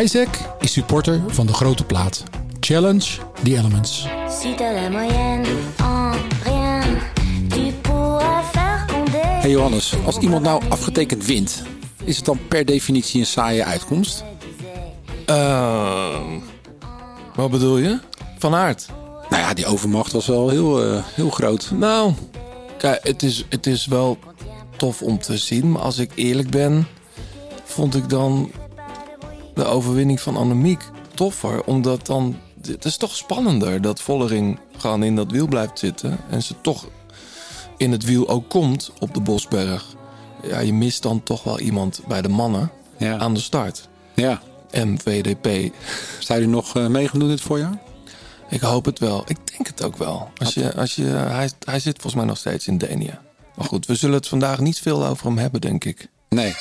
Isaac 0.00 0.28
is 0.58 0.72
supporter 0.72 1.20
van 1.26 1.46
de 1.46 1.52
grote 1.52 1.84
plaat. 1.84 2.22
Challenge 2.60 3.06
the 3.42 3.56
Elements. 3.56 4.06
Hey 9.40 9.50
Johannes, 9.50 9.94
als 10.04 10.18
iemand 10.18 10.42
nou 10.42 10.62
afgetekend 10.68 11.26
wint, 11.26 11.62
is 12.04 12.16
het 12.16 12.24
dan 12.24 12.38
per 12.48 12.64
definitie 12.64 13.20
een 13.20 13.26
saaie 13.26 13.64
uitkomst? 13.64 14.24
Ehm, 15.26 16.38
wat 17.34 17.50
bedoel 17.50 17.78
je? 17.78 17.98
Van 18.38 18.54
aard? 18.54 18.86
Nou 19.30 19.42
ja, 19.42 19.54
die 19.54 19.66
overmacht 19.66 20.12
was 20.12 20.26
wel 20.26 20.48
heel, 20.48 20.84
eh, 20.84 21.04
heel 21.14 21.30
groot. 21.30 21.70
Nou, 21.74 22.12
kijk, 22.78 23.00
het 23.02 23.22
is, 23.22 23.46
het 23.48 23.66
is 23.66 23.86
wel 23.86 24.18
tof 24.76 25.02
om 25.02 25.18
te 25.18 25.38
zien. 25.38 25.72
Maar 25.72 25.82
als 25.82 25.98
ik 25.98 26.10
eerlijk 26.14 26.50
ben, 26.50 26.86
vond 27.64 27.94
ik 27.94 28.08
dan 28.08 28.50
de 29.54 29.64
overwinning 29.64 30.20
van 30.20 30.36
Annemiek 30.36 30.90
toffer. 31.14 31.64
Omdat 31.64 32.06
dan, 32.06 32.36
het 32.66 32.84
is 32.84 32.96
toch 32.96 33.16
spannender 33.16 33.80
dat 33.82 34.00
Vollering 34.00 34.58
gewoon 34.76 35.02
in 35.02 35.16
dat 35.16 35.30
wiel 35.30 35.46
blijft 35.46 35.78
zitten. 35.78 36.18
En 36.30 36.42
ze 36.42 36.54
toch 36.60 36.86
in 37.76 37.92
het 37.92 38.04
wiel 38.04 38.28
ook 38.28 38.48
komt 38.48 38.92
op 38.98 39.14
de 39.14 39.20
Bosberg. 39.20 39.84
Ja, 40.42 40.58
je 40.58 40.72
mist 40.72 41.02
dan 41.02 41.22
toch 41.22 41.42
wel 41.42 41.60
iemand 41.60 42.00
bij 42.08 42.22
de 42.22 42.28
mannen 42.28 42.70
Ja. 42.96 43.18
aan 43.18 43.34
de 43.34 43.40
start. 43.40 43.88
Ja. 44.14 44.40
MVDP. 44.72 45.72
Zou 46.18 46.40
je 46.40 46.46
nog 46.48 46.76
uh, 46.76 46.86
mee 46.86 47.08
gaan 47.08 47.18
doen 47.20 47.28
dit 47.28 47.40
voorjaar? 47.40 47.78
Ik 48.48 48.60
hoop 48.60 48.84
het 48.84 48.98
wel. 48.98 49.24
Ik 49.26 49.36
denk 49.52 49.66
het 49.66 49.82
ook 49.84 49.96
wel. 49.96 50.30
Als 50.36 50.54
je, 50.54 50.74
als 50.76 50.94
je, 50.94 51.04
hij, 51.04 51.50
hij 51.64 51.80
zit 51.80 51.92
volgens 51.94 52.14
mij 52.14 52.24
nog 52.24 52.36
steeds 52.38 52.66
in 52.66 52.78
Denia. 52.78 53.20
Maar 53.56 53.66
goed, 53.66 53.86
we 53.86 53.94
zullen 53.94 54.16
het 54.16 54.28
vandaag 54.28 54.58
niet 54.60 54.78
veel 54.78 55.06
over 55.06 55.26
hem 55.26 55.38
hebben, 55.38 55.60
denk 55.60 55.84
ik. 55.84 56.08
Nee. 56.28 56.54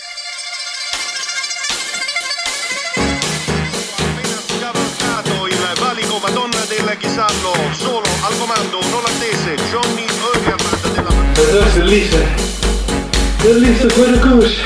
Del 6.89 6.97
Chisallo, 6.97 7.53
solo 7.77 8.07
al 8.21 8.35
comando 8.39 8.79
un 8.79 8.93
olandese 8.93 9.55
Johnny 9.71 10.07
Eugerman 10.33 10.93
della 10.95 11.11
Dat 11.35 11.65
is 11.67 11.73
de 11.73 11.83
liefde. 11.83 12.23
De 13.41 13.53
liefde 13.59 13.89
voor 13.89 14.05
de 14.05 14.19
koers. 14.19 14.57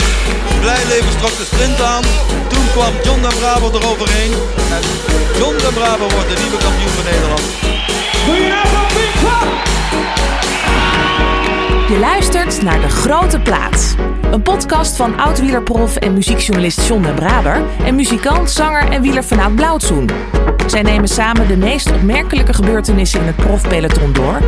Blijleven 0.59 1.17
trok 1.17 1.37
de 1.37 1.45
sprint 1.45 1.81
aan. 1.81 2.03
Toen 2.47 2.65
kwam 2.71 2.93
John 3.03 3.21
den 3.21 3.39
Bravo 3.39 3.71
eroverheen. 3.73 4.31
En 4.71 4.81
John 5.37 5.57
den 5.57 5.73
Bravo 5.73 6.07
wordt 6.09 6.29
de 6.29 6.37
nieuwe 6.41 6.57
kampioen 6.57 6.89
van 6.89 7.03
Nederland. 7.03 7.41
Je 11.89 11.99
luistert 11.99 12.61
naar 12.61 12.81
De 12.81 12.89
Grote 12.89 13.39
Plaats. 13.39 13.93
Een 14.31 14.41
podcast 14.41 14.95
van 14.95 15.19
oud-wielerprof 15.19 15.95
en 15.95 16.13
muziekjournalist 16.13 16.87
John 16.87 17.01
den 17.01 17.15
Braber... 17.15 17.61
en 17.85 17.95
muzikant, 17.95 18.51
zanger 18.51 18.91
en 18.91 19.01
wieler 19.01 19.23
vanuit 19.23 19.55
Blauwtsoen. 19.55 20.09
Zij 20.67 20.81
nemen 20.81 21.07
samen 21.07 21.47
de 21.47 21.57
meest 21.57 21.91
opmerkelijke 21.91 22.53
gebeurtenissen 22.53 23.19
in 23.19 23.25
het 23.25 23.35
profpeloton 23.35 24.13
door... 24.13 24.39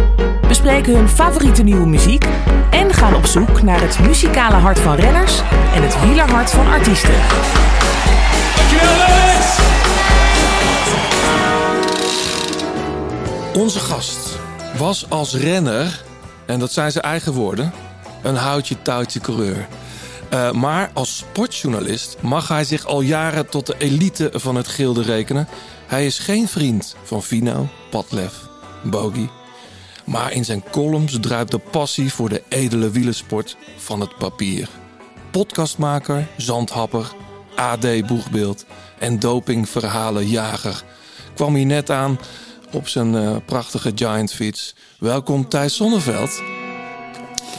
bespreken 0.48 0.96
hun 0.96 1.10
favoriete 1.10 1.64
nieuwe 1.64 1.88
muziek... 1.88 2.26
en 2.70 2.94
gaan 2.94 3.16
op 3.16 3.26
zoek 3.26 3.62
naar 3.62 3.82
het 3.82 4.00
muzikale 4.00 4.56
hart 4.56 4.80
van 4.80 4.96
renners... 4.96 5.40
en 5.74 5.84
het 5.84 6.02
wielerhart 6.02 6.52
van 6.52 6.68
artiesten. 6.68 7.14
Onze 13.54 13.80
gast 13.80 14.40
was 14.78 15.10
als 15.10 15.36
renner, 15.36 16.04
en 16.46 16.60
dat 16.60 16.72
zijn 16.72 16.92
zijn 16.92 17.04
eigen 17.04 17.34
woorden, 17.34 17.74
een 18.22 18.36
houtje-touwtje 18.36 19.20
coureur. 19.20 19.68
Uh, 20.34 20.52
maar 20.52 20.90
als 20.94 21.18
sportjournalist 21.18 22.18
mag 22.22 22.48
hij 22.48 22.64
zich 22.64 22.86
al 22.86 23.02
jaren 23.02 23.50
tot 23.50 23.66
de 23.66 23.76
elite 23.78 24.30
van 24.34 24.56
het 24.56 24.68
gilde 24.68 25.02
rekenen. 25.02 25.48
Hij 25.85 26.06
is 26.06 26.19
geen 26.19 26.47
vriend 26.47 26.96
van 27.03 27.23
Fino, 27.23 27.68
Padlef, 27.90 28.34
Bogie. 28.84 29.29
Maar 30.06 30.31
in 30.31 30.46
zijn 30.46 30.63
columns 30.72 31.18
druipt 31.22 31.51
de 31.51 31.57
passie 31.57 32.13
voor 32.13 32.29
de 32.29 32.44
edele 32.50 32.90
wielersport 32.90 33.57
van 33.78 34.00
het 34.00 34.18
papier. 34.18 34.69
Podcastmaker, 35.31 36.28
zandhapper, 36.38 37.12
AD-boegbeeld 37.56 38.66
en 39.00 39.19
dopingverhalenjager 39.19 40.84
kwam 41.34 41.56
hier 41.56 41.66
net 41.66 41.91
aan 41.91 42.19
op 42.72 42.88
zijn 42.88 43.13
uh, 43.13 43.35
prachtige 43.45 43.91
Giant 43.95 44.34
fiets. 44.34 44.75
Welkom 45.00 45.50
Thijs 45.50 45.75
Zonneveld. 45.75 46.41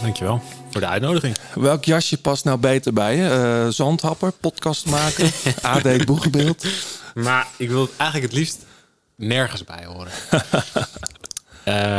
Dankjewel 0.02 0.40
voor 0.70 0.80
de 0.80 0.86
uitnodiging. 0.86 1.36
Welk 1.54 1.84
jasje 1.84 2.20
past 2.20 2.44
nou 2.44 2.58
beter 2.58 2.92
bij 2.92 3.16
je? 3.16 3.62
Uh, 3.64 3.72
zandhapper, 3.72 4.32
podcastmaker, 4.32 5.32
AD 5.62 6.04
boegbeeld? 6.04 6.64
Maar 7.16 7.46
ik 7.56 7.68
wil 7.68 7.80
het 7.80 7.90
eigenlijk 7.96 8.32
het 8.32 8.40
liefst 8.40 8.64
nergens 9.14 9.64
bij 9.64 9.84
horen. 9.84 10.12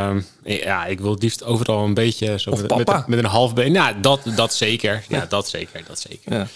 um, 0.09 0.25
ja, 0.65 0.85
ik 0.85 0.99
wil 0.99 1.11
het 1.11 1.21
liefst 1.21 1.43
overal 1.43 1.85
een 1.85 1.93
beetje 1.93 2.39
zo 2.39 2.51
met, 2.51 2.75
met, 2.75 3.07
met, 3.07 3.19
een 3.19 3.25
half 3.25 3.53
been. 3.53 3.71
Nou, 3.71 3.99
dat, 4.01 4.19
dat 4.35 4.53
zeker. 4.53 5.03
Ja, 5.07 5.25
dat 5.25 5.49
zeker. 5.49 5.83
Dat 5.87 5.99
zeker. 5.99 6.33
Ja. 6.33 6.47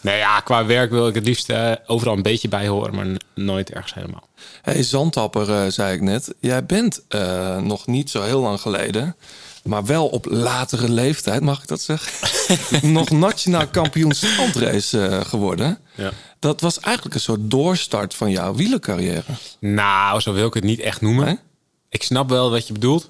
Nee, 0.00 0.18
ja, 0.18 0.40
qua 0.40 0.66
werk 0.66 0.90
wil 0.90 1.08
ik 1.08 1.14
het 1.14 1.24
liefst 1.24 1.50
uh, 1.50 1.72
overal 1.86 2.16
een 2.16 2.22
beetje 2.22 2.48
bij 2.48 2.68
horen, 2.68 2.94
maar 2.94 3.06
nooit 3.34 3.70
ergens 3.70 3.94
helemaal. 3.94 4.28
Hey, 4.62 4.82
zandhapper, 4.82 5.48
uh, 5.48 5.70
zei 5.70 5.94
ik 5.94 6.00
net. 6.00 6.34
Jij 6.40 6.66
bent 6.66 7.02
uh, 7.08 7.56
nog 7.56 7.86
niet 7.86 8.10
zo 8.10 8.22
heel 8.22 8.40
lang 8.40 8.60
geleden, 8.60 9.16
maar 9.64 9.84
wel 9.84 10.06
op 10.06 10.26
latere 10.26 10.88
leeftijd, 10.88 11.40
mag 11.40 11.62
ik 11.62 11.68
dat 11.68 11.80
zeggen? 11.80 12.12
nog 12.92 13.10
nationaal 13.10 13.66
kampioen 13.66 14.12
strandrace 14.12 15.22
geworden. 15.26 15.78
Ja. 15.94 16.10
Dat 16.38 16.60
was 16.60 16.80
eigenlijk 16.80 17.14
een 17.14 17.20
soort 17.20 17.50
doorstart 17.50 18.14
van 18.14 18.30
jouw 18.30 18.54
wielercarrière. 18.54 19.22
Nou, 19.58 20.20
zo 20.20 20.32
wil 20.32 20.46
ik 20.46 20.54
het 20.54 20.64
niet 20.64 20.80
echt 20.80 21.00
noemen. 21.00 21.40
Ik 21.88 22.02
snap 22.02 22.28
wel 22.28 22.50
wat 22.50 22.66
je 22.66 22.72
bedoelt. 22.72 23.08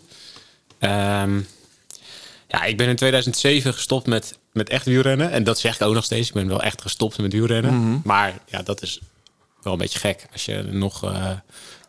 Um, 0.81 1.47
ja, 2.49 2.63
ik 2.65 2.77
ben 2.77 2.89
in 2.89 2.97
2007 2.97 3.75
gestopt 3.75 4.07
met, 4.07 4.39
met 4.53 4.69
echt 4.69 4.87
wielrennen. 4.87 5.31
En 5.31 5.45
dat 5.45 5.59
zeg 5.59 5.75
ik 5.75 5.83
ook 5.83 5.95
nog 5.95 6.05
steeds. 6.05 6.29
Ik 6.29 6.35
ben 6.35 6.49
wel 6.49 6.63
echt 6.63 6.83
gestopt 6.83 7.19
met 7.19 7.33
wielrennen. 7.33 7.75
Mhm. 7.75 7.83
Mm 7.83 7.91
-hmm. 7.93 8.01
Maar 8.05 8.39
ja, 8.47 8.63
dat 8.63 8.83
is 8.83 9.01
wel 9.63 9.73
een 9.73 9.79
beetje 9.79 9.99
gek. 9.99 10.27
Als 10.33 10.45
je 10.45 10.63
nog 10.63 11.05
uh, 11.05 11.31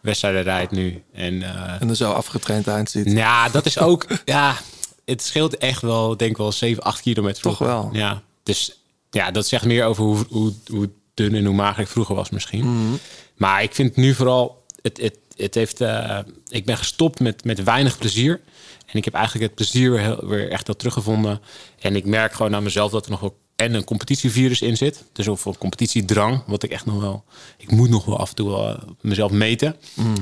wedstrijden 0.02 0.44
rijdt 0.44 0.72
nu. 0.72 1.04
En, 1.14 1.34
uh, 1.34 1.82
en 1.82 1.90
er 1.90 1.96
zo 1.96 2.12
afgetraind 2.12 2.68
eind 2.68 2.90
ziet. 2.90 3.12
Ja, 3.12 3.50
dat 3.50 3.66
is 3.66 3.80
ook... 3.80 4.06
ja, 4.26 4.58
het 5.06 5.24
scheelt 5.24 5.58
echt 5.58 5.82
wel, 5.82 6.18
denk 6.18 6.32
ik 6.32 6.38
wel, 6.38 6.52
7, 6.52 6.84
8 6.84 7.02
kilometer. 7.02 7.42
Toch 7.42 7.58
wel. 7.58 7.90
Ja, 7.94 8.22
dus 8.44 8.80
ja, 9.10 9.32
dat 9.32 9.48
zegt 9.48 9.66
meer 9.66 9.86
over 9.86 10.04
hoe, 10.04 10.26
hoe, 10.30 10.54
hoe 10.66 10.90
dun 11.14 11.36
en 11.36 11.46
hoe 11.46 11.56
mager 11.56 11.84
ik 11.84 11.88
vroeger 11.88 12.16
was 12.16 12.30
misschien. 12.30 12.66
Mhm. 12.66 12.78
Mm. 12.78 13.00
Maar 13.36 13.64
ik 13.64 13.76
vind 13.76 13.96
nu 13.96 14.14
vooral... 14.14 14.66
Het, 14.82 15.02
het, 15.02 15.18
het 15.36 15.56
heeft, 15.56 15.82
uh, 15.82 16.20
ik 16.48 16.66
ben 16.66 16.78
gestopt 16.78 17.20
met, 17.20 17.44
met 17.44 17.64
weinig 17.64 17.98
plezier. 17.98 18.42
En 18.86 18.98
ik 18.98 19.06
heb 19.06 19.14
eigenlijk 19.14 19.46
het 19.46 19.56
plezier 19.56 20.18
weer 20.28 20.50
echt 20.50 20.68
wel 20.68 20.76
teruggevonden. 20.76 21.42
En 21.80 21.96
ik 21.96 22.06
merk 22.06 22.34
gewoon 22.34 22.56
aan 22.56 22.64
mezelf 22.64 22.92
dat 22.92 23.06
er 23.06 23.12
nog 23.12 23.20
wel 23.20 23.38
en 23.62 23.74
een 23.74 23.84
competitievirus 23.84 24.62
in 24.62 24.78
zit. 24.78 25.04
Dus 25.14 25.28
of 25.28 25.46
een 25.46 25.58
competitiedrang, 25.58 26.44
wat 26.46 26.64
ik 26.64 26.72
echt 26.72 26.86
nog 26.86 27.02
wel... 27.02 27.24
Ik 27.58 27.72
moet 27.72 27.90
nog 27.90 28.06
wel 28.06 28.18
af 28.18 28.30
en 28.30 28.36
toe 28.36 28.50
wel 28.50 28.80
mezelf 29.02 29.32
meten. 29.32 29.76
Mm. 29.94 30.14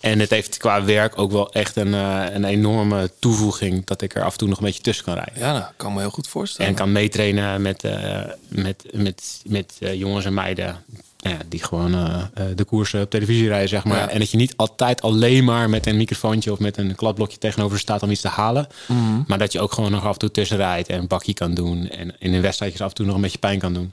En 0.00 0.18
het 0.18 0.30
heeft 0.30 0.56
qua 0.56 0.84
werk 0.84 1.18
ook 1.18 1.32
wel 1.32 1.52
echt 1.52 1.76
een, 1.76 1.92
uh, 1.92 2.24
een 2.30 2.44
enorme 2.44 3.10
toevoeging... 3.18 3.84
dat 3.84 4.02
ik 4.02 4.14
er 4.14 4.22
af 4.22 4.32
en 4.32 4.38
toe 4.38 4.48
nog 4.48 4.58
een 4.58 4.64
beetje 4.64 4.82
tussen 4.82 5.04
kan 5.04 5.14
rijden. 5.14 5.38
Ja, 5.38 5.52
dat 5.52 5.72
kan 5.76 5.92
me 5.92 6.00
heel 6.00 6.10
goed 6.10 6.28
voorstellen. 6.28 6.70
En 6.70 6.76
kan 6.76 6.92
meetrainen 6.92 7.62
met, 7.62 7.84
uh, 7.84 8.20
met, 8.48 8.84
met, 8.92 9.42
met 9.44 9.76
uh, 9.80 9.94
jongens 9.94 10.24
en 10.24 10.34
meiden... 10.34 10.84
Ja, 11.22 11.36
die 11.48 11.62
gewoon 11.62 11.94
uh, 11.94 12.22
de 12.54 12.64
koersen 12.64 13.02
op 13.02 13.10
televisie 13.10 13.48
rijden, 13.48 13.68
zeg 13.68 13.84
maar. 13.84 13.98
Ja. 13.98 14.08
En 14.08 14.18
dat 14.18 14.30
je 14.30 14.36
niet 14.36 14.56
altijd 14.56 15.02
alleen 15.02 15.44
maar 15.44 15.70
met 15.70 15.86
een 15.86 15.96
microfoontje 15.96 16.52
of 16.52 16.58
met 16.58 16.76
een 16.76 16.94
kladblokje 16.94 17.38
tegenover 17.38 17.78
staat 17.78 18.02
om 18.02 18.10
iets 18.10 18.20
te 18.20 18.28
halen. 18.28 18.66
Mm. 18.86 19.24
Maar 19.26 19.38
dat 19.38 19.52
je 19.52 19.60
ook 19.60 19.72
gewoon 19.72 19.90
nog 19.90 20.04
af 20.04 20.12
en 20.12 20.18
toe 20.18 20.30
tussen 20.30 20.56
rijdt 20.56 20.88
en 20.88 20.98
een 20.98 21.06
bakje 21.06 21.34
kan 21.34 21.54
doen. 21.54 21.88
En 21.88 22.14
in 22.18 22.34
een 22.34 22.40
wedstrijdje 22.40 22.84
af 22.84 22.88
en 22.88 22.94
toe 22.94 23.06
nog 23.06 23.14
een 23.14 23.20
beetje 23.20 23.38
pijn 23.38 23.58
kan 23.58 23.74
doen. 23.74 23.92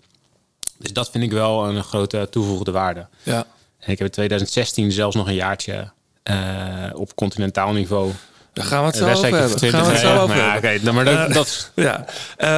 Dus 0.78 0.94
dat 0.94 1.10
vind 1.10 1.24
ik 1.24 1.32
wel 1.32 1.68
een 1.68 1.84
grote 1.84 2.28
toegevoegde 2.32 2.72
waarde. 2.72 3.08
Ja. 3.24 3.46
En 3.80 3.92
ik 3.92 3.98
heb 3.98 4.08
in 4.08 4.14
2016 4.14 4.92
zelfs 4.92 5.16
nog 5.16 5.28
een 5.28 5.34
jaartje 5.34 5.92
uh, 6.24 6.36
op 6.94 7.16
continentaal 7.16 7.74
niveau. 7.74 8.12
Daar 8.54 8.66
gaan 8.66 8.80
we 8.80 8.86
het 8.86 8.96
zo 8.96 9.10
over 9.10 9.24
hebben. 9.24 9.60
Gaan 9.60 9.86
we 9.86 9.92
het 9.92 10.00
zo 10.00 10.18
over 10.18 10.36
ja. 10.36 10.58
Okay, 10.58 10.80
maar 10.80 11.06
dat, 11.06 11.34
dat 11.34 11.72
ja. 11.76 12.06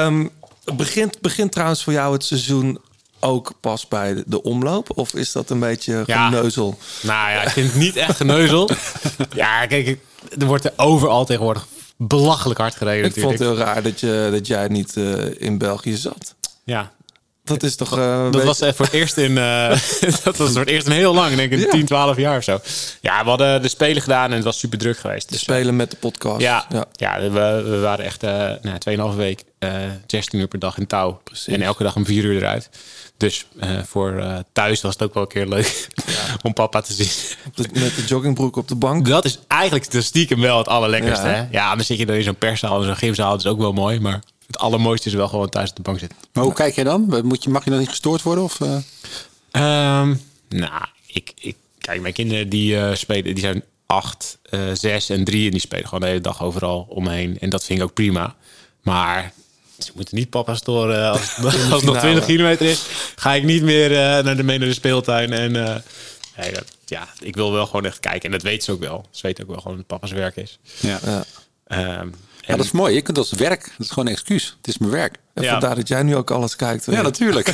Um, 0.06 0.30
begint, 0.76 1.22
begint 1.22 1.52
trouwens 1.52 1.84
voor 1.84 1.94
jou 1.94 2.14
het 2.14 2.24
seizoen 2.24 2.80
ook 3.20 3.52
pas 3.62 3.88
bij 3.88 4.24
de, 4.26 4.44
omloop? 4.44 4.98
Of 4.98 5.14
is 5.14 5.32
dat 5.32 5.50
een 5.50 5.60
beetje 5.60 6.04
geneuzel? 6.08 6.78
Ja. 7.02 7.08
Nou 7.14 7.32
ja, 7.32 7.42
ik 7.42 7.50
vind 7.50 7.68
het 7.72 7.76
niet 7.82 7.96
echt 7.96 8.16
geneuzel. 8.18 8.70
ja, 9.36 9.66
kijk, 9.66 9.98
er 10.40 10.46
wordt 10.46 10.66
er 10.66 10.74
overal 10.76 11.26
tegenwoordig 11.26 11.68
belachelijk 11.98 12.60
hard 12.60 12.76
gereden. 12.76 13.06
Ik 13.06 13.20
vond 13.22 13.32
het 13.32 13.40
heel 13.40 13.58
raar 13.58 13.84
dat, 13.84 14.00
je, 14.00 14.28
dat 14.32 14.48
jij 14.48 14.68
niet 14.68 14.96
uh, 14.96 15.42
in 15.42 15.58
België 15.58 15.96
zat. 15.96 16.36
Ja. 16.64 16.92
Dat 17.44 17.64
is 17.64 17.76
toch... 17.76 17.98
eh, 17.98 18.24
Dat 18.24 18.36
weet- 18.36 18.44
was 18.46 18.62
eh, 18.62 18.74
voor 18.74 18.86
het 18.86 18.94
eerst 18.94 19.18
in. 19.18 19.38
eh, 19.38 19.70
dat 20.24 20.38
was 20.38 20.50
voor 20.52 20.60
het 20.60 20.70
eerst 20.70 20.88
in 20.88 20.92
heel 20.94 21.14
lang, 21.14 21.36
denk 21.36 21.52
ik, 21.52 21.60
in 21.60 21.70
10, 21.70 21.86
12 21.86 22.18
jaar 22.18 22.38
of 22.38 22.44
zo. 22.44 22.60
Ja, 23.02 23.24
we 23.24 23.30
hadden 23.30 23.62
de 23.62 23.68
spelen 23.68 24.02
gedaan 24.02 24.30
en 24.30 24.36
het 24.36 24.44
was 24.44 24.60
super 24.60 24.78
druk 24.78 24.98
geweest. 24.98 25.28
de 25.28 25.34
Dus, 25.34 25.42
spelen 25.42 25.76
met 25.76 25.92
de 25.92 25.98
podcast. 25.98 26.42
ja, 26.42 26.66
ja. 26.92 27.20
we, 27.22 27.30
we 27.70 27.80
waren 27.80 28.06
echt 28.06 28.24
uh, 28.24 28.52
nou, 28.62 29.12
2,5 29.14 29.18
week, 29.18 29.44
eh 29.60 29.72
16 30.08 30.40
uur 30.40 30.48
per 30.48 30.60
dag 30.60 30.78
in 30.78 30.88
touw. 30.88 31.22
En 31.46 31.62
elke 31.62 31.84
dag 31.84 31.96
om 31.96 32.06
4 32.06 32.24
uur 32.24 32.38
eruit. 32.38 32.70
Dus 33.18 33.46
eh, 33.60 33.70
voor 33.84 34.18
eh, 34.18 34.38
thuis 34.52 34.82
was 34.82 34.94
het 34.94 35.04
ook 35.04 35.14
wel 35.14 35.24
een 35.24 35.30
keer 35.30 35.48
leuk 35.48 35.88
om 36.44 36.54
papa 36.54 36.82
te 36.82 36.94
zien. 36.94 37.38
Met 37.56 37.96
de 37.96 38.04
joggingbroek 38.08 38.56
op 38.56 38.68
de 38.68 38.76
bank. 38.76 39.06
Dat 39.06 39.26
is 39.26 39.40
eigenlijk 39.48 39.92
de 39.92 40.02
stiekem 40.02 40.42
wel 40.42 40.58
het 40.58 40.68
allerlekkerste. 40.68 41.28
Ja, 41.28 41.34
hè? 41.34 41.48
ja 41.52 41.76
dan 41.76 41.84
zit 41.84 41.98
je 41.98 42.06
dan 42.06 42.16
in 42.16 42.24
zo'n 42.24 42.36
perszaal 42.36 42.80
en 42.80 42.86
zo'n 42.86 42.96
gymzaal. 42.96 43.32
Dat 43.32 43.40
is 43.40 43.46
ook 43.46 43.58
wel 43.60 43.74
mooi. 43.74 44.00
Maar 44.00 44.22
het 44.48 44.58
allermooiste 44.58 45.08
is 45.08 45.14
wel 45.14 45.28
gewoon 45.28 45.50
thuis 45.50 45.70
op 45.70 45.76
de 45.76 45.82
bank 45.82 46.00
zitten. 46.00 46.18
Maar 46.34 46.44
hoe 46.44 46.54
kijk 46.54 46.76
jij 46.76 46.84
dan? 46.84 47.22
Moet 47.24 47.44
je, 47.44 47.50
mag 47.50 47.64
je 47.64 47.70
dan 47.70 47.80
niet 47.80 47.90
gestoord 47.90 48.22
worden? 48.22 48.44
Of, 48.44 48.62
eh? 48.62 48.78
Ehm, 49.52 50.16
nou, 50.50 50.86
ik, 51.06 51.32
ik, 51.36 51.56
kijk, 51.78 52.02
mijn 52.02 52.14
kinderen 52.14 52.50
die 52.50 52.80
eh, 52.80 52.96
spelen, 52.96 53.24
die 53.24 53.40
zijn 53.40 53.64
acht, 53.86 54.38
eh, 54.50 54.60
zes 54.74 55.10
en 55.10 55.24
drie. 55.24 55.46
En 55.46 55.52
die 55.52 55.60
spelen 55.60 55.86
gewoon 55.86 56.00
de 56.00 56.08
hele 56.08 56.22
dag 56.22 56.44
overal 56.44 56.86
omheen. 56.90 57.38
En 57.40 57.50
dat 57.50 57.64
vind 57.64 57.80
ik 57.80 57.86
ook 57.86 57.94
prima. 57.94 58.36
Maar 58.82 59.34
ze 59.84 59.92
moeten 59.96 60.18
niet 60.18 60.30
papa 60.30 60.56
storen. 60.56 61.12
Als, 61.12 61.38
als 61.44 61.54
het 61.54 61.70
nog 61.70 61.80
finale. 61.80 62.00
20 62.00 62.26
kilometer 62.26 62.66
is, 62.66 62.86
ga 63.16 63.34
ik 63.34 63.44
niet 63.44 63.64
meer 63.64 63.92
eh, 63.92 64.24
naar 64.24 64.38
de, 64.38 64.44
mee 64.44 64.58
naar 64.58 64.68
de 64.68 64.74
speeltuin. 64.74 65.34
En 65.34 65.56
eh, 65.56 65.76
nee, 66.38 66.54
dat, 66.54 66.66
ja, 66.86 67.08
ik 67.20 67.36
wil 67.36 67.52
wel 67.52 67.66
gewoon 67.66 67.86
echt 67.86 68.00
kijken. 68.00 68.22
En 68.22 68.32
dat 68.32 68.42
weet 68.42 68.64
ze 68.64 68.72
ook 68.72 68.80
wel. 68.80 69.06
Ze 69.12 69.28
weten 69.28 69.44
ook 69.44 69.50
wel 69.50 69.62
gewoon 69.62 69.78
dat 69.78 69.88
papa's 69.88 70.12
werk 70.12 70.36
is. 70.36 70.60
Ja. 70.80 71.00
Ja. 71.68 72.06
Ja, 72.50 72.56
dat 72.56 72.66
is 72.66 72.72
mooi. 72.72 72.94
Je 72.94 73.02
kunt 73.02 73.18
als 73.18 73.32
werk. 73.32 73.62
Dat 73.62 73.86
is 73.86 73.90
gewoon 73.90 74.06
een 74.06 74.12
excuus. 74.14 74.56
Het 74.58 74.68
is 74.68 74.78
mijn 74.78 74.92
werk. 74.92 75.16
En 75.34 75.44
Ja. 75.44 75.52
vandaar 75.52 75.76
dat 75.76 75.88
jij 75.88 76.04
nu 76.04 76.16
ook 76.16 76.32
alles 76.32 76.56
kijkt. 76.56 76.86
Ja, 76.86 77.02
natuurlijk. 77.02 77.48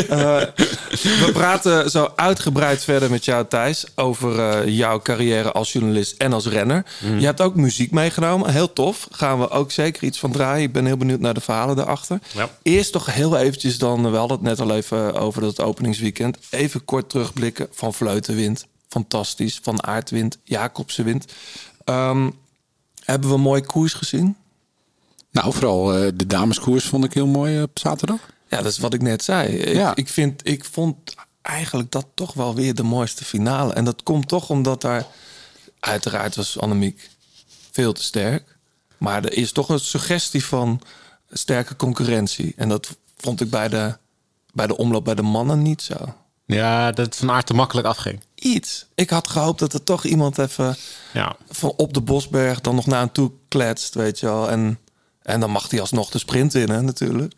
We 1.24 1.30
praten 1.32 1.90
zo 1.90 2.12
uitgebreid 2.16 2.84
verder 2.84 3.10
met 3.10 3.24
jou, 3.24 3.46
Thijs, 3.48 3.84
over 3.94 4.38
eh, 4.38 4.68
jouw 4.76 5.00
carrière 5.00 5.52
als 5.52 5.72
journalist 5.72 6.14
en 6.18 6.32
als 6.32 6.46
renner. 6.46 6.84
Mhm. 7.02 7.18
Je 7.18 7.24
hebt 7.24 7.40
ook 7.40 7.54
muziek 7.54 7.90
meegenomen, 7.90 8.50
heel 8.52 8.72
tof. 8.72 9.08
Gaan 9.10 9.38
we 9.38 9.50
ook 9.50 9.70
zeker 9.72 10.02
iets 10.02 10.18
van 10.18 10.32
draaien. 10.32 10.62
Ik 10.62 10.72
ben 10.72 10.86
heel 10.86 10.96
benieuwd 10.96 11.20
naar 11.20 11.34
de 11.34 11.40
verhalen 11.40 11.76
daarachter. 11.76 12.18
Ja. 12.32 12.48
Eerst 12.62 12.92
toch 12.92 13.06
heel 13.14 13.36
eventjes 13.36 13.78
dan, 13.78 14.10
we 14.10 14.16
hadden 14.16 14.36
het 14.36 14.46
net 14.46 14.60
al 14.60 14.76
even 14.76 15.14
over 15.14 15.40
dat 15.40 15.60
openingsweekend. 15.60 16.36
Even 16.50 16.84
kort 16.84 17.08
terugblikken 17.08 17.68
van 17.72 17.94
Vleutenwind. 17.94 18.66
Fantastisch. 18.88 19.60
Van 19.62 19.86
Aardwind, 19.86 20.38
Jacobsenwind. 20.44 21.24
Ehm 21.84 22.28
hebben 23.04 23.28
we 23.28 23.34
een 23.34 23.40
mooie 23.40 23.66
koers 23.66 23.92
gezien? 23.92 24.36
nou, 25.30 25.52
vooral 25.52 25.94
eh, 25.94 26.08
de 26.14 26.26
dameskoers 26.26 26.84
vond 26.84 27.04
ik 27.04 27.14
heel 27.14 27.26
mooi 27.26 27.56
eh, 27.56 27.62
op 27.62 27.78
zaterdag. 27.78 28.20
Ja, 28.48 28.56
dat 28.56 28.72
is 28.72 28.78
wat 28.78 28.94
ik 28.94 29.02
net 29.02 29.24
zei. 29.24 29.48
Ik, 29.48 29.74
Ja. 29.74 29.94
ik, 29.94 30.08
vind, 30.08 30.48
ik 30.48 30.64
vond 30.64 31.14
eigenlijk 31.42 31.90
dat 31.90 32.06
toch 32.14 32.34
wel 32.34 32.54
weer 32.54 32.74
de 32.74 32.82
mooiste 32.82 33.24
finale. 33.24 33.72
En 33.72 33.84
dat 33.84 34.02
komt 34.02 34.28
toch 34.28 34.50
omdat 34.50 34.80
daar... 34.80 35.06
Uiteraard 35.80 36.36
was 36.36 36.58
Annemiek 36.58 37.10
veel 37.70 37.92
te 37.92 38.02
sterk. 38.02 38.56
Maar 38.98 39.24
er 39.24 39.32
is 39.32 39.52
toch 39.52 39.68
een 39.68 39.80
suggestie 39.80 40.44
van 40.44 40.80
sterke 41.30 41.76
concurrentie. 41.76 42.52
En 42.56 42.68
dat 42.68 42.96
vond 43.16 43.40
ik 43.40 43.50
bij 43.50 43.68
de, 43.68 43.96
bij 44.52 44.66
de 44.66 44.76
omloop 44.76 45.04
bij 45.04 45.14
de 45.14 45.22
mannen 45.22 45.62
niet 45.62 45.82
zo. 45.82 45.94
ja, 46.46 46.92
dat 46.92 47.06
het 47.06 47.16
van 47.16 47.30
aard 47.30 47.46
te 47.46 47.54
makkelijk 47.54 47.86
afging. 47.86 48.20
Iets. 48.42 48.86
Ik 48.94 49.10
had 49.10 49.28
gehoopt 49.28 49.58
dat 49.58 49.72
er 49.72 49.84
toch 49.84 50.04
iemand 50.04 50.38
even 50.38 50.76
Ja, 51.12 51.36
van 51.50 51.72
op 51.76 51.94
de 51.94 52.00
Bosberg... 52.00 52.60
dan 52.60 52.74
nog 52.74 52.86
naar 52.86 53.00
hem 53.00 53.12
toe 53.12 53.30
kletst, 53.48 53.94
weet 53.94 54.20
je 54.20 54.26
wel. 54.26 54.50
En, 54.50 54.78
en 55.22 55.40
dan 55.40 55.50
mag 55.50 55.70
hij 55.70 55.80
alsnog 55.80 56.10
de 56.10 56.18
sprint 56.18 56.52
winnen 56.52 56.84
natuurlijk. 56.84 57.32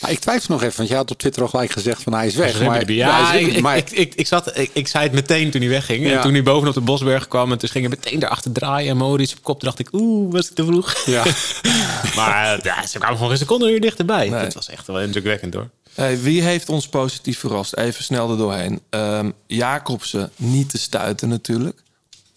Maar 0.00 0.10
ik 0.10 0.18
twijfel 0.18 0.54
nog 0.54 0.62
even, 0.62 0.76
want 0.76 0.88
jij 0.88 0.98
had 0.98 1.10
op 1.10 1.18
Twitter 1.18 1.42
al 1.42 1.48
gelijk 1.48 1.70
gezegd 1.70 2.02
van 2.02 2.12
hij 2.12 2.26
is 2.26 2.34
weg. 2.34 2.60
Maar, 2.60 2.92
ja, 2.92 3.26
hij 3.26 3.40
is 3.40 3.46
weg, 3.46 3.56
ik, 3.56 3.62
maar 3.62 3.76
ik, 3.76 3.90
ik, 3.90 4.14
ik, 4.14 4.26
zat, 4.26 4.58
ik, 4.58 4.70
ik 4.72 4.88
zei 4.88 5.04
het 5.04 5.12
meteen 5.12 5.50
toen 5.50 5.60
hij 5.60 5.70
wegging. 5.70 6.06
Ja. 6.06 6.16
En 6.16 6.20
toen 6.22 6.32
hij 6.32 6.42
bovenop 6.42 6.74
de 6.74 6.80
Bosberg 6.80 7.28
kwam 7.28 7.52
en 7.52 7.58
toen 7.58 7.68
ging 7.68 7.86
hij 7.88 7.96
meteen 7.96 8.22
erachter 8.22 8.52
draaien. 8.52 8.90
En 8.90 8.96
Maurice 8.96 9.36
op 9.36 9.42
kop, 9.42 9.60
dacht 9.60 9.78
ik, 9.78 9.88
oeh, 9.92 10.32
was 10.32 10.48
ik 10.48 10.54
te 10.54 10.64
vroeg. 10.64 10.94
ja. 11.06 11.24
Maar 12.16 12.60
ja, 12.62 12.86
ze 12.86 12.98
kwamen 12.98 13.16
gewoon 13.16 13.30
geen 13.30 13.40
seconde 13.40 13.72
uur 13.72 13.80
dichterbij. 13.80 14.28
Nee. 14.28 14.42
Dat 14.44 14.54
was 14.54 14.68
echt 14.68 14.86
wel 14.86 15.00
indrukwekkend 15.00 15.54
hoor. 15.54 15.68
Hey, 15.98 16.20
wie 16.20 16.42
heeft 16.42 16.68
ons 16.68 16.88
positief 16.88 17.38
verrast? 17.38 17.76
Even 17.76 18.04
snel 18.04 18.30
er 18.30 18.36
doorheen. 18.36 18.80
Ehm 18.90 19.30
Jacobsen 19.46 20.30
niet 20.36 20.70
te 20.70 20.78
stuiten 20.78 21.28
natuurlijk. 21.28 21.82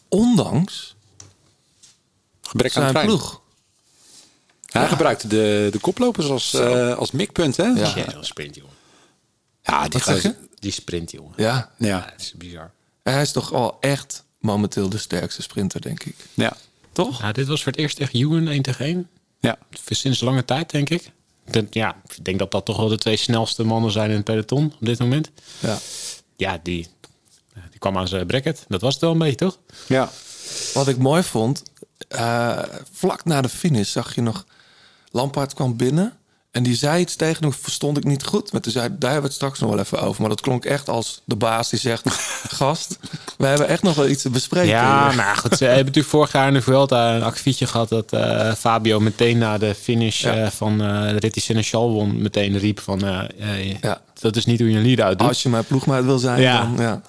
Ondanks 0.10 0.96
gebrek 2.42 2.76
aan 2.76 2.82
zijn 2.82 2.94
trein. 2.94 3.06
ploeg. 3.08 3.42
Hij 4.66 4.88
gebruikte 4.88 5.28
de, 5.28 5.68
de 5.72 5.80
koplopers 5.80 6.30
als, 6.30 6.54
eh, 6.54 6.98
als 6.98 7.12
mikpunt, 7.12 7.58
hè? 7.58 7.64
Ja. 7.64 7.94
Ja, 7.96 8.14
een 8.16 8.26
sprint, 8.26 8.56
jongen. 8.56 8.74
Ja, 9.64 9.88
die 9.88 10.02
je? 10.22 10.36
Die 10.60 10.72
sprint, 10.72 11.12
jongen. 11.12 11.34
Ja, 11.36 11.72
Ja, 11.78 12.14
is 12.18 12.34
bizar. 12.38 12.72
hij 13.04 13.22
is 13.22 13.32
toch 13.32 13.54
al 13.54 13.78
echt 13.80 14.24
momenteel 14.40 14.90
de 14.90 14.98
sterkste 14.98 15.42
sprinter, 15.42 15.82
denk 15.82 16.04
ik. 16.04 16.16
ja, 16.34 16.58
Toch? 16.92 17.20
Ja, 17.22 17.32
dit 17.32 17.48
was 17.48 17.64
voor 17.64 17.72
het 17.72 17.82
eerst 17.82 18.00
echt 18.00 18.14
Ewan 18.14 18.48
1 18.48 18.62
tegen 18.62 18.86
1. 18.86 19.10
ja. 19.40 19.58
Sinds 19.90 20.20
lange 20.20 20.46
tijd, 20.46 20.70
denk 20.70 20.90
ik. 20.90 21.12
Ja, 21.70 21.96
ik 22.08 22.26
denk 22.26 22.40
dat 22.40 22.52
dat 22.52 22.66
toch 22.66 22.78
wel 22.78 22.88
de 22.88 22.98
twee 22.98 23.18
snelste 23.18 23.64
mannen 23.64 23.92
zijn 23.92 24.10
in 24.10 24.16
het 24.16 24.26
peloton 24.26 24.66
op 24.66 24.86
dit 24.86 25.00
moment. 25.00 25.32
Ja. 25.60 25.78
Ja, 26.36 26.60
die, 26.64 26.88
die 27.70 27.80
kwam 27.80 27.98
aan 27.98 28.08
zijn 28.08 28.28
bracket. 28.28 28.66
Dat 28.68 28.82
was 28.82 28.94
het 28.94 29.02
wel 29.02 29.12
een 29.12 29.18
beetje, 29.18 29.36
toch? 29.36 29.58
ja. 29.88 30.10
Wat 30.74 30.88
ik 30.88 30.98
mooi 30.98 31.24
vond, 31.24 31.64
eh, 32.08 32.64
vlak 32.92 33.26
na 33.26 33.42
de 33.42 33.50
finish 33.50 33.92
zag 33.92 34.16
je 34.16 34.22
nog... 34.22 34.46
Lampaard 35.14 35.54
kwam 35.54 35.78
binnen 35.78 36.18
en 36.52 36.64
die 36.64 36.76
zei 36.76 37.02
iets 37.02 37.16
tegen 37.16 37.44
hem, 37.44 37.54
verstond 37.54 37.98
ik 37.98 38.04
niet 38.04 38.24
goed. 38.24 38.52
Maar 38.52 38.62
toen 38.62 38.72
zei 38.72 38.86
daar 38.90 39.12
hebben 39.12 39.22
we 39.22 39.26
het 39.28 39.34
straks 39.36 39.60
nog 39.60 39.70
wel 39.70 39.80
even 39.80 40.02
over. 40.02 40.22
Maar 40.22 40.30
dat 40.30 40.42
klonk 40.42 40.66
echt 40.66 40.90
als 40.90 41.22
de 41.26 41.36
baas 41.36 41.70
die 41.70 41.80
zegt... 41.80 42.10
gast, 42.62 42.98
we 43.38 43.46
hebben 43.46 43.68
echt 43.68 43.84
nog 43.84 43.96
wel 43.96 44.08
iets 44.08 44.22
te 44.22 44.30
bespreken. 44.30 44.70
Ja, 44.70 45.12
maar 45.12 45.36
goed, 45.36 45.58
ze 45.58 45.64
hebben 45.66 45.86
natuurlijk 45.86 46.14
vorig 46.14 46.32
jaar 46.32 46.48
in 46.48 46.54
de 46.54 46.62
Vuelta 46.62 47.16
een 47.16 47.24
akkefietje 47.24 47.68
gehad 47.68 47.90
dat 47.90 48.14
eh, 48.14 48.54
Fabio 48.54 49.00
meteen 49.00 49.38
na 49.38 49.58
de 49.58 49.76
finish 49.76 50.22
Ja. 50.22 50.34
eh, 50.36 50.50
van 50.50 50.82
eh 50.82 51.02
de 51.10 51.20
Rit 51.20 51.34
die 51.34 51.44
Seneschal 51.44 51.92
won, 51.92 52.22
meteen 52.22 52.58
riep 52.58 52.80
van 52.80 53.00
Ja. 53.82 54.02
dat 54.20 54.36
is 54.36 54.46
niet 54.46 54.60
hoe 54.60 54.70
je 54.72 54.78
een 54.78 54.86
lead 54.86 55.00
uitdoet. 55.00 55.28
Als 55.28 55.44
je 55.44 55.50
mijn 55.50 55.66
ploegmaat 55.66 56.04
wil 56.04 56.18
zijn, 56.18 56.42
Ja. 56.42 56.62
dan... 56.62 56.76
Ja. 56.80 57.02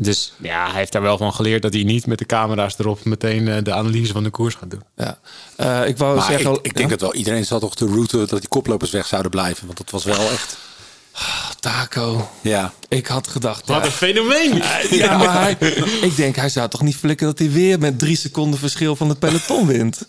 Dus 0.00 0.32
ja, 0.36 0.66
hij 0.66 0.78
heeft 0.78 0.92
daar 0.92 1.02
wel 1.02 1.18
van 1.18 1.34
geleerd 1.34 1.62
dat 1.62 1.72
hij 1.72 1.82
niet 1.82 2.06
met 2.06 2.18
de 2.18 2.26
camera's 2.26 2.78
erop 2.78 3.04
meteen 3.04 3.48
eh, 3.48 3.62
de 3.62 3.72
analyse 3.72 4.12
van 4.12 4.22
de 4.22 4.30
koers 4.30 4.54
gaat 4.54 4.70
doen. 4.70 4.82
Ja. 4.96 5.18
Eh, 5.56 5.88
ik 5.88 5.96
wou 5.96 6.16
Maar 6.16 6.24
zeggen... 6.24 6.52
ik, 6.52 6.58
ik 6.62 6.76
denk 6.76 6.90
dat 6.90 7.00
wel 7.00 7.14
iedereen 7.14 7.44
zat 7.44 7.60
toch 7.60 7.74
de 7.74 7.86
route 7.86 8.16
dat 8.16 8.40
die 8.40 8.48
koplopers 8.48 8.90
weg 8.90 9.06
zouden 9.06 9.30
blijven. 9.30 9.66
Want 9.66 9.78
dat 9.78 9.90
was 9.90 10.04
wel 10.04 10.30
echt... 10.30 10.56
Taco. 11.60 12.28
Ja, 12.40 12.72
Ik 12.88 13.06
had 13.06 13.28
gedacht... 13.28 13.66
Wat 13.66 13.76
ja, 13.76 13.84
een 13.84 13.90
fenomeen! 13.90 14.62
Ja, 14.90 15.16
maar 15.18 15.40
hij, 15.40 15.56
ik 16.00 16.16
denk, 16.16 16.36
hij 16.36 16.48
zou 16.48 16.68
toch 16.68 16.82
niet 16.82 16.96
flikken 16.96 17.26
dat 17.26 17.38
hij 17.38 17.50
weer 17.50 17.78
met 17.78 17.98
drie 17.98 18.16
seconden 18.16 18.58
verschil 18.60 18.96
van 18.96 19.08
het 19.08 19.18
peloton 19.18 19.66
wint. 19.66 20.00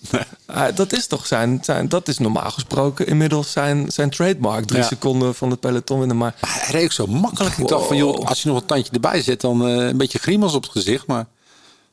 Dat 0.75 0.93
is 0.93 1.07
toch 1.07 1.27
zijn, 1.27 1.59
zijn, 1.61 1.89
dat 1.89 2.07
is 2.07 2.17
normaal 2.17 2.51
gesproken 2.51 3.07
inmiddels 3.07 3.51
zijn, 3.51 3.91
zijn 3.91 4.09
trademark. 4.09 4.65
Drie 4.65 4.81
Ja. 4.81 4.87
seconden 4.87 5.35
van 5.35 5.49
het 5.49 5.59
peloton 5.59 5.97
winnen. 5.99 6.17
Maar 6.17 6.35
Maar 6.41 6.57
hij 6.63 6.71
reed 6.71 6.83
ook 6.83 6.91
zo 6.91 7.07
makkelijk. 7.07 7.57
Ik 7.57 7.67
dacht 7.67 7.87
van, 7.87 7.97
joh, 7.97 8.25
als 8.27 8.41
je 8.43 8.49
nog 8.49 8.57
een 8.59 8.65
tandje 8.65 8.91
erbij 8.91 9.21
zet, 9.21 9.41
dan 9.41 9.67
eh, 9.67 9.75
een 9.87 9.97
beetje 9.97 10.19
grimas 10.19 10.53
op 10.53 10.63
het 10.63 10.71
gezicht. 10.71 11.07
Maar 11.07 11.19
het 11.19 11.27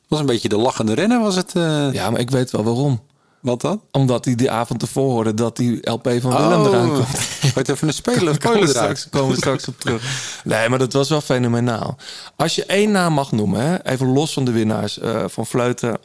was 0.07 0.19
een 0.19 0.25
beetje 0.25 0.49
de 0.49 0.57
lachende 0.57 0.93
renner, 0.93 1.19
was 1.19 1.35
het. 1.35 1.51
eh, 1.55 1.93
ja, 1.93 2.09
maar 2.09 2.19
ik 2.19 2.29
weet 2.29 2.51
wel 2.51 2.63
waarom. 2.63 3.01
Wat 3.39 3.61
dan? 3.61 3.81
Omdat 3.91 4.25
hij 4.25 4.35
die 4.35 4.51
avond 4.51 4.81
ervoor 4.81 5.11
hoorde 5.11 5.33
dat 5.33 5.55
die 5.57 5.89
LP 5.89 6.09
van 6.21 6.31
Willem 6.37 6.65
eraan 6.65 6.93
komt. 6.93 7.07
Wordt 7.53 7.69
even 7.69 7.87
een 7.87 7.93
speler, 7.93 8.39
komen 8.39 8.59
we, 8.59 8.67
straks, 8.67 9.09
komen 9.09 9.29
we 9.29 9.35
straks 9.35 9.67
op 9.67 9.79
terug. 9.79 10.03
Nee, 10.43 10.69
maar 10.69 10.79
dat 10.79 10.93
was 10.93 11.09
wel 11.09 11.21
fenomenaal. 11.21 11.97
Als 12.35 12.55
je 12.55 12.65
één 12.65 12.91
naam 12.91 13.13
mag 13.13 13.31
noemen, 13.31 13.61
hè, 13.61 13.83
even 13.85 14.07
los 14.07 14.33
van 14.33 14.45
de 14.45 14.51
winnaars 14.51 14.99
eh, 14.99 15.23
van 15.27 15.45
Fluiten. 15.45 15.97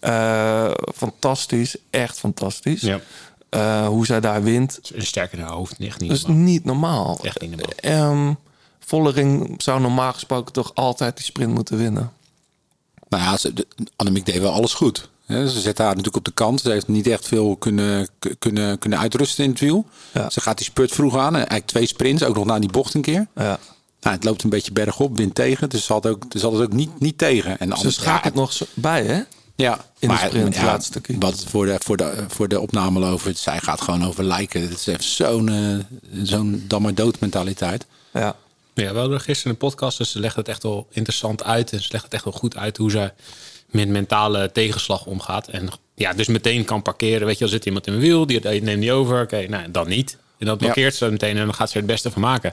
eh, 0.00 0.70
fantastisch, 0.94 1.76
echt 1.90 2.18
fantastisch. 2.18 2.80
Ja. 2.80 3.00
Eh, 3.48 3.86
hoe 3.86 4.06
zij 4.06 4.20
daar 4.20 4.42
wint, 4.42 4.80
Een 4.94 5.06
sterkere 5.06 5.42
hoofd, 5.42 5.78
echt 5.78 6.00
niet. 6.00 6.08
dat 6.08 6.18
is 6.18 6.24
normaal. 6.24 6.44
niet 6.44 6.64
normaal. 6.64 7.18
Echt 7.22 7.40
niet 7.40 7.50
normaal. 7.50 7.70
Ehm, 7.76 8.32
Vollering 8.86 9.54
zou 9.62 9.80
normaal 9.80 10.12
gesproken 10.12 10.52
toch 10.52 10.70
altijd 10.74 11.16
die 11.16 11.24
sprint 11.24 11.54
moeten 11.54 11.76
winnen. 11.76 12.12
Nou 13.08 13.22
ja, 13.22 13.36
ze, 13.36 13.52
de, 13.54 13.66
Annemiek 13.96 14.26
deed 14.26 14.38
wel 14.40 14.52
alles 14.52 14.74
goed. 14.74 15.08
Ze 15.28 15.60
zet 15.60 15.78
haar 15.78 15.88
natuurlijk 15.88 16.16
op 16.16 16.24
de 16.24 16.30
kant. 16.30 16.60
Ze 16.60 16.70
heeft 16.70 16.88
niet 16.88 17.06
echt 17.06 17.26
veel 17.28 17.56
kunnen, 17.56 18.08
kunnen, 18.38 18.78
kunnen 18.78 18.98
uitrusten 18.98 19.44
in 19.44 19.50
het 19.50 19.60
wiel. 19.60 19.86
Ja. 20.12 20.30
Ze 20.30 20.40
gaat 20.40 20.56
die 20.56 20.66
spurt 20.66 20.92
vroeg 20.92 21.16
aan. 21.16 21.26
en 21.26 21.34
Eigenlijk 21.34 21.66
twee 21.66 21.86
sprints, 21.86 22.22
ook 22.22 22.34
nog 22.34 22.44
na 22.44 22.58
die 22.58 22.70
bocht 22.70 22.94
een 22.94 23.02
keer. 23.02 23.26
Ja. 23.34 23.58
Nou, 24.00 24.16
het 24.16 24.24
loopt 24.24 24.42
een 24.42 24.50
beetje 24.50 24.72
bergop, 24.72 25.16
wind 25.16 25.34
tegen. 25.34 25.68
Dus 25.68 25.84
ze 25.84 25.92
had, 25.92 26.06
ook, 26.06 26.22
ze 26.30 26.40
had 26.40 26.52
het 26.52 26.62
ook 26.62 26.72
niet, 26.72 27.00
niet 27.00 27.18
tegen. 27.18 27.58
En 27.58 27.76
Ze 27.76 27.90
schakelt 27.90 28.34
ja, 28.34 28.40
nog 28.40 28.52
zo- 28.52 28.66
bij, 28.74 29.04
hè? 29.04 29.20
Ja, 29.56 29.84
in 29.98 30.08
de 30.08 30.16
sprint, 30.16 30.54
het 30.56 30.64
laatste 30.64 30.90
stukje. 30.92 31.16
Wat 31.18 31.44
voor 31.48 31.66
de, 31.66 31.76
voor, 31.78 31.96
de, 31.96 32.24
voor 32.28 32.48
de 32.48 32.60
opname 32.60 33.06
over, 33.06 33.32
zij 33.36 33.58
gaat 33.58 33.80
gewoon 33.80 34.04
over 34.06 34.24
lijken. 34.24 34.60
Het 34.62 34.70
is 34.70 34.86
echt 34.86 35.04
zo'n 35.04 35.48
eh, 35.48 36.22
zo'n 36.22 36.64
dan 36.68 36.82
maar 36.82 36.94
dood 36.94 37.20
mentaliteit. 37.20 37.86
Ja. 38.12 38.36
Ja, 38.74 38.92
we 38.92 38.98
hadden 38.98 39.20
gisteren 39.20 39.52
een 39.52 39.58
podcast, 39.58 39.98
dus 39.98 40.10
ze 40.10 40.20
legt 40.20 40.36
het 40.36 40.48
echt 40.48 40.62
wel 40.62 40.86
interessant 40.90 41.42
uit. 41.44 41.72
En 41.72 41.82
ze 41.82 41.88
legt 41.92 42.04
het 42.04 42.14
echt 42.14 42.24
wel 42.24 42.32
goed 42.32 42.56
uit 42.56 42.76
hoe 42.76 42.90
ze 42.90 43.12
met 43.70 43.88
mentale 43.88 44.52
tegenslag 44.52 45.06
omgaat. 45.06 45.48
En 45.48 45.68
ja, 45.94 46.12
dus 46.12 46.26
meteen 46.26 46.64
kan 46.64 46.82
parkeren. 46.82 47.26
Weet 47.26 47.38
je, 47.38 47.44
er 47.44 47.50
zit 47.50 47.66
iemand 47.66 47.86
in 47.86 47.92
mijn 47.92 48.04
wiel, 48.04 48.26
die, 48.26 48.40
die 48.40 48.62
neemt 48.62 48.80
niet 48.80 48.90
over. 48.90 49.22
Oké, 49.22 49.46
nou, 49.48 49.70
dan 49.70 49.88
niet. 49.88 50.16
En 50.38 50.46
dat 50.46 50.58
blokkeert 50.58 50.94
ze 50.94 51.10
meteen 51.10 51.36
en 51.36 51.44
dan 51.44 51.54
gaat 51.54 51.68
ze 51.68 51.74
er 51.74 51.80
het 51.80 51.90
beste 51.90 52.10
van 52.10 52.22
maken. 52.22 52.52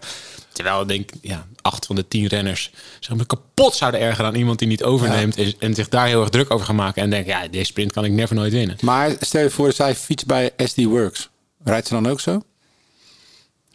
Terwijl 0.52 0.82
ik 0.82 0.88
denk, 0.88 1.10
ja, 1.22 1.46
acht 1.62 1.86
van 1.86 1.96
de 1.96 2.08
tien 2.08 2.28
renners 2.28 2.72
zeg 3.00 3.16
maar, 3.16 3.26
kapot 3.26 3.76
zouden 3.76 4.00
ergeren 4.00 4.26
aan 4.26 4.36
iemand 4.36 4.60
die 4.60 4.68
niet 4.68 4.84
overneemt. 4.84 5.38
En, 5.38 5.54
en 5.60 5.74
zich 5.74 5.90
daar 5.90 6.08
heel 6.08 6.22
erg 6.22 6.30
druk 6.30 6.52
over 6.52 6.66
gaan 6.66 6.76
maken. 6.76 7.02
En 7.02 7.10
denken, 7.10 7.32
ja, 7.32 7.48
deze 7.48 7.66
sprint 7.66 7.92
kan 7.92 8.06
ik 8.06 8.12
never 8.12 8.36
nooit 8.36 8.52
winnen. 8.52 8.78
Maar 8.82 9.16
stel 9.20 9.42
je 9.42 9.50
voor, 9.50 9.72
zij 9.72 9.96
fietst 9.96 10.26
bij 10.26 10.52
SD 10.58 10.84
Works. 10.84 11.30
Rijdt 11.64 11.88
ze 11.88 11.94
dan 11.94 12.08
ook 12.08 12.20
zo? 12.20 12.42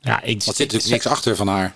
Ja, 0.01 0.23
ik, 0.23 0.43
Want 0.43 0.43
zit 0.43 0.59
natuurlijk 0.59 0.91
niks 0.91 1.07
achter 1.07 1.37
van 1.37 1.49
haar. 1.49 1.75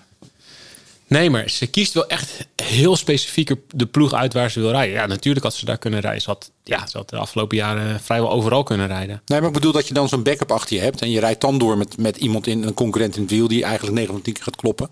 Nee, 1.07 1.29
maar 1.29 1.49
ze 1.49 1.67
kiest 1.67 1.93
wel 1.93 2.07
echt 2.07 2.47
heel 2.63 2.95
specifiek 2.95 3.51
de 3.75 3.85
ploeg 3.85 4.13
uit 4.13 4.33
waar 4.33 4.51
ze 4.51 4.59
wil 4.59 4.69
rijden. 4.71 4.93
Ja, 4.95 5.05
natuurlijk 5.05 5.45
had 5.45 5.53
ze 5.53 5.65
daar 5.65 5.77
kunnen 5.77 5.99
rijden. 5.99 6.21
Ze 6.21 6.29
had, 6.29 6.51
ja, 6.63 6.87
ze 6.87 6.97
had 6.97 7.09
de 7.09 7.17
afgelopen 7.17 7.57
jaren 7.57 7.99
vrijwel 7.99 8.31
overal 8.31 8.63
kunnen 8.63 8.87
rijden. 8.87 9.21
Nee, 9.25 9.39
maar 9.39 9.47
ik 9.47 9.53
bedoel 9.55 9.71
dat 9.71 9.87
je 9.87 9.93
dan 9.93 10.09
zo'n 10.09 10.23
backup 10.23 10.51
achter 10.51 10.75
je 10.75 10.81
hebt. 10.81 11.01
En 11.01 11.09
je 11.09 11.19
rijdt 11.19 11.41
dan 11.41 11.57
door 11.57 11.77
met, 11.77 11.97
met 11.97 12.17
iemand 12.17 12.47
in 12.47 12.63
een 12.63 12.73
concurrent 12.73 13.15
in 13.15 13.21
het 13.21 13.31
wiel 13.31 13.47
die 13.47 13.63
eigenlijk 13.63 13.95
9 13.95 14.13
van 14.13 14.21
10 14.21 14.33
keer 14.33 14.43
gaat 14.43 14.55
kloppen. 14.55 14.89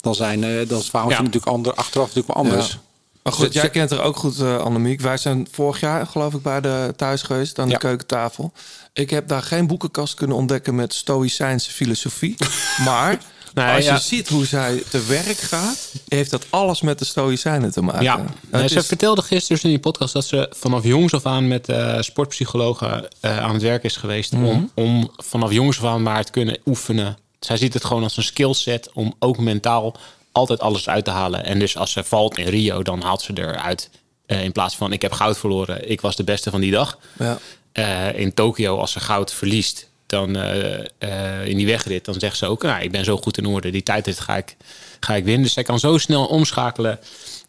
Dan 0.00 0.14
zijn 0.14 0.44
eh, 0.44 0.68
dan 0.68 0.78
is 0.78 0.84
het 0.84 0.92
Ja. 0.92 1.06
natuurlijk 1.08 1.46
ander, 1.46 1.74
achteraf 1.74 2.06
natuurlijk 2.06 2.34
wel 2.34 2.44
anders. 2.44 2.70
Ja. 2.70 2.78
Maar 3.22 3.32
goed, 3.32 3.52
Dus- 3.52 3.62
jij 3.62 3.70
kent 3.70 3.90
er 3.90 4.02
ook 4.02 4.16
goed, 4.16 4.40
eh 4.40 4.56
Annemiek. 4.58 5.00
Wij 5.00 5.16
zijn 5.16 5.48
vorig 5.50 5.80
jaar, 5.80 6.06
geloof 6.06 6.34
ik, 6.34 6.42
bij 6.42 6.60
de 6.60 6.92
thuis 6.96 7.22
geweest 7.22 7.58
aan 7.58 7.66
de 7.66 7.72
Ja. 7.72 7.78
keukentafel. 7.78 8.52
Ik 8.92 9.10
heb 9.10 9.28
daar 9.28 9.42
geen 9.42 9.66
boekenkast 9.66 10.14
kunnen 10.14 10.36
ontdekken 10.36 10.74
met 10.74 10.94
stoïcijnse 10.94 11.70
filosofie. 11.70 12.36
maar 12.84 13.18
Nee, 13.54 13.74
als 13.76 13.84
ja. 13.84 13.94
je 13.94 14.00
ziet 14.00 14.28
hoe 14.28 14.46
zij 14.46 14.82
te 14.90 15.04
werk 15.06 15.38
gaat, 15.38 15.92
heeft 16.08 16.30
dat 16.30 16.46
alles 16.50 16.80
met 16.80 16.98
de 16.98 17.04
stoïcijnen 17.04 17.72
te 17.72 17.82
maken. 17.82 18.02
Ja, 18.02 18.24
Nee, 18.50 18.68
ze 18.68 18.76
is- 18.78 18.86
vertelde 18.86 19.22
gisteren 19.22 19.48
dus 19.56 19.64
in 19.64 19.70
die 19.70 19.78
podcast 19.78 20.12
dat 20.12 20.24
ze 20.24 20.48
vanaf 20.56 20.84
jongs 20.84 21.14
af 21.14 21.26
aan 21.26 21.48
met 21.48 21.68
eh, 21.68 21.96
sportpsychologen 22.00 23.08
eh, 23.20 23.38
aan 23.38 23.52
het 23.52 23.62
werk 23.62 23.82
is 23.84 23.96
geweest. 23.96 24.32
Mhm. 24.32 24.44
om, 24.44 24.70
om 24.74 25.10
vanaf 25.16 25.52
jongs 25.52 25.78
af 25.78 25.84
aan 25.84 26.02
maar 26.02 26.24
te 26.24 26.30
kunnen 26.32 26.58
oefenen. 26.66 27.16
Zij 27.40 27.56
ziet 27.56 27.74
het 27.74 27.84
gewoon 27.84 28.02
als 28.02 28.16
een 28.16 28.22
skillset 28.22 28.90
om 28.94 29.14
ook 29.18 29.38
mentaal 29.38 29.96
altijd 30.32 30.60
alles 30.60 30.88
uit 30.88 31.04
te 31.04 31.10
halen. 31.10 31.44
En 31.44 31.58
dus 31.58 31.76
als 31.76 31.92
ze 31.92 32.04
valt 32.04 32.38
in 32.38 32.46
Rio, 32.48 32.82
dan 32.82 33.02
haalt 33.02 33.22
ze 33.22 33.32
eruit. 33.34 33.90
eh 34.26 34.44
in 34.44 34.52
plaats 34.52 34.76
van 34.76 34.92
ik 34.92 35.02
heb 35.02 35.12
goud 35.12 35.38
verloren, 35.38 35.90
ik 35.90 36.00
was 36.00 36.16
de 36.16 36.24
beste 36.24 36.50
van 36.50 36.60
die 36.60 36.70
dag. 36.70 36.98
ja. 37.18 37.38
Eh, 37.72 38.18
in 38.18 38.34
Tokio, 38.34 38.76
als 38.78 38.92
ze 38.92 39.00
goud 39.00 39.32
verliest, 39.32 39.86
dan 40.12 40.36
eh, 40.36 40.78
eh, 40.98 41.46
in 41.46 41.56
die 41.56 41.66
wegrit, 41.66 42.04
dan 42.04 42.14
zegt 42.18 42.36
ze 42.36 42.46
ook: 42.46 42.62
nou, 42.62 42.82
ik 42.82 42.90
ben 42.90 43.04
zo 43.04 43.16
goed 43.16 43.38
in 43.38 43.46
orde, 43.46 43.70
die 43.70 43.82
tijdrit 43.82 44.20
ga 44.20 44.36
ik, 44.36 44.56
ga 45.00 45.14
ik 45.14 45.24
winnen. 45.24 45.42
Dus 45.42 45.52
zij 45.52 45.62
kan 45.62 45.78
zo 45.78 45.98
snel 45.98 46.26
omschakelen 46.26 46.98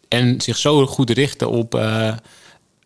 en 0.08 0.40
zich 0.40 0.56
zo 0.56 0.86
goed 0.86 1.10
richten 1.10 1.50
op 1.50 1.74
eh, 1.74 2.12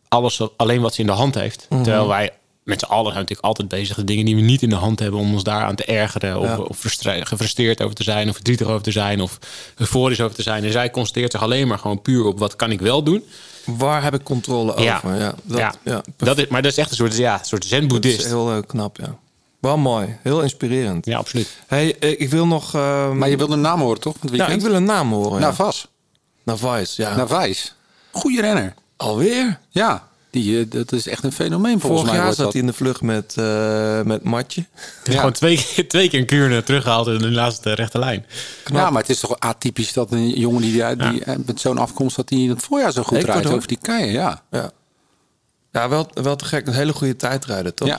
alles, 0.08 0.40
alleen 0.56 0.80
wat 0.80 0.94
ze 0.94 1.00
in 1.00 1.06
de 1.06 1.12
hand 1.12 1.34
heeft. 1.34 1.66
Terwijl 1.68 2.08
wij 2.08 2.30
met 2.62 2.78
z'n 2.80 2.84
allen 2.86 3.04
zijn 3.06 3.18
natuurlijk 3.18 3.46
altijd 3.46 3.68
bezig 3.68 3.96
de 3.96 4.04
dingen 4.04 4.24
die 4.24 4.34
we 4.34 4.40
niet 4.40 4.62
in 4.62 4.68
de 4.68 4.74
hand 4.74 4.98
hebben 4.98 5.20
om 5.20 5.32
ons 5.32 5.42
daaraan 5.42 5.74
te 5.74 5.84
ergeren 5.84 6.38
of, 6.38 6.46
Ja. 6.46 6.58
of 6.58 6.78
frustre- 6.78 7.26
gefrustreerd 7.26 7.82
over 7.82 7.94
te 7.96 8.02
zijn 8.02 8.28
of 8.28 8.34
verdrietig 8.34 8.66
over 8.66 8.82
te 8.82 8.90
zijn 8.90 9.20
of 9.20 9.38
euforisch 9.76 10.20
over 10.20 10.36
te 10.36 10.42
zijn. 10.42 10.64
En 10.64 10.72
zij 10.72 10.90
concentreert 10.90 11.32
zich 11.32 11.42
alleen 11.42 11.68
maar 11.68 11.78
gewoon 11.78 12.02
puur 12.02 12.24
op 12.24 12.38
wat 12.38 12.56
kan 12.56 12.70
ik 12.70 12.80
wel 12.80 13.02
doen. 13.02 13.24
Waar 13.64 14.02
heb 14.02 14.14
ik 14.14 14.22
controle 14.22 14.72
over? 14.72 14.84
Ja, 14.84 15.34
dat, 15.44 15.58
ja. 15.58 15.74
ja. 15.84 16.02
Dat 16.16 16.38
is, 16.38 16.46
maar 16.48 16.62
dat 16.62 16.72
is 16.72 16.78
echt 16.78 16.90
een 16.90 16.96
soort, 16.96 17.16
ja, 17.16 17.38
een 17.38 17.44
soort 17.44 17.62
Dat 17.62 17.70
zen-boeddhist. 17.70 18.18
is 18.18 18.24
heel 18.26 18.62
knap, 18.66 18.96
ja. 19.00 19.16
Wel 19.60 19.76
mooi, 19.78 20.16
heel 20.22 20.42
inspirerend. 20.42 21.06
Ja, 21.06 21.18
absoluut. 21.18 21.48
Hey, 21.66 21.96
eh, 21.98 22.20
ik 22.20 22.30
wil 22.30 22.46
nog... 22.46 22.74
ehm, 22.74 23.18
Maar 23.18 23.28
je 23.28 23.36
wilde 23.36 23.52
een 23.54 23.60
naam 23.60 23.80
horen, 23.80 24.00
toch? 24.00 24.16
Ja, 24.22 24.28
weekend? 24.30 24.52
ik 24.52 24.60
wil 24.60 24.74
een 24.74 24.84
naam 24.84 25.12
horen. 25.12 25.30
Nou, 25.40 25.42
ja. 25.42 25.54
Vas. 25.54 25.88
Navais, 26.44 26.96
ja. 26.96 27.16
Navijs. 27.16 27.74
Goeie 28.10 28.40
renner. 28.40 28.74
Alweer? 28.96 29.58
Ja, 29.70 30.08
die, 30.30 30.60
eh, 30.60 30.66
dat 30.70 30.92
is 30.92 31.08
echt 31.08 31.24
een 31.24 31.32
fenomeen 31.32 31.80
volgens 31.80 31.90
Vorig 31.90 32.04
mij. 32.06 32.14
jaar 32.14 32.22
wordt 32.24 32.36
zat 32.36 32.44
dat. 32.44 32.52
hij 32.54 32.62
in 32.62 32.66
de 32.68 32.72
vlucht 32.72 33.00
met, 33.00 33.34
eh, 33.36 34.02
met 34.02 34.22
Matje. 34.22 34.64
Ja. 35.04 35.12
Gewoon 35.16 35.32
twee, 35.32 35.56
keer- 35.74 35.88
twee 35.88 36.08
keer 36.08 36.20
een 36.20 36.26
kuurne 36.26 36.62
teruggehaald 36.62 37.06
in 37.06 37.18
de 37.18 37.30
laatste 37.30 37.72
rechte 37.74 37.98
lijn. 37.98 38.26
Ja, 38.72 38.90
maar 38.90 39.00
het 39.02 39.10
is 39.10 39.20
toch 39.20 39.38
atypisch 39.40 39.92
dat 39.92 40.12
een 40.12 40.28
jongen 40.30 40.60
die, 40.62 40.72
die, 40.96 40.96
die 41.10 41.22
met 41.46 41.60
zo'n 41.60 41.78
afkomst... 41.78 42.16
dat 42.16 42.30
hij 42.30 42.38
in 42.38 42.48
het 42.48 42.62
voorjaar 42.62 42.92
zo 42.92 43.02
goed 43.02 43.16
Ecuador. 43.18 43.40
rijdt 43.42 43.56
over 43.56 43.68
die 43.68 43.78
keien. 43.80 44.12
Ja. 44.12 44.42
Ja, 44.50 44.70
ja 45.72 45.88
wel, 45.88 46.08
wel 46.14 46.36
te 46.36 46.44
gek. 46.44 46.66
Een 46.66 46.72
hele 46.74 46.92
goede 46.92 47.16
tijdrijder, 47.16 47.74
toch? 47.74 47.88
Ja. 47.88 47.98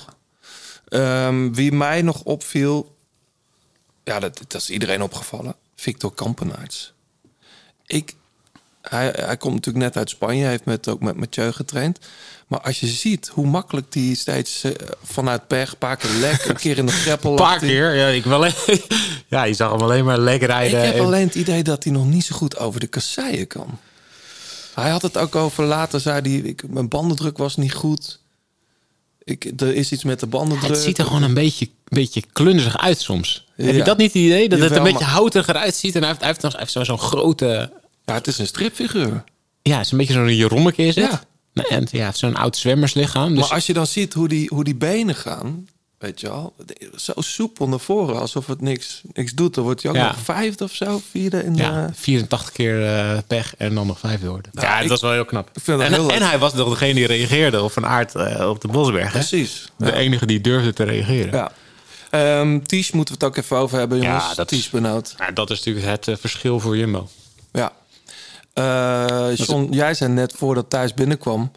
Ehm, 0.89 1.51
wie 1.53 1.71
mij 1.71 2.01
nog 2.01 2.23
opviel... 2.23 2.95
Ja, 4.03 4.19
dat, 4.19 4.37
dat 4.47 4.61
is 4.61 4.69
iedereen 4.69 5.01
opgevallen. 5.01 5.55
Victor 5.75 6.13
Kampenaerts. 6.13 6.93
Ik, 7.85 8.15
hij, 8.81 9.13
hij 9.15 9.37
komt 9.37 9.53
natuurlijk 9.55 9.85
net 9.85 9.97
uit 9.97 10.09
Spanje. 10.09 10.41
Hij 10.41 10.49
heeft 10.49 10.65
met, 10.65 10.87
ook 10.87 11.01
met 11.01 11.15
Mathieu 11.15 11.51
getraind. 11.51 11.99
Maar 12.47 12.61
als 12.61 12.79
je 12.79 12.87
ziet 12.87 13.27
hoe 13.27 13.47
makkelijk 13.47 13.91
die 13.91 14.15
steeds 14.15 14.63
eh, 14.63 14.71
vanuit 15.03 15.47
pech... 15.47 15.71
een 15.71 15.77
paar 15.77 15.97
keer 15.97 16.09
lek, 16.11 16.45
een 16.45 16.55
keer 16.55 16.77
in 16.77 16.85
de 16.85 16.91
greppel... 16.91 17.29
Een 17.31 17.35
paar 17.37 17.59
keer. 17.59 17.95
Ja, 17.95 18.07
ik 18.07 18.23
wel, 18.23 18.45
ja, 19.27 19.43
je 19.43 19.53
zag 19.53 19.71
hem 19.71 19.81
alleen 19.81 20.05
maar 20.05 20.17
lekker 20.19 20.49
Ik 20.49 20.55
rijden. 20.55 20.85
heb 20.85 20.93
en- 20.95 21.01
alleen 21.01 21.25
het 21.27 21.35
idee 21.35 21.63
dat 21.63 21.83
hij 21.83 21.93
nog 21.93 22.05
niet 22.05 22.25
zo 22.25 22.35
goed 22.35 22.57
over 22.57 22.79
de 22.79 22.87
kasseien 22.87 23.47
kan. 23.47 23.79
Hij 24.75 24.89
had 24.89 25.01
het 25.01 25.17
ook 25.17 25.35
over 25.35 25.63
later, 25.63 25.99
zei 25.99 26.21
hij, 26.21 26.49
ik, 26.49 26.67
mijn 26.69 26.87
bandendruk 26.87 27.37
was 27.37 27.55
niet 27.55 27.73
goed. 27.73 28.19
Ik, 29.29 29.51
er 29.61 29.75
is 29.75 29.91
iets 29.91 30.03
met 30.03 30.19
de 30.19 30.25
bandendruk. 30.27 30.69
het 30.69 30.79
ziet 30.79 30.97
er 30.97 31.05
gewoon 31.05 31.23
een 31.23 31.33
beetje, 31.33 31.69
beetje 31.83 32.23
klunzig 32.33 32.77
uit 32.77 32.99
soms. 33.01 33.45
Heb 33.55 33.75
je 33.75 33.83
dat 33.83 33.97
niet 33.97 34.13
het 34.13 34.21
idee? 34.21 34.49
Dat 34.49 34.59
het 34.59 34.75
een 34.75 34.83
beetje 34.83 34.99
maar- 34.99 35.09
houtiger 35.09 35.55
uitziet. 35.55 35.95
En 35.95 35.99
hij 36.03 36.09
heeft, 36.09 36.21
hij 36.21 36.35
heeft, 36.41 36.57
heeft 36.57 36.71
zo- 36.71 36.83
zo'n 36.83 36.99
grote... 36.99 37.71
Ja, 38.05 38.13
het 38.13 38.27
is 38.27 38.37
een 38.37 38.47
stripfiguur. 38.47 39.23
Ja, 39.61 39.77
het 39.77 39.85
is 39.85 39.91
een 39.91 39.97
beetje 39.97 40.13
zo'n 40.13 40.35
Jeromeke 40.35 40.83
is 40.85 40.95
het. 40.95 41.05
Ja. 41.11 41.23
Nee, 41.53 41.65
En 41.67 41.87
ja, 41.91 42.11
zo'n 42.11 42.35
oud 42.35 42.57
zwemmerslichaam. 42.57 43.29
Dus 43.35 43.39
Maar 43.43 43.53
als 43.53 43.65
je 43.65 43.73
dan 43.73 43.87
ziet 43.87 44.13
hoe 44.13 44.27
die, 44.27 44.47
hoe 44.53 44.63
die 44.63 44.75
benen 44.75 45.15
gaan, 45.15 45.67
weet 45.99 46.19
je 46.19 46.27
wel, 46.27 46.53
zo 46.95 47.13
soepel 47.17 47.67
naar 47.67 47.79
voren, 47.79 48.19
alsof 48.19 48.47
het 48.47 48.61
niks, 48.61 49.01
niks 49.13 49.31
doet. 49.31 49.53
Dan 49.55 49.63
wordt 49.63 49.81
hij 49.81 49.91
ook 49.91 49.97
Ja. 49.97 50.07
nog 50.07 50.19
vijfde 50.19 50.63
of 50.63 50.73
zo, 50.73 51.01
vierde 51.09 51.43
in 51.43 51.55
ja, 51.55 51.85
de... 51.87 51.93
84 51.93 52.51
keer 52.51 52.85
eh, 52.85 53.17
pech 53.27 53.55
en 53.55 53.75
dan 53.75 53.87
nog 53.87 53.99
vijfde 53.99 54.27
worden. 54.29 54.51
Ja, 54.53 54.75
ik- 54.75 54.81
dat 54.81 54.89
was 54.89 55.01
wel 55.01 55.11
heel 55.11 55.25
knap. 55.25 55.49
ik 55.53 55.61
vind 55.63 55.77
dat 55.79 55.87
en, 55.87 55.93
heel 55.93 56.09
en 56.11 56.21
hij 56.21 56.37
was 56.39 56.53
nog 56.53 56.69
degene 56.69 56.93
die 56.93 57.05
reageerde 57.07 57.61
op 57.61 57.71
Van 57.71 57.85
Aert 57.85 58.15
eh, 58.15 58.49
op 58.49 58.61
de 58.61 58.67
Bosberg. 58.67 59.03
hè? 59.05 59.09
Precies. 59.19 59.71
De 59.77 59.85
Ja. 59.85 59.91
enige 59.93 60.25
die 60.25 60.41
durfde 60.41 60.73
te 60.73 60.83
reageren. 60.83 61.33
Ja. 61.33 61.51
Ehm 62.09 62.59
Ties 62.59 62.91
moeten 62.91 63.13
we 63.17 63.25
het 63.25 63.29
ook 63.37 63.43
even 63.43 63.57
over 63.57 63.77
hebben, 63.77 64.01
jongens. 64.01 64.23
Ja, 64.29 64.33
dat 64.33 64.47
Ties 64.47 64.59
is- 64.59 64.69
benauwd. 64.69 65.13
Nou, 65.17 65.33
dat 65.33 65.49
is 65.49 65.57
natuurlijk 65.57 65.85
het 65.85 66.07
eh, 66.07 66.15
verschil 66.15 66.59
voor 66.59 66.77
Jumbo. 66.77 67.07
Ja. 67.51 67.71
Eh 68.53 69.35
John, 69.35 69.67
jij 69.71 69.93
zei 69.93 70.11
net 70.13 70.33
voordat 70.37 70.69
Thijs 70.69 70.93
binnenkwam... 70.93 71.51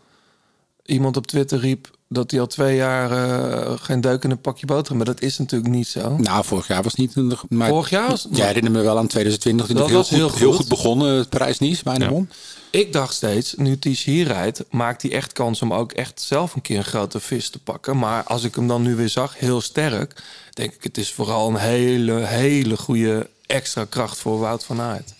iemand 0.85 1.17
op 1.17 1.27
Twitter 1.27 1.59
riep 1.59 1.91
dat 2.13 2.31
hij 2.31 2.41
al 2.41 2.47
twee 2.47 2.77
jaar 2.77 3.11
eh, 3.11 3.73
geen 3.81 4.01
deuk 4.01 4.25
in 4.25 4.31
een 4.31 4.41
pakje 4.41 4.67
boter. 4.67 4.97
Maar 4.97 5.05
dat 5.05 5.21
is 5.21 5.39
natuurlijk 5.39 5.73
niet 5.73 5.87
zo. 5.87 6.17
Nou, 6.17 6.45
vorig 6.45 6.67
jaar 6.67 6.83
was 6.83 6.95
niet... 6.95 7.17
een- 7.17 7.39
Maar, 7.49 7.69
Vorig 7.69 7.91
jaar 7.91 8.09
was- 8.09 8.27
Jij 8.31 8.47
herinner 8.47 8.73
me 8.73 8.81
wel 8.83 8.99
aan 8.99 9.07
2020. 9.07 9.67
Die 9.67 9.77
Dat 9.77 9.85
nog 9.85 9.91
heel, 9.93 9.99
was 10.01 10.09
goed, 10.09 10.19
heel 10.19 10.49
heel, 10.49 10.53
goed. 10.59 10.69
begonnen, 10.69 11.17
het 11.17 11.29
Parijs-Nice, 11.29 11.83
bijna 11.83 12.11
Ja. 12.11 12.25
Ik 12.71 12.93
dacht 12.93 13.15
steeds, 13.15 13.55
nu 13.57 13.79
Ties 13.79 14.05
hier 14.05 14.27
rijdt... 14.27 14.65
maakt 14.71 15.03
hij 15.03 15.13
echt 15.13 15.33
kans 15.33 15.63
om 15.63 15.73
ook 15.75 15.93
echt 15.93 16.21
zelf 16.21 16.55
een 16.55 16.61
keer 16.63 16.77
een 16.77 16.85
grote 16.85 17.21
vis 17.21 17.51
te 17.51 17.59
pakken. 17.59 17.99
Maar 17.99 18.23
als 18.25 18.45
ik 18.45 18.55
hem 18.55 18.67
dan 18.69 18.83
nu 18.83 18.95
weer 18.97 19.09
zag, 19.09 19.39
heel 19.39 19.61
sterk... 19.61 20.23
denk 20.51 20.73
ik, 20.75 20.83
het 20.83 20.99
is 20.99 21.13
vooral 21.13 21.49
een 21.49 21.57
hele, 21.57 22.13
hele 22.27 22.77
goede 22.77 23.29
extra 23.47 23.85
kracht 23.85 24.19
voor 24.19 24.39
Wout 24.39 24.65
van 24.65 24.81
Aert. 24.81 25.15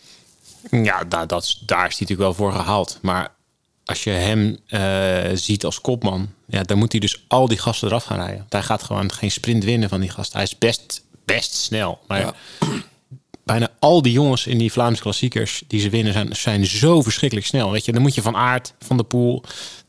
Ja, 0.71 1.05
daar, 1.05 1.27
dat, 1.27 1.57
daar 1.67 1.87
is 1.89 1.99
hij 1.99 2.07
natuurlijk 2.09 2.21
wel 2.21 2.35
voor 2.35 2.53
gehaald. 2.53 2.99
Maar 3.03 3.31
als 3.93 4.05
je 4.05 4.11
hem 4.11 4.59
eh, 4.67 5.37
ziet 5.37 5.65
als 5.65 5.81
kopman, 5.81 6.31
ja, 6.47 6.63
dan 6.63 6.79
moet 6.79 6.93
hij 6.93 7.01
dus 7.01 7.25
al 7.29 7.49
die 7.49 7.59
gasten 7.59 7.89
eraf 7.89 8.05
gaan 8.05 8.19
rijden. 8.19 8.37
Want 8.39 8.53
hij 8.53 8.63
gaat 8.63 8.83
gewoon 8.83 9.13
geen 9.13 9.31
sprint 9.31 9.65
winnen 9.65 9.89
van 9.89 10.01
die 10.01 10.11
gasten. 10.11 10.35
Hij 10.37 10.47
is 10.47 10.59
best, 10.59 11.05
best 11.25 11.55
snel. 11.55 11.99
Maar 12.07 12.21
Ja. 12.21 12.35
bijna 13.45 13.69
al 13.79 14.03
die 14.03 14.13
jongens 14.13 14.47
in 14.47 14.59
die 14.59 14.73
Vlaamse 14.73 15.03
klassiekers 15.03 15.63
die 15.67 15.81
ze 15.81 15.91
winnen, 15.91 16.13
zijn, 16.13 16.37
zijn 16.37 16.67
zo 16.67 17.03
verschrikkelijk 17.03 17.47
snel. 17.47 17.71
Weet 17.71 17.85
je, 17.85 17.93
dan 17.93 18.03
moet 18.03 18.15
je 18.15 18.23
van 18.23 18.37
Aert, 18.37 18.75
van 18.79 18.97
de 18.97 19.03
Poel, 19.03 19.43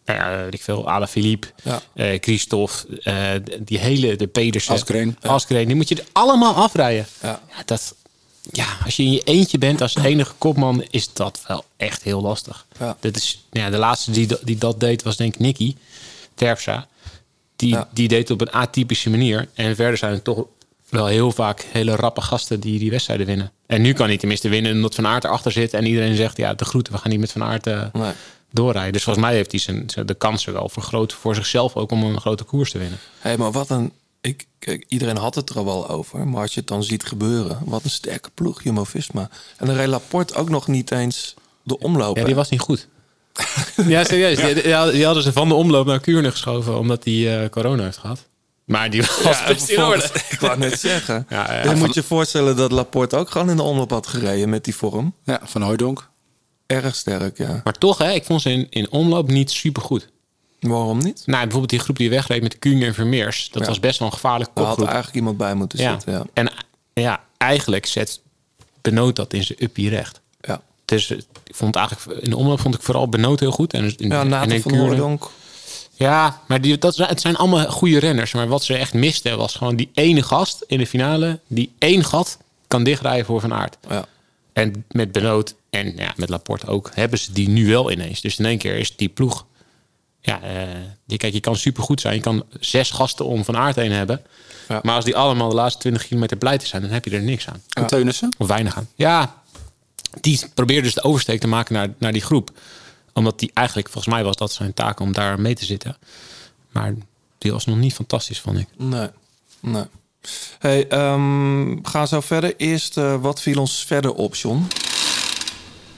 nou 0.06 0.20
ja, 0.20 0.44
weet 0.44 0.54
ik 0.54 0.62
veel, 0.62 0.90
Ala 0.90 1.08
Philippe, 1.08 1.48
Ja. 1.64 1.82
eh, 1.94 2.18
Christophe, 2.22 3.00
eh, 3.04 3.30
die 3.60 3.78
hele, 3.80 4.16
de 4.16 4.28
Pedersen, 4.28 4.74
Askreen. 4.74 5.18
Askreen, 5.22 5.68
die 5.68 5.76
moet 5.76 5.88
je 5.90 5.96
er 5.96 6.06
allemaal 6.12 6.54
afrijden. 6.56 7.06
Ja. 7.22 7.40
Ja, 7.58 7.64
dat, 7.66 7.96
ja, 8.52 8.66
als 8.86 8.96
je 8.96 9.04
in 9.04 9.12
je 9.12 9.22
eentje 9.24 9.58
bent 9.58 9.82
als 9.82 9.96
enige 9.96 10.34
kopman, 10.38 10.84
is 10.90 11.14
dat 11.14 11.44
wel 11.48 11.66
echt 11.78 12.04
heel 12.04 12.22
lastig. 12.22 12.66
Ja. 12.80 12.98
Dit 13.00 13.18
is, 13.18 13.44
ja, 13.52 13.70
de 13.70 13.78
laatste 13.78 14.12
die, 14.12 14.28
dat- 14.28 14.42
die 14.44 14.58
dat 14.58 14.80
deed 14.80 15.04
was 15.04 15.18
denk 15.18 15.34
ik 15.34 15.40
Nicky 15.40 15.76
Terpstra. 16.36 16.88
Die, 17.56 17.70
Ja. 17.70 17.90
die 17.94 18.08
deed 18.08 18.20
het 18.20 18.32
op 18.32 18.42
een 18.42 18.52
atypische 18.52 19.10
manier. 19.10 19.48
En 19.54 19.76
verder 19.76 19.98
zijn 19.98 20.12
het 20.14 20.24
toch 20.24 20.46
wel 20.90 21.06
heel 21.06 21.32
vaak 21.32 21.66
hele 21.72 21.96
rappe 21.96 22.22
gasten 22.22 22.60
die 22.60 22.80
die 22.80 22.90
wedstrijden 22.92 23.26
winnen. 23.26 23.52
En 23.66 23.82
nu 23.82 23.94
kan 23.94 24.08
hij 24.08 24.18
tenminste 24.18 24.50
winnen 24.50 24.72
omdat 24.72 24.96
Van 24.96 25.08
Aert 25.08 25.24
erachter 25.24 25.52
zit. 25.52 25.74
En 25.74 25.86
iedereen 25.86 26.16
zegt, 26.16 26.38
ja, 26.38 26.54
de 26.54 26.66
groeten, 26.66 26.94
we 26.94 27.00
gaan 27.00 27.12
niet 27.12 27.20
met 27.20 27.32
Van 27.32 27.44
Aert 27.44 27.68
eh, 27.68 27.86
Nee. 27.94 28.12
doorrijden. 28.52 28.94
Dus 28.94 29.04
volgens 29.04 29.26
mij 29.26 29.36
heeft 29.36 29.52
hij 29.52 29.60
zijn, 29.60 29.90
de 30.06 30.14
kansen 30.14 30.54
wel 30.54 30.70
vergroot 30.70 31.14
voor 31.14 31.36
zichzelf 31.36 31.76
ook 31.76 31.92
om 31.92 32.04
een 32.04 32.20
grote 32.20 32.44
koers 32.44 32.72
te 32.72 32.78
winnen. 32.78 33.00
Hé, 33.20 33.38
maar 33.38 33.52
wat 33.52 33.70
een... 33.70 33.92
Ik, 34.24 34.46
kijk, 34.60 34.86
iedereen 34.88 35.18
had 35.18 35.36
het 35.36 35.50
er 35.50 35.58
al 35.58 35.66
wel 35.66 35.90
over. 35.90 36.28
Maar 36.28 36.42
als 36.42 36.54
je 36.54 36.60
het 36.60 36.70
dan 36.70 36.84
ziet 36.84 37.04
gebeuren... 37.04 37.60
wat 37.66 37.84
een 37.84 37.90
sterke 37.90 38.30
ploeg, 38.34 38.64
Jumbo-Visma. 38.64 39.30
En 39.58 39.66
dan 39.68 39.76
reed 39.76 39.88
Laporte 39.88 40.34
ook 40.34 40.50
nog 40.50 40.68
niet 40.68 40.92
eens 40.92 41.34
de 41.64 41.80
omloop. 41.80 42.18
Ja, 42.18 42.24
die 42.24 42.36
was 42.36 42.50
niet 42.50 42.60
goed. 42.60 42.88
ja, 43.88 44.04
serieus. 44.04 44.38
Die, 44.38 44.54
die, 44.54 44.92
die 44.92 45.06
hadden 45.06 45.24
ze 45.24 45.32
van 45.34 45.48
de 45.48 45.54
omloop 45.54 45.86
naar 45.86 46.00
Kuurne 46.00 46.32
geschoven 46.32 46.78
omdat 46.78 47.04
hij 47.04 47.44
eh, 47.44 47.50
corona 47.50 47.84
heeft 47.84 47.98
gehad. 47.98 48.26
Maar 48.66 48.90
die 48.90 49.02
was 49.02 49.20
Ja, 49.40 49.48
best 49.48 49.70
in 49.70 49.84
orde. 49.84 50.10
Ik 50.30 50.40
wou 50.40 50.58
net 50.58 50.80
zeggen. 50.80 51.26
Ja, 51.30 51.64
van- 51.66 51.78
moet 51.78 51.94
je 51.94 52.04
voorstellen 52.04 52.56
dat 52.56 52.72
Laporte 52.72 53.16
ook 53.16 53.30
gewoon 53.30 53.50
in 53.50 53.56
de 53.56 53.64
omloop 53.64 53.90
had 53.90 54.08
gereden 54.08 54.50
met 54.50 54.64
die 54.64 54.76
vorm. 54.76 55.14
Ja, 55.24 55.42
van 55.44 55.62
Hooydonk. 55.62 56.10
Erg 56.66 56.96
sterk, 56.96 57.38
ja. 57.38 57.62
Maar 57.64 57.74
toch, 57.74 57.98
hè, 57.98 58.12
ik 58.12 58.24
vond 58.24 58.42
ze 58.42 58.50
in, 58.52 58.68
in 58.70 58.92
omloop 58.92 59.28
niet 59.32 59.52
super 59.52 59.82
goed. 59.82 60.10
Waarom 60.70 60.98
niet? 60.98 61.24
Nou, 61.26 61.40
bijvoorbeeld 61.42 61.70
die 61.70 61.80
groep 61.80 61.98
die 61.98 62.10
wegreed 62.10 62.42
met 62.42 62.60
Kuhn 62.60 62.82
en 62.82 62.94
Vermeers. 62.94 63.50
Dat 63.52 63.62
Ja. 63.62 63.68
was 63.68 63.80
best 63.80 64.00
wel 64.00 64.08
een 64.08 64.14
gevaarlijke 64.14 64.52
Daar 64.54 64.64
had 64.64 64.74
kopgroep. 64.76 64.94
eigenlijk 64.94 65.18
iemand 65.20 65.38
bij 65.38 65.54
moeten 65.56 65.80
ja. 65.80 65.92
zitten. 65.92 66.14
Ja. 66.14 66.24
En 66.34 66.52
ja, 66.94 67.24
eigenlijk 67.38 67.86
zet 67.86 68.20
Benoot 68.82 69.16
dat 69.16 69.34
in 69.34 69.44
zijn 69.44 69.64
uppie 69.64 69.90
recht. 69.90 70.22
Ja. 70.42 70.62
Dus 70.86 71.10
eh, 71.10 71.18
ik 71.44 71.56
vond 71.56 71.76
eigenlijk 71.76 72.20
in 72.22 72.30
de 72.30 72.38
omloop 72.38 72.60
vond 72.60 72.76
ik 72.76 72.82
vooral 72.82 73.10
Benoot 73.10 73.40
heel 73.40 73.52
goed. 73.52 73.74
En 73.74 73.98
in, 73.98 74.08
Ja, 74.10 74.22
en 74.22 74.28
Nathan 74.28 74.52
in 74.52 74.62
van. 74.62 74.78
Hooydonk. 74.78 75.30
Ja, 75.96 76.42
maar 76.48 76.62
die, 76.62 76.78
dat, 76.78 76.96
zijn- 76.96 77.10
het 77.10 77.22
zijn 77.22 77.36
allemaal 77.36 77.70
goede 77.72 78.00
renners. 78.00 78.34
Maar 78.34 78.48
wat 78.48 78.64
ze 78.64 78.76
echt 78.78 78.94
misten 78.94 79.38
was 79.38 79.56
gewoon 79.56 79.76
die 79.76 79.90
ene 79.94 80.24
gast 80.24 80.64
in 80.68 80.78
de 80.78 80.88
finale. 80.88 81.40
Die 81.48 81.72
één 81.78 82.04
gat 82.04 82.38
kan 82.68 82.84
dichtrijden 82.84 83.26
voor 83.26 83.40
Van 83.42 83.54
Aert. 83.54 83.78
Ja. 83.90 84.06
En 84.54 84.86
met 84.92 85.12
Benoot 85.12 85.56
en 85.70 85.96
ja, 85.96 86.14
met 86.16 86.30
Laporte 86.30 86.68
ook 86.68 86.92
hebben 86.94 87.20
ze 87.20 87.32
die 87.32 87.50
nu 87.50 87.68
wel 87.70 87.92
ineens. 87.92 88.22
Dus 88.22 88.38
in 88.40 88.46
één 88.46 88.58
keer 88.58 88.76
is 88.76 88.96
die 88.96 89.10
ploeg. 89.10 89.46
Ja, 90.26 90.42
eh, 90.42 90.68
die, 91.06 91.18
kijk, 91.18 91.34
je 91.34 91.40
kan 91.40 91.56
supergoed 91.56 92.02
zijn. 92.02 92.16
Je 92.16 92.22
kan 92.22 92.46
zes 92.60 92.92
gasten 92.92 93.26
om 93.26 93.44
Van 93.44 93.58
Aert 93.58 93.76
heen 93.76 93.92
hebben. 93.92 94.22
Ja. 94.68 94.80
Maar 94.84 94.96
als 94.96 95.06
die 95.06 95.16
allemaal 95.16 95.50
de 95.50 95.56
laatste 95.56 95.80
20 95.80 96.08
kilometer 96.08 96.38
pleiten 96.38 96.68
zijn, 96.68 96.82
dan 96.82 96.92
heb 96.92 97.06
je 97.06 97.12
er 97.12 97.22
niks 97.22 97.48
aan. 97.48 97.62
En 97.74 97.88
Teunissen? 97.88 98.36
Of 98.38 98.48
weinig 98.48 98.78
aan. 98.78 98.88
Ja, 98.96 99.42
die 100.22 100.40
probeerde 100.54 100.82
dus 100.82 100.94
de 100.94 101.04
oversteek 101.04 101.40
te 101.40 101.48
maken 101.48 101.74
naar, 101.74 101.90
naar 101.98 102.12
die 102.12 102.22
groep. 102.22 102.52
Omdat 103.14 103.40
die 103.40 103.52
eigenlijk, 103.54 103.90
volgens 103.90 104.14
mij 104.14 104.24
was 104.24 104.36
dat 104.36 104.52
zijn 104.52 104.74
taak 104.74 105.00
om 105.00 105.14
daar 105.14 105.42
mee 105.42 105.56
te 105.56 105.66
zitten. 105.66 105.98
Maar 106.72 106.94
die 107.38 107.52
was 107.52 107.66
nog 107.66 107.78
niet 107.78 107.94
fantastisch, 107.94 108.40
vond 108.40 108.58
ik. 108.58 108.68
Nee. 108.78 109.10
nee. 109.60 109.84
Hey, 110.60 110.88
ehm, 110.88 111.78
ga 111.84 112.06
zo 112.06 112.22
verder. 112.22 112.56
Eerst, 112.58 112.98
eh, 112.98 113.22
wat 113.22 113.42
viel 113.42 113.60
ons 113.60 113.86
verder 113.86 114.14
op, 114.14 114.36
John? 114.36 114.68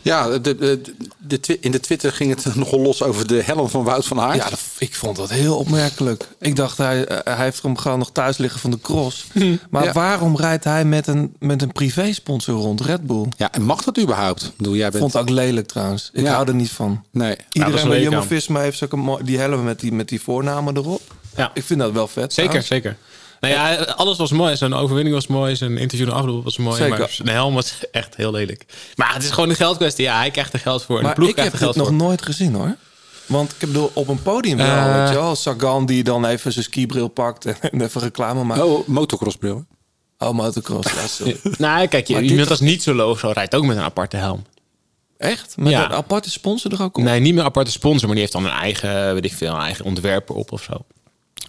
Ja, 0.05 0.37
de, 0.39 0.55
de, 0.55 0.81
de, 1.17 1.59
in 1.59 1.71
de 1.71 1.79
Twitter 1.79 2.11
ging 2.11 2.29
het 2.43 2.55
nogal 2.55 2.79
los 2.79 3.03
over 3.03 3.27
de 3.27 3.41
helm 3.43 3.69
van 3.69 3.83
Wout 3.83 4.05
van 4.05 4.19
Aert. 4.19 4.35
Ja, 4.43 4.49
dat, 4.49 4.59
ik 4.77 4.95
vond 4.95 5.15
dat 5.17 5.29
heel 5.29 5.57
opmerkelijk. 5.57 6.27
Ik 6.39 6.55
dacht, 6.55 6.77
hij, 6.77 7.05
eh, 7.05 7.35
hij 7.35 7.45
heeft 7.45 7.61
hem 7.63 7.77
gewoon 7.77 7.99
nog 7.99 8.11
thuis 8.11 8.37
liggen 8.37 8.59
van 8.59 8.71
de 8.71 8.79
cross. 8.81 9.25
Maar 9.69 9.83
Ja. 9.83 9.91
waarom 9.93 10.37
rijdt 10.37 10.63
hij 10.63 10.85
met 10.85 11.07
een, 11.07 11.35
met 11.39 11.61
een 11.61 11.71
privé-sponsor 11.71 12.55
rond, 12.55 12.81
Red 12.81 13.07
Bull? 13.07 13.25
Ja, 13.37 13.51
en 13.51 13.61
mag 13.61 13.83
dat 13.83 13.99
überhaupt? 13.99 14.43
Ik 14.43 14.57
bedoel, 14.57 14.75
jij 14.75 14.89
bent... 14.89 14.99
Vond 15.01 15.13
het 15.13 15.21
ook 15.21 15.29
lelijk 15.29 15.67
trouwens. 15.67 16.09
Ik 16.13 16.23
Ja. 16.23 16.33
hou 16.33 16.47
er 16.47 16.55
niet 16.55 16.71
van. 16.71 17.03
Nee. 17.11 17.35
Iedereen 17.51 17.81
een 17.81 17.89
bij 17.89 18.01
Jumbo-Visma 18.01 18.59
heeft 18.59 18.83
ook 18.83 18.91
een 18.93 18.99
mooi- 18.99 19.23
die 19.23 19.37
helm 19.37 19.63
met 19.63 19.79
die, 19.79 19.91
met 19.93 20.09
die 20.09 20.21
voornamen 20.21 20.77
erop. 20.77 21.01
Ja. 21.35 21.51
Ik 21.53 21.63
vind 21.63 21.79
dat 21.79 21.91
wel 21.91 22.07
vet. 22.07 22.33
Zeker, 22.33 22.61
trouwens. 22.61 22.67
zeker. 22.67 22.97
Nou 23.39 23.53
ja, 23.53 23.75
alles 23.75 24.17
was 24.17 24.31
mooi. 24.31 24.55
Zijn 24.57 24.73
overwinning 24.73 25.15
was 25.15 25.27
mooi. 25.27 25.55
Zijn 25.55 25.77
interview 25.77 26.07
naar 26.07 26.15
afloop 26.17 26.43
was 26.43 26.57
mooi. 26.57 26.77
Zeker. 26.77 26.99
Maar 26.99 27.09
zijn 27.09 27.27
helm 27.27 27.53
was 27.53 27.73
echt 27.91 28.15
heel 28.15 28.31
lelijk. 28.31 28.65
Maar 28.95 29.13
het 29.13 29.23
is 29.23 29.29
gewoon 29.29 29.49
een 29.49 29.55
geldkwestie. 29.55 30.03
Ja, 30.05 30.17
hij 30.17 30.31
krijgt 30.31 30.53
er 30.53 30.59
geld 30.59 30.83
voor. 30.83 31.01
De 31.03 31.13
ploeg 31.13 31.29
ik 31.29 31.35
heb 31.35 31.45
krijgt 31.45 31.51
het 31.51 31.61
geld 31.61 31.75
nog 31.75 31.91
nooit 31.91 32.21
gezien 32.21 32.53
hoor. 32.53 32.75
Want 33.25 33.51
ik 33.51 33.59
bedoel, 33.59 33.91
op 33.93 34.07
een 34.07 34.21
podium 34.21 34.57
wel, 34.57 34.65
Eh. 34.65 34.99
weet 34.99 35.09
je 35.09 35.15
wel. 35.15 35.35
Sagan 35.35 35.85
die 35.85 36.03
dan 36.03 36.25
even 36.25 36.51
zijn 36.51 36.65
skibril 36.65 37.07
pakt 37.07 37.45
en, 37.45 37.55
en 37.71 37.81
even 37.81 38.01
reclame 38.01 38.43
maakt. 38.43 38.61
Oh, 38.61 38.71
Oh, 38.71 38.87
motocrossbril. 38.87 39.65
motocross, 40.31 40.91
ja, 40.93 41.07
sorry. 41.07 41.39
Nou, 41.57 41.87
kijk, 41.87 42.07
je, 42.07 42.21
iemand 42.21 42.49
als 42.49 42.59
niet 42.59 42.83
zo 42.83 42.93
low 42.93 43.17
zo 43.17 43.31
rijdt 43.33 43.55
ook 43.55 43.65
met 43.65 43.77
een 43.77 43.83
aparte 43.83 44.17
helm. 44.17 44.43
Echt? 45.17 45.57
Met 45.57 45.71
Ja. 45.71 45.85
een 45.85 45.91
aparte 45.91 46.29
sponsor 46.29 46.71
er 46.73 46.81
ook 46.81 46.97
op? 46.97 47.03
Nee, 47.03 47.19
niet 47.19 47.31
meer 47.33 47.41
een 47.41 47.47
aparte 47.49 47.71
sponsor, 47.71 48.01
maar 48.07 48.11
die 48.15 48.19
heeft 48.19 48.31
dan 48.31 48.45
een 48.45 48.51
eigen, 48.51 49.13
weet 49.13 49.25
ik 49.25 49.33
veel, 49.33 49.53
een 49.53 49.61
eigen 49.61 49.85
ontwerper 49.85 50.35
op 50.35 50.51
of 50.51 50.63
zo. 50.63 50.73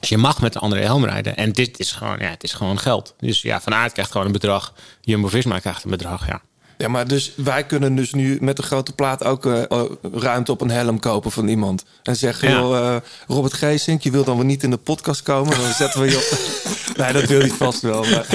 Dus 0.00 0.09
je 0.09 0.19
mag 0.19 0.40
met 0.40 0.55
een 0.55 0.61
andere 0.61 0.83
helm 0.83 1.05
rijden. 1.05 1.37
En 1.37 1.52
dit 1.52 1.78
is 1.78 1.93
gewoon, 1.93 2.19
ja, 2.19 2.28
het 2.28 2.43
is 2.43 2.52
gewoon 2.52 2.78
geld. 2.78 3.14
Dus 3.19 3.43
ja, 3.43 3.61
Van 3.61 3.75
Aert 3.75 3.93
krijgt 3.93 4.11
gewoon 4.11 4.26
een 4.26 4.33
bedrag. 4.33 4.73
Jumbo-Visma 5.00 5.59
krijgt 5.59 5.85
een 5.85 5.90
bedrag, 5.90 6.26
ja. 6.26 6.40
Ja, 6.78 6.88
maar 6.88 7.09
dus 7.09 7.33
wij 7.37 7.64
kunnen 7.66 7.95
dus 7.95 8.12
nu 8.12 8.38
met 8.40 8.57
de 8.57 8.62
grote 8.62 8.93
plaat 8.93 9.25
ook 9.25 9.47
eh, 9.47 9.62
eh, 9.71 9.83
ruimte 10.12 10.52
op 10.52 10.61
een 10.61 10.71
helm 10.71 10.99
kopen 11.00 11.31
van 11.31 11.49
iemand. 11.49 11.85
En 12.02 12.16
zeggen, 12.16 12.49
Ja. 12.49 12.59
joh, 12.59 12.76
eh, 12.95 12.97
Robert 13.26 13.52
Geesink, 13.52 14.02
je 14.02 14.11
wilt 14.11 14.26
dan 14.26 14.37
wel 14.37 14.45
niet 14.47 14.62
in 14.62 14.71
de 14.71 14.76
podcast 14.76 15.23
komen. 15.23 15.61
Dan 15.61 15.73
zetten 15.73 16.00
we 16.00 16.11
je 16.11 16.16
op... 16.16 16.38
nee, 17.00 17.12
dat 17.12 17.25
wil 17.25 17.40
hij 17.40 17.49
vast 17.49 17.81
wel. 17.81 18.05
Maar... 18.05 18.26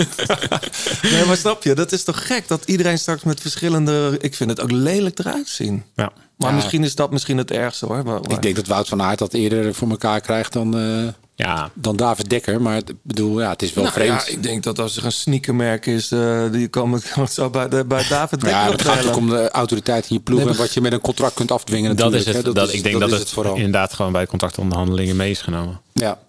nee, 1.12 1.26
maar 1.26 1.38
snap 1.38 1.64
je, 1.64 1.74
dat 1.76 1.92
is 1.92 2.04
toch 2.04 2.28
gek 2.28 2.48
dat 2.48 2.64
iedereen 2.66 2.98
straks 3.00 3.24
met 3.24 3.42
verschillende... 3.42 4.18
Ik 4.22 4.36
vind 4.36 4.50
het 4.50 4.62
ook 4.62 4.72
lelijk 4.72 5.20
eruit 5.20 5.48
zien. 5.50 5.84
ja. 5.96 6.12
Maar 6.38 6.50
Ja. 6.50 6.56
misschien 6.56 6.84
is 6.84 6.96
dat 6.96 7.12
misschien 7.12 7.38
het 7.38 7.52
ergste 7.52 7.86
hoor. 7.86 8.04
Maar, 8.04 8.22
maar- 8.22 8.32
Ik 8.32 8.42
denk 8.42 8.56
dat 8.56 8.68
Wout 8.68 8.88
van 8.88 9.02
Aert 9.02 9.20
dat 9.20 9.34
eerder 9.34 9.74
voor 9.74 9.90
elkaar 9.90 10.22
krijgt 10.22 10.54
dan, 10.54 10.78
eh, 10.78 11.08
Ja, 11.42 11.70
dan 11.74 11.96
David 11.96 12.30
Dekker. 12.30 12.62
Maar 12.62 12.78
ik 12.78 12.92
bedoel, 13.02 13.42
ja, 13.42 13.50
het 13.50 13.62
is 13.62 13.74
wel 13.74 13.84
Nou 13.84 13.96
vreemd. 13.96 14.26
ja, 14.26 14.32
ik 14.34 14.44
denk 14.44 14.64
dat 14.64 14.80
als 14.80 14.98
er 14.98 15.06
een 15.06 15.12
sneakermerk 15.12 15.86
is, 15.86 16.12
eh, 16.12 16.44
die 16.52 16.68
komen 16.68 17.02
komen 17.14 17.30
zo 17.32 17.50
bij, 17.50 17.70
de, 17.70 17.86
bij 17.86 18.06
David 18.10 18.42
Maar 18.42 18.52
ja, 18.52 18.68
Dekker 18.68 18.88
het 18.88 18.98
gaat 18.98 19.06
ook 19.08 19.16
om 19.16 19.30
de 19.30 19.50
autoriteit 19.52 20.10
in 20.10 20.16
je 20.16 20.22
ploeg 20.22 20.40
Nee, 20.40 20.48
en 20.50 20.56
wat 20.58 20.74
je 20.74 20.82
met 20.82 20.92
een 20.94 21.02
contract 21.02 21.34
kunt 21.34 21.52
afdwingen. 21.52 21.96
dat 21.96 22.14
is 22.14 22.26
het. 22.26 22.36
hè. 22.46 22.54
Dat, 22.54 22.68
is- 22.68 22.74
ik 22.74 22.84
denk 22.84 23.00
dat, 23.00 23.12
is 23.12 23.20
het, 23.20 23.30
vooral. 23.30 23.56
inderdaad 23.56 23.94
gewoon 23.94 24.12
bij 24.12 24.26
contractonderhandelingen 24.26 25.16
mee 25.16 25.32
is 25.32 25.42
genomen. 25.42 25.82
Ja. 25.94 26.20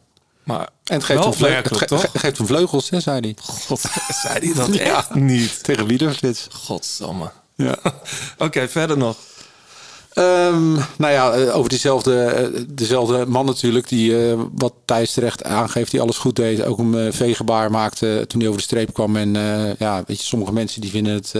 Maar 0.44 0.58
En 0.84 0.94
het 0.94 1.04
geeft, 1.04 1.18
Wel 1.18 1.28
hem, 1.28 1.32
vleugels, 1.38 1.64
het 1.64 1.72
opmerkelijk, 1.72 2.02
ge- 2.02 2.10
toch? 2.12 2.20
geeft 2.22 2.38
hem 2.38 2.46
vleugels, 2.46 2.90
hè, 2.90 3.00
zei 3.00 3.20
hij. 3.20 3.36
God, 3.42 3.80
zei 4.22 4.38
hij 4.46 4.54
dat 4.54 4.68
echt 4.76 5.14
niet? 5.14 5.62
Tegen 5.64 5.86
Wielerflits. 5.86 6.46
Godsamme. 6.52 7.30
Ja. 7.54 7.76
Oké, 8.38 8.68
verder 8.68 8.96
nog. 8.98 9.16
Ehm, 10.14 10.72
nou 10.72 11.12
ja, 11.12 11.32
eh, 11.32 11.56
over 11.56 11.68
diezelfde, 11.70 12.24
eh, 12.24 12.62
dezelfde 12.68 13.26
man 13.26 13.46
natuurlijk, 13.46 13.88
die 13.88 14.30
eh, 14.30 14.40
wat 14.54 14.74
Thijs 14.84 15.12
terecht 15.12 15.44
aangeeft, 15.44 15.90
die 15.90 16.00
alles 16.00 16.18
goed 16.18 16.36
deed. 16.36 16.64
Ook 16.64 16.78
een 16.78 17.12
veegebaar 17.12 17.70
maakte 17.70 18.24
toen 18.28 18.40
hij 18.40 18.48
over 18.48 18.60
de 18.60 18.66
streep 18.66 18.92
kwam. 18.92 19.16
En 19.16 19.32
ja, 19.78 20.02
weet 20.06 20.18
je, 20.18 20.24
sommige 20.24 20.52
mensen 20.52 20.80
die 20.80 20.90
vinden 20.90 21.14
het, 21.14 21.34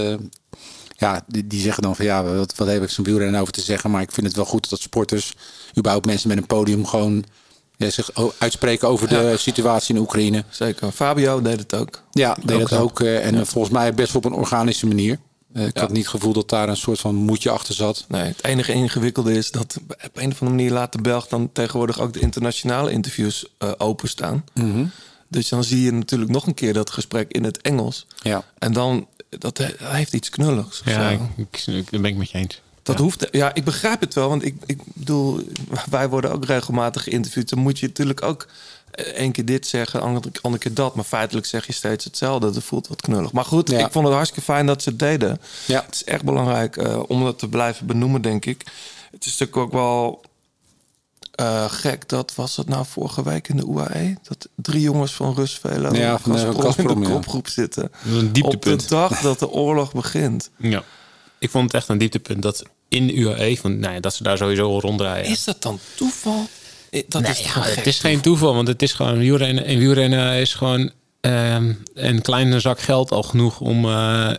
ja, 0.97 1.25
die, 1.27 1.47
die 1.47 1.61
zeggen 1.61 1.83
dan 1.83 1.97
van 1.97 2.05
ja, 2.05 2.25
wat, 2.25 2.55
wat 2.57 2.69
heb 2.69 2.83
ik 2.83 2.91
zo'n 2.91 3.05
wielrennen 3.05 3.41
over 3.41 3.53
te 3.53 3.61
zeggen. 3.61 3.91
Maar 3.91 4.03
ik 4.03 4.13
vind 4.13 4.27
het 4.27 4.37
wel 4.37 4.45
goed 4.45 4.71
dat 4.71 4.81
sporters, 4.81 5.35
überhaupt 5.79 6.07
mensen 6.07 6.29
met 6.29 6.37
een 6.37 6.47
podium, 6.47 6.87
gewoon 6.87 7.25
ja, 7.77 7.91
zich 7.91 8.11
uitspreken 8.39 8.89
over 8.89 9.09
de 9.09 9.35
situatie 9.39 9.95
in 9.95 10.01
Oekraïne. 10.01 10.45
Zeker. 10.51 10.93
Fabio 10.93 11.43
deed 11.43 11.59
het 11.59 11.75
ook. 11.75 12.03
Ja, 12.11 12.37
deed 12.45 12.61
Ook 12.61 12.69
zo. 12.69 12.83
ook. 12.83 13.01
en 13.01 13.47
volgens 13.47 13.75
mij 13.75 13.95
best 13.95 14.13
wel 14.13 14.23
op 14.23 14.31
een 14.31 14.39
organische 14.39 14.87
manier. 14.87 15.19
Eh, 15.53 15.67
ik 15.67 15.77
had 15.77 15.89
niet 15.91 15.99
het 16.03 16.09
gevoel 16.15 16.33
dat 16.33 16.49
daar 16.49 16.69
een 16.69 16.77
soort 16.77 17.01
van 17.01 17.15
moedje 17.15 17.51
achter 17.51 17.75
zat. 17.75 18.05
Nee, 18.09 18.23
het 18.23 18.45
enige 18.45 18.73
ingewikkelde 18.73 19.33
is 19.37 19.51
dat 19.51 19.77
op 19.89 20.11
een 20.15 20.31
of 20.31 20.41
andere 20.41 20.45
manier 20.45 20.71
laat 20.71 20.93
de 20.93 21.01
Belg 21.01 21.27
dan 21.29 21.51
tegenwoordig 21.53 22.01
ook 22.01 22.13
de 22.13 22.21
internationale 22.21 22.91
interviews 22.91 23.47
eh, 23.59 23.71
openstaan. 23.79 24.45
Dus 25.29 25.49
dan 25.49 25.65
zie 25.65 25.83
je 25.83 25.93
natuurlijk 25.93 26.31
nog 26.31 26.47
een 26.47 26.55
keer 26.55 26.73
dat 26.73 26.91
gesprek 26.91 27.31
in 27.31 27.45
het 27.45 27.61
Engels. 27.61 28.07
Ja. 28.23 28.45
En 28.59 28.73
dan, 28.73 29.07
dat, 29.29 29.59
he- 29.59 29.75
dat 29.79 29.93
heeft 29.93 30.13
iets 30.13 30.29
knulligs. 30.29 30.83
Ja, 30.85 31.09
ik, 31.11 31.21
ik, 31.37 31.63
ik- 31.67 31.91
dat 31.91 32.01
ben 32.01 32.11
ik 32.11 32.17
met 32.17 32.31
je 32.31 32.39
eens. 32.39 32.61
Dat 32.83 32.99
hoeft. 32.99 33.29
Ja, 33.31 33.55
ik 33.55 33.65
begrijp 33.65 34.01
het 34.01 34.15
wel. 34.15 34.29
Want 34.29 34.45
ik, 34.45 34.55
ik 34.67 34.79
bedoel, 34.85 35.41
wij 35.91 36.09
worden 36.09 36.33
ook 36.33 36.45
regelmatig 36.45 37.03
geïnterviewd. 37.03 37.49
Dan 37.49 37.59
moet 37.59 37.79
je 37.79 37.87
natuurlijk 37.87 38.23
ook 38.23 38.47
eh, 38.93 39.07
één 39.07 39.33
keer 39.33 39.45
dit 39.45 39.67
zeggen, 39.67 40.01
andere, 40.01 40.29
andere 40.41 40.63
keer 40.63 40.75
dat. 40.75 40.95
Maar 40.95 41.05
feitelijk 41.05 41.47
zeg 41.47 41.67
je 41.67 41.73
steeds 41.73 42.05
hetzelfde. 42.05 42.51
Dat 42.51 42.63
voelt 42.63 42.89
wat 42.89 43.01
knullig. 43.01 43.33
Maar 43.33 43.45
goed, 43.45 43.71
Ja. 43.71 43.87
ik 43.87 43.93
vond 43.93 44.05
het 44.07 44.15
hartstikke 44.15 44.45
fijn 44.53 44.67
dat 44.67 44.83
ze 44.83 44.89
het 44.89 44.99
deden. 44.99 45.41
Ja. 45.67 45.83
Het 45.87 45.95
is 45.95 46.05
echt 46.05 46.25
belangrijk 46.25 46.77
eh, 46.77 47.03
om 47.09 47.25
dat 47.25 47.39
te 47.39 47.49
blijven 47.49 47.87
benoemen, 47.87 48.23
denk 48.23 48.45
ik. 48.47 48.65
Het 49.11 49.25
is 49.25 49.31
natuurlijk 49.39 49.57
ook 49.57 49.73
wel 49.73 50.21
eh, 51.33 51.65
gek. 51.71 52.09
Dat 52.09 52.35
was 52.35 52.57
het 52.57 52.69
nou 52.69 52.85
vorige 52.89 53.23
week 53.23 53.49
in 53.49 53.57
de 53.57 53.67
UAE. 53.67 54.17
Dat 54.23 54.49
drie 54.55 54.81
jongens 54.81 55.13
van 55.15 55.35
Rusvelo 55.35 55.95
Ja, 55.95 56.19
van, 56.19 56.37
eh, 56.37 56.43
in 56.77 56.87
de 56.87 57.09
ja. 57.09 57.11
kopgroep 57.15 57.49
zitten. 57.49 57.83
Dat 57.83 58.13
is 58.13 58.21
een 58.21 58.27
Op 58.27 58.35
dieptepunt. 58.35 58.81
de 58.81 58.89
dag 58.89 59.21
dat 59.21 59.39
de 59.39 59.49
oorlog 59.51 59.93
begint. 59.93 60.51
Ja. 60.57 60.83
Ik 61.39 61.51
vond 61.51 61.65
het 61.65 61.75
echt 61.75 61.89
een 61.89 61.99
dieptepunt 61.99 62.43
dat 62.43 62.63
in 62.89 63.07
de 63.07 63.15
UAE, 63.15 63.57
van, 63.57 63.79
nou 63.79 63.95
ja, 63.95 64.01
dat 64.01 64.15
ze 64.15 64.23
daar 64.23 64.37
sowieso 64.37 64.69
al 64.69 64.81
rondrijden. 64.81 65.31
Is 65.31 65.45
dat 65.45 65.63
dan 65.63 65.79
toeval? 65.97 66.47
Eh, 66.93 67.03
Dat 67.09 67.23
Nee, 67.23 67.31
is 67.31 67.39
ja, 67.39 67.63
het 67.63 67.87
is 67.87 67.99
geen 67.99 68.21
toeval, 68.21 68.55
want 68.55 68.69
het 68.69 68.83
is 68.83 68.93
gewoon 68.93 69.19
wielrennen. 69.19 69.65
En 69.65 69.79
wielrennen 69.79 70.35
is 70.35 70.55
gewoon 70.55 70.91
ehm, 71.21 71.73
een 71.95 72.23
kleine 72.23 72.61
zak 72.61 72.81
geld 72.81 73.11
al 73.13 73.23
genoeg 73.23 73.61
om 73.61 73.85
eh, 73.85 74.31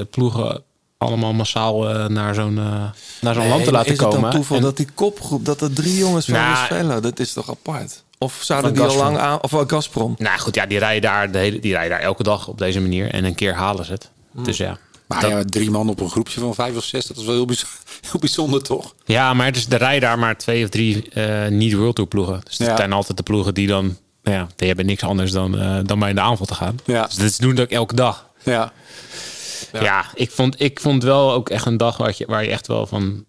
eh, 0.00 0.06
ploegen 0.10 0.62
allemaal 0.98 1.32
massaal 1.32 1.82
naar 2.08 2.34
zo'n 2.34 2.54
naar 2.54 2.94
zo'n 3.34 3.36
Nee, 3.36 3.48
land 3.48 3.64
te 3.64 3.70
laten 3.70 3.92
is 3.92 3.98
het 3.98 4.06
komen. 4.08 4.22
dan 4.22 4.30
toeval 4.30 4.56
En- 4.56 4.62
dat 4.62 4.76
die 4.76 4.88
kopgroep, 4.94 5.44
dat 5.44 5.60
er 5.60 5.72
drie 5.72 5.96
jongens 5.96 6.26
van 6.26 6.86
Nou, 6.86 7.00
dat 7.00 7.18
is 7.18 7.32
toch 7.32 7.50
apart? 7.50 8.02
Of 8.18 8.38
zouden 8.42 8.72
die 8.74 8.82
al 8.82 8.96
lang 8.96 9.18
aan, 9.18 9.42
of 9.42 9.50
wel 9.50 9.64
Gazprom? 9.66 10.14
nou 10.18 10.38
goed, 10.38 10.54
ja, 10.54 10.66
die 10.66 10.78
rijden, 10.78 11.02
daar 11.02 11.30
de 11.32 11.38
hele, 11.38 11.58
die 11.60 11.72
rijden 11.72 11.90
daar 11.90 12.00
elke 12.06 12.22
dag 12.22 12.48
op 12.48 12.58
deze 12.58 12.80
manier. 12.80 13.10
En 13.10 13.24
een 13.24 13.34
keer 13.34 13.54
halen 13.54 13.84
ze 13.84 13.92
het. 13.92 14.10
Hmm. 14.32 14.44
Dus 14.44 14.56
ja. 14.56 14.78
Maar 15.12 15.20
Dat- 15.22 15.30
ja, 15.30 15.44
drie 15.44 15.70
man 15.70 15.88
op 15.88 16.00
een 16.00 16.10
groepje 16.10 16.40
van 16.40 16.54
vijf 16.54 16.76
of 16.76 16.84
zes, 16.84 17.06
dat 17.06 17.16
is 17.16 17.24
wel 17.24 17.34
heel 17.34 17.44
bijzonder, 17.44 17.78
heel 18.10 18.20
bijzonder 18.20 18.62
toch? 18.62 18.94
Ja, 19.04 19.34
maar 19.34 19.52
dus 19.52 19.66
er 19.68 19.78
rijden 19.78 20.00
daar 20.00 20.18
maar 20.18 20.38
twee 20.38 20.64
of 20.64 20.70
drie 20.70 21.10
eh 21.10 21.46
niet 21.48 21.72
World 21.74 21.94
Tour 21.94 22.10
ploegen. 22.10 22.40
Dus 22.44 22.56
dat 22.56 22.68
Ja. 22.68 22.76
zijn 22.76 22.92
altijd 22.92 23.16
de 23.16 23.22
ploegen 23.22 23.54
die 23.54 23.66
dan... 23.66 23.96
Nou 24.22 24.36
ja, 24.36 24.46
die 24.56 24.66
hebben 24.68 24.86
niks 24.86 25.02
anders 25.02 25.30
dan, 25.32 25.58
eh, 25.58 25.78
dan 25.84 25.98
bij 25.98 26.08
in 26.08 26.14
de 26.14 26.20
aanval 26.20 26.46
te 26.46 26.54
gaan. 26.54 26.76
Ja. 26.84 27.02
Dus 27.06 27.14
dat 27.16 27.36
doen 27.38 27.56
ze 27.56 27.62
ook 27.62 27.68
elke 27.70 27.94
dag. 27.94 28.26
Ja. 28.42 28.72
Ja, 29.72 30.04
ik, 30.14 30.30
vond, 30.30 30.60
ik 30.60 30.80
vond 30.80 31.02
wel 31.02 31.32
ook 31.32 31.48
echt 31.50 31.66
een 31.66 31.76
dag 31.76 31.96
waar 31.96 32.14
je, 32.16 32.26
waar 32.26 32.44
je 32.44 32.50
echt 32.50 32.66
wel 32.66 32.86
van... 32.86 33.24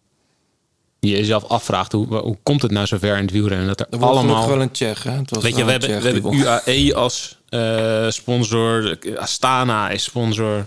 je 0.99 1.09
jezelf 1.09 1.43
afvraagt 1.43 1.91
hoe, 1.91 2.15
hoe 2.17 2.37
komt 2.43 2.61
het 2.61 2.71
nou 2.71 2.87
zover 2.87 3.15
in 3.17 3.21
het 3.21 3.31
wielrennen 3.31 3.67
dat 3.67 3.79
er, 3.79 3.85
wordt 3.89 4.17
allemaal 4.17 4.47
wel 4.47 4.61
een 4.61 4.71
Tsjech, 4.71 5.03
hè? 5.03 5.11
Het 5.11 5.29
was 5.29 5.43
Weet 5.43 5.55
je, 5.57 5.65
we 5.65 5.71
hebben, 5.71 6.01
we 6.01 6.09
hebben. 6.09 6.33
UAE 6.33 6.95
als 6.95 7.37
eh, 7.49 8.05
sponsor, 8.09 8.97
Astana 9.17 9.89
is 9.89 10.03
sponsor, 10.03 10.65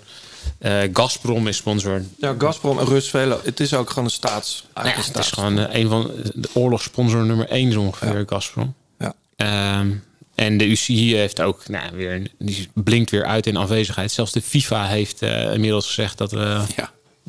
eh, 0.59 0.79
Gazprom 0.93 1.49
is 1.49 1.57
sponsor. 1.57 2.03
Ja, 2.19 2.35
Gazprom 2.39 2.79
en 2.79 2.87
Rusvelo. 2.87 3.41
Het 3.45 3.61
is 3.61 3.75
ook 3.75 3.89
gewoon 3.89 4.05
een 4.05 4.11
staats... 4.11 4.67
Nou 4.75 4.89
ja, 4.89 4.95
het 4.95 5.19
is 5.19 5.31
gewoon 5.31 5.59
eh, 5.59 5.81
een 5.81 5.89
van 5.89 6.11
de 6.35 6.49
oorlogssponsor 6.53 7.25
nummer 7.25 7.49
één 7.49 7.73
zo 7.73 7.81
ongeveer, 7.81 8.25
Gazprom. 8.27 8.75
Ja. 8.99 9.15
Ehm, 9.37 9.91
en 10.37 10.57
de 10.59 10.67
UCI 10.67 11.17
heeft 11.17 11.41
ook 11.41 11.69
nou, 11.69 11.97
weer, 11.97 12.31
die 12.39 12.69
blinkt 12.75 13.11
weer 13.11 13.25
uit 13.25 13.47
in 13.47 13.57
afwezigheid. 13.57 14.13
Zelfs 14.13 14.33
de 14.33 14.43
FIFA 14.43 14.87
heeft 14.87 15.23
eh, 15.23 15.53
inmiddels 15.53 15.87
gezegd 15.87 16.19
dat, 16.19 16.33
eh, 16.33 16.63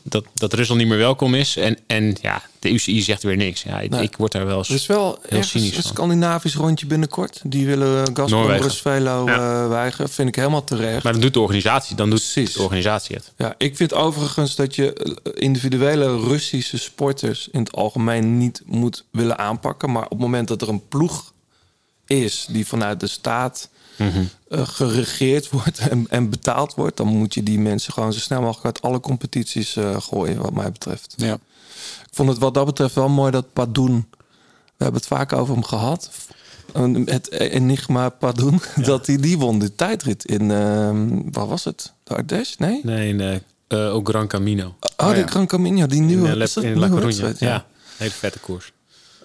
dat, 0.10 0.26
dat 0.34 0.54
Rusland 0.54 0.80
niet 0.80 0.90
meer 0.90 0.98
welkom 0.98 1.34
is. 1.34 1.58
En, 1.58 1.78
en 1.88 2.16
ja, 2.22 2.42
de 2.60 2.72
UCI 2.72 3.02
zegt 3.02 3.24
weer 3.24 3.36
niks. 3.38 3.62
Ja, 3.64 3.80
ik, 3.80 3.90
Nee. 3.90 4.02
ik 4.04 4.16
word 4.18 4.32
daar 4.32 4.46
wel 4.46 4.58
eens 4.58 4.70
Er 4.70 4.76
is 4.76 4.86
wel 4.86 5.06
heel 5.06 5.18
ergens 5.30 5.50
cynisch 5.50 5.76
een 5.76 5.82
van. 5.82 5.92
Scandinavisch 5.92 6.56
rondje 6.56 6.86
binnenkort. 6.86 7.42
Die 7.44 7.66
willen 7.66 7.98
Gazprom 8.06 8.30
Noorwegen. 8.30 8.64
Rusvelo 8.64 9.26
Ja. 9.26 9.64
eh 9.64 9.70
weigeren. 9.70 10.10
Vind 10.10 10.28
ik 10.28 10.36
helemaal 10.36 10.64
terecht. 10.64 11.04
Maar 11.04 11.12
dan 11.12 11.22
doet 11.22 11.34
de 11.34 11.40
organisatie, 11.40 11.96
dan 11.96 12.10
doet 12.10 12.34
de 12.34 12.62
organisatie 12.62 13.16
het. 13.16 13.34
Ja, 13.38 13.56
ik 13.58 13.76
vind 13.76 13.94
overigens 13.94 14.56
dat 14.56 14.76
je 14.76 14.94
eh, 14.94 15.14
individuele 15.34 16.20
Russische 16.20 16.78
sporters 16.78 17.48
in 17.52 17.60
het 17.60 17.72
algemeen 17.76 18.38
niet 18.38 18.62
moet 18.66 19.06
willen 19.12 19.38
aanpakken. 19.38 19.92
Maar 19.92 20.04
op 20.04 20.10
het 20.10 20.20
moment 20.20 20.48
dat 20.48 20.62
er 20.62 20.70
een 20.70 20.88
ploeg 20.88 21.34
is 22.06 22.48
die 22.50 22.68
vanuit 22.68 23.00
de 23.00 23.08
staat 23.08 23.70
Mhm. 23.98 24.24
eh, 24.50 24.68
geregeerd 24.68 25.50
wordt 25.58 25.78
en, 25.80 26.06
en 26.10 26.30
betaald 26.30 26.76
wordt, 26.76 26.98
dan 26.98 27.08
moet 27.08 27.34
je 27.34 27.44
die 27.44 27.60
mensen 27.60 27.94
gewoon 27.94 28.14
zo 28.14 28.20
snel 28.20 28.42
mogelijk 28.42 28.66
uit 28.66 28.82
alle 28.82 29.00
competities 29.00 29.76
eh, 29.76 30.02
gooien, 30.02 30.42
wat 30.42 30.54
mij 30.54 30.72
betreft. 30.72 31.14
Ja. 31.18 31.34
Ik 32.04 32.14
vond 32.24 32.30
het 32.30 32.38
wat 32.38 32.54
dat 32.54 32.66
betreft 32.66 32.96
wel 32.96 33.10
mooi 33.10 33.32
dat 33.32 33.54
Padoen, 33.54 34.08
we 34.78 34.84
hebben 34.84 35.00
het 35.02 35.10
vaak 35.10 35.34
over 35.34 35.54
hem 35.54 35.64
gehad. 35.64 36.10
Het 37.06 37.32
enigma 37.32 38.10
Padoen, 38.10 38.62
dat 38.76 39.08
hij 39.08 39.18
die 39.18 39.38
won 39.38 39.60
de 39.60 39.76
tijdrit 39.76 40.26
in, 40.26 40.52
ehm 40.52 41.22
waar 41.32 41.48
was 41.48 41.64
het? 41.64 41.94
De 42.04 42.16
Ardèche? 42.16 42.56
Nee? 42.58 42.80
Nee, 42.84 43.14
nee. 43.14 43.42
eh 43.68 43.94
ook 43.94 44.10
Gran 44.10 44.28
Camino. 44.28 44.76
Oh, 44.98 45.14
de 45.14 45.28
Gran 45.28 45.48
Camino, 45.48 45.86
die 45.88 45.98
in, 46.00 46.06
nieuwe, 46.06 46.36
Le- 46.36 46.44
is 46.44 46.54
dat 46.54 46.64
in 46.64 46.72
een 46.72 46.80
La 46.80 46.88
Coruña. 46.90 47.04
wedstrijd? 47.04 47.40
Ja. 47.40 47.66
hele 47.98 48.12
vette 48.12 48.40
koers. 48.40 48.74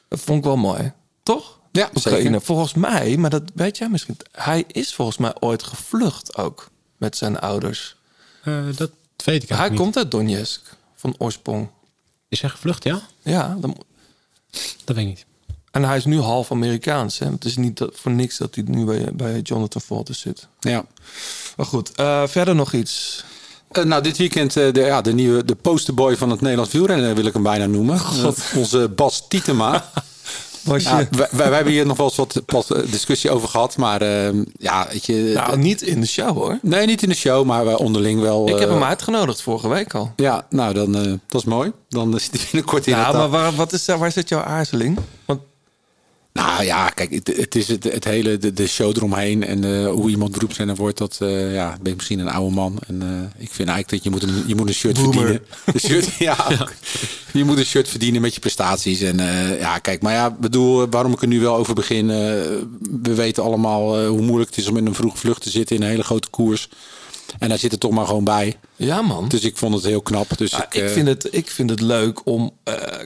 Dat 0.09 0.21
vond 0.21 0.39
ik 0.39 0.45
wel 0.45 0.57
mooi. 0.57 0.93
Toch? 1.23 1.59
Ja, 1.73 1.91
Oekraïne. 1.95 2.23
zeker. 2.23 2.41
Volgens 2.43 2.75
mij, 2.75 3.17
maar 3.17 3.31
dat 3.31 3.43
weet 3.55 3.79
jij 3.79 3.89
misschien. 3.89 4.17
Hij 4.33 4.65
is 4.69 4.95
volgens 4.95 5.17
mij 5.17 5.33
ooit 5.41 5.63
gevlucht 5.63 6.37
ook 6.37 6.71
met 6.97 7.17
zijn 7.17 7.39
ouders. 7.39 7.97
Eh, 8.45 8.65
dat 8.77 8.91
weet 9.25 9.43
ik 9.43 9.49
Hij 9.49 9.69
niet. 9.69 9.79
komt 9.79 9.97
uit 9.97 10.11
Donetsk 10.11 10.61
van 10.97 11.15
oorsprong. 11.19 11.69
Is 12.29 12.41
hij 12.41 12.51
gevlucht, 12.51 12.85
ja? 12.85 13.01
Ja, 13.23 13.57
dan, 13.61 13.77
Dat 14.85 14.97
weet 14.97 15.05
ik 15.05 15.07
niet. 15.07 15.25
en 15.71 15.83
hij 15.85 15.97
is 15.97 16.05
nu 16.05 16.19
half 16.21 16.51
Amerikaans. 16.51 17.19
Hè? 17.19 17.31
Het 17.31 17.45
is 17.45 17.57
niet 17.57 17.77
dat, 17.79 17.91
voor 17.95 18.13
niks 18.13 18.37
dat 18.39 18.55
hij 18.55 18.65
nu 18.67 18.85
bij, 18.85 19.09
bij 19.15 19.41
Jonathan 19.41 19.83
Walters 19.89 20.21
zit. 20.21 20.47
Ja. 20.61 20.85
Maar 21.57 21.67
goed, 21.67 21.93
eh, 21.95 22.27
verder 22.27 22.55
nog 22.55 22.73
iets. 22.73 23.25
Eh, 23.71 23.85
nou, 23.85 24.03
dit 24.03 24.17
weekend 24.19 24.57
eh, 24.57 24.73
de, 24.73 24.81
ja, 24.81 25.01
de 25.01 25.13
nieuwe 25.13 25.45
de 25.45 25.55
posterboy 25.55 26.17
van 26.17 26.31
het 26.31 26.41
Nederlands 26.41 26.73
wielrennen 26.73 27.15
wil 27.15 27.25
ik 27.27 27.33
hem 27.33 27.43
bijna 27.43 27.67
noemen. 27.67 28.01
Onze 28.55 28.89
Bas 28.89 29.29
Tietema. 29.29 29.91
Was 30.63 30.83
je... 30.83 30.89
Ja, 30.89 31.07
wij, 31.11 31.29
wij, 31.31 31.57
hebben 31.57 31.73
hier 31.73 31.87
nog 31.87 31.97
wel 31.97 32.07
eens 32.07 32.43
wat, 32.47 32.71
eh, 32.71 32.91
discussie 32.91 33.31
over 33.31 33.49
gehad. 33.49 33.77
Maar 33.77 34.03
eh, 34.03 34.43
ja, 34.57 34.87
weet 34.91 35.07
je... 35.07 35.31
nou, 35.35 35.59
niet 35.59 35.83
in 35.83 36.01
de 36.01 36.07
show 36.07 36.37
hoor. 36.37 36.59
Nee, 36.63 36.87
niet 36.87 37.03
in 37.03 37.09
de 37.09 37.15
show, 37.15 37.45
maar 37.47 37.65
wij 37.65 37.75
onderling 37.75 38.21
wel. 38.21 38.49
Ik 38.49 38.59
heb 38.59 38.69
eh, 38.69 38.75
hem 38.75 38.85
uitgenodigd 38.85 39.43
vorige 39.43 39.69
week 39.69 39.95
al. 39.95 40.13
Ja, 40.17 40.47
nou, 40.51 40.75
dan, 40.75 40.97
eh, 40.97 41.13
dat 41.27 41.41
is 41.41 41.45
mooi. 41.45 41.73
Dan 41.89 42.21
zit 42.21 42.33
hij 42.33 42.41
binnenkort 42.51 42.87
in 42.87 42.97
Ja, 42.97 43.07
het... 43.07 43.17
maar 43.17 43.29
waar, 43.29 43.53
wat 43.53 43.73
is, 43.73 43.87
waar 43.87 44.13
zit 44.13 44.29
jouw 44.29 44.43
aarzeling? 44.43 44.99
Want 45.25 45.41
Nou 46.33 46.65
ja, 46.65 46.89
kijk, 46.89 47.11
het, 47.11 47.37
het 47.37 47.55
is 47.55 47.69
het, 47.69 47.85
het 47.85 48.05
hele, 48.05 48.39
de, 48.39 48.53
de 48.53 48.67
show 48.67 48.97
eromheen 48.97 49.45
en 49.45 49.65
eh, 49.65 49.91
hoe 49.91 50.11
iemand 50.11 50.33
beroepsrenner 50.33 50.77
wordt, 50.77 50.99
dat 50.99 51.19
eh, 51.21 51.55
ja, 51.55 51.77
ben 51.83 51.91
ik 51.93 51.97
misschien 51.97 52.19
een 52.19 52.29
oude 52.29 52.55
man. 52.55 52.79
En 52.87 53.03
eh, 53.03 53.43
ik 53.43 53.51
vind 53.53 53.69
eigenlijk 53.69 53.89
dat 53.89 54.03
je 54.03 54.11
moet 54.11 54.23
een, 54.23 54.45
je 54.47 54.55
moet 54.55 54.69
een 54.69 54.75
shirt 54.75 54.95
Boomer. 54.95 55.15
verdienen. 55.15 55.43
Een 55.65 55.81
shirt, 55.81 56.15
ja. 56.29 56.69
Je 57.33 57.45
moet 57.45 57.59
een 57.59 57.65
shirt 57.65 57.89
verdienen 57.89 58.21
met 58.21 58.35
je 58.35 58.41
prestaties. 58.41 59.01
En 59.01 59.17
ja, 59.59 59.79
kijk, 59.79 60.03
maar 60.03 60.13
ja, 60.13 60.31
bedoel, 60.31 60.89
waarom 60.89 61.13
ik 61.13 61.23
er 61.23 61.29
nu 61.29 61.41
wel 61.41 61.57
over 61.57 61.75
begin. 61.75 62.07
we 63.03 63.15
weten 63.15 63.43
allemaal 63.43 64.07
hoe 64.07 64.23
moeilijk 64.23 64.51
het 64.51 64.59
is 64.59 64.69
om 64.69 64.77
in 64.77 64.87
een 64.87 64.95
vroege 64.95 65.17
vlucht 65.17 65.43
te 65.43 65.51
zitten 65.51 65.77
in 65.77 65.83
een 65.83 65.89
hele 65.89 66.05
grote 66.05 66.31
koers. 66.31 66.69
En 67.39 67.49
daar 67.49 67.59
zit 67.59 67.71
het 67.71 67.81
toch 67.81 67.91
maar 67.91 68.07
gewoon 68.07 68.25
bij. 68.25 68.59
ja, 68.77 69.03
man. 69.03 69.29
Dus 69.29 69.45
ik 69.45 69.57
vond 69.57 69.75
het 69.75 69.85
heel 69.85 70.03
knap. 70.03 70.39
Dus 70.39 70.51
Ja, 70.51 70.65
ik, 70.65 70.75
ik, 70.75 70.89
vind 70.89 71.09
het, 71.09 71.29
ik 71.31 71.51
vind 71.51 71.71
het 71.71 71.81
leuk 71.81 72.27
om. 72.27 72.51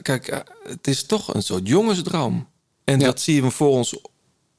kijk, 0.01 0.43
het 0.67 0.87
is 0.87 1.03
toch 1.03 1.33
een 1.33 1.43
soort 1.43 1.67
jongensdroom. 1.67 2.47
En 2.93 2.99
dat 2.99 3.21
zie 3.21 3.43
je 3.43 3.51
voor 3.51 3.69
ons 3.69 3.95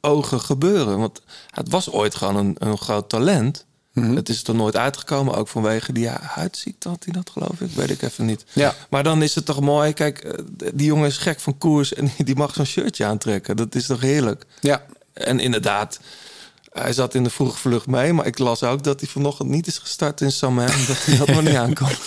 ogen 0.00 0.40
gebeuren. 0.40 0.98
Want 0.98 1.22
het 1.50 1.68
was 1.68 1.90
ooit 1.90 2.14
gewoon 2.14 2.36
een, 2.36 2.56
een 2.58 2.78
groot 2.78 3.08
talent. 3.08 3.66
Mhm. 3.92 4.16
Het 4.16 4.28
is 4.28 4.42
er 4.42 4.54
nooit 4.54 4.76
uitgekomen, 4.76 5.34
ook 5.34 5.48
vanwege 5.48 5.92
die 5.92 6.08
huidziekte 6.08 6.88
had 6.88 7.04
hij 7.04 7.12
dat, 7.12 7.30
geloof 7.30 7.60
ik. 7.60 7.70
Weet 7.70 7.90
ik 7.90 8.02
even 8.02 8.24
niet. 8.24 8.44
Ja. 8.52 8.74
Maar 8.90 9.02
dan 9.02 9.22
is 9.22 9.34
het 9.34 9.44
toch 9.44 9.60
mooi. 9.60 9.92
Kijk, 9.92 10.18
eh, 10.18 10.44
die 10.74 10.86
jongen 10.86 11.06
is 11.06 11.16
gek 11.16 11.40
van 11.40 11.58
koers 11.58 11.94
en 11.94 12.10
die 12.24 12.36
mag 12.36 12.54
zo'n 12.54 12.64
shirtje 12.64 13.04
aantrekken. 13.04 13.56
Dat 13.56 13.74
is 13.74 13.86
toch 13.86 14.00
heerlijk. 14.00 14.44
Ja. 14.60 14.84
En 15.12 15.40
inderdaad, 15.40 16.00
hij 16.80 16.92
zat 16.92 17.14
in 17.14 17.24
de 17.24 17.30
vroege 17.30 17.56
vlucht 17.58 17.86
mee. 17.86 18.12
Maar 18.12 18.26
ik 18.26 18.38
las 18.38 18.62
ook 18.62 18.82
dat 18.84 19.00
hij 19.00 19.08
vanochtend 19.08 19.48
niet 19.48 19.66
is 19.66 19.78
gestart 19.78 20.20
in 20.20 20.32
Sam 20.32 20.56
Dat 20.56 20.70
hij 21.04 21.16
dat 21.18 21.26
nog 21.28 21.42
niet 21.42 21.54
aankomt. 21.54 21.98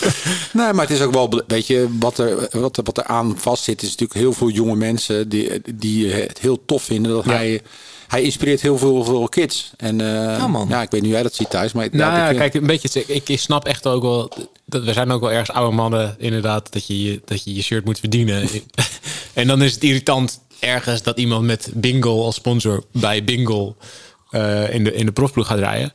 Nee, 0.52 0.72
maar 0.72 0.86
het 0.88 0.96
is 0.96 1.00
ook 1.00 1.12
wel, 1.12 1.42
weet 1.46 1.66
je, 1.66 1.88
wat 1.98 2.18
er, 2.18 2.48
wat, 2.60 2.76
er- 2.76 2.84
wat 2.84 2.98
er 2.98 3.04
aan 3.04 3.34
vast 3.38 3.64
zit, 3.64 3.82
is 3.82 3.88
natuurlijk 3.88 4.18
heel 4.18 4.32
veel 4.32 4.48
jonge 4.50 4.76
mensen 4.76 5.28
die, 5.28 5.62
die 5.74 6.12
het 6.12 6.38
heel 6.38 6.64
tof 6.66 6.82
vinden 6.82 7.12
dat 7.12 7.24
hij. 7.24 7.60
Hij 8.08 8.22
inspireert 8.22 8.60
heel 8.60 8.78
veel, 8.78 9.04
veel 9.04 9.28
kids. 9.28 9.70
En 9.76 10.00
eh, 10.00 10.06
Ja, 10.38 10.46
man. 10.46 10.68
ja, 10.68 10.82
ik 10.82 10.90
weet 10.90 11.00
niet 11.00 11.10
hoe 11.10 11.12
jij 11.12 11.22
dat 11.22 11.34
ziet 11.34 11.50
thuis. 11.50 11.72
Maar 11.72 11.88
Nou 11.92 12.16
ja, 12.16 12.26
vind- 12.26 12.38
kijk, 12.38 12.54
een 12.54 12.66
beetje. 12.66 13.04
Ik, 13.06 13.28
ik 13.28 13.38
snap 13.40 13.64
echt 13.66 13.86
ook 13.86 14.02
wel. 14.02 14.32
Dat 14.64 14.84
we 14.84 14.92
zijn 14.92 15.10
ook 15.10 15.20
wel 15.20 15.30
ergens 15.32 15.50
oude 15.56 15.76
mannen, 15.76 16.14
inderdaad, 16.18 16.72
dat 16.72 16.86
je- 16.86 17.20
dat 17.24 17.44
je, 17.44 17.54
je 17.54 17.62
shirt 17.62 17.84
moet 17.84 17.98
verdienen. 17.98 18.48
en 19.32 19.46
dan 19.46 19.62
is 19.62 19.74
het 19.74 19.82
irritant 19.82 20.40
ergens 20.60 21.02
dat 21.02 21.18
iemand 21.18 21.44
met 21.44 21.70
Bingo 21.74 22.24
als 22.24 22.34
sponsor 22.34 22.84
bij 22.92 23.24
Bingo 23.24 23.76
eh, 24.32 24.74
in, 24.74 24.84
de, 24.84 24.94
in 24.94 25.06
de 25.06 25.12
profploeg 25.12 25.46
gaat 25.46 25.58
rijden. 25.58 25.92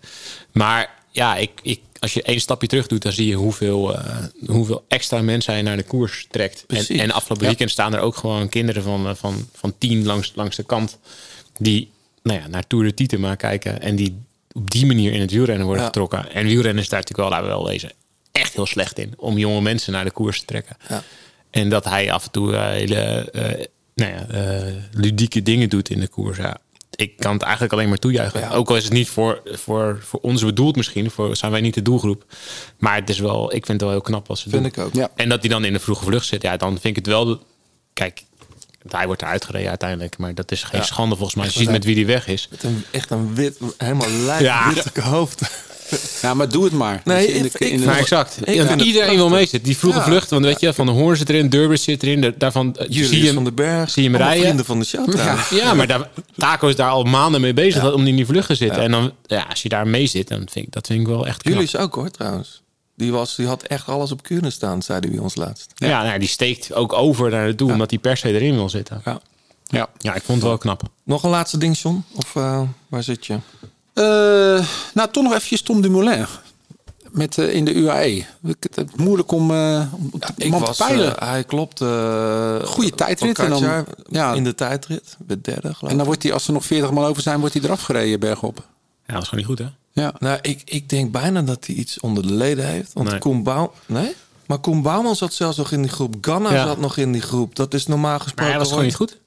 Maar 0.52 0.90
ja, 1.12 1.36
ik, 1.36 1.52
ik, 1.62 1.80
als 2.00 2.14
je 2.14 2.22
één 2.24 2.40
stapje 2.40 2.68
terug 2.68 2.88
doet, 2.88 3.02
dan 3.02 3.12
zie 3.12 3.28
je 3.28 3.36
hoeveel, 3.36 3.96
eh, 3.96 4.16
hoeveel 4.46 4.86
extra 4.88 5.22
mensen 5.22 5.54
hij 5.54 5.62
naar 5.62 5.78
de 5.78 5.84
koers 5.84 6.28
trekt. 6.30 6.60
En, 6.60 6.66
Precies. 6.68 7.00
en 7.00 7.12
afgelopen 7.12 7.44
Ja. 7.44 7.50
weekend 7.50 7.72
staan 7.72 7.94
er 7.94 8.00
ook 8.00 8.16
gewoon 8.16 8.50
kinderen 8.50 8.84
van, 8.84 9.08
eh, 9.08 9.16
van, 9.16 9.48
van 9.54 9.74
tien 9.78 10.06
langs, 10.06 10.32
langs 10.36 10.56
de 10.56 10.64
kant. 10.64 10.98
Die 11.58 11.92
nou 12.24 12.40
ja, 12.40 12.48
naar 12.48 12.68
Tour 12.68 12.86
de 12.86 12.94
Tietema 12.94 13.36
kijken. 13.36 13.82
En 13.82 13.96
die 13.96 14.22
op 14.52 14.72
die 14.72 14.86
manier 14.86 15.12
in 15.14 15.22
het 15.22 15.32
wielrennen 15.32 15.66
worden 15.66 15.84
Ja. 15.84 15.88
getrokken. 15.90 16.32
En 16.34 16.46
wielrennen 16.46 16.84
is 16.84 16.90
daar 16.90 17.00
natuurlijk 17.00 17.30
wel, 17.30 17.40
laten 17.40 17.56
we 17.56 17.62
wel 17.64 17.72
wezen, 17.72 17.92
echt 18.32 18.54
heel 18.54 18.66
slecht 18.66 19.00
in. 19.00 19.14
Om 19.18 19.38
jonge 19.38 19.62
mensen 19.62 19.94
naar 19.94 20.04
de 20.04 20.12
koers 20.12 20.40
te 20.40 20.46
trekken. 20.46 20.78
Ja. 20.90 21.04
En 21.50 21.70
dat 21.70 21.86
hij 21.86 22.12
af 22.12 22.26
en 22.26 22.32
toe 22.32 22.56
hele 22.56 23.30
nou 23.96 24.12
ja, 24.12 24.26
ludieke 24.92 25.44
dingen 25.44 25.70
doet 25.70 25.90
in 25.90 26.00
de 26.00 26.08
koers. 26.08 26.38
Ja. 26.38 26.58
Ik 26.98 27.18
kan 27.18 27.34
het 27.34 27.42
eigenlijk 27.42 27.74
alleen 27.74 27.90
maar 27.90 27.98
toejuichen. 27.98 28.40
Ja. 28.40 28.52
Ook 28.52 28.70
al 28.70 28.76
is 28.76 28.84
het 28.84 28.94
niet 28.94 29.10
voor, 29.10 29.42
voor, 29.46 30.00
voor 30.04 30.20
ons 30.20 30.44
bedoeld 30.44 30.76
misschien. 30.76 31.12
Voor, 31.12 31.36
zijn 31.36 31.52
wij 31.52 31.62
niet 31.62 31.74
de 31.74 31.82
doelgroep. 31.82 32.24
Maar 32.78 32.96
het 32.96 33.10
is 33.10 33.20
wel, 33.20 33.46
ik 33.46 33.66
vind 33.66 33.68
het 33.68 33.82
wel 33.82 33.90
heel 33.90 34.02
knap 34.02 34.30
als 34.30 34.42
ze 34.42 34.50
Vind 34.50 34.64
doen. 34.64 34.72
ik 34.72 34.78
ook. 34.90 34.94
Ja. 34.94 35.10
En 35.16 35.30
dat 35.30 35.40
hij 35.40 35.50
dan 35.50 35.66
in 35.66 35.74
de 35.74 35.80
vroege 35.80 36.04
vlucht 36.04 36.26
zit. 36.26 36.42
Ja, 36.42 36.58
dan 36.58 36.70
vind 36.72 36.84
ik 36.86 36.96
het 36.96 37.08
wel... 37.08 37.26
de- 37.26 37.40
Kijk, 37.94 38.24
hij 38.90 39.06
wordt 39.06 39.22
eruit 39.22 39.46
gereden 39.46 39.70
uiteindelijk. 39.70 40.18
Maar 40.18 40.34
dat 40.36 40.52
is 40.52 40.64
geen 40.64 40.80
Ja. 40.80 40.86
schande 40.86 41.16
volgens 41.16 41.36
mij. 41.36 41.46
Als 41.46 41.54
je 41.54 41.60
ziet 41.60 41.70
met 41.70 41.84
wie 41.84 41.96
die 41.96 42.06
weg 42.06 42.28
is. 42.28 42.48
Met 42.52 42.64
een, 42.64 42.84
echt 42.92 43.10
een 43.12 43.36
wit, 43.36 43.58
helemaal 43.78 44.10
lijp 44.10 44.42
Ja. 44.42 44.74
witte 44.74 45.02
hoofd. 45.02 45.42
ja, 46.22 46.34
maar 46.34 46.50
doe 46.50 46.64
het 46.64 46.74
maar. 46.74 47.02
Nee, 47.06 47.28
je, 47.28 47.34
in 47.34 47.42
de- 47.42 47.50
ik- 47.54 47.60
in 47.60 47.80
de- 47.80 47.86
Maar 47.86 47.98
exact. 47.98 48.38
Ik 48.44 48.54
Ja, 48.56 48.78
iedereen 48.78 49.16
wil 49.16 49.30
meezitten. 49.30 49.64
Die 49.64 49.78
vroege 49.78 49.98
Ja. 49.98 50.04
vlucht. 50.04 50.30
Want 50.30 50.46
weet 50.46 50.60
je, 50.60 50.74
Van 50.74 50.86
de 50.86 50.92
Hoorn 50.92 51.18
zit 51.18 51.30
erin. 51.30 51.50
Durbers 51.50 51.84
zit 51.84 52.04
erin. 52.04 52.22
de- 52.22 52.34
Daarvan 52.38 52.76
eh, 52.76 52.86
zie 52.90 52.94
je 52.94 53.06
Julius 53.10 53.26
hem, 53.26 53.34
van 53.34 53.44
den 53.44 53.56
Berg. 53.56 53.90
zie 53.90 54.04
je 54.04 54.10
hem 54.10 54.18
rijden. 54.18 54.44
vrienden 54.44 54.66
van 54.66 54.80
de 54.80 54.86
show 54.86 55.10
trouwens. 55.12 55.50
Ja, 55.50 55.74
maar 55.74 55.88
daar, 55.88 56.10
Taco 56.38 56.68
is 56.68 56.76
daar 56.76 56.90
al 56.90 57.04
maanden 57.04 57.42
mee 57.42 57.54
bezig 57.54 57.94
om 57.94 58.00
die 58.02 58.10
in 58.10 58.16
die 58.16 58.26
vlucht 58.26 58.48
te 58.48 58.56
zitten. 58.56 58.82
En 58.82 58.92
dan, 58.92 59.12
ja, 59.26 59.46
als 59.50 59.62
je 59.62 59.70
daar 59.70 59.88
mee 59.88 60.08
zit, 60.08 60.28
dan 60.28 60.38
vind 60.52 60.66
ik 60.66 60.72
dat 60.74 60.88
vind 60.88 61.00
ik 61.02 61.08
wel 61.08 61.28
echt 61.28 61.42
knap. 61.42 61.54
Julius 61.54 61.78
ook 61.78 61.96
hoor 61.96 62.12
trouwens. 62.12 62.62
Die, 62.96 63.12
was, 63.12 63.36
die 63.36 63.48
had 63.48 63.64
echt 63.64 63.88
alles 63.88 64.12
op 64.12 64.24
kunnen 64.24 64.52
staan, 64.52 64.82
zei 64.82 65.00
hij 65.00 65.10
bij 65.10 65.20
ons 65.20 65.36
laatst. 65.36 65.72
Ja, 65.76 66.04
nou, 66.04 66.20
die 66.20 66.28
steekt 66.28 66.74
ook 66.74 66.94
over 66.94 67.30
naar 67.30 67.46
het 67.46 67.58
doel, 67.58 67.70
omdat 67.72 67.90
hij 67.90 68.00
per 68.00 68.18
se 68.18 68.34
erin 68.34 68.56
wil 68.56 68.70
zitten. 68.70 69.02
Ja. 69.06 69.20
ja. 69.68 69.90
Ja, 69.98 70.16
ik 70.16 70.22
vond 70.26 70.38
het 70.38 70.48
wel 70.48 70.58
knap. 70.58 70.82
Nog 71.04 71.24
een 71.24 71.30
laatste 71.30 71.58
ding, 71.58 71.78
John? 71.80 72.04
Of 72.16 72.36
eh, 72.36 72.62
waar 72.88 73.04
zit 73.04 73.26
je? 73.26 73.38
Eh, 73.98 74.66
nou, 74.94 75.10
toch 75.12 75.24
nog 75.24 75.34
eventjes 75.34 75.62
Tom 75.62 75.82
Dumoulin. 75.82 76.26
Met, 77.12 77.38
eh, 77.38 77.54
in 77.54 77.66
de 77.66 77.74
UAE. 77.74 78.06
Ik- 78.06 78.26
Het 78.60 78.78
is 78.78 78.84
moeilijk 78.96 79.32
om, 79.32 79.52
eh 79.52 79.94
om 79.94 80.20
te- 80.20 80.34
Ik 80.38 80.46
om 80.46 80.52
hem 80.52 80.60
was, 80.62 80.78
te 80.78 80.84
peilen. 80.84 81.14
hij 81.20 81.44
klopt. 81.44 81.82
eh 81.82 82.64
Goeie 82.64 82.92
tijdrit 82.96 83.40
en 83.40 83.50
dan- 83.50 83.86
ja. 84.10 84.34
In 84.34 84.44
de 84.44 84.56
tijdrit. 84.56 85.16
De 85.28 85.42
derde 85.42 85.62
geloof 85.62 85.82
en 85.82 85.90
ik. 85.90 85.96
dan 85.98 86.06
wordt 86.06 86.24
hij, 86.24 86.34
als 86.34 86.48
er 86.48 86.54
nog 86.54 86.66
40 86.66 86.92
man 86.92 87.06
over 87.06 87.22
zijn, 87.22 87.40
wordt 87.40 87.54
hij 87.54 87.64
eraf 87.64 87.82
gereden 87.82 88.20
bergop. 88.20 88.66
Ja, 89.08 89.14
dat 89.14 89.22
is 89.22 89.30
gewoon 89.30 89.46
niet 89.46 89.58
goed, 89.58 89.68
hè? 89.68 90.02
Ja. 90.04 90.14
Nou, 90.20 90.40
ik, 90.42 90.62
ik 90.66 90.90
denk 90.90 91.12
bijna 91.12 91.42
dat 91.42 91.66
hij 91.66 91.76
iets 91.76 92.00
onder 92.00 92.28
de 92.28 92.34
leden 92.34 92.66
heeft. 92.68 92.94
Want 92.94 93.10
Nee. 93.10 93.20
Koen 93.20 93.44
Bouw... 93.44 93.74
Nee? 93.86 94.16
Maar 94.46 94.60
Koen 94.60 94.82
Bouwman 94.82 95.16
zat 95.16 95.34
zelfs 95.34 95.58
nog 95.58 95.72
in 95.72 95.82
die 95.82 95.92
groep. 95.92 96.16
Ganna 96.22 96.54
Ja. 96.54 96.66
zat 96.66 96.80
nog 96.80 96.98
in 96.98 97.12
die 97.12 97.22
groep. 97.22 97.56
Dat 97.56 97.74
is 97.74 97.88
normaal 97.88 98.16
gesproken... 98.20 98.42
Maar 98.44 98.50
hij 98.52 98.60
was 98.60 98.70
gewoon 98.70 98.84
niet 98.84 98.96
goed. 98.96 99.18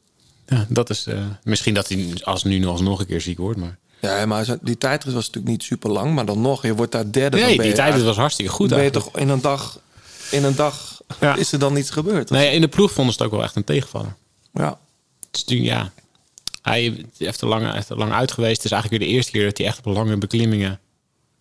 Ja, 0.47 0.67
dat 0.69 0.91
is, 0.91 1.07
eh, 1.07 1.19
misschien 1.45 1.75
dat 1.75 1.89
hij 1.89 2.15
als 2.23 2.45
nu 2.45 2.59
nog 2.59 2.81
nog 2.81 3.01
een 3.01 3.07
keer 3.07 3.21
ziek 3.21 3.39
wordt. 3.39 3.59
Maar... 3.59 3.79
Ja, 4.01 4.27
maar 4.27 4.57
die 4.63 4.79
tijdrit 4.79 5.15
was 5.15 5.27
natuurlijk 5.27 5.53
niet 5.53 5.63
super 5.63 5.91
lang. 5.91 6.15
Maar 6.15 6.25
dan 6.25 6.41
nog, 6.41 6.63
je 6.63 6.75
wordt 6.75 6.93
daar 6.93 7.13
derde. 7.13 7.37
Nee, 7.37 7.57
die 7.59 7.67
je 7.67 7.73
tijd 7.73 7.95
echt- 7.95 8.03
was 8.03 8.17
hartstikke 8.17 8.51
goed 8.53 8.69
Dan 8.69 8.79
ben 8.79 8.87
je 8.87 8.93
toch 8.93 9.17
in 9.19 9.29
een 9.29 9.41
dag... 9.41 9.79
In 10.31 10.45
een 10.45 10.55
dag 10.55 11.01
Ja. 11.21 11.37
is 11.37 11.53
er 11.53 11.59
dan 11.59 11.73
niets 11.73 11.91
gebeurd. 11.91 12.31
Nee, 12.31 12.55
in 12.55 12.61
de 12.61 12.69
ploeg 12.69 12.93
vonden 12.93 13.15
ze 13.15 13.23
het 13.23 13.31
ook 13.31 13.37
wel 13.37 13.47
echt 13.47 13.57
een 13.57 13.65
tegenvaller. 13.65 14.15
Ja. 14.53 14.79
Het 15.31 15.43
is 15.47 15.57
ja, 15.59 15.93
hij 16.63 17.05
heeft 17.19 17.41
er 17.41 17.49
lang, 17.49 17.73
heeft 17.73 17.89
er 17.89 17.97
lang 17.97 18.13
uit 18.13 18.33
geweest. 18.33 18.57
Het 18.57 18.65
is 18.65 18.71
eigenlijk 18.71 19.03
weer 19.03 19.11
de 19.11 19.17
eerste 19.17 19.33
keer 19.33 19.45
dat 19.45 19.59
hij 19.59 19.67
echt 19.67 19.79
op 19.79 19.85
lange 19.85 20.17
beklimmingen 20.17 20.81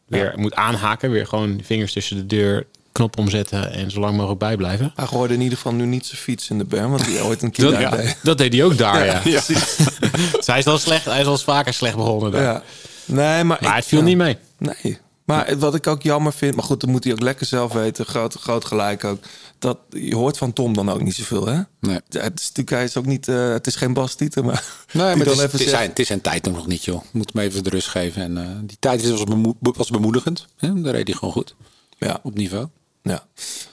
weer 0.06 0.34
moet 0.36 0.54
aanhaken. 0.54 1.12
Weer 1.12 1.28
gewoon 1.28 1.60
vingers 1.64 1.94
tussen 1.94 2.18
de 2.18 2.26
deur, 2.26 2.66
knop 3.00 3.18
omzetten 3.18 3.72
en 3.74 3.92
zo 3.92 4.00
lang 4.00 4.16
mogelijk 4.16 4.40
bijblijven. 4.40 4.92
Hij 4.96 5.06
gooide 5.08 5.34
in 5.34 5.42
ieder 5.42 5.58
geval 5.58 5.74
nu 5.74 5.86
niet 5.86 6.06
zijn 6.06 6.18
fiets 6.22 6.50
in 6.50 6.58
de 6.58 6.66
berm. 6.66 6.92
Want 6.92 7.06
die 7.06 7.24
ooit 7.24 7.42
een 7.42 7.52
keer 7.52 7.66
Dat, 7.66 7.74
daar 7.74 7.82
ja, 7.82 7.90
deed. 7.96 8.18
dat 8.24 8.38
deed 8.38 8.54
hij 8.54 8.64
ook 8.64 8.78
daar, 8.78 9.06
ja. 9.06 9.22
Ja, 9.24 9.42
Dus 9.48 10.46
hij 10.48 10.58
is 10.64 10.66
wel 10.66 10.78
slecht, 10.78 11.06
hij 11.06 11.22
is 11.22 11.28
eens 11.28 11.44
vaker 11.44 11.74
slecht 11.74 11.96
begonnen 11.96 12.32
daar. 12.32 12.42
Ja. 12.44 12.64
Nee, 13.06 13.44
maar, 13.44 13.46
Maar 13.62 13.70
ik- 13.70 13.76
het 13.76 13.86
viel 13.86 14.00
ja. 14.00 14.06
niet 14.06 14.18
mee. 14.18 14.38
Nee. 14.58 14.98
Maar 15.26 15.58
wat 15.58 15.76
ik 15.76 15.88
ook 15.88 16.02
jammer 16.02 16.34
vind, 16.34 16.56
maar 16.56 16.64
goed, 16.64 16.80
dat 16.82 16.90
moet 16.90 17.04
hij 17.04 17.14
ook 17.14 17.20
lekker 17.22 17.46
zelf 17.46 17.74
weten. 17.74 18.06
Groot, 18.06 18.34
groot 18.34 18.66
gelijk 18.66 19.04
ook. 19.04 19.20
Dat, 19.60 19.78
je 19.90 20.16
hoort 20.16 20.38
van 20.38 20.54
Tom 20.54 20.74
dan 20.74 20.92
ook 20.92 21.02
niet 21.02 21.16
zoveel, 21.16 21.46
hè? 21.48 21.60
Nee. 21.80 22.00
Ja, 22.10 22.22
Het 22.22 22.40
is 22.40 22.48
natuurlijk, 22.48 22.70
hij 22.70 22.84
is 22.84 22.98
ook 22.98 23.06
niet, 23.06 23.28
eh, 23.28 23.50
het 23.52 23.68
is 23.68 23.76
geen 23.76 23.94
Bas 23.94 24.16
Tieten, 24.16 24.46
maar. 24.46 24.64
Nee, 24.92 25.16
maar 25.16 25.18
het 25.26 25.28
is, 25.28 25.36
dan 25.36 25.46
het, 25.46 25.60
is 25.60 25.70
zijn, 25.70 25.90
het 25.90 26.00
is 26.00 26.08
zijn 26.08 26.22
tijd 26.22 26.46
nog 26.52 26.68
niet, 26.68 26.84
joh. 26.86 27.02
Moet 27.12 27.32
hem 27.34 27.42
even 27.44 27.64
de 27.64 27.70
rust 27.70 27.88
geven. 27.88 28.22
En 28.22 28.38
eh, 28.38 28.50
die 28.64 28.78
tijd 28.80 29.10
was, 29.10 29.24
bemo- 29.24 29.58
was 29.60 29.90
bemoedigend. 29.90 30.46
Hè? 30.58 30.82
Daar 30.82 30.94
reed 30.94 31.08
hij 31.08 31.16
gewoon 31.18 31.34
goed. 31.34 31.56
Ja. 31.98 32.20
Op 32.24 32.36
niveau. 32.36 32.68
Ja. 33.02 33.24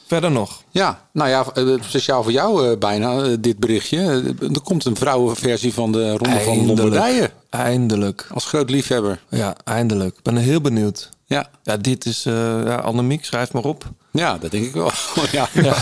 Verder 0.07 0.31
nog. 0.31 0.63
Ja, 0.71 1.01
nou 1.13 1.31
ja, 1.31 1.47
eh, 1.55 1.75
speciaal 1.81 2.23
voor 2.23 2.33
jou 2.33 2.71
eh, 2.71 2.79
bijna 2.79 3.23
eh, 3.23 3.33
dit 3.41 3.59
berichtje. 3.59 4.35
Er 4.41 4.61
komt 4.61 4.85
een 4.85 4.97
vrouwenversie 4.97 5.73
van 5.73 5.93
de 5.93 6.11
Ronde 6.11 6.41
van. 6.41 6.67
Lombardije. 6.67 7.31
Eindelijk. 7.51 8.27
Als 8.35 8.45
groot 8.45 8.71
liefhebber. 8.71 9.21
Ja, 9.31 9.57
eindelijk. 9.65 10.17
Ik 10.17 10.23
ben 10.23 10.37
heel 10.37 10.61
benieuwd. 10.61 11.11
Ja. 11.25 11.49
Ja, 11.63 11.77
dit 11.77 12.07
is, 12.07 12.27
eh 12.27 12.33
ja, 12.65 12.77
Annemiek, 12.77 13.25
schrijf 13.25 13.53
maar 13.53 13.65
op. 13.65 13.85
Ja, 14.13 14.39
dat 14.39 14.51
denk 14.51 14.65
ik 14.65 14.73
wel. 14.73 14.91
ja, 15.33 15.49
ja. 15.53 15.77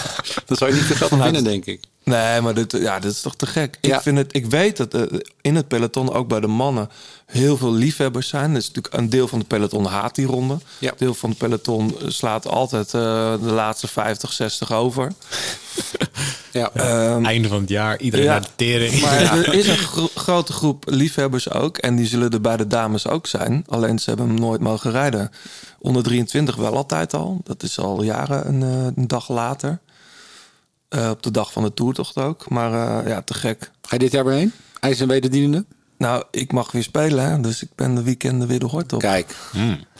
Dat 0.46 0.58
zou 0.58 0.70
je 0.70 0.76
niet 0.76 0.86
te 0.86 0.94
geld 0.94 1.22
winnen, 1.22 1.44
denk 1.44 1.64
ik. 1.64 1.80
Nee, 2.04 2.40
maar 2.40 2.54
dit, 2.54 2.72
ja, 2.72 2.98
dit 2.98 3.12
is 3.12 3.20
toch 3.20 3.36
te 3.36 3.46
gek. 3.46 3.78
Ik, 3.80 4.00
vind 4.00 4.18
het, 4.18 4.34
ik 4.34 4.46
weet 4.46 4.76
dat 4.76 4.96
in 5.40 5.56
het 5.56 5.68
peloton, 5.68 6.12
ook 6.12 6.28
bij 6.28 6.40
de 6.40 6.46
mannen, 6.46 6.88
heel 7.26 7.56
veel 7.56 7.72
liefhebbers 7.72 8.28
zijn. 8.28 8.52
Dat 8.52 8.62
is 8.62 8.68
natuurlijk 8.68 8.94
een 8.94 9.10
deel 9.10 9.28
van 9.28 9.38
de 9.38 9.44
peloton 9.44 9.84
haat 9.84 10.14
die 10.14 10.26
ronde. 10.26 10.58
Ja. 10.78 10.90
Een 10.90 10.96
deel 10.98 11.14
van 11.14 11.30
de 11.30 11.36
peloton 11.36 11.94
slaat 12.06 12.46
altijd 12.46 12.86
eh, 12.86 13.00
de 13.40 13.50
laatste 13.52 13.86
50, 13.88 14.32
60 14.32 14.72
over. 14.72 15.12
Ja. 16.52 16.70
Ehm, 16.74 17.24
Einde 17.24 17.48
van 17.48 17.60
het 17.60 17.68
jaar, 17.68 18.00
iedereen 18.00 18.26
Ja. 18.26 18.32
naar 18.32 18.40
de 18.40 18.48
tering. 18.56 19.00
Maar 19.00 19.20
er 19.22 19.54
is 19.54 19.66
een 19.68 19.76
gro- 19.76 20.08
grote 20.14 20.52
groep 20.52 20.84
liefhebbers 20.86 21.50
ook. 21.50 21.78
En 21.78 21.96
die 21.96 22.06
zullen 22.06 22.30
er 22.30 22.40
bij 22.40 22.56
de 22.56 22.66
dames 22.66 23.06
ook 23.08 23.26
zijn. 23.26 23.64
Alleen 23.68 23.98
ze 23.98 24.08
hebben 24.10 24.26
hem 24.28 24.38
nooit 24.38 24.60
mogen 24.60 24.90
rijden. 24.90 25.30
Onder 25.78 26.02
23 26.02 26.56
wel 26.56 26.76
altijd 26.76 27.14
al. 27.14 27.40
Dat 27.44 27.62
is 27.62 27.78
al 27.78 28.02
jaren 28.02 28.48
een, 28.48 28.62
eh, 28.62 28.86
een 28.96 29.06
dag 29.08 29.28
later. 29.28 29.78
Eh, 30.88 31.10
op 31.10 31.22
de 31.22 31.30
dag 31.30 31.52
van 31.52 31.62
de 31.62 31.74
toertocht 31.74 32.16
ook. 32.16 32.48
Maar 32.50 33.02
eh, 33.04 33.08
ja, 33.10 33.22
te 33.22 33.34
gek. 33.34 33.70
Ga 33.82 33.88
je 33.90 33.98
dit 33.98 34.12
jaar 34.12 34.24
weer 34.24 34.34
heen? 34.36 34.52
IJs 34.80 35.00
en 35.00 35.08
wederdienende? 35.08 35.64
Nou, 36.04 36.22
ik 36.30 36.52
mag 36.52 36.72
weer 36.72 36.82
spelen. 36.82 37.30
Hè? 37.30 37.40
Dus 37.40 37.62
ik 37.62 37.68
ben 37.74 37.94
de 37.94 38.02
weekenden 38.02 38.48
weer 38.48 38.58
de 38.58 38.66
hort 38.66 38.92
op. 38.92 39.00
Kijk. 39.00 39.36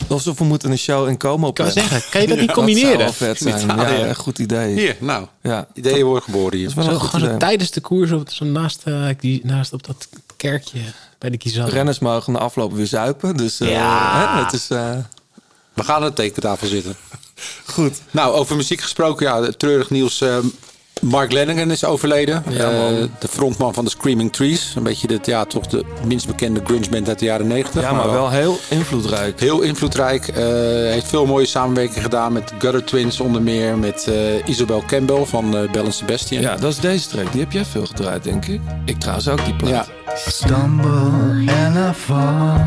Alsof 0.08 0.38
we 0.38 0.44
moeten 0.44 0.70
een 0.70 0.78
show 0.78 1.08
in 1.08 1.18
Como 1.18 1.52
kan 1.52 1.70
zeggen, 1.70 2.02
kan 2.10 2.20
je 2.20 2.26
dat 2.26 2.38
niet 2.38 2.52
combineren? 2.52 2.98
Dat 3.06 3.14
zou 3.14 3.28
wel 3.28 3.34
vet 3.34 3.60
zijn. 3.60 3.78
Ja, 3.78 4.06
echt 4.06 4.18
goed 4.18 4.38
idee. 4.38 4.74
Hier, 4.74 4.96
nou. 5.00 5.26
Ja. 5.42 5.66
Ideeën 5.74 6.04
worden 6.04 6.22
geboren 6.22 6.56
hier. 6.58 6.68
Dat 6.68 6.70
is 6.70 6.74
wel 6.74 6.84
Zo, 6.84 6.90
een 6.90 7.00
goed 7.00 7.10
gewoon 7.10 7.30
zo 7.30 7.36
tijdens 7.36 7.70
de 7.70 7.80
koers, 7.80 8.12
op, 8.12 8.30
zo 8.30 8.44
naast, 8.44 8.80
eh, 8.84 9.06
die, 9.18 9.40
naast 9.44 9.72
op 9.72 9.86
dat 9.86 10.08
kerkje 10.36 10.78
bij 11.18 11.30
de 11.30 11.36
Kizan. 11.36 11.68
Renners 11.68 11.98
mogen 11.98 12.32
na 12.32 12.38
afloop 12.38 12.72
weer 12.72 12.86
zuipen. 12.86 13.36
Dus 13.36 13.60
eh, 13.60 13.70
Ja. 13.70 14.34
hè, 14.36 14.44
het 14.44 14.52
is... 14.52 14.70
eh, 14.70 14.96
We 15.74 15.84
gaan 15.84 15.96
aan 16.02 16.08
de 16.08 16.12
tekentafel 16.12 16.66
zitten. 16.66 16.96
Goed. 17.74 18.00
Nou, 18.10 18.34
over 18.34 18.56
muziek 18.56 18.80
gesproken. 18.80 19.26
Ja, 19.26 19.50
treurig 19.56 19.90
nieuws. 19.90 20.24
Mark 21.00 21.32
Lennigan 21.32 21.70
is 21.70 21.84
overleden. 21.84 22.42
Ja. 22.48 22.70
Eh, 22.70 23.04
de 23.18 23.28
frontman 23.28 23.74
van 23.74 23.84
de 23.84 23.90
Screaming 23.90 24.32
Trees. 24.32 24.72
Een 24.76 24.82
beetje 24.82 25.06
de, 25.06 25.18
ja, 25.22 25.44
toch 25.44 25.66
de 25.66 25.84
minst 26.06 26.26
bekende 26.26 26.60
grunge 26.64 26.88
band 26.90 27.08
uit 27.08 27.18
de 27.18 27.24
jaren 27.24 27.46
90. 27.46 27.82
ja, 27.82 27.92
maar 27.92 28.10
wel 28.10 28.30
heel 28.30 28.58
invloedrijk. 28.68 29.40
Heel 29.40 29.60
invloedrijk. 29.60 30.28
Eh, 30.28 30.44
heeft 30.90 31.06
veel 31.08 31.26
mooie 31.26 31.46
samenwerking 31.46 32.02
gedaan 32.02 32.32
met 32.32 32.52
Gutter 32.58 32.84
Twins 32.84 33.20
onder 33.20 33.42
meer. 33.42 33.78
Met 33.78 34.06
eh, 34.08 34.48
Isabel 34.48 34.82
Campbell 34.86 35.24
van 35.24 35.56
eh 35.56 35.70
Bell 35.70 35.90
Sebastian. 35.90 36.42
Ja, 36.42 36.56
dat 36.56 36.72
is 36.72 36.78
deze 36.80 37.08
track. 37.08 37.32
Die 37.32 37.40
heb 37.40 37.52
jij 37.52 37.64
veel 37.64 37.86
gedraaid, 37.86 38.24
denk 38.24 38.46
ik. 38.46 38.60
Ik 38.84 38.98
trouwens 38.98 39.28
ook 39.28 39.44
die 39.44 39.54
plaat. 39.54 39.70
Ja. 39.70 39.86
stumble 40.16 41.52
and 41.64 41.76
I 41.76 41.92
fall. 41.96 42.60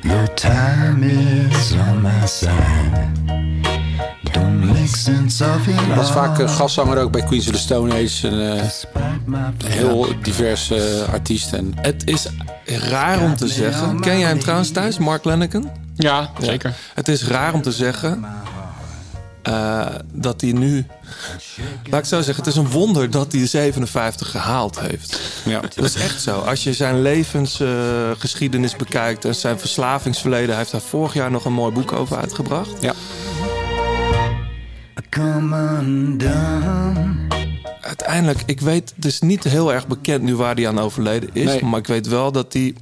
The 0.00 0.34
time 0.34 1.06
is 1.50 1.72
on 1.72 2.00
my 2.02 2.26
side. 2.26 3.10
It 4.82 5.96
Was 5.96 6.08
all. 6.08 6.12
vaak 6.12 6.38
eh, 6.38 6.56
gastzanger 6.56 6.98
ook 6.98 7.12
bij 7.12 7.22
Queens 7.22 7.46
of 7.46 7.52
the 7.52 7.58
Stone 7.58 7.92
Age. 7.94 8.28
Een 8.28 8.58
eh, 9.34 9.70
heel 9.70 10.14
divers 10.22 10.70
eh, 10.70 11.12
artiest. 11.12 11.52
En 11.52 11.72
Het 11.76 12.02
is 12.06 12.28
raar 12.64 13.22
om 13.22 13.36
te 13.36 13.48
zeggen. 13.48 14.00
Ken 14.00 14.18
jij 14.18 14.28
hem 14.28 14.38
trouwens 14.38 14.70
thuis, 14.70 14.98
Mark 14.98 15.24
Lennigan? 15.24 15.70
Ja, 15.96 16.30
zeker. 16.40 16.74
Het 16.94 17.08
is 17.08 17.24
raar 17.24 17.54
om 17.54 17.62
te 17.62 17.72
zeggen 17.72 18.24
eh, 19.42 19.86
dat 20.12 20.40
hij 20.40 20.52
nu... 20.52 20.86
Laat 21.90 22.00
ik 22.00 22.06
zo 22.06 22.20
zeggen, 22.20 22.44
het 22.44 22.52
is 22.54 22.58
een 22.58 22.70
wonder 22.70 23.10
dat 23.10 23.32
hij 23.32 23.40
de 23.40 23.46
57 23.46 24.30
gehaald 24.30 24.80
heeft. 24.80 25.20
ja. 25.44 25.60
Dat 25.60 25.84
is 25.84 25.94
echt 25.94 26.22
zo. 26.22 26.38
Als 26.38 26.62
je 26.64 26.72
zijn 26.72 27.02
levensgeschiedenis 27.02 28.76
bekijkt 28.76 29.24
en 29.24 29.34
zijn 29.34 29.58
verslavingsverleden... 29.58 30.48
hij 30.48 30.58
heeft 30.58 30.70
daar 30.70 30.80
vorig 30.80 31.14
jaar 31.14 31.30
nog 31.30 31.44
een 31.44 31.52
mooi 31.52 31.72
boek 31.72 31.92
over 31.92 32.16
uitgebracht. 32.16 32.70
Ja. 32.80 32.92
Come 35.10 35.78
undone. 35.80 37.14
Uiteindelijk, 37.80 38.42
ik 38.46 38.60
weet, 38.60 38.92
het 38.96 39.04
is 39.04 39.20
niet 39.20 39.44
heel 39.44 39.72
erg 39.72 39.86
bekend 39.86 40.22
nu 40.22 40.36
waar 40.36 40.54
hij 40.54 40.68
aan 40.68 40.78
overleden 40.78 41.30
is. 41.32 41.44
Nee. 41.44 41.64
Maar 41.64 41.78
ik 41.78 41.86
weet 41.86 42.06
wel 42.06 42.32
dat 42.32 42.52
hij 42.52 42.74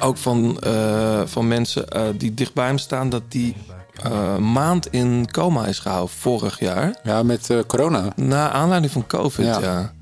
ook 0.00 0.16
van, 0.16 0.60
eh, 0.60 1.22
van 1.24 1.48
mensen 1.48 1.88
eh, 1.88 2.02
die 2.16 2.34
dichtbij 2.34 2.66
hem 2.66 2.78
staan... 2.78 3.08
dat 3.08 3.22
hij 3.28 3.54
eh, 4.02 4.36
maand 4.36 4.92
in 4.92 5.28
coma 5.30 5.66
is 5.66 5.78
gehouden 5.78 6.14
vorig 6.14 6.60
jaar. 6.60 6.96
ja, 7.02 7.22
met 7.22 7.50
eh, 7.50 7.58
corona. 7.66 8.12
Na 8.16 8.50
aanleiding 8.50 8.92
van 8.92 9.06
COVID, 9.06 9.46
ja. 9.46 9.60
Ja. 9.60 9.92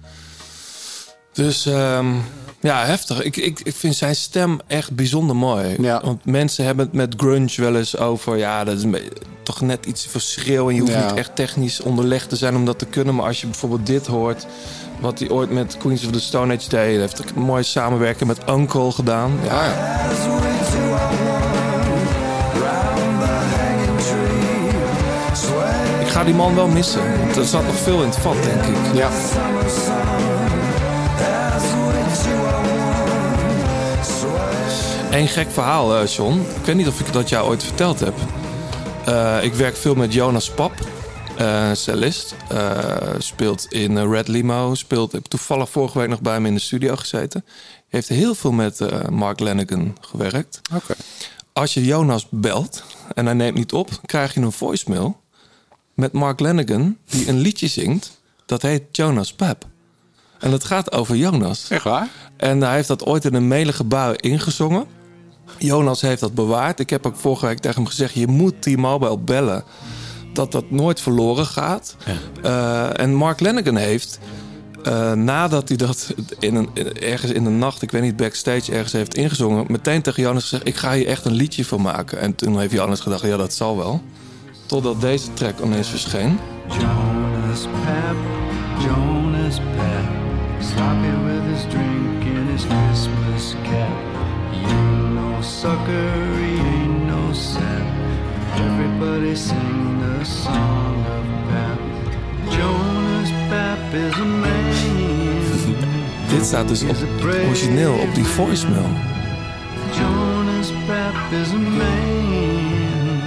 Dus 1.32 1.66
ehm, 1.66 2.14
ja, 2.64 2.84
heftig. 2.84 3.22
Ik, 3.22 3.36
ik, 3.36 3.60
ik 3.62 3.74
vind 3.74 3.94
zijn 3.94 4.16
stem 4.16 4.60
echt 4.66 4.90
bijzonder 4.92 5.36
mooi. 5.36 5.76
Ja. 5.78 6.00
Want 6.04 6.24
mensen 6.24 6.64
hebben 6.64 6.84
het 6.84 6.94
met 6.94 7.14
grunge 7.16 7.52
wel 7.56 7.76
eens 7.76 7.96
over... 7.98 8.36
ja, 8.36 8.64
dat 8.64 8.76
is 8.78 8.84
toch 9.42 9.60
net 9.60 9.86
iets 9.86 10.08
schreeuw... 10.16 10.68
en 10.68 10.74
je 10.74 10.80
hoeft 10.80 10.92
Ja. 10.92 11.06
niet 11.06 11.18
echt 11.18 11.36
technisch 11.36 11.80
onderlegd 11.80 12.28
te 12.28 12.36
zijn 12.36 12.56
om 12.56 12.64
dat 12.64 12.78
te 12.78 12.86
kunnen. 12.86 13.14
Maar 13.14 13.26
als 13.26 13.40
je 13.40 13.46
bijvoorbeeld 13.46 13.86
dit 13.86 14.06
hoort... 14.06 14.46
wat 15.00 15.18
hij 15.18 15.30
ooit 15.30 15.50
met 15.50 15.76
Queens 15.78 16.04
of 16.04 16.12
the 16.12 16.20
Stone 16.20 16.56
Age 16.56 16.68
deed... 16.68 16.98
heeft 16.98 17.18
een 17.36 17.42
mooie 17.42 17.62
samenwerking 17.62 18.28
met 18.28 18.48
Uncle 18.48 18.92
gedaan. 18.92 19.38
Ja, 19.44 19.64
ja. 19.64 20.10
Ik 26.00 26.08
ga 26.10 26.24
die 26.24 26.34
man 26.34 26.54
wel 26.54 26.68
missen. 26.68 27.18
Want 27.18 27.36
er 27.36 27.44
zat 27.44 27.66
nog 27.66 27.76
veel 27.76 28.00
in 28.02 28.08
het 28.08 28.18
vat, 28.18 28.42
denk 28.42 28.62
ik. 28.64 28.94
Ja. 28.94 29.10
Eén 35.14 35.28
gek 35.28 35.50
verhaal, 35.50 35.96
eh, 35.96 36.06
John. 36.06 36.40
Ik 36.40 36.64
weet 36.64 36.76
niet 36.76 36.88
of 36.88 37.00
ik 37.00 37.12
dat 37.12 37.28
jou 37.28 37.48
ooit 37.48 37.64
verteld 37.64 38.00
heb. 38.00 38.14
Eh, 39.04 39.38
ik 39.42 39.54
werk 39.54 39.76
veel 39.76 39.94
met 39.94 40.12
Jonas 40.12 40.50
Pap, 40.50 40.72
eh 41.36 41.72
cellist. 41.72 42.34
Speelt 43.18 43.66
in 43.72 44.10
Red 44.10 44.28
Limo. 44.28 44.74
Speelt, 44.74 45.12
heb 45.12 45.24
toevallig 45.24 45.70
vorige 45.70 45.98
week 45.98 46.08
nog 46.08 46.20
bij 46.20 46.32
hem 46.32 46.46
in 46.46 46.54
de 46.54 46.60
studio 46.60 46.96
gezeten. 46.96 47.44
Heeft 47.88 48.08
heel 48.08 48.34
veel 48.34 48.52
met 48.52 49.08
Mark 49.10 49.40
Lennigan 49.40 49.96
gewerkt. 50.00 50.60
Oké. 50.74 50.94
Als 51.52 51.74
je 51.74 51.84
Jonas 51.84 52.26
belt 52.30 52.84
en 53.14 53.24
hij 53.24 53.34
neemt 53.34 53.56
niet 53.56 53.72
op, 53.72 53.88
krijg 54.06 54.34
je 54.34 54.40
een 54.40 54.52
voicemail 54.52 55.20
met 55.94 56.12
Mark 56.12 56.40
Lennigan 56.40 56.96
die 57.04 57.28
een 57.28 57.38
liedje 57.38 57.66
zingt. 57.66 58.20
Dat 58.46 58.62
heet 58.62 58.82
Jonas 58.92 59.32
Pap. 59.32 59.66
En 60.38 60.50
dat 60.50 60.64
gaat 60.64 60.92
over 60.92 61.16
Jonas. 61.16 61.68
Echt 61.68 61.84
waar? 61.84 62.08
En 62.36 62.60
hij 62.60 62.74
heeft 62.74 62.88
dat 62.88 63.04
ooit 63.04 63.24
in 63.24 63.34
een 63.34 63.48
melige 63.48 63.84
bui 63.84 64.16
ingezongen. 64.16 65.02
Jonas 65.58 66.00
heeft 66.00 66.20
dat 66.20 66.34
bewaard. 66.34 66.80
Ik 66.80 66.90
heb 66.90 67.06
ook 67.06 67.16
vorige 67.16 67.46
week 67.46 67.58
tegen 67.58 67.76
hem 67.76 67.86
gezegd: 67.86 68.14
je 68.14 68.26
moet 68.26 68.62
T-Mobile 68.62 69.18
bellen. 69.18 69.64
Dat 70.32 70.52
dat 70.52 70.70
nooit 70.70 71.00
verloren 71.00 71.46
gaat. 71.46 71.96
Eh, 72.42 72.98
en 73.00 73.14
Mark 73.14 73.40
Lennigan 73.40 73.76
heeft, 73.76 74.18
eh, 74.82 75.12
nadat 75.12 75.68
hij 75.68 75.76
dat 75.76 76.14
in 76.38 76.54
een, 76.54 76.68
ergens 77.00 77.32
in 77.32 77.44
de 77.44 77.50
nacht, 77.50 77.82
ik 77.82 77.90
weet 77.90 78.02
niet, 78.02 78.16
backstage 78.16 78.72
ergens 78.72 78.92
heeft 78.92 79.14
ingezongen, 79.16 79.64
meteen 79.68 80.02
tegen 80.02 80.22
Jonas 80.22 80.42
gezegd: 80.42 80.66
Ik 80.66 80.76
ga 80.76 80.92
hier 80.92 81.06
echt 81.06 81.24
een 81.24 81.32
liedje 81.32 81.64
van 81.64 81.80
maken. 81.80 82.20
En 82.20 82.34
toen 82.34 82.58
heeft 82.58 82.72
Jonas 82.72 83.00
gedacht: 83.00 83.22
Ja, 83.22 83.36
dat 83.36 83.52
zal 83.52 83.76
wel. 83.76 84.02
Totdat 84.66 85.00
deze 85.00 85.32
track 85.32 85.60
ineens 85.64 85.88
verscheen. 85.88 86.38
Jonas 86.68 87.60
Pep, 87.60 88.16
Jonas 88.78 89.56
Pep, 89.56 90.08
sloppy 90.60 91.14
with 91.24 91.42
his 91.52 91.62
drink 91.68 92.36
and 92.36 92.50
his 92.50 92.64
Christmas 92.64 93.54
cap. 93.62 94.13
He 95.44 95.50
ain't 95.50 95.56
no 95.56 95.68
sucker, 95.68 96.36
he 96.38 96.54
ain't 96.56 97.06
no 97.06 97.32
sap. 97.34 97.86
Everybody 98.56 99.34
sing 99.36 100.00
the 100.00 100.24
song 100.24 101.04
of 101.04 101.24
Pep. 101.50 101.78
Jonas 102.50 103.30
Pep 103.50 103.94
is 103.94 104.14
a 104.14 104.24
man. 104.24 104.72
Dit 106.28 106.44
staat 106.46 106.68
dus 106.68 106.82
op, 106.82 106.96
origineel 107.46 107.92
op 107.92 108.14
die 108.14 108.24
voicemail. 108.24 108.88
Jonas 109.98 110.72
Pep 110.86 111.40
is 111.40 111.50
a 111.50 111.58
man. 111.58 113.20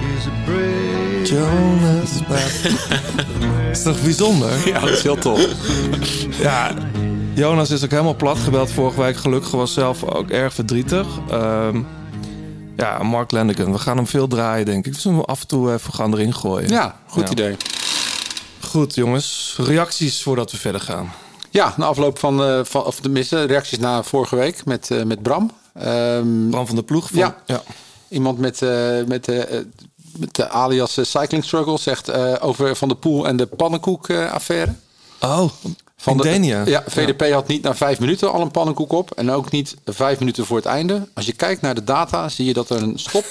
He's 0.00 0.26
a 0.26 0.32
brave. 0.44 1.24
Jonas 1.24 2.22
Pep. 2.26 2.72
is 3.70 3.82
toch 3.82 4.02
bijzonder? 4.02 4.50
Ja, 4.64 4.80
dat 4.80 4.90
is 4.90 5.02
heel 5.02 5.16
tof. 5.16 5.46
Ja, 6.40 6.72
Jonas 7.34 7.70
is 7.70 7.84
ook 7.84 7.90
helemaal 7.90 8.14
plat 8.16 8.38
gebeld 8.38 8.70
vorige 8.70 9.00
week. 9.00 9.16
Gelukkig 9.16 9.50
was 9.50 9.72
zelf 9.72 10.04
ook 10.04 10.30
erg 10.30 10.54
verdrietig. 10.54 11.06
Ehm, 11.30 11.82
ja, 12.76 13.02
Mark 13.02 13.30
Lennigan. 13.30 13.72
We 13.72 13.78
gaan 13.78 13.96
hem 13.96 14.06
veel 14.06 14.28
draaien, 14.28 14.66
denk 14.66 14.86
ik. 14.86 14.92
Dus 14.92 15.04
we 15.04 15.10
hem 15.10 15.20
af 15.20 15.40
en 15.40 15.46
toe 15.46 15.72
even 15.72 15.92
gaan 15.94 16.12
erin 16.12 16.34
gooien. 16.34 16.68
Ja, 16.68 16.96
goed 17.06 17.22
Ja. 17.24 17.30
idee. 17.30 17.56
Goed, 18.60 18.94
jongens. 18.94 19.56
Reacties 19.60 20.22
voordat 20.22 20.50
we 20.50 20.56
verder 20.56 20.80
gaan. 20.80 21.12
Ja, 21.50 21.74
na 21.76 21.86
afloop 21.86 22.18
van, 22.18 22.42
eh, 22.44 22.60
van 22.64 22.84
of 22.84 23.00
tenminste, 23.00 23.42
reacties 23.44 23.78
na 23.78 24.02
vorige 24.02 24.36
week 24.36 24.64
met, 24.64 24.90
eh, 24.90 25.02
met 25.02 25.22
Bram. 25.22 25.50
Ehm, 25.74 26.48
Bram 26.50 26.66
van 26.66 26.76
de 26.76 26.82
Ploeg. 26.82 27.08
Van, 27.08 27.18
Ja. 27.18 27.36
ja. 27.46 27.62
Iemand 28.08 28.38
met, 28.38 28.62
eh, 28.62 28.68
met, 29.06 29.26
met 30.18 30.34
de 30.34 30.48
alias 30.48 30.98
Cycling 31.10 31.44
Struggle 31.44 31.78
zegt 31.78 32.12
over 32.40 32.76
Van 32.76 32.88
de 32.88 32.94
Poel 32.94 33.26
en 33.26 33.36
de 33.36 33.46
pannenkoek-affaire. 33.46 34.72
Oh, 35.20 35.50
Van 36.04 36.16
de, 36.16 36.22
Denia. 36.22 36.66
Ja, 36.66 36.82
VDP 36.86 37.32
had 37.32 37.48
niet 37.48 37.62
na 37.62 37.74
vijf 37.74 38.00
minuten 38.00 38.32
al 38.32 38.40
een 38.40 38.50
pannenkoek 38.50 38.92
op. 38.92 39.10
En 39.10 39.30
ook 39.30 39.50
niet 39.50 39.76
vijf 39.84 40.18
minuten 40.18 40.46
voor 40.46 40.56
het 40.56 40.66
einde. 40.66 41.08
Als 41.14 41.26
je 41.26 41.32
kijkt 41.32 41.60
naar 41.60 41.74
de 41.74 41.84
data, 41.84 42.28
zie 42.28 42.44
je 42.44 42.52
dat 42.52 42.70
er 42.70 42.82
een 42.82 42.98
stop 42.98 43.24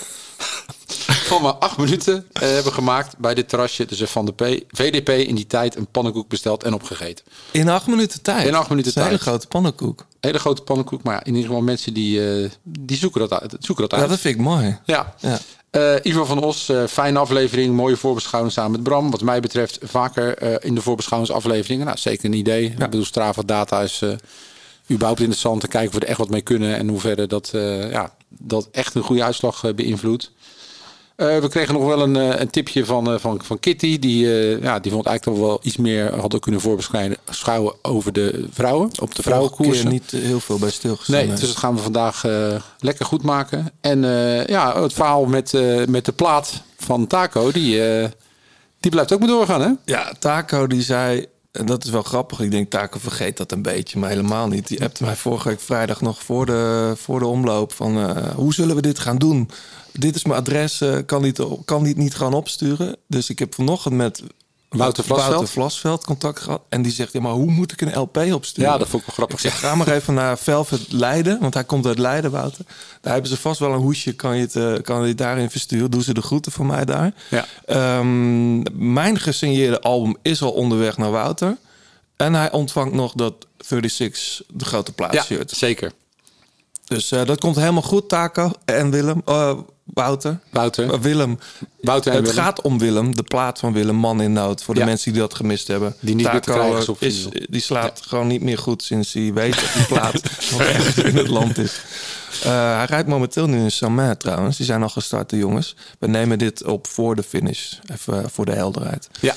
van 1.30 1.42
maar 1.42 1.54
acht 1.54 1.78
minuten 1.78 2.26
eh, 2.34 2.42
hebben 2.42 2.74
gemaakt 2.74 3.18
bij 3.18 3.34
dit 3.34 3.50
terrasje. 3.50 3.86
Dus 3.86 4.02
Van 4.02 4.26
de 4.26 4.32
P, 4.32 4.64
VDP 4.68 5.10
in 5.10 5.36
die 5.36 5.48
tijd 5.48 5.76
een 5.76 5.88
pannenkoek 5.88 6.28
besteld 6.28 6.64
en 6.64 6.74
opgegeten. 6.74 7.26
In 7.52 7.70
acht 7.70 7.88
minuten 7.88 8.22
tijd. 8.22 8.48
In 8.48 8.56
acht 8.56 8.70
minuten 8.70 8.92
is 8.92 8.98
een 8.98 9.04
hele 9.04 9.16
tijd. 9.18 9.30
grote 9.30 9.48
pannenkoek. 9.48 10.06
Hele 10.20 10.40
grote 10.40 10.62
pannenkoek. 10.62 11.04
Maar 11.04 11.14
ja, 11.14 11.24
in 11.24 11.36
ieder 11.36 11.48
geval 11.48 11.62
mensen 11.62 11.94
die, 11.94 12.42
eh, 12.44 12.50
die 12.64 12.98
zoeken, 12.98 13.20
dat 13.20 13.42
uit, 13.42 13.56
zoeken 13.60 13.90
dat 13.90 14.00
Ja, 14.00 14.08
dat 14.08 14.20
vind 14.20 14.36
ik 14.36 14.42
mooi. 14.42 14.78
Ja. 14.86 15.16
Ja. 15.20 15.40
Eh, 15.74 15.96
Ivo 16.02 16.26
van 16.26 16.44
Os, 16.44 16.70
eh, 16.70 16.84
fijne 16.88 17.20
aflevering, 17.20 17.76
mooie 17.76 17.98
voorbeschouwing 17.98 18.54
samen 18.54 18.72
met 18.72 18.84
Bram. 18.84 19.12
Wat 19.12 19.22
mij 19.22 19.40
betreft 19.40 19.80
vaker 19.82 20.38
eh, 20.38 20.56
in 20.60 20.76
de 20.76 20.82
voorbeschouwingsafleveringen. 20.82 21.86
Nou, 21.86 21.98
zeker 21.98 22.26
een 22.26 22.34
idee. 22.34 22.66
Ik 22.66 22.78
bedoel, 22.78 23.06
Strava 23.06 23.42
data 23.42 23.82
is 23.82 24.04
überhaupt 24.92 25.20
interessant 25.20 25.62
te 25.62 25.68
kijken 25.68 25.90
of 25.90 25.96
we 25.96 26.02
er 26.02 26.08
echt 26.08 26.18
wat 26.18 26.30
mee 26.30 26.42
kunnen 26.42 26.78
en 26.78 26.88
hoe 26.88 27.00
verder 27.00 27.28
dat, 27.28 27.50
ja, 27.92 28.14
dat 28.30 28.70
echt 28.72 28.96
een 28.96 29.02
goede 29.02 29.24
uitslag 29.24 29.76
beïnvloedt. 29.76 30.32
Eh, 31.24 31.40
we 31.40 31.48
kregen 31.48 31.74
nog 31.74 31.86
wel 31.86 32.02
een, 32.02 32.16
eh, 32.16 32.40
een 32.40 32.50
tipje 32.50 32.86
van, 32.86 33.14
eh, 33.14 33.20
van, 33.20 33.42
van 33.44 33.60
Kitty. 33.60 34.00
Die, 34.00 34.26
eh, 34.26 34.62
ja, 34.62 34.80
die 34.80 34.92
vond 34.92 35.06
eigenlijk 35.06 35.38
toch 35.38 35.48
wel 35.48 35.60
iets 35.62 35.78
meer 35.78 36.20
had 36.20 36.36
ook 36.36 36.42
kunnen 36.42 36.62
voorbeschouwen 36.62 37.74
over 37.82 38.14
de 38.14 38.48
vrouwen. 38.52 38.90
Op 39.02 39.16
de 39.16 39.50
keer 39.58 39.88
niet 39.88 40.12
heel 40.12 40.40
veel 40.40 40.58
bij 40.58 40.72
stilgestaan. 40.72 41.16
Nee, 41.16 41.28
dus 41.28 41.40
dat 41.40 41.58
gaan 41.58 41.76
we 41.76 41.82
vandaag 41.82 42.24
lekker 42.80 43.06
goed 43.06 43.24
maken. 43.24 43.72
En 43.82 44.02
ja, 44.48 44.82
het 44.82 44.94
verhaal 44.94 45.26
met, 45.26 45.54
met 45.88 46.06
de 46.06 46.12
plaat 46.12 46.62
van 46.78 47.08
Taco, 47.08 47.52
die, 47.52 47.82
die 48.80 48.92
blijft 48.92 49.14
ook 49.14 49.20
maar 49.20 49.28
doorgaan, 49.28 49.62
hè? 49.62 49.72
Ja, 49.86 50.14
Taco 50.20 50.68
die 50.68 50.82
zei, 50.82 51.26
en 51.52 51.66
dat 51.66 51.84
is 51.84 51.90
wel 51.90 52.04
grappig. 52.04 52.40
Ik 52.40 52.52
denk, 52.52 52.70
Taco 52.70 53.00
vergeet 53.00 53.38
dat 53.38 53.52
een 53.52 53.62
beetje, 53.62 54.00
maar 54.00 54.10
helemaal 54.10 54.48
niet. 54.48 54.68
Die 54.68 54.84
appte 54.84 55.04
mij 55.04 55.16
vorige 55.16 55.48
week 55.48 55.60
vrijdag 55.60 56.02
nog 56.02 56.24
voor 56.24 56.46
de, 56.46 56.94
voor 56.98 57.20
de 57.20 57.26
omloop 57.28 57.74
van... 57.74 58.20
hoe 58.36 58.54
zullen 58.54 58.76
we 58.76 58.82
dit 58.82 59.00
gaan 59.00 59.18
doen? 59.18 59.50
Dit 59.93 60.15
is 60.15 60.23
mijn 60.23 60.39
adres, 60.39 60.82
eh, 60.82 60.97
kan, 61.06 61.21
niet, 61.21 61.39
kan 61.65 61.84
niet, 61.84 61.97
niet 61.97 62.15
gaan 62.15 62.34
opsturen. 62.34 62.95
Dus 63.08 63.29
ik 63.29 63.39
heb 63.39 63.53
vanochtend 63.56 63.95
met 63.95 64.23
Wouter 64.69 65.03
Vlasveld. 65.03 65.29
Wouter 65.29 65.53
Vlasveld 65.53 66.06
contact 66.06 66.39
gehad. 66.39 66.62
En 66.69 66.82
die 66.82 66.91
zegt, 66.91 67.13
ja, 67.13 67.21
maar 67.21 67.32
hoe 67.32 67.51
moet 67.51 67.71
ik 67.71 67.82
een 67.82 67.99
LP 67.99 68.17
opsturen? 68.17 68.71
Ja, 68.71 68.77
dat 68.77 68.88
vond 68.88 69.01
ik 69.01 69.08
wel 69.08 69.15
grappig. 69.15 69.36
Ik 69.43 69.51
zeg, 69.51 69.60
ga 69.60 69.75
maar 69.75 69.88
even 69.88 70.13
naar 70.13 70.38
Velvet 70.38 70.91
Leiden, 70.91 71.39
want 71.39 71.53
hij 71.53 71.63
komt 71.63 71.86
uit 71.86 71.97
Leiden, 71.97 72.32
Wouter. 72.32 72.65
Daar 73.01 73.13
hebben 73.13 73.32
ze 73.32 73.38
vast 73.38 73.60
wel 73.60 73.71
een 73.73 73.79
hoesje, 73.79 74.13
kan 74.13 74.36
je 74.36 74.41
het, 74.41 74.56
eh, 74.56 74.73
kan 74.84 75.01
je 75.01 75.08
het 75.08 75.17
daarin 75.17 75.49
versturen. 75.49 75.91
Doen 75.91 76.01
ze 76.01 76.13
de 76.13 76.21
groeten 76.21 76.51
voor 76.51 76.65
mij 76.65 76.86
daar. 76.86 77.13
Ja. 77.29 77.45
Ehm, 77.65 78.62
mijn 78.93 79.19
gesigneerde 79.19 79.82
album 79.82 80.15
is 80.21 80.41
al 80.41 80.51
onderweg 80.51 80.97
naar 80.97 81.12
Wouter. 81.12 81.58
En 82.17 82.34
hij 82.34 82.51
ontvangt 82.51 82.93
nog 82.93 83.13
dat 83.13 83.34
36 83.58 84.41
de 84.53 84.65
grote 84.65 84.91
plaats 84.93 85.15
Ja, 85.15 85.23
shirt. 85.23 85.51
zeker. 85.51 85.91
Dus 86.86 87.12
eh, 87.12 87.25
dat 87.25 87.39
komt 87.39 87.56
helemaal 87.56 87.82
goed, 87.82 88.10
Taco 88.10 88.51
en 88.65 88.89
Willem. 88.89 89.21
Wouter. 89.84 90.39
Wouter. 90.50 90.93
Eh, 90.93 91.00
Willem. 91.00 91.39
Wouter 91.82 92.12
en 92.12 92.17
het 92.17 92.28
Willem. 92.28 92.43
gaat 92.43 92.62
om 92.62 92.80
Willem, 92.80 93.15
de 93.15 93.24
plaat 93.24 93.60
van 93.60 93.74
Willem, 93.74 93.96
Man 93.96 94.22
in 94.22 94.34
Nood. 94.34 94.63
Voor 94.63 94.74
de 94.74 94.80
Ja. 94.80 94.86
mensen 94.86 95.12
die 95.12 95.22
dat 95.22 95.34
gemist 95.34 95.67
hebben. 95.67 95.96
Die 96.00 96.15
niet 96.15 96.32
meer 96.32 96.41
te 96.41 96.52
Taco, 96.52 96.60
krijgen 96.60 96.80
is 96.82 96.89
op 96.89 97.02
is, 97.02 97.22
vinyl. 97.22 97.46
Die 97.50 97.62
slaat 97.62 98.02
gewoon 98.08 98.28
niet 98.28 98.41
meer 98.41 98.58
goed 98.58 98.84
sinds 98.84 99.13
hij 99.13 99.34
weet 99.34 99.56
dat 99.56 99.74
die 99.74 99.86
plaat 99.86 100.13
nog 100.52 100.62
ergens 100.62 100.98
in 100.98 101.17
het 101.17 101.28
land 101.28 101.58
is. 101.58 101.82
Eh, 102.43 102.76
hij 102.78 102.86
rijdt 102.86 103.08
momenteel 103.08 103.48
nu 103.48 103.58
in 103.63 103.72
Saint 103.72 104.19
trouwens. 104.19 104.58
Die 104.58 104.65
zijn 104.65 104.82
al 104.84 104.89
gestart, 104.89 105.30
de 105.30 105.38
jongens. 105.38 105.76
We 106.00 106.08
nemen 106.08 106.38
dit 106.39 106.63
op 106.63 106.88
voor 106.88 107.15
de 107.15 107.24
finish. 107.24 107.74
Even 107.91 108.24
eh, 108.24 108.30
voor 108.32 108.46
de 108.46 108.54
helderheid. 108.54 109.10
Ja. 109.19 109.36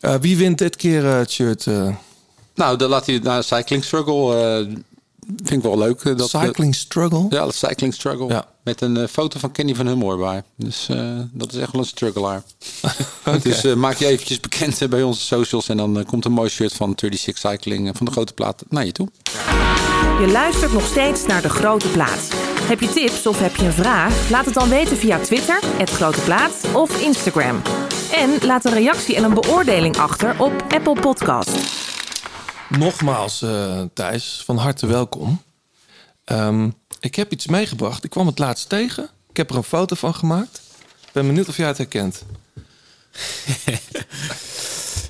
Eh, 0.00 0.14
wie 0.20 0.36
wint 0.36 0.58
dit 0.58 0.76
keer 0.76 1.04
het 1.04 1.30
shirt? 1.30 1.66
eh? 1.66 1.94
Nou, 2.54 2.76
dan 2.76 2.88
laat 2.88 3.06
hij 3.06 3.18
naar 3.22 3.44
Cycling 3.44 3.84
Struggle. 3.84 4.68
Vind 5.26 5.50
ik 5.50 5.62
wel 5.62 5.78
leuk. 5.78 6.00
eh, 6.00 6.16
Dat, 6.16 6.28
Cycling 6.28 6.74
Struggle? 6.74 7.26
Ja, 7.28 7.46
de 7.46 7.52
Cycling 7.52 7.94
Struggle. 7.94 8.28
Ja. 8.28 8.44
Met 8.64 8.80
een 8.80 8.96
eh, 8.96 9.08
foto 9.08 9.38
van 9.38 9.52
Kenny 9.52 9.74
van 9.74 9.86
Humor 9.88 10.18
bij. 10.18 10.42
Dus 10.56 10.88
eh, 10.88 11.18
dat 11.32 11.52
is 11.52 11.58
echt 11.58 11.72
wel 11.72 11.80
een 11.80 11.86
struggelaar. 11.86 12.42
Dus 13.42 13.64
eh, 13.64 13.74
maak 13.74 13.96
je 13.96 14.06
eventjes 14.06 14.40
bekend 14.40 14.88
bij 14.90 15.02
onze 15.02 15.20
socials. 15.20 15.68
En 15.68 15.76
dan 15.76 16.04
komt 16.06 16.24
een 16.24 16.32
mooi 16.32 16.48
shirt 16.50 16.72
van 16.72 16.92
36 16.96 17.38
Cycling 17.38 17.96
van 17.96 18.06
de 18.06 18.12
grote 18.12 18.32
plaat 18.32 18.64
naar 18.68 18.84
je 18.84 18.92
toe. 18.92 19.08
Je 20.20 20.28
luistert 20.32 20.72
nog 20.72 20.86
steeds 20.86 21.26
naar 21.26 21.42
De 21.42 21.48
Grote 21.48 21.88
Plaat. 21.88 22.28
Heb 22.62 22.80
je 22.80 22.88
tips 22.88 23.26
of 23.26 23.38
heb 23.38 23.56
je 23.56 23.64
een 23.64 23.72
vraag? 23.72 24.30
Laat 24.30 24.44
het 24.44 24.54
dan 24.54 24.68
weten 24.68 24.96
via 24.96 25.18
Twitter, 25.18 25.58
het 25.76 25.90
Grote 25.90 26.20
Plaat 26.20 26.52
of 26.72 27.00
Instagram. 27.02 27.62
En 28.12 28.30
laat 28.46 28.64
een 28.64 28.72
reactie 28.72 29.16
en 29.16 29.24
een 29.24 29.34
beoordeling 29.34 29.96
achter 29.96 30.34
op 30.38 30.52
Apple 30.68 31.00
Podcast. 31.00 31.50
Nogmaals, 32.78 33.42
eh, 33.42 33.80
Thijs, 33.94 34.42
van 34.44 34.56
harte 34.56 34.86
welkom. 34.86 35.42
Ehm, 36.24 36.68
ik 37.00 37.14
heb 37.14 37.32
iets 37.32 37.46
meegebracht. 37.46 38.04
Ik 38.04 38.10
kwam 38.10 38.26
het 38.26 38.38
laatst 38.38 38.68
tegen. 38.68 39.08
Ik 39.30 39.36
heb 39.36 39.50
er 39.50 39.56
een 39.56 39.62
foto 39.62 39.94
van 39.96 40.14
gemaakt. 40.14 40.60
Ik 41.06 41.12
ben 41.12 41.26
benieuwd 41.26 41.48
of 41.48 41.56
jij 41.56 41.66
het 41.66 41.78
herkent. 41.78 42.22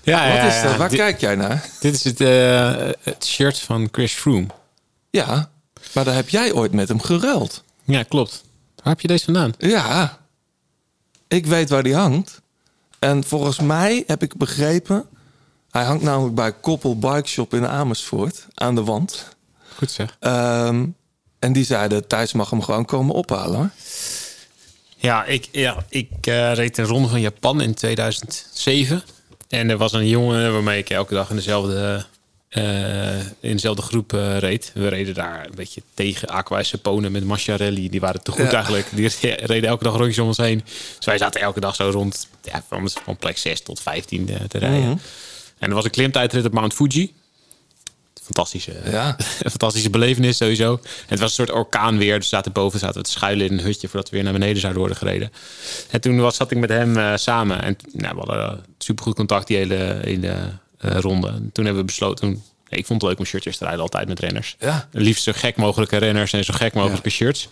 Ja, 0.05 0.27
Wat 0.29 0.37
ja, 0.37 0.43
is 0.57 0.63
dat? 0.63 0.71
ja. 0.71 0.77
Waar 0.77 0.89
Dit- 0.89 0.99
kijk 0.99 1.21
jij 1.21 1.35
naar? 1.35 1.69
Dit 1.81 1.95
is 1.95 2.05
het, 2.05 2.21
eh, 2.21 2.91
het 3.03 3.27
shirt 3.27 3.59
van 3.59 3.89
Chris 3.93 4.13
Froome. 4.13 4.47
Ja, 5.11 5.51
maar 5.95 6.05
daar 6.05 6.15
heb 6.15 6.29
jij 6.29 6.53
ooit 6.53 6.73
met 6.73 6.89
hem 6.89 7.01
geruild. 7.01 7.65
Ja, 7.85 8.03
klopt. 8.03 8.43
Waar 8.77 8.93
heb 8.93 9.01
je 9.01 9.09
deze 9.09 9.25
vandaan? 9.25 9.53
Ja, 9.59 10.19
ik 11.29 11.47
weet 11.47 11.69
waar 11.69 11.83
die 11.83 11.95
hangt. 11.95 12.41
En 12.99 13.25
volgens 13.25 13.59
mij 13.61 14.05
heb 14.07 14.23
ik 14.23 14.37
begrepen... 14.37 15.07
Hij 15.73 15.85
hangt 15.85 16.03
namelijk 16.03 16.35
bij 16.35 16.53
Koppel 16.53 16.99
Bike 16.99 17.29
Shop 17.29 17.55
in 17.55 17.67
Amersfoort 17.67 18.47
aan 18.55 18.75
de 18.75 18.85
wand. 18.85 19.37
Goed 19.77 19.91
zeg. 19.91 20.17
Ehm, 20.21 20.87
en 21.39 21.53
die 21.53 21.65
zeiden, 21.65 22.07
Thijs 22.07 22.33
mag 22.33 22.51
hem 22.51 22.63
gewoon 22.63 22.85
komen 22.85 23.15
ophalen. 23.15 23.57
Hoor. 23.57 23.71
Ja, 24.97 25.25
ik, 25.25 25.49
ja, 25.53 25.85
ik 25.89 26.11
eh, 26.21 26.53
reed 26.55 26.79
een 26.79 26.85
ronde 26.85 27.09
van 27.09 27.21
Japan 27.21 27.61
in 27.61 27.75
2007. 27.75 29.03
En 29.49 29.71
er 29.71 29.77
was 29.77 29.93
een 29.93 30.09
jongen 30.09 30.53
waarmee 30.53 30.79
ik 30.79 30.91
elke 30.91 31.15
dag 31.15 31.31
in 31.31 31.37
dezelfde, 31.37 32.05
eh, 32.49 33.19
in 33.21 33.53
dezelfde 33.53 33.83
groep 33.83 34.13
eh, 34.13 34.39
reed. 34.39 34.71
We 34.75 34.89
reden 34.89 35.15
daar 35.15 35.47
een 35.47 35.55
beetje 35.55 35.83
tegen 35.95 36.29
Aqua 36.29 36.59
en 36.59 36.65
Sapone 36.67 37.11
met 37.11 37.25
Masciarelli. 37.25 37.89
Die 37.89 38.01
waren 38.01 38.23
te 38.23 38.31
goed 38.31 38.51
Ja. 38.51 38.53
eigenlijk. 38.53 38.87
Die 38.91 39.09
reden 39.53 39.69
elke 39.69 39.85
dag 39.85 39.97
rondjes 39.97 40.19
om 40.19 40.27
ons 40.27 40.37
heen. 40.37 40.63
Dus 40.97 41.07
wij 41.07 41.19
zaten 41.19 41.41
elke 41.41 41.61
dag 41.61 41.75
zo 41.75 41.91
rond 41.91 42.29
ja, 42.43 42.65
van, 42.69 42.91
van 43.05 43.17
plek 43.17 43.39
6 43.39 43.61
tot 43.63 43.81
15 43.81 44.25
te, 44.27 44.47
te 44.49 44.59
rijden. 44.59 44.89
Mhm. 44.89 44.99
En 45.63 45.69
er 45.69 45.75
was 45.75 45.85
een 45.85 45.91
klimtijdrit 45.91 46.45
op 46.45 46.53
Mount 46.53 46.75
Fuji. 46.75 47.13
Fantastische, 48.23 48.73
Ja. 48.91 49.17
een 49.43 49.51
fantastische 49.57 49.91
belevenis 49.91 50.37
sowieso. 50.37 50.73
En 50.73 50.81
het 51.07 51.19
was 51.19 51.29
een 51.29 51.35
soort 51.47 51.51
orkaanweer. 51.59 52.19
Dus 52.19 52.29
zaten 52.29 52.53
boven 52.53 52.79
zaten 52.79 52.97
we 52.97 53.03
te 53.07 53.11
schuilen 53.11 53.47
in 53.47 53.53
een 53.59 53.65
hutje 53.65 53.89
voordat 53.89 54.11
we 54.11 54.15
weer 54.17 54.25
naar 54.25 54.33
beneden 54.33 54.61
zouden 54.61 54.81
worden 54.81 54.99
gereden. 54.99 55.33
En 55.91 56.01
toen 56.01 56.21
was, 56.21 56.37
zat 56.37 56.51
ik 56.51 56.59
met 56.59 56.69
hem 56.71 56.97
eh, 56.97 57.13
samen. 57.17 57.63
En 57.63 57.77
nou, 57.93 58.15
we 58.15 58.21
hadden 58.21 58.65
supergoed 58.79 59.15
contact 59.15 59.47
die 59.47 59.57
hele, 59.57 59.99
hele 60.03 60.35
eh, 60.79 60.97
ronde. 60.99 61.29
En 61.29 61.51
toen 61.53 61.65
hebben 61.65 61.83
we 61.83 61.87
besloten. 61.89 62.27
Toen, 62.29 62.43
ik 62.69 62.87
vond 62.87 63.01
het 63.03 63.11
leuk 63.11 63.19
om 63.19 63.25
shirtjes 63.25 63.57
te 63.57 63.65
rijden 63.65 63.83
altijd 63.83 64.09
met 64.09 64.21
renners. 64.21 64.57
Ja. 64.61 64.89
Liefst 64.93 65.23
zo 65.23 65.33
gek 65.35 65.57
mogelijke 65.57 65.97
renners 65.97 66.33
en 66.33 66.45
zo 66.45 66.55
gek 66.57 66.75
mogelijke 66.75 67.11
shirts. 67.11 67.49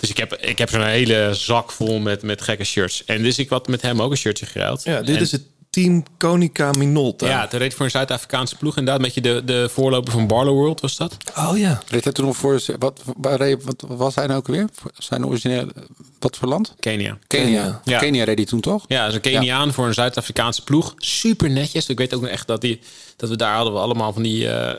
Dus 0.00 0.10
ik 0.10 0.16
heb, 0.16 0.34
ik 0.34 0.58
heb 0.58 0.70
zo'n 0.70 0.84
hele 0.86 1.30
zak 1.34 1.72
vol 1.72 1.98
met, 1.98 2.22
met 2.22 2.42
gekke 2.42 2.64
shirts. 2.64 3.04
En 3.04 3.22
dus 3.22 3.38
ik 3.38 3.48
had 3.48 3.68
met 3.68 3.82
hem 3.82 4.02
ook 4.02 4.10
een 4.10 4.16
shirtje 4.16 4.46
geruild. 4.46 4.82
Ja, 4.84 5.02
dit 5.02 5.16
En- 5.16 5.22
is 5.22 5.32
het 5.32 5.42
team 5.76 6.02
Konica 6.16 6.72
Minolta. 6.72 7.28
Ja, 7.28 7.40
het 7.40 7.52
reed 7.52 7.74
voor 7.74 7.84
een 7.84 7.90
Zuid-Afrikaanse 7.90 8.56
ploeg 8.56 8.76
inderdaad. 8.76 9.02
Met 9.02 9.14
je 9.14 9.20
de, 9.20 9.42
de 9.44 9.68
voorloper 9.68 10.12
van 10.12 10.26
Barlow 10.26 10.54
World 10.54 10.80
was 10.80 10.96
dat. 10.96 11.16
Oh 11.36 11.58
ja. 11.58 11.82
Reed 11.88 12.04
hij 12.04 12.12
toen 12.12 12.24
nog 12.24 12.36
voor... 12.36 12.62
Wat, 12.78 13.02
waar 13.16 13.36
reed- 13.36 13.64
wat 13.64 13.84
was 13.88 14.14
hij 14.14 14.26
nou 14.26 14.38
ook 14.38 14.46
weer? 14.46 14.68
Voor 14.72 14.90
Zijn 14.98 15.26
originele... 15.26 15.72
Wat 16.18 16.36
voor 16.36 16.48
land? 16.48 16.74
Kenia. 16.80 17.18
Kenia. 17.26 17.80
Ja. 17.84 17.98
Kenia 17.98 18.24
reed 18.24 18.36
hij 18.36 18.46
toen 18.46 18.60
toch? 18.60 18.84
Ja, 18.88 19.06
is 19.06 19.14
een 19.14 19.20
Keniaan 19.20 19.72
voor 19.72 19.86
een 19.86 19.94
Zuid-Afrikaanse 19.94 20.64
ploeg. 20.64 20.94
Super 20.96 21.50
netjes. 21.50 21.88
Ik 21.88 21.98
weet 21.98 22.14
ook 22.14 22.20
nog 22.20 22.30
echt 22.30 22.46
dat, 22.46 22.60
die, 22.60 22.80
dat 23.16 23.28
we 23.28 23.36
daar 23.36 23.54
hadden 23.54 23.72
we 23.72 23.78
allemaal 23.78 24.12
van 24.12 24.22
die 24.22 24.48
eh, 24.48 24.74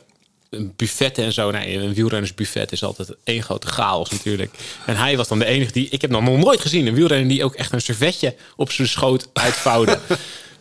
buffetten 0.76 1.24
en 1.24 1.34
zo. 1.34 1.52
Nee, 1.52 1.78
een 1.78 1.94
wielrennersbuffet 1.94 2.72
is 2.72 2.84
altijd 2.84 3.10
één 3.24 3.44
grote 3.44 3.68
chaos 3.68 4.10
natuurlijk. 4.10 4.54
En 4.86 4.96
hij 4.96 5.18
was 5.18 5.28
dan 5.28 5.40
de 5.40 5.46
enige 5.46 5.72
die... 5.72 5.88
Ik 5.90 6.02
heb 6.02 6.12
nog 6.12 6.24
nooit 6.24 6.62
gezien 6.62 6.88
een 6.88 6.94
wielrenner 6.94 7.30
die 7.30 7.44
ook 7.44 7.56
echt 7.56 7.74
een 7.74 7.82
servetje 7.82 8.36
op 8.56 8.72
zijn 8.72 8.88
schoot 8.88 9.30
uitvouwde. 9.34 10.00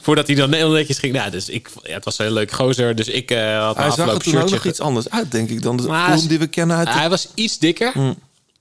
Voordat 0.07 0.26
hij 0.26 0.36
dan 0.36 0.52
heel 0.52 0.70
netjes 0.70 0.98
ging. 0.98 1.12
Nou, 1.12 1.30
dus 1.30 1.48
ik, 1.48 1.68
ja, 1.82 1.94
het 1.94 2.04
was 2.04 2.18
een 2.18 2.24
heel 2.24 2.34
leuk 2.34 2.52
gozer. 2.52 2.94
Dus 2.94 3.09
ik 3.09 3.30
eh 3.30 3.59
had 3.59 3.76
een 3.76 3.82
Hij 3.82 3.90
zag 3.90 4.12
er 4.12 4.18
toen 4.18 4.36
ook 4.36 4.50
nog 4.50 4.64
iets 4.64 4.80
anders 4.80 5.11
uit, 5.11 5.30
denk 5.30 5.50
ik, 5.50 5.62
dan 5.62 5.76
de 5.76 5.82
Maar 5.82 6.18
die 6.28 6.38
we 6.38 6.46
kennen 6.46 6.76
uit. 6.76 6.88
Hij 6.88 7.09
was 7.09 7.28
iets 7.34 7.59
dikker. 7.59 7.92
Mm. 7.94 8.16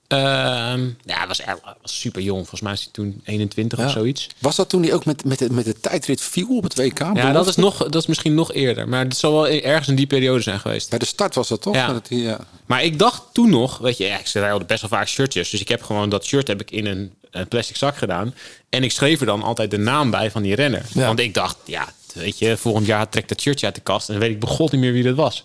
Ehm, 0.08 0.84
ja, 1.04 1.16
hij 1.18 1.26
was, 1.26 1.40
was 1.82 2.00
super 2.00 2.22
jong. 2.22 2.38
Volgens 2.38 2.60
mij 2.60 2.72
is 2.72 2.80
hij 2.80 2.88
toen 2.92 3.20
21 3.24 3.78
Ja. 3.78 3.84
of 3.84 3.90
zoiets. 3.90 4.26
Was 4.38 4.56
dat 4.56 4.68
toen 4.68 4.82
hij 4.82 4.92
ook 4.92 5.04
met, 5.04 5.24
met, 5.24 5.38
de, 5.38 5.50
met 5.50 5.64
de 5.64 5.80
tijdrit 5.80 6.20
viel 6.20 6.56
op 6.56 6.62
het 6.62 6.74
WK? 6.74 6.98
Ja, 6.98 7.32
dat 7.32 7.46
is, 7.46 7.56
nog, 7.56 7.76
dat 7.78 7.94
is 7.94 8.06
misschien 8.06 8.34
nog 8.34 8.52
eerder. 8.52 8.88
Maar 8.88 9.04
het 9.04 9.16
zal 9.16 9.32
wel 9.32 9.48
ergens 9.48 9.88
in 9.88 9.94
die 9.94 10.06
periode 10.06 10.42
zijn 10.42 10.60
geweest. 10.60 10.90
Bij 10.90 10.98
de 10.98 11.04
start 11.04 11.34
was 11.34 11.48
dat 11.48 11.62
toch? 11.62 11.74
Ja. 11.74 11.92
Dat 11.92 12.08
hij, 12.08 12.18
ja. 12.18 12.38
Maar 12.66 12.84
ik 12.84 12.98
dacht 12.98 13.22
toen 13.32 13.50
nog, 13.50 13.78
weet 13.78 13.96
je, 13.96 14.04
ja, 14.04 14.18
ik 14.18 14.32
had 14.32 14.66
best 14.66 14.80
wel 14.80 14.90
vaak 14.90 15.08
shirtjes. 15.08 15.50
Dus 15.50 15.60
ik 15.60 15.68
heb 15.68 15.82
gewoon 15.82 16.08
dat 16.08 16.24
shirt 16.24 16.48
heb 16.48 16.60
ik 16.60 16.70
in 16.70 16.86
een, 16.86 17.12
een 17.30 17.48
plastic 17.48 17.76
zak 17.76 17.96
gedaan. 17.96 18.34
En 18.68 18.82
ik 18.82 18.90
schreef 18.92 19.20
er 19.20 19.26
dan 19.26 19.42
altijd 19.42 19.70
de 19.70 19.78
naam 19.78 20.10
bij 20.10 20.30
van 20.30 20.42
die 20.42 20.54
renner. 20.54 20.84
Want 20.94 21.20
ik 21.20 21.34
dacht, 21.34 21.56
ja, 21.64 21.88
weet 22.14 22.38
je, 22.38 22.56
volgend 22.56 22.86
jaar 22.86 23.08
trekt 23.08 23.28
dat 23.28 23.40
shirtje 23.40 23.66
uit 23.66 23.74
de 23.74 23.80
kast. 23.80 24.08
En 24.08 24.14
dan 24.14 24.22
weet 24.22 24.32
ik 24.32 24.40
begot 24.40 24.72
niet 24.72 24.80
meer 24.80 24.92
wie 24.92 25.02
dat 25.02 25.14
was. 25.14 25.44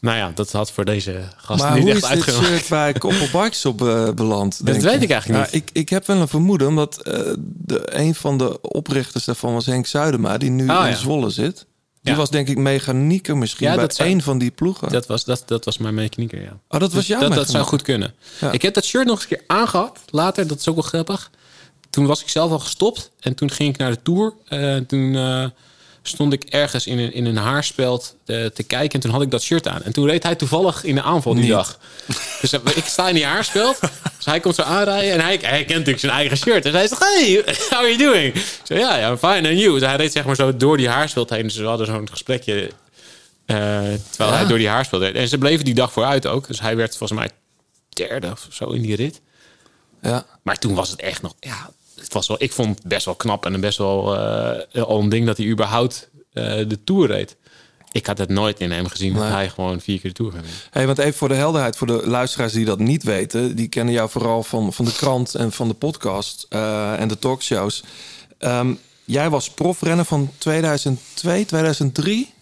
Nou 0.00 0.16
ja, 0.16 0.32
dat 0.34 0.52
had 0.52 0.70
voor 0.72 0.84
deze 0.84 1.22
gast 1.36 1.62
Maar 1.62 1.74
niet 1.74 1.82
hoe 1.82 1.92
echt 1.92 2.16
is 2.16 2.24
dit 2.24 2.34
shirt 2.34 2.68
bij 2.68 2.92
Koppel 2.92 3.28
Bikes 3.42 3.64
op 3.64 3.82
eh, 3.82 4.10
beland? 4.10 4.66
denk 4.66 4.80
weet 4.82 5.02
ik 5.02 5.10
eigenlijk 5.10 5.50
Ja, 5.50 5.56
ik, 5.58 5.70
ik 5.72 5.88
heb 5.88 6.06
wel 6.06 6.16
een 6.20 6.28
vermoeden, 6.28 6.68
omdat 6.68 7.02
eh, 7.02 7.20
de, 7.44 7.96
een 7.98 8.14
van 8.14 8.38
de 8.38 8.60
oprichters 8.60 9.24
daarvan 9.24 9.52
was 9.52 9.66
Henk 9.66 9.86
Zuidema, 9.86 10.38
die 10.38 10.50
nu 10.50 10.62
Oh, 10.70 10.80
in 10.84 10.90
ja. 10.90 10.94
Zwolle 10.96 11.30
zit. 11.30 11.66
Die 12.02 12.12
Ja. 12.14 12.20
was 12.20 12.30
denk 12.30 12.48
ik 12.48 12.56
mechanieker 12.58 13.36
misschien 13.36 13.66
Ja, 13.66 13.74
bij 13.74 13.82
dat 13.86 13.94
zou- 13.94 14.08
één 14.08 14.20
van 14.22 14.38
die 14.38 14.50
ploegen. 14.50 14.88
Dat 14.88 15.06
was, 15.06 15.24
dat, 15.24 15.42
dat 15.46 15.64
was 15.64 15.78
mijn 15.78 15.94
mechanieker, 15.94 16.42
ja. 16.42 16.48
Oh, 16.68 16.80
dat 16.80 16.80
was 16.80 16.92
Dus 16.92 17.06
jouw 17.06 17.20
dat, 17.20 17.32
dat 17.34 17.50
zou 17.50 17.64
goed 17.64 17.82
kunnen. 17.82 18.14
Ik 18.52 18.62
heb 18.62 18.74
dat 18.74 18.84
shirt 18.84 19.06
nog 19.06 19.14
eens 19.14 19.22
een 19.30 19.36
keer 19.36 19.44
aangehad. 19.56 19.98
Later, 20.10 20.46
dat 20.46 20.58
is 20.58 20.68
ook 20.68 20.74
wel 20.74 20.84
grappig. 20.84 21.30
Toen 21.90 22.06
was 22.06 22.20
ik 22.22 22.28
zelf 22.28 22.50
al 22.50 22.58
gestopt. 22.58 23.10
En 23.20 23.34
toen 23.34 23.50
ging 23.50 23.68
ik 23.72 23.76
naar 23.76 23.90
de 23.90 24.02
Tour. 24.02 24.32
Eh, 24.48 24.76
toen 24.76 25.14
stond 26.08 26.32
ik 26.32 26.44
ergens 26.44 26.86
in 26.86 26.98
een, 26.98 27.12
in 27.12 27.24
een 27.26 27.36
haarspeld 27.36 28.16
eh, 28.26 28.44
te 28.46 28.62
kijken. 28.62 28.92
En 28.92 29.00
toen 29.00 29.10
had 29.10 29.22
ik 29.22 29.30
dat 29.30 29.42
shirt 29.42 29.68
aan. 29.68 29.82
En 29.82 29.92
toen 29.92 30.06
reed 30.06 30.22
hij 30.22 30.34
toevallig 30.34 30.84
in 30.84 30.94
de 30.94 31.02
aanval 31.02 31.32
die 31.34 31.42
Niet. 31.42 31.50
dag. 31.52 31.78
Dus 32.40 32.52
eh, 32.52 32.60
ik 32.74 32.84
sta 32.84 33.08
in 33.08 33.14
die 33.14 33.24
haarspeld. 33.24 33.78
Dus 34.16 34.24
hij 34.24 34.40
komt 34.40 34.54
zo 34.54 34.62
aanrijden. 34.62 35.12
En 35.12 35.20
hij, 35.20 35.38
hij 35.42 35.58
kent 35.58 35.68
natuurlijk 35.68 35.98
zijn 35.98 36.12
eigen 36.12 36.36
shirt. 36.36 36.62
Dus 36.62 36.72
hij 36.72 36.88
zegt, 36.88 37.00
hey, 37.00 37.42
how 37.70 37.78
are 37.78 37.96
you 37.96 37.98
doing? 38.12 38.34
Ik 38.34 38.60
zei, 38.62 38.80
ja, 38.80 38.96
ja, 38.98 39.16
fine. 39.18 39.48
And 39.48 39.58
you? 39.58 39.72
Dus 39.78 39.88
hij 39.88 39.96
reed 39.96 40.12
zeg 40.12 40.24
maar 40.24 40.34
zo 40.36 40.56
door 40.56 40.76
die 40.76 40.88
haarspeld 40.88 41.30
heen. 41.30 41.42
Dus 41.42 41.56
we 41.56 41.64
hadden 41.66 41.86
zo'n 41.86 42.08
gesprekje... 42.10 42.70
eh, 43.46 43.56
terwijl 44.10 44.30
Ja. 44.30 44.36
hij 44.36 44.46
door 44.46 44.58
die 44.58 44.68
haarspeld 44.68 45.02
reed. 45.02 45.14
En 45.14 45.28
ze 45.28 45.38
bleven 45.38 45.64
die 45.64 45.74
dag 45.74 45.92
vooruit 45.92 46.26
ook. 46.26 46.46
Dus 46.46 46.60
hij 46.60 46.76
werd 46.76 46.96
volgens 46.96 47.18
mij 47.18 47.30
derde 47.88 48.30
of 48.30 48.46
zo 48.50 48.70
in 48.70 48.82
die 48.82 48.96
rit. 48.96 49.20
Ja. 50.02 50.26
Maar 50.42 50.58
toen 50.58 50.74
was 50.74 50.90
het 50.90 51.00
echt 51.00 51.22
nog... 51.22 51.34
Ja, 51.40 51.70
het 52.00 52.12
was 52.12 52.26
wel, 52.26 52.36
ik 52.42 52.52
vond 52.52 52.78
het 52.78 52.86
best 52.86 53.04
wel 53.04 53.14
knap 53.14 53.44
en 53.46 53.60
best 53.60 53.78
wel 53.78 54.16
eh, 54.16 54.82
al 54.82 55.00
een 55.00 55.08
ding 55.08 55.26
dat 55.26 55.36
hij 55.36 55.46
überhaupt 55.46 56.10
eh, 56.32 56.44
de 56.44 56.84
Tour 56.84 57.06
reed. 57.06 57.36
Ik 57.92 58.06
had 58.06 58.18
het 58.18 58.28
nooit 58.28 58.60
in 58.60 58.70
hem 58.70 58.86
gezien 58.86 59.14
dat 59.14 59.28
hij 59.28 59.48
gewoon 59.48 59.80
vier 59.80 60.00
keer 60.00 60.10
de 60.10 60.16
Tour 60.16 60.32
ging. 60.32 60.44
Hey, 60.70 60.86
want 60.86 60.98
even 60.98 61.14
voor 61.14 61.28
de 61.28 61.34
helderheid, 61.34 61.76
voor 61.76 61.86
de 61.86 62.02
luisteraars 62.04 62.52
die 62.52 62.64
dat 62.64 62.78
niet 62.78 63.02
weten, 63.02 63.56
die 63.56 63.68
kennen 63.68 63.94
jou 63.94 64.10
vooral 64.10 64.42
van, 64.42 64.72
van 64.72 64.84
de 64.84 64.92
krant 64.92 65.34
en 65.34 65.52
van 65.52 65.68
de 65.68 65.74
podcast 65.74 66.46
eh, 66.48 67.00
en 67.00 67.08
de 67.08 67.18
talkshows. 67.18 67.82
Ehm, 68.38 68.74
jij 69.04 69.30
was 69.30 69.50
profrenner 69.50 70.04
van 70.04 70.30
2002, 70.38 71.44
2003. 71.44 72.34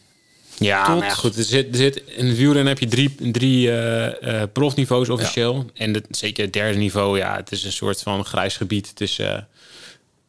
Ja, 0.58 0.86
Tot- 0.86 0.98
maar 0.98 1.08
ja, 1.08 1.14
goed. 1.14 1.36
Er 1.36 1.44
zit, 1.44 1.68
er 1.68 1.76
zit, 1.76 2.02
in 2.06 2.26
het 2.26 2.36
wielrennen 2.36 2.66
heb 2.66 2.78
je 2.78 2.86
drie, 2.86 3.14
drie 3.32 3.70
eh, 3.72 4.42
profniveaus 4.52 5.08
officieel. 5.08 5.66
En 5.74 5.94
het, 5.94 6.06
zeker 6.10 6.44
het 6.44 6.52
derde 6.52 6.78
niveau, 6.78 7.18
ja, 7.18 7.36
het 7.36 7.52
is 7.52 7.64
een 7.64 7.72
soort 7.72 8.02
van 8.02 8.24
grijs 8.24 8.56
gebied 8.56 8.96
tussen 8.96 9.48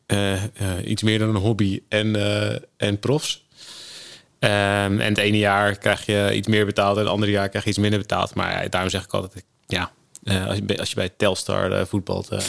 eh, 0.06 0.44
iets 0.86 1.04
meer 1.04 1.20
dan 1.20 1.30
een 1.30 1.42
hobby 1.42 1.82
en, 1.90 2.16
en 2.78 3.00
profs. 3.00 3.46
Ehm, 4.40 5.00
en 5.00 5.10
het 5.10 5.18
ene 5.18 5.38
jaar 5.38 5.78
krijg 5.78 6.06
je 6.06 6.32
iets 6.34 6.48
meer 6.48 6.66
betaald 6.66 6.98
en 6.98 7.04
het 7.04 7.12
andere 7.12 7.32
jaar 7.32 7.50
krijg 7.50 7.64
je 7.64 7.70
iets 7.70 7.80
minder 7.80 8.00
betaald. 8.00 8.36
Maar 8.36 8.64
ja, 8.64 8.70
daarom 8.70 8.90
zeg 8.90 9.04
ik 9.04 9.14
altijd, 9.14 9.44
ja, 9.68 9.92
eh, 10.26 10.48
als, 10.48 10.56
je, 10.56 10.64
bij- 10.64 10.80
als 10.80 10.90
je 10.90 10.96
bij 10.96 11.10
Telstar 11.18 11.72
eh, 11.72 11.86
voetbalt, 11.86 12.30
eh, 12.30 12.40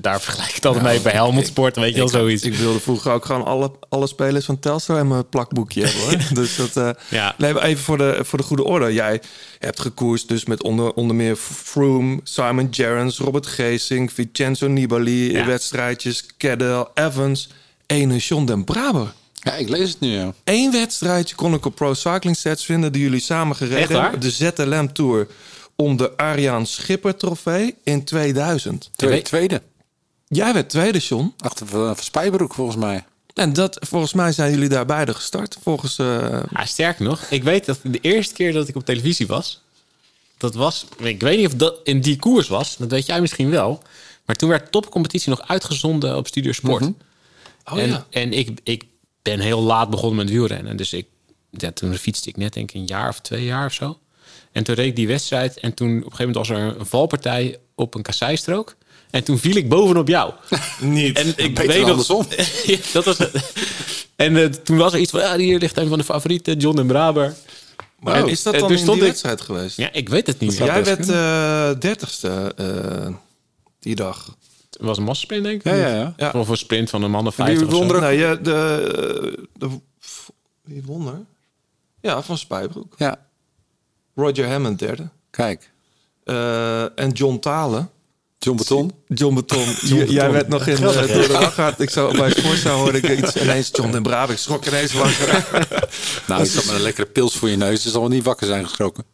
daar 0.00 0.20
vergelijk 0.20 0.48
ik 0.48 0.54
het 0.54 0.66
altijd 0.66 0.84
mee. 0.84 1.00
Bij 1.00 1.12
Helmond 1.12 1.46
Sport, 1.46 1.76
weet 1.76 1.92
je 1.92 1.98
wel, 1.98 2.08
zoiets. 2.08 2.42
Ik 2.42 2.54
wilde 2.54 2.80
vroeger 2.80 3.12
ook 3.12 3.24
gewoon 3.24 3.44
alle, 3.44 3.70
alle 3.88 4.06
spelers 4.06 4.44
van 4.44 4.58
Telstar 4.58 4.98
en 4.98 5.08
mijn 5.08 5.28
plakboekje 5.28 5.84
hebben. 5.86 6.02
Hoor. 6.02 6.34
dus 6.42 6.56
dat, 6.56 6.76
eh, 6.76 6.90
Ja. 7.08 7.34
nee, 7.38 7.60
even 7.62 7.84
voor 7.84 7.98
de, 7.98 8.18
voor 8.22 8.38
de 8.38 8.44
goede 8.44 8.64
orde. 8.64 8.92
Jij 8.92 9.20
hebt 9.58 9.80
gekoerst 9.80 10.28
dus 10.28 10.44
met 10.44 10.62
onder, 10.62 10.92
onder 10.92 11.16
meer 11.16 11.36
Froome, 11.36 12.20
Simon 12.22 12.68
Gerrans, 12.70 13.18
Robert 13.18 13.46
Geesink, 13.46 14.10
Vincenzo 14.10 14.66
Nibali, 14.68 15.32
Ja. 15.32 15.46
wedstrijdjes, 15.46 16.24
Cadel, 16.38 16.88
Evans, 16.94 17.48
ene 17.86 18.16
John 18.16 18.44
den 18.44 18.64
Braber. 18.64 19.12
ja, 19.34 19.52
ik 19.54 19.68
lees 19.68 19.88
het 19.90 20.00
nu. 20.00 20.08
Ja. 20.08 20.32
Eén 20.44 20.72
wedstrijdje 20.72 21.34
kon 21.34 21.54
ik 21.54 21.64
op 21.66 21.74
Pro 21.74 21.94
Cycling 21.94 22.36
Stats 22.36 22.64
vinden... 22.64 22.92
die 22.92 23.02
jullie 23.02 23.20
samen 23.20 23.50
Echt 23.50 23.58
gereden 23.58 23.92
waar? 23.96 24.02
hebben. 24.10 24.20
De 24.20 24.30
ZLM 24.30 24.92
Tour 24.92 25.26
om 25.82 25.96
de 25.96 26.16
Arjaan 26.16 26.66
Schipper 26.66 27.16
trofee 27.16 27.74
in 27.82 28.04
2000. 28.04 28.90
Tweede. 28.96 29.22
tweede. 29.22 29.62
Jij 30.28 30.52
werd 30.54 30.68
tweede, 30.70 30.98
John. 30.98 31.34
Achter 31.38 31.66
van 31.66 31.80
van 31.96 32.04
Spijbroek 32.04 32.54
volgens 32.54 32.76
mij. 32.76 33.04
En 33.34 33.52
dat, 33.52 33.76
volgens 33.80 34.12
mij 34.12 34.32
zijn 34.32 34.50
jullie 34.52 34.68
daar 34.68 34.86
beide 34.86 35.14
gestart. 35.14 35.56
Volgens... 35.62 35.98
eh, 35.98 36.42
Ja, 36.50 36.64
sterker 36.64 37.04
nog, 37.04 37.22
ik 37.30 37.42
weet 37.42 37.64
dat 37.64 37.78
de 37.82 37.98
eerste 38.00 38.34
keer 38.34 38.52
dat 38.52 38.68
ik 38.68 38.76
op 38.76 38.84
televisie 38.84 39.26
was, 39.26 39.62
dat 40.38 40.54
was, 40.54 40.86
ik 40.96 41.20
weet 41.20 41.36
niet 41.38 41.46
of 41.46 41.54
dat 41.54 41.80
in 41.84 42.00
die 42.00 42.16
koers 42.16 42.48
was, 42.48 42.76
dat 42.76 42.90
weet 42.90 43.06
jij 43.06 43.20
misschien 43.20 43.50
wel. 43.50 43.82
Maar 44.24 44.36
toen 44.36 44.48
werd 44.48 44.72
topcompetitie 44.72 45.30
nog 45.30 45.48
uitgezonden 45.48 46.16
op 46.16 46.26
Studio 46.26 46.52
Sport. 46.52 46.82
Oh 47.64 47.78
en 47.78 47.88
ja. 47.88 48.06
en 48.10 48.32
ik, 48.32 48.60
ik 48.62 48.84
ben 49.22 49.40
heel 49.40 49.60
laat 49.62 49.90
begonnen 49.90 50.16
met 50.16 50.30
wielrennen. 50.30 50.76
Dus 50.76 50.92
ik, 50.92 51.06
ja, 51.50 51.72
toen 51.72 51.94
fietste 51.94 52.28
ik 52.28 52.36
net 52.36 52.52
denk 52.52 52.70
ik 52.70 52.76
een 52.76 52.86
jaar 52.86 53.08
of 53.08 53.20
twee 53.20 53.44
jaar 53.44 53.66
of 53.66 53.72
zo. 53.72 53.98
En 54.52 54.64
toen 54.64 54.74
reed 54.74 54.86
ik 54.86 54.96
die 54.96 55.06
wedstrijd. 55.06 55.60
En 55.60 55.74
toen 55.74 55.88
op 55.88 55.94
een 55.96 56.02
gegeven 56.12 56.26
moment 56.26 56.48
was 56.48 56.58
er 56.58 56.80
een 56.80 56.86
valpartij 56.86 57.58
op 57.74 57.94
een 57.94 58.02
kasseistrook. 58.02 58.76
En 59.10 59.24
toen 59.24 59.38
viel 59.38 59.56
ik 59.56 59.68
bovenop 59.68 60.08
jou. 60.08 60.32
Niet. 60.80 61.18
En 61.18 61.32
ik 61.36 61.58
weet 61.58 61.86
nog, 61.86 62.06
dat 62.92 63.04
was 63.04 63.18
het. 63.18 63.52
En 64.16 64.36
eh, 64.36 64.44
toen 64.44 64.76
was 64.76 64.92
er 64.92 64.98
iets 64.98 65.10
van, 65.10 65.20
ja, 65.20 65.36
hier 65.36 65.58
ligt 65.58 65.76
een 65.76 65.88
van 65.88 65.98
de 65.98 66.04
favorieten, 66.04 66.58
John 66.58 66.78
en 66.78 66.86
Braber. 66.86 67.34
Maar 68.00 68.14
En- 68.14 68.28
is 68.28 68.42
dat 68.42 68.52
dan 68.52 68.62
toen 68.62 68.70
in 68.72 68.78
stond 68.78 68.92
die 68.92 69.02
ik- 69.02 69.08
wedstrijd 69.08 69.40
geweest? 69.40 69.76
Ja, 69.76 69.92
ik 69.92 70.08
weet 70.08 70.26
het 70.26 70.38
niet. 70.38 70.56
Jij 70.56 70.82
best 70.82 71.06
werd 71.06 71.08
eh 71.08 71.80
dertigste 71.80 72.52
eh 72.56 73.14
die 73.78 73.94
dag. 73.94 74.36
Het 74.70 74.80
was 74.80 74.98
een 74.98 75.04
massasprint, 75.04 75.44
denk 75.44 75.56
ik. 75.64 75.72
Ja, 75.72 75.74
ja, 75.96 76.14
ja. 76.16 76.30
Of 76.34 76.48
een 76.48 76.56
sprint 76.56 76.90
van 76.90 77.02
een 77.02 77.10
man 77.10 77.26
of 77.26 77.34
50 77.34 77.66
of 77.66 77.86
zo. 77.88 78.00
Nee, 78.00 78.18
je, 78.18 78.38
de, 78.42 79.46
de, 79.58 79.68
wie 80.62 80.82
won 80.86 81.06
er? 81.06 81.20
Ja, 82.00 82.22
van 82.22 82.38
Spijbroek. 82.38 82.94
Ja, 82.98 83.26
Roger 84.14 84.48
Hammond 84.50 84.78
derde. 84.78 85.08
kijk. 85.30 85.70
Eh, 86.24 86.98
en 86.98 87.10
John 87.12 87.38
Talen. 87.38 87.90
John 88.38 88.56
Beton. 88.56 88.92
John 89.06 89.34
Beton. 89.34 89.64
Jij 90.08 90.30
werd 90.30 90.48
nog 90.48 90.66
in 90.66 90.74
de, 90.74 90.80
door 90.82 91.06
de 91.06 91.28
wachtgaard. 91.32 91.80
Ik 91.80 91.90
zou 91.90 92.16
bij 92.18 92.30
Forza 92.30 92.70
hoorde 92.70 92.98
ik 93.00 93.18
iets 93.18 93.36
ineens 93.36 93.70
John 93.72 93.90
den 93.90 94.02
Braaf. 94.02 94.30
Ik 94.30 94.38
schrok 94.38 94.66
ineens 94.66 94.92
wakker. 94.92 95.46
Nou, 96.26 96.42
ik 96.44 96.50
zat 96.50 96.64
met 96.64 96.74
een 96.74 96.80
lekkere 96.80 97.06
pils 97.06 97.36
voor 97.36 97.48
je 97.48 97.56
neus. 97.56 97.82
Dus 97.82 97.92
zal 97.92 98.00
wel 98.00 98.10
niet 98.10 98.24
wakker 98.24 98.46
zijn 98.46 98.64
geschrokken. 98.66 99.04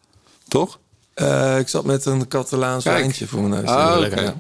Toch? 0.49 0.79
Eh, 1.15 1.59
ik 1.59 1.69
zat 1.69 1.85
met 1.85 2.05
een 2.05 2.29
Catalaans 2.29 2.85
wijntje 2.85 3.27
voor 3.27 3.41
mijn 3.43 3.63
neus. 3.63 3.75
Ah, 3.75 3.99
Lekker. 3.99 4.35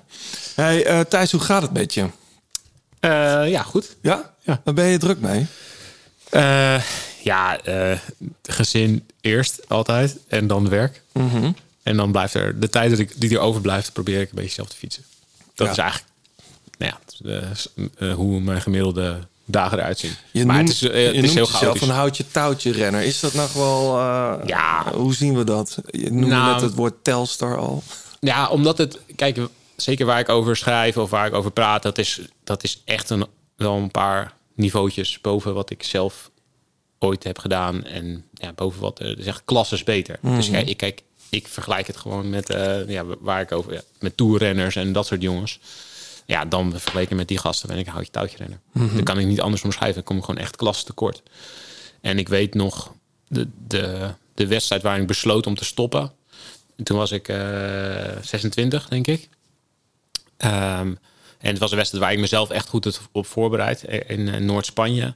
Hey, 0.54 0.84
eh, 0.84 1.00
Thijs, 1.00 1.32
hoe 1.32 1.40
gaat 1.40 1.62
het 1.62 1.72
met 1.72 1.94
je? 1.94 2.06
Eh, 3.00 3.50
ja, 3.50 3.62
goed. 3.62 3.96
Ja? 4.02 4.34
Ja. 4.40 4.61
Daar 4.64 4.74
ben 4.74 4.86
je 4.86 4.98
druk 4.98 5.20
mee? 5.20 5.46
Ja, 7.22 7.60
eh, 7.60 7.98
gezin 8.42 9.06
eerst 9.20 9.68
altijd. 9.68 10.16
En 10.28 10.46
dan 10.46 10.68
werk. 10.68 11.02
Mhm. 11.12 11.52
En 11.82 11.96
dan 11.96 12.10
blijft 12.12 12.34
er 12.34 12.60
de 12.60 12.68
tijd 12.68 12.90
dat 12.90 12.98
ik, 12.98 13.20
die 13.20 13.30
er 13.30 13.38
overblijft, 13.38 13.92
probeer 13.92 14.20
ik 14.20 14.28
een 14.28 14.34
beetje 14.34 14.50
zelf 14.50 14.68
te 14.68 14.76
fietsen. 14.76 15.04
Dat 15.54 15.66
Ja. 15.66 15.72
is 15.72 15.78
eigenlijk 15.78 16.10
nou 16.78 16.92
ja, 16.92 17.00
eh, 17.30 18.10
eh, 18.10 18.14
hoe 18.14 18.40
mijn 18.40 18.60
gemiddelde 18.62 19.18
dagen 19.44 19.78
eruit 19.78 19.98
zien. 19.98 20.12
Je 20.32 20.46
maar 20.46 20.56
noemt, 20.56 20.68
het 20.68 20.76
is, 20.76 20.80
je 20.80 20.88
het 20.88 21.24
is 21.24 21.34
heel 21.34 21.46
jezelf 21.46 21.80
een 21.80 21.88
houtje 21.88 22.24
touwtje 22.30 22.72
renner. 22.72 23.02
Is 23.02 23.20
dat 23.20 23.34
nog 23.34 23.52
wel... 23.52 23.96
Ja. 24.46 24.92
Hoe 24.94 25.14
zien 25.14 25.36
we 25.36 25.44
dat? 25.44 25.78
Je 25.90 26.10
noemde 26.10 26.26
Nou, 26.26 26.52
net 26.52 26.60
het 26.60 26.74
woord 26.74 26.94
Telstar 27.02 27.58
al. 27.58 27.82
Ja, 28.20 28.48
omdat 28.48 28.78
het... 28.78 28.98
Kijk, 29.16 29.38
zeker 29.76 30.06
waar 30.06 30.18
ik 30.18 30.28
over 30.28 30.56
schrijf 30.56 30.96
of 30.96 31.10
waar 31.10 31.26
ik 31.26 31.34
over 31.34 31.50
praat, 31.50 31.82
dat 31.82 31.98
is, 31.98 32.20
dat 32.44 32.62
is 32.64 32.82
echt 32.84 33.10
een, 33.10 33.26
wel 33.56 33.76
een 33.76 33.90
paar 33.90 34.32
niveautjes 34.54 35.20
boven 35.20 35.54
wat 35.54 35.70
ik 35.70 35.82
zelf 35.82 36.30
ooit 36.99 37.24
heb 37.24 37.38
gedaan. 37.38 37.84
En 37.84 38.24
ja, 38.32 38.53
boven 38.53 38.80
wat 38.80 38.99
er 38.99 39.18
is 39.18 39.26
echt 39.26 39.42
klasses 39.44 39.84
beter. 39.84 40.18
Mhm. 40.20 40.36
Dus 40.36 40.51
kijk, 40.51 40.68
ik, 40.68 40.76
kijk, 40.76 41.03
ik 41.28 41.49
vergelijk 41.49 41.86
het 41.86 41.96
gewoon 41.96 42.30
met 42.30 42.51
eh, 42.51 42.88
ja, 42.88 43.05
waar 43.20 43.40
ik 43.40 43.53
over 43.53 43.72
ja, 43.72 43.80
met 44.01 44.16
toerrenners 44.16 44.76
en 44.76 44.92
dat 44.92 45.07
soort 45.07 45.22
jongens. 45.22 45.61
Ja, 46.26 46.44
dan 46.44 46.70
vergeleken 46.70 47.16
met 47.16 47.28
die 47.28 47.38
gasten 47.38 47.68
ben 47.68 47.78
ik 47.78 47.86
een 47.86 47.92
houtje 47.92 48.11
touwtje 48.11 48.36
renner. 48.36 48.61
Dat 48.94 49.05
kan 49.05 49.18
ik 49.18 49.26
niet 49.26 49.40
anders 49.40 49.62
omschrijven. 49.62 49.94
Dan 49.94 50.05
kom 50.05 50.16
ik 50.16 50.24
gewoon 50.24 50.40
echt 50.40 50.57
klasse 50.57 50.84
tekort. 50.84 51.22
En 52.01 52.18
ik 52.18 52.28
weet 52.28 52.55
nog 52.55 52.92
de, 53.28 53.49
de, 53.66 54.14
de 54.34 54.46
wedstrijd 54.46 54.82
waarin 54.82 55.03
ik 55.03 55.09
besloot 55.09 55.46
om 55.46 55.55
te 55.55 55.64
stoppen. 55.64 56.12
Toen 56.82 56.96
was 56.96 57.12
ik 57.12 57.28
eh 57.28 58.16
26, 58.22 58.88
denk 58.88 59.07
ik. 59.07 59.28
Ehm, 60.36 60.94
en 61.38 61.51
het 61.51 61.59
was 61.59 61.70
een 61.70 61.76
wedstrijd 61.76 62.05
waar 62.05 62.12
ik 62.12 62.20
mezelf 62.20 62.51
echt 62.51 62.68
goed 62.68 63.01
op 63.12 63.26
voorbereid 63.26 63.82
in, 63.82 64.28
eh, 64.28 64.40
Noord-Spanje. 64.40 65.14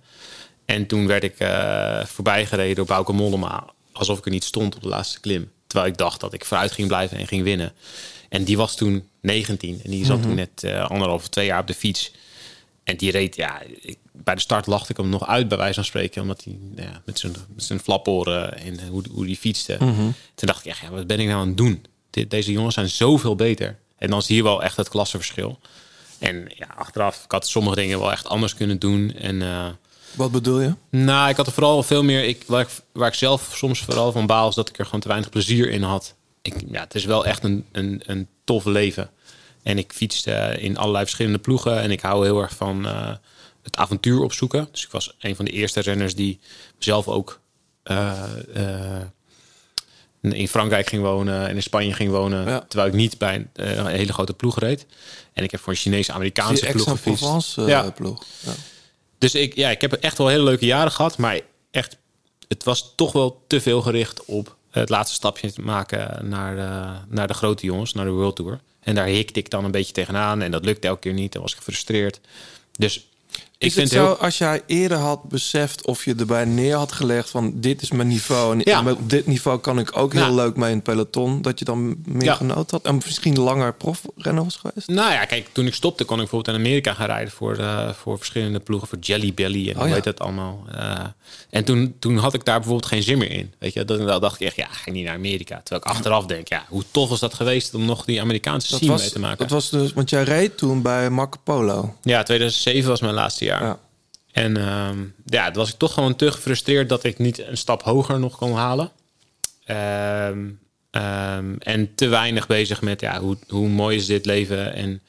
En 0.65 0.87
toen 0.87 1.07
werd 1.07 1.25
ik 1.25 1.39
eh 1.39 2.05
voorbij 2.05 2.47
gereden 2.47 2.75
door 2.77 2.87
Bauke 2.87 3.13
Mollema. 3.13 3.65
Alsof 3.93 4.19
ik 4.19 4.25
er 4.25 4.31
niet 4.31 4.45
stond 4.45 4.75
op 4.77 4.83
de 4.83 4.89
laatste 4.89 5.21
klim. 5.21 5.51
Terwijl 5.67 5.91
ik 5.91 5.99
dacht 5.99 6.21
dat 6.21 6.33
ik 6.33 6.45
vooruit 6.45 6.73
ging 6.73 6.89
blijven 6.89 7.19
en 7.19 7.27
ging 7.27 7.43
winnen. 7.43 7.73
En 8.29 8.45
die 8.45 8.57
was 8.57 8.77
toen 8.77 9.09
19. 9.21 9.81
En 9.85 9.91
die 9.91 10.05
zat 10.05 10.17
Mhm. 10.19 10.27
toen 10.27 10.35
net 10.37 10.63
eh, 10.65 10.91
anderhalf 10.91 11.21
of 11.23 11.29
twee 11.29 11.47
jaar 11.47 11.61
op 11.61 11.67
de 11.67 11.75
fiets. 11.75 12.13
En 12.85 12.97
die 12.97 13.11
reed, 13.11 13.37
ja, 13.37 13.63
ik, 13.81 13.99
bij 14.13 14.35
de 14.35 14.41
start 14.41 14.67
lachte 14.67 14.91
ik 14.91 14.97
hem 14.97 15.09
nog 15.09 15.27
uit, 15.27 15.49
bij 15.49 15.59
wijze 15.59 15.75
van 15.75 15.85
spreken. 15.85 16.23
Omdat 16.23 16.45
hij 16.45 16.57
nou 16.75 16.89
ja, 16.89 17.03
met 17.05 17.19
zijn, 17.19 17.33
met 17.55 17.65
zijn 17.65 17.81
flaporen 17.81 18.59
en 18.59 18.87
hoe, 18.89 19.03
hoe 19.13 19.27
die 19.27 19.37
fietste. 19.37 19.77
Mhm. 19.81 19.95
Toen 20.35 20.47
dacht 20.49 20.65
ik 20.65 20.71
echt, 20.71 20.81
ja, 20.81 20.91
wat 20.91 21.07
ben 21.07 21.21
ik 21.21 21.27
nou 21.27 21.41
aan 21.41 21.47
het 21.49 21.57
doen? 21.57 21.85
Deze 22.29 22.53
jongens 22.53 22.75
zijn 22.75 22.89
zoveel 22.89 23.35
beter. 23.37 23.79
En 23.99 24.11
dan 24.11 24.23
zie 24.23 24.37
je 24.37 24.43
wel 24.43 24.63
echt 24.63 24.77
het 24.77 24.89
klassenverschil. 24.89 25.59
En 26.19 26.53
ja, 26.55 26.67
achteraf, 26.77 27.25
ik 27.25 27.31
had 27.31 27.49
sommige 27.49 27.77
dingen 27.77 27.99
wel 27.99 28.13
echt 28.13 28.29
anders 28.29 28.55
kunnen 28.55 28.79
doen. 28.79 29.13
En 29.15 29.43
eh, 29.43 29.67
Wat 30.15 30.33
bedoel 30.33 30.61
je? 30.61 30.75
nou, 30.91 31.31
ik 31.31 31.37
had 31.37 31.47
er 31.47 31.53
vooral 31.53 31.83
veel 31.83 32.03
meer. 32.03 32.25
Ik, 32.25 32.45
waar, 32.47 32.61
ik, 32.61 32.69
waar 32.93 33.09
ik 33.09 33.15
zelf 33.15 33.51
soms 33.55 33.81
vooral 33.81 34.13
van 34.13 34.27
baal, 34.27 34.49
is 34.49 34.55
dat 34.55 34.69
ik 34.69 34.79
er 34.79 34.85
gewoon 34.85 35.01
te 35.01 35.09
weinig 35.09 35.31
plezier 35.31 35.71
in 35.71 35.83
had. 35.83 36.15
Ik, 36.43 36.55
ja, 36.71 36.81
het 36.81 36.95
is 36.95 37.05
wel 37.05 37.27
echt 37.27 37.45
een, 37.45 37.65
een, 37.73 38.03
een 38.07 38.29
tof 38.45 38.65
leven. 38.65 39.11
En 39.63 39.79
ik 39.79 39.93
fietste 39.93 40.57
in 40.59 40.77
allerlei 40.77 41.05
verschillende 41.05 41.39
ploegen. 41.39 41.81
En 41.81 41.91
ik 41.91 42.01
hou 42.01 42.25
heel 42.25 42.41
erg 42.41 42.55
van 42.55 42.87
eh, 42.87 43.15
het 43.63 43.77
avontuur 43.77 44.21
opzoeken. 44.21 44.69
Dus 44.71 44.85
ik 44.85 44.91
was 44.91 45.17
een 45.19 45.37
van 45.37 45.45
de 45.45 45.51
eerste 45.51 45.81
renners 45.81 46.15
die 46.15 46.41
zelf 46.79 47.09
ook 47.09 47.41
eh, 47.83 48.23
eh, 48.55 49.03
in 50.21 50.49
Frankrijk 50.49 50.89
ging 50.89 51.03
wonen 51.03 51.49
en 51.49 51.55
in 51.55 51.63
Spanje 51.63 51.93
ging 51.93 52.11
wonen. 52.11 52.65
Terwijl 52.69 52.89
ik 52.91 52.95
niet 52.95 53.19
bij 53.19 53.47
een, 53.53 53.87
hele 53.87 54.13
grote 54.13 54.35
ploeg 54.35 54.59
reed. 54.59 54.87
En 55.33 55.45
ik 55.45 55.51
heb 55.51 55.61
voor 55.61 55.73
een 55.73 55.79
Chinese-Amerikaanse 55.79 56.67
ploeg 56.67 56.89
gefietst. 56.89 57.59
Eh, 57.59 57.87
ploeg. 57.95 58.25
Ja. 58.41 58.53
Dus 59.23 59.35
ik, 59.35 59.55
ja, 59.55 59.70
ik 59.70 59.81
heb 59.81 59.93
echt 59.93 60.18
wel 60.18 60.29
hele 60.29 60.43
leuke 60.43 60.66
jaren 60.66 60.93
gehad. 60.93 61.18
Maar 61.18 61.41
echt, 61.70 61.97
het 62.49 62.64
was 62.64 62.93
toch 62.97 63.12
wel 63.12 63.45
te 63.47 63.61
veel 63.61 63.83
gericht 63.83 64.25
op 64.25 64.57
het 64.70 64.89
laatste 64.89 65.14
stapje 65.14 65.53
te 65.53 65.61
maken 65.61 66.29
naar 66.29 66.57
de, 66.57 67.14
naar 67.14 67.27
de 67.27 67.35
grote 67.35 67.66
jongens, 67.66 67.93
naar 67.93 68.05
de 68.05 68.11
World 68.11 68.37
Tour. 68.37 68.61
En 68.81 68.95
daar 68.95 69.07
hikte 69.07 69.39
ik 69.39 69.51
dan 69.51 69.64
een 69.64 69.70
beetje 69.70 69.93
tegenaan. 69.93 70.43
En 70.43 70.51
dat 70.51 70.64
lukte 70.64 70.89
elke 70.89 71.01
keer 71.01 71.12
niet. 71.12 71.33
Dan 71.33 71.43
was 71.43 71.51
ik 71.51 71.57
gefrustreerd. 71.57 72.20
Dus 72.79 73.07
is 73.67 73.75
vind 73.75 73.89
het 73.91 73.99
zo, 73.99 74.05
heel... 74.05 74.17
als 74.17 74.39
jij 74.39 74.63
eerder 74.67 74.99
had 74.99 75.23
beseft 75.29 75.87
of 75.87 76.05
je 76.05 76.15
erbij 76.19 76.45
neer 76.45 76.75
had 76.77 76.93
gelegd 76.93 77.31
van 77.31 77.53
dit 77.55 77.83
is 77.83 77.91
mijn 77.91 78.09
niveau 78.09 78.53
en 78.55 78.61
Ja. 78.65 78.79
en 78.79 78.91
op 78.93 79.11
dit 79.11 79.27
niveau 79.27 79.59
kan 79.59 79.79
ik 79.79 79.97
ook 79.97 80.13
heel 80.13 80.23
Nou. 80.23 80.35
leuk 80.35 80.57
mee 80.57 80.69
in 80.71 80.75
het 80.75 80.85
peloton, 80.85 81.43
dat 81.43 81.59
je 81.59 81.65
dan 81.65 81.97
meer 82.05 82.25
Ja. 82.25 82.35
genoten 82.35 82.71
had 82.77 82.87
en 82.87 82.95
misschien 83.05 83.39
langer 83.39 83.75
profrenner 83.75 84.45
was 84.45 84.57
geweest? 84.57 84.89
Nou 84.89 85.13
ja, 85.13 85.25
kijk, 85.25 85.49
toen 85.53 85.67
ik 85.67 85.75
stopte 85.75 86.05
kon 86.05 86.17
ik 86.17 86.23
bijvoorbeeld 86.23 86.57
in 86.57 86.63
Amerika 86.65 86.95
gaan 86.95 87.07
rijden 87.07 87.33
voor, 87.33 87.57
eh, 87.57 87.91
voor 87.93 88.17
verschillende 88.17 88.61
ploegen, 88.61 88.89
voor 88.89 88.99
Jelly 88.99 89.35
Belly 89.35 89.69
en 89.69 89.75
Oh 89.75 89.79
hoe 89.81 89.89
ja. 89.89 89.95
heet 89.95 90.05
dat 90.05 90.21
allemaal. 90.21 90.65
Eh, 90.75 90.99
en 91.51 91.65
toen, 91.65 91.95
toen 91.99 92.17
had 92.17 92.35
ik 92.35 92.45
daar 92.45 92.57
bijvoorbeeld 92.59 92.87
geen 92.89 93.03
zin 93.03 93.19
meer 93.19 93.31
in. 93.31 93.53
Weet 93.59 93.73
je, 93.73 93.85
dan 93.85 94.07
dacht 94.21 94.41
ik 94.41 94.47
echt, 94.47 94.57
ja, 94.57 94.67
ga 94.71 94.83
ik 94.87 94.93
niet 94.93 95.05
naar 95.05 95.15
Amerika. 95.15 95.61
Terwijl 95.65 95.81
ik 95.83 95.89
achteraf 95.97 96.27
denk, 96.27 96.49
ja, 96.49 96.65
hoe 96.69 96.83
tof 96.91 97.09
was 97.09 97.21
dat 97.21 97.35
geweest 97.35 97.75
om 97.75 97.85
nog 97.85 98.05
die 98.05 98.21
Amerikaanse 98.21 98.69
Dat 98.71 98.77
scene 98.79 98.93
was, 98.93 99.01
mee 99.01 99.11
te 99.11 99.19
maken. 99.19 99.39
dat 99.39 99.51
was 99.51 99.71
dus, 99.71 99.93
want 99.93 100.11
jij 100.11 100.23
reed 100.23 100.57
toen 100.57 100.83
bij 100.83 101.11
Marco 101.11 101.39
Polo. 101.45 101.95
Ja, 102.03 102.23
2007 102.23 102.89
was 102.89 103.01
mijn 103.01 103.15
laatste 103.15 103.45
jaar. 103.45 103.51
En 104.32 104.57
ehm, 104.57 104.98
ja, 105.24 105.44
toen 105.44 105.62
was 105.62 105.72
ik 105.72 105.78
toch 105.78 105.94
gewoon 105.94 106.16
te 106.16 106.32
gefrustreerd 106.32 106.88
dat 106.88 107.05
ik 107.05 107.18
niet 107.18 107.38
een 107.38 107.57
stap 107.57 107.82
hoger 107.82 108.18
nog 108.20 108.36
kon 108.36 108.53
halen. 108.53 108.90
Ehm, 109.64 110.48
ehm, 110.90 111.55
en 111.59 111.94
te 111.94 112.09
weinig 112.09 112.46
bezig 112.46 112.82
met 112.82 113.00
ja, 113.00 113.20
hoe, 113.20 113.36
hoe 113.48 113.68
mooi 113.68 113.96
is 113.96 114.07
dit 114.07 114.26
leven. 114.26 114.74
En 114.74 115.00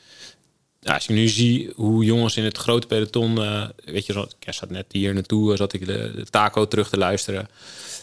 ja, 0.80 0.94
als 0.94 1.04
ik 1.04 1.16
nu 1.16 1.28
zie 1.28 1.72
hoe 1.76 2.04
jongens 2.04 2.38
in 2.38 2.44
het 2.44 2.58
grote 2.58 2.88
peloton, 2.88 3.44
eh, 3.44 3.64
weet 3.86 4.06
je, 4.06 4.28
ik 4.40 4.54
zat 4.54 4.70
net 4.70 4.86
hier 4.92 5.14
naartoe, 5.14 5.52
eh, 5.52 5.58
zat 5.58 5.74
ik 5.74 5.86
de, 5.86 6.12
de 6.16 6.26
taco 6.26 6.68
terug 6.68 6.90
te 6.90 6.98
luisteren. 6.98 7.50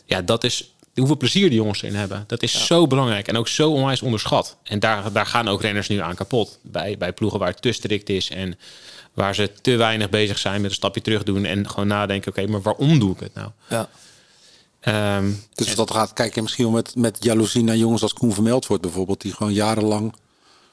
Ja, 0.04 0.22
dat 0.22 0.44
is 0.44 0.74
hoeveel 0.94 1.16
plezier 1.16 1.48
die 1.48 1.58
jongens 1.58 1.82
erin 1.82 1.94
hebben. 1.94 2.24
Dat 2.26 2.42
is 2.42 2.66
zo 2.66 2.86
belangrijk 2.86 3.28
en 3.28 3.36
ook 3.36 3.48
zo 3.48 3.70
onwijs 3.70 4.02
onderschat. 4.02 4.56
En 4.62 4.78
daar, 4.78 5.12
daar 5.12 5.26
gaan 5.26 5.48
ook 5.48 5.62
renners 5.62 5.88
nu 5.88 5.98
aan 5.98 6.14
kapot. 6.14 6.58
Bij, 6.62 6.96
bij 6.98 7.12
ploegen 7.12 7.38
waar 7.38 7.48
het 7.48 7.62
te 7.62 7.72
strikt 7.72 8.08
is 8.08 8.30
en 8.30 8.58
waar 9.20 9.34
ze 9.34 9.50
te 9.62 9.76
weinig 9.76 10.08
bezig 10.10 10.38
zijn 10.38 10.60
met 10.60 10.70
een 10.70 10.76
stapje 10.76 11.00
terug 11.00 11.22
doen 11.22 11.44
en 11.44 11.70
gewoon 11.70 11.86
nadenken: 11.88 12.30
oké, 12.30 12.46
maar 12.46 12.62
waarom 12.62 12.98
doe 12.98 13.12
ik 13.12 13.20
het 13.20 13.34
nou? 13.34 13.50
Ja. 13.68 13.88
Ehm, 14.80 15.30
Dus 15.54 15.66
wat 15.66 15.76
dat 15.76 15.90
gaat, 15.96 16.12
kijk 16.12 16.34
je 16.34 16.42
misschien 16.42 16.64
wel 16.64 16.72
met, 16.74 16.96
met 16.96 17.16
jaloezie 17.20 17.62
naar 17.62 17.76
jongens 17.76 18.02
als 18.02 18.12
Koen 18.12 18.32
Vermeld 18.32 18.66
wordt 18.66 18.82
bijvoorbeeld, 18.82 19.20
die 19.20 19.32
gewoon 19.32 19.52
jarenlang 19.52 20.14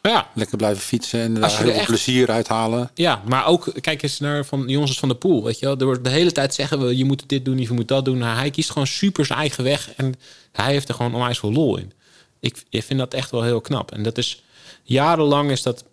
ja. 0.01 0.27
lekker 0.33 0.57
blijven 0.57 0.83
fietsen 0.83 1.19
en 1.19 1.33
daar 1.33 1.49
je 1.49 1.55
heel 1.55 1.65
veel 1.65 1.73
echt- 1.73 1.85
plezier 1.85 2.29
uithalen. 2.31 2.91
Ja, 2.93 3.21
maar 3.25 3.45
ook 3.45 3.71
kijk 3.81 4.03
eens 4.03 4.19
naar 4.19 4.45
van 4.45 4.63
jongens 4.67 4.99
van 4.99 5.09
de 5.09 5.15
pool. 5.15 5.43
Weet 5.43 5.59
je 5.59 5.65
wel, 5.65 5.77
er 5.77 5.85
wordt 5.85 6.03
de 6.03 6.09
hele 6.09 6.31
tijd 6.31 6.53
zeggen 6.53 6.79
we 6.79 6.97
je 6.97 7.05
moet 7.05 7.23
dit 7.29 7.45
doen, 7.45 7.57
je 7.57 7.71
moet 7.71 7.87
dat 7.87 8.05
doen. 8.05 8.17
Nou, 8.17 8.37
hij 8.37 8.49
kiest 8.49 8.71
gewoon 8.71 8.87
super 8.87 9.25
zijn 9.25 9.39
eigen 9.39 9.63
weg 9.63 9.91
en 9.95 10.15
hij 10.51 10.71
heeft 10.71 10.89
er 10.89 10.95
gewoon 10.95 11.13
onwijs 11.13 11.39
veel 11.39 11.51
lol 11.51 11.77
in. 11.77 11.91
Ik, 12.39 12.63
ik 12.69 12.83
vind 12.83 12.99
dat 12.99 13.13
echt 13.13 13.31
wel 13.31 13.43
heel 13.43 13.61
knap. 13.61 13.91
En 13.91 14.03
dat 14.03 14.17
is 14.17 14.43
jarenlang 14.83 15.51
is 15.51 15.61
dat. 15.61 15.83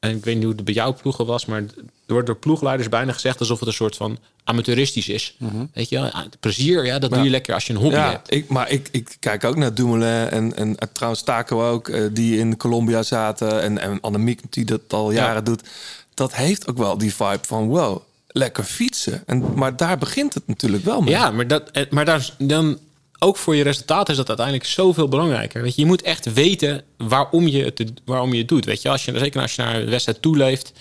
En 0.00 0.16
ik 0.16 0.24
weet 0.24 0.34
niet 0.34 0.44
hoe 0.44 0.54
het 0.54 0.64
bij 0.64 0.74
jouw 0.74 0.94
ploegen 0.94 1.26
was, 1.26 1.46
maar 1.46 1.64
er 2.10 2.16
wordt 2.16 2.26
door 2.26 2.36
ploegleiders 2.36 2.88
bijna 2.88 3.12
gezegd 3.12 3.40
alsof 3.40 3.58
het 3.58 3.68
een 3.68 3.74
soort 3.74 3.96
van 3.96 4.18
amateuristisch 4.44 5.08
is. 5.08 5.36
Weet 5.72 5.88
je, 5.88 5.96
wel? 5.96 6.04
Ja, 6.04 6.26
plezier, 6.40 6.84
ja, 6.86 6.98
dat 6.98 7.10
doe 7.10 7.22
je 7.22 7.30
lekker 7.30 7.54
als 7.54 7.66
je 7.66 7.72
een 7.72 7.78
hobby 7.78 7.96
ja, 7.96 8.10
hebt. 8.10 8.32
Ik, 8.34 8.48
maar 8.48 8.70
ik, 8.70 8.88
ik 8.90 9.16
kijk 9.20 9.44
ook 9.44 9.56
naar 9.56 9.74
Dumoulin 9.74 10.28
en, 10.28 10.56
en 10.56 10.76
eh, 10.76 10.88
trouwens 10.92 11.22
Taco 11.22 11.70
ook, 11.70 11.88
eh, 11.88 12.02
die 12.12 12.38
in 12.38 12.56
Colombia 12.56 13.02
zaten. 13.02 13.62
En, 13.62 13.78
en 13.78 14.00
Annemiek, 14.00 14.40
die 14.50 14.64
dat 14.64 14.80
al 14.88 15.10
Ja. 15.10 15.24
jaren 15.24 15.44
doet. 15.44 15.62
Dat 16.14 16.34
heeft 16.34 16.68
ook 16.68 16.78
wel 16.78 16.98
die 16.98 17.14
vibe 17.14 17.40
van 17.42 17.66
wow, 17.66 18.02
lekker 18.26 18.64
fietsen. 18.64 19.22
En, 19.26 19.54
maar 19.54 19.76
daar 19.76 19.98
begint 19.98 20.34
het 20.34 20.46
natuurlijk 20.46 20.84
wel 20.84 21.00
mee. 21.00 21.14
Ja, 21.14 21.30
maar, 21.30 21.46
dat, 21.46 21.70
eh, 21.70 21.84
maar 21.90 22.04
daar, 22.04 22.30
dan 22.38 22.78
ook 23.18 23.36
voor 23.36 23.56
je 23.56 23.62
resultaat 23.62 24.08
is 24.08 24.16
dat 24.16 24.28
uiteindelijk 24.28 24.66
zoveel 24.66 25.08
belangrijker. 25.08 25.62
Weet 25.62 25.74
je, 25.74 25.80
je 25.80 25.86
moet 25.86 26.02
echt 26.02 26.32
weten 26.32 26.82
waarom 26.96 27.46
je 27.46 27.64
het, 27.64 27.92
waarom 28.04 28.32
je 28.32 28.38
het 28.38 28.48
doet. 28.48 28.64
Weet 28.64 28.82
je, 28.82 28.88
als 28.88 29.04
je, 29.04 29.18
zeker 29.18 29.40
als 29.40 29.54
je 29.54 29.62
naar 29.62 29.80
de 29.80 29.90
wedstrijd 29.90 30.22
toeleeft, 30.22 30.72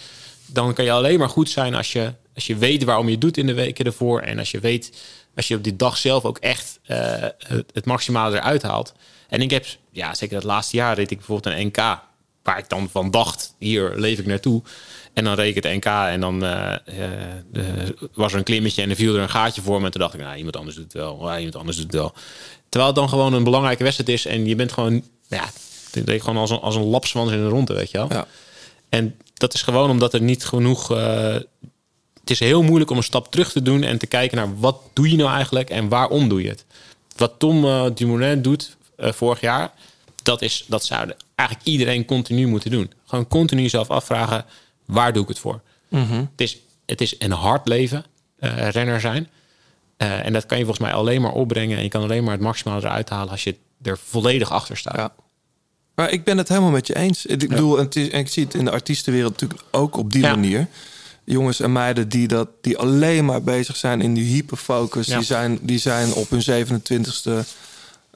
dan 0.53 0.73
kan 0.73 0.85
je 0.85 0.91
alleen 0.91 1.19
maar 1.19 1.29
goed 1.29 1.49
zijn 1.49 1.75
als 1.75 1.91
je, 1.91 2.13
als 2.35 2.47
je 2.47 2.55
weet 2.55 2.83
waarom 2.83 3.05
je 3.05 3.11
het 3.11 3.21
doet 3.21 3.37
in 3.37 3.45
de 3.45 3.53
weken 3.53 3.85
ervoor. 3.85 4.21
En 4.21 4.39
als 4.39 4.51
je 4.51 4.59
weet, 4.59 4.91
als 5.35 5.47
je 5.47 5.55
op 5.55 5.63
die 5.63 5.75
dag 5.75 5.97
zelf 5.97 6.25
ook 6.25 6.37
echt 6.37 6.79
eh, 6.83 6.97
het, 7.37 7.71
het 7.73 7.85
maximale 7.85 8.37
eruit 8.37 8.61
haalt. 8.61 8.93
En 9.27 9.41
ik 9.41 9.51
heb, 9.51 9.65
ja, 9.91 10.13
zeker 10.13 10.35
het 10.35 10.45
laatste 10.45 10.75
jaar 10.75 10.95
reed 10.95 11.11
ik 11.11 11.17
bijvoorbeeld 11.17 11.55
een 11.55 11.67
NK. 11.67 12.07
Waar 12.43 12.57
ik 12.57 12.69
dan 12.69 12.89
van 12.89 13.11
dacht, 13.11 13.55
hier 13.57 13.93
leef 13.95 14.19
ik 14.19 14.25
naartoe. 14.25 14.61
En 15.13 15.23
dan 15.23 15.35
reed 15.35 15.55
ik 15.55 15.63
het 15.63 15.73
NK 15.73 15.85
en 15.85 16.19
dan 16.19 16.45
eh, 16.45 16.73
eh, 16.73 17.89
was 18.13 18.31
er 18.31 18.37
een 18.37 18.43
klimmetje 18.43 18.81
en 18.81 18.89
er 18.89 18.95
viel 18.95 19.15
er 19.15 19.21
een 19.21 19.29
gaatje 19.29 19.61
voor 19.61 19.79
me. 19.79 19.85
En 19.85 19.91
toen 19.91 20.01
dacht 20.01 20.13
ik, 20.13 20.19
nou, 20.19 20.37
iemand 20.37 20.57
anders 20.57 20.75
doet 20.75 20.83
het 20.83 20.93
wel. 20.93 21.29
Ja, 21.29 21.37
iemand 21.37 21.55
anders 21.55 21.77
doet 21.77 21.85
het 21.85 21.95
wel. 21.95 22.13
Terwijl 22.69 22.91
het 22.91 22.99
dan 22.99 23.09
gewoon 23.09 23.33
een 23.33 23.43
belangrijke 23.43 23.83
wedstrijd 23.83 24.09
is. 24.09 24.25
En 24.25 24.45
je 24.45 24.55
bent 24.55 24.71
gewoon, 24.71 25.03
ja, 25.27 25.49
deed 25.91 26.21
gewoon 26.21 26.37
als 26.37 26.49
een, 26.49 26.59
als 26.59 26.75
een 26.75 26.83
lapswans 26.83 27.31
in 27.31 27.37
de 27.37 27.47
ronde, 27.47 27.73
weet 27.73 27.91
je 27.91 27.97
wel. 27.97 28.25
En 28.89 29.15
dat 29.39 29.53
is 29.53 29.61
gewoon 29.61 29.89
omdat 29.89 30.13
er 30.13 30.21
niet 30.21 30.45
genoeg... 30.45 30.91
eh, 30.91 31.37
het 32.29 32.41
is 32.41 32.47
heel 32.47 32.61
moeilijk 32.63 32.91
om 32.91 32.97
een 32.97 33.03
stap 33.03 33.31
terug 33.31 33.51
te 33.51 33.61
doen 33.61 33.83
en 33.83 33.97
te 33.97 34.07
kijken 34.07 34.37
naar 34.37 34.59
wat 34.59 34.81
doe 34.93 35.09
je 35.09 35.17
nou 35.17 35.29
eigenlijk 35.29 35.69
en 35.69 35.89
waarom 35.89 36.29
doe 36.29 36.41
je 36.41 36.49
het. 36.49 36.65
Wat 37.17 37.33
Tom 37.37 37.65
eh, 37.65 37.85
Dumoulin 37.93 38.41
doet 38.41 38.77
eh, 38.95 39.11
vorig 39.11 39.41
jaar, 39.41 39.71
dat, 40.23 40.41
is, 40.41 40.65
dat 40.67 40.85
zou 40.85 41.13
eigenlijk 41.35 41.69
iedereen 41.69 42.05
continu 42.05 42.47
moeten 42.47 42.71
doen. 42.71 42.91
Gewoon 43.05 43.27
continu 43.27 43.61
jezelf 43.61 43.89
afvragen, 43.89 44.45
waar 44.85 45.13
doe 45.13 45.23
ik 45.23 45.27
het 45.27 45.39
voor? 45.39 45.61
Mhm. 45.87 46.13
Het, 46.13 46.41
is, 46.41 46.57
het 46.85 47.01
is 47.01 47.15
een 47.19 47.31
hard 47.31 47.67
leven, 47.67 48.05
eh, 48.39 48.69
renner 48.69 49.01
zijn. 49.01 49.29
En 49.97 50.33
dat 50.33 50.45
kan 50.45 50.57
je 50.57 50.65
volgens 50.65 50.85
mij 50.87 50.95
alleen 50.95 51.21
maar 51.21 51.31
opbrengen. 51.31 51.77
En 51.77 51.83
je 51.83 51.89
kan 51.89 52.03
alleen 52.03 52.23
maar 52.23 52.33
het 52.33 52.41
maximale 52.41 52.81
eruit 52.81 53.09
halen 53.09 53.31
als 53.31 53.43
je 53.43 53.55
er 53.81 53.97
volledig 53.97 54.51
achter 54.51 54.77
staat. 54.77 55.11
Maar 55.99 56.11
ik 56.11 56.23
ben 56.23 56.37
het 56.37 56.47
helemaal 56.47 56.69
met 56.71 56.87
je 56.87 56.95
eens. 56.95 57.25
Ik 57.25 57.49
bedoel, 57.49 57.77
en 57.77 57.83
het 57.85 57.95
is, 57.95 58.09
en 58.09 58.19
ik 58.19 58.27
zie 58.27 58.43
het 58.43 58.53
in 58.53 58.65
de 58.65 58.71
artiestenwereld 58.71 59.31
natuurlijk 59.31 59.61
ook 59.71 59.97
op 59.97 60.11
die 60.11 60.21
manier. 60.21 60.67
Jongens 61.23 61.59
en 61.59 61.71
meiden 61.71 62.09
die, 62.09 62.27
dat, 62.27 62.47
die 62.61 62.77
alleen 62.77 63.25
maar 63.25 63.41
bezig 63.41 63.75
zijn 63.75 64.01
in 64.01 64.13
die 64.13 64.23
hyperfocus. 64.33 65.07
Ja. 65.07 65.17
Die, 65.17 65.25
zijn, 65.25 65.59
die 65.61 65.79
zijn 65.79 66.13
op 66.13 66.29
hun 66.29 66.41
27ste 66.67 67.31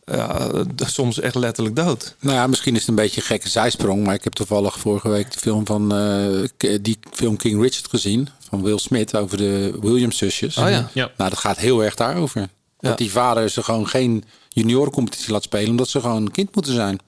ja, 0.05 0.49
d- 0.75 0.83
soms 0.85 1.19
echt 1.19 1.35
letterlijk 1.35 1.75
dood. 1.75 2.15
Nou 2.19 2.35
ja, 2.35 2.47
misschien 2.47 2.73
is 2.73 2.79
het 2.79 2.89
een 2.89 2.95
beetje 2.95 3.21
een 3.21 3.27
gekke 3.27 3.49
zijsprong. 3.49 4.03
Maar 4.03 4.13
ik 4.13 4.23
heb 4.23 4.33
toevallig 4.33 4.79
vorige 4.79 5.09
week 5.09 5.31
de 5.31 5.39
film 5.39 5.65
van 5.65 5.95
eh, 5.95 6.77
die 6.81 6.97
film 7.11 7.35
King 7.37 7.61
Richard 7.61 7.87
gezien. 7.89 8.29
Van 8.49 8.61
Will 8.63 8.77
Smith 8.77 9.15
over 9.15 9.37
de 9.37 9.77
Williams-zusjes. 9.81 10.57
Oh 10.57 10.69
ja. 10.69 10.89
Ja. 10.93 11.11
Nou, 11.17 11.29
dat 11.29 11.39
gaat 11.39 11.57
heel 11.57 11.83
erg 11.83 11.95
daarover. 11.95 12.41
Ja. 12.41 12.47
Dat 12.89 12.97
die 12.97 13.11
vader 13.11 13.49
ze 13.49 13.63
gewoon 13.63 13.87
geen 13.87 14.23
juniorencompetitie 14.49 15.31
laat 15.31 15.43
spelen. 15.43 15.69
Omdat 15.69 15.87
ze 15.89 15.99
gewoon 16.01 16.21
een 16.25 16.31
kind 16.31 16.55
moeten 16.55 16.73
zijn. 16.73 16.99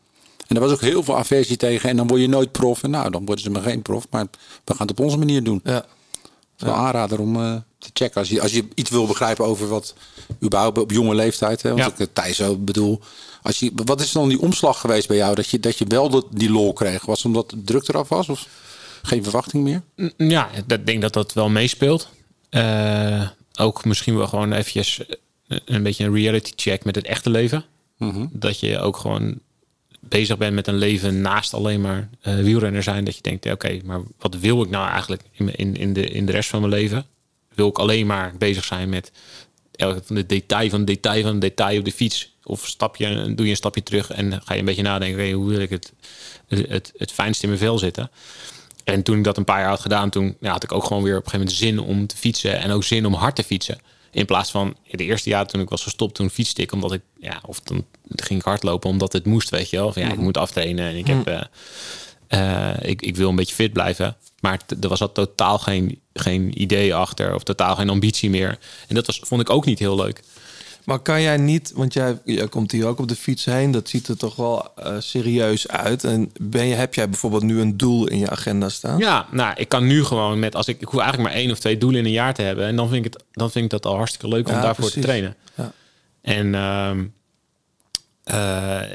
En 0.47 0.55
er 0.55 0.61
was 0.61 0.71
ook 0.71 0.81
heel 0.81 1.03
veel 1.03 1.17
aversie 1.17 1.57
tegen. 1.57 1.89
En 1.89 1.97
dan 1.97 2.07
word 2.07 2.21
je 2.21 2.27
nooit 2.27 2.51
prof. 2.51 2.83
En 2.83 2.89
nou, 2.89 3.09
dan 3.11 3.25
worden 3.25 3.43
ze 3.43 3.49
maar 3.49 3.61
geen 3.61 3.81
prof. 3.81 4.07
Maar 4.09 4.25
we 4.65 4.73
gaan 4.75 4.87
het 4.87 4.99
op 4.99 5.05
onze 5.05 5.17
manier 5.17 5.43
doen. 5.43 5.61
Ja. 5.63 5.85
Het 6.57 6.67
is 6.67 6.73
aanrader 6.73 7.19
om 7.19 7.35
eh, 7.35 7.55
te 7.77 7.89
checken. 7.93 8.19
Als 8.19 8.29
je, 8.29 8.41
als 8.41 8.51
je 8.51 8.65
iets 8.73 8.89
wil 8.89 9.07
begrijpen 9.07 9.45
over 9.45 9.67
wat 9.67 9.93
überhaupt 10.43 10.77
op 10.77 10.91
jonge 10.91 11.15
leeftijd. 11.15 11.61
Hè, 11.61 11.69
want 11.69 11.81
Ja. 11.81 11.87
ik 11.87 11.97
het 11.97 12.15
Thijs 12.15 12.41
ook 12.41 12.65
bedoel. 12.65 12.99
Als 13.41 13.59
je, 13.59 13.71
wat 13.85 14.01
is 14.01 14.11
dan 14.11 14.29
die 14.29 14.39
omslag 14.41 14.79
geweest 14.79 15.07
bij 15.07 15.17
jou? 15.17 15.35
Dat 15.35 15.47
je, 15.49 15.59
dat 15.59 15.77
je 15.77 15.85
wel 15.87 16.09
dat, 16.09 16.25
die 16.31 16.49
lol 16.51 16.73
kreeg? 16.73 17.05
Was 17.05 17.17
het 17.17 17.25
omdat 17.25 17.49
de 17.49 17.61
druk 17.63 17.87
eraf 17.87 18.09
was? 18.09 18.29
Of 18.29 18.47
geen 19.01 19.23
verwachting 19.23 19.63
meer? 19.63 19.81
Ja, 20.17 20.49
ik 20.67 20.85
denk 20.85 21.01
dat 21.01 21.13
dat 21.13 21.33
wel 21.33 21.49
meespeelt. 21.49 22.09
Eh, 22.49 23.27
ook 23.59 23.85
misschien 23.85 24.17
wel 24.17 24.27
gewoon 24.27 24.51
eventjes 24.53 25.05
eh, 25.47 25.57
een 25.65 25.83
beetje 25.83 26.03
een 26.05 26.13
reality 26.13 26.51
check 26.55 26.83
met 26.85 26.95
het 26.95 27.05
echte 27.05 27.29
leven. 27.29 27.65
Dat 28.31 28.59
je 28.59 28.79
ook 28.79 28.97
gewoon 28.97 29.39
bezig 30.07 30.37
bent 30.37 30.55
met 30.55 30.67
een 30.67 30.77
leven 30.77 31.21
naast 31.21 31.53
alleen 31.53 31.81
maar 31.81 32.09
eh, 32.21 32.35
wielrenner 32.35 32.83
zijn. 32.83 33.05
Dat 33.05 33.15
je 33.15 33.21
denkt, 33.21 33.51
oké, 33.51 33.79
maar 33.85 34.01
wat 34.19 34.35
wil 34.35 34.61
ik 34.61 34.69
nou 34.69 34.89
eigenlijk 34.89 35.21
in, 35.31 35.55
in, 35.55 35.75
in, 35.75 35.93
de, 35.93 36.05
in 36.07 36.25
de 36.25 36.31
rest 36.31 36.49
van 36.49 36.59
mijn 36.59 36.73
leven? 36.73 37.05
Wil 37.53 37.67
ik 37.67 37.77
alleen 37.77 38.05
maar 38.05 38.33
bezig 38.37 38.63
zijn 38.63 38.89
met 38.89 39.11
elke 39.71 40.01
van 40.05 40.15
de 40.15 40.25
detail 40.25 40.69
van 40.69 40.85
detail 40.85 41.23
van 41.23 41.39
detail 41.39 41.79
op 41.79 41.85
de 41.85 41.91
fiets? 41.91 42.33
Of 42.43 42.67
stap 42.67 42.95
je, 42.95 43.33
doe 43.35 43.45
je 43.45 43.51
een 43.51 43.57
stapje 43.57 43.83
terug 43.83 44.11
en 44.11 44.41
ga 44.43 44.53
je 44.53 44.59
een 44.59 44.65
beetje 44.65 44.81
nadenken, 44.81 45.31
hoe 45.31 45.49
wil 45.49 45.59
ik 45.59 45.69
het, 45.69 45.93
het, 46.47 46.69
het, 46.69 46.93
het 46.97 47.11
fijnst 47.11 47.43
in 47.43 47.49
mijn 47.49 47.61
vel 47.61 47.77
zitten? 47.77 48.11
En 48.85 49.03
toen 49.03 49.17
ik 49.17 49.23
dat 49.23 49.37
een 49.37 49.43
paar 49.43 49.59
jaar 49.59 49.69
had 49.69 49.79
gedaan, 49.79 50.09
toen 50.09 50.37
ja, 50.39 50.51
had 50.51 50.63
ik 50.63 50.71
ook 50.71 50.83
gewoon 50.83 51.03
weer 51.03 51.17
op 51.17 51.25
een 51.25 51.31
gegeven 51.31 51.55
moment 51.59 51.87
zin 51.87 51.95
om 51.95 52.07
te 52.07 52.17
fietsen. 52.17 52.59
En 52.59 52.71
ook 52.71 52.83
zin 52.83 53.05
om 53.05 53.13
hard 53.13 53.35
te 53.35 53.43
fietsen. 53.43 53.79
In 54.15 54.25
plaats 54.25 54.51
van 54.51 54.75
de 54.91 55.03
eerste 55.03 55.29
jaar 55.29 55.47
toen 55.47 55.61
ik 55.61 55.69
was 55.69 55.83
gestopt, 55.83 56.15
toen 56.15 56.29
fietste 56.29 56.61
ik 56.61 56.71
omdat 56.71 56.93
ik, 56.93 57.01
ja, 57.19 57.41
of 57.45 57.59
toen 57.59 57.85
ging 58.15 58.39
ik 58.39 58.45
hardlopen 58.45 58.89
omdat 58.89 59.13
het 59.13 59.25
moest, 59.25 59.49
weet 59.49 59.69
je 59.69 59.77
wel. 59.77 59.87
Of 59.87 59.95
ja, 59.95 60.11
ik 60.11 60.17
moet 60.17 60.37
aftrainen 60.37 60.89
en 60.89 60.95
ik 60.95 61.07
heb, 61.07 61.27
eh, 61.27 61.41
eh, 62.27 62.89
ik, 62.89 63.01
ik 63.01 63.15
wil 63.15 63.29
een 63.29 63.35
beetje 63.35 63.55
fit 63.55 63.73
blijven. 63.73 64.17
Maar 64.39 64.59
er 64.81 64.89
was 64.89 65.01
al 65.01 65.11
totaal 65.11 65.59
geen, 65.59 65.99
geen 66.13 66.61
idee 66.61 66.95
achter 66.95 67.35
of 67.35 67.43
totaal 67.43 67.75
geen 67.75 67.89
ambitie 67.89 68.29
meer. 68.29 68.57
En 68.87 68.95
dat 68.95 69.05
was, 69.05 69.19
vond 69.23 69.41
ik 69.41 69.49
ook 69.49 69.65
niet 69.65 69.79
heel 69.79 69.95
leuk. 69.95 70.21
Maar 70.85 70.99
kan 70.99 71.21
jij 71.21 71.37
niet, 71.37 71.71
want 71.75 71.93
jij, 71.93 72.19
jij 72.25 72.47
komt 72.47 72.71
hier 72.71 72.85
ook 72.87 72.99
op 72.99 73.07
de 73.07 73.15
fiets 73.15 73.45
heen, 73.45 73.71
dat 73.71 73.89
ziet 73.89 74.07
er 74.07 74.17
toch 74.17 74.35
wel 74.35 74.67
eh, 74.75 74.95
serieus 74.99 75.67
uit. 75.67 76.03
En 76.03 76.31
ben 76.41 76.65
je, 76.65 76.75
heb 76.75 76.93
jij 76.93 77.09
bijvoorbeeld 77.09 77.43
nu 77.43 77.59
een 77.59 77.77
doel 77.77 78.07
in 78.07 78.17
je 78.19 78.29
agenda 78.29 78.69
staan? 78.69 78.97
Ja, 78.97 79.27
nou, 79.31 79.53
ik 79.55 79.69
kan 79.69 79.85
nu 79.87 80.03
gewoon 80.03 80.39
met, 80.39 80.55
als 80.55 80.67
ik, 80.67 80.81
ik 80.81 80.87
hoef 80.87 80.99
eigenlijk 80.99 81.29
maar 81.29 81.39
één 81.41 81.51
of 81.51 81.59
twee 81.59 81.77
doelen 81.77 81.99
in 81.99 82.05
een 82.05 82.11
jaar 82.11 82.33
te 82.33 82.41
hebben. 82.41 82.65
En 82.65 82.75
dan 82.75 82.89
vind 82.89 83.05
ik, 83.05 83.13
het, 83.13 83.23
dan 83.31 83.51
vind 83.51 83.65
ik 83.65 83.71
dat 83.71 83.85
al 83.85 83.95
hartstikke 83.95 84.27
leuk 84.27 84.47
om 84.47 84.53
Ja, 84.53 84.61
daarvoor 84.61 84.85
precies. 84.85 84.93
te 85.01 85.07
trainen. 85.07 85.35
Ja. 85.55 85.71
En 86.21 86.55
eh, 86.55 86.89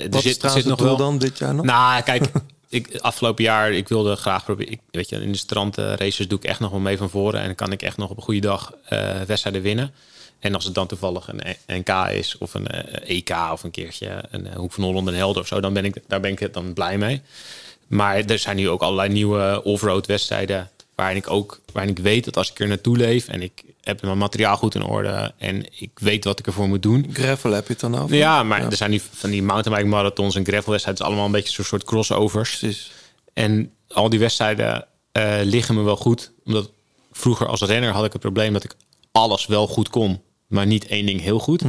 er 0.03 0.11
Wat 0.11 0.23
zit, 0.23 0.43
er 0.43 0.69
nog 0.69 0.79
doel 0.79 0.87
wel. 0.87 0.97
dan 0.97 1.19
dit 1.19 1.39
jaar 1.39 1.55
nog? 1.55 1.65
Nou, 1.65 2.03
kijk, 2.03 2.31
ik, 2.69 2.97
afgelopen 3.01 3.45
jaar, 3.45 3.73
ik 3.73 3.89
wilde 3.89 4.17
graag 4.17 4.45
proberen. 4.45 4.73
Ik, 4.73 4.81
weet 4.91 5.09
je, 5.09 5.17
in 5.17 5.33
de 5.33 5.39
strandraces 5.39 6.29
doe 6.29 6.39
ik 6.39 6.45
echt 6.45 6.61
nog 6.61 6.71
wel 6.71 6.81
mee 6.81 6.97
van 6.97 7.11
voren. 7.11 7.41
En 7.41 7.47
dan 7.47 7.55
kan 7.55 7.73
ik 7.73 7.83
echt 7.83 7.97
nog 7.97 8.11
op 8.11 8.17
een 8.17 8.23
goede 8.23 8.41
dag 8.41 8.73
eh, 8.85 9.21
wedstrijden 9.27 9.63
winnen. 9.63 9.93
En 10.41 10.55
als 10.55 10.65
het 10.65 10.75
dan 10.75 10.87
toevallig 10.87 11.29
een 11.29 11.57
NK 11.67 11.89
is, 12.13 12.39
of 12.39 12.55
een 12.55 12.67
eh, 12.67 13.17
EK, 13.17 13.31
of 13.53 13.63
een 13.63 13.71
keertje 13.71 14.25
een 14.31 14.47
eh, 14.47 14.57
Hoek 14.57 14.73
van 14.73 14.85
Holland, 14.85 15.09
een 15.09 15.15
Helder 15.15 15.43
of 15.43 15.49
zo, 15.49 15.61
dan 15.61 15.73
ben 15.73 15.85
ik, 15.85 15.97
daar 16.07 16.21
ben 16.21 16.31
ik 16.31 16.53
dan 16.53 16.73
blij 16.73 16.99
mee. 16.99 17.23
Maar 17.87 18.17
er 18.17 18.39
zijn 18.39 18.57
nu 18.57 18.69
ook 18.69 18.83
allerlei 18.83 19.09
nieuwe 19.09 19.61
off-road 19.65 20.07
wedstrijden. 20.07 20.71
Waarin 20.95 21.17
ik 21.17 21.31
ook 21.31 21.61
waarin 21.73 21.97
ik 21.97 21.99
weet 21.99 22.25
dat 22.25 22.37
als 22.37 22.51
ik 22.51 22.61
er 22.61 22.69
naartoe 22.69 22.97
leef 22.97 23.29
en 23.29 23.43
ik 23.43 23.63
heb 23.83 24.03
mijn 24.03 24.19
materiaal 24.19 24.57
goed 24.57 24.75
in 24.75 24.83
orde 24.83 25.33
en 25.39 25.67
ik 25.79 25.91
weet 25.95 26.25
wat 26.25 26.39
ik 26.39 26.47
ervoor 26.47 26.69
moet 26.69 26.83
doen. 26.83 27.11
Gravel 27.13 27.53
heb 27.53 27.67
je 27.67 27.73
het 27.73 27.81
dan 27.81 27.99
over? 27.99 28.17
Ja, 28.17 28.43
maar 28.43 28.65
er 28.65 28.77
zijn 28.77 28.91
nu 28.91 29.01
van 29.13 29.31
die 29.31 29.43
mountainbike 29.43 29.89
marathons 29.89 30.35
en 30.35 30.45
gravelwedstrijden, 30.45 31.05
allemaal 31.05 31.25
een 31.25 31.33
beetje 31.33 31.53
zo'n 31.53 31.65
soort 31.65 31.85
crossovers. 31.85 32.59
Precies. 32.59 32.91
En 33.33 33.73
al 33.89 34.09
die 34.09 34.19
wedstrijden 34.19 34.87
eh, 35.13 35.39
liggen 35.43 35.75
me 35.75 35.83
wel 35.83 35.97
goed. 35.97 36.33
Omdat 36.45 36.71
vroeger 37.13 37.47
als 37.47 37.61
renner 37.61 37.93
had 37.93 38.05
ik 38.05 38.13
het 38.13 38.21
probleem 38.21 38.53
dat 38.53 38.65
ik 38.65 38.75
alles 39.13 39.47
wel 39.47 39.67
goed 39.67 39.89
kon, 39.89 40.21
maar 40.51 40.67
niet 40.67 40.87
één 40.87 41.07
ding 41.07 41.21
heel 41.21 41.39
goed. 41.39 41.63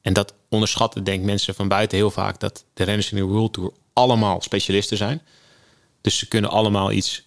En 0.00 0.12
dat 0.12 0.34
onderschatten 0.48 1.04
denk 1.04 1.24
mensen 1.24 1.54
van 1.54 1.68
buiten 1.68 1.98
heel 1.98 2.10
vaak 2.10 2.40
dat 2.40 2.64
de 2.74 2.84
renners 2.84 3.10
in 3.10 3.16
de 3.16 3.22
World 3.22 3.52
Tour 3.52 3.72
allemaal 3.92 4.40
specialisten 4.40 4.96
zijn. 4.96 5.22
Dus 6.00 6.18
ze 6.18 6.28
kunnen 6.28 6.50
allemaal 6.50 6.92
iets, 6.92 7.22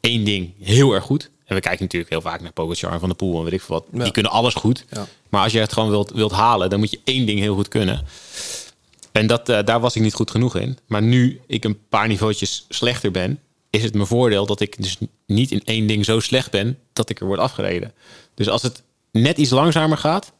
één 0.00 0.24
ding 0.24 0.52
heel 0.60 0.92
erg 0.92 1.04
goed. 1.04 1.30
En 1.44 1.54
we 1.54 1.60
kijken 1.60 1.82
natuurlijk 1.82 2.10
heel 2.10 2.20
vaak 2.20 2.40
naar 2.40 2.52
Pogacar 2.52 2.92
en 2.92 2.98
Van 3.00 3.08
der 3.08 3.16
Poel 3.16 3.38
en 3.38 3.44
weet 3.44 3.52
ik 3.52 3.60
veel 3.60 3.74
wat. 3.74 3.86
Ja. 3.92 4.02
Die 4.02 4.12
kunnen 4.12 4.32
alles 4.32 4.54
goed. 4.54 4.84
Ja. 4.90 5.06
Maar 5.28 5.42
als 5.42 5.52
je 5.52 5.58
het 5.58 5.72
gewoon 5.72 5.90
wilt, 5.90 6.10
wilt 6.10 6.32
halen, 6.32 6.70
dan 6.70 6.78
moet 6.78 6.90
je 6.90 7.00
één 7.04 7.26
ding 7.26 7.38
heel 7.38 7.54
goed 7.54 7.68
kunnen. 7.68 8.04
En 9.12 9.26
dat, 9.26 9.48
eh, 9.48 9.64
daar 9.64 9.80
was 9.80 9.96
ik 9.96 10.02
niet 10.02 10.14
goed 10.14 10.30
genoeg 10.30 10.56
in. 10.56 10.78
Maar 10.86 11.02
nu 11.02 11.40
ik 11.46 11.64
een 11.64 11.78
paar 11.88 12.08
niveautjes 12.08 12.66
slechter 12.68 13.10
ben, 13.10 13.40
is 13.70 13.82
het 13.82 13.94
mijn 13.94 14.06
voordeel 14.06 14.46
dat 14.46 14.60
ik 14.60 14.82
dus 14.82 14.98
niet 15.26 15.50
in 15.50 15.62
één 15.64 15.86
ding 15.86 16.04
zo 16.04 16.20
slecht 16.20 16.50
ben 16.50 16.78
dat 16.92 17.10
ik 17.10 17.20
er 17.20 17.26
word 17.26 17.38
afgereden. 17.38 17.92
Dus 18.34 18.48
als 18.48 18.62
het 18.62 18.82
net 19.22 19.38
iets 19.38 19.50
langzamer 19.50 19.98
gaat 19.98 20.32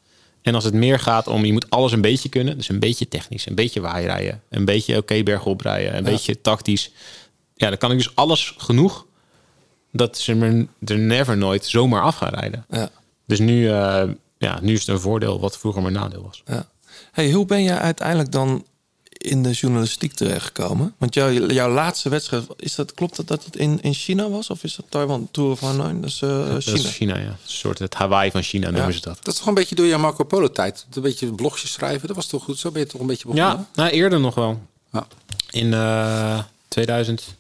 en 0.43 0.55
als 0.55 0.65
het 0.65 0.75
meer 0.75 0.99
gaat 0.99 1.27
om 1.27 1.45
je 1.45 1.53
moet 1.53 1.71
alles 1.71 1.93
een 1.93 2.01
beetje 2.01 2.29
kunnen, 2.29 2.57
dus 2.57 2.69
een 2.69 2.79
beetje 2.79 3.09
technisch, 3.09 3.47
een 3.47 3.55
beetje 3.55 3.81
waaijrijden, 3.81 4.43
een 4.51 4.65
beetje 4.65 4.97
oké 4.97 5.23
bergop 5.23 5.61
rijden, 5.61 5.97
een 5.97 6.05
beetje 6.05 6.41
tactisch, 6.41 6.91
ja, 7.55 7.69
dan 7.69 7.79
kan 7.79 7.91
ik 7.91 7.99
dus 7.99 8.17
alles 8.17 8.55
genoeg 8.59 9.07
dat 9.93 10.19
ze 10.19 10.35
me 10.35 10.67
er 10.85 10.99
never 10.99 11.37
nooit 11.37 11.67
zomaar 11.67 12.03
af 12.03 12.17
gaan 12.17 12.35
rijden. 12.35 12.65
Ja. 12.71 12.91
Dus 13.27 13.39
nu, 13.39 13.71
eh, 13.71 14.03
ja, 14.39 14.59
nu 14.63 14.73
is 14.73 14.79
het 14.79 14.89
een 14.89 15.01
voordeel 15.01 15.41
wat 15.41 15.59
vroeger 15.59 15.83
mijn 15.83 15.95
nadeel 15.95 16.23
was. 16.23 16.43
Ja. 16.47 16.69
Hey, 17.13 17.33
hoe 17.33 17.47
ben 17.47 17.63
je 17.63 17.79
uiteindelijk 17.79 18.33
dan 18.33 18.65
in 19.25 19.43
de 19.43 19.51
journalistiek 19.51 20.13
terechtgekomen? 20.13 20.95
Want 20.99 21.15
jouw, 21.15 21.31
jouw 21.31 21.71
laatste 21.71 22.09
wedstrijd, 22.09 22.45
is 22.57 22.75
dat, 22.75 22.95
klopt 22.95 23.17
dat 23.17 23.29
dat 23.29 23.45
het 23.45 23.57
in, 23.57 23.79
in 23.83 23.95
China 23.95 24.29
was? 24.29 24.51
Of 24.51 24.65
is 24.65 24.77
dat 24.77 24.85
Taiwan 24.89 25.29
Tour 25.31 25.51
of 25.51 25.61
Hanoi? 25.61 26.01
Dat 26.01 26.11
is 26.11 26.23
eh, 26.23 26.49
Dat 26.49 26.63
China. 26.63 26.77
is 26.77 26.95
China, 26.97 27.17
ja. 27.19 27.27
Een 27.27 27.37
soort 27.45 27.79
het 27.79 27.95
Hawaii 27.95 28.31
van 28.31 28.43
China 28.43 28.71
noemen 28.71 28.95
ze 28.95 29.01
dat. 29.01 29.19
Dat 29.23 29.33
is 29.35 29.39
toch 29.39 29.49
een 29.49 29.55
beetje 29.55 29.75
door 29.75 29.87
jouw 29.87 29.99
Marco 29.99 30.25
Polo 30.25 30.51
tijd. 30.51 30.87
Een 30.93 31.03
beetje 31.03 31.33
blogjes 31.33 31.73
schrijven. 31.73 32.07
Dat 32.07 32.17
was 32.17 32.27
toch 32.27 32.45
goed. 32.45 32.59
Zo 32.59 32.71
ben 32.71 32.81
je 32.81 32.87
toch 32.89 33.01
een 33.01 33.07
beetje 33.07 33.27
begonnen. 33.29 33.51
Ja, 33.51 33.67
nou, 33.75 33.91
eerder 33.91 34.21
nog 34.21 34.35
wel. 34.35 34.61
Ja. 34.93 35.07
In 35.51 35.75
eh 35.75 36.39
2004 36.69 37.35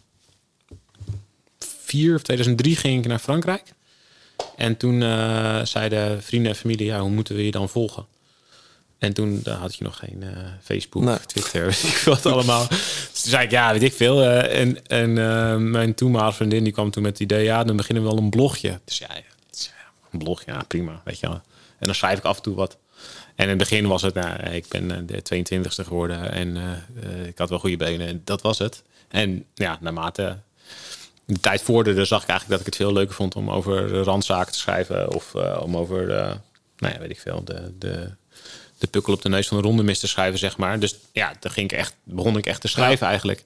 of 2.14 2.22
2003 2.22 2.76
ging 2.76 2.99
ik 3.05 3.09
naar 3.09 3.18
Frankrijk. 3.18 3.62
En 4.57 4.76
toen 4.76 5.03
eh, 5.03 5.61
zeiden 5.64 6.22
vrienden 6.22 6.51
en 6.53 6.59
familie, 6.59 6.87
ja, 6.87 7.01
hoe 7.01 7.11
moeten 7.11 7.35
we 7.35 7.45
je 7.45 7.51
dan 7.51 7.68
volgen? 7.68 8.07
En 8.99 9.13
toen 9.13 9.43
had 9.49 9.75
je 9.75 9.85
nog 9.85 9.97
geen 9.97 10.23
eh, 10.23 10.29
Facebook, 10.63 11.03
Nee. 11.03 11.19
Twitter, 11.27 11.65
weet 11.71 11.83
ik 11.83 12.03
wat 12.05 12.27
allemaal. 12.27 12.69
Dus 12.69 13.21
toen 13.23 13.31
zei 13.31 13.45
ik, 13.45 13.51
ja, 13.51 13.73
weet 13.73 13.83
ik 13.83 13.93
veel. 13.93 14.23
eh, 14.23 14.61
en 14.61 14.87
en 14.87 15.19
eh, 15.19 15.57
mijn 15.57 15.95
toenmalige 15.95 16.37
vriendin 16.37 16.65
die 16.65 16.73
kwam 16.73 16.91
toen 16.91 17.03
met 17.03 17.13
het 17.13 17.21
idee, 17.21 17.45
ja, 17.45 17.65
dan 17.65 17.77
beginnen 17.77 18.05
we 18.05 18.09
wel 18.09 18.19
een 18.19 18.31
blogje. 18.31 18.81
Dus 18.85 18.99
ja, 18.99 19.09
ja, 19.15 19.23
dus 19.51 19.65
ja, 19.65 19.91
een 20.13 20.19
blog, 20.19 20.45
ja, 20.47 20.63
prima, 20.69 21.01
weet 21.05 21.21
je 21.21 21.27
wel. 21.27 21.41
En 21.79 21.87
dan 21.87 21.95
schrijf 21.95 22.19
ik 22.19 22.25
af 22.25 22.37
en 22.37 22.43
toe 22.43 22.55
wat. 22.55 22.77
En 23.35 23.43
in 23.45 23.49
het 23.49 23.59
begin 23.59 23.87
was 23.87 24.03
het, 24.03 24.15
nou, 24.15 24.43
ik 24.51 24.69
ben 24.69 25.07
de 25.07 25.23
22e 25.23 25.85
geworden 25.85 26.33
en 26.33 26.57
ik 27.27 27.39
had 27.39 27.49
wel 27.49 27.59
goede 27.59 27.77
benen. 27.77 28.07
En 28.07 28.23
dat 28.25 28.43
was 28.43 28.59
het. 28.59 28.83
En 29.09 29.45
ja, 29.55 29.79
naarmate 29.81 30.39
de 31.25 31.41
tijd 31.41 31.63
vorderde, 31.63 32.05
zag 32.05 32.23
ik 32.23 32.29
eigenlijk 32.29 32.59
dat 32.59 32.61
ik 32.69 32.75
het 32.75 32.85
veel 32.85 32.93
leuker 32.93 33.15
vond 33.15 33.37
om 33.37 33.51
over 33.51 33.89
randzaken 33.91 34.53
te 34.53 34.59
schrijven. 34.59 35.15
Of 35.15 35.35
om 35.61 35.77
over, 35.77 36.07
nou 36.77 36.93
ja, 36.95 36.99
weet 36.99 37.11
ik 37.11 37.21
veel, 37.21 37.45
de, 37.45 37.73
de, 37.79 38.11
de 38.85 38.91
pukkel 38.91 39.12
op 39.12 39.22
de 39.22 39.28
neus 39.28 39.49
van 39.49 39.57
de 39.57 39.62
rondemis 39.62 39.99
te 39.99 40.07
schrijven, 40.09 40.39
zeg 40.39 40.57
maar. 40.57 40.78
Dus 40.78 40.97
ja, 41.12 41.32
dan 41.41 41.51
ging 41.51 41.70
ik 41.70 41.78
echt, 41.78 41.95
begon 42.05 42.37
ik 42.37 42.47
echt 42.47 42.61
te 42.61 42.68
schrijven 42.68 43.07
eigenlijk. 43.07 43.45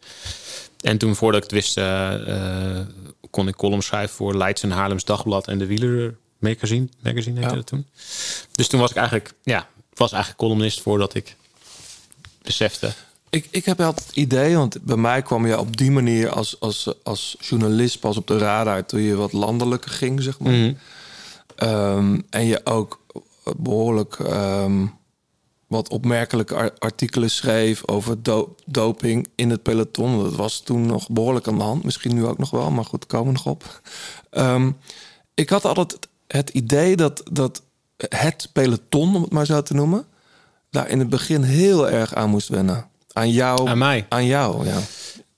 En 0.80 0.99
toen, 0.99 1.16
voordat 1.16 1.45
ik 1.45 1.51
het 1.51 1.61
wist, 1.61 1.76
eh, 1.76 2.76
eh, 2.78 2.86
kon 3.30 3.49
ik 3.49 3.57
column 3.57 3.82
schrijven 3.82 4.16
voor 4.16 4.36
Leids 4.36 4.62
en 4.62 4.70
Haarlems 4.70 5.05
Dagblad 5.05 5.49
en 5.49 5.59
de 5.59 5.66
Wieler 5.66 6.16
Magazine. 6.39 6.89
Magazine 7.03 7.34
heette 7.34 7.51
Ja. 7.51 7.57
dat 7.57 7.66
toen. 7.66 7.86
Dus 8.55 8.68
toen 8.68 8.80
was 8.80 8.91
ik 8.91 8.97
eigenlijk, 8.97 9.32
ja, 9.43 9.68
was 9.95 10.12
eigenlijk 10.12 10.43
columnist 10.43 10.80
voordat 10.80 11.14
ik 11.14 11.36
besefte. 12.43 12.93
Ik, 13.30 13.47
ik 13.51 13.64
heb 13.64 13.78
wel 13.78 13.95
het 13.95 14.11
idee, 14.12 14.57
want 14.57 14.82
bij 14.82 14.97
mij 14.97 15.22
kwam 15.22 15.47
je 15.47 15.59
op 15.59 15.76
die 15.76 15.91
manier 15.91 16.30
als, 16.30 16.61
als, 16.61 16.89
als 17.03 17.36
journalist 17.41 18.01
pas 18.01 18.16
op 18.16 18.26
de 18.26 18.39
radar 18.39 18.86
toen 18.86 19.01
je 19.01 19.14
wat 19.14 19.32
landelijker 19.32 19.91
ging, 19.91 20.22
zeg 20.22 20.39
maar. 20.39 20.53
Mhm. 20.53 20.72
Ehm, 21.57 22.20
en 22.30 22.45
je 22.45 22.61
ook 22.66 23.01
behoorlijk 23.57 24.18
ehm, 24.18 24.86
wat 25.69 25.89
opmerkelijke 25.89 26.55
ar- 26.55 26.73
artikelen 26.79 27.31
schreef 27.31 27.83
over 27.89 28.23
do- 28.23 28.55
doping 28.66 29.29
in 29.35 29.51
het 29.51 29.62
peloton. 29.62 30.23
Dat 30.23 30.35
was 30.35 30.61
toen 30.61 30.87
nog 30.87 31.09
behoorlijk 31.11 31.49
aan 31.49 31.59
de 31.59 31.64
hand. 31.64 31.85
Misschien 31.85 32.14
nu 32.14 32.27
ook 32.27 32.39
nog 32.39 32.51
wel, 32.51 32.71
maar 32.71 32.85
goed, 32.85 33.07
komen 33.07 33.27
we 33.27 33.33
nog 33.33 33.47
op. 33.47 33.81
Ehm, 34.31 34.71
ik 35.35 35.51
had 35.51 35.64
altijd 35.64 35.99
het 36.27 36.51
idee 36.51 36.97
dat, 36.97 37.23
dat 37.33 37.62
het 38.09 38.49
peloton, 38.53 39.14
om 39.16 39.23
het 39.23 39.33
maar 39.33 39.47
zo 39.47 39.62
te 39.62 39.75
noemen, 39.75 40.07
daar 40.71 40.89
in 40.89 40.99
het 40.99 41.09
begin 41.09 41.43
heel 41.43 41.91
erg 41.91 42.14
aan 42.14 42.31
moest 42.31 42.49
wennen. 42.49 42.89
Aan 43.12 43.31
jou. 43.31 43.69
Aan 43.69 43.79
mij. 43.79 44.07
Aan 44.09 44.27
jou, 44.27 44.66
ja. 44.66 44.79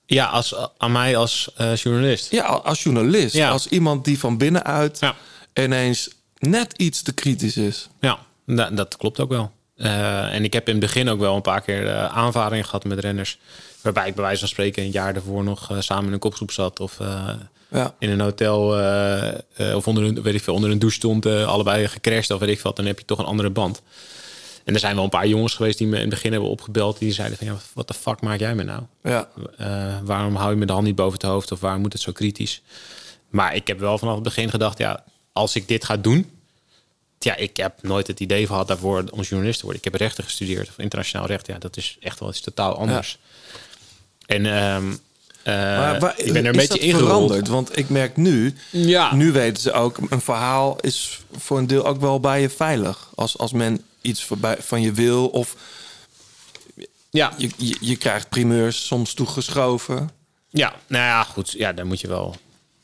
Ja, 0.07 0.27
als, 0.27 0.55
aan 0.77 0.93
mij 0.93 1.17
als 1.17 1.53
eh, 1.57 1.75
journalist. 1.77 2.31
Ja, 2.31 2.45
als 2.47 2.83
journalist. 2.83 3.35
Ja. 3.35 3.51
Als 3.51 3.67
iemand 3.69 4.05
die 4.05 4.19
van 4.19 4.39
binnenuit 4.39 4.99
Ja. 5.01 5.15
ineens 5.55 6.11
net 6.39 6.73
iets 6.77 7.03
te 7.03 7.13
kritisch 7.13 7.57
is. 7.57 7.89
Ja, 8.01 8.19
da- 8.47 8.71
dat 8.71 8.97
klopt 8.97 9.21
ook 9.21 9.29
wel. 9.29 9.51
Eh, 9.81 10.35
en 10.35 10.45
ik 10.45 10.53
heb 10.53 10.67
in 10.67 10.73
het 10.75 10.83
begin 10.83 11.09
ook 11.09 11.19
wel 11.19 11.37
een 11.37 11.43
paar 11.43 11.61
keer 11.61 11.87
eh, 11.89 12.05
aanvaringen 12.05 12.65
gehad 12.65 12.85
met 12.85 12.99
renners. 12.99 13.39
Waarbij 13.81 14.09
ik 14.09 14.15
bij 14.15 14.25
wijze 14.25 14.39
van 14.41 14.49
spreken 14.49 14.83
een 14.83 14.91
jaar 14.91 15.15
daarvoor 15.15 15.45
nog 15.45 15.71
eh, 15.71 15.77
samen 15.81 16.07
in 16.07 16.13
een 16.13 16.19
kopgroep 16.19 16.51
zat. 16.51 16.81
Of 16.81 16.99
Ja. 17.73 17.95
in 17.99 18.11
een 18.11 18.21
hotel 18.21 18.67
of 19.75 19.89
onder 19.89 20.05
een, 20.05 20.23
weet 20.23 20.35
ik 20.35 20.43
veel, 20.43 20.55
onder 20.55 20.71
een 20.71 20.79
douche 20.79 20.97
stond. 20.97 21.27
allebei 21.27 21.89
gecrashed 21.89 22.31
of 22.31 22.41
weet 22.41 22.49
ik 22.49 22.61
wat. 22.61 22.77
Dan 22.77 22.87
heb 22.87 22.99
je 22.99 23.05
toch 23.05 23.19
een 23.19 23.25
andere 23.25 23.51
band. 23.51 23.83
En 24.65 24.75
er 24.75 24.81
zijn 24.81 24.95
wel 24.95 25.05
een 25.05 25.11
paar 25.11 25.27
jongens 25.27 25.55
geweest 25.55 25.79
die 25.79 25.87
me 25.87 25.95
in 25.95 26.01
het 26.01 26.11
begin 26.11 26.33
hebben 26.33 26.51
opgebeld. 26.51 26.99
Die 26.99 27.13
zeiden 27.13 27.39
van 27.39 27.47
ja, 27.47 27.55
wat 27.73 27.89
de 27.89 27.95
fuck 27.95 28.21
maak 28.21 28.39
jij 28.39 28.55
me 28.55 28.63
nou? 28.63 28.83
Ja. 29.03 29.29
Waarom 30.05 30.35
hou 30.35 30.51
je 30.51 30.57
me 30.57 30.67
de 30.67 30.73
hand 30.73 30.85
niet 30.85 30.95
boven 30.95 31.13
het 31.13 31.23
hoofd? 31.23 31.53
Of 31.53 31.61
waarom 31.61 31.81
moet 31.81 31.93
het 31.93 32.03
zo 32.03 32.13
kritisch? 32.13 32.63
Maar 33.29 33.55
ik 33.55 33.67
heb 33.67 33.79
wel 33.79 33.99
vanaf 33.99 34.15
het 34.15 34.23
begin 34.23 34.51
gedacht, 34.51 34.79
ja, 34.79 35.05
als 35.33 35.57
ik 35.57 35.69
dit 35.69 35.85
ga 35.85 35.97
doen. 35.97 36.31
Ja, 37.25 37.37
ik 37.37 37.57
heb 37.57 37.83
nooit 37.83 38.07
het 38.07 38.21
idee 38.21 38.47
gehad 38.47 38.69
daarvoor 38.69 39.05
om 39.11 39.21
journalist 39.21 39.59
te 39.59 39.65
worden. 39.65 39.83
Ik 39.85 39.93
heb 39.93 40.01
rechten 40.01 40.25
gestudeerd, 40.25 40.69
of 40.69 40.79
internationaal 40.79 41.27
recht. 41.27 41.47
Ja, 41.47 41.59
dat 41.59 41.77
is 41.77 41.97
echt 42.01 42.21
wel 42.21 42.29
iets 42.29 42.41
totaal 42.41 42.77
anders. 42.77 43.19
En 44.27 44.47
ehm, 44.47 44.93
eh, 45.43 45.55
Maar 45.55 46.01
waar- 46.01 46.19
ik 46.21 46.33
ben 46.33 46.45
er 46.45 46.55
een 46.55 46.61
is 46.61 46.69
beetje 46.69 46.83
ingerold. 46.83 47.07
veranderd? 47.09 47.49
Want 47.49 47.79
ik 47.79 47.89
merk 47.89 48.17
nu, 48.17 48.55
Ja. 48.71 49.15
nu 49.15 49.33
weten 49.33 49.63
ze 49.63 49.73
ook, 49.73 49.99
een 50.11 50.21
verhaal 50.21 50.77
is 50.81 51.21
voor 51.37 51.59
een 51.59 51.67
deel 51.67 51.85
ook 51.87 52.01
wel 52.01 52.21
bij 52.21 52.41
je 52.41 52.51
veilig. 52.51 53.09
Als, 53.15 53.39
als 53.39 53.53
men 53.53 53.85
iets 54.01 54.25
voorbij, 54.25 54.57
van 54.61 54.81
je 54.83 54.93
wil 54.93 55.27
of 55.29 55.57
ja. 57.11 57.33
je, 57.37 57.51
je, 57.57 57.77
je 57.81 57.97
krijgt 57.97 58.29
primeurs 58.29 58.87
soms 58.87 59.15
toegeschoven. 59.15 60.11
Ja, 60.51 60.75
nou 60.87 61.05
ja, 61.05 61.23
goed. 61.23 61.51
Ja, 61.51 61.73
daar 61.73 61.87
moet 61.87 62.01
je 62.01 62.09
wel. 62.09 62.37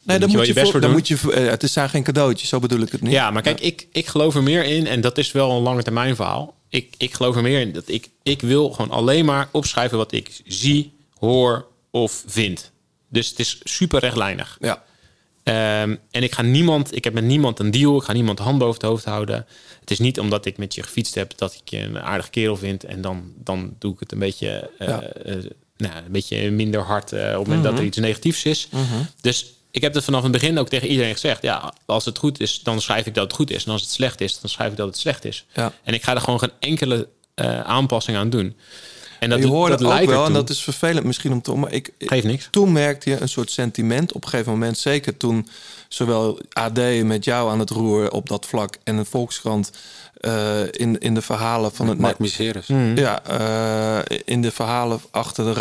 Nee, 0.07 0.19
dan 0.19 0.31
moet 0.31 0.47
je 0.47 0.53
best 0.53 0.71
voor- 0.71 0.81
dan 0.81 0.91
doen. 0.91 0.99
moet 0.99 1.09
je, 1.09 1.33
eh, 1.33 1.47
het 1.49 1.63
is 1.63 1.73
zijn 1.73 1.89
geen 1.89 2.03
cadeautjes, 2.03 2.49
zo 2.49 2.59
bedoel 2.59 2.81
ik 2.81 2.93
het 2.93 3.01
niet. 3.01 3.13
Ja, 3.13 3.31
maar 3.31 3.43
kijk, 3.43 3.61
ik, 3.61 3.87
ik 3.93 4.07
geloof 4.07 4.35
er 4.35 4.43
meer 4.43 4.65
in, 4.65 4.87
en 4.87 5.01
dat 5.01 5.19
is 5.19 5.33
wel 5.33 5.51
een 5.51 5.63
lange 5.63 5.83
termijn 5.83 6.17
verhaal. 6.17 6.55
Ik, 6.69 6.95
ik 6.99 7.15
geloof 7.15 7.37
er 7.37 7.43
meer 7.43 7.61
in 7.61 7.73
dat 7.73 7.89
ik, 7.89 8.09
ik 8.23 8.41
wil 8.41 8.71
gewoon 8.71 8.91
alleen 8.91 9.25
maar 9.25 9.49
opschrijven 9.53 9.99
wat 9.99 10.13
ik 10.13 10.41
zie, 10.47 10.93
hoor 11.19 11.67
of 11.91 12.23
vind. 12.27 12.71
Dus 13.09 13.29
het 13.29 13.39
is 13.39 13.61
super 13.65 14.01
rechtlijnig. 14.01 14.57
Ja. 14.61 14.85
Ehm, 15.43 15.97
en 16.11 16.23
ik 16.23 16.35
ga 16.35 16.43
niemand, 16.43 16.97
ik 16.97 17.05
heb 17.05 17.13
met 17.13 17.25
niemand 17.25 17.59
een 17.59 17.71
deal, 17.71 17.97
ik 17.97 18.03
ga 18.03 18.13
niemand 18.13 18.39
hand 18.39 18.59
boven 18.59 18.75
het 18.75 18.83
hoofd 18.83 19.05
houden. 19.05 19.47
Het 19.81 19.91
is 19.91 19.99
niet 19.99 20.21
omdat 20.21 20.47
ik 20.47 20.57
met 20.57 20.75
je 20.75 20.83
gefietst 20.83 21.15
heb 21.15 21.33
dat 21.37 21.55
ik 21.63 21.69
je 21.71 21.79
een 21.79 21.99
aardige 22.01 22.31
kerel 22.31 22.57
vind 22.57 22.85
en 22.85 23.01
dan, 23.01 23.33
dan 23.37 23.75
doe 23.79 23.93
ik 23.93 24.01
het 24.01 24.13
een 24.13 24.19
beetje, 24.19 24.71
eh, 24.79 24.89
Ja. 24.89 25.03
eh, 25.03 25.35
nou, 25.77 25.95
een 25.97 26.13
beetje 26.13 26.51
minder 26.51 26.81
hard 26.81 27.13
eh, 27.13 27.21
op 27.21 27.27
het 27.39 27.47
moment 27.47 27.63
dat 27.63 27.73
er 27.73 27.79
Mhm. 27.79 27.87
iets 27.87 27.97
negatiefs 27.99 28.45
is. 28.45 28.69
Mhm. 28.71 28.83
Dus 29.21 29.53
ik 29.77 29.83
heb 29.83 29.95
het 29.95 30.05
vanaf 30.05 30.23
het 30.23 30.33
begin 30.33 30.59
ook 30.59 30.69
tegen 30.69 30.89
iedereen 30.89 31.13
gezegd. 31.13 31.43
Ja, 31.43 31.73
als 31.87 32.05
het 32.05 32.19
goed 32.19 32.41
is, 32.41 32.61
dan 32.63 32.81
schrijf 32.81 33.07
ik 33.07 33.15
dat 33.15 33.25
het 33.25 33.33
goed 33.33 33.51
is. 33.51 33.65
En 33.65 33.73
als 33.73 33.81
het 33.81 33.91
slecht 33.91 34.21
is, 34.21 34.41
dan 34.41 34.51
schrijf 34.51 34.71
ik 34.71 34.77
dat 34.77 34.87
het 34.87 34.99
slecht 34.99 35.25
is. 35.25 35.45
Ja. 35.53 35.73
En 35.83 35.95
ik 35.95 36.03
ga 36.03 36.15
er 36.15 36.21
gewoon 36.21 36.39
geen 36.39 36.53
enkele 36.59 37.09
eh, 37.35 37.61
aanpassing 37.61 38.17
aan 38.17 38.31
doen. 38.31 38.57
En 39.21 39.31
dat, 39.31 39.39
je 39.39 39.69
dat 39.69 39.85
ook 39.85 40.05
wel, 40.05 40.25
en 40.25 40.33
dat 40.33 40.51
is 40.51 40.63
vervelend 40.63 41.07
misschien 41.07 41.33
om 41.33 41.43
te... 41.43 41.55
Maar 41.55 41.73
ik, 41.73 41.91
Geeft 41.99 42.27
niks. 42.27 42.49
Toen 42.51 42.73
merkte 42.73 43.11
je 43.11 43.21
een 43.21 43.29
soort 43.29 43.51
sentiment 43.51 44.13
op 44.13 44.25
een 44.25 44.29
gegeven 44.29 44.53
moment. 44.53 44.79
Zeker 44.79 45.17
toen 45.17 45.49
zowel 45.89 46.41
AD 46.53 46.79
met 47.03 47.25
jou 47.25 47.51
aan 47.51 47.59
het 47.59 47.71
roer 47.71 48.11
op 48.11 48.29
dat 48.29 48.47
vlak... 48.47 48.77
en 48.85 48.97
de 48.97 49.05
Volkskrant 49.05 49.71
eh, 50.21 50.61
in, 50.71 50.99
in 50.99 51.15
de 51.15 51.23
verhalen 51.23 51.73
van 51.73 51.89
het... 51.89 51.99
Mark 51.99 52.19
Miseris. 52.19 52.67
Ja, 52.95 53.23
eh, 53.25 54.19
in 54.25 54.43
de 54.43 54.51
verhalen 54.51 55.01
achter 55.11 55.45
de 55.45 55.53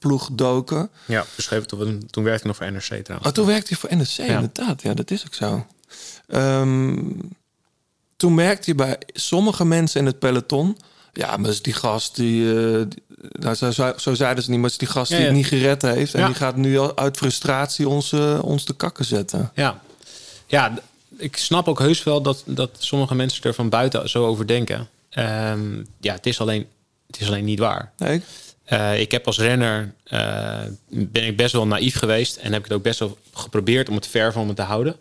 Rabo-ploeg 0.00 0.28
doken. 0.32 0.90
Ja, 1.06 1.24
beschreven 1.36 1.66
toen, 1.66 2.06
toen 2.10 2.24
werkte 2.24 2.40
ik 2.40 2.46
nog 2.46 2.56
voor 2.56 2.72
NRC 2.72 3.04
trouwens. 3.04 3.28
Oh, 3.28 3.34
toen 3.34 3.46
werkte 3.46 3.66
je 3.70 3.76
voor 3.76 3.96
NRC, 3.96 4.16
inderdaad. 4.18 4.82
Ja, 4.82 4.94
dat 4.94 5.10
is 5.10 5.24
ook 5.26 5.34
zo. 5.34 5.66
Ehm, 6.28 6.98
toen 8.16 8.34
merkte 8.34 8.70
je 8.70 8.74
bij 8.76 8.98
sommige 9.12 9.64
mensen 9.64 10.00
in 10.00 10.06
het 10.06 10.18
peloton... 10.18 10.76
Ja, 11.12 11.36
maar 11.36 11.50
is 11.50 11.62
die 11.62 11.72
gast 11.72 12.16
die... 12.16 12.44
die- 12.88 13.02
nou, 13.32 13.54
zo, 13.54 13.70
zo, 13.70 13.92
zo 13.96 14.14
zeiden 14.14 14.44
ze 14.44 14.50
niet, 14.50 14.60
maar 14.60 14.70
is 14.70 14.78
die 14.78 14.88
gast 14.88 15.10
Ja, 15.10 15.16
die 15.16 15.26
het 15.26 15.34
ja. 15.34 15.40
niet 15.42 15.50
gered 15.50 15.82
heeft. 15.82 16.14
En 16.14 16.20
Ja. 16.20 16.26
die 16.26 16.34
gaat 16.34 16.56
nu 16.56 16.78
al 16.78 16.96
uit 16.96 17.16
frustratie 17.16 17.88
ons, 17.88 18.12
eh, 18.12 18.38
ons 18.42 18.64
de 18.64 18.72
kakken 18.74 19.04
zetten. 19.04 19.50
Ja, 19.54 19.80
ja 20.46 20.78
ik 21.16 21.36
snap 21.36 21.68
ook 21.68 21.78
heus 21.78 22.02
wel 22.04 22.22
dat, 22.22 22.42
dat 22.46 22.70
sommige 22.78 23.14
mensen 23.14 23.42
er 23.42 23.54
van 23.54 23.68
buiten 23.68 24.08
zo 24.08 24.26
over 24.26 24.46
denken. 24.46 24.88
Ehm, 25.10 25.82
ja, 26.00 26.14
het 26.14 26.26
is, 26.26 26.40
alleen, 26.40 26.66
het 27.06 27.20
is 27.20 27.26
alleen 27.26 27.44
niet 27.44 27.58
waar. 27.58 27.92
Nee? 27.96 28.22
Eh, 28.70 29.00
ik 29.00 29.10
heb 29.10 29.26
als 29.26 29.38
renner 29.38 29.94
eh, 30.04 30.58
ben 30.88 31.26
ik 31.26 31.36
best 31.36 31.52
wel 31.52 31.66
naïef 31.66 31.96
geweest 31.96 32.36
en 32.36 32.52
heb 32.52 32.58
ik 32.58 32.68
het 32.68 32.76
ook 32.76 32.82
best 32.82 32.98
wel 32.98 33.18
geprobeerd 33.32 33.88
om 33.88 33.94
het 33.94 34.06
ver 34.06 34.32
van 34.32 34.46
me 34.46 34.54
te 34.54 34.62
houden. 34.62 34.96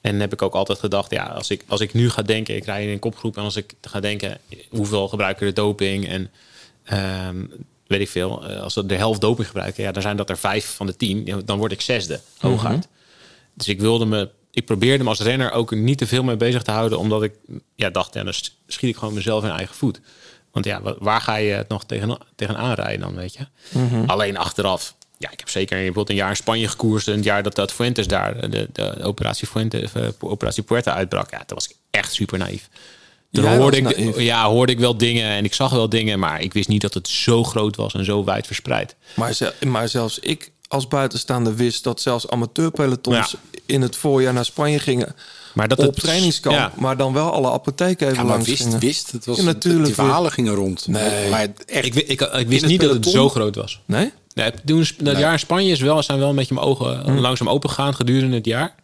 En 0.00 0.20
heb 0.20 0.32
ik 0.32 0.42
ook 0.42 0.54
altijd 0.54 0.78
gedacht, 0.78 1.10
ja, 1.10 1.24
als 1.24 1.50
ik, 1.50 1.64
als 1.66 1.80
ik 1.80 1.94
nu 1.94 2.10
ga 2.10 2.22
denken, 2.22 2.56
ik 2.56 2.64
rij 2.64 2.84
in 2.84 2.88
een 2.88 2.98
kopgroep 2.98 3.36
en 3.36 3.42
als 3.42 3.56
ik 3.56 3.74
ga 3.80 4.00
denken, 4.00 4.38
hoeveel 4.68 5.08
gebruiken 5.08 5.46
de 5.46 5.52
doping 5.52 6.08
en 6.08 6.30
ehm, 6.84 7.44
weet 7.86 8.00
ik 8.00 8.08
veel, 8.08 8.48
eh, 8.48 8.60
als 8.60 8.72
ze 8.72 8.86
de 8.86 8.96
helft 8.96 9.20
doping 9.20 9.46
gebruiken, 9.46 9.82
ja, 9.82 9.92
dan 9.92 10.02
zijn 10.02 10.16
dat 10.16 10.30
er 10.30 10.38
vijf 10.38 10.74
van 10.74 10.86
de 10.86 10.96
tien, 10.96 11.42
dan 11.44 11.58
word 11.58 11.72
ik 11.72 11.80
zesde, 11.80 12.20
hooguit. 12.38 12.76
Mhm. 12.76 12.86
Dus 13.54 13.68
ik 13.68 13.80
wilde 13.80 14.04
me, 14.04 14.30
ik 14.50 14.64
probeerde 14.64 15.04
me 15.04 15.10
als 15.10 15.20
renner 15.20 15.50
ook 15.50 15.74
niet 15.74 15.98
te 15.98 16.06
veel 16.06 16.22
mee 16.22 16.36
bezig 16.36 16.62
te 16.62 16.70
houden, 16.70 16.98
omdat 16.98 17.22
ik 17.22 17.34
ja, 17.74 17.90
dacht, 17.90 18.14
ja, 18.14 18.24
dan 18.24 18.34
schiet 18.66 18.90
ik 18.90 18.96
gewoon 18.96 19.14
mezelf 19.14 19.44
in 19.44 19.50
eigen 19.50 19.74
voet. 19.74 20.00
Want 20.52 20.64
ja, 20.64 20.80
wa- 20.82 20.96
waar 20.98 21.20
ga 21.20 21.36
je 21.36 21.52
het 21.52 21.68
nog 21.68 21.84
tegen, 21.84 22.18
tegenaan 22.36 22.72
rijden 22.74 23.00
dan, 23.00 23.14
weet 23.14 23.34
je? 23.34 23.46
Mhm. 23.78 24.04
Alleen 24.06 24.36
achteraf. 24.36 24.94
Ja, 25.18 25.30
ik 25.30 25.38
heb 25.38 25.48
zeker 25.48 25.76
bijvoorbeeld 25.76 26.08
een 26.10 26.14
jaar 26.14 26.28
in 26.30 26.36
Spanje 26.36 26.68
gekoerst. 26.68 27.08
En 27.08 27.14
het 27.14 27.24
jaar 27.24 27.42
dat 27.42 27.54
dat 27.54 27.72
Fuentes 27.72 28.06
daar, 28.06 28.50
de, 28.50 28.68
de 28.72 29.02
operatie 29.02 29.46
Fuentes, 29.46 29.92
eh, 29.92 30.08
operatie 30.20 30.62
Puerta 30.62 30.94
uitbrak. 30.94 31.30
Ja, 31.30 31.38
toen 31.38 31.56
was 31.56 31.68
ik 31.68 31.76
echt 31.90 32.12
super 32.12 32.38
naïef. 32.38 32.68
Toen 33.32 33.44
Jij 33.44 33.56
hoorde 33.56 33.76
ik, 33.76 34.18
ja, 34.20 34.44
hoorde 34.48 34.72
ik 34.72 34.78
wel 34.78 34.96
dingen 34.96 35.28
en 35.30 35.44
ik 35.44 35.54
zag 35.54 35.70
wel 35.70 35.88
dingen. 35.88 36.18
Maar 36.18 36.40
ik 36.40 36.52
wist 36.52 36.68
niet 36.68 36.80
dat 36.80 36.94
het 36.94 37.08
zo 37.08 37.44
groot 37.44 37.76
was 37.76 37.94
en 37.94 38.04
zo 38.04 38.24
wijd 38.24 38.46
verspreid. 38.46 38.96
Maar, 39.14 39.52
maar 39.66 39.88
zelfs 39.88 40.18
ik 40.18 40.50
als 40.68 40.88
buitenstaander 40.88 41.54
wist 41.56 41.84
dat 41.84 42.00
zelfs 42.00 42.28
amateurpelotons 42.28 43.34
in 43.66 43.82
het 43.82 43.96
voorjaar 43.96 44.32
naar 44.32 44.44
Spanje 44.44 44.78
gingen. 44.78 45.14
Maar 45.54 45.68
dat 45.68 45.78
op 45.78 45.84
het- 45.94 46.00
trainingskamp, 46.04 46.56
ja. 46.56 46.72
maar 46.76 46.96
dan 46.96 47.12
wel 47.12 47.32
alle 47.32 47.50
apotheken 47.50 48.06
even 48.06 48.18
Ja, 48.18 48.22
maar 48.22 48.32
langs 48.32 48.48
wist, 48.48 48.62
gingen. 48.62 48.78
wist. 48.78 49.10
Het 49.12 49.24
was, 49.26 49.36
Ja, 49.36 49.42
natuurlijk. 49.42 49.84
Die 49.84 49.94
verhalen 49.94 50.32
gingen 50.32 50.54
rond. 50.54 50.86
Nee. 50.86 51.30
Maar 51.30 51.46
echt, 51.66 51.84
Ik, 51.86 51.94
ik, 51.94 52.20
ik 52.20 52.48
wist 52.48 52.66
niet 52.66 52.80
dat 52.80 52.90
het 52.94 53.06
zo 53.06 53.28
groot 53.28 53.54
was. 53.56 53.80
Nee? 53.84 54.10
Nee, 54.34 54.50
toen, 54.64 54.78
dat 54.98 55.12
Nee. 55.12 55.16
jaar 55.22 55.32
in 55.32 55.38
Spanje 55.38 55.70
is 55.72 55.80
wel, 55.80 56.02
zijn 56.02 56.18
wel 56.18 56.28
een 56.28 56.36
beetje 56.36 56.54
mijn 56.54 56.66
ogen 56.66 57.00
Hm. 57.04 57.18
langzaam 57.18 57.48
open 57.48 57.68
gegaan 57.68 57.94
gedurende 57.94 58.36
het 58.36 58.44
jaar. 58.46 58.74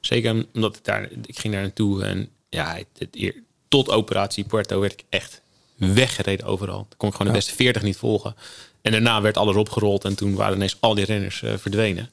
Zeker 0.00 0.46
omdat 0.54 0.76
ik 0.76 0.84
daar, 0.84 1.08
ik 1.26 1.38
ging 1.38 1.52
daar 1.54 1.62
naartoe 1.62 2.04
en 2.04 2.28
ja, 2.48 2.74
het, 2.74 2.86
het 2.98 3.08
eer- 3.16 3.42
tot 3.68 3.90
operatie 3.90 4.44
Puerto 4.44 4.80
werd 4.80 4.92
ik 4.92 5.04
echt 5.08 5.40
weggereden 5.76 6.46
overal. 6.46 6.76
Dan 6.88 6.96
kon 6.96 7.08
ik 7.08 7.14
gewoon 7.14 7.32
de 7.32 7.38
beste 7.38 7.54
40 7.54 7.82
niet 7.82 7.96
volgen. 7.96 8.34
En 8.82 8.92
daarna 8.92 9.20
werd 9.20 9.36
alles 9.36 9.56
opgerold 9.56 10.04
en 10.04 10.14
toen 10.14 10.34
waren 10.34 10.56
ineens 10.56 10.76
al 10.80 10.94
die 10.94 11.04
renners 11.04 11.42
eh, 11.42 11.52
verdwenen. 11.58 12.10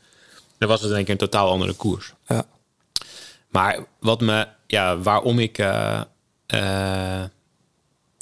Dan 0.57 0.69
was 0.69 0.81
het 0.81 0.91
één 0.91 1.01
keer 1.03 1.11
een 1.11 1.17
totaal 1.19 1.49
andere 1.49 1.73
koers. 1.73 2.13
Ja. 2.27 2.45
Maar 3.51 3.85
wat 3.99 4.21
me, 4.21 4.47
ja, 4.67 4.97
waarom 4.97 5.39
ik 5.39 5.57
eh, 5.57 6.01
eh, 6.45 7.23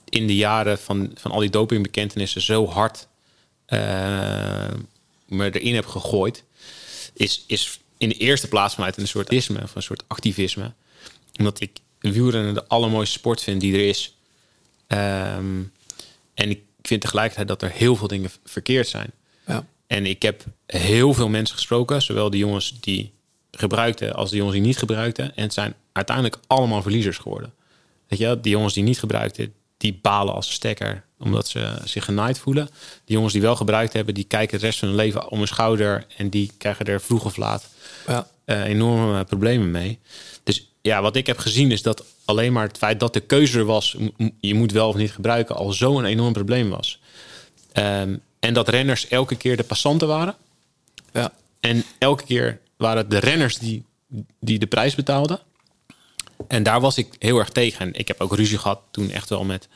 in 0.09 0.27
de 0.27 0.35
jaren 0.35 0.79
van, 0.79 1.11
van 1.15 1.31
al 1.31 1.39
die 1.39 1.49
dopingbekentenissen 1.49 2.41
zo 2.41 2.67
hard 2.67 3.07
eh, 3.65 3.79
me 5.25 5.59
erin 5.59 5.75
heb 5.75 5.85
gegooid, 5.85 6.43
is, 7.13 7.43
is 7.47 7.79
in 7.97 8.09
de 8.09 8.15
eerste 8.15 8.47
plaats 8.47 8.75
vanuit 8.75 8.97
een 8.97 9.07
soort 9.07 9.31
isme, 9.31 9.61
of 9.63 9.75
een 9.75 9.83
soort 9.83 10.03
activisme. 10.07 10.73
Omdat 11.37 11.61
ik 11.61 11.79
wielrennen 11.99 12.53
de 12.53 12.67
allermooiste 12.67 13.17
sport 13.17 13.43
vind 13.43 13.61
die 13.61 13.73
er 13.73 13.87
is. 13.87 14.17
Ehm, 14.87 15.61
en 16.33 16.49
ik 16.49 16.61
vind 16.81 17.01
tegelijkertijd 17.01 17.47
dat 17.47 17.61
er 17.61 17.71
heel 17.71 17.95
veel 17.95 18.07
dingen 18.07 18.31
verkeerd 18.43 18.87
zijn. 18.87 19.11
Ja. 19.47 19.65
En 19.87 20.05
ik 20.05 20.21
heb 20.21 20.43
heel 20.65 21.13
veel 21.13 21.29
mensen 21.29 21.55
gesproken, 21.55 22.01
zowel 22.01 22.29
de 22.29 22.37
jongens 22.37 22.79
die 22.79 23.13
gebruikten 23.51 24.13
als 24.13 24.29
de 24.29 24.35
jongens 24.35 24.55
die 24.55 24.65
niet 24.65 24.77
gebruikten. 24.77 25.35
En 25.35 25.43
het 25.43 25.53
zijn 25.53 25.73
uiteindelijk 25.91 26.37
allemaal 26.47 26.81
verliezers 26.81 27.17
geworden. 27.17 27.53
Weet 28.07 28.19
je, 28.19 28.39
die 28.41 28.51
jongens 28.51 28.73
die 28.73 28.83
niet 28.83 28.99
gebruikten, 28.99 29.53
die 29.77 29.99
balen 30.01 30.33
als 30.33 30.51
stekker, 30.51 31.03
omdat 31.19 31.47
ze 31.47 31.73
zich 31.85 32.05
genaaid 32.05 32.39
voelen. 32.39 32.65
Die 33.05 33.15
jongens 33.15 33.33
die 33.33 33.41
wel 33.41 33.55
gebruikt 33.55 33.93
hebben, 33.93 34.13
die 34.13 34.23
kijken 34.23 34.59
de 34.59 34.65
rest 34.65 34.79
van 34.79 34.87
hun 34.87 34.97
leven 34.97 35.29
om 35.29 35.37
hun 35.37 35.47
schouder 35.47 36.05
en 36.17 36.29
die 36.29 36.51
krijgen 36.57 36.85
er 36.85 37.01
vroeg 37.01 37.25
of 37.25 37.37
laat 37.37 37.67
Ja. 38.07 38.27
eh, 38.45 38.63
enorme 38.63 39.23
problemen 39.23 39.71
mee. 39.71 39.99
Dus 40.43 40.71
ja, 40.81 41.01
wat 41.01 41.15
ik 41.15 41.27
heb 41.27 41.37
gezien 41.37 41.71
is 41.71 41.81
dat 41.81 42.05
alleen 42.25 42.53
maar 42.53 42.67
het 42.67 42.77
feit 42.77 42.99
dat 42.99 43.13
de 43.13 43.19
keuze 43.19 43.59
er 43.59 43.65
was, 43.65 43.95
je 44.39 44.53
moet 44.53 44.71
wel 44.71 44.87
of 44.87 44.95
niet 44.95 45.11
gebruiken, 45.11 45.55
al 45.55 45.71
zo'n 45.71 46.05
enorm 46.05 46.33
probleem 46.33 46.69
was. 46.69 46.99
Ehm, 47.71 48.15
en 48.39 48.53
dat 48.53 48.69
renners 48.69 49.07
elke 49.07 49.35
keer 49.35 49.57
de 49.57 49.63
passanten 49.63 50.07
waren. 50.07 50.35
Ja. 51.13 51.31
En 51.59 51.83
elke 51.97 52.23
keer 52.23 52.59
waren 52.79 52.97
het 52.97 53.11
de 53.11 53.19
renners 53.19 53.57
die, 53.57 53.85
die 54.39 54.59
de 54.59 54.67
prijs 54.67 54.95
betaalden. 54.95 55.39
En 56.47 56.63
daar 56.63 56.81
was 56.81 56.97
ik 56.97 57.07
heel 57.19 57.39
erg 57.39 57.49
tegen. 57.49 57.85
En 57.85 57.93
ik 57.93 58.07
heb 58.07 58.21
ook 58.21 58.35
ruzie 58.35 58.57
gehad 58.57 58.81
toen 58.91 59.09
echt 59.09 59.29
wel 59.29 59.43
met, 59.43 59.67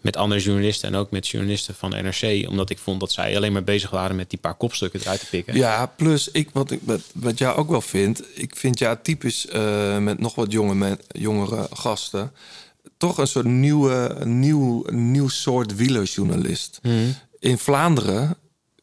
met 0.00 0.16
andere 0.16 0.40
journalisten 0.40 0.88
en 0.88 0.94
ook 0.94 1.10
met 1.10 1.28
journalisten 1.28 1.74
van 1.74 1.90
NRC. 1.90 2.48
Omdat 2.48 2.70
ik 2.70 2.78
vond 2.78 3.00
dat 3.00 3.12
zij 3.12 3.36
alleen 3.36 3.52
maar 3.52 3.64
bezig 3.64 3.90
waren 3.90 4.16
met 4.16 4.30
die 4.30 4.38
paar 4.38 4.54
kopstukken 4.54 5.00
eruit 5.00 5.20
te 5.20 5.26
pikken. 5.26 5.54
Ja, 5.54 5.86
plus 5.86 6.30
ik, 6.30 6.50
wat 6.52 6.70
ik 6.70 6.80
wat, 6.82 7.00
wat 7.14 7.38
jou 7.38 7.56
ook 7.56 7.70
wel 7.70 7.80
vind, 7.80 8.22
ik 8.34 8.56
vind 8.56 8.78
ja 8.78 8.96
typisch 8.96 9.46
eh, 9.46 9.98
met 9.98 10.18
nog 10.18 10.34
wat 10.34 10.52
jonge 10.52 10.74
men, 10.74 10.98
jongere 11.08 11.68
gasten, 11.72 12.32
toch 12.96 13.18
een 13.18 13.26
soort 13.26 13.46
nieuwe, 13.46 14.16
nieuw, 14.24 14.84
nieuw 14.90 15.28
soort 15.28 15.76
wielerjournalist. 15.76 16.78
Mhm. 16.82 16.94
In 17.38 17.58
Vlaanderen 17.58 18.36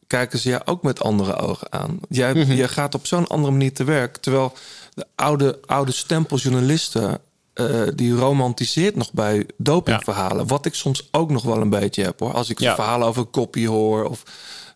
kijken 0.06 0.38
ze 0.38 0.48
jou 0.48 0.62
ook 0.64 0.82
met 0.82 1.00
andere 1.02 1.36
ogen 1.36 1.72
aan. 1.72 1.98
Jij, 2.08 2.34
Mhm. 2.34 2.52
Je 2.52 2.68
gaat 2.68 2.94
op 2.94 3.06
zo'n 3.06 3.26
andere 3.26 3.52
manier 3.52 3.72
te 3.72 3.84
werk, 3.84 4.16
terwijl 4.16 4.52
de 4.94 5.06
oude, 5.14 5.58
oude 5.66 5.92
stempeljournalisten 5.92 7.18
eh, 7.54 7.82
die 7.94 8.14
romantiseert 8.14 8.96
nog 8.96 9.12
bij 9.12 9.46
dopingverhalen. 9.56 10.46
Wat 10.46 10.66
ik 10.66 10.74
soms 10.74 11.08
ook 11.10 11.30
nog 11.30 11.42
wel 11.42 11.60
een 11.60 11.70
beetje 11.70 12.02
heb 12.02 12.20
hoor. 12.20 12.32
Als 12.32 12.50
ik 12.50 12.60
Ja. 12.60 12.74
verhalen 12.74 13.06
over 13.08 13.24
koppie 13.24 13.68
hoor 13.68 14.04
of 14.04 14.22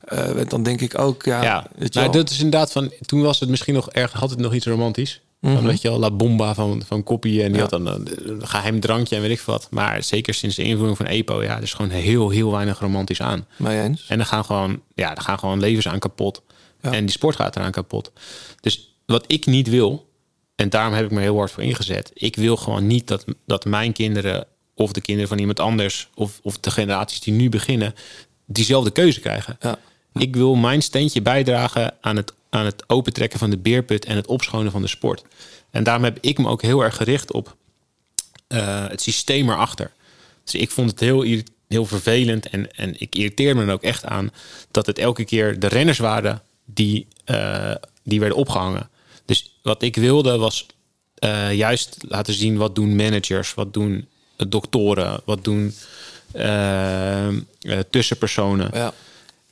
eh, 0.05 0.29
dan 0.49 0.63
denk 0.63 0.81
ik 0.81 0.99
ook 0.99 1.25
ja. 1.25 1.67
Ja, 1.79 2.09
dat 2.09 2.31
is 2.31 2.37
inderdaad 2.37 2.73
van. 2.73 2.93
Toen 3.07 3.23
was 3.23 3.41
het 3.41 3.49
misschien 3.49 3.75
nog 3.75 3.91
erg, 3.91 4.13
had 4.13 4.31
het 4.31 4.39
nog 4.39 4.55
iets 4.55 4.67
romantisch. 4.67 5.21
Dan 5.41 5.67
weet 5.67 5.81
je 5.81 5.89
wel, 5.89 5.99
La 5.99 6.11
Bomba 6.11 6.55
van, 6.55 6.83
van 6.87 7.03
Koppie. 7.03 7.43
En 7.43 7.47
die 7.47 7.55
Ja. 7.57 7.61
had 7.61 7.71
dan 7.71 7.87
een, 7.87 8.09
een 8.31 8.49
geheim 8.49 8.81
drankje 8.81 9.17
en 9.17 9.23
weet 9.23 9.31
ik 9.31 9.41
wat. 9.41 9.69
Maar 9.71 10.03
zeker 10.03 10.35
sinds 10.35 10.57
de 10.57 10.63
invoering 10.63 10.97
van 10.97 11.07
EPO, 11.07 11.43
ja, 11.43 11.57
er 11.57 11.63
is 11.63 11.73
gewoon 11.73 11.91
heel, 11.91 12.31
heel 12.31 12.51
weinig 12.51 12.79
romantisch 12.79 13.21
aan. 13.23 13.47
Eens. 13.67 14.05
En 14.09 14.19
er 14.19 14.27
gaan 14.27 14.45
gewoon, 14.45 14.81
ja, 14.95 15.17
er 15.17 15.23
gaan 15.23 15.39
gewoon 15.39 15.61
levens 15.61 15.89
aan 15.89 15.99
kapot. 15.99 16.43
Ja. 16.83 16.93
En 16.93 17.01
die 17.05 17.11
sport 17.15 17.37
gaat 17.37 17.57
eraan 17.57 17.71
kapot. 17.73 18.13
Dus 18.61 18.95
wat 19.07 19.25
ik 19.27 19.47
niet 19.47 19.69
wil, 19.69 20.09
en 20.55 20.69
daarom 20.71 20.95
heb 20.95 21.05
ik 21.05 21.11
me 21.11 21.21
heel 21.21 21.37
hard 21.37 21.51
voor 21.51 21.63
ingezet. 21.63 22.11
Ik 22.15 22.37
wil 22.37 22.57
gewoon 22.57 22.87
niet 22.87 23.07
dat, 23.07 23.25
dat 23.47 23.65
mijn 23.65 23.93
kinderen 23.93 24.47
of 24.75 24.93
de 24.93 25.01
kinderen 25.01 25.29
van 25.29 25.39
iemand 25.39 25.61
anders 25.61 26.09
of, 26.15 26.41
of 26.43 26.59
de 26.59 26.71
generaties 26.71 27.21
die 27.21 27.33
nu 27.35 27.49
beginnen, 27.49 27.95
diezelfde 28.47 28.91
keuze 28.91 29.21
krijgen. 29.21 29.57
Ja. 29.61 29.79
Ik 30.13 30.37
wil 30.37 30.55
mijn 30.55 30.83
steentje 30.83 31.23
bijdragen 31.23 31.95
aan 32.01 32.17
het, 32.17 32.33
aan 32.51 32.65
het 32.65 32.85
opentrekken 32.87 33.39
van 33.39 33.51
de 33.51 33.59
beerput 33.59 34.05
en 34.05 34.17
het 34.17 34.27
opschonen 34.27 34.73
van 34.73 34.83
de 34.83 34.89
sport. 34.89 35.25
En 35.71 35.85
daarom 35.85 36.05
heb 36.05 36.19
ik 36.21 36.39
me 36.39 36.49
ook 36.49 36.63
heel 36.63 36.81
erg 36.81 36.97
gericht 36.97 37.33
op 37.33 37.57
eh, 38.47 38.89
het 38.89 39.03
systeem 39.03 39.51
erachter. 39.51 39.91
Dus 40.45 40.55
ik 40.55 40.71
vond 40.71 40.91
het 40.91 41.01
heel, 41.01 41.43
heel 41.69 41.87
vervelend 41.87 42.49
en, 42.49 42.73
en 42.77 43.01
ik 43.01 43.15
irriteerde 43.15 43.61
me 43.61 43.67
er 43.67 43.73
ook 43.73 43.83
echt 43.83 44.05
aan 44.05 44.31
dat 44.71 44.87
het 44.87 44.99
elke 44.99 45.25
keer 45.25 45.61
de 45.61 45.67
renners 45.67 45.99
waren 45.99 46.43
die, 46.65 47.07
eh, 47.25 47.75
die 48.03 48.21
werden 48.21 48.39
opgehangen. 48.39 48.91
Dus 49.25 49.59
wat 49.63 49.83
ik 49.83 49.97
wilde 49.97 50.39
was 50.39 50.67
eh, 51.15 51.55
juist 51.55 51.97
laten 52.09 52.35
zien 52.35 52.57
wat 52.57 52.75
doen 52.75 52.97
managers, 52.97 53.55
wat 53.55 53.75
doen 53.75 54.09
doktoren, 54.49 55.21
wat 55.25 55.45
doen 55.45 55.75
tussenpersonen. 57.91 58.71
Ja. 58.73 58.95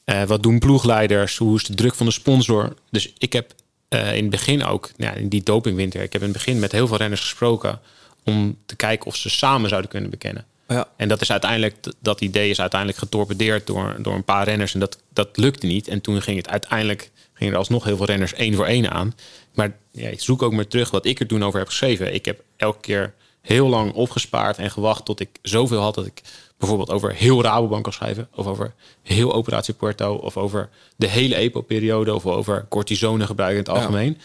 Eh, 0.09 0.23
wat 0.23 0.43
doen 0.43 0.59
ploegleiders? 0.59 1.37
Hoe 1.37 1.57
is 1.57 1.65
de 1.65 1.75
druk 1.75 1.95
van 1.95 2.07
de 2.07 2.13
sponsor? 2.13 2.75
Dus 2.91 3.13
ik 3.19 3.33
heb 3.33 3.53
eh, 3.89 4.15
in 4.15 4.23
het 4.23 4.31
begin 4.31 4.65
ook, 4.65 4.91
nou, 4.97 5.15
ja, 5.15 5.19
in 5.21 5.29
die 5.29 5.43
dopingwinter, 5.43 6.03
ik 6.03 6.13
heb 6.13 6.23
in 6.23 6.29
het 6.29 6.37
begin 6.37 6.59
met 6.59 6.73
heel 6.73 6.87
veel 6.87 6.97
renners 6.97 7.21
gesproken 7.21 7.81
om 8.25 8.59
te 8.67 8.77
kijken 8.77 9.07
of 9.07 9.17
ze 9.17 9.29
samen 9.29 9.69
zouden 9.69 9.91
kunnen 9.91 10.11
bekennen. 10.11 10.47
Ja. 10.69 10.89
En 10.97 11.09
dat 11.09 11.21
is 11.21 11.31
uiteindelijk, 11.31 11.77
dat 12.01 12.21
idee 12.21 12.51
is 12.51 12.61
uiteindelijk 12.61 13.01
getorpedeerd 13.01 13.67
door, 13.67 13.97
door 13.99 14.15
een 14.15 14.25
paar 14.25 14.45
renners. 14.45 14.75
En 14.75 14.81
dat, 14.81 14.99
dat 15.13 15.37
lukte 15.37 15.67
niet. 15.67 15.89
En 15.89 16.01
toen 16.01 16.23
ging 16.23 16.37
het 16.37 16.49
uiteindelijk, 16.49 17.11
gingen 17.33 17.53
er 17.53 17.59
alsnog 17.59 17.85
heel 17.85 17.97
veel 17.97 18.07
renners 18.07 18.33
één 18.33 18.55
voor 18.55 18.67
één 18.67 18.91
aan. 18.91 19.15
Maar 19.55 19.77
ja, 19.91 20.09
ik 20.09 20.21
zoek 20.21 20.43
ook 20.43 20.53
maar 20.53 20.69
terug 20.69 20.91
wat 20.91 21.07
ik 21.07 21.21
er 21.21 21.27
toen 21.27 21.45
over 21.45 21.59
heb 21.59 21.69
geschreven. 21.69 22.15
Ik 22.15 22.25
heb 22.25 22.43
elke 22.57 22.81
keer 22.81 23.15
heel 23.41 23.69
lang 23.69 23.93
opgespaard 23.93 24.59
en 24.59 24.71
gewacht 24.71 25.05
tot 25.05 25.21
ik 25.21 25.29
zoveel 25.43 25.81
had 25.81 25.95
dat 25.95 26.07
ik 26.07 26.23
bijvoorbeeld 26.59 26.91
over 26.91 27.13
heel 27.15 27.43
Rabobank 27.43 27.85
kan 27.85 27.93
schrijven. 27.93 28.29
Of 28.35 28.47
over 28.47 28.73
heel 29.03 29.33
Operatie 29.35 29.75
Porto. 29.75 30.15
Of 30.15 30.37
over 30.37 30.69
de 30.97 31.09
hele 31.09 31.35
EPO-periode. 31.35 32.15
Of 32.15 32.27
over 32.27 32.67
cortisonegebruik 32.69 33.53
in 33.53 33.59
het 33.59 33.67
Ja. 33.67 33.73
algemeen. 33.73 34.19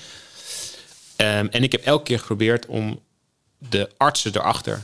Ehm, 1.15 1.47
en 1.51 1.63
ik 1.63 1.71
heb 1.71 1.85
elke 1.85 2.03
keer 2.03 2.19
geprobeerd 2.19 2.65
om 2.65 2.99
de 3.57 3.89
artsen 3.97 4.31
erachter 4.35 4.83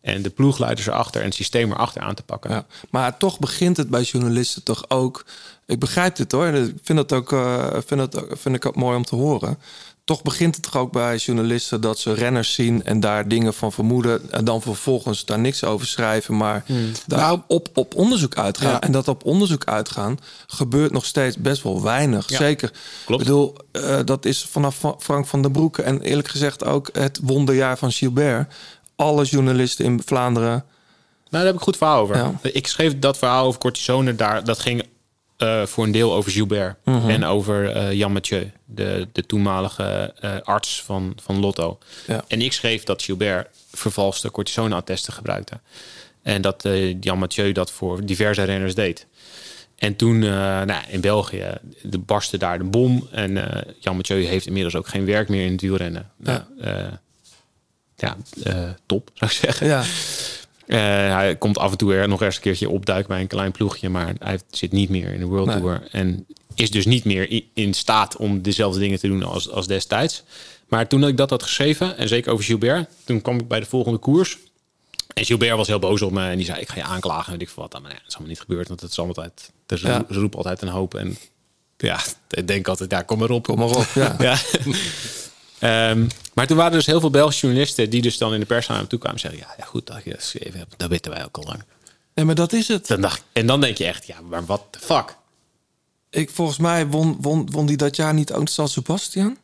en 0.00 0.22
de 0.22 0.30
ploegleiders 0.30 0.86
erachter 0.86 1.20
en 1.20 1.26
het 1.26 1.36
systeem 1.36 1.70
erachter 1.72 2.02
aan 2.02 2.14
te 2.14 2.22
pakken. 2.22 2.50
Ja, 2.50 2.66
maar 2.90 3.16
toch 3.18 3.38
begint 3.38 3.76
het 3.76 3.88
bij 3.90 4.02
journalisten 4.02 4.62
toch 4.62 4.84
ook. 4.88 5.24
Ik 5.66 5.78
begrijp 5.78 6.16
dit 6.16 6.32
hoor. 6.32 6.46
Ik 6.46 6.74
vind 6.82 6.98
dat 6.98 7.12
ook, 7.12 7.32
eh, 7.32 7.72
vind 7.86 8.00
dat, 8.00 8.22
ook- 8.22 8.38
vind 8.38 8.54
ik 8.56 8.66
ook 8.66 8.76
mooi 8.76 8.96
om 8.96 9.04
te 9.04 9.14
horen. 9.16 9.58
Toch 10.04 10.22
begint 10.22 10.54
het 10.54 10.64
toch 10.64 10.76
ook 10.76 10.92
bij 10.92 11.16
journalisten 11.16 11.80
dat 11.80 11.98
ze 11.98 12.12
renners 12.14 12.52
zien 12.54 12.84
en 12.84 13.00
daar 13.00 13.28
dingen 13.28 13.54
van 13.54 13.72
vermoeden. 13.72 14.30
En 14.32 14.44
dan 14.44 14.62
vervolgens 14.62 15.24
daar 15.24 15.38
niks 15.38 15.64
over 15.64 15.86
schrijven, 15.86 16.36
maar 16.36 16.62
Hmm. 16.66 16.92
daar 17.06 17.36
op, 17.46 17.68
op 17.74 17.94
onderzoek 17.94 18.34
uitgaan. 18.34 18.70
Ja. 18.70 18.80
En 18.80 18.92
dat 18.92 19.08
op 19.08 19.24
onderzoek 19.24 19.64
uitgaan 19.64 20.18
gebeurt 20.46 20.92
nog 20.92 21.04
steeds 21.04 21.36
best 21.36 21.62
wel 21.62 21.82
weinig. 21.82 22.28
Ja, 22.28 22.36
Zeker. 22.36 22.72
klopt. 23.04 23.22
Ik 23.22 23.26
bedoel, 23.28 23.54
eh, 23.72 23.98
dat 24.04 24.24
is 24.24 24.44
vanaf 24.50 24.76
Fra- 24.76 24.94
Frank 24.98 25.26
van 25.26 25.42
den 25.42 25.52
Broeke 25.52 25.82
en 25.82 26.00
eerlijk 26.00 26.28
gezegd 26.28 26.64
ook 26.64 26.88
het 26.92 27.18
wonderjaar 27.22 27.78
van 27.78 27.92
Gilbert. 27.92 28.54
Alle 28.96 29.24
journalisten 29.24 29.84
in 29.84 30.02
Vlaanderen. 30.04 30.50
Nou, 30.50 30.64
daar 31.30 31.40
heb 31.44 31.52
ik 31.52 31.58
een 31.58 31.66
goed 31.66 31.76
verhaal 31.76 32.00
over. 32.00 32.16
Ja. 32.16 32.32
Ik 32.42 32.66
schreef 32.66 32.98
dat 32.98 33.18
verhaal 33.18 33.46
over 33.46 33.60
cortisone 33.60 34.14
daar. 34.14 34.44
Dat 34.44 34.58
ging 34.58 34.86
eh, 35.36 35.66
voor 35.66 35.84
een 35.84 35.92
deel 35.92 36.14
over 36.14 36.30
Gilbert 36.30 36.76
Mhm. 36.84 37.08
en 37.10 37.24
over 37.24 37.70
eh, 37.70 37.92
Jan 37.92 38.12
Mathieu, 38.12 38.50
de, 38.64 39.08
de 39.12 39.26
toenmalige 39.26 40.14
eh, 40.20 40.36
arts 40.42 40.82
van, 40.82 41.16
van 41.22 41.40
Lotto. 41.40 41.78
Ja. 42.06 42.24
En 42.28 42.40
ik 42.42 42.52
schreef 42.52 42.84
dat 42.84 43.02
Gilbert 43.02 43.48
vervalste 43.72 44.30
cortisone-attesten 44.30 45.12
gebruikte. 45.12 45.60
En 46.22 46.42
dat 46.42 46.68
Jan 47.00 47.18
Mathieu 47.18 47.52
dat 47.52 47.70
voor 47.70 48.04
diverse 48.04 48.42
renners 48.42 48.74
deed. 48.74 49.06
En 49.76 49.96
toen, 49.96 50.18
nou, 50.18 50.82
in 50.88 51.00
België, 51.00 51.50
de 51.82 51.98
barstte 51.98 52.38
daar 52.38 52.58
de 52.58 52.64
bom. 52.64 53.08
En 53.10 53.64
Jan 53.78 53.96
Mathieu 53.96 54.24
heeft 54.24 54.46
inmiddels 54.46 54.76
ook 54.76 54.88
geen 54.88 55.04
werk 55.04 55.28
meer 55.28 55.44
in 55.44 55.52
het 55.52 55.60
wielrennen. 55.60 56.10
Ja. 56.22 56.46
Nou, 56.58 56.82
ja, 57.96 58.16
top, 58.86 59.10
zou 59.14 59.30
ik 59.30 59.36
zeggen. 59.36 59.66
Ja. 59.66 59.84
Eh, 60.66 60.78
hij 61.14 61.36
komt 61.36 61.58
af 61.58 61.70
en 61.70 61.76
toe 61.78 61.94
er 61.94 62.08
nog 62.08 62.22
eens 62.22 62.36
een 62.36 62.42
keertje 62.42 62.68
opduiken 62.68 63.08
bij 63.08 63.20
een 63.20 63.26
klein 63.26 63.52
ploegje, 63.52 63.88
maar 63.88 64.14
hij 64.18 64.38
zit 64.50 64.72
niet 64.72 64.88
meer 64.88 65.12
in 65.12 65.18
de 65.18 65.26
World 65.26 65.46
Nee. 65.46 65.58
Tour 65.58 65.88
en 65.90 66.26
is 66.54 66.70
dus 66.70 66.86
niet 66.86 67.04
meer 67.04 67.42
in 67.54 67.74
staat 67.74 68.16
om 68.16 68.42
dezelfde 68.42 68.80
dingen 68.80 68.98
te 68.98 69.08
doen 69.08 69.22
als, 69.22 69.50
als 69.50 69.66
destijds. 69.66 70.22
Maar 70.68 70.88
toen 70.88 71.06
ik 71.06 71.16
dat 71.16 71.30
had 71.30 71.42
geschreven, 71.42 71.96
en 71.96 72.08
zeker 72.08 72.32
over 72.32 72.44
Gilbert, 72.44 72.88
toen 73.04 73.22
kwam 73.22 73.38
ik 73.38 73.48
bij 73.48 73.60
de 73.60 73.66
volgende 73.66 73.98
koers. 73.98 74.38
En 75.14 75.24
Gilbert 75.24 75.56
was 75.56 75.66
heel 75.66 75.78
boos 75.78 76.02
op 76.02 76.12
me 76.12 76.28
en 76.28 76.36
die 76.36 76.46
zei: 76.46 76.60
Ik 76.60 76.68
ga 76.68 76.76
je 76.76 76.82
aanklagen. 76.82 77.32
En 77.32 77.40
ik 77.40 77.48
veel 77.48 77.62
wat. 77.62 77.72
Maar 77.72 77.82
nee, 77.82 77.90
dat 77.90 78.08
is 78.08 78.12
allemaal 78.14 78.28
niet 78.28 78.40
gebeurd, 78.40 78.68
want 78.68 78.80
het 78.80 78.90
is 78.90 78.98
altijd. 78.98 79.52
Ja. 79.66 80.04
ze 80.10 80.18
roepen 80.18 80.38
altijd 80.38 80.62
een 80.62 80.68
hoop. 80.68 80.94
En 80.94 81.16
ja, 81.76 82.00
ik 82.30 82.46
denk 82.46 82.68
altijd: 82.68 82.90
Ja, 82.90 83.02
kom 83.02 83.18
maar 83.18 83.30
op. 83.30 83.42
Kom 83.42 83.58
maar 83.58 83.76
op, 83.76 83.86
ja. 83.94 84.16
ja. 84.28 84.36
Ehm, 85.64 86.06
maar 86.34 86.46
toen 86.46 86.56
waren 86.56 86.72
er 86.72 86.78
dus 86.78 86.86
heel 86.86 87.00
veel 87.00 87.10
Belgische 87.10 87.40
journalisten 87.46 87.90
die 87.90 88.02
dus 88.02 88.18
dan 88.18 88.34
in 88.34 88.40
de 88.40 88.46
pers 88.46 88.66
naar 88.66 88.76
hem 88.78 88.86
toe 88.88 88.98
kwamen 88.98 89.22
en 89.22 89.28
zeggen: 89.30 89.48
Ja, 89.48 89.54
ja 89.58 89.64
goed 89.64 89.86
dat 89.86 90.04
je 90.04 90.10
dat 90.10 90.20
geschreven 90.20 90.58
hebt. 90.58 90.74
Dat 90.76 90.88
weten 90.88 91.10
wij 91.12 91.24
ook 91.24 91.36
al 91.36 91.44
lang. 91.46 91.62
Nee, 92.14 92.24
maar 92.24 92.34
dat 92.34 92.52
is 92.52 92.68
het. 92.68 92.86
Dan 92.86 93.00
dacht, 93.00 93.22
en 93.32 93.46
dan 93.46 93.60
denk 93.60 93.76
je 93.78 93.84
echt: 93.84 94.06
Ja, 94.06 94.16
maar 94.28 94.44
wat 94.44 94.62
de 94.70 94.78
fuck? 94.78 95.16
Ik, 96.10 96.30
volgens 96.30 96.58
mij 96.58 96.86
won, 96.86 97.16
won, 97.20 97.50
won 97.50 97.66
die 97.66 97.76
dat 97.76 97.96
jaar 97.96 98.14
niet 98.14 98.32
ook 98.32 98.48
San 98.48 98.68
Sebastian. 98.68 99.36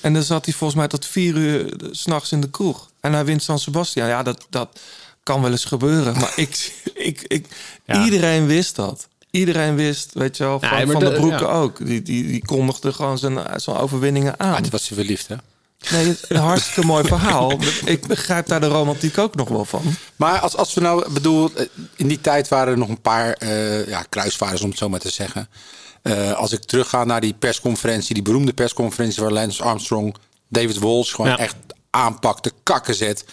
En 0.00 0.12
dan 0.12 0.22
zat 0.22 0.44
hij 0.44 0.54
volgens 0.54 0.78
mij 0.78 0.88
tot 0.88 1.06
vier 1.06 1.34
uur 1.36 1.82
eh, 1.82 1.88
s'nachts 1.90 2.32
in 2.32 2.40
de 2.40 2.50
kroeg. 2.50 2.90
En 3.00 3.12
hij 3.12 3.24
wint 3.24 3.42
San 3.42 3.58
Sebastian. 3.58 4.08
Ja, 4.08 4.22
dat, 4.22 4.46
dat 4.50 4.80
kan 5.22 5.42
wel 5.42 5.50
eens 5.50 5.64
gebeuren. 5.64 6.14
Maar 6.14 6.32
ik, 6.36 6.72
ik, 6.94 7.22
ik, 7.22 7.46
Ja. 7.86 8.04
iedereen 8.04 8.46
wist 8.46 8.76
dat. 8.76 9.08
Iedereen 9.30 9.74
wist, 9.74 10.10
weet 10.14 10.36
je 10.36 10.44
wel, 10.44 10.60
van, 10.60 10.90
van 10.90 11.00
de 11.00 11.08
de- 11.10 11.14
Broeke 11.16 11.44
ja. 11.44 11.50
ook. 11.50 11.86
Die, 11.86 12.02
die, 12.02 12.26
die 12.26 12.44
kondigde 12.44 12.92
gewoon 12.92 13.18
zijn, 13.18 13.60
zijn 13.60 13.76
overwinningen 13.76 14.40
aan. 14.40 14.54
Ah, 14.54 14.62
dit 14.62 14.72
was 14.72 14.88
hij 14.88 14.96
verliefd, 14.96 15.28
hè? 15.28 15.36
Nee, 15.90 16.06
het 16.06 16.22
is 16.22 16.28
een 16.28 16.36
hartstikke 16.36 16.84
mooi 16.86 17.04
verhaal. 17.06 17.58
Ik 17.84 18.06
begrijp 18.06 18.46
daar 18.46 18.60
de 18.60 18.66
romantiek 18.66 19.18
ook 19.18 19.34
nog 19.34 19.48
wel 19.48 19.64
van. 19.64 19.82
Maar 20.16 20.38
als, 20.38 20.56
als 20.56 20.74
we 20.74 20.80
nou, 20.80 21.12
bedoel, 21.12 21.50
in 21.96 22.08
die 22.08 22.20
tijd 22.20 22.48
waren 22.48 22.72
er 22.72 22.78
nog 22.78 22.88
een 22.88 23.00
paar 23.00 23.32
eh, 23.32 23.86
ja, 23.88 24.02
kruisvaarders, 24.08 24.62
om 24.62 24.68
het 24.68 24.78
zo 24.78 24.88
maar 24.88 25.00
te 25.00 25.10
zeggen. 25.10 25.48
Eh, 26.02 26.32
als 26.32 26.52
ik 26.52 26.64
terugga 26.64 27.04
naar 27.04 27.20
die 27.20 27.34
persconferentie, 27.34 28.14
die 28.14 28.22
beroemde 28.22 28.52
persconferentie 28.52 29.22
waar 29.22 29.32
Lance 29.32 29.62
Armstrong 29.62 30.14
David 30.48 30.78
Walsh 30.78 31.14
gewoon 31.14 31.30
Ja. 31.30 31.38
echt 31.38 31.54
aanpakte, 31.90 32.52
kakken 32.62 32.94
zet. 32.94 33.24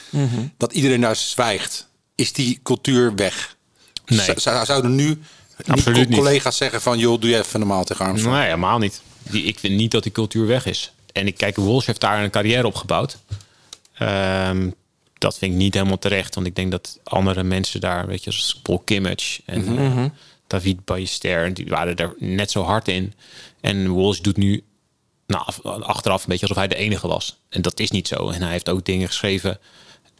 Dat 0.58 0.74
iedereen 0.74 1.02
daar 1.02 1.16
zwijgt. 1.16 1.88
Is 2.16 2.34
die 2.34 2.60
cultuur 2.64 3.16
weg? 3.16 3.56
Nee. 4.06 4.32
Zou- 4.36 4.66
zouden 4.66 4.96
nu 4.96 5.20
Absoluut 5.68 5.98
niet 5.98 6.10
niet. 6.10 6.18
collega's 6.18 6.58
zeggen 6.58 6.82
van, 6.82 6.98
joh, 6.98 7.22
doe 7.22 7.30
je 7.30 7.38
even 7.38 7.60
normaal 7.60 7.84
tegen 7.84 8.06
Armstrong? 8.06 8.36
Nee, 8.36 8.46
helemaal 8.46 8.78
niet. 8.78 9.02
Die, 9.30 9.44
ik 9.44 9.60
vind 9.60 9.76
niet 9.76 9.92
dat 9.92 10.04
die 10.04 10.12
cultuur 10.12 10.48
weg 10.48 10.66
is. 10.66 10.94
En 11.14 11.28
ik 11.28 11.38
kijk, 11.38 11.56
Walsh 11.56 11.86
heeft 11.86 12.02
daar 12.02 12.24
een 12.24 12.30
carrière 12.30 12.68
op 12.68 12.76
gebouwd. 12.76 13.18
Ehm, 13.94 14.70
dat 15.18 15.38
vind 15.38 15.52
ik 15.52 15.58
niet 15.58 15.74
helemaal 15.74 16.00
terecht. 16.00 16.36
Want 16.36 16.48
ik 16.48 16.56
denk 16.56 16.72
dat 16.72 17.00
andere 17.04 17.44
mensen 17.44 17.82
daar, 17.82 18.08
weet 18.08 18.24
je, 18.24 18.32
zoals 18.32 18.56
Paul 18.62 18.80
Kimmich 18.80 19.40
en 19.46 19.78
eh, 19.78 20.06
David 20.48 20.86
Ballester, 20.86 21.54
die 21.54 21.66
waren 21.68 21.96
er 21.96 22.14
net 22.18 22.52
zo 22.52 22.64
hard 22.64 22.88
in. 22.88 23.14
En 23.62 23.94
Walsh 23.96 24.20
doet 24.20 24.38
nu 24.38 24.64
nou, 25.28 25.46
af- 25.46 25.64
achteraf 25.66 26.22
een 26.24 26.30
beetje 26.30 26.42
alsof 26.48 26.58
hij 26.58 26.68
de 26.68 26.76
enige 26.76 27.08
was. 27.08 27.38
En 27.50 27.62
dat 27.62 27.80
is 27.80 27.92
niet 27.92 28.08
zo. 28.08 28.30
En 28.30 28.42
hij 28.42 28.52
heeft 28.52 28.70
ook 28.70 28.86
dingen 28.86 29.08
geschreven 29.08 29.60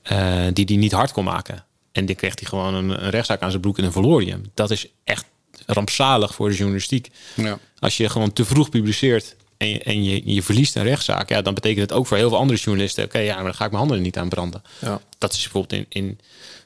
eh, 0.02 0.46
die 0.54 0.66
hij 0.66 0.76
niet 0.76 0.92
hard 0.92 1.12
kon 1.12 1.24
maken. 1.24 1.66
En 1.92 2.06
die 2.06 2.16
kreeg 2.16 2.40
hij 2.40 2.50
gewoon 2.50 2.74
een, 2.74 2.90
een 3.04 3.10
rechtszaak 3.10 3.42
aan 3.42 3.50
zijn 3.50 3.62
broek 3.62 3.78
en 3.78 3.84
een 3.84 3.92
verloor 3.92 4.22
hem. 4.22 4.44
Dat 4.54 4.72
is 4.72 4.88
echt 5.04 5.26
rampzalig 5.66 6.34
voor 6.36 6.50
de 6.50 6.56
journalistiek. 6.56 7.10
Ja. 7.36 7.60
Als 7.80 7.98
je 7.98 8.10
gewoon 8.10 8.34
te 8.34 8.46
vroeg 8.46 8.70
publiceert 8.70 9.36
en 9.58 9.68
je, 9.70 9.80
en 9.80 10.04
je, 10.04 10.22
je 10.34 10.44
verliest 10.44 10.76
een 10.76 10.84
rechtszaak, 10.84 11.30
ja, 11.30 11.42
dan 11.42 11.54
betekent 11.54 11.90
het 11.90 12.00
ook 12.00 12.08
voor 12.08 12.18
heel 12.18 12.30
veel 12.30 12.38
andere 12.38 12.60
journalisten: 12.60 13.04
oké, 13.06 13.18
ja, 13.20 13.36
maar 13.36 13.44
dan 13.44 13.54
ga 13.54 13.64
ik 13.66 13.70
mijn 13.72 13.80
handen 13.80 13.98
er 13.98 14.04
niet 14.04 14.18
aan 14.18 14.30
branden. 14.30 14.62
Ja. 14.80 15.02
Dat 15.18 15.34
is 15.34 15.42
bijvoorbeeld 15.42 15.74
in, 15.90 16.04
in, 16.04 16.20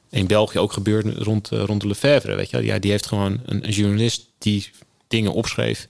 in 0.10 0.28
België 0.28 0.60
ook 0.60 0.74
gebeurd 0.74 1.18
rond, 1.18 1.52
eh, 1.52 1.64
rond 1.64 1.82
de 1.82 1.88
Lefebvre. 1.88 2.36
Weet 2.36 2.50
je? 2.50 2.64
Ja, 2.64 2.80
die 2.80 2.92
heeft 2.92 3.06
gewoon 3.06 3.40
een, 3.46 3.64
een 3.66 3.72
journalist 3.72 4.26
die 4.38 4.72
dingen 5.08 5.34
opschreef, 5.34 5.88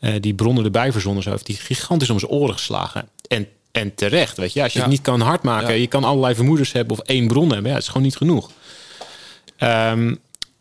eh, 0.00 0.14
die 0.20 0.34
bronnen 0.34 0.64
erbij 0.64 0.92
verzonnen, 0.92 1.22
zo 1.22 1.30
heeft 1.30 1.46
die 1.46 1.56
gigantisch 1.56 2.10
om 2.10 2.18
zijn 2.18 2.30
oren 2.30 2.54
geslagen. 2.54 3.08
En, 3.28 3.48
en 3.72 3.94
terecht, 3.94 4.36
weet 4.36 4.52
je, 4.52 4.62
als 4.62 4.72
je 4.72 4.78
Ja. 4.78 4.84
het 4.84 4.92
niet 4.94 5.02
kan 5.02 5.20
hard 5.20 5.42
maken, 5.42 5.68
Ja. 5.68 5.74
je 5.80 5.86
kan 5.86 6.04
allerlei 6.04 6.34
vermoedens 6.34 6.72
hebben 6.72 6.98
of 6.98 7.04
één 7.06 7.28
bron 7.28 7.50
hebben, 7.50 7.66
ja, 7.68 7.72
het 7.76 7.82
is 7.82 7.88
gewoon 7.88 8.02
niet 8.02 8.16
genoeg. 8.16 8.50
Ehm, 9.56 10.14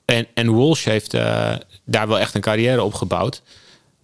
en, 0.06 0.28
en 0.34 0.56
Walsh 0.56 0.84
heeft 0.86 1.14
eh, 1.14 1.56
daar 1.86 2.08
wel 2.08 2.20
echt 2.20 2.34
een 2.36 2.42
carrière 2.42 2.84
op 2.84 2.94
gebouwd. 2.94 3.42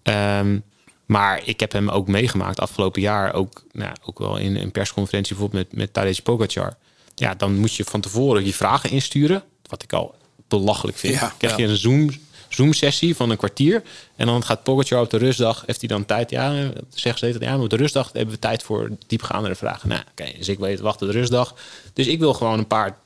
Ehm, 0.04 0.58
maar 1.06 1.42
ik 1.46 1.60
heb 1.60 1.72
hem 1.72 1.90
ook 1.90 2.08
meegemaakt 2.08 2.60
afgelopen 2.60 3.02
jaar. 3.02 3.34
Ook, 3.34 3.64
nou, 3.72 3.96
ook 4.04 4.20
wel 4.20 4.38
in 4.38 4.56
een 4.56 4.72
persconferentie 4.72 5.36
bijvoorbeeld 5.36 5.68
met, 5.68 5.78
met 5.78 5.94
Tadej 5.94 6.20
Pogacar. 6.24 6.76
Ja, 7.16 7.34
dan 7.34 7.56
moet 7.56 7.74
je 7.74 7.84
van 7.84 8.02
tevoren 8.02 8.46
je 8.46 8.54
vragen 8.54 8.90
insturen. 8.90 9.44
Wat 9.70 9.84
ik 9.84 9.94
al 9.94 10.16
belachelijk 10.48 10.98
vind. 10.98 11.14
Ja, 11.14 11.34
krijg 11.38 11.58
ja. 11.58 11.64
je 11.64 11.70
een 11.70 11.78
Zoom, 11.78 12.10
Zoom-sessie 12.50 13.16
van 13.16 13.30
een 13.30 13.38
kwartier. 13.38 13.84
En 14.16 14.26
dan 14.26 14.44
gaat 14.44 14.64
Pogacar 14.64 15.02
op 15.02 15.10
de 15.10 15.18
rustdag. 15.18 15.64
Heeft 15.66 15.80
hij 15.80 15.90
dan 15.90 16.06
tijd? 16.06 16.30
Ja, 16.30 16.52
zeggen 16.90 17.20
ze 17.20 17.26
altijd. 17.26 17.44
Ja, 17.44 17.54
maar 17.54 17.64
op 17.64 17.70
de 17.70 17.76
rustdag 17.76 18.10
hebben 18.14 18.34
we 18.34 18.40
tijd 18.40 18.64
voor 18.64 18.90
diepgaandere 19.08 19.56
vragen. 19.56 19.90
Nou, 19.90 20.02
oké. 20.12 20.32
dus 20.38 20.48
ik 20.48 20.60
weet, 20.60 20.80
wacht 20.80 21.02
op 21.02 21.08
de 21.08 21.14
rustdag. 21.14 21.56
Dus 21.94 22.08
ik 22.08 22.20
wil 22.20 22.34
gewoon 22.34 22.60
een 22.60 22.68
paar 22.68 22.98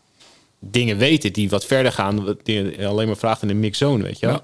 dingen 0.60 0.98
weten 0.98 1.34
die 1.34 1.50
wat 1.50 1.66
verder 1.66 1.92
gaan. 1.92 2.38
Die 2.44 2.88
alleen 2.88 3.08
maar 3.08 3.18
vraagt 3.18 3.42
in 3.42 3.48
de 3.48 3.54
mixzone, 3.54 4.04
weet 4.04 4.20
je 4.20 4.26
wel. 4.26 4.42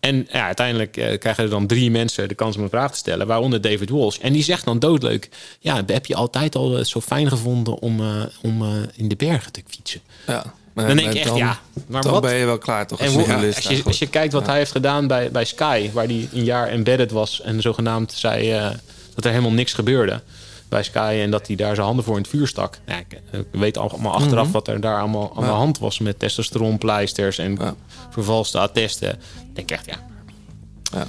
En 0.00 0.26
ja, 0.32 0.46
uiteindelijk 0.46 0.96
eh, 0.96 1.18
krijgen 1.18 1.44
er 1.44 1.50
dan 1.50 1.66
drie 1.66 1.90
mensen 1.90 2.28
de 2.28 2.34
kans 2.34 2.56
om 2.56 2.62
een 2.62 2.68
vraag 2.68 2.90
te 2.90 2.98
stellen, 2.98 3.26
waaronder 3.26 3.60
David 3.60 3.90
Walsh. 3.90 4.18
En 4.18 4.32
die 4.32 4.42
zegt 4.42 4.64
dan 4.64 4.78
doodleuk: 4.78 5.28
Ja, 5.60 5.82
heb 5.86 6.06
je 6.06 6.14
altijd 6.14 6.56
al 6.56 6.72
het 6.72 6.88
zo 6.88 7.00
fijn 7.00 7.28
gevonden 7.28 7.78
om, 7.78 8.00
eh, 8.00 8.22
om 8.42 8.62
eh, 8.62 8.68
in 8.94 9.08
de 9.08 9.16
bergen 9.16 9.52
te 9.52 9.62
fietsen? 9.66 10.00
Ja. 10.26 10.54
Dan 10.74 10.96
denk 10.96 11.12
ik 11.12 11.24
echt, 11.24 11.36
ja, 11.36 11.60
maar 11.86 12.02
dan 12.02 12.12
wat? 12.12 12.22
ben 12.22 12.34
je 12.34 12.44
wel 12.44 12.58
klaar 12.58 12.86
toch 12.86 13.00
als 13.00 13.08
En 13.08 13.46
als, 13.46 13.58
je, 13.58 13.82
als 13.84 13.98
je 13.98 14.06
kijkt 14.06 14.32
wat 14.32 14.46
hij 14.46 14.56
heeft 14.56 14.70
gedaan 14.70 15.06
bij, 15.06 15.30
bij 15.30 15.44
Sky, 15.44 15.90
waar 15.92 16.04
hij 16.04 16.28
een 16.32 16.44
jaar 16.44 16.68
embedded 16.68 17.10
was 17.10 17.40
en 17.40 17.60
zogenaamd 17.60 18.12
zei 18.12 18.52
eh, 18.52 18.70
dat 19.14 19.24
er 19.24 19.30
helemaal 19.30 19.52
niks 19.52 19.72
gebeurde 19.72 20.22
bij 20.70 20.82
Sky 20.82 21.18
en 21.22 21.30
dat 21.30 21.46
hij 21.46 21.56
daar 21.56 21.74
zijn 21.74 21.86
handen 21.86 22.04
voor 22.04 22.16
in 22.16 22.22
het 22.22 22.30
vuur 22.30 22.46
stak. 22.46 22.78
Ja, 22.86 22.96
ik, 22.96 23.20
ik 23.32 23.44
weet 23.50 23.76
allemaal 23.78 24.12
achteraf 24.12 24.44
Mhm. 24.44 24.52
wat 24.52 24.68
er 24.68 24.80
daar 24.80 24.98
allemaal 25.00 25.32
aan 25.36 25.42
de 25.44 25.48
hand 25.50 25.78
was 25.78 25.98
met 25.98 26.18
testosteronpleisters 26.18 27.38
en 27.38 27.58
vervalste 28.10 28.58
attesten. 28.58 29.10
Ik 29.10 29.54
denk 29.54 29.70
echt, 29.70 29.86
ja. 29.86 29.94
Ja. 30.92 31.06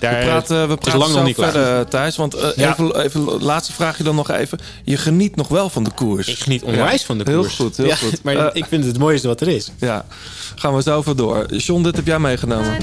Daar, 0.00 0.18
we 0.18 0.24
praten, 0.24 0.68
we 0.68 0.76
praten 0.76 0.98
lang 0.98 1.10
zo 1.10 1.16
nog 1.16 1.26
niet 1.26 1.34
klaar. 1.36 1.50
verder, 1.50 1.88
Thijs. 1.88 2.16
Want 2.16 2.34
eh, 2.34 2.48
Ja. 2.56 2.70
even, 2.72 3.00
even, 3.02 3.22
laatste 3.42 3.72
vraagje 3.72 4.04
dan 4.04 4.14
nog 4.14 4.30
even. 4.30 4.58
Je 4.84 4.96
geniet 4.96 5.36
nog 5.36 5.48
wel 5.48 5.68
van 5.70 5.84
de 5.84 5.90
koers. 5.90 6.28
Ik 6.28 6.38
geniet 6.38 6.62
onwijs 6.62 7.04
van 7.04 7.18
de 7.18 7.24
Heel 7.26 7.40
koers. 7.40 7.54
goed, 7.54 7.76
heel 7.76 7.86
Ja, 7.86 7.94
goed. 7.96 8.22
maar 8.24 8.36
Eh, 8.36 8.46
ik 8.52 8.64
vind 8.66 8.84
het 8.84 8.92
het 8.92 9.00
mooiste 9.02 9.26
wat 9.28 9.40
er 9.40 9.48
is. 9.48 9.70
Ja, 9.78 10.04
gaan 10.54 10.74
we 10.74 10.82
zo 10.82 10.96
over 10.96 11.16
door. 11.16 11.54
John, 11.54 11.82
dit 11.82 11.96
heb 11.96 12.06
jij 12.06 12.18
meegenomen. 12.18 12.78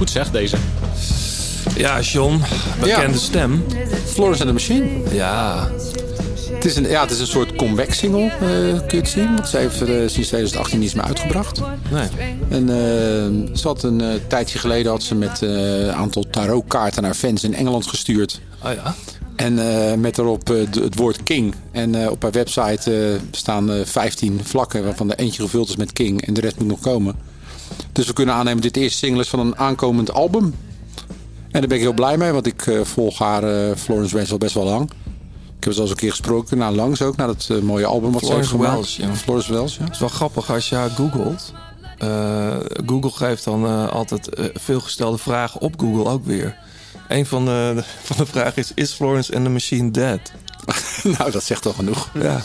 Goed 0.00 0.10
zegt 0.10 0.32
deze. 0.32 0.56
Ja, 1.76 2.00
John, 2.00 2.40
bekende 2.80 3.18
stem. 3.18 3.64
Florence 4.06 4.44
and 4.44 4.48
the 4.48 4.52
Machine. 4.52 4.88
Ja. 5.12 5.68
Het 6.52 6.64
is 6.64 6.76
een, 6.76 6.88
ja, 6.88 7.00
het 7.02 7.10
is 7.10 7.20
een 7.20 7.26
soort 7.26 7.56
comeback 7.56 7.92
single, 7.92 8.24
eh, 8.24 8.38
kun 8.40 8.84
je 8.88 8.96
het 8.96 9.08
zien. 9.08 9.34
Want 9.34 9.48
ze 9.48 9.56
heeft 9.56 9.80
er 9.80 9.88
eh, 9.88 10.08
sinds 10.08 10.28
2018 10.28 10.78
niets 10.78 10.94
meer 10.94 11.04
uitgebracht. 11.04 11.60
Nee. 11.90 12.08
En 12.48 12.66
ze 13.56 13.68
had 13.68 13.82
een 13.82 14.02
tijdje 14.28 14.58
geleden 14.58 14.90
had 14.92 15.02
ze 15.02 15.14
met 15.14 15.40
een 15.40 15.92
aantal 15.92 16.24
tarotkaarten 16.30 17.02
naar 17.02 17.14
fans 17.14 17.44
in 17.44 17.54
Engeland 17.54 17.86
gestuurd. 17.86 18.40
Oh 18.64 18.72
ja. 18.72 18.94
En 19.36 19.54
met 20.00 20.14
daarop 20.14 20.44
d- 20.44 20.74
het 20.74 20.94
woord 20.96 21.22
King. 21.22 21.54
En 21.72 22.10
op 22.10 22.22
haar 22.22 22.30
website 22.32 23.18
staan 23.30 23.72
eh 23.72 23.80
15 23.84 24.40
vlakken, 24.44 24.84
waarvan 24.84 25.10
er 25.10 25.18
eentje 25.18 25.42
gevuld 25.42 25.68
is 25.68 25.76
met 25.76 25.92
King. 25.92 26.26
En 26.26 26.34
de 26.34 26.40
rest 26.40 26.58
moet 26.58 26.68
nog 26.68 26.80
komen. 26.80 27.14
Dus 27.92 28.06
we 28.06 28.12
kunnen 28.12 28.34
aannemen 28.34 28.62
dat 28.62 28.72
dit 28.72 28.82
eerste 28.82 28.98
single 28.98 29.20
is 29.20 29.28
van 29.28 29.40
een 29.40 29.56
aankomend 29.56 30.12
album. 30.12 30.54
En 31.50 31.60
daar 31.60 31.68
ben 31.68 31.76
ik 31.76 31.82
heel 31.82 31.92
blij 31.92 32.16
mee, 32.16 32.32
want 32.32 32.46
ik 32.46 32.66
eh, 32.66 32.80
volg 32.82 33.18
haar 33.18 33.42
eh, 33.42 33.76
Florence 33.76 34.14
Welch 34.14 34.30
al 34.30 34.38
best 34.38 34.54
wel 34.54 34.64
lang. 34.64 34.90
Ik 35.56 35.64
heb 35.64 35.72
ze 35.72 35.78
al 35.78 35.84
eens 35.84 35.90
een 35.90 35.96
keer 35.96 36.10
gesproken, 36.10 36.58
nou 36.58 36.74
langs 36.74 37.02
ook, 37.02 37.16
naar 37.16 37.26
dat 37.26 37.46
eh, 37.50 37.58
mooie 37.58 37.86
album 37.86 38.12
wat 38.12 38.20
Florence 38.20 38.48
ze 38.48 38.56
heeft 38.56 38.68
gemaakt. 38.68 38.92
Ja. 38.94 39.14
Florence 39.14 39.52
Welch, 39.52 39.72
ja. 39.72 39.84
Het 39.84 39.92
is 39.92 39.98
wel 39.98 40.08
grappig 40.08 40.50
als 40.50 40.68
je 40.68 40.74
haar 40.74 40.90
googelt. 40.90 41.52
Google 42.86 43.10
geeft 43.10 43.44
dan 43.44 43.90
altijd 43.90 44.28
veelgestelde 44.54 45.18
vragen 45.18 45.60
op 45.60 45.80
Google 45.80 46.10
ook 46.10 46.24
weer. 46.24 46.56
Een 47.08 47.26
van 47.26 47.44
de, 47.44 47.82
van 48.02 48.16
de 48.16 48.26
vragen 48.26 48.56
is: 48.56 48.72
Is 48.74 48.92
Florence 48.92 49.34
and 49.34 49.44
the 49.44 49.50
Machine 49.50 49.90
dead? 49.90 50.20
nou, 51.18 51.30
dat 51.30 51.44
zegt 51.44 51.66
al 51.66 51.72
genoeg. 51.72 52.10
Ja. 52.14 52.42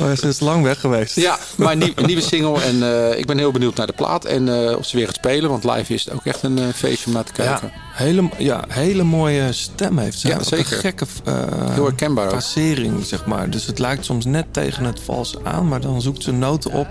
Maar 0.00 0.16
ze 0.16 0.28
is 0.28 0.40
lang 0.40 0.62
weg 0.62 0.80
geweest. 0.80 1.16
Ja, 1.16 1.38
maar 1.56 1.72
een, 1.72 1.78
nieuw- 1.78 1.92
een 1.94 2.06
nieuwe 2.06 2.22
single. 2.22 2.60
En 2.62 2.82
eh, 2.82 3.18
ik 3.18 3.26
ben 3.26 3.38
heel 3.38 3.50
benieuwd 3.50 3.76
naar 3.76 3.86
de 3.86 3.92
plaat. 3.92 4.24
En 4.24 4.68
eh, 4.68 4.76
of 4.76 4.86
ze 4.86 4.96
weer 4.96 5.06
gaat 5.06 5.14
spelen. 5.14 5.50
Want 5.50 5.64
live 5.64 5.94
is 5.94 6.04
het 6.04 6.14
ook 6.14 6.24
echt 6.24 6.42
een 6.42 6.58
eh, 6.58 6.64
feestje 6.74 7.06
om 7.06 7.12
naar 7.12 7.24
te 7.24 7.32
kijken. 7.32 7.70
Ja, 7.74 7.80
hele, 8.04 8.28
ja, 8.38 8.64
hele 8.68 9.02
mooie 9.02 9.52
stem 9.52 9.98
heeft 9.98 10.18
ze. 10.18 10.28
Ja, 10.28 10.34
Ook 10.36 10.42
zeker. 10.44 10.72
Een 10.72 10.78
gekke 10.78 11.06
uh, 11.28 11.34
Heel 11.70 11.84
herkenbaar 11.84 12.30
facering, 12.30 13.04
zeg 13.04 13.26
maar. 13.26 13.50
Dus 13.50 13.66
het 13.66 13.78
lijkt 13.78 14.04
soms 14.04 14.24
net 14.24 14.46
tegen 14.50 14.84
het 14.84 15.00
vals 15.00 15.36
aan, 15.42 15.68
maar 15.68 15.80
dan 15.80 16.02
zoekt 16.02 16.22
ze 16.22 16.32
noten 16.32 16.72
op 16.72 16.88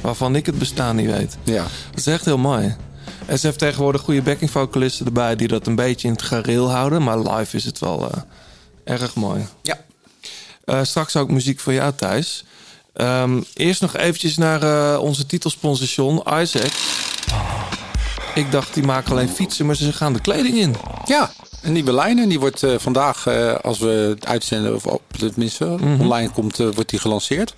waarvan 0.00 0.36
ik 0.36 0.46
het 0.46 0.58
bestaan 0.58 0.96
niet 0.96 1.10
weet. 1.10 1.36
Ja. 1.42 1.62
Dat 1.90 1.98
is 2.00 2.06
echt 2.06 2.24
heel 2.24 2.38
mooi. 2.38 2.76
En 3.26 3.38
ze 3.38 3.46
heeft 3.46 3.58
tegenwoordig 3.58 4.00
goede 4.00 4.22
backing 4.22 4.50
vocalisten 4.50 5.06
erbij 5.06 5.36
die 5.36 5.48
dat 5.48 5.66
een 5.66 5.74
beetje 5.74 6.06
in 6.08 6.12
het 6.14 6.22
gareel 6.22 6.70
houden. 6.70 7.02
Maar 7.02 7.18
live 7.18 7.56
is 7.56 7.64
het 7.64 7.78
wel 7.78 8.10
eh, 8.10 8.20
erg 8.94 9.14
mooi. 9.14 9.46
Ja. 9.62 9.78
Eh, 10.64 10.78
straks 10.82 11.16
ook 11.16 11.30
muziek 11.30 11.60
voor 11.60 11.72
jou 11.72 11.92
thuis. 11.96 12.44
Ehm, 12.92 13.42
eerst 13.54 13.80
nog 13.80 13.96
eventjes 13.96 14.36
naar 14.36 14.62
eh, 14.62 15.00
onze 15.02 15.26
titelsponsor 15.26 16.40
Isaac. 16.40 16.72
Ik 18.34 18.50
dacht, 18.52 18.74
die 18.74 18.82
maken 18.82 19.10
alleen 19.10 19.28
fietsen, 19.28 19.66
maar 19.66 19.74
ze 19.76 19.92
gaan 19.92 20.12
de 20.12 20.20
kleding 20.20 20.56
in. 20.56 20.74
Ja, 21.04 21.30
een 21.62 21.72
nieuwe 21.72 21.92
lijn. 21.92 22.18
En 22.18 22.28
die 22.28 22.40
wordt 22.40 22.62
eh, 22.62 22.74
vandaag, 22.78 23.28
als 23.62 23.78
we 23.78 23.86
het 23.88 24.26
uitzenden, 24.26 24.74
of 24.74 24.86
op, 24.86 25.02
tenminste 25.16 25.64
Mhm. 25.64 26.00
online 26.00 26.30
komt, 26.30 26.56
wordt 26.56 26.90
die 26.90 26.98
gelanceerd. 27.00 27.54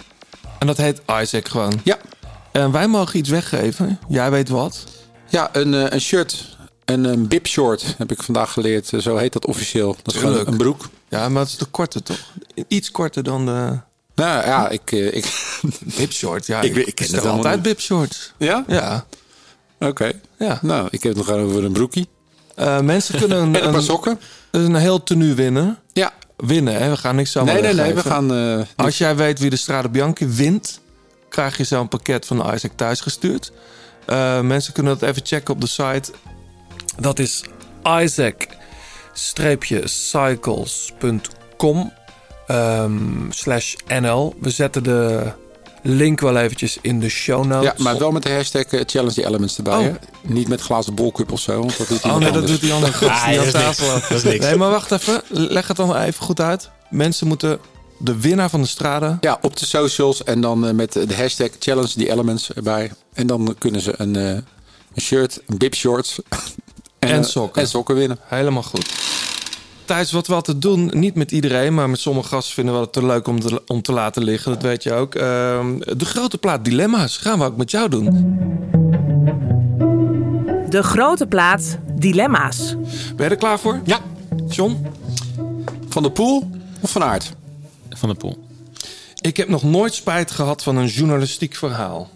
En 0.58 0.66
dat 0.66 0.76
heet 0.76 1.00
Isaac 1.22 1.48
gewoon? 1.48 1.80
Ja. 1.84 1.98
En 2.52 2.70
wij 2.72 2.88
mogen 2.88 3.18
iets 3.18 3.28
weggeven. 3.28 3.98
Jij 4.08 4.30
weet 4.30 4.48
wat? 4.48 4.84
Ja, 5.28 5.48
een, 5.52 5.72
een 5.94 6.00
shirt. 6.00 6.56
En 6.84 7.04
een 7.04 7.28
bib 7.28 7.46
short 7.46 7.94
heb 7.98 8.10
ik 8.12 8.22
vandaag 8.22 8.52
geleerd. 8.52 8.92
Zo 8.98 9.16
heet 9.16 9.32
dat 9.32 9.46
officieel. 9.46 9.96
Dat 10.02 10.14
is 10.14 10.20
gewoon 10.20 10.46
een 10.46 10.56
broek. 10.56 10.88
Ja, 11.08 11.28
maar 11.28 11.42
het 11.42 11.50
is 11.50 11.56
de 11.56 11.64
korte 11.64 12.02
toch? 12.02 12.18
Iets 12.68 12.90
korter 12.90 13.22
dan 13.22 13.46
de... 13.46 13.78
Nou 14.14 14.46
ja, 14.46 14.68
ik... 14.68 14.92
eh, 14.92 15.14
ik 15.14 15.50
bib 15.96 16.12
short, 16.12 16.46
ja. 16.46 16.60
Ik 16.60 16.76
Ik, 16.76 16.86
ik 16.86 16.94
ken 16.94 17.06
stel 17.06 17.26
altijd 17.26 17.80
shorts. 17.80 18.32
Ja? 18.36 18.64
Ja. 18.66 19.04
Oké. 19.80 20.12
Ja. 20.38 20.58
Nou, 20.62 20.88
ik 20.90 21.02
heb 21.02 21.16
het 21.16 21.26
nog 21.26 21.36
over 21.36 21.64
een 21.64 21.72
broekie. 21.72 22.08
Eh, 22.54 22.80
mensen 22.80 23.18
kunnen 23.20 23.38
een, 23.38 23.56
En 23.56 23.64
een 23.66 23.72
paar 23.72 23.82
sokken. 23.82 24.20
een 24.50 24.74
heel 24.74 25.02
tenue 25.02 25.34
winnen. 25.34 25.78
Ja. 25.92 26.12
Winnen, 26.36 26.74
hè? 26.82 26.90
We 26.90 26.96
gaan 26.96 27.16
niks 27.16 27.32
zomaar 27.32 27.54
Nee, 27.54 27.62
nee, 27.62 27.74
nee. 27.74 27.94
We 27.94 28.00
gaan... 28.00 28.34
eh, 28.34 28.60
Als 28.76 28.98
jij 28.98 29.16
weet 29.16 29.38
wie 29.38 29.50
de 29.50 29.56
Strade 29.56 29.88
Bianchi 29.88 30.26
wint, 30.26 30.80
krijg 31.28 31.56
je 31.56 31.64
zo'n 31.64 31.88
pakket 31.88 32.26
van 32.26 32.54
Isaac 32.54 32.72
thuis 32.76 33.00
gestuurd. 33.00 33.52
Eh, 34.06 34.40
mensen 34.40 34.72
kunnen 34.72 34.98
dat 34.98 35.08
even 35.08 35.22
checken 35.26 35.54
op 35.54 35.60
de 35.60 35.66
site. 35.66 36.12
Dat 36.98 37.18
is 37.18 37.42
isaac-cycles.com 39.16 41.92
ehm, 42.46 43.30
slash 43.30 43.74
nl. 43.86 44.34
We 44.40 44.50
zetten 44.50 44.82
de 44.82 45.32
link 45.82 46.20
wel 46.20 46.36
eventjes 46.36 46.78
in 46.80 47.00
de 47.00 47.08
show 47.08 47.44
notes. 47.44 47.72
Ja, 47.76 47.82
maar 47.82 47.98
wel 47.98 48.10
met 48.10 48.22
de 48.22 48.32
hashtag 48.32 48.64
eh, 48.64 48.80
Challenge 48.86 49.14
the 49.14 49.26
Elements 49.26 49.56
erbij. 49.56 49.78
Oh. 49.78 49.84
Hè? 49.84 49.92
Niet 50.22 50.48
met 50.48 50.60
glazen 50.60 50.94
bolcup 50.94 51.32
of 51.32 51.40
zo. 51.40 51.58
Want 51.58 51.78
dat 51.78 51.88
doet 51.88 52.04
Oh 52.04 52.16
nee, 52.16 52.30
dat 52.30 52.46
doet 52.46 52.60
die 52.60 52.72
andere 52.72 52.92
gast 52.92 53.10
Ah, 53.22 53.28
die 53.28 53.36
dat 53.36 53.44
niks. 53.44 53.58
tafel 53.58 54.00
Dat 54.08 54.10
is 54.10 54.22
niks. 54.22 54.44
Nee, 54.44 54.56
maar 54.56 54.70
wacht 54.70 54.92
even. 54.92 55.22
Leg 55.28 55.68
het 55.68 55.76
dan 55.76 55.96
even 55.96 56.24
goed 56.24 56.40
uit. 56.40 56.70
Mensen 56.90 57.26
moeten 57.26 57.58
de 57.98 58.20
winnaar 58.20 58.50
van 58.50 58.60
de 58.60 58.66
strade... 58.66 59.16
Ja, 59.20 59.38
op 59.40 59.56
de 59.56 59.66
socials 59.66 60.24
en 60.24 60.40
dan 60.40 60.66
eh, 60.66 60.72
met 60.72 60.92
de 60.92 61.14
hashtag 61.16 61.48
Challenge 61.58 61.92
the 61.92 62.10
Elements 62.10 62.52
erbij. 62.52 62.92
En 63.12 63.26
dan 63.26 63.54
kunnen 63.58 63.80
ze 63.80 63.94
een, 63.96 64.16
eh, 64.16 64.28
een 64.94 65.00
shirt, 65.00 65.40
een 65.46 65.58
bib 65.58 65.74
shorts 65.74 66.18
En, 67.06 67.14
En, 67.14 67.22
eh, 67.22 67.28
sokken. 67.28 67.62
en 67.62 67.68
sokken 67.68 67.94
winnen. 67.94 68.18
Helemaal 68.22 68.62
goed. 68.62 68.94
Thijs, 69.84 70.12
wat 70.12 70.26
we 70.26 70.34
altijd 70.34 70.62
doen, 70.62 70.90
niet 70.94 71.14
met 71.14 71.32
iedereen, 71.32 71.74
maar 71.74 71.90
met 71.90 71.98
sommige 72.00 72.28
gasten 72.28 72.54
vinden 72.54 72.74
we 72.74 72.80
het 72.80 72.92
te 72.92 73.06
leuk 73.06 73.26
om 73.28 73.40
te, 73.40 73.62
om 73.66 73.82
te 73.82 73.92
laten 73.92 74.24
liggen. 74.24 74.52
Dat 74.52 74.62
weet 74.62 74.82
je 74.82 74.92
ook. 74.92 75.14
Ehm, 75.14 75.78
de 75.78 76.04
grote 76.04 76.38
plaat 76.38 76.64
dilemma's 76.64 77.16
gaan 77.16 77.38
we 77.38 77.44
ook 77.44 77.56
met 77.56 77.70
jou 77.70 77.88
doen. 77.88 78.04
De 80.68 80.82
grote 80.82 81.26
plaat 81.26 81.78
Dilemma's. 81.98 82.74
Ben 83.16 83.24
je 83.24 83.30
er 83.30 83.36
klaar 83.36 83.58
voor? 83.58 83.80
Ja. 83.84 83.98
John? 84.48 84.86
Van 85.88 86.02
de 86.02 86.10
Poel 86.10 86.50
of 86.80 86.90
Van 86.90 87.02
Aert? 87.02 87.32
Van 87.90 88.08
de 88.08 88.14
Poel. 88.14 88.44
Ik 89.20 89.36
heb 89.36 89.48
nog 89.48 89.62
nooit 89.62 89.94
spijt 89.94 90.30
gehad 90.30 90.62
van 90.62 90.76
een 90.76 90.86
journalistiek 90.86 91.54
verhaal. 91.54 92.10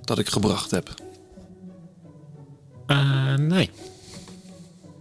Dat 0.00 0.18
ik 0.18 0.28
gebracht 0.28 0.70
heb. 0.70 0.94
Eh, 2.86 3.34
nee. 3.34 3.70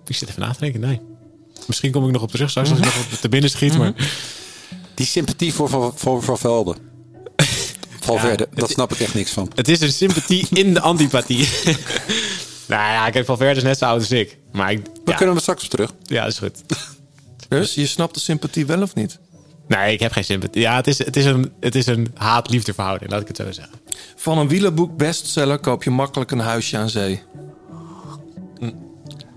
Ik 0.06 0.16
zit 0.16 0.30
even 0.30 0.42
na 0.42 0.52
te 0.52 0.60
denken, 0.60 0.80
nee. 0.80 1.02
Misschien 1.68 1.92
kom 1.92 2.06
ik 2.06 2.12
nog 2.12 2.22
op 2.22 2.32
terug 2.32 2.50
straks 2.50 2.70
als 2.70 2.80
ik 2.80 2.86
nog 2.86 2.98
op 2.98 3.20
te 3.20 3.30
binnen 3.30 3.50
schiet, 3.50 3.78
maar... 3.78 3.94
Die 4.96 5.06
sympathie 5.06 5.54
voor 5.54 5.70
Van, 5.70 5.92
voor 5.96 6.24
Van 6.24 6.38
Velde. 6.38 6.76
Valverde, 8.00 8.48
Ja, 8.52 8.60
dat 8.60 8.70
snap 8.70 8.92
ik 8.94 9.00
echt 9.00 9.14
niks 9.14 9.32
van. 9.32 9.52
Het 9.56 9.68
is 9.68 9.82
een 9.82 9.92
sympathie 9.92 10.48
in 10.64 10.74
de 10.74 10.80
antipathie. 10.80 11.48
nou 12.68 12.82
ja, 12.92 13.10
kijk, 13.10 13.26
Valverde 13.26 13.56
is 13.56 13.64
net 13.64 13.78
zo 13.78 13.86
oud 13.86 14.00
als 14.00 14.12
ik. 14.12 14.38
Maar 14.52 14.72
ik, 14.72 14.86
We 14.86 15.12
ja, 15.12 15.16
kunnen 15.16 15.36
we 15.36 15.42
straks 15.42 15.64
op 15.64 15.70
terug. 15.70 15.94
ja, 16.04 16.24
dat 16.24 16.32
is 16.32 16.38
goed. 16.38 16.64
Dus 17.50 17.74
je 17.74 17.88
snapt 17.88 18.14
de 18.14 18.20
sympathie 18.20 18.66
wel 18.66 18.82
of 18.82 18.96
niet? 18.96 19.20
Nee, 19.68 19.94
ik 19.94 20.00
heb 20.00 20.12
geen 20.12 20.24
sympathie. 20.24 20.62
Ja, 20.62 20.76
het 20.76 20.88
is, 20.88 20.98
het 20.98 21.16
is 21.16 21.26
een, 21.26 21.52
het 21.60 21.76
is 21.76 21.86
een 21.86 22.12
haat-liefde 22.16 22.74
verhouding, 22.74 23.12
laat 23.12 23.22
ik 23.22 23.28
het 23.28 23.38
zo 23.38 23.52
zeggen. 23.52 23.80
Van 24.16 24.38
een 24.38 24.48
wielerboek 24.48 24.98
bestseller 24.98 25.60
koop 25.60 25.84
je 25.84 25.90
makkelijk 25.90 26.32
een 26.32 26.40
huisje 26.40 26.78
aan 26.78 26.90
zee. 26.90 27.22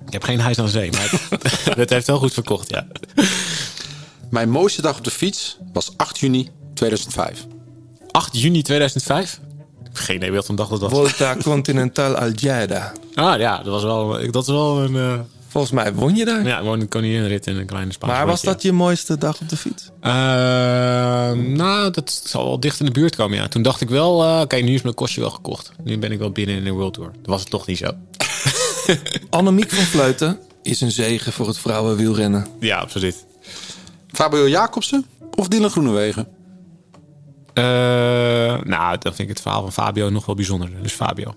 Ik 0.07 0.13
heb 0.13 0.23
geen 0.23 0.41
huis 0.41 0.59
aan 0.59 0.69
zee, 0.69 0.91
maar 0.91 1.21
het, 1.77 1.91
heeft 1.91 2.07
wel 2.07 2.19
goed 2.19 2.33
verkocht, 2.33 2.71
ja. 2.71 2.87
Mijn 4.31 4.51
mooiste 4.51 4.83
dag 4.83 4.99
op 4.99 5.05
de 5.05 5.11
fiets 5.11 5.57
was 5.73 5.91
8 5.97 6.19
juni 6.19 6.49
2005. 6.75 7.47
8 8.11 8.41
juni 8.41 8.63
2005? 8.63 9.33
Ik 9.33 9.39
heb 9.85 9.95
geen 9.95 10.17
idee 10.17 10.33
wat 10.33 10.49
een 10.49 10.55
dag 10.57 10.69
dat 10.69 10.81
was. 10.81 10.91
Volta 10.91 11.37
Continental 11.43 12.15
Algeida. 12.17 12.93
Ah 13.15 13.39
ja, 13.39 13.57
dat 13.57 13.67
was 13.67 13.83
wel, 13.83 14.31
dat 14.31 14.43
is 14.43 14.49
wel 14.49 14.79
een... 14.83 14.97
eh, 14.97 15.21
Volgens 15.49 15.75
mij 15.77 15.95
won 15.95 16.17
je 16.17 16.25
daar. 16.25 16.47
ja, 16.47 16.57
gewoon 16.59 16.81
een 16.81 16.89
koninginrit 16.89 17.47
in 17.47 17.57
een 17.57 17.67
kleine 17.67 17.93
Spaanse 17.93 18.17
maar 18.17 18.27
was 18.27 18.43
dat 18.43 18.63
je 18.63 18.73
mooiste 18.73 19.19
dag 19.19 19.41
op 19.41 19.49
de 19.49 19.57
fiets? 19.57 19.89
Eh, 20.01 20.11
nou, 21.33 21.91
dat 21.91 22.21
zal 22.25 22.45
wel 22.45 22.61
dicht 22.61 22.81
in 22.81 22.87
de 22.87 22.93
buurt 22.93 23.17
komen, 23.17 23.37
ja. 23.37 23.49
Toen 23.49 23.63
dacht 23.63 23.81
ik 23.81 23.89
wel, 23.89 24.23
eh, 24.25 24.41
oké, 24.41 24.57
nu 24.57 24.75
is 24.75 24.83
mijn 24.83 24.95
kostje 24.95 25.21
wel 25.21 25.31
gekocht. 25.31 25.71
Nu 25.85 25.99
ben 25.99 26.13
ik 26.13 26.19
wel 26.19 26.31
binnen 26.31 26.57
in 26.57 26.65
de 26.65 26.71
World 26.71 26.95
Tour. 26.95 27.11
Dat 27.11 27.27
was 27.27 27.41
het 27.41 27.51
toch 27.51 27.67
niet 27.67 27.79
zo. 27.79 27.91
Annemiek 29.31 29.71
van 29.71 29.85
Vleuten 29.85 30.39
is 30.63 30.81
een 30.81 30.91
zegen 30.91 31.33
voor 31.33 31.47
het 31.47 31.59
vrouwenwielrennen. 31.59 32.47
Ja, 32.61 32.79
absoluut. 32.79 33.25
Fabio 34.13 34.49
Jacobsen 34.49 35.07
of 35.35 35.49
Dylan 35.49 35.71
Groenewegen? 35.71 36.29
Eh, 37.55 37.65
nou, 38.63 38.99
dan 38.99 39.15
vind 39.15 39.19
ik 39.19 39.29
het 39.29 39.41
verhaal 39.41 39.63
van 39.63 39.73
Fabio 39.73 40.11
nog 40.11 40.27
wel 40.27 40.35
bijzonder. 40.35 40.71
Dus 40.83 40.93
Fabio. 40.93 41.35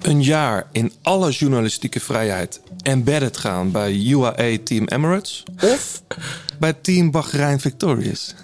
Een 0.00 0.22
jaar 0.22 0.68
in 0.72 0.92
alle 1.02 1.30
journalistieke 1.30 2.00
vrijheid 2.00 2.60
embedded 2.82 3.36
gaan 3.36 3.70
bij 3.70 4.06
UAE 4.06 4.62
Team 4.62 4.86
Emirates 4.86 5.42
of 5.62 6.02
bij 6.60 6.72
Team 6.72 7.10
Bahrein 7.10 7.60
Victorious. 7.60 8.34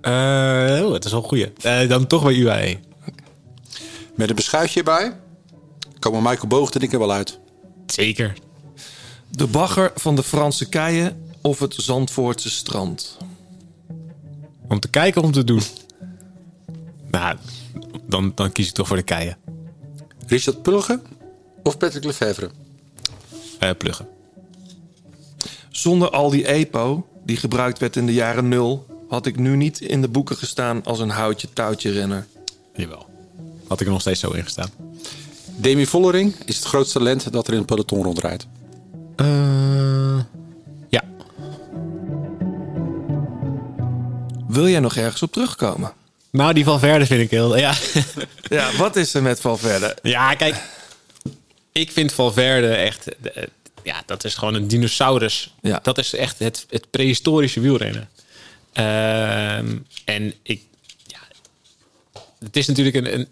Eh, 0.00 0.80
oh, 0.84 0.92
het 0.92 1.04
is 1.04 1.10
wel 1.10 1.20
een 1.20 1.28
goeie. 1.28 1.52
Eh, 1.62 1.88
dan 1.88 2.06
toch 2.06 2.22
bij 2.22 2.34
UAE. 2.34 2.78
Met 4.14 4.28
een 4.28 4.34
beschuitje 4.34 4.78
erbij 4.78 5.16
komen 5.98 6.22
Michael 6.22 6.46
Boogten 6.46 6.80
en 6.80 6.86
ik 6.86 6.92
er 6.92 6.98
wel 6.98 7.12
uit. 7.12 7.38
Zeker. 7.86 8.34
De 9.30 9.46
bagger 9.46 9.92
van 9.94 10.16
de 10.16 10.22
Franse 10.22 10.68
keien 10.68 11.32
of 11.40 11.58
het 11.58 11.74
Zandvoortse 11.74 12.50
strand. 12.50 13.16
Om 14.68 14.80
te 14.80 14.88
kijken 14.88 15.20
of 15.20 15.26
om 15.26 15.32
te 15.32 15.44
doen. 15.44 15.62
Nou, 17.10 17.36
dan, 18.06 18.32
dan 18.34 18.52
kies 18.52 18.68
ik 18.68 18.74
toch 18.74 18.86
voor 18.86 18.96
de 18.96 19.02
keien. 19.02 19.36
Richard 20.26 20.62
Pulgen 20.62 21.02
of 21.62 21.78
Patrick 21.78 22.04
Lefevre? 22.04 22.50
Eh, 23.58 23.70
pluggen. 23.78 24.08
Zonder 25.70 26.10
al 26.10 26.30
die 26.30 26.46
EPO 26.46 27.06
die 27.24 27.36
gebruikt 27.36 27.78
werd 27.78 27.96
in 27.96 28.06
de 28.06 28.12
jaren 28.12 28.48
nul, 28.48 28.86
had 29.08 29.26
ik 29.26 29.38
nu 29.38 29.56
niet 29.56 29.80
in 29.80 30.00
de 30.00 30.08
boeken 30.08 30.36
gestaan 30.36 30.84
als 30.84 30.98
een 30.98 31.10
houtje 31.10 31.48
touwtje 31.52 31.90
renner. 31.90 32.26
Jawel. 32.74 33.06
Had 33.68 33.80
ik 33.80 33.86
er 33.86 33.92
nog 33.92 34.00
steeds 34.00 34.20
zo 34.20 34.30
in 34.30 34.44
gestaan. 34.44 34.70
Demi 35.56 35.86
Vollering 35.86 36.34
is 36.44 36.56
het 36.56 36.64
grootste 36.64 36.98
talent 36.98 37.32
dat 37.32 37.46
er 37.46 37.52
in 37.52 37.58
het 37.58 37.66
peloton 37.68 38.02
rondrijdt. 38.02 38.46
Eh, 39.16 40.18
ja. 40.88 41.02
Wil 44.48 44.68
jij 44.68 44.80
nog 44.80 44.96
ergens 44.96 45.22
op 45.22 45.32
terugkomen? 45.32 45.92
Nou, 46.30 46.52
die 46.52 46.64
van 46.64 46.78
Verde 46.78 47.06
vind 47.06 47.20
ik 47.20 47.30
heel... 47.30 47.56
Ja. 47.58 47.74
Ja, 48.48 48.76
wat 48.76 48.96
is 48.96 49.14
er 49.14 49.22
met 49.22 49.40
Valverde? 49.40 49.96
Ja, 50.02 50.34
kijk. 50.34 50.54
Ik 51.72 51.92
vind 51.92 52.12
Valverde 52.12 52.68
echt... 52.74 53.08
eh, 53.34 53.42
Ja, 53.82 54.02
dat 54.06 54.24
is 54.24 54.34
gewoon 54.34 54.54
een 54.54 54.68
dinosaurus. 54.68 55.54
Ja. 55.62 55.80
Dat 55.82 55.98
is 55.98 56.14
echt 56.14 56.38
het, 56.38 56.66
het 56.70 56.90
prehistorische 56.90 57.60
wielrennen. 57.60 58.08
Ehm, 58.72 59.76
en 60.04 60.34
ik... 60.42 60.62
Ja, 61.06 61.18
het 62.38 62.56
is 62.56 62.66
natuurlijk 62.66 62.96
een, 62.96 63.14
een, 63.14 63.28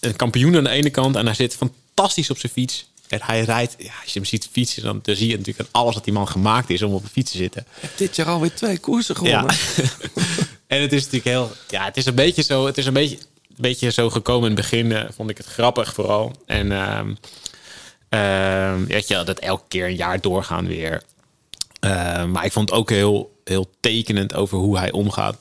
een 0.00 0.16
kampioen 0.16 0.56
aan 0.56 0.64
de 0.64 0.70
ene 0.70 0.90
kant. 0.90 1.16
En 1.16 1.26
hij 1.26 1.34
zit 1.34 1.56
fantastisch 1.56 2.30
op 2.30 2.38
zijn 2.38 2.52
fiets. 2.52 2.88
En 3.08 3.18
hij 3.22 3.40
rijdt... 3.42 3.74
Ja, 3.78 3.92
als 4.02 4.12
je 4.12 4.18
hem 4.18 4.28
ziet 4.28 4.48
fietsen, 4.52 4.82
dan, 4.82 5.00
dan 5.02 5.16
zie 5.16 5.28
je 5.28 5.36
natuurlijk 5.36 5.68
alles 5.70 5.94
dat 5.94 6.04
die 6.04 6.12
man 6.12 6.28
gemaakt 6.28 6.70
is 6.70 6.82
om 6.82 6.94
op 6.94 7.02
de 7.02 7.08
fiets 7.08 7.30
te 7.30 7.36
zitten. 7.36 7.66
Dit 7.96 8.16
jaar 8.16 8.26
alweer 8.26 8.54
twee 8.54 8.78
koersen 8.78 9.16
gewonnen. 9.16 9.54
Ja. 9.76 9.82
en 10.66 10.80
het 10.80 10.92
is 10.92 11.04
natuurlijk 11.04 11.24
heel. 11.24 11.52
Ja, 11.68 11.84
het 11.84 11.96
is 11.96 12.06
een 12.06 12.14
beetje 12.14 12.42
zo. 12.42 12.66
Het 12.66 12.78
is 12.78 12.86
een 12.86 12.92
beetje, 12.92 13.16
een 13.16 13.56
beetje 13.56 13.90
zo 13.90 14.10
gekomen 14.10 14.50
in 14.50 14.56
het 14.56 14.70
begin. 14.70 14.92
eh, 14.92 15.04
vond 15.14 15.30
ik 15.30 15.36
het 15.36 15.46
grappig 15.46 15.94
vooral. 15.94 16.32
En 16.46 16.72
ehm 16.72 17.14
ehm, 18.08 18.84
weet 18.84 19.08
je, 19.08 19.22
dat 19.24 19.38
elke 19.38 19.64
keer 19.68 19.86
een 19.86 19.96
jaar 19.96 20.20
doorgaan 20.20 20.66
weer. 20.66 21.02
Ehm, 21.80 22.30
maar 22.30 22.44
ik 22.44 22.52
vond 22.52 22.70
het 22.70 22.78
ook 22.78 22.90
heel, 22.90 23.40
heel 23.44 23.70
tekenend 23.80 24.34
over 24.34 24.58
hoe 24.58 24.78
hij 24.78 24.92
omgaat. 24.92 25.36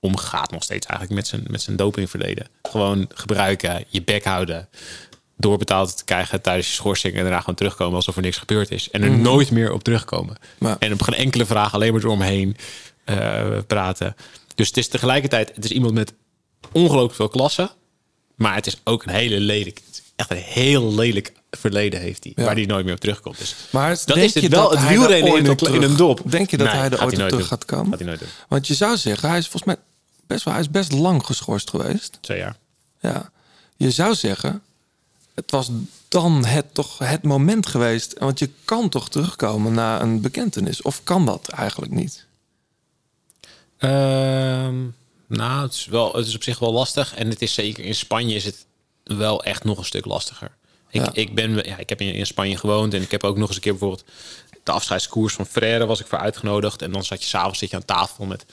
Omgaat 0.00 0.50
nog 0.50 0.62
steeds 0.62 0.86
eigenlijk 0.86 1.20
met 1.20 1.28
zijn, 1.28 1.44
met 1.50 1.62
zijn 1.62 1.76
dopingverleden. 1.76 2.46
Gewoon 2.62 3.08
gebruiken, 3.14 3.84
je 3.88 4.02
bek 4.02 4.24
houden. 4.24 4.68
Doorbetaald 5.36 5.96
te 5.96 6.04
krijgen 6.04 6.40
tijdens 6.42 6.66
je 6.66 6.72
schorsing. 6.72 7.14
En 7.14 7.22
daarna 7.22 7.38
gewoon 7.40 7.54
terugkomen 7.54 7.94
alsof 7.94 8.16
er 8.16 8.22
niks 8.22 8.36
gebeurd 8.36 8.70
is. 8.70 8.90
En 8.90 9.02
er 9.02 9.10
Mhm. 9.10 9.20
nooit 9.22 9.50
meer 9.50 9.72
op 9.72 9.82
terugkomen. 9.84 10.36
Maar- 10.58 10.76
En 10.78 10.92
op 10.92 11.02
geen 11.02 11.14
enkele 11.14 11.46
vraag 11.46 11.74
alleen 11.74 11.92
maar 11.92 12.02
eromheen 12.02 12.56
eh 13.04 13.58
praten. 13.66 14.16
Dus 14.54 14.66
het 14.66 14.76
is 14.76 14.88
tegelijkertijd, 14.88 15.52
het 15.54 15.64
is 15.64 15.70
iemand 15.70 15.94
met 15.94 16.12
ongelooflijk 16.72 17.14
veel 17.14 17.28
klasse. 17.28 17.70
Maar 18.36 18.54
het 18.54 18.66
is 18.66 18.80
ook 18.84 19.02
een 19.02 19.12
hele 19.12 19.40
lelijk, 19.40 19.80
echt 20.16 20.30
een 20.30 20.36
heel 20.36 20.94
lelijk 20.94 21.32
verleden 21.50 22.00
heeft 22.00 22.24
hij. 22.24 22.32
Ja. 22.36 22.44
Waar 22.44 22.54
hij 22.54 22.64
nooit 22.66 22.84
meer 22.84 22.94
op 22.94 23.00
terugkomt. 23.00 23.38
Dus 23.38 23.54
Maar 23.70 23.88
dat 23.90 24.06
denk 24.06 24.18
is 24.20 24.34
het 24.34 24.42
je 24.42 24.48
wel, 24.48 24.68
dat 24.70 24.78
het 24.78 24.88
wielrennen 24.88 25.18
in 25.36 25.44
een, 25.44 25.50
in 25.50 25.56
terug- 25.56 25.82
een 25.82 25.96
dop. 25.96 26.20
Denk 26.24 26.50
je 26.50 26.56
dat 26.56 26.66
Nee, 26.66 26.76
hij 26.76 26.90
er 26.90 27.02
ooit 27.04 27.14
terug 27.14 27.30
doen. 27.30 27.42
gaat 27.42 27.64
komen? 27.64 27.88
Gaat 27.90 27.98
hij 27.98 28.08
nooit 28.08 28.18
doen. 28.20 28.28
Want 28.48 28.66
je 28.66 28.74
zou 28.74 28.96
zeggen, 28.96 29.28
hij 29.28 29.38
is 29.38 29.48
volgens 29.48 29.64
mij 29.74 29.76
best 30.28 30.44
wel, 30.44 30.54
hij 30.54 30.62
is 30.62 30.70
best 30.70 30.92
lang 30.92 31.26
geschorst 31.26 31.70
geweest. 31.70 32.18
Twee 32.20 32.38
jaar. 32.38 32.56
Ja. 33.00 33.30
Je 33.76 33.90
zou 33.90 34.14
zeggen, 34.14 34.62
het 35.34 35.50
was 35.50 35.70
dan 36.08 36.44
het, 36.44 36.74
toch 36.74 36.98
het 36.98 37.22
moment 37.22 37.66
geweest. 37.66 38.18
Want 38.18 38.38
je 38.38 38.50
kan 38.64 38.88
toch 38.88 39.08
terugkomen 39.08 39.72
na 39.72 40.00
een 40.00 40.20
bekentenis? 40.20 40.82
Of 40.82 41.02
kan 41.02 41.26
dat 41.26 41.48
eigenlijk 41.48 41.92
niet? 41.92 42.26
Ehm, 43.78 44.76
nou, 45.26 45.62
het 45.62 45.72
is, 45.72 45.86
wel, 45.86 46.14
het 46.14 46.26
is 46.26 46.34
op 46.34 46.42
zich 46.42 46.58
wel 46.58 46.72
lastig. 46.72 47.14
En 47.14 47.28
het 47.28 47.42
is 47.42 47.54
zeker 47.54 47.84
in 47.84 47.94
Spanje 47.94 48.34
is 48.34 48.44
het 48.44 48.66
wel 49.04 49.44
echt 49.44 49.64
nog 49.64 49.78
een 49.78 49.84
stuk 49.84 50.04
lastiger. 50.04 50.50
Ik, 50.90 51.00
Ja. 51.00 51.10
ik, 51.12 51.34
ben, 51.34 51.54
ja, 51.54 51.76
ik 51.76 51.88
heb 51.88 52.00
in, 52.00 52.14
in 52.14 52.26
Spanje 52.26 52.56
gewoond 52.56 52.94
en 52.94 53.02
ik 53.02 53.10
heb 53.10 53.24
ook 53.24 53.36
nog 53.36 53.46
eens 53.46 53.56
een 53.56 53.62
keer 53.62 53.72
bijvoorbeeld 53.72 54.04
de 54.68 54.74
afscheidskoers 54.74 55.34
van 55.34 55.46
Frère 55.46 55.86
was 55.86 56.00
ik 56.00 56.06
voor 56.06 56.18
uitgenodigd. 56.18 56.82
En 56.82 56.92
dan 56.92 57.04
zat 57.04 57.22
je 57.22 57.28
s'avonds 57.28 57.58
zit 57.58 57.70
je 57.70 57.76
aan 57.76 57.84
tafel 57.84 58.24
met 58.24 58.46